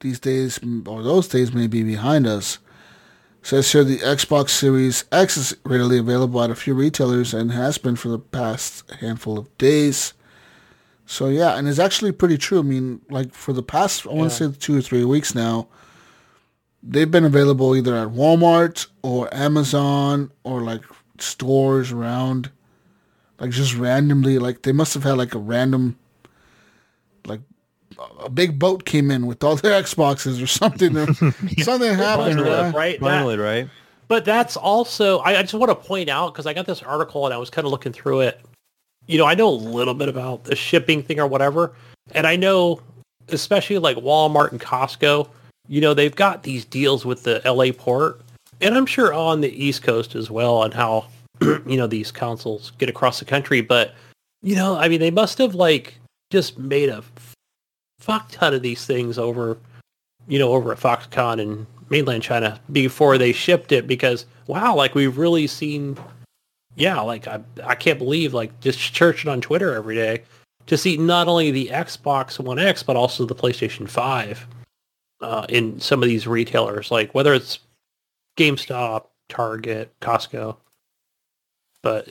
these 0.00 0.20
days, 0.20 0.60
or 0.86 1.02
those 1.02 1.26
days 1.26 1.52
may 1.52 1.66
be 1.66 1.82
behind 1.82 2.26
us. 2.26 2.58
Says 3.42 3.72
here 3.72 3.84
the 3.84 3.98
Xbox 3.98 4.50
Series 4.50 5.04
X 5.10 5.36
is 5.36 5.56
readily 5.64 5.98
available 5.98 6.42
at 6.42 6.50
a 6.50 6.54
few 6.54 6.74
retailers 6.74 7.32
and 7.32 7.50
has 7.52 7.78
been 7.78 7.96
for 7.96 8.08
the 8.08 8.18
past 8.18 8.88
handful 9.00 9.38
of 9.38 9.56
days. 9.56 10.12
So 11.06 11.28
yeah, 11.28 11.56
and 11.56 11.66
it's 11.66 11.78
actually 11.78 12.12
pretty 12.12 12.36
true. 12.36 12.60
I 12.60 12.62
mean, 12.62 13.00
like 13.08 13.32
for 13.32 13.52
the 13.52 13.62
past, 13.62 14.06
I 14.06 14.12
want 14.12 14.30
to 14.30 14.36
say 14.36 14.58
two 14.58 14.76
or 14.76 14.82
three 14.82 15.04
weeks 15.04 15.34
now, 15.34 15.68
they've 16.82 17.10
been 17.10 17.24
available 17.24 17.74
either 17.74 17.96
at 17.96 18.08
Walmart 18.08 18.86
or 19.02 19.32
Amazon 19.34 20.30
or 20.44 20.60
like 20.60 20.82
stores 21.18 21.92
around, 21.92 22.50
like 23.40 23.50
just 23.50 23.74
randomly. 23.76 24.38
Like 24.38 24.62
they 24.62 24.72
must 24.72 24.94
have 24.94 25.02
had 25.02 25.16
like 25.16 25.34
a 25.34 25.38
random, 25.38 25.98
like 27.26 27.40
a 28.20 28.28
big 28.30 28.58
boat 28.58 28.84
came 28.84 29.10
in 29.10 29.26
with 29.26 29.42
all 29.42 29.56
their 29.56 29.80
Xboxes 29.82 30.42
or 30.42 30.46
something. 30.46 30.94
something 31.62 31.94
happened, 31.94 32.40
Finally, 32.40 32.50
right? 32.50 32.74
right? 32.74 33.00
That- 33.00 33.06
Finally, 33.06 33.38
right? 33.38 33.68
But 34.08 34.24
that's 34.24 34.56
also, 34.56 35.18
I, 35.18 35.38
I 35.38 35.42
just 35.42 35.54
want 35.54 35.70
to 35.70 35.76
point 35.76 36.08
out, 36.08 36.32
because 36.32 36.44
I 36.44 36.52
got 36.52 36.66
this 36.66 36.82
article 36.82 37.26
and 37.26 37.32
I 37.32 37.38
was 37.38 37.48
kind 37.48 37.64
of 37.64 37.70
looking 37.70 37.92
through 37.92 38.22
it. 38.22 38.40
You 39.06 39.18
know, 39.18 39.24
I 39.24 39.34
know 39.36 39.48
a 39.48 39.54
little 39.54 39.94
bit 39.94 40.08
about 40.08 40.42
the 40.42 40.56
shipping 40.56 41.00
thing 41.04 41.20
or 41.20 41.28
whatever. 41.28 41.74
And 42.10 42.26
I 42.26 42.34
know, 42.34 42.80
especially 43.28 43.78
like 43.78 43.96
Walmart 43.98 44.50
and 44.50 44.60
Costco, 44.60 45.28
you 45.68 45.80
know, 45.80 45.94
they've 45.94 46.14
got 46.14 46.42
these 46.42 46.64
deals 46.64 47.04
with 47.04 47.22
the 47.22 47.40
LA 47.44 47.66
port. 47.72 48.20
And 48.60 48.76
I'm 48.76 48.84
sure 48.84 49.14
on 49.14 49.42
the 49.42 49.64
East 49.64 49.84
Coast 49.84 50.16
as 50.16 50.28
well 50.28 50.56
on 50.56 50.72
how, 50.72 51.06
you 51.40 51.76
know, 51.76 51.86
these 51.86 52.12
consoles 52.12 52.72
get 52.78 52.88
across 52.88 53.18
the 53.18 53.24
country. 53.24 53.60
But, 53.60 53.94
you 54.42 54.54
know, 54.54 54.76
I 54.76 54.88
mean, 54.88 55.00
they 55.00 55.10
must 55.10 55.38
have 55.38 55.54
like 55.54 55.98
just 56.30 56.58
made 56.58 56.88
a 56.88 57.02
fuck 57.98 58.30
ton 58.30 58.54
of 58.54 58.62
these 58.62 58.86
things 58.86 59.18
over, 59.18 59.58
you 60.28 60.38
know, 60.38 60.52
over 60.52 60.72
at 60.72 60.78
Foxconn 60.78 61.40
in 61.40 61.66
mainland 61.88 62.22
China 62.22 62.60
before 62.72 63.18
they 63.18 63.32
shipped 63.32 63.72
it 63.72 63.86
because 63.86 64.26
wow, 64.46 64.74
like 64.74 64.94
we've 64.94 65.18
really 65.18 65.46
seen, 65.46 65.96
yeah, 66.76 67.00
like 67.00 67.26
I 67.26 67.40
I 67.64 67.74
can't 67.74 67.98
believe 67.98 68.34
like 68.34 68.58
just 68.60 68.78
searching 68.94 69.30
on 69.30 69.40
Twitter 69.40 69.74
every 69.74 69.94
day 69.94 70.22
to 70.66 70.76
see 70.76 70.96
not 70.96 71.28
only 71.28 71.50
the 71.50 71.68
Xbox 71.68 72.38
One 72.38 72.58
X 72.58 72.82
but 72.82 72.96
also 72.96 73.26
the 73.26 73.34
PlayStation 73.34 73.88
Five 73.88 74.46
uh, 75.20 75.46
in 75.48 75.80
some 75.80 76.02
of 76.02 76.08
these 76.08 76.26
retailers, 76.26 76.90
like 76.90 77.14
whether 77.14 77.34
it's 77.34 77.58
GameStop, 78.36 79.06
Target, 79.28 79.92
Costco. 80.00 80.56
But 81.82 82.10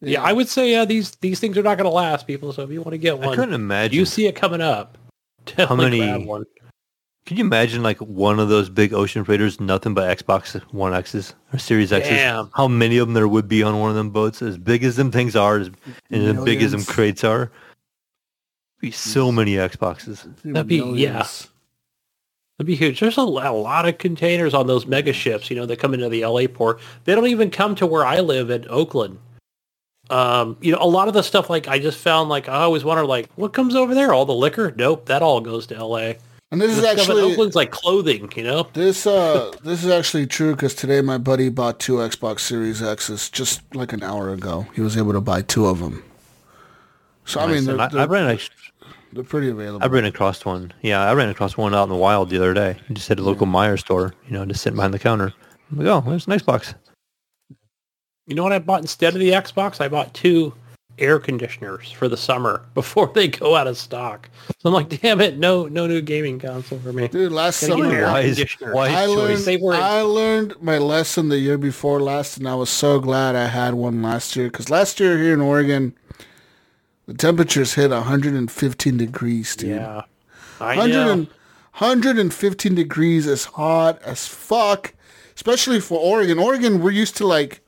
yeah, 0.00 0.22
I 0.22 0.32
would 0.32 0.48
say 0.48 0.70
yeah, 0.70 0.84
these 0.84 1.12
these 1.16 1.40
things 1.40 1.58
are 1.58 1.62
not 1.62 1.76
going 1.76 1.88
to 1.90 1.94
last, 1.94 2.26
people. 2.26 2.52
So 2.52 2.62
if 2.62 2.70
you 2.70 2.80
want 2.82 2.92
to 2.92 2.98
get 2.98 3.16
one, 3.18 3.24
I 3.24 3.26
one, 3.28 3.36
couldn't 3.36 3.54
imagine. 3.54 3.98
you 3.98 4.04
see 4.04 4.26
it 4.26 4.36
coming 4.36 4.60
up. 4.60 4.96
Definitely 5.44 6.00
many- 6.00 6.18
grab 6.18 6.24
one. 6.26 6.44
Can 7.26 7.36
you 7.36 7.44
imagine 7.44 7.82
like 7.82 7.98
one 7.98 8.40
of 8.40 8.48
those 8.48 8.70
big 8.70 8.94
ocean 8.94 9.22
freighters, 9.22 9.60
nothing 9.60 9.92
but 9.92 10.16
Xbox 10.16 10.54
One 10.72 10.94
X's 10.94 11.34
or 11.52 11.58
Series 11.58 11.92
X's? 11.92 12.08
Damn. 12.08 12.50
How 12.54 12.66
many 12.68 12.96
of 12.96 13.06
them 13.06 13.12
there 13.12 13.28
would 13.28 13.46
be 13.48 13.62
on 13.62 13.78
one 13.78 13.90
of 13.90 13.96
them 13.96 14.08
boats? 14.08 14.40
As 14.40 14.56
big 14.56 14.82
as 14.82 14.96
them 14.96 15.10
things 15.10 15.36
are, 15.36 15.58
as, 15.58 15.70
and 16.10 16.38
as 16.38 16.42
big 16.42 16.62
as 16.62 16.72
them 16.72 16.84
crates 16.84 17.24
are, 17.24 17.52
be 18.80 18.90
so 18.90 19.30
many 19.30 19.56
Xboxes. 19.56 20.26
That'd 20.42 20.68
be- 20.68 20.76
yeah. 20.78 21.26
That'd 22.58 22.66
be 22.66 22.74
huge. 22.74 22.98
There's 22.98 23.16
a, 23.18 23.22
a 23.22 23.22
lot 23.22 23.86
of 23.86 23.98
containers 23.98 24.52
on 24.52 24.66
those 24.66 24.84
mega 24.84 25.12
ships, 25.12 25.48
you 25.48 25.54
know, 25.54 25.64
that 25.66 25.78
come 25.78 25.94
into 25.94 26.08
the 26.08 26.26
LA 26.26 26.48
port. 26.52 26.80
They 27.04 27.14
don't 27.14 27.28
even 27.28 27.50
come 27.50 27.76
to 27.76 27.86
where 27.86 28.04
I 28.04 28.18
live 28.18 28.50
in 28.50 28.66
Oakland. 28.68 29.18
Um, 30.10 30.56
you 30.60 30.72
know, 30.72 30.78
a 30.80 30.88
lot 30.88 31.06
of 31.06 31.14
the 31.14 31.22
stuff 31.22 31.48
like 31.48 31.68
I 31.68 31.78
just 31.78 31.98
found 31.98 32.28
like 32.28 32.48
I 32.48 32.62
always 32.62 32.82
wonder 32.82 33.06
like 33.06 33.30
what 33.36 33.52
comes 33.52 33.76
over 33.76 33.94
there? 33.94 34.12
All 34.12 34.24
the 34.24 34.34
liquor? 34.34 34.74
Nope, 34.76 35.06
that 35.06 35.22
all 35.22 35.40
goes 35.40 35.68
to 35.68 35.84
LA. 35.84 36.14
And 36.50 36.60
this 36.60 36.72
is 36.72 36.78
stuff 36.78 36.94
in 36.94 36.98
actually 36.98 37.22
Oakland's 37.22 37.54
like 37.54 37.70
clothing, 37.70 38.32
you 38.34 38.42
know? 38.42 38.66
This 38.72 39.06
uh 39.06 39.52
this 39.62 39.84
is 39.84 39.90
actually 39.90 40.26
true 40.26 40.54
because 40.54 40.74
today 40.74 41.00
my 41.02 41.18
buddy 41.18 41.50
bought 41.50 41.78
two 41.78 41.96
Xbox 41.96 42.40
Series 42.40 42.82
X's 42.82 43.28
just 43.28 43.60
like 43.74 43.92
an 43.92 44.02
hour 44.02 44.32
ago. 44.32 44.66
He 44.74 44.80
was 44.80 44.96
able 44.96 45.12
to 45.12 45.20
buy 45.20 45.42
two 45.42 45.66
of 45.66 45.78
them. 45.78 46.02
So 47.26 47.40
I 47.40 47.46
mean, 47.46 47.66
they're, 47.66 47.78
I, 47.78 47.88
they're, 47.88 48.00
I 48.00 48.04
ran, 48.06 48.30
ac- 48.30 48.48
they're 49.12 49.24
pretty 49.24 49.48
available. 49.48 49.84
I 49.84 49.88
ran 49.88 50.04
across 50.04 50.44
one. 50.44 50.72
Yeah, 50.82 51.00
I 51.02 51.12
ran 51.14 51.28
across 51.28 51.56
one 51.56 51.74
out 51.74 51.84
in 51.84 51.88
the 51.90 51.96
wild 51.96 52.30
the 52.30 52.36
other 52.36 52.54
day. 52.54 52.76
Just 52.92 53.10
at 53.10 53.18
a 53.18 53.22
local 53.22 53.46
Meyer 53.46 53.76
store, 53.76 54.14
you 54.26 54.32
know, 54.32 54.44
just 54.46 54.62
sitting 54.62 54.76
behind 54.76 54.94
the 54.94 54.98
counter. 54.98 55.32
I'm 55.70 55.78
like, 55.78 55.86
oh, 55.86 56.08
there's 56.08 56.26
an 56.26 56.32
Xbox. 56.38 56.74
You 58.26 58.34
know 58.34 58.42
what 58.42 58.52
I 58.52 58.58
bought 58.58 58.80
instead 58.82 59.14
of 59.14 59.20
the 59.20 59.30
Xbox? 59.30 59.80
I 59.80 59.88
bought 59.88 60.12
two 60.14 60.52
air 60.98 61.18
conditioners 61.20 61.92
for 61.92 62.08
the 62.08 62.16
summer 62.16 62.66
before 62.74 63.10
they 63.14 63.28
go 63.28 63.54
out 63.54 63.66
of 63.68 63.78
stock. 63.78 64.28
So 64.58 64.68
I'm 64.68 64.74
like, 64.74 64.88
damn 65.00 65.20
it, 65.20 65.38
no 65.38 65.66
no 65.66 65.86
new 65.86 66.00
gaming 66.02 66.38
console 66.38 66.78
for 66.80 66.92
me. 66.92 67.08
Dude, 67.08 67.32
last 67.32 67.60
summer 67.60 68.02
Wise- 68.02 68.38
wise 68.60 68.94
I 68.94 69.06
choice. 69.06 69.16
learned 69.16 69.38
They 69.44 69.60
I 69.78 70.00
learned 70.02 70.54
my 70.60 70.78
lesson 70.78 71.28
the 71.28 71.38
year 71.38 71.56
before 71.56 72.00
last, 72.00 72.36
and 72.36 72.48
I 72.48 72.54
was 72.56 72.68
so 72.68 72.98
glad 73.00 73.34
I 73.36 73.46
had 73.46 73.74
one 73.74 74.02
last 74.02 74.36
year 74.36 74.48
because 74.50 74.68
last 74.70 74.98
year 75.00 75.16
here 75.18 75.34
in 75.34 75.40
Oregon, 75.40 75.94
the 77.08 77.14
temperatures 77.14 77.72
hit 77.72 77.90
115 77.90 78.96
degrees, 78.98 79.56
dude. 79.56 79.70
Yeah. 79.70 80.02
I 80.60 80.76
100 80.76 80.92
know. 80.92 81.12
and, 81.12 81.26
115 81.78 82.74
degrees 82.74 83.26
is 83.26 83.46
hot 83.46 84.00
as 84.02 84.26
fuck, 84.26 84.92
especially 85.34 85.80
for 85.80 85.98
Oregon. 85.98 86.38
Oregon, 86.38 86.82
we're 86.82 86.90
used 86.90 87.16
to 87.16 87.26
like, 87.26 87.62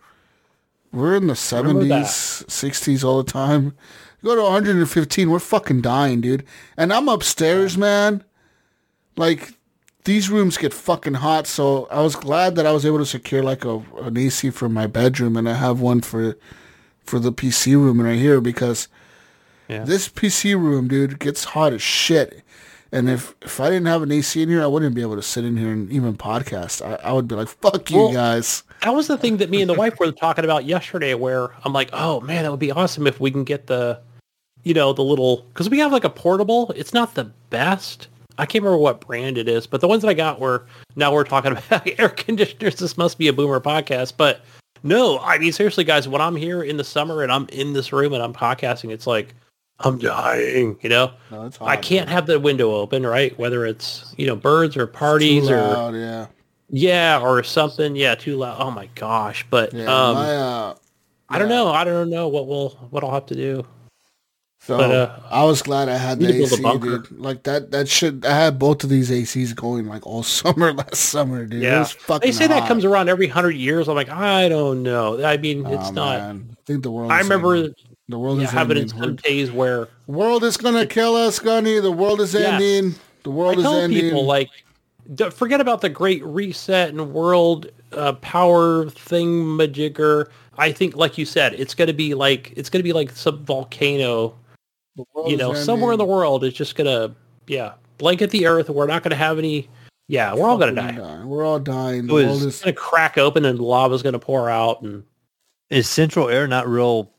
we're 0.92 1.16
in 1.16 1.26
the 1.26 1.34
70s, 1.34 2.44
60s 2.44 3.02
all 3.02 3.22
the 3.22 3.32
time. 3.32 3.72
You 4.20 4.28
go 4.28 4.34
to 4.36 4.42
115, 4.42 5.30
we're 5.30 5.38
fucking 5.38 5.80
dying, 5.80 6.20
dude. 6.20 6.44
And 6.76 6.92
I'm 6.92 7.08
upstairs, 7.08 7.78
man. 7.78 8.22
Like, 9.16 9.54
these 10.04 10.28
rooms 10.28 10.58
get 10.58 10.74
fucking 10.74 11.14
hot, 11.14 11.46
so 11.46 11.86
I 11.90 12.02
was 12.02 12.14
glad 12.14 12.56
that 12.56 12.66
I 12.66 12.72
was 12.72 12.84
able 12.84 12.98
to 12.98 13.06
secure 13.06 13.42
like 13.42 13.64
a 13.64 13.82
an 13.98 14.18
AC 14.18 14.50
for 14.50 14.68
my 14.68 14.86
bedroom, 14.86 15.36
and 15.36 15.48
I 15.48 15.54
have 15.54 15.80
one 15.80 16.00
for 16.00 16.36
for 17.04 17.18
the 17.18 17.32
PC 17.32 17.72
room 17.72 18.00
right 18.00 18.18
here 18.18 18.40
because 18.40 18.88
Yeah. 19.70 19.84
this 19.84 20.08
PC 20.08 20.54
room, 20.54 20.88
dude, 20.88 21.18
gets 21.18 21.44
hot 21.44 21.72
as 21.72 21.80
shit. 21.82 22.42
And 22.92 23.08
if 23.08 23.34
if 23.42 23.60
I 23.60 23.70
didn't 23.70 23.86
have 23.86 24.02
an 24.02 24.10
AC 24.10 24.42
in 24.42 24.48
here, 24.48 24.62
I 24.62 24.66
wouldn't 24.66 24.94
be 24.96 25.00
able 25.02 25.14
to 25.16 25.22
sit 25.22 25.44
in 25.44 25.56
here 25.56 25.70
and 25.70 25.90
even 25.92 26.16
podcast. 26.16 26.84
I, 26.84 26.94
I 27.08 27.12
would 27.12 27.28
be 27.28 27.36
like, 27.36 27.46
"Fuck 27.48 27.88
you 27.90 27.96
Well, 27.98 28.12
guys." 28.12 28.64
that 28.82 28.94
was 28.94 29.06
the 29.06 29.16
thing 29.16 29.36
that 29.36 29.48
me 29.50 29.60
and 29.60 29.70
the 29.70 29.74
wife 29.74 29.98
were 30.00 30.10
talking 30.10 30.44
about 30.44 30.64
yesterday 30.64 31.14
where 31.14 31.50
I'm 31.64 31.72
like, 31.72 31.90
oh 31.92 32.20
man, 32.22 32.42
that 32.42 32.50
would 32.50 32.58
be 32.60 32.72
awesome 32.72 33.06
if 33.06 33.20
we 33.20 33.30
can 33.30 33.44
get 33.44 33.66
the, 33.68 34.00
you 34.64 34.72
know, 34.74 34.92
the 34.92 35.02
little, 35.04 35.42
because 35.52 35.68
we 35.70 35.78
have 35.80 35.92
like 35.92 36.04
a 36.04 36.10
portable. 36.10 36.72
It's 36.74 36.94
not 36.94 37.14
the 37.14 37.24
best. 37.50 38.08
I 38.38 38.46
can't 38.46 38.64
remember 38.64 38.78
what 38.82 39.02
brand 39.06 39.36
it 39.36 39.48
is, 39.48 39.66
but 39.66 39.82
the 39.82 39.86
ones 39.88 40.00
that 40.02 40.08
I 40.08 40.14
got 40.14 40.40
were, 40.40 40.64
now 40.96 41.12
we're 41.12 41.24
talking 41.24 41.52
about 41.56 41.86
air 42.00 42.08
conditioners. 42.08 42.76
This 42.76 42.96
must 42.96 43.18
be 43.18 43.28
a 43.28 43.32
boomer 43.34 43.60
podcast, 43.60 44.14
but 44.16 44.40
no, 44.82 45.18
I 45.18 45.36
mean, 45.38 45.52
seriously 45.52 45.84
guys, 45.84 46.08
when 46.08 46.22
I'm 46.22 46.34
here 46.36 46.62
in 46.62 46.78
the 46.78 46.84
summer 46.84 47.22
and 47.22 47.30
I'm 47.30 47.46
in 47.50 47.74
this 47.74 47.92
room 47.92 48.14
and 48.14 48.22
I'm 48.22 48.32
podcasting, 48.32 48.90
it's 48.90 49.06
like, 49.06 49.34
I'm 49.82 49.98
dying, 49.98 50.76
you 50.82 50.88
know? 50.90 51.12
No, 51.30 51.46
it's 51.46 51.58
I 51.60 51.76
can't 51.76 52.08
have 52.08 52.26
the 52.26 52.38
window 52.38 52.74
open, 52.74 53.04
right? 53.06 53.36
Whether 53.38 53.64
it's, 53.66 54.14
you 54.18 54.26
know, 54.26 54.36
birds 54.36 54.76
or 54.76 54.86
parties 54.86 55.48
Too 55.48 55.54
or 55.54 55.96
yeah, 55.96 56.26
yeah, 56.68 57.18
or 57.20 57.42
something. 57.42 57.96
Yeah, 57.96 58.14
too 58.14 58.36
loud. 58.36 58.60
Oh 58.60 58.70
my 58.70 58.86
gosh! 58.94 59.46
But 59.50 59.72
yeah. 59.72 59.84
um, 59.86 60.14
my, 60.16 60.36
uh, 60.36 60.74
I 61.28 61.38
don't 61.38 61.48
know. 61.48 61.68
I 61.68 61.84
don't 61.84 62.10
know 62.10 62.28
what 62.28 62.46
we'll 62.46 62.70
what 62.90 63.02
I'll 63.02 63.12
have 63.12 63.26
to 63.26 63.34
do. 63.34 63.64
so 64.60 64.76
but, 64.76 64.90
uh, 64.90 65.18
I 65.30 65.44
was 65.44 65.62
glad 65.62 65.88
I 65.88 65.96
had 65.96 66.20
the 66.20 66.26
to 66.26 66.32
build 66.34 66.52
a 66.52 66.68
AC, 66.68 66.78
dude. 66.78 67.18
Like 67.18 67.42
that. 67.44 67.70
That 67.70 67.88
should. 67.88 68.26
I 68.26 68.36
had 68.36 68.58
both 68.58 68.84
of 68.84 68.90
these 68.90 69.10
ACs 69.10 69.54
going 69.56 69.86
like 69.86 70.06
all 70.06 70.22
summer 70.40 70.72
last 70.74 70.96
summer, 70.96 71.46
dude. 71.46 71.62
It 71.62 71.66
Yeah, 71.66 71.78
was 71.78 71.92
fucking. 71.92 72.28
they 72.28 72.32
say 72.32 72.46
that 72.48 72.68
comes 72.68 72.84
around 72.84 73.08
every 73.08 73.28
hundred 73.28 73.52
years. 73.56 73.88
I'm 73.88 73.94
like, 73.94 74.10
I 74.10 74.48
don't 74.50 74.82
know. 74.82 75.24
I 75.24 75.38
mean, 75.38 75.64
it's 75.66 75.88
Oh, 75.88 75.92
not. 75.92 76.18
man. 76.20 76.48
I 76.52 76.60
think 76.66 76.82
the 76.82 76.90
world. 76.90 77.10
I 77.10 77.20
remember 77.20 77.54
ending. 77.54 77.74
The 78.10 78.18
world 78.18 78.38
yeah, 78.38 78.44
is 78.44 78.50
having 78.50 78.76
ending. 78.76 78.94
in 78.94 79.00
We're- 79.00 79.08
some 79.08 79.16
days 79.16 79.50
where 79.50 79.88
world 80.06 80.44
is 80.44 80.56
gonna 80.56 80.86
kill 80.86 81.16
us, 81.16 81.38
Gunny. 81.38 81.78
The 81.80 81.90
world 81.92 82.20
is 82.20 82.34
Yes. 82.34 82.60
ending. 82.60 82.94
The 83.22 83.30
I 83.30 83.34
world 83.34 83.58
is 83.58 83.64
tell 83.64 83.76
ending. 83.76 84.00
people 84.00 84.24
like, 84.24 84.48
forget 85.32 85.60
about 85.60 85.80
the 85.80 85.88
Great 85.88 86.24
Reset 86.24 86.88
and 86.90 87.12
world 87.12 87.70
uh, 87.92 88.12
power 88.14 88.88
thing 88.90 89.44
majigger. 89.44 90.26
I 90.58 90.72
think, 90.72 90.94
like 90.96 91.18
you 91.18 91.24
said, 91.24 91.54
it's 91.54 91.74
gonna 91.74 91.92
be 91.92 92.14
like 92.14 92.52
it's 92.56 92.70
gonna 92.70 92.84
be 92.84 92.92
like 92.92 93.10
some 93.10 93.44
volcano 93.44 94.34
you 95.26 95.36
know, 95.36 95.54
somewhere 95.54 95.92
in 95.92 95.98
the 95.98 96.04
world 96.04 96.44
is 96.44 96.52
just 96.52 96.74
gonna, 96.74 97.14
yeah, 97.46 97.72
blanket 97.96 98.30
the 98.30 98.46
earth. 98.46 98.68
We're 98.68 98.86
not 98.86 99.02
gonna 99.02 99.14
have 99.16 99.38
any. 99.38 99.68
Yeah, 100.08 100.34
we're 100.34 100.48
all 100.48 100.58
gonna 100.58 100.72
die. 100.74 100.90
die. 100.92 101.24
We're 101.24 101.44
all 101.44 101.58
dying. 101.60 102.06
The 102.06 102.16
It 102.16 102.26
world 102.26 102.42
It's 102.42 102.56
is 102.56 102.60
gonna 102.62 102.72
crack 102.74 103.16
open 103.16 103.44
and 103.44 103.58
lava's 103.60 104.02
gonna 104.02 104.18
pour 104.18 104.50
out. 104.50 104.82
And 104.82 105.04
Is 105.70 105.88
Central 105.88 106.28
Air 106.28 106.46
not 106.46 106.68
real 106.68 107.10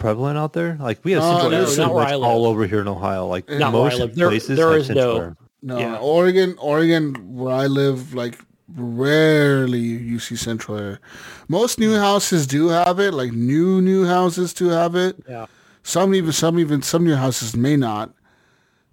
prevalent 0.00 0.36
out 0.38 0.52
there? 0.54 0.76
Like 0.80 1.04
we 1.04 1.12
have 1.12 1.22
No, 1.22 1.30
Central 1.30 1.50
no, 1.52 1.56
Air 1.70 1.76
not 1.76 1.94
where 1.94 2.04
much 2.04 2.12
I 2.12 2.16
live. 2.16 2.24
all 2.28 2.46
over 2.46 2.66
here 2.66 2.80
in 2.80 2.88
Ohio. 2.88 3.26
Like 3.28 3.48
Not 3.48 3.72
where 3.72 3.82
I 3.82 3.84
most 3.90 3.98
live. 4.00 4.14
There- 4.16 4.28
places 4.28 4.56
there 4.56 4.72
have 4.72 4.86
Central 4.86 5.14
no- 5.14 5.20
Air. 5.20 5.36
no 5.62 5.78
Yeah. 5.78 5.96
Oregon. 5.98 6.56
Oregon, 6.58 7.14
where 7.36 7.54
I 7.54 7.66
live, 7.66 8.12
like 8.14 8.38
rarely 8.76 9.78
you 9.80 10.18
see 10.18 10.36
central 10.36 10.78
air. 10.78 11.00
Most 11.48 11.78
new 11.78 11.94
houses 11.96 12.46
do 12.46 12.68
have 12.68 12.98
it, 13.00 13.12
like 13.14 13.32
new 13.32 13.80
new 13.80 14.06
houses 14.06 14.52
do 14.54 14.68
have 14.68 14.94
it. 14.94 15.16
Yeah. 15.28 15.46
Some 15.82 16.14
even 16.14 16.32
some 16.32 16.58
even 16.58 16.82
some 16.82 17.04
new 17.04 17.14
houses 17.16 17.56
may 17.56 17.76
not. 17.76 18.12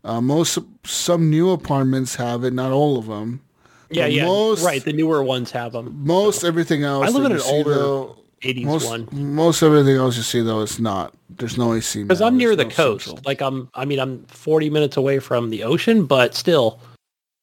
Uh, 0.04 0.22
most 0.22 0.58
some 0.86 1.30
new 1.30 1.50
apartments 1.52 2.16
have 2.16 2.44
it, 2.44 2.54
not 2.54 2.72
all 2.72 2.98
of 2.98 3.08
them. 3.08 3.42
Yeah, 3.90 4.04
But 4.06 4.12
yeah. 4.14 4.26
most- 4.26 4.64
right. 4.66 4.84
The 4.84 4.94
newer 4.94 5.22
ones 5.24 5.52
have 5.52 5.72
them. 5.74 6.02
Most 6.04 6.44
everything 6.44 6.84
else. 6.84 7.08
I 7.08 7.10
live 7.12 7.26
in 7.26 7.32
an 7.34 7.42
older 7.46 7.74
though, 7.74 8.16
80s 8.42 8.66
most 8.66 8.88
one. 8.88 9.08
most 9.12 9.64
everything 9.64 9.96
else 9.96 10.18
you 10.18 10.24
see 10.24 10.42
though 10.42 10.62
it's 10.62 10.80
not. 10.80 11.14
There's 11.30 11.58
no 11.58 11.74
AC. 11.74 12.04
Because 12.04 12.22
I'm 12.22 12.38
near 12.38 12.56
there's 12.56 12.58
the 12.58 12.64
no 12.66 12.70
coast. 12.70 13.06
central. 13.06 13.24
Like 13.26 13.42
I'm, 13.42 13.70
I 13.74 13.86
mean, 13.86 14.00
I'm 14.00 14.26
40 14.26 14.70
minutes 14.70 14.98
away 14.98 15.20
from 15.20 15.50
the 15.50 15.64
ocean, 15.64 16.06
but 16.06 16.34
still, 16.36 16.80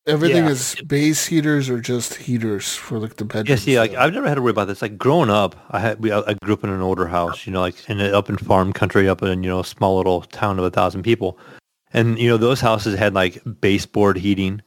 Everything 0.06 0.44
yeah. 0.44 0.50
is 0.50 0.74
base 0.86 1.24
heaters 1.24 1.70
or 1.70 1.80
just 1.80 2.14
heaters 2.16 2.74
for 2.76 2.98
like 2.98 3.16
the 3.16 3.24
bedroom. 3.24 3.46
Yeah, 3.46 3.56
see, 3.56 3.78
like 3.78 3.94
I've 3.94 4.12
never 4.12 4.28
had 4.28 4.34
to 4.34 4.42
worry 4.42 4.50
about 4.50 4.66
this. 4.66 4.82
Like 4.82 4.98
growing 4.98 5.30
up, 5.30 5.56
I 5.70 5.80
had 5.80 5.98
we 6.02 6.12
I 6.12 6.34
grew 6.42 6.52
up 6.52 6.62
in 6.62 6.68
an 6.68 6.82
older 6.82 7.06
house, 7.06 7.46
you 7.46 7.52
know, 7.52 7.60
like 7.62 7.88
in 7.88 8.02
a, 8.02 8.10
up 8.10 8.28
in 8.28 8.36
farm 8.36 8.74
country, 8.74 9.08
up 9.08 9.22
in 9.22 9.42
you 9.42 9.48
know 9.48 9.60
a 9.60 9.64
small 9.64 9.96
little 9.96 10.20
town 10.20 10.58
of 10.58 10.64
a 10.66 10.70
thousand 10.70 11.04
people, 11.04 11.38
and 11.94 12.18
you 12.18 12.28
know 12.28 12.36
those 12.36 12.60
houses 12.60 12.98
had 12.98 13.14
like 13.14 13.40
baseboard 13.62 14.18
heating, 14.18 14.60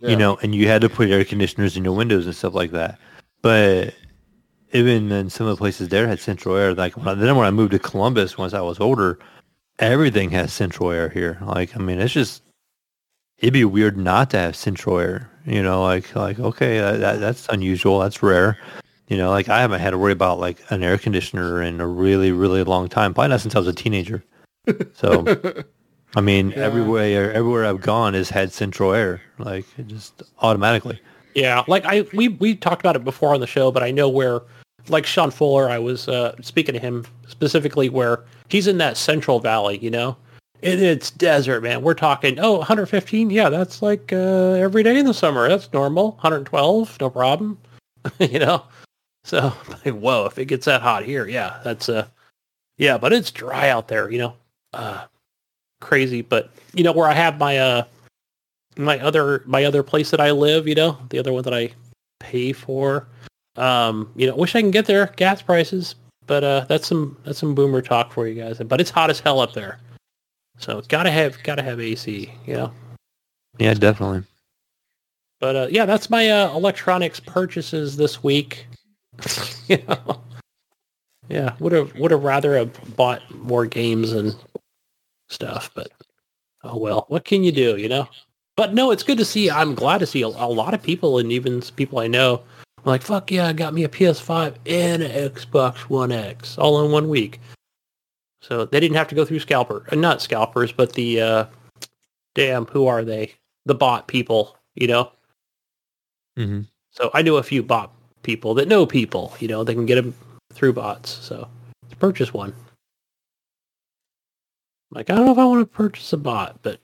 you 0.00 0.16
know, 0.16 0.36
and 0.42 0.54
you 0.54 0.68
had 0.68 0.82
to 0.82 0.90
put 0.90 1.08
air 1.08 1.24
conditioners 1.24 1.78
in 1.78 1.84
your 1.84 1.96
windows 1.96 2.26
and 2.26 2.36
stuff 2.36 2.52
like 2.52 2.72
that. 2.72 2.98
But 3.40 3.94
even 4.74 5.12
in 5.12 5.30
some 5.30 5.46
of 5.46 5.56
the 5.56 5.58
places 5.58 5.88
there 5.88 6.06
had 6.08 6.20
central 6.20 6.56
air. 6.56 6.74
Like 6.74 6.96
when 6.96 7.08
I, 7.08 7.14
then 7.14 7.36
when 7.36 7.46
I 7.46 7.50
moved 7.50 7.70
to 7.72 7.78
Columbus, 7.78 8.36
once 8.36 8.52
I 8.52 8.60
was 8.60 8.80
older, 8.80 9.18
everything 9.78 10.30
has 10.30 10.52
central 10.52 10.90
air 10.90 11.08
here. 11.08 11.38
Like 11.40 11.76
I 11.76 11.78
mean, 11.78 12.00
it's 12.00 12.12
just 12.12 12.42
it'd 13.38 13.54
be 13.54 13.64
weird 13.64 13.96
not 13.96 14.30
to 14.30 14.38
have 14.38 14.56
central 14.56 14.98
air. 14.98 15.30
You 15.46 15.62
know, 15.62 15.82
like 15.82 16.14
like 16.16 16.38
okay, 16.38 16.78
that, 16.78 16.98
that, 16.98 17.20
that's 17.20 17.48
unusual. 17.48 18.00
That's 18.00 18.22
rare. 18.22 18.58
You 19.08 19.16
know, 19.16 19.30
like 19.30 19.48
I 19.48 19.60
haven't 19.60 19.80
had 19.80 19.90
to 19.90 19.98
worry 19.98 20.12
about 20.12 20.40
like 20.40 20.58
an 20.70 20.82
air 20.82 20.98
conditioner 20.98 21.62
in 21.62 21.80
a 21.80 21.86
really 21.86 22.32
really 22.32 22.64
long 22.64 22.88
time. 22.88 23.14
Probably 23.14 23.28
not 23.28 23.40
since 23.40 23.54
I 23.54 23.60
was 23.60 23.68
a 23.68 23.72
teenager. 23.72 24.24
So, 24.94 25.24
I 26.16 26.20
mean, 26.20 26.52
everywhere 26.56 27.32
everywhere 27.32 27.66
I've 27.66 27.82
gone 27.82 28.14
has 28.14 28.28
had 28.28 28.52
central 28.52 28.92
air. 28.92 29.20
Like 29.38 29.66
it 29.78 29.86
just 29.86 30.22
automatically. 30.40 30.98
Yeah, 31.34 31.62
like 31.68 31.84
I 31.84 32.06
we 32.12 32.28
we 32.28 32.56
talked 32.56 32.80
about 32.80 32.96
it 32.96 33.04
before 33.04 33.34
on 33.34 33.40
the 33.40 33.46
show, 33.46 33.70
but 33.70 33.82
I 33.82 33.90
know 33.90 34.08
where 34.08 34.40
like 34.88 35.06
Sean 35.06 35.30
Fuller, 35.30 35.68
I 35.68 35.78
was 35.78 36.08
uh, 36.08 36.34
speaking 36.42 36.74
to 36.74 36.78
him 36.78 37.06
specifically 37.26 37.88
where 37.88 38.24
he's 38.48 38.66
in 38.66 38.78
that 38.78 38.96
Central 38.96 39.40
Valley, 39.40 39.78
you 39.78 39.90
know. 39.90 40.16
And 40.62 40.80
it's 40.80 41.10
desert, 41.10 41.62
man. 41.62 41.82
We're 41.82 41.94
talking, 41.94 42.38
oh, 42.40 42.56
115? 42.58 43.30
Yeah, 43.30 43.50
that's 43.50 43.82
like 43.82 44.12
uh, 44.12 44.52
every 44.52 44.82
day 44.82 44.98
in 44.98 45.04
the 45.04 45.12
summer. 45.12 45.48
That's 45.48 45.72
normal. 45.72 46.12
112, 46.12 47.00
no 47.00 47.10
problem. 47.10 47.58
you 48.18 48.38
know? 48.38 48.62
So, 49.24 49.52
like, 49.84 49.94
whoa, 49.94 50.26
if 50.26 50.38
it 50.38 50.46
gets 50.46 50.66
that 50.66 50.82
hot 50.82 51.04
here, 51.04 51.26
yeah, 51.26 51.60
that's 51.64 51.88
uh 51.88 52.06
yeah, 52.76 52.98
but 52.98 53.12
it's 53.12 53.30
dry 53.30 53.70
out 53.70 53.88
there, 53.88 54.10
you 54.10 54.18
know. 54.18 54.34
Uh 54.72 55.04
crazy, 55.80 56.22
but 56.22 56.50
you 56.74 56.84
know 56.84 56.92
where 56.92 57.08
I 57.08 57.14
have 57.14 57.38
my 57.38 57.58
uh 57.58 57.84
my 58.76 58.98
other 59.00 59.42
my 59.46 59.64
other 59.64 59.82
place 59.82 60.10
that 60.10 60.20
I 60.20 60.30
live, 60.30 60.68
you 60.68 60.74
know, 60.74 60.98
the 61.10 61.18
other 61.18 61.32
one 61.32 61.44
that 61.44 61.54
I 61.54 61.72
pay 62.20 62.52
for. 62.52 63.06
Um, 63.56 64.10
you 64.16 64.26
know, 64.26 64.34
wish 64.34 64.54
I 64.54 64.60
can 64.60 64.70
get 64.70 64.86
there, 64.86 65.12
gas 65.16 65.40
prices, 65.42 65.94
but 66.26 66.42
uh 66.42 66.66
that's 66.68 66.86
some 66.88 67.16
that's 67.24 67.38
some 67.38 67.54
boomer 67.54 67.82
talk 67.82 68.12
for 68.12 68.26
you 68.26 68.40
guys. 68.42 68.58
But 68.58 68.80
it's 68.80 68.90
hot 68.90 69.10
as 69.10 69.20
hell 69.20 69.40
up 69.40 69.52
there. 69.52 69.78
So 70.58 70.78
it's 70.78 70.88
gotta 70.88 71.10
have 71.10 71.40
gotta 71.42 71.62
have 71.62 71.80
AC, 71.80 72.32
you 72.46 72.54
know. 72.54 72.72
Yeah, 73.58 73.74
definitely. 73.74 74.24
But 75.40 75.56
uh 75.56 75.66
yeah, 75.70 75.86
that's 75.86 76.10
my 76.10 76.30
uh 76.30 76.54
electronics 76.54 77.20
purchases 77.20 77.96
this 77.96 78.22
week. 78.22 78.66
you 79.68 79.78
know. 79.88 80.20
Yeah, 81.28 81.54
would 81.58 81.72
have 81.72 81.94
would 81.94 82.10
have 82.10 82.24
rather 82.24 82.56
have 82.56 82.96
bought 82.96 83.22
more 83.34 83.66
games 83.66 84.12
and 84.12 84.34
stuff, 85.28 85.70
but 85.74 85.90
oh 86.64 86.76
well. 86.76 87.04
What 87.08 87.24
can 87.24 87.44
you 87.44 87.52
do, 87.52 87.76
you 87.76 87.88
know? 87.88 88.08
But 88.56 88.74
no, 88.74 88.90
it's 88.90 89.02
good 89.02 89.18
to 89.18 89.24
see. 89.24 89.50
I'm 89.50 89.74
glad 89.74 89.98
to 89.98 90.06
see 90.06 90.22
a, 90.22 90.28
a 90.28 90.48
lot 90.48 90.74
of 90.74 90.82
people 90.82 91.18
and 91.18 91.32
even 91.32 91.60
people 91.76 91.98
I 91.98 92.06
know 92.06 92.42
are 92.84 92.90
like, 92.90 93.02
fuck 93.02 93.30
yeah, 93.30 93.46
I 93.46 93.52
got 93.52 93.74
me 93.74 93.84
a 93.84 93.88
PS5 93.88 94.56
and 94.66 95.02
an 95.02 95.30
Xbox 95.30 95.78
One 95.88 96.12
X 96.12 96.58
all 96.58 96.84
in 96.84 96.92
one 96.92 97.08
week. 97.08 97.40
So 98.42 98.66
they 98.66 98.78
didn't 98.78 98.96
have 98.96 99.08
to 99.08 99.14
go 99.14 99.24
through 99.24 99.40
scalper, 99.40 99.86
uh, 99.90 99.96
not 99.96 100.20
scalpers, 100.20 100.70
but 100.70 100.92
the 100.92 101.20
uh, 101.20 101.44
damn, 102.34 102.66
who 102.66 102.86
are 102.86 103.04
they? 103.04 103.32
The 103.64 103.74
bot 103.74 104.06
people, 104.06 104.58
you 104.74 104.86
know. 104.86 105.12
hmm 106.36 106.62
So 106.90 107.10
I 107.14 107.22
know 107.22 107.36
a 107.36 107.42
few 107.42 107.62
bot 107.62 107.92
people 108.22 108.54
that 108.54 108.68
know 108.68 108.84
people. 108.84 109.34
You 109.40 109.48
know, 109.48 109.64
they 109.64 109.74
can 109.74 109.86
get 109.86 109.94
them 109.94 110.14
through 110.52 110.74
bots. 110.74 111.10
So 111.10 111.48
let's 111.82 111.94
purchase 111.94 112.34
one. 112.34 112.54
Like 114.90 115.08
I 115.10 115.14
don't 115.14 115.26
know 115.26 115.32
if 115.32 115.38
I 115.38 115.44
want 115.46 115.60
to 115.60 115.76
purchase 115.76 116.12
a 116.12 116.18
bot, 116.18 116.58
but 116.62 116.80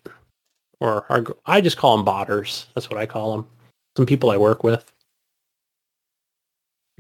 or 0.81 1.05
our, 1.11 1.25
I 1.45 1.61
just 1.61 1.77
call 1.77 1.97
them 1.97 2.07
botters. 2.07 2.67
That's 2.75 2.89
what 2.89 2.99
I 2.99 3.07
call 3.07 3.37
them. 3.37 3.47
Some 3.97 4.07
people 4.07 4.31
I 4.31 4.37
work 4.39 4.65
with, 4.65 4.91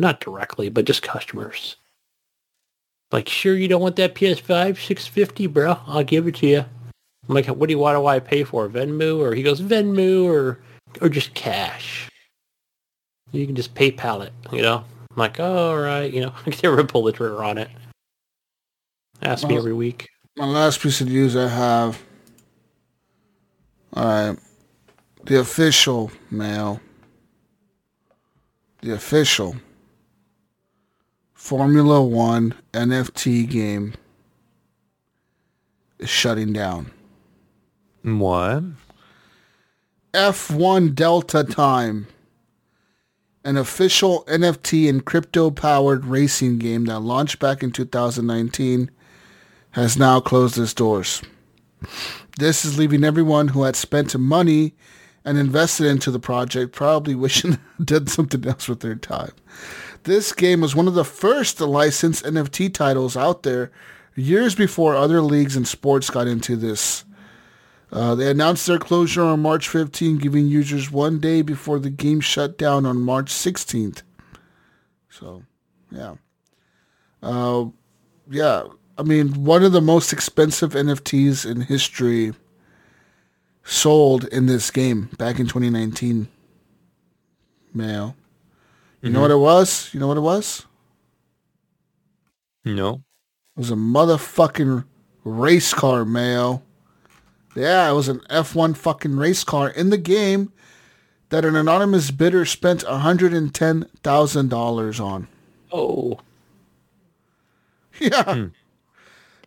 not 0.01 0.21
directly, 0.21 0.69
but 0.69 0.85
just 0.85 1.03
customers. 1.03 1.77
Like, 3.13 3.29
sure, 3.29 3.57
you 3.57 3.69
don't 3.69 3.83
want 3.83 3.97
that 3.97 4.15
PS5 4.15 4.77
650, 4.77 5.47
bro? 5.49 5.79
I'll 5.87 6.05
give 6.05 6.27
it 6.27 6.37
to 6.37 6.47
you. 6.47 6.65
I'm 7.29 7.35
like, 7.35 7.47
what 7.47 7.69
do 7.69 7.73
you 7.73 7.79
want? 7.79 7.97
Do 7.97 8.07
I 8.07 8.19
pay 8.19 8.45
for 8.45 8.69
Venmo? 8.69 9.19
Or 9.19 9.35
he 9.35 9.43
goes 9.43 9.61
Venmo 9.61 10.25
or 10.25 10.59
or 11.01 11.09
just 11.09 11.35
cash. 11.35 12.09
You 13.33 13.47
can 13.47 13.55
just 13.55 13.75
PayPal 13.75 14.25
it, 14.25 14.33
you 14.53 14.63
know. 14.63 14.85
I'm 15.11 15.17
like, 15.17 15.39
oh, 15.39 15.71
all 15.71 15.79
right, 15.79 16.13
you 16.13 16.21
know, 16.21 16.33
I 16.47 16.51
can 16.51 16.61
never 16.71 16.85
pull 16.85 17.05
the 17.05 17.13
trigger 17.13 17.45
on 17.45 17.59
it. 17.59 17.69
Ask 19.23 19.47
me 19.47 19.57
every 19.57 19.75
week. 19.75 20.09
My 20.37 20.47
last 20.47 20.81
piece 20.81 21.01
of 21.01 21.09
news 21.09 21.37
I 21.37 21.49
have. 21.49 22.03
All 23.95 24.05
right, 24.05 24.39
the 25.25 25.41
official 25.41 26.11
mail. 26.31 26.81
The 28.83 28.95
official 28.95 29.57
Formula 31.51 32.01
One 32.01 32.55
NFT 32.73 33.51
game 33.51 33.95
is 35.99 36.09
shutting 36.09 36.53
down. 36.53 36.93
What? 38.05 38.63
F1 40.15 40.95
Delta 40.95 41.43
Time, 41.43 42.07
an 43.45 43.57
official 43.57 44.25
NFT 44.29 44.89
and 44.89 45.05
crypto 45.05 45.51
powered 45.51 46.05
racing 46.05 46.61
game 46.61 46.85
that 46.85 47.01
launched 47.01 47.41
back 47.41 47.65
in 47.65 47.73
2019, 47.73 48.89
has 49.73 49.99
now 49.99 50.21
closed 50.21 50.57
its 50.57 50.73
doors. 50.73 51.21
This 52.39 52.65
is 52.65 52.79
leaving 52.79 53.03
everyone 53.03 53.49
who 53.49 53.65
had 53.65 53.75
spent 53.75 54.17
money 54.17 54.75
and 55.25 55.37
invested 55.37 55.87
into 55.87 56.13
the 56.13 56.21
project 56.21 56.73
probably 56.73 57.17
wishing 57.17 57.59
they 57.81 57.85
did 57.85 58.09
something 58.09 58.47
else 58.47 58.69
with 58.69 58.79
their 58.79 58.95
time. 58.95 59.33
This 60.05 60.33
game 60.33 60.61
was 60.61 60.75
one 60.75 60.89
of 60.89 60.95
the 60.95 61.05
first 61.05 61.61
licensed 61.61 62.25
NFT 62.25 62.73
titles 62.73 63.17
out 63.17 63.43
there 63.43 63.71
years 64.17 64.55
before 64.55 64.97
other 64.97 65.21
leagues 65.21 65.57
and 65.57 65.67
sports 65.69 66.11
got 66.11 66.27
into 66.27 66.57
this. 66.57 67.05
Uh, 67.93 68.15
they 68.15 68.31
announced 68.31 68.67
their 68.67 68.79
closure 68.79 69.23
on 69.23 69.41
March 69.41 69.69
15, 69.69 70.19
giving 70.19 70.47
users 70.47 70.91
one 70.91 71.19
day 71.19 71.43
before 71.43 71.79
the 71.79 71.91
game 71.91 72.21
shut 72.21 72.57
down 72.57 72.87
on 72.87 73.01
March 73.01 73.33
16th. 73.33 74.03
So, 75.09 75.43
yeah. 75.91 76.15
Uh, 77.23 77.67
yeah, 78.31 78.65
I 78.97 79.03
mean, 79.03 79.45
one 79.45 79.65
of 79.65 79.73
the 79.73 79.81
most 79.81 80.13
expensive 80.13 80.73
NFTs 80.73 81.51
in 81.51 81.63
history 81.63 82.33
sold 83.65 84.25
in 84.27 84.47
this 84.47 84.71
game 84.71 85.11
back 85.19 85.41
in 85.41 85.47
2019. 85.47 86.29
Mail. 87.75 88.15
You 89.03 89.09
know 89.11 89.21
what 89.23 89.31
it 89.31 89.37
was? 89.37 89.89
You 89.95 90.01
know 90.01 90.09
what 90.09 90.17
it 90.19 90.23
was? 90.23 90.67
No. 92.65 93.03
It 93.57 93.61
was 93.61 93.71
a 93.71 93.75
motherfucking 93.75 94.85
race 95.25 95.73
car, 95.73 96.05
Mayo. 96.05 96.63
Yeah, 97.57 97.91
it 97.91 97.95
was 97.95 98.09
an 98.09 98.21
F1 98.31 98.77
fucking 98.77 99.17
race 99.17 99.43
car 99.45 99.71
in 99.71 99.89
the 99.91 99.99
game 99.99 100.53
that 101.31 101.45
an 101.45 101.57
anonymous 101.57 102.11
bidder 102.11 102.45
spent 102.45 102.85
$110,000 102.85 105.01
on. 105.05 105.29
Oh, 105.73 106.19
Yeah. 108.01 108.47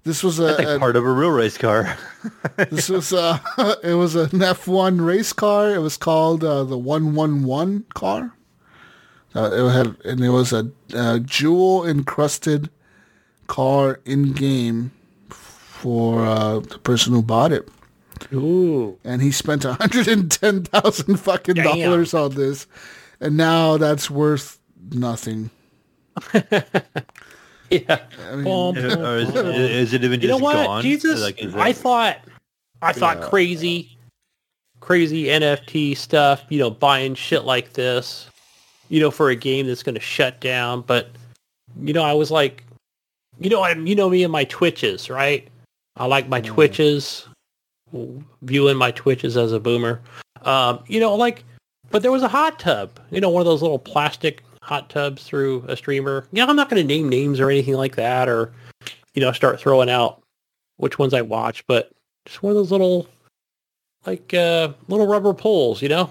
This 0.03 0.21
was 0.23 0.37
a, 0.39 0.75
a- 0.75 0.79
part 0.79 0.95
of 0.97 1.05
a 1.05 1.11
real 1.11 1.29
race 1.29 1.57
car. 1.57 1.97
this 2.69 2.89
was 2.89 3.13
uh 3.13 3.39
it 3.83 3.93
was 3.93 4.15
an 4.15 4.27
F1 4.31 5.05
race 5.05 5.31
car. 5.31 5.73
It 5.73 5.77
was 5.79 5.95
called 5.95 6.43
uh, 6.43 6.65
the 6.65 6.77
111 6.77 7.85
car. 7.93 8.33
Uh, 9.35 9.49
it 9.51 9.71
had 9.71 9.97
and 10.05 10.21
it 10.23 10.29
was 10.29 10.53
a, 10.53 10.69
a 10.93 11.19
jewel 11.19 11.85
encrusted 11.87 12.69
car 13.47 13.99
in 14.05 14.31
game 14.33 14.91
for 15.29 16.23
uh, 16.25 16.59
the 16.59 16.77
person 16.79 17.13
who 17.13 17.21
bought 17.23 17.51
it. 17.51 17.67
ooh, 18.33 18.97
and 19.03 19.21
he 19.21 19.31
spent 19.31 19.63
hundred 19.63 20.07
and 20.07 20.31
ten 20.31 20.63
thousand 20.63 21.17
fucking 21.17 21.55
Damn. 21.55 21.65
dollars 21.65 22.13
on 22.13 22.35
this. 22.35 22.67
and 23.19 23.35
now 23.37 23.77
that's 23.77 24.09
worth 24.09 24.59
nothing. 24.91 25.49
Yeah. 27.69 28.01
I 28.31 28.35
mean, 28.35 28.73
Boom, 28.75 28.77
Or 29.01 29.17
is, 29.17 29.29
is 29.33 29.93
it 29.93 30.03
even 30.03 30.21
you 30.21 30.27
know 30.27 30.33
just 30.33 30.43
what, 30.43 30.65
gone? 30.67 30.83
Jesus? 30.83 31.19
Like, 31.21 31.41
is 31.41 31.55
I 31.55 31.73
thought, 31.73 32.17
I 32.83 32.93
thought 32.93 33.17
Yeah. 33.17 33.29
crazy, 33.29 33.97
crazy 34.79 35.23
NFT 35.25 35.97
stuff. 35.97 36.43
You 36.49 36.59
know, 36.59 36.69
buying 36.69 37.15
shit 37.15 37.45
like 37.45 37.73
this, 37.73 38.29
you 38.89 38.99
know, 38.99 39.11
for 39.11 39.29
a 39.29 39.35
game 39.35 39.67
that's 39.67 39.83
going 39.83 39.95
to 39.95 40.01
shut 40.01 40.39
down. 40.39 40.81
But 40.81 41.09
you 41.81 41.93
know, 41.93 42.03
I 42.03 42.13
was 42.13 42.31
like, 42.31 42.63
you 43.39 43.49
know, 43.49 43.63
I'm, 43.63 43.87
you 43.87 43.95
know 43.95 44.09
me 44.09 44.23
and 44.23 44.31
my 44.31 44.43
twitches, 44.45 45.09
right? 45.09 45.47
I 45.97 46.05
like 46.05 46.27
my 46.27 46.41
twitches, 46.41 47.27
viewing 48.41 48.77
my 48.77 48.91
twitches 48.91 49.37
as 49.37 49.51
a 49.51 49.59
boomer. 49.59 50.01
Um, 50.43 50.83
you 50.87 50.99
know, 50.99 51.15
like, 51.15 51.43
but 51.91 52.01
there 52.01 52.11
was 52.11 52.23
a 52.23 52.27
hot 52.27 52.59
tub, 52.59 52.99
you 53.11 53.21
know, 53.21 53.29
one 53.29 53.41
of 53.41 53.45
those 53.45 53.61
little 53.61 53.79
plastic 53.79 54.43
hot 54.61 54.89
tubs 54.89 55.23
through 55.23 55.63
a 55.67 55.75
streamer. 55.75 56.27
Yeah, 56.31 56.45
I'm 56.45 56.55
not 56.55 56.69
going 56.69 56.81
to 56.81 56.87
name 56.87 57.09
names 57.09 57.39
or 57.39 57.49
anything 57.49 57.75
like 57.75 57.95
that, 57.95 58.27
or 58.27 58.51
you 59.13 59.21
know, 59.21 59.31
start 59.31 59.59
throwing 59.59 59.89
out 59.89 60.21
which 60.77 60.97
ones 60.97 61.13
I 61.13 61.21
watch, 61.21 61.65
but 61.67 61.91
just 62.25 62.41
one 62.41 62.51
of 62.51 62.55
those 62.55 62.71
little, 62.71 63.07
like, 64.05 64.33
uh, 64.33 64.73
little 64.87 65.05
rubber 65.05 65.33
poles, 65.33 65.81
you 65.81 65.89
know, 65.89 66.09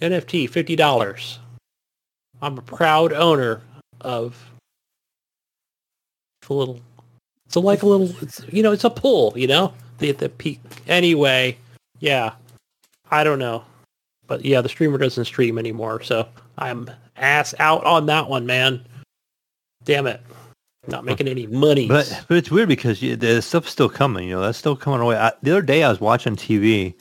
NFT, 0.00 0.48
fifty 0.48 0.76
dollars. 0.76 1.38
I'm 2.42 2.58
a 2.58 2.62
proud 2.62 3.12
owner 3.12 3.60
of 4.00 4.50
a 6.50 6.54
little. 6.54 6.80
It's 7.46 7.56
a, 7.56 7.60
like 7.60 7.82
a 7.82 7.86
little, 7.86 8.14
it's, 8.22 8.42
you 8.50 8.62
know, 8.62 8.72
it's 8.72 8.84
a 8.84 8.90
pool. 8.90 9.32
you 9.36 9.46
know, 9.46 9.72
the 9.98 10.12
the 10.12 10.28
peak. 10.28 10.60
Anyway, 10.88 11.56
yeah, 12.00 12.32
I 13.10 13.24
don't 13.24 13.38
know, 13.38 13.64
but 14.26 14.44
yeah, 14.44 14.60
the 14.60 14.68
streamer 14.68 14.98
doesn't 14.98 15.24
stream 15.24 15.58
anymore, 15.58 16.02
so 16.02 16.28
I'm 16.58 16.90
ass 17.16 17.54
out 17.58 17.84
on 17.84 18.06
that 18.06 18.28
one, 18.28 18.46
man. 18.46 18.84
Damn 19.84 20.06
it, 20.06 20.20
not 20.86 21.04
making 21.04 21.28
any 21.28 21.46
money. 21.46 21.88
But 21.88 22.24
but 22.28 22.36
it's 22.36 22.50
weird 22.50 22.68
because 22.68 23.00
you, 23.02 23.16
the 23.16 23.40
stuff's 23.40 23.70
still 23.70 23.88
coming. 23.88 24.28
You 24.28 24.34
know, 24.34 24.42
that's 24.42 24.58
still 24.58 24.76
coming 24.76 25.00
away. 25.00 25.16
I, 25.16 25.32
the 25.42 25.52
other 25.52 25.62
day 25.62 25.82
I 25.82 25.88
was 25.88 26.00
watching 26.00 26.36
TV, 26.36 26.94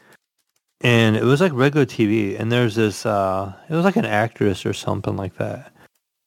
and 0.82 1.16
it 1.18 1.24
was 1.24 1.42
like 1.42 1.52
regular 1.54 1.86
TV, 1.86 2.40
and 2.40 2.52
there's 2.52 2.76
this. 2.76 3.06
uh 3.06 3.54
It 3.70 3.74
was 3.76 3.86
like 3.86 3.98
an 3.98 4.06
actress 4.06 4.66
or 4.66 4.74
something 4.74 5.16
like 5.18 5.36
that, 5.38 5.72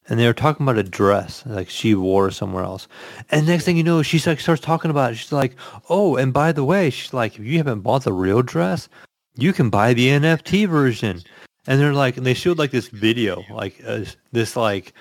and 0.08 0.18
they 0.18 0.26
were 0.26 0.34
talking 0.34 0.64
about 0.64 0.78
a 0.78 0.82
dress 0.82 1.42
like 1.47 1.70
she 1.70 1.94
wore 1.94 2.31
somewhere 2.31 2.64
else. 2.64 2.89
And 3.31 3.47
next 3.47 3.64
thing 3.64 3.76
you 3.76 3.82
know, 3.84 4.02
she's 4.02 4.26
like 4.26 4.40
starts 4.40 4.62
talking 4.62 4.90
about 4.90 5.12
it. 5.12 5.16
She's 5.16 5.32
like, 5.32 5.56
"Oh, 5.89 6.16
and 6.16 6.32
by 6.32 6.52
the 6.52 6.64
way, 6.64 6.90
she's 6.90 7.12
like, 7.14 7.39
if 7.39 7.44
you 7.44 7.58
haven't 7.58 7.81
bought 7.81 8.05
the 8.05 8.12
real 8.12 8.42
dress, 8.42 8.89
you 9.36 9.52
can 9.52 9.70
buy 9.70 9.94
the 9.94 10.08
NFT 10.08 10.68
version." 10.68 11.22
And 11.66 11.81
they're 11.81 11.94
like, 11.94 12.16
and 12.16 12.26
they 12.26 12.34
showed 12.34 12.58
like 12.58 12.72
this 12.72 12.89
video, 12.89 13.44
like 13.50 13.81
uh, 13.86 14.05
this 14.32 14.56
like 14.56 14.92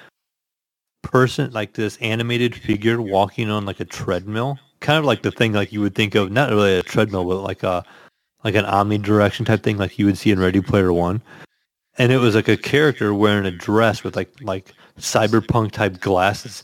person, 1.01 1.51
like 1.51 1.73
this 1.73 1.97
animated 1.97 2.55
figure 2.55 3.01
walking 3.01 3.49
on 3.49 3.65
like 3.65 3.79
a 3.79 3.85
treadmill, 3.85 4.59
kind 4.79 4.99
of 4.99 5.05
like 5.05 5.23
the 5.23 5.31
thing 5.31 5.53
like 5.53 5.71
you 5.73 5.81
would 5.81 5.95
think 5.95 6.15
of, 6.15 6.31
not 6.31 6.49
really 6.51 6.77
a 6.77 6.83
treadmill, 6.83 7.25
but 7.25 7.41
like 7.41 7.63
a 7.63 7.83
like 8.43 8.55
an 8.55 8.65
omnidirection 8.65 9.45
type 9.45 9.63
thing, 9.63 9.77
like 9.77 9.99
you 9.99 10.05
would 10.05 10.17
see 10.17 10.31
in 10.31 10.39
Ready 10.39 10.61
Player 10.61 10.91
One. 10.91 11.21
And 11.97 12.11
it 12.11 12.17
was 12.17 12.35
like 12.35 12.47
a 12.47 12.57
character 12.57 13.13
wearing 13.13 13.45
a 13.45 13.51
dress 13.51 14.03
with 14.03 14.15
like 14.15 14.31
like 14.41 14.73
cyberpunk 14.97 15.71
type 15.71 15.99
glasses. 15.99 16.63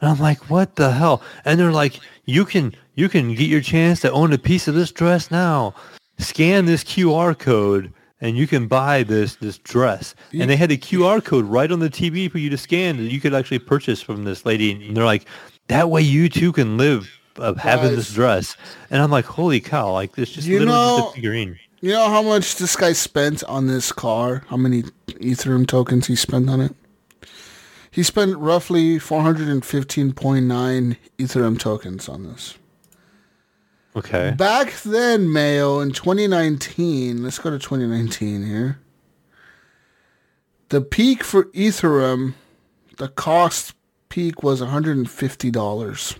And 0.00 0.10
I'm 0.10 0.18
like, 0.18 0.50
what 0.50 0.76
the 0.76 0.90
hell? 0.90 1.22
And 1.44 1.58
they're 1.58 1.72
like, 1.72 2.00
you 2.24 2.44
can 2.44 2.74
you 2.94 3.08
can 3.08 3.34
get 3.34 3.48
your 3.48 3.60
chance 3.60 4.00
to 4.00 4.12
own 4.12 4.32
a 4.32 4.38
piece 4.38 4.68
of 4.68 4.74
this 4.74 4.92
dress 4.92 5.30
now. 5.30 5.74
Scan 6.18 6.66
this 6.66 6.84
QR 6.84 7.36
code 7.38 7.92
and 8.20 8.36
you 8.36 8.46
can 8.46 8.66
buy 8.66 9.02
this 9.02 9.36
this 9.36 9.58
dress. 9.58 10.14
And 10.32 10.50
they 10.50 10.56
had 10.56 10.70
the 10.70 10.78
QR 10.78 11.24
code 11.24 11.44
right 11.44 11.70
on 11.70 11.80
the 11.80 11.90
TV 11.90 12.30
for 12.30 12.38
you 12.38 12.50
to 12.50 12.58
scan 12.58 12.96
that 12.96 13.12
you 13.12 13.20
could 13.20 13.34
actually 13.34 13.60
purchase 13.60 14.02
from 14.02 14.24
this 14.24 14.44
lady. 14.44 14.72
And 14.72 14.96
they're 14.96 15.04
like, 15.04 15.26
that 15.68 15.90
way 15.90 16.02
you 16.02 16.28
too 16.28 16.52
can 16.52 16.76
live 16.76 17.08
of 17.36 17.56
having 17.58 17.94
this 17.96 18.12
dress. 18.12 18.56
And 18.90 19.02
I'm 19.02 19.10
like, 19.10 19.24
holy 19.24 19.60
cow! 19.60 19.92
Like 19.92 20.14
this 20.14 20.30
just 20.30 20.46
You 20.46 20.60
literally 20.60 20.78
know- 20.78 20.98
just 20.98 21.10
a 21.12 21.14
figurine. 21.16 21.58
You 21.80 21.90
know 21.92 22.08
how 22.08 22.22
much 22.22 22.56
this 22.56 22.76
guy 22.76 22.92
spent 22.94 23.44
on 23.44 23.66
this 23.66 23.92
car? 23.92 24.44
How 24.48 24.56
many 24.56 24.84
Ethereum 25.08 25.66
tokens 25.66 26.06
he 26.06 26.16
spent 26.16 26.48
on 26.48 26.62
it? 26.62 26.74
He 27.90 28.02
spent 28.02 28.38
roughly 28.38 28.98
415.9 28.98 30.96
Ethereum 31.18 31.58
tokens 31.58 32.08
on 32.08 32.24
this. 32.24 32.54
Okay. 33.94 34.32
Back 34.36 34.80
then, 34.82 35.30
Mayo, 35.30 35.78
in 35.80 35.92
2019, 35.92 37.22
let's 37.22 37.38
go 37.38 37.50
to 37.50 37.58
2019 37.58 38.46
here. 38.46 38.78
The 40.70 40.80
peak 40.80 41.22
for 41.22 41.44
Ethereum, 41.52 42.32
the 42.96 43.08
cost 43.08 43.74
peak 44.08 44.42
was 44.42 44.60
$150. 44.62 46.16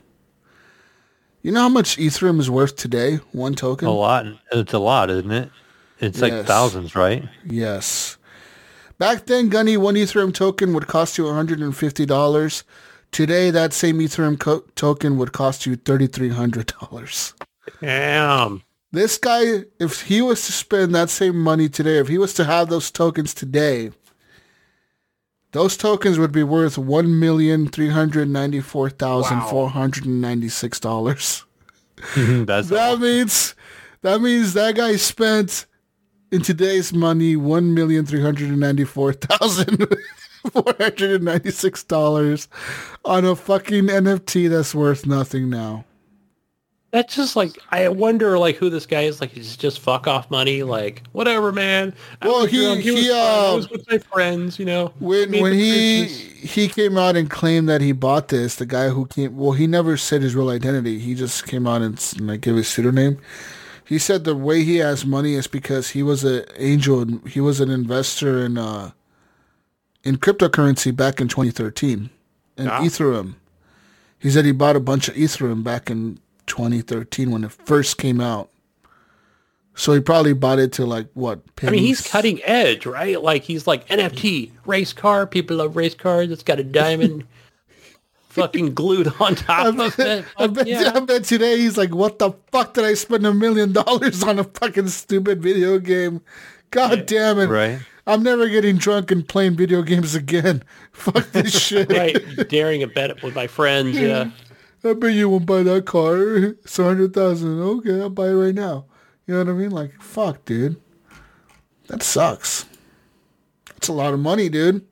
You 1.44 1.52
know 1.52 1.60
how 1.60 1.68
much 1.68 1.98
Ethereum 1.98 2.40
is 2.40 2.48
worth 2.48 2.74
today? 2.74 3.16
One 3.32 3.54
token? 3.54 3.86
A 3.86 3.90
lot. 3.90 4.24
It's 4.50 4.72
a 4.72 4.78
lot, 4.78 5.10
isn't 5.10 5.30
it? 5.30 5.50
It's 6.00 6.22
like 6.22 6.46
thousands, 6.46 6.96
right? 6.96 7.28
Yes. 7.44 8.16
Back 8.96 9.26
then, 9.26 9.50
Gunny, 9.50 9.76
one 9.76 9.94
Ethereum 9.94 10.32
token 10.32 10.72
would 10.72 10.86
cost 10.86 11.18
you 11.18 11.24
$150. 11.24 12.62
Today, 13.12 13.50
that 13.50 13.74
same 13.74 13.98
Ethereum 13.98 14.40
co- 14.40 14.64
token 14.74 15.18
would 15.18 15.32
cost 15.32 15.66
you 15.66 15.76
$3,300. 15.76 17.34
Damn. 17.78 18.62
This 18.90 19.18
guy, 19.18 19.64
if 19.78 20.00
he 20.00 20.22
was 20.22 20.46
to 20.46 20.52
spend 20.52 20.94
that 20.94 21.10
same 21.10 21.38
money 21.38 21.68
today, 21.68 21.98
if 21.98 22.08
he 22.08 22.16
was 22.16 22.32
to 22.34 22.44
have 22.44 22.70
those 22.70 22.90
tokens 22.90 23.34
today, 23.34 23.90
those 25.54 25.76
tokens 25.76 26.18
would 26.18 26.32
be 26.32 26.42
worth 26.42 26.76
one 26.76 27.18
million 27.20 27.68
three 27.68 27.88
hundred 27.88 28.28
ninety 28.28 28.60
four 28.60 28.90
thousand 28.90 29.40
four 29.42 29.70
hundred 29.70 30.04
and 30.04 30.20
ninety 30.20 30.48
six 30.48 30.78
dollars. 30.80 31.44
That 32.68 32.98
means 33.00 33.54
that 34.02 34.20
means 34.20 34.52
that 34.54 34.74
guy 34.74 34.96
spent 34.96 35.66
in 36.32 36.42
today's 36.42 36.92
money 36.92 37.36
one 37.36 37.72
million 37.72 38.04
three 38.04 38.20
hundred 38.20 38.50
ninety 38.58 38.84
four 38.84 39.12
thousand 39.12 39.86
four 40.52 40.74
hundred 40.78 41.22
ninety 41.22 41.52
six 41.52 41.84
dollars 41.84 42.48
on 43.04 43.24
a 43.24 43.36
fucking 43.36 43.84
NFT 43.84 44.50
that's 44.50 44.74
worth 44.74 45.06
nothing 45.06 45.48
now. 45.48 45.84
That's 46.94 47.16
just 47.16 47.34
like 47.34 47.58
I 47.72 47.88
wonder 47.88 48.38
like 48.38 48.54
who 48.54 48.70
this 48.70 48.86
guy 48.86 49.00
is. 49.02 49.20
Like 49.20 49.32
he's 49.32 49.56
just 49.56 49.80
fuck 49.80 50.06
off 50.06 50.30
money. 50.30 50.62
Like 50.62 51.02
whatever, 51.10 51.50
man. 51.50 51.92
I 52.22 52.28
Well, 52.28 52.46
he- 52.46 52.62
drunk, 52.64 52.82
he, 52.82 52.92
was 52.92 53.08
fun, 53.08 53.16
I 53.16 53.48
uh, 53.48 53.56
was 53.56 53.68
with 53.70 53.90
my 53.90 53.98
friends. 53.98 54.60
You 54.60 54.64
know, 54.66 54.92
When 55.00 55.32
when 55.32 55.52
he 55.54 56.04
he 56.04 56.68
came 56.68 56.96
out 56.96 57.16
and 57.16 57.28
claimed 57.28 57.68
that 57.68 57.80
he 57.80 57.90
bought 57.90 58.28
this, 58.28 58.54
the 58.54 58.64
guy 58.64 58.90
who 58.90 59.06
came 59.06 59.36
well, 59.36 59.52
he 59.52 59.66
never 59.66 59.96
said 59.96 60.22
his 60.22 60.36
real 60.36 60.50
identity. 60.50 61.00
He 61.00 61.16
just 61.16 61.48
came 61.48 61.66
out 61.66 61.82
and 61.82 61.96
s- 61.96 62.16
like 62.20 62.42
gave 62.42 62.54
his 62.54 62.68
pseudonym. 62.68 63.18
He 63.84 63.98
said 63.98 64.22
the 64.22 64.36
way 64.36 64.62
he 64.62 64.76
has 64.76 65.04
money 65.04 65.34
is 65.34 65.48
because 65.48 65.90
he 65.90 66.02
was 66.04 66.22
an 66.22 66.44
angel. 66.56 67.00
and 67.02 67.26
He 67.28 67.40
was 67.40 67.60
an 67.60 67.70
investor 67.70 68.38
in 68.46 68.56
uh 68.56 68.92
in 70.04 70.18
cryptocurrency 70.18 70.94
back 70.94 71.20
in 71.20 71.26
2013 71.26 72.10
in 72.56 72.68
Ah. 72.68 72.80
Ethereum. 72.82 73.34
He 74.20 74.30
said 74.30 74.44
he 74.44 74.52
bought 74.52 74.76
a 74.76 74.80
bunch 74.80 75.08
of 75.08 75.14
Ethereum 75.16 75.64
back 75.64 75.90
in 75.90 76.20
2013 76.46 77.30
when 77.30 77.44
it 77.44 77.52
first 77.52 77.98
came 77.98 78.20
out. 78.20 78.50
So 79.76 79.92
he 79.92 80.00
probably 80.00 80.34
bought 80.34 80.60
it 80.60 80.72
to 80.74 80.86
like 80.86 81.08
what? 81.14 81.40
I 81.62 81.70
mean, 81.70 81.82
he's 81.82 82.06
cutting 82.06 82.40
edge, 82.44 82.86
right? 82.86 83.20
Like 83.20 83.42
he's 83.42 83.66
like 83.66 83.88
NFT 83.88 84.52
race 84.66 84.92
car. 84.92 85.26
People 85.26 85.56
love 85.56 85.76
race 85.76 85.94
cars. 85.94 86.30
It's 86.30 86.44
got 86.44 86.60
a 86.60 86.64
diamond 86.64 87.26
fucking 88.28 88.74
glued 88.74 89.12
on 89.18 89.34
top 89.34 89.76
of 89.78 89.98
it. 89.98 90.24
I 90.36 90.46
bet, 90.46 90.66
yeah. 90.68 90.92
I 90.94 91.00
bet 91.00 91.24
today 91.24 91.58
he's 91.58 91.76
like, 91.76 91.92
what 91.92 92.20
the 92.20 92.32
fuck 92.52 92.74
did 92.74 92.84
I 92.84 92.94
spend 92.94 93.26
a 93.26 93.34
million 93.34 93.72
dollars 93.72 94.22
on 94.22 94.38
a 94.38 94.44
fucking 94.44 94.88
stupid 94.88 95.42
video 95.42 95.78
game? 95.80 96.20
God 96.70 97.06
damn 97.06 97.38
it. 97.40 97.46
right. 97.46 97.80
I'm 98.06 98.22
never 98.22 98.48
getting 98.48 98.76
drunk 98.76 99.10
and 99.10 99.26
playing 99.26 99.56
video 99.56 99.80
games 99.82 100.14
again. 100.14 100.62
Fuck 100.92 101.32
this 101.32 101.58
shit. 101.58 101.90
right, 101.90 102.48
daring 102.48 102.82
a 102.82 102.86
bet 102.86 103.22
with 103.22 103.34
my 103.34 103.46
friends. 103.46 103.98
Yeah, 103.98 104.30
I 104.84 104.92
bet 104.92 105.14
you 105.14 105.28
won't 105.28 105.46
buy 105.46 105.62
that 105.62 105.86
car. 105.86 106.16
It's 106.36 106.78
a 106.78 106.84
hundred 106.84 107.14
thousand. 107.14 107.58
Okay, 107.60 108.00
I'll 108.00 108.10
buy 108.10 108.28
it 108.28 108.34
right 108.34 108.54
now. 108.54 108.86
You 109.26 109.34
know 109.34 109.40
what 109.44 109.48
I 109.48 109.52
mean? 109.54 109.70
Like, 109.70 110.00
fuck, 110.02 110.44
dude. 110.44 110.76
That 111.88 112.02
sucks. 112.02 112.66
That's 113.66 113.88
a 113.88 113.92
lot 113.92 114.12
of 114.14 114.20
money, 114.20 114.48
dude. 114.48 114.86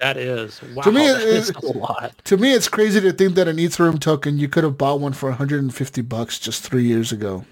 that 0.00 0.16
is. 0.16 0.60
Wow, 0.74 0.82
To 0.82 0.92
me, 0.92 1.06
that 1.06 1.20
it- 1.22 1.28
is 1.28 1.50
a 1.50 1.66
lot. 1.78 2.12
To 2.24 2.36
me, 2.36 2.52
it's 2.54 2.68
crazy 2.68 3.00
to 3.00 3.12
think 3.12 3.34
that 3.34 3.48
an 3.48 3.56
Ethereum 3.58 4.00
token, 4.00 4.38
you 4.38 4.48
could 4.48 4.64
have 4.64 4.78
bought 4.78 5.00
one 5.00 5.12
for 5.12 5.28
150 5.30 6.00
bucks 6.02 6.38
just 6.38 6.62
three 6.62 6.84
years 6.84 7.12
ago. 7.12 7.44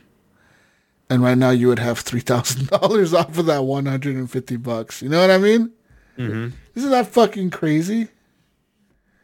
And 1.10 1.22
right 1.22 1.36
now 1.36 1.50
you 1.50 1.68
would 1.68 1.78
have 1.78 2.02
$3,000 2.02 2.72
off 3.18 3.36
of 3.38 3.46
that 3.46 3.64
150 3.64 4.56
bucks. 4.56 5.02
You 5.02 5.10
know 5.10 5.20
what 5.20 5.30
I 5.30 5.36
mean? 5.38 5.70
Mm-hmm. 6.16 6.56
Isn't 6.74 6.90
that 6.90 7.06
fucking 7.08 7.50
crazy? 7.50 8.08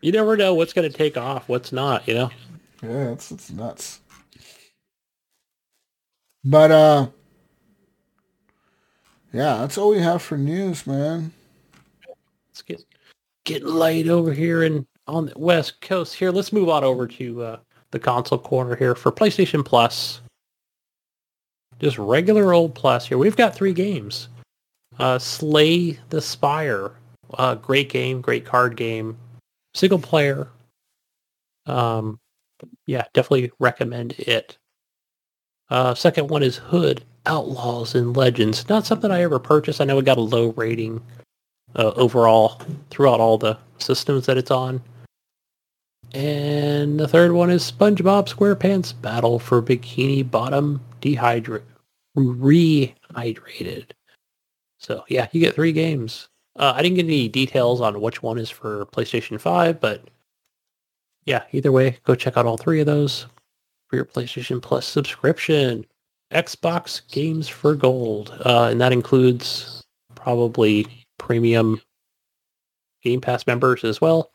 You 0.03 0.13
never 0.13 0.37
know 0.37 0.55
what's 0.55 0.73
going 0.75 0.91
to 0.91 0.97
take 0.97 1.17
off, 1.17 1.49
what's 1.49 1.73
not. 1.73 2.07
You 2.07 2.15
know. 2.15 2.31
Yeah, 2.83 3.11
it's, 3.11 3.33
it's 3.33 3.51
nuts. 3.51 4.01
But, 6.45 6.71
uh, 6.71 7.09
yeah, 9.33 9.59
that's 9.59 9.77
all 9.77 9.91
we 9.91 9.99
have 9.99 10.23
for 10.23 10.39
news, 10.39 10.87
man. 10.87 11.33
It's 12.51 12.63
get 12.63 12.83
getting 13.45 13.69
light 13.69 14.09
over 14.09 14.33
here 14.33 14.63
and 14.63 14.87
on 15.07 15.27
the 15.27 15.39
west 15.39 15.81
coast 15.81 16.15
here. 16.15 16.31
Let's 16.31 16.53
move 16.53 16.69
on 16.69 16.85
over 16.85 17.07
to 17.07 17.43
uh, 17.43 17.57
the 17.91 17.99
console 17.99 18.39
corner 18.39 18.77
here 18.77 18.95
for 18.95 19.11
PlayStation 19.11 19.65
Plus. 19.65 20.21
Just 21.79 21.99
regular 21.99 22.53
old 22.53 22.75
Plus 22.75 23.07
here. 23.07 23.19
We've 23.19 23.37
got 23.37 23.55
three 23.55 23.73
games. 23.73 24.29
Uh, 24.99 25.19
Slay 25.19 25.99
the 26.09 26.21
Spire. 26.21 26.93
Uh, 27.35 27.55
great 27.55 27.91
game, 27.91 28.21
great 28.21 28.45
card 28.45 28.77
game. 28.77 29.17
Single 29.75 29.99
player. 29.99 30.49
Um, 31.67 32.19
yeah, 32.87 33.05
definitely 33.13 33.51
recommend 33.59 34.13
it. 34.19 34.59
Uh, 35.71 35.95
second 35.95 36.29
one 36.29 36.43
is 36.43 36.57
Hood 36.57 37.05
Outlaws 37.27 37.95
and 37.95 38.17
Legends. 38.17 38.69
Not 38.69 38.87
something 38.87 39.11
I 39.11 39.23
ever 39.23 39.39
purchased. 39.39 39.81
I 39.81 39.85
know 39.85 39.99
it 39.99 40.05
got 40.05 40.19
a 40.19 40.23
low 40.23 40.53
rating 40.53 41.03
uh, 41.77 41.93
overall 41.97 42.61
throughout 42.91 43.21
all 43.21 43.39
the 43.39 43.59
systems 43.79 44.27
that 44.27 44.39
it's 44.39 44.51
on. 44.51 44.83
And 46.15 46.99
the 46.99 47.09
third 47.09 47.33
one 47.33 47.51
is 47.51 47.71
SpongeBob 47.71 48.33
SquarePants 48.33 48.99
Battle 49.01 49.39
for 49.39 49.61
Bikini 49.61 50.29
Bottom 50.29 50.81
Dehydrate 51.03 51.63
Rehydrated. 52.17 53.91
So 54.79 55.05
yeah, 55.09 55.29
you 55.33 55.41
get 55.41 55.55
three 55.55 55.73
games. 55.73 56.29
Uh, 56.57 56.73
I 56.75 56.83
didn't 56.83 56.97
get 56.97 57.05
any 57.05 57.29
details 57.29 57.81
on 57.81 58.01
which 58.01 58.23
one 58.23 58.39
is 58.39 58.51
for 58.51 58.87
PlayStation 58.87 59.39
5, 59.41 59.81
but 59.81 60.03
yeah, 61.29 61.43
either 61.53 61.71
way, 61.71 61.99
go 62.05 62.15
check 62.15 62.39
out 62.39 62.47
all 62.47 62.57
three 62.57 62.81
of 62.81 62.87
those 62.87 63.27
for 63.89 63.97
your 63.97 64.07
PlayStation 64.07 64.63
Plus 64.63 64.87
subscription. 64.87 65.85
Xbox 66.33 67.03
Games 67.11 67.49
for 67.49 67.75
Gold, 67.75 68.35
uh, 68.47 68.69
and 68.71 68.81
that 68.81 68.95
includes 68.95 69.85
probably 70.15 70.87
premium 71.19 71.83
Game 73.03 73.21
Pass 73.21 73.47
members 73.47 73.85
as 73.85 74.01
well. 74.01 74.31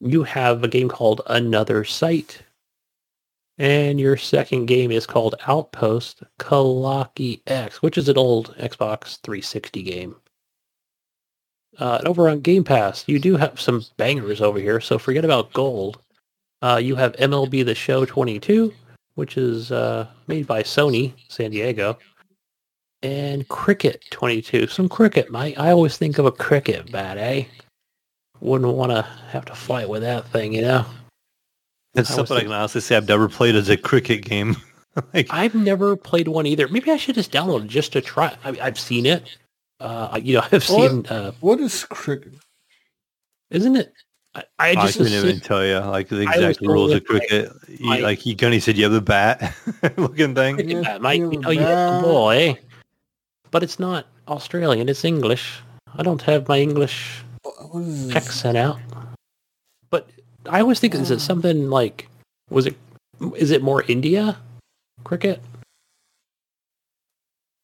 You 0.00 0.24
have 0.24 0.64
a 0.64 0.68
game 0.68 0.88
called 0.88 1.20
Another 1.28 1.84
Sight, 1.84 2.42
and 3.58 4.00
your 4.00 4.16
second 4.16 4.66
game 4.66 4.90
is 4.90 5.06
called 5.06 5.36
Outpost 5.46 6.24
Kaloki 6.40 7.42
X, 7.46 7.80
which 7.80 7.96
is 7.96 8.08
an 8.08 8.18
old 8.18 8.56
Xbox 8.58 9.20
360 9.22 9.82
game. 9.84 10.16
Uh, 11.78 11.96
and 11.98 12.08
over 12.08 12.28
on 12.28 12.40
Game 12.40 12.64
Pass, 12.64 13.04
you 13.06 13.18
do 13.18 13.36
have 13.36 13.60
some 13.60 13.84
bangers 13.96 14.40
over 14.40 14.58
here, 14.58 14.80
so 14.80 14.98
forget 14.98 15.24
about 15.24 15.52
gold. 15.52 15.98
Uh, 16.60 16.80
you 16.82 16.94
have 16.96 17.12
MLB 17.14 17.64
The 17.64 17.74
Show 17.74 18.04
22, 18.04 18.72
which 19.14 19.36
is 19.36 19.72
uh, 19.72 20.06
made 20.26 20.46
by 20.46 20.62
Sony 20.62 21.12
San 21.28 21.50
Diego, 21.50 21.98
and 23.02 23.48
Cricket 23.48 24.04
22. 24.10 24.68
Some 24.68 24.88
cricket, 24.88 25.30
mate. 25.32 25.58
I 25.58 25.70
always 25.70 25.96
think 25.96 26.18
of 26.18 26.26
a 26.26 26.32
cricket 26.32 26.92
bat, 26.92 27.18
eh? 27.18 27.44
Wouldn't 28.40 28.74
want 28.74 28.92
to 28.92 29.02
have 29.30 29.44
to 29.46 29.54
fight 29.54 29.88
with 29.88 30.02
that 30.02 30.26
thing, 30.28 30.52
you 30.52 30.62
know? 30.62 30.84
It's 31.94 32.10
I 32.10 32.14
something 32.14 32.36
I 32.36 32.42
can 32.42 32.52
honestly 32.52 32.80
say 32.80 32.96
I've 32.96 33.08
never 33.08 33.28
played 33.28 33.54
as 33.54 33.68
a 33.68 33.76
cricket 33.76 34.24
game. 34.24 34.56
like, 35.14 35.26
I've 35.30 35.54
never 35.54 35.96
played 35.96 36.28
one 36.28 36.46
either. 36.46 36.68
Maybe 36.68 36.90
I 36.90 36.96
should 36.96 37.14
just 37.14 37.32
download 37.32 37.64
it 37.64 37.68
just 37.68 37.92
to 37.92 38.00
try. 38.00 38.36
I, 38.44 38.56
I've 38.60 38.78
seen 38.78 39.06
it. 39.06 39.36
Uh, 39.82 40.20
you 40.22 40.34
know, 40.34 40.44
I've 40.52 40.62
What? 40.70 40.90
seen. 40.90 41.06
Uh, 41.06 41.32
What 41.40 41.58
is 41.60 41.84
cricket? 41.84 42.34
isn't 43.50 43.76
it? 43.76 43.92
I, 44.34 44.44
I 44.58 44.68
I 44.70 44.74
just 44.76 44.96
couldn't 44.96 45.12
even 45.12 45.40
tell 45.40 45.60
you 45.66 45.76
like 45.80 46.08
the 46.08 46.20
exact 46.22 46.62
rules 46.62 46.92
of 46.94 47.02
with 47.02 47.10
my- 47.10 47.18
cricket. 47.18 47.52
You- 47.68 47.86
my- 47.86 47.98
like 48.00 48.18
he 48.20 48.32
Gunny 48.34 48.60
said, 48.60 48.78
you 48.78 48.84
have 48.84 48.94
a 48.94 49.00
bat 49.02 49.52
looking 49.98 50.34
thing. 50.34 50.54
cricket 50.56 50.72
Yeah, 50.72 50.82
bat, 50.82 51.02
mate. 51.02 51.18
You 51.20 51.38
know, 51.40 51.50
you 51.50 51.60
hit 51.60 51.68
the 51.68 51.98
bat. 51.98 52.02
ball, 52.02 52.30
eh? 52.30 52.54
But 53.50 53.62
it's 53.62 53.78
not 53.78 54.06
Australian. 54.28 54.88
It's 54.88 55.04
English. 55.04 55.60
I 55.98 56.02
don't 56.02 56.22
have 56.22 56.48
my 56.48 56.58
English 56.58 57.20
What 57.42 57.82
is 57.84 58.06
this? 58.08 58.16
accent 58.16 58.56
out. 58.56 58.78
But 59.90 60.08
I 60.48 60.60
always 60.62 60.80
think 60.80 60.94
is 60.94 61.10
it 61.10 61.20
something 61.20 61.68
like 61.68 62.08
was 62.48 62.64
it 62.66 62.76
is 63.36 63.50
it 63.50 63.60
more 63.62 63.84
India 63.88 64.38
cricket 65.04 65.42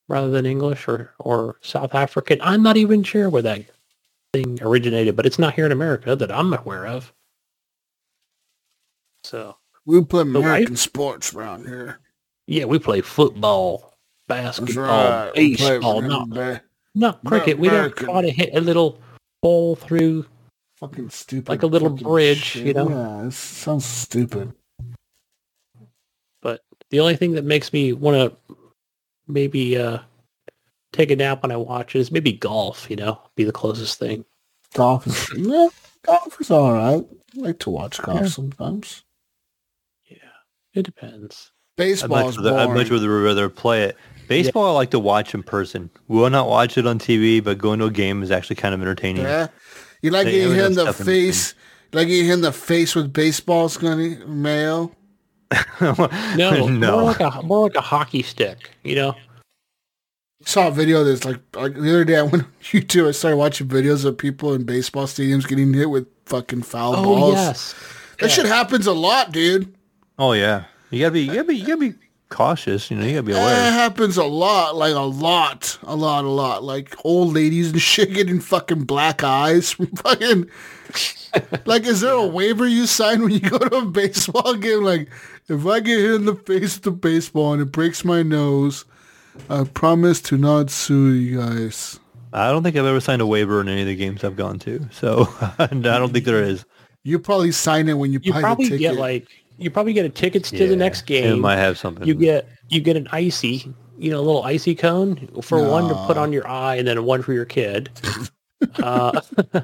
rather 0.08 0.30
than 0.30 0.46
English 0.46 0.88
or 0.88 1.12
or 1.18 1.56
South 1.60 1.94
African? 1.94 2.38
I'm 2.42 2.62
not 2.62 2.76
even 2.76 3.02
sure 3.02 3.28
where 3.30 3.42
that 3.42 3.64
thing 4.32 4.58
originated, 4.62 5.16
but 5.16 5.26
it's 5.26 5.38
not 5.38 5.54
here 5.54 5.66
in 5.66 5.72
America 5.72 6.16
that 6.16 6.30
I'm 6.32 6.52
aware 6.52 6.86
of. 6.86 7.12
So 9.24 9.56
We 9.86 10.02
play 10.04 10.22
American 10.22 10.76
sports 10.76 11.34
around 11.34 11.66
here. 11.66 11.98
yeah, 12.46 12.64
we 12.64 12.78
play 12.78 13.00
football, 13.00 13.94
basketball, 14.26 14.84
right. 14.86 15.34
baseball, 15.34 16.02
not, 16.02 16.30
ba- 16.30 16.62
not 16.94 17.22
cricket. 17.24 17.58
We 17.58 17.68
don't 17.68 17.94
try 17.96 18.22
to 18.22 18.30
hit 18.30 18.50
a 18.54 18.60
little 18.60 19.00
ball 19.42 19.76
through 19.76 20.26
fucking 20.76 21.10
stupid. 21.10 21.48
Like 21.48 21.62
a 21.62 21.66
little 21.66 21.90
bridge, 21.90 22.38
shit. 22.38 22.66
you 22.66 22.74
know? 22.74 22.88
Yeah, 22.88 23.26
it 23.26 23.32
sounds 23.32 23.84
stupid. 23.84 24.52
but 26.40 26.62
the 26.90 27.00
only 27.00 27.16
thing 27.16 27.32
that 27.32 27.44
makes 27.44 27.72
me 27.72 27.92
want 27.92 28.16
to 28.16 28.54
maybe 29.28 29.78
uh 29.78 29.98
take 30.92 31.10
a 31.10 31.16
nap 31.16 31.42
when 31.42 31.52
I 31.52 31.57
watch 31.57 31.94
is 31.94 32.10
maybe 32.10 32.32
golf. 32.32 32.89
You 32.90 32.97
know, 32.97 33.20
be 33.36 33.44
the 33.44 33.52
closest 33.52 33.98
thing. 33.98 34.24
Golf 34.74 35.07
is 35.07 35.31
yeah, 35.36 35.68
golf 36.05 36.40
is 36.40 36.50
all 36.50 36.73
right. 36.73 37.05
I 37.36 37.40
like 37.40 37.58
to 37.60 37.70
watch 37.70 38.00
golf 38.02 38.20
Yeah. 38.23 38.26
sometimes. 38.28 39.05
Yeah, 40.07 40.16
it 40.74 40.82
depends. 40.84 41.52
I'd 41.78 41.82
Baseball 41.84 42.08
much, 42.24 42.31
is 42.31 42.39
rather, 42.39 42.58
I'd 42.58 42.70
much 42.70 42.90
rather, 42.90 43.08
rather 43.23 43.48
play 43.48 43.84
it. 43.84 43.97
Baseball, 44.26 44.66
I 44.66 44.73
like 44.73 44.90
to 44.90 44.98
watch 44.98 45.32
in 45.32 45.42
person. 45.42 45.90
We 46.08 46.18
will 46.18 46.28
not 46.28 46.48
watch 46.48 46.76
it 46.76 46.86
on 46.86 46.98
TV, 46.98 47.42
but 47.42 47.57
going 47.57 47.78
to 47.78 47.86
a 47.86 47.90
game 47.90 48.23
is 48.23 48.31
actually 48.31 48.57
kind 48.57 48.74
of 48.74 48.81
entertaining. 48.82 49.23
Yeah, 49.23 49.47
you 50.02 50.10
like 50.10 50.24
They 50.26 50.32
getting 50.32 50.55
hit 50.55 50.65
in 50.66 50.73
the 50.74 50.82
enough 50.82 50.97
stuff 50.97 51.00
in 51.00 51.07
face. 51.07 51.55
You 51.92 51.98
like 51.98 52.08
getting 52.08 52.24
hit 52.26 52.34
in 52.34 52.40
the 52.42 52.52
face 52.52 52.94
with 52.94 53.12
baseball, 53.12 53.68
Scunny 53.68 54.26
Mayo. 54.26 54.92
No, 55.81 55.94
no. 56.68 56.68
more 56.68 57.02
like 57.02 57.20
a 57.20 57.43
more 57.43 57.62
like 57.65 57.75
a 57.77 57.81
hockey 57.81 58.23
stick. 58.23 58.70
You 58.83 58.94
know, 58.97 59.15
saw 60.43 60.68
a 60.68 60.70
video 60.70 61.05
that's 61.05 61.25
like, 61.25 61.39
like 61.55 61.75
the 61.75 61.89
other 61.91 62.05
day 62.05 62.17
I 62.17 62.23
went 62.23 62.44
on 62.44 62.52
YouTube. 62.62 63.09
I 63.09 63.12
started 63.12 63.36
watching 63.36 63.67
videos 63.68 64.05
of 64.05 64.18
people 64.18 64.52
in 64.55 64.65
baseball 64.65 65.07
stadiums 65.07 65.47
getting 65.49 65.73
hit 65.73 65.91
with 65.91 66.07
fucking 66.27 66.62
foul 66.62 66.97
oh 66.97 67.02
balls. 67.05 67.35
yes, 67.35 67.75
That 68.20 68.31
shit 68.31 68.47
happens 68.47 68.86
a 68.86 68.93
lot, 68.93 69.33
dude. 69.33 69.75
Oh 70.18 70.33
yeah, 70.33 70.65
you 70.91 71.01
gotta 71.01 71.12
be, 71.12 71.23
you 71.23 71.35
gotta 71.35 71.44
be, 71.44 71.57
you 71.57 71.67
gotta 71.67 71.81
be 71.81 71.94
cautious. 72.28 72.91
You 72.91 72.99
know, 72.99 73.07
you 73.07 73.12
gotta 73.12 73.23
be 73.23 73.33
That 73.33 73.41
aware. 73.43 73.73
happens 73.73 74.17
a 74.18 74.25
lot, 74.25 74.77
like 74.77 74.94
a 74.94 75.01
lot, 75.01 75.78
a 75.85 75.97
lot, 75.97 76.25
a 76.25 76.28
lot. 76.28 76.62
Like 76.65 76.94
old 77.05 77.33
ladies 77.35 77.70
and 77.73 77.81
shit 77.83 78.12
getting 78.12 78.41
fucking 78.41 78.85
black 78.85 79.23
eyes 79.25 79.73
from 79.73 79.86
fucking. 79.97 80.51
like, 81.67 81.86
is 81.86 82.01
there 82.01 82.12
a 82.15 82.27
waiver 82.27 82.67
you 82.67 82.86
sign 82.86 83.23
when 83.23 83.31
you 83.33 83.41
go 83.41 83.59
to 83.59 83.77
a 83.77 83.85
baseball 83.86 84.55
game? 84.55 84.83
Like, 84.83 85.09
if 85.49 85.67
I 85.67 85.81
get 85.81 85.99
hit 85.99 86.15
in 86.15 86.25
the 86.25 86.35
face 86.35 86.77
with 86.77 86.83
the 86.85 86.91
baseball 86.91 87.52
and 87.52 87.62
it 87.62 87.67
breaks 87.73 88.05
my 88.05 88.23
nose, 88.23 88.85
I 89.49 89.65
promise 89.65 90.20
to 90.23 90.36
not 90.36 90.70
sue 90.70 91.12
you 91.12 91.39
guys. 91.39 91.99
I 92.33 92.51
don't 92.51 92.62
think 92.62 92.77
I've 92.77 92.85
ever 92.85 93.01
signed 93.01 93.23
a 93.23 93.27
waiver 93.27 93.60
in 93.60 93.68
any 93.68 93.81
of 93.83 93.86
the 93.86 93.97
games 93.97 94.23
I've 94.25 94.36
gone 94.36 94.59
to, 94.60 94.86
so 94.93 95.27
I 95.59 95.67
don't 95.67 96.12
think 96.12 96.25
there 96.25 96.43
is. 96.43 96.65
You 97.05 97.18
probably 97.18 97.52
sign 97.52 97.89
it 97.89 97.94
when 97.94 98.12
you, 98.12 98.20
you 98.23 98.33
buy 98.33 98.41
probably 98.43 98.67
the 98.67 98.78
ticket. 98.78 98.93
get 98.94 99.01
like 99.01 99.28
you 99.59 99.70
probably 99.70 99.93
get 99.93 100.05
a 100.05 100.10
tickets 100.10 100.51
to 100.51 100.59
Yeah, 100.59 100.67
the 100.67 100.77
next 100.77 101.02
It 101.02 101.07
game. 101.07 101.41
might 101.41 101.57
have 101.57 101.78
something. 101.78 102.07
You 102.07 102.15
get 102.15 102.49
you 102.68 102.81
get 102.81 102.97
an 102.97 103.09
icy, 103.12 103.73
you 103.99 104.10
know, 104.10 104.18
a 104.18 104.23
little 104.23 104.43
icy 104.43 104.75
cone 104.75 105.28
for 105.43 105.62
one 105.68 105.89
to 105.89 105.94
put 106.07 106.18
on 106.18 106.33
your 106.33 106.47
eye, 106.47 106.77
and 106.77 106.86
then 106.86 107.02
one 107.05 107.23
for 107.23 107.33
your 107.33 107.44
kid. 107.47 107.91
uh, 108.83 109.20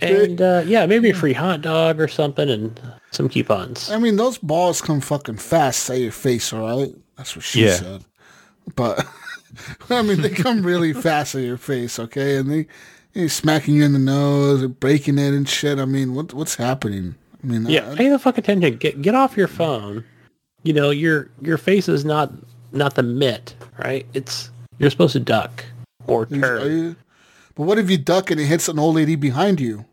and 0.00 0.40
uh, 0.40 0.62
yeah, 0.66 0.86
maybe 0.86 1.10
a 1.10 1.14
free 1.14 1.32
hot 1.32 1.62
dog 1.62 2.00
or 2.00 2.08
something, 2.08 2.48
and 2.50 2.80
some 3.10 3.28
coupons. 3.28 3.90
I 3.90 3.98
mean, 3.98 4.16
those 4.16 4.38
balls 4.38 4.80
come 4.80 5.00
fucking 5.00 5.36
fast 5.38 5.88
at 5.90 5.98
your 5.98 6.12
face, 6.12 6.52
all 6.52 6.60
right? 6.78 6.94
That's 7.16 7.34
what 7.34 7.44
she 7.44 7.64
Yeah. 7.64 7.74
said. 7.74 8.04
But 8.76 9.06
I 9.90 10.02
mean, 10.02 10.20
they 10.22 10.30
come 10.30 10.62
really 10.62 10.92
fast 10.92 11.34
at 11.34 11.42
your 11.42 11.56
face, 11.56 11.98
okay? 11.98 12.36
And 12.36 12.50
they 12.50 12.66
they 13.14 13.26
smacking 13.28 13.74
you 13.76 13.84
in 13.84 13.92
the 13.94 13.98
nose 13.98 14.62
or 14.62 14.68
breaking 14.68 15.18
it 15.18 15.32
and 15.34 15.48
shit. 15.48 15.78
I 15.78 15.84
mean, 15.86 16.14
what 16.14 16.34
what's 16.34 16.54
happening? 16.56 17.14
I 17.42 17.46
mean, 17.46 17.66
Yeah, 17.66 17.90
I- 17.90 17.94
pay 17.96 18.08
the 18.08 18.18
fuck 18.18 18.36
attention. 18.38 18.76
Get 18.76 19.00
get 19.02 19.14
off 19.14 19.36
your 19.36 19.48
phone. 19.48 20.04
You 20.64 20.72
know, 20.74 20.90
your 20.90 21.30
your 21.40 21.56
face 21.58 21.88
is 21.88 22.04
not 22.04 22.32
not 22.72 22.94
the 22.94 23.02
mitt, 23.02 23.54
right? 23.82 24.06
It's 24.12 24.50
you're 24.78 24.90
supposed 24.90 25.14
to 25.14 25.20
duck 25.20 25.64
or 26.06 26.22
are 26.22 26.26
turn. 26.26 26.70
you- 26.70 26.96
but 27.54 27.62
what 27.64 27.78
if 27.78 27.90
you 27.90 27.96
duck 27.98 28.30
and 28.30 28.38
it 28.40 28.44
hits 28.46 28.68
an 28.68 28.78
old 28.78 28.94
lady 28.96 29.16
behind 29.16 29.58
you? 29.60 29.84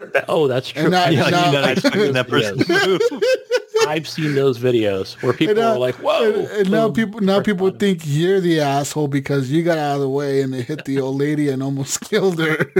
Oh, 0.28 0.46
that's 0.46 0.68
true. 0.68 0.88
Not- 0.88 1.12
yeah, 1.12 1.28
you're 1.28 1.60
not 1.60 1.70
expecting 1.70 2.12
that 2.12 2.28
person. 2.34 2.58
I've 3.88 4.08
seen 4.08 4.34
those 4.34 4.58
videos 4.58 5.20
where 5.22 5.32
people 5.32 5.56
And, 5.56 5.58
uh, 5.60 5.72
are 5.72 5.78
like, 5.78 5.94
"Whoa!" 5.96 6.24
And, 6.32 6.46
and 6.48 6.70
now 6.70 6.90
people 6.90 7.20
now 7.20 7.40
people 7.40 7.70
think 7.70 8.02
you're 8.04 8.40
the 8.40 8.60
asshole 8.60 9.08
because 9.08 9.50
you 9.50 9.62
got 9.62 9.78
out 9.78 9.94
of 9.96 10.00
the 10.00 10.08
way 10.08 10.42
and 10.42 10.52
they 10.52 10.62
hit 10.62 10.84
the 10.84 11.00
old 11.00 11.16
lady 11.18 11.48
and 11.48 11.62
almost 11.62 12.00
killed 12.02 12.38
her. 12.38 12.70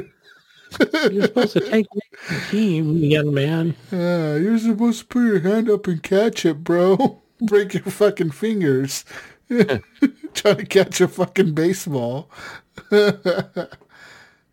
you're 1.11 1.23
supposed 1.25 1.53
to 1.55 1.61
take 1.61 1.87
the 1.91 2.41
team, 2.51 2.97
young 2.99 3.33
man. 3.33 3.75
Yeah, 3.91 4.37
you're 4.37 4.59
supposed 4.59 5.01
to 5.01 5.07
put 5.07 5.21
your 5.25 5.41
hand 5.41 5.71
up 5.71 5.87
and 5.87 6.03
catch 6.03 6.45
it, 6.45 6.63
bro. 6.63 7.21
Break 7.41 7.75
your 7.75 7.85
fucking 7.85 8.33
fingers. 8.33 9.05
Trying 9.49 10.57
to 10.57 10.67
catch 10.67 11.01
a 11.01 11.09
fucking 11.09 11.55
baseball. 11.55 12.29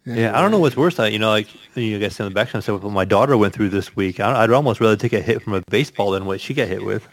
Yeah, 0.05 0.37
I 0.37 0.41
don't 0.41 0.51
know 0.51 0.59
what's 0.59 0.77
worse. 0.77 0.99
I, 0.99 1.07
you 1.07 1.17
know, 1.17 1.29
like 1.29 1.47
you 1.75 1.97
guys 1.97 2.19
in 2.19 2.25
the 2.25 2.31
background 2.31 2.63
stuff. 2.63 2.83
What 2.83 2.91
my 2.91 3.05
daughter 3.05 3.35
went 3.37 3.53
through 3.53 3.69
this 3.69 3.95
week. 3.95 4.19
I, 4.19 4.43
I'd 4.43 4.51
almost 4.51 4.79
rather 4.79 4.95
take 4.95 5.13
a 5.13 5.21
hit 5.21 5.41
from 5.41 5.53
a 5.53 5.61
baseball 5.69 6.11
than 6.11 6.25
what 6.25 6.39
she 6.39 6.53
got 6.53 6.67
hit 6.67 6.85
with. 6.85 7.07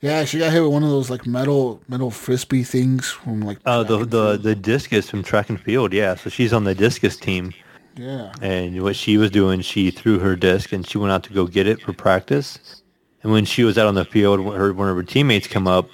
Yeah, 0.00 0.24
she 0.24 0.38
got 0.38 0.52
hit 0.52 0.62
with 0.62 0.72
one 0.72 0.82
of 0.82 0.90
those 0.90 1.10
like 1.10 1.26
metal 1.26 1.82
metal 1.88 2.10
frisbee 2.10 2.62
things 2.62 3.10
from 3.10 3.40
like. 3.40 3.58
Uh, 3.66 3.82
the 3.82 4.04
the 4.04 4.38
the 4.38 4.54
discus 4.54 5.10
from 5.10 5.22
track 5.22 5.50
and 5.50 5.60
field. 5.60 5.92
Yeah, 5.92 6.14
so 6.14 6.30
she's 6.30 6.54
on 6.54 6.64
the 6.64 6.74
discus 6.74 7.16
team, 7.16 7.52
yeah. 7.96 8.32
and 8.40 8.80
what 8.82 8.96
she 8.96 9.18
was 9.18 9.30
doing, 9.30 9.60
she 9.60 9.90
threw 9.90 10.20
her 10.20 10.36
disc 10.36 10.72
and 10.72 10.86
she 10.86 10.96
went 10.96 11.12
out 11.12 11.24
to 11.24 11.32
go 11.34 11.46
get 11.46 11.66
it 11.66 11.82
for 11.82 11.92
practice. 11.92 12.82
And 13.22 13.32
when 13.32 13.44
she 13.44 13.64
was 13.64 13.76
out 13.76 13.88
on 13.88 13.94
the 13.94 14.04
field, 14.04 14.40
her 14.54 14.72
one 14.72 14.88
of 14.88 14.96
her 14.96 15.02
teammates 15.02 15.48
come 15.48 15.66
up 15.66 15.90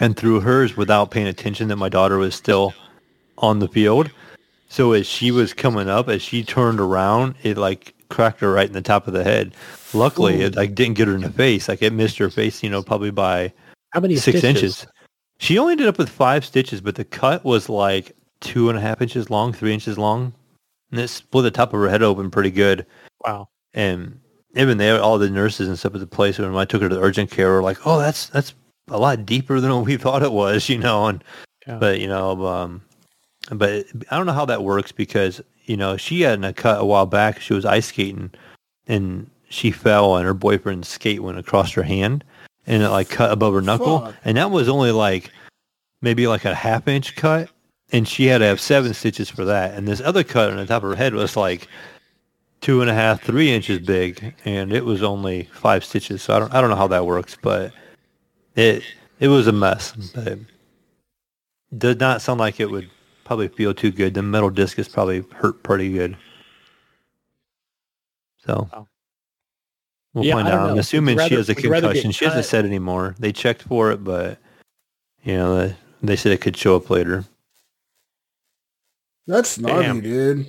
and 0.00 0.16
threw 0.16 0.40
hers 0.40 0.76
without 0.76 1.10
paying 1.12 1.28
attention 1.28 1.68
that 1.68 1.76
my 1.76 1.88
daughter 1.88 2.16
was 2.18 2.34
still 2.34 2.74
on 3.38 3.60
the 3.60 3.68
field. 3.68 4.10
So 4.74 4.90
as 4.90 5.06
she 5.06 5.30
was 5.30 5.52
coming 5.52 5.88
up, 5.88 6.08
as 6.08 6.20
she 6.20 6.42
turned 6.42 6.80
around, 6.80 7.36
it 7.44 7.56
like 7.56 7.94
cracked 8.08 8.40
her 8.40 8.50
right 8.52 8.66
in 8.66 8.72
the 8.72 8.82
top 8.82 9.06
of 9.06 9.12
the 9.12 9.22
head. 9.22 9.54
Luckily, 9.92 10.40
it 10.40 10.56
like 10.56 10.74
didn't 10.74 10.96
get 10.96 11.06
her 11.06 11.14
in 11.14 11.20
the 11.20 11.30
face. 11.30 11.68
Like 11.68 11.80
it 11.80 11.92
missed 11.92 12.18
her 12.18 12.28
face, 12.28 12.60
you 12.60 12.68
know, 12.68 12.82
probably 12.82 13.12
by 13.12 13.52
How 13.90 14.00
many 14.00 14.16
six 14.16 14.38
stitches? 14.40 14.62
inches. 14.62 14.86
She 15.38 15.58
only 15.58 15.72
ended 15.74 15.86
up 15.86 15.96
with 15.96 16.08
five 16.08 16.44
stitches, 16.44 16.80
but 16.80 16.96
the 16.96 17.04
cut 17.04 17.44
was 17.44 17.68
like 17.68 18.16
two 18.40 18.68
and 18.68 18.76
a 18.76 18.80
half 18.80 19.00
inches 19.00 19.30
long, 19.30 19.52
three 19.52 19.72
inches 19.72 19.96
long, 19.96 20.32
and 20.90 20.98
it 20.98 21.06
split 21.06 21.44
the 21.44 21.52
top 21.52 21.72
of 21.72 21.78
her 21.78 21.88
head 21.88 22.02
open 22.02 22.28
pretty 22.28 22.50
good. 22.50 22.84
Wow. 23.24 23.46
And 23.74 24.18
even 24.56 24.78
there, 24.78 25.00
all 25.00 25.18
the 25.18 25.30
nurses 25.30 25.68
and 25.68 25.78
stuff 25.78 25.94
at 25.94 26.00
the 26.00 26.06
place 26.08 26.36
when 26.40 26.52
I 26.56 26.64
took 26.64 26.82
her 26.82 26.88
to 26.88 26.94
the 26.96 27.00
urgent 27.00 27.30
care 27.30 27.52
were 27.52 27.62
like, 27.62 27.78
"Oh, 27.86 28.00
that's 28.00 28.28
that's 28.30 28.54
a 28.88 28.98
lot 28.98 29.24
deeper 29.24 29.60
than 29.60 29.72
what 29.72 29.84
we 29.86 29.96
thought 29.98 30.24
it 30.24 30.32
was," 30.32 30.68
you 30.68 30.78
know. 30.78 31.06
And 31.06 31.22
Yeah. 31.64 31.78
but 31.78 32.00
you 32.00 32.08
know, 32.08 32.44
um, 32.44 32.82
but 33.50 33.86
I 34.10 34.16
don't 34.16 34.26
know 34.26 34.32
how 34.32 34.46
that 34.46 34.62
works 34.62 34.92
because 34.92 35.40
you 35.64 35.76
know 35.76 35.96
she 35.96 36.22
had 36.22 36.44
a 36.44 36.52
cut 36.52 36.80
a 36.80 36.84
while 36.84 37.06
back. 37.06 37.40
She 37.40 37.54
was 37.54 37.64
ice 37.64 37.86
skating, 37.86 38.30
and 38.86 39.30
she 39.48 39.70
fell, 39.70 40.16
and 40.16 40.26
her 40.26 40.34
boyfriend's 40.34 40.88
skate 40.88 41.22
went 41.22 41.38
across 41.38 41.72
her 41.72 41.82
hand, 41.82 42.24
and 42.66 42.82
it 42.82 42.90
like 42.90 43.08
cut 43.08 43.30
above 43.32 43.54
her 43.54 43.62
knuckle, 43.62 44.00
Fuck. 44.00 44.14
and 44.24 44.36
that 44.36 44.50
was 44.50 44.68
only 44.68 44.92
like 44.92 45.30
maybe 46.00 46.26
like 46.26 46.44
a 46.44 46.54
half 46.54 46.88
inch 46.88 47.16
cut, 47.16 47.50
and 47.92 48.06
she 48.08 48.26
had 48.26 48.38
to 48.38 48.46
have 48.46 48.60
seven 48.60 48.94
stitches 48.94 49.30
for 49.30 49.44
that. 49.44 49.74
And 49.74 49.86
this 49.86 50.00
other 50.00 50.24
cut 50.24 50.50
on 50.50 50.56
the 50.56 50.66
top 50.66 50.82
of 50.82 50.90
her 50.90 50.96
head 50.96 51.14
was 51.14 51.36
like 51.36 51.68
two 52.60 52.80
and 52.80 52.90
a 52.90 52.94
half, 52.94 53.22
three 53.22 53.52
inches 53.52 53.78
big, 53.78 54.34
and 54.44 54.72
it 54.72 54.84
was 54.84 55.02
only 55.02 55.44
five 55.52 55.84
stitches. 55.84 56.22
So 56.22 56.34
I 56.34 56.38
don't, 56.38 56.54
I 56.54 56.60
don't 56.60 56.70
know 56.70 56.76
how 56.76 56.88
that 56.88 57.04
works, 57.06 57.36
but 57.40 57.72
it, 58.56 58.82
it 59.20 59.28
was 59.28 59.46
a 59.46 59.52
mess. 59.52 59.92
But 60.14 60.26
it 60.28 60.38
did 61.76 62.00
not 62.00 62.22
sound 62.22 62.40
like 62.40 62.60
it 62.60 62.70
would 62.70 62.88
probably 63.24 63.48
feel 63.48 63.74
too 63.74 63.90
good. 63.90 64.14
The 64.14 64.22
metal 64.22 64.50
discus 64.50 64.88
probably 64.88 65.24
hurt 65.34 65.62
pretty 65.62 65.92
good. 65.92 66.16
So 68.38 68.68
Wow. 68.72 68.88
we'll 70.12 70.24
Yeah, 70.24 70.34
find 70.34 70.48
I 70.48 70.52
out. 70.52 70.66
know. 70.66 70.72
I'm 70.72 70.78
assuming 70.78 71.18
you 71.18 71.28
she 71.28 71.34
has 71.34 71.48
a 71.48 71.54
would 71.54 71.64
you 71.64 71.70
rather 71.70 71.88
get 71.88 72.02
concussion. 72.02 72.12
She 72.12 72.24
hasn't 72.26 72.44
said 72.46 72.64
anymore. 72.64 73.14
They 73.18 73.32
checked 73.32 73.62
for 73.62 73.90
it, 73.90 74.04
but 74.04 74.38
you 75.22 75.34
know 75.34 75.56
they, 75.68 75.76
they 76.02 76.16
said 76.16 76.32
it 76.32 76.40
could 76.40 76.56
show 76.56 76.76
up 76.76 76.90
later. 76.90 77.24
That's 79.26 79.58
gnarly, 79.58 79.82
Damn. 79.84 80.00
dude. 80.02 80.46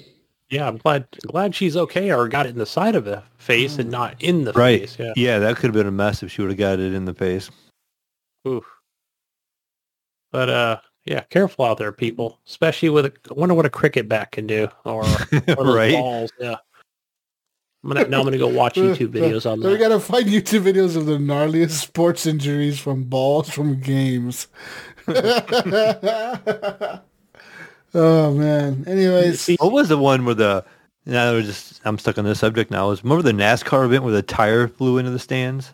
Yeah, 0.49 0.67
I'm 0.67 0.77
glad 0.77 1.07
glad 1.25 1.55
she's 1.55 1.75
okay 1.77 2.11
or 2.11 2.27
got 2.27 2.45
it 2.45 2.49
in 2.49 2.57
the 2.57 2.65
side 2.65 2.95
of 2.95 3.05
the 3.05 3.23
face 3.37 3.79
and 3.79 3.89
not 3.89 4.21
in 4.21 4.43
the 4.43 4.53
Right. 4.53 4.81
face. 4.81 4.97
Yeah. 4.99 5.13
Yeah, 5.15 5.39
that 5.39 5.55
could 5.55 5.67
have 5.67 5.73
been 5.73 5.87
a 5.87 5.91
mess 5.91 6.21
if 6.21 6.31
she 6.31 6.41
would 6.41 6.51
have 6.51 6.57
got 6.59 6.79
it 6.79 6.93
in 6.93 7.05
the 7.05 7.13
face. 7.13 7.49
Oof. 8.47 8.63
But 10.31 10.49
uh 10.49 10.77
yeah, 11.05 11.21
careful 11.29 11.65
out 11.65 11.77
there, 11.77 11.91
people. 11.91 12.39
Especially 12.47 12.89
with 12.89 13.05
a 13.05 13.13
I 13.29 13.33
wonder 13.33 13.53
what 13.55 13.65
a 13.65 13.69
cricket 13.69 14.07
bat 14.09 14.31
can 14.31 14.47
do. 14.47 14.67
Or 14.83 15.03
one 15.03 15.67
of 15.67 15.75
Right. 15.75 15.93
balls. 15.93 16.31
Yeah. 16.39 16.55
I'm 17.83 17.91
gonna 17.91 18.07
now 18.07 18.19
I'm 18.19 18.25
gonna 18.25 18.37
go 18.39 18.47
watch 18.47 18.77
uh, 18.79 18.81
YouTube 18.81 19.09
uh, 19.15 19.19
videos 19.19 19.49
on 19.49 19.61
So 19.61 19.67
we 19.69 19.75
that. 19.75 19.79
gotta 19.79 19.99
find 19.99 20.25
YouTube 20.25 20.61
videos 20.63 20.95
of 20.95 21.05
the 21.05 21.17
gnarliest 21.17 21.71
sports 21.71 22.25
injuries 22.25 22.79
from 22.79 23.03
balls 23.03 23.49
from 23.49 23.79
games. 23.79 24.47
oh 25.07 27.01
man. 28.33 28.83
Anyways, 28.87 29.41
See, 29.41 29.57
What 29.59 29.71
was 29.71 29.89
the 29.89 29.97
one 29.97 30.25
where 30.25 30.35
the 30.35 30.65
now 31.05 31.31
we're 31.33 31.43
just 31.43 31.79
I'm 31.85 31.99
stuck 31.99 32.17
on 32.17 32.25
this 32.25 32.39
subject 32.39 32.71
now. 32.71 32.89
Was 32.89 33.03
remember 33.03 33.21
the 33.21 33.31
NASCAR 33.31 33.85
event 33.85 34.03
where 34.03 34.13
the 34.13 34.23
tire 34.23 34.67
flew 34.67 34.97
into 34.97 35.11
the 35.11 35.19
stands 35.19 35.71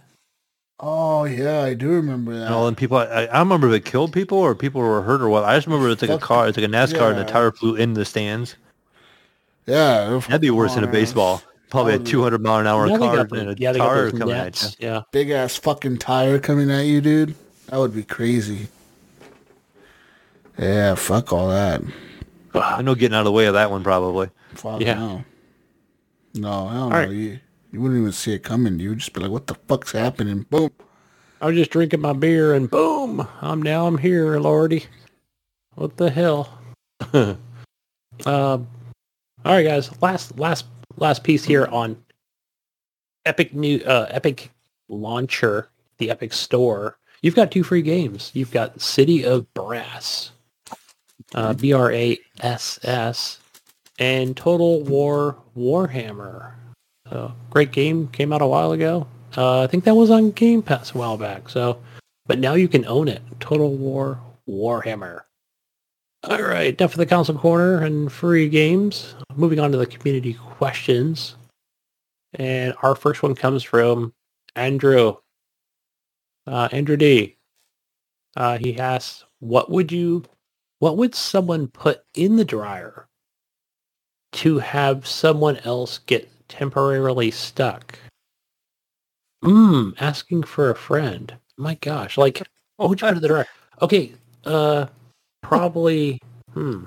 oh 0.82 1.24
yeah, 1.26 1.61
I 1.61 1.74
do 1.74 1.90
remember 1.90 2.34
that. 2.35 2.45
and 2.48 2.53
all 2.53 2.66
them 2.66 2.76
people? 2.76 2.98
I, 2.98 3.26
I 3.26 3.40
remember 3.40 3.68
if 3.69 3.74
it 3.74 3.85
killed 3.85 4.11
people 4.11 4.38
or 4.38 4.53
people 4.56 4.82
were 4.82 5.01
hurt 5.01 5.22
or 5.22 5.30
what. 5.30 5.43
I 5.43 5.56
just 5.56 5.68
remember 5.68 5.90
it's 5.90 6.01
like 6.01 6.11
a 6.11 6.18
car, 6.18 6.48
it's 6.48 6.58
like 6.58 6.66
a 6.68 6.69
NASCAR 6.69 7.11
and 7.11 7.19
the 7.19 7.24
tire 7.24 7.51
flew 7.51 7.76
into 7.76 8.00
the 8.00 8.06
stands. 8.06 8.56
yeah, 9.66 10.19
That'd 10.27 10.42
be 10.42 10.50
worse 10.51 10.76
than 10.76 10.84
a 10.84 10.88
baseball. 10.88 11.42
Probably 11.69 11.93
a 11.93 12.00
200 12.00 12.42
mile 12.42 12.60
an 12.60 12.68
hour 12.68 12.85
now 12.85 12.98
they 12.98 13.00
car 13.00 13.19
and 13.19 13.50
a 13.51 13.56
yeah, 13.58 13.72
tire 13.72 14.10
those 14.11 14.19
coming 14.19 14.35
at 14.35 14.61
you. 14.61 14.88
Yeah. 14.88 15.01
Big 15.14 15.30
ass 15.30 15.56
fucking 15.56 16.00
tire 16.00 16.38
coming 16.38 16.69
at 16.69 16.82
you, 16.82 17.00
dude. 17.00 17.34
That 17.68 17.77
would 17.77 17.95
be 17.95 18.03
crazy. 18.03 18.68
Yeah, 20.58 20.95
fuck 20.95 21.32
all 21.32 21.50
that. 21.50 21.82
I 22.53 22.82
know 22.82 22.93
getting 22.95 23.16
out 23.16 23.22
of 23.22 23.26
the 23.26 23.32
way 23.32 23.45
of 23.45 23.53
that 23.53 23.72
one 23.72 23.84
probably. 23.84 24.30
Fuck 24.53 24.82
Yeah. 24.82 24.95
no. 24.95 25.24
No, 26.34 26.68
hell 26.68 26.90
no. 26.90 26.95
right. 26.95 27.10
You, 27.10 27.40
you 27.72 27.82
wouldn't 27.82 28.00
even 28.00 28.11
see 28.11 28.33
it 28.33 28.43
coming. 28.43 28.80
You 28.80 28.90
would 28.90 29.00
just 29.00 29.14
be 29.14 29.22
like, 29.22 29.32
what 29.32 29.48
the 29.48 29.56
fuck's 29.56 29.93
happening? 29.93 30.45
Boom. 30.50 30.72
I 31.41 31.48
was 31.48 31.56
just 31.56 31.72
drinking 31.72 32.01
my 32.01 32.14
beer 32.14 32.53
and 32.53 32.69
boom, 32.69 33.27
I'm 33.41 33.64
now 33.64 33.88
I'm 33.88 33.98
here, 33.98 34.40
Lordy. 34.40 34.85
What 35.74 35.98
the 35.98 36.11
hell? 36.11 36.59
um, 37.14 37.38
all 38.25 38.67
right, 39.45 39.64
guys. 39.64 39.90
Last 40.01 40.38
last 40.38 40.66
last 40.98 41.24
piece 41.24 41.43
here 41.43 41.66
on 41.66 41.98
Epic 43.25 43.56
new 43.56 43.80
uh, 43.80 44.08
Epic 44.11 44.51
Launcher, 44.88 45.69
the 45.98 46.11
Epic 46.11 46.33
Store. 46.33 46.98
You've 47.24 47.35
got 47.35 47.51
two 47.51 47.64
free 47.64 47.82
games. 47.82 48.32
You've 48.35 48.51
got 48.51 48.80
City 48.80 49.24
of 49.25 49.51
Brass, 49.56 50.32
uh, 51.33 51.53
B 51.53 51.74
R 51.74 51.91
A 51.91 52.19
S 52.41 52.80
S, 52.83 53.40
and 53.98 54.38
Total 54.38 54.83
War 54.83 55.38
Warhammer. 55.58 56.53
So 57.11 57.33
great 57.49 57.73
game 57.73 58.07
came 58.07 58.31
out 58.31 58.41
a 58.41 58.48
while 58.48 58.72
ago. 58.72 59.06
Uh, 59.35 59.64
I 59.64 59.67
think 59.67 59.83
that 59.83 59.95
was 59.95 60.09
on 60.09 60.31
Game 60.31 60.61
Pass 60.61 60.95
a 60.95 60.98
while 60.98 61.17
back. 61.17 61.49
So, 61.49 61.81
but 62.25 62.40
now 62.40 62.53
you 62.53 62.69
can 62.69 62.85
own 62.85 63.09
it. 63.09 63.22
Total 63.41 63.69
War 63.69 64.19
Warhammer. 64.48 65.23
All 66.23 66.41
right, 66.41 66.80
enough 66.80 66.91
for 66.91 66.98
the 66.98 67.06
console 67.06 67.38
corner 67.38 67.83
and 67.83 68.11
free 68.11 68.48
games. 68.48 69.15
Moving 69.35 69.59
on 69.59 69.72
to 69.72 69.77
the 69.77 69.88
community 69.88 70.35
questions, 70.35 71.35
and 72.35 72.75
our 72.81 72.95
first 72.95 73.23
one 73.23 73.35
comes 73.35 73.64
from 73.64 74.14
Andrew. 74.56 75.17
Uh, 76.48 76.69
Andrew 76.72 76.95
D. 76.95 77.38
Uh, 78.38 78.57
he 78.57 78.77
asks, 78.77 79.25
"What 79.40 79.69
would 79.72 79.91
you, 79.91 80.23
what 80.80 80.95
would 80.95 81.15
someone 81.15 81.67
put 81.67 82.03
in 82.14 82.35
the 82.35 82.45
dryer 82.45 83.09
to 84.33 84.59
have 84.59 85.07
someone 85.07 85.57
else 85.57 85.98
get 85.98 86.30
temporarily 86.51 87.31
stuck?" 87.31 87.97
Mmm, 89.43 89.93
asking 89.99 90.43
for 90.43 90.69
a 90.69 90.75
friend. 90.75 91.35
My 91.57 91.75
gosh, 91.75 92.17
like, 92.17 92.43
would 92.77 93.01
you 93.01 93.07
put 93.07 93.15
in 93.15 93.21
the 93.21 93.27
dryer? 93.27 93.47
Okay, 93.81 94.13
uh, 94.45 94.85
probably, 95.41 96.19
hmm. 96.53 96.83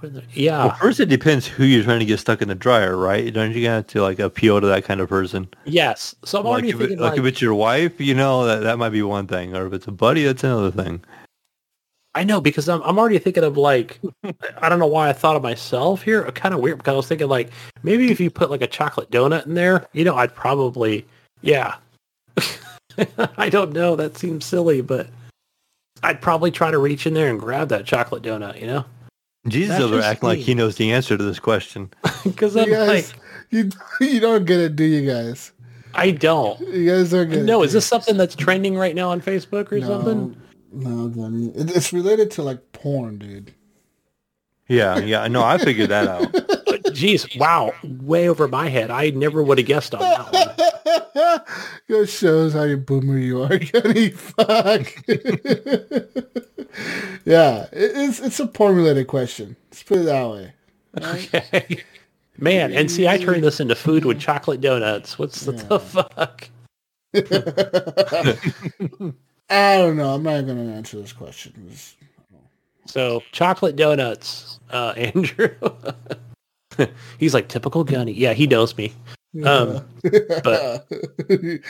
Put 0.00 0.08
in 0.08 0.14
the- 0.14 0.22
Yeah, 0.34 0.64
Well, 0.66 0.74
first 0.76 0.98
it 0.98 1.06
depends 1.08 1.46
who 1.46 1.64
you're 1.64 1.84
trying 1.84 2.00
to 2.00 2.04
get 2.04 2.18
stuck 2.18 2.42
in 2.42 2.48
the 2.48 2.56
dryer, 2.56 2.96
right? 2.96 3.32
Don't 3.32 3.54
you 3.54 3.66
have 3.68 3.86
to 3.88 4.02
like 4.02 4.18
appeal 4.18 4.60
to 4.60 4.66
that 4.66 4.84
kind 4.84 5.00
of 5.00 5.08
person? 5.08 5.48
yes. 5.64 6.14
So 6.24 6.38
I'm 6.40 6.44
Like 6.44 6.50
already 6.52 6.68
if, 6.70 6.80
it, 6.80 6.90
like 6.98 7.10
like, 7.12 7.18
if 7.20 7.24
it's 7.24 7.40
your 7.42 7.54
wife, 7.54 8.00
you 8.00 8.14
know 8.14 8.44
that 8.46 8.62
that 8.64 8.78
might 8.78 8.90
be 8.90 9.02
one 9.02 9.28
thing, 9.28 9.54
or 9.56 9.66
if 9.66 9.72
it's 9.72 9.86
a 9.86 9.92
buddy, 9.92 10.24
that's 10.24 10.42
another 10.42 10.72
thing. 10.72 11.04
I 12.14 12.24
know 12.24 12.40
because 12.40 12.68
I'm 12.68 12.82
I'm 12.82 12.98
already 12.98 13.18
thinking 13.18 13.44
of 13.44 13.56
like 13.56 14.00
I 14.58 14.68
don't 14.68 14.78
know 14.78 14.86
why 14.86 15.08
I 15.08 15.12
thought 15.12 15.36
of 15.36 15.42
myself 15.42 16.02
here. 16.02 16.26
Uh, 16.26 16.30
kind 16.30 16.54
of 16.54 16.60
weird 16.60 16.78
because 16.78 16.92
I 16.92 16.96
was 16.96 17.08
thinking 17.08 17.28
like 17.28 17.50
maybe 17.82 18.10
if 18.10 18.20
you 18.20 18.30
put 18.30 18.50
like 18.50 18.62
a 18.62 18.66
chocolate 18.66 19.10
donut 19.10 19.46
in 19.46 19.54
there, 19.54 19.86
you 19.92 20.04
know, 20.04 20.16
I'd 20.16 20.34
probably 20.34 21.06
yeah. 21.40 21.76
I 23.38 23.48
don't 23.48 23.72
know. 23.72 23.96
That 23.96 24.18
seems 24.18 24.44
silly, 24.44 24.82
but 24.82 25.08
I'd 26.02 26.20
probably 26.20 26.50
try 26.50 26.70
to 26.70 26.78
reach 26.78 27.06
in 27.06 27.14
there 27.14 27.30
and 27.30 27.40
grab 27.40 27.68
that 27.68 27.86
chocolate 27.86 28.22
donut. 28.22 28.60
You 28.60 28.66
know, 28.66 28.84
Jesus 29.48 29.70
That's 29.70 29.84
over 29.84 29.96
just 29.96 30.08
acting 30.08 30.28
like 30.28 30.38
he 30.38 30.54
knows 30.54 30.76
the 30.76 30.92
answer 30.92 31.16
to 31.16 31.24
this 31.24 31.38
question. 31.38 31.90
because 32.24 32.54
You 32.54 32.62
I'm 32.62 32.70
guys, 32.70 32.88
like 32.88 33.20
you, 33.50 33.70
you 34.00 34.20
don't 34.20 34.44
get 34.44 34.60
it, 34.60 34.76
do 34.76 34.84
you 34.84 35.08
guys? 35.10 35.52
I 35.94 36.10
don't. 36.10 36.60
You 36.60 36.90
guys 36.90 37.10
don't 37.10 37.30
get. 37.30 37.40
Uh, 37.40 37.44
no, 37.44 37.62
is 37.62 37.72
this 37.72 37.86
something 37.86 38.16
that's 38.16 38.34
trending 38.34 38.76
right 38.76 38.94
now 38.94 39.10
on 39.10 39.20
Facebook 39.20 39.72
or 39.72 39.80
something? 39.80 40.36
No, 40.72 41.08
Gunny. 41.08 41.48
It, 41.48 41.76
it's 41.76 41.92
related 41.92 42.30
to 42.32 42.42
like 42.42 42.72
porn, 42.72 43.18
dude. 43.18 43.54
Yeah, 44.68 44.98
yeah, 44.98 45.28
no, 45.28 45.42
I 45.42 45.58
figured 45.58 45.90
that 45.90 46.08
out. 46.08 46.32
Jeez, 46.92 47.38
wow, 47.38 47.72
way 47.84 48.28
over 48.28 48.48
my 48.48 48.68
head. 48.68 48.90
I 48.90 49.10
never 49.10 49.42
would 49.42 49.58
have 49.58 49.66
guessed 49.66 49.94
on 49.94 50.00
that 50.00 50.32
one. 50.32 51.42
It 51.88 52.06
shows 52.06 52.54
how 52.54 52.62
you 52.62 52.78
boomer 52.78 53.18
you 53.18 53.42
are, 53.42 53.58
Gunny. 53.72 54.10
Fuck. 54.10 54.92
yeah, 57.24 57.66
it, 57.70 57.92
it's 57.94 58.20
it's 58.20 58.40
a 58.40 58.46
porn 58.46 58.76
related 58.76 59.08
question. 59.08 59.56
Let's 59.70 59.82
put 59.82 59.98
it 59.98 60.04
that 60.04 60.30
way. 60.30 60.52
Okay. 60.98 61.84
Man, 62.38 62.72
and 62.72 62.90
see, 62.90 63.06
I 63.06 63.18
turned 63.18 63.44
this 63.44 63.60
into 63.60 63.74
food 63.74 64.04
with 64.04 64.18
chocolate 64.20 64.60
donuts. 64.60 65.18
What's 65.18 65.44
the, 65.44 65.52
the 65.52 65.78
fuck? 65.78 66.48
I 69.52 69.76
don't 69.78 69.96
know. 69.96 70.14
I'm 70.14 70.22
not 70.22 70.46
going 70.46 70.66
to 70.66 70.72
answer 70.72 71.00
this 71.00 71.12
question. 71.12 71.52
It's- 71.66 71.94
So 72.86 73.22
chocolate 73.32 73.76
donuts, 73.76 74.58
uh, 74.70 74.94
Andrew. 74.96 75.50
He's 77.18 77.34
like 77.34 77.48
typical 77.48 77.84
gunny. 77.84 78.12
Yeah, 78.12 78.32
he 78.32 78.46
knows 78.46 78.76
me. 78.76 78.92
Um, 79.44 79.84
but- 80.42 80.86
he, 81.28 81.60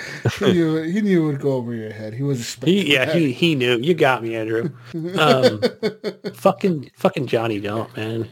knew 0.41 0.77
it, 0.77 0.91
he 0.93 1.01
knew 1.01 1.25
it 1.25 1.27
would 1.27 1.41
go 1.41 1.53
over 1.53 1.75
your 1.75 1.93
head. 1.93 2.15
He 2.15 2.23
was 2.23 2.41
expecting 2.41 2.75
He, 2.75 2.93
yeah, 2.95 3.05
that. 3.07 3.17
he 3.17 3.33
he 3.33 3.55
knew. 3.55 3.79
You 3.79 3.95
got 3.95 4.23
me, 4.23 4.37
Andrew. 4.37 4.71
Um, 5.19 5.61
fucking 6.35 6.91
fucking 6.97 7.27
Johnny 7.27 7.61
don't 7.61 7.95
man. 7.97 8.29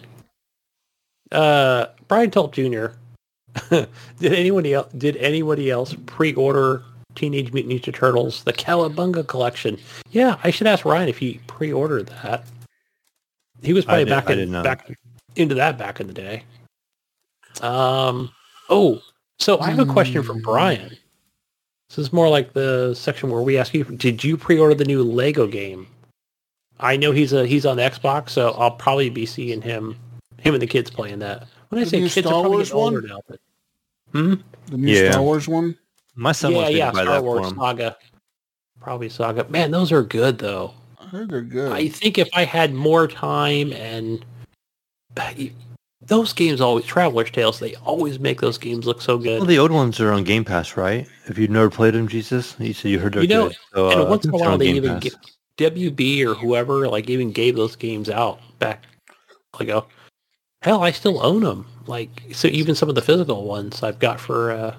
Uh, 1.32 1.86
Brian 2.08 2.30
Tolt 2.30 2.52
Jr. 2.52 2.86
did 3.70 4.32
anybody 4.32 4.74
else 4.74 4.92
did 4.92 5.16
anybody 5.16 5.70
else 5.70 5.94
pre-order 6.06 6.82
Teenage 7.14 7.52
Mutant 7.52 7.74
Ninja 7.82 7.92
Turtles 7.94 8.44
the 8.44 8.52
Cowabunga 8.52 9.26
collection? 9.26 9.78
Yeah, 10.10 10.36
I 10.44 10.50
should 10.50 10.66
ask 10.66 10.84
Ryan 10.84 11.08
if 11.08 11.18
he 11.18 11.40
pre-ordered 11.46 12.06
that. 12.22 12.44
He 13.62 13.72
was 13.72 13.84
probably 13.84 14.04
did- 14.04 14.10
back 14.10 14.30
in 14.30 14.52
back 14.52 14.98
into 15.36 15.54
that 15.56 15.76
back 15.78 16.00
in 16.00 16.06
the 16.06 16.12
day. 16.14 16.44
Um. 17.62 18.30
Oh, 18.68 19.02
so 19.38 19.58
I 19.60 19.70
have 19.70 19.80
a 19.88 19.92
question 19.92 20.22
for 20.22 20.34
Hmm. 20.34 20.40
Brian. 20.40 20.96
This 21.88 21.98
is 21.98 22.12
more 22.12 22.28
like 22.28 22.52
the 22.52 22.94
section 22.94 23.30
where 23.30 23.42
we 23.42 23.58
ask 23.58 23.74
you: 23.74 23.84
Did 23.84 24.22
you 24.22 24.36
pre-order 24.36 24.74
the 24.74 24.84
new 24.84 25.02
Lego 25.02 25.46
game? 25.46 25.88
I 26.78 26.96
know 26.96 27.12
he's 27.12 27.32
a 27.32 27.46
he's 27.46 27.66
on 27.66 27.76
the 27.76 27.82
Xbox, 27.82 28.30
so 28.30 28.52
I'll 28.52 28.70
probably 28.70 29.10
be 29.10 29.26
seeing 29.26 29.60
him 29.60 29.96
him 30.38 30.54
and 30.54 30.62
the 30.62 30.66
kids 30.66 30.90
playing 30.90 31.18
that. 31.18 31.46
When 31.68 31.80
I 31.80 31.84
The 31.84 31.90
say 31.90 32.00
kids, 32.00 32.12
Star 32.12 32.26
are 32.26 32.42
probably 32.42 32.50
Wars 32.50 32.68
getting 32.68 32.82
older 32.82 33.00
one? 33.00 33.08
now. 33.08 33.20
But 33.28 33.40
hmm? 34.12 34.34
The 34.66 34.76
new 34.78 34.92
Yeah. 34.92 35.10
Star 35.10 35.22
Wars 35.22 35.48
one. 35.48 35.76
My 36.20 36.32
son 36.32 36.52
yeah, 36.52 36.56
wants 36.58 36.70
yeah, 36.72 36.86
to 36.90 36.92
buy 36.92 37.02
Star 37.04 37.14
that 37.14 37.24
Wars 37.24 37.46
for 37.46 37.54
him. 37.54 37.58
Saga, 37.58 37.96
probably 38.78 39.08
Saga. 39.08 39.48
Man, 39.48 39.70
those 39.70 39.90
are 39.90 40.02
good 40.02 40.36
though. 40.36 40.74
I 41.00 41.06
heard 41.06 41.30
they're 41.30 41.40
good. 41.40 41.72
I 41.72 41.88
think 41.88 42.18
if 42.18 42.28
I 42.34 42.44
had 42.44 42.74
more 42.74 43.08
time 43.08 43.72
and 43.72 44.22
those 46.02 46.34
games 46.34 46.60
always 46.60 46.84
Traveller's 46.84 47.30
Tales, 47.30 47.58
they 47.58 47.74
always 47.76 48.20
make 48.20 48.42
those 48.42 48.58
games 48.58 48.84
look 48.84 49.00
so 49.00 49.16
good. 49.16 49.38
Well, 49.38 49.46
the 49.46 49.58
old 49.58 49.70
ones 49.70 49.98
are 49.98 50.12
on 50.12 50.24
Game 50.24 50.44
Pass, 50.44 50.76
right? 50.76 51.08
If 51.24 51.38
you've 51.38 51.48
never 51.48 51.70
played 51.70 51.94
them, 51.94 52.06
Jesus, 52.06 52.54
you 52.58 52.74
said 52.74 52.90
you 52.90 52.98
heard 52.98 53.14
they're 53.14 53.22
You 53.22 53.28
know, 53.28 53.48
good. 53.48 53.56
So, 53.72 53.90
and 53.90 54.00
uh, 54.02 54.04
once 54.04 54.26
in 54.26 54.34
a 54.34 54.36
while 54.36 54.58
they 54.58 54.66
Game 54.66 54.76
even 54.76 55.00
Pass. 55.00 55.02
get 55.02 55.16
WB 55.72 56.26
or 56.26 56.34
whoever 56.34 56.86
like 56.86 57.08
even 57.08 57.32
gave 57.32 57.56
those 57.56 57.76
games 57.76 58.10
out 58.10 58.40
back 58.58 58.84
ago. 59.58 59.86
Hell, 60.60 60.82
I 60.82 60.90
still 60.90 61.24
own 61.24 61.40
them. 61.40 61.66
Like 61.86 62.10
so, 62.32 62.48
even 62.48 62.74
some 62.74 62.90
of 62.90 62.94
the 62.94 63.00
physical 63.00 63.44
ones 63.44 63.82
I've 63.82 63.98
got 63.98 64.20
for 64.20 64.50
uh, 64.50 64.74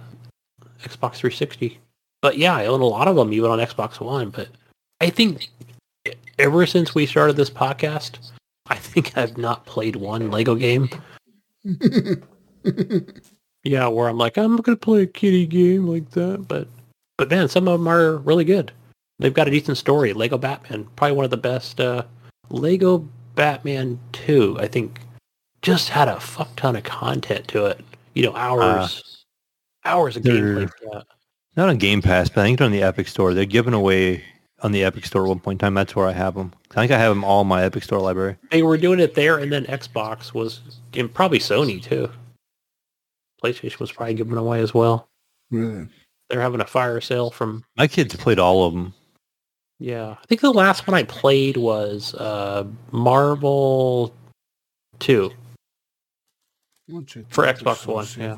Xbox 0.84 1.16
360. 1.16 1.80
But 2.22 2.38
yeah, 2.38 2.56
I 2.56 2.68
own 2.68 2.82
a 2.82 2.86
lot 2.86 3.08
of 3.08 3.16
them 3.16 3.34
even 3.34 3.50
on 3.50 3.60
Xbox 3.60 4.00
One. 4.00 4.30
But 4.30 4.50
I 5.00 5.10
think 5.10 5.50
ever 6.38 6.66
since 6.66 6.96
we 6.96 7.06
started 7.06 7.36
this 7.36 7.50
podcast, 7.50 8.32
I 8.68 8.76
think 8.76 9.18
I've 9.18 9.38
not 9.38 9.66
played 9.66 9.96
one 9.96 10.32
Lego 10.32 10.56
game. 10.56 10.90
yeah, 13.64 13.88
where 13.88 14.10
I'm 14.10 14.18
like, 14.18 14.38
I'm 14.38 14.58
gonna 14.58 14.78
play 14.78 15.04
a 15.04 15.08
kitty 15.08 15.46
game 15.46 15.88
like 15.88 16.10
that, 16.12 16.48
but 16.48 16.68
but 17.18 17.30
man, 17.30 17.48
some 17.50 17.68
of 17.68 17.80
them 17.80 17.88
are 17.88 18.18
really 18.18 18.46
good. 18.46 18.72
They've 19.20 19.34
got 19.34 19.48
a 19.48 19.52
decent 19.52 19.78
story. 19.78 20.14
Lego 20.14 20.38
Batman, 20.38 20.88
probably 20.96 21.16
one 21.16 21.26
of 21.26 21.32
the 21.32 21.38
best. 21.38 21.80
Uh, 21.80 22.04
Lego 22.50 23.08
Batman 23.36 24.00
Two, 24.12 24.58
I 24.60 24.68
think, 24.68 25.00
just 25.62 25.90
had 25.90 26.08
a 26.08 26.20
fuck 26.20 26.56
ton 26.56 26.76
of 26.76 26.84
content 26.84 27.48
to 27.50 27.66
it. 27.66 27.82
You 28.14 28.24
know, 28.24 28.36
hours, 28.36 29.11
hours 29.86 30.18
of 30.18 30.24
they're- 30.24 30.68
gameplay. 30.68 31.04
Not 31.58 31.68
on 31.68 31.78
Game 31.78 32.02
Pass, 32.02 32.30
but 32.30 32.42
I 32.42 32.44
think 32.46 32.60
they're 32.60 32.66
on 32.66 32.72
the 32.72 32.82
Epic 32.84 33.10
Store. 33.10 33.34
They're 33.34 33.44
giving 33.46 33.74
away 33.74 34.24
on 34.62 34.72
the 34.72 34.86
Epic 34.86 35.06
Store 35.06 35.24
at 35.26 35.28
one 35.28 35.40
point 35.42 35.62
in 35.62 35.66
time. 35.66 35.74
That's 35.74 35.94
where 35.96 36.08
I 36.08 36.14
have 36.14 36.34
them. 36.36 36.54
I 36.72 36.76
think 36.76 36.92
I 36.94 36.98
have 36.98 37.12
them 37.14 37.26
all 37.26 37.42
in 37.42 37.48
my 37.48 37.64
Epic 37.64 37.84
Store 37.84 38.00
library. 38.00 38.38
They 38.52 38.64
were 38.64 38.78
doing 38.78 39.02
it 39.02 39.16
there, 39.16 39.38
and 39.38 39.52
then 39.52 39.66
Xbox 39.66 40.34
was, 40.34 40.62
and 40.94 41.14
probably 41.14 41.40
Sony 41.40 41.84
too. 41.84 42.10
PlayStation 43.44 43.80
was 43.80 43.92
probably 43.92 44.14
giving 44.14 44.38
away 44.38 44.62
as 44.62 44.74
well. 44.74 45.10
really. 45.50 45.88
They're 46.30 46.40
having 46.40 46.62
a 46.62 46.66
fire 46.66 47.02
sale 47.02 47.30
from 47.32 47.66
My 47.76 47.88
kids 47.88 48.16
played 48.16 48.40
all 48.40 48.64
of 48.66 48.74
them. 48.74 48.94
Yeah, 49.80 50.12
I 50.22 50.26
think 50.28 50.40
the 50.40 50.54
last 50.54 50.88
one 50.88 50.96
I 50.96 51.04
played 51.04 51.58
was 51.58 52.14
uh, 52.16 52.66
Marvel 52.92 54.16
Two. 55.00 55.32
For 57.30 57.46
Xbox 57.46 57.88
One, 57.88 58.08
yeah. 58.18 58.36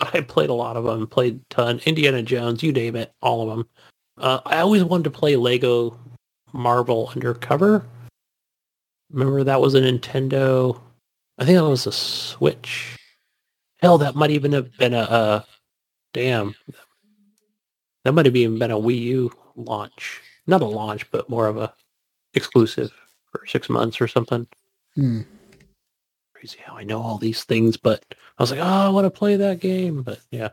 I. 0.12 0.20
Played 0.20 0.50
a 0.50 0.54
lot 0.54 0.76
of 0.76 0.84
them. 0.84 1.06
Played 1.06 1.40
a 1.50 1.54
ton. 1.54 1.80
Indiana 1.84 2.22
Jones, 2.22 2.62
you 2.62 2.72
name 2.72 2.96
it, 2.96 3.12
all 3.20 3.42
of 3.42 3.56
them. 3.56 3.68
Uh, 4.18 4.40
I 4.46 4.58
always 4.58 4.84
wanted 4.84 5.04
to 5.04 5.10
play 5.10 5.36
Lego 5.36 5.98
Marvel 6.52 7.10
Undercover. 7.14 7.86
Remember 9.10 9.44
that 9.44 9.60
was 9.60 9.74
a 9.74 9.80
Nintendo. 9.80 10.80
I 11.38 11.44
think 11.44 11.58
that 11.58 11.68
was 11.68 11.86
a 11.86 11.92
Switch. 11.92 12.96
Hell, 13.78 13.98
that 13.98 14.14
might 14.14 14.30
even 14.30 14.52
have 14.52 14.76
been 14.78 14.94
a. 14.94 15.00
Uh, 15.00 15.42
damn, 16.12 16.54
that 18.04 18.12
might 18.12 18.26
have 18.26 18.36
even 18.36 18.58
been 18.58 18.70
a 18.70 18.78
Wii 18.78 19.00
U 19.00 19.32
launch. 19.56 20.22
Not 20.46 20.62
a 20.62 20.66
launch, 20.66 21.10
but 21.10 21.28
more 21.28 21.46
of 21.46 21.56
a 21.56 21.74
exclusive 22.34 22.92
for 23.30 23.44
six 23.46 23.68
months 23.68 24.00
or 24.00 24.08
something. 24.08 24.46
Hmm. 24.94 25.22
How 26.54 26.76
I 26.76 26.84
know 26.84 27.00
all 27.00 27.18
these 27.18 27.44
things, 27.44 27.76
but 27.76 28.04
I 28.38 28.42
was 28.42 28.50
like, 28.50 28.60
oh, 28.60 28.64
I 28.64 28.88
want 28.88 29.04
to 29.04 29.10
play 29.10 29.36
that 29.36 29.60
game. 29.60 30.02
But 30.02 30.20
yeah, 30.30 30.50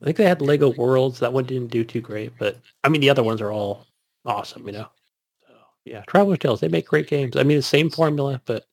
I 0.00 0.04
think 0.04 0.16
they 0.16 0.24
had 0.24 0.40
Lego 0.40 0.70
Worlds. 0.70 1.18
That 1.20 1.32
one 1.32 1.44
didn't 1.44 1.70
do 1.70 1.84
too 1.84 2.00
great, 2.00 2.32
but 2.38 2.56
I 2.84 2.88
mean, 2.88 3.00
the 3.00 3.10
other 3.10 3.22
ones 3.22 3.40
are 3.40 3.52
all 3.52 3.86
awesome, 4.24 4.66
you 4.66 4.72
know. 4.72 4.88
So 5.46 5.54
yeah, 5.84 6.02
Traveller's 6.06 6.38
Tales, 6.38 6.60
they 6.60 6.68
make 6.68 6.86
great 6.86 7.08
games. 7.08 7.36
I 7.36 7.42
mean, 7.42 7.58
the 7.58 7.62
same 7.62 7.90
formula, 7.90 8.40
but 8.44 8.64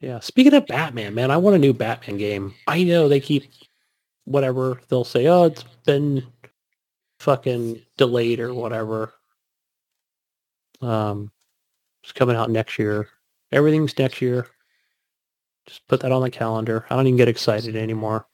yeah. 0.00 0.20
Speaking 0.20 0.54
of 0.54 0.66
Batman, 0.66 1.14
man, 1.14 1.30
I 1.30 1.36
want 1.38 1.56
a 1.56 1.58
new 1.58 1.72
Batman 1.72 2.18
game. 2.18 2.54
I 2.66 2.84
know 2.84 3.08
they 3.08 3.20
keep 3.20 3.44
whatever 4.24 4.80
they'll 4.88 5.04
say. 5.04 5.26
Oh, 5.26 5.44
it's 5.44 5.64
been 5.86 6.24
fucking 7.20 7.80
delayed 7.96 8.40
or 8.40 8.52
whatever. 8.52 9.14
Um, 10.82 11.30
it's 12.04 12.12
coming 12.12 12.36
out 12.36 12.50
next 12.50 12.78
year. 12.78 13.08
Everything's 13.50 13.98
next 13.98 14.20
year. 14.20 14.46
Just 15.66 15.86
put 15.88 16.00
that 16.00 16.12
on 16.12 16.20
the 16.20 16.30
calendar. 16.30 16.84
I 16.90 16.96
don't 16.96 17.06
even 17.06 17.16
get 17.16 17.28
excited 17.28 17.74
anymore. 17.74 18.26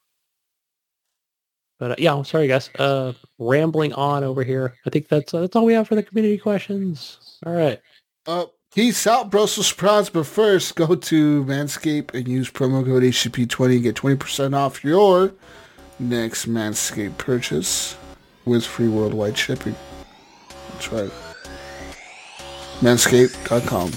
But 1.79 1.93
uh, 1.93 1.95
yeah, 1.99 2.15
I'm 2.15 2.25
sorry 2.25 2.49
guys. 2.49 2.69
Uh, 2.79 3.13
rambling 3.39 3.93
on 3.93 4.25
over 4.25 4.43
here. 4.43 4.75
I 4.85 4.91
think 4.91 5.09
that's 5.09 5.33
uh, 5.33 5.41
that's 5.41 5.55
all 5.55 5.65
we 5.65 5.73
have 5.73 5.87
for 5.87 5.95
the 5.95 6.03
community 6.03 6.37
questions. 6.37 7.39
All 7.47 7.55
right. 7.55 7.81
Uh, 8.27 8.47
peace 8.75 9.07
out, 9.07 9.31
Brussels 9.31 9.69
sprouts. 9.69 10.11
But 10.11 10.27
first, 10.27 10.75
go 10.75 10.97
to 10.97 11.45
Manscaped 11.45 12.13
and 12.13 12.27
use 12.27 12.51
promo 12.51 12.85
code 12.85 13.05
HGP20 13.05 13.75
and 13.75 13.83
get 13.85 13.95
20% 13.95 14.55
off 14.55 14.83
your 14.83 15.33
next 16.01 16.47
Manscaped 16.47 17.17
purchase 17.19 17.97
with 18.45 18.67
free 18.67 18.89
worldwide 18.89 19.39
shipping. 19.39 19.77
That's 20.73 20.93
right. 20.93 21.30
Manscaped.com. 22.81 23.91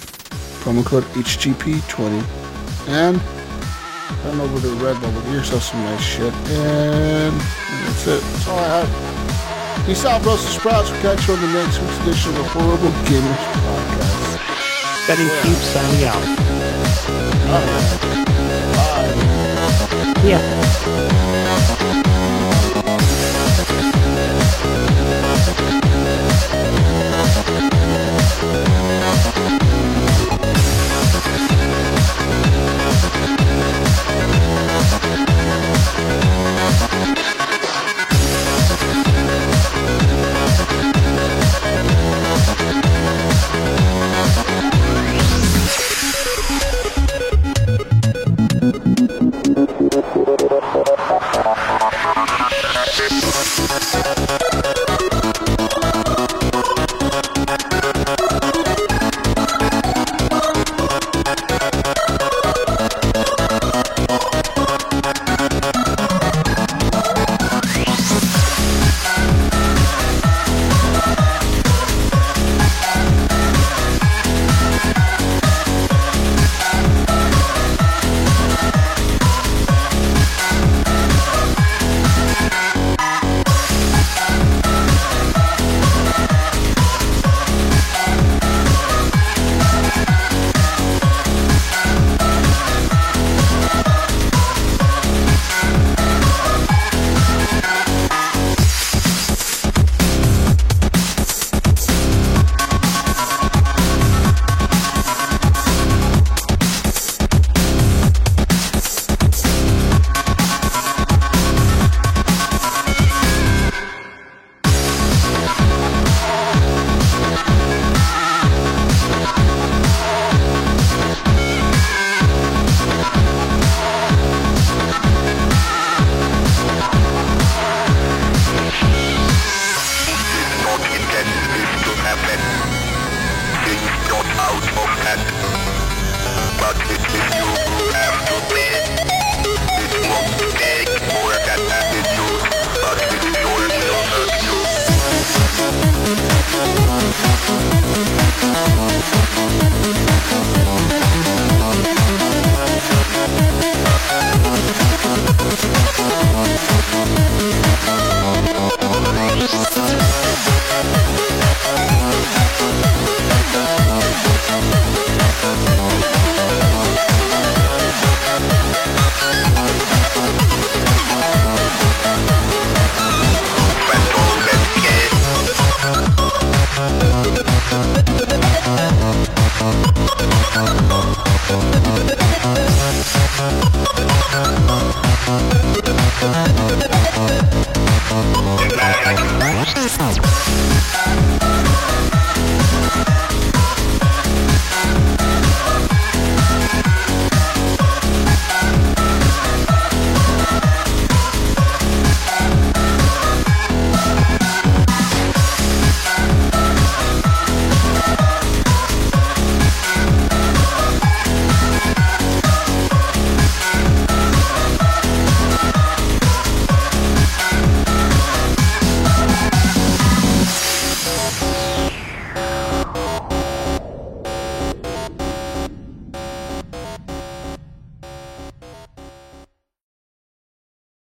Promo 0.63 0.85
code 0.85 1.03
HGP20. 1.15 2.23
And 2.89 3.17
head 3.17 4.39
over 4.39 4.59
to 4.61 4.67
Redbubble. 4.75 5.23
Get 5.25 5.33
yourself 5.33 5.63
some 5.63 5.81
nice 5.81 6.01
shit. 6.01 6.33
And 6.33 7.39
that's 7.85 8.07
it. 8.07 8.21
That's 8.21 8.47
all 8.47 8.59
I 8.59 8.67
have. 8.83 9.85
Peace 9.85 10.05
out, 10.05 10.21
Brussels 10.21 10.55
sprouts. 10.55 10.91
We'll 10.91 11.01
catch 11.01 11.27
you 11.27 11.33
on 11.33 11.41
the 11.41 11.47
next 11.47 11.79
week's 11.79 11.99
edition 12.01 12.31
of 12.31 12.37
the 12.37 12.43
Horrible 12.49 12.91
Gamers 13.07 13.43
Podcast. 13.63 15.07
Betting 15.07 15.29
keep 15.41 15.57
signing 15.57 16.05
out. 16.05 16.23
Yeah. 20.25 20.63
Thank 53.91 54.22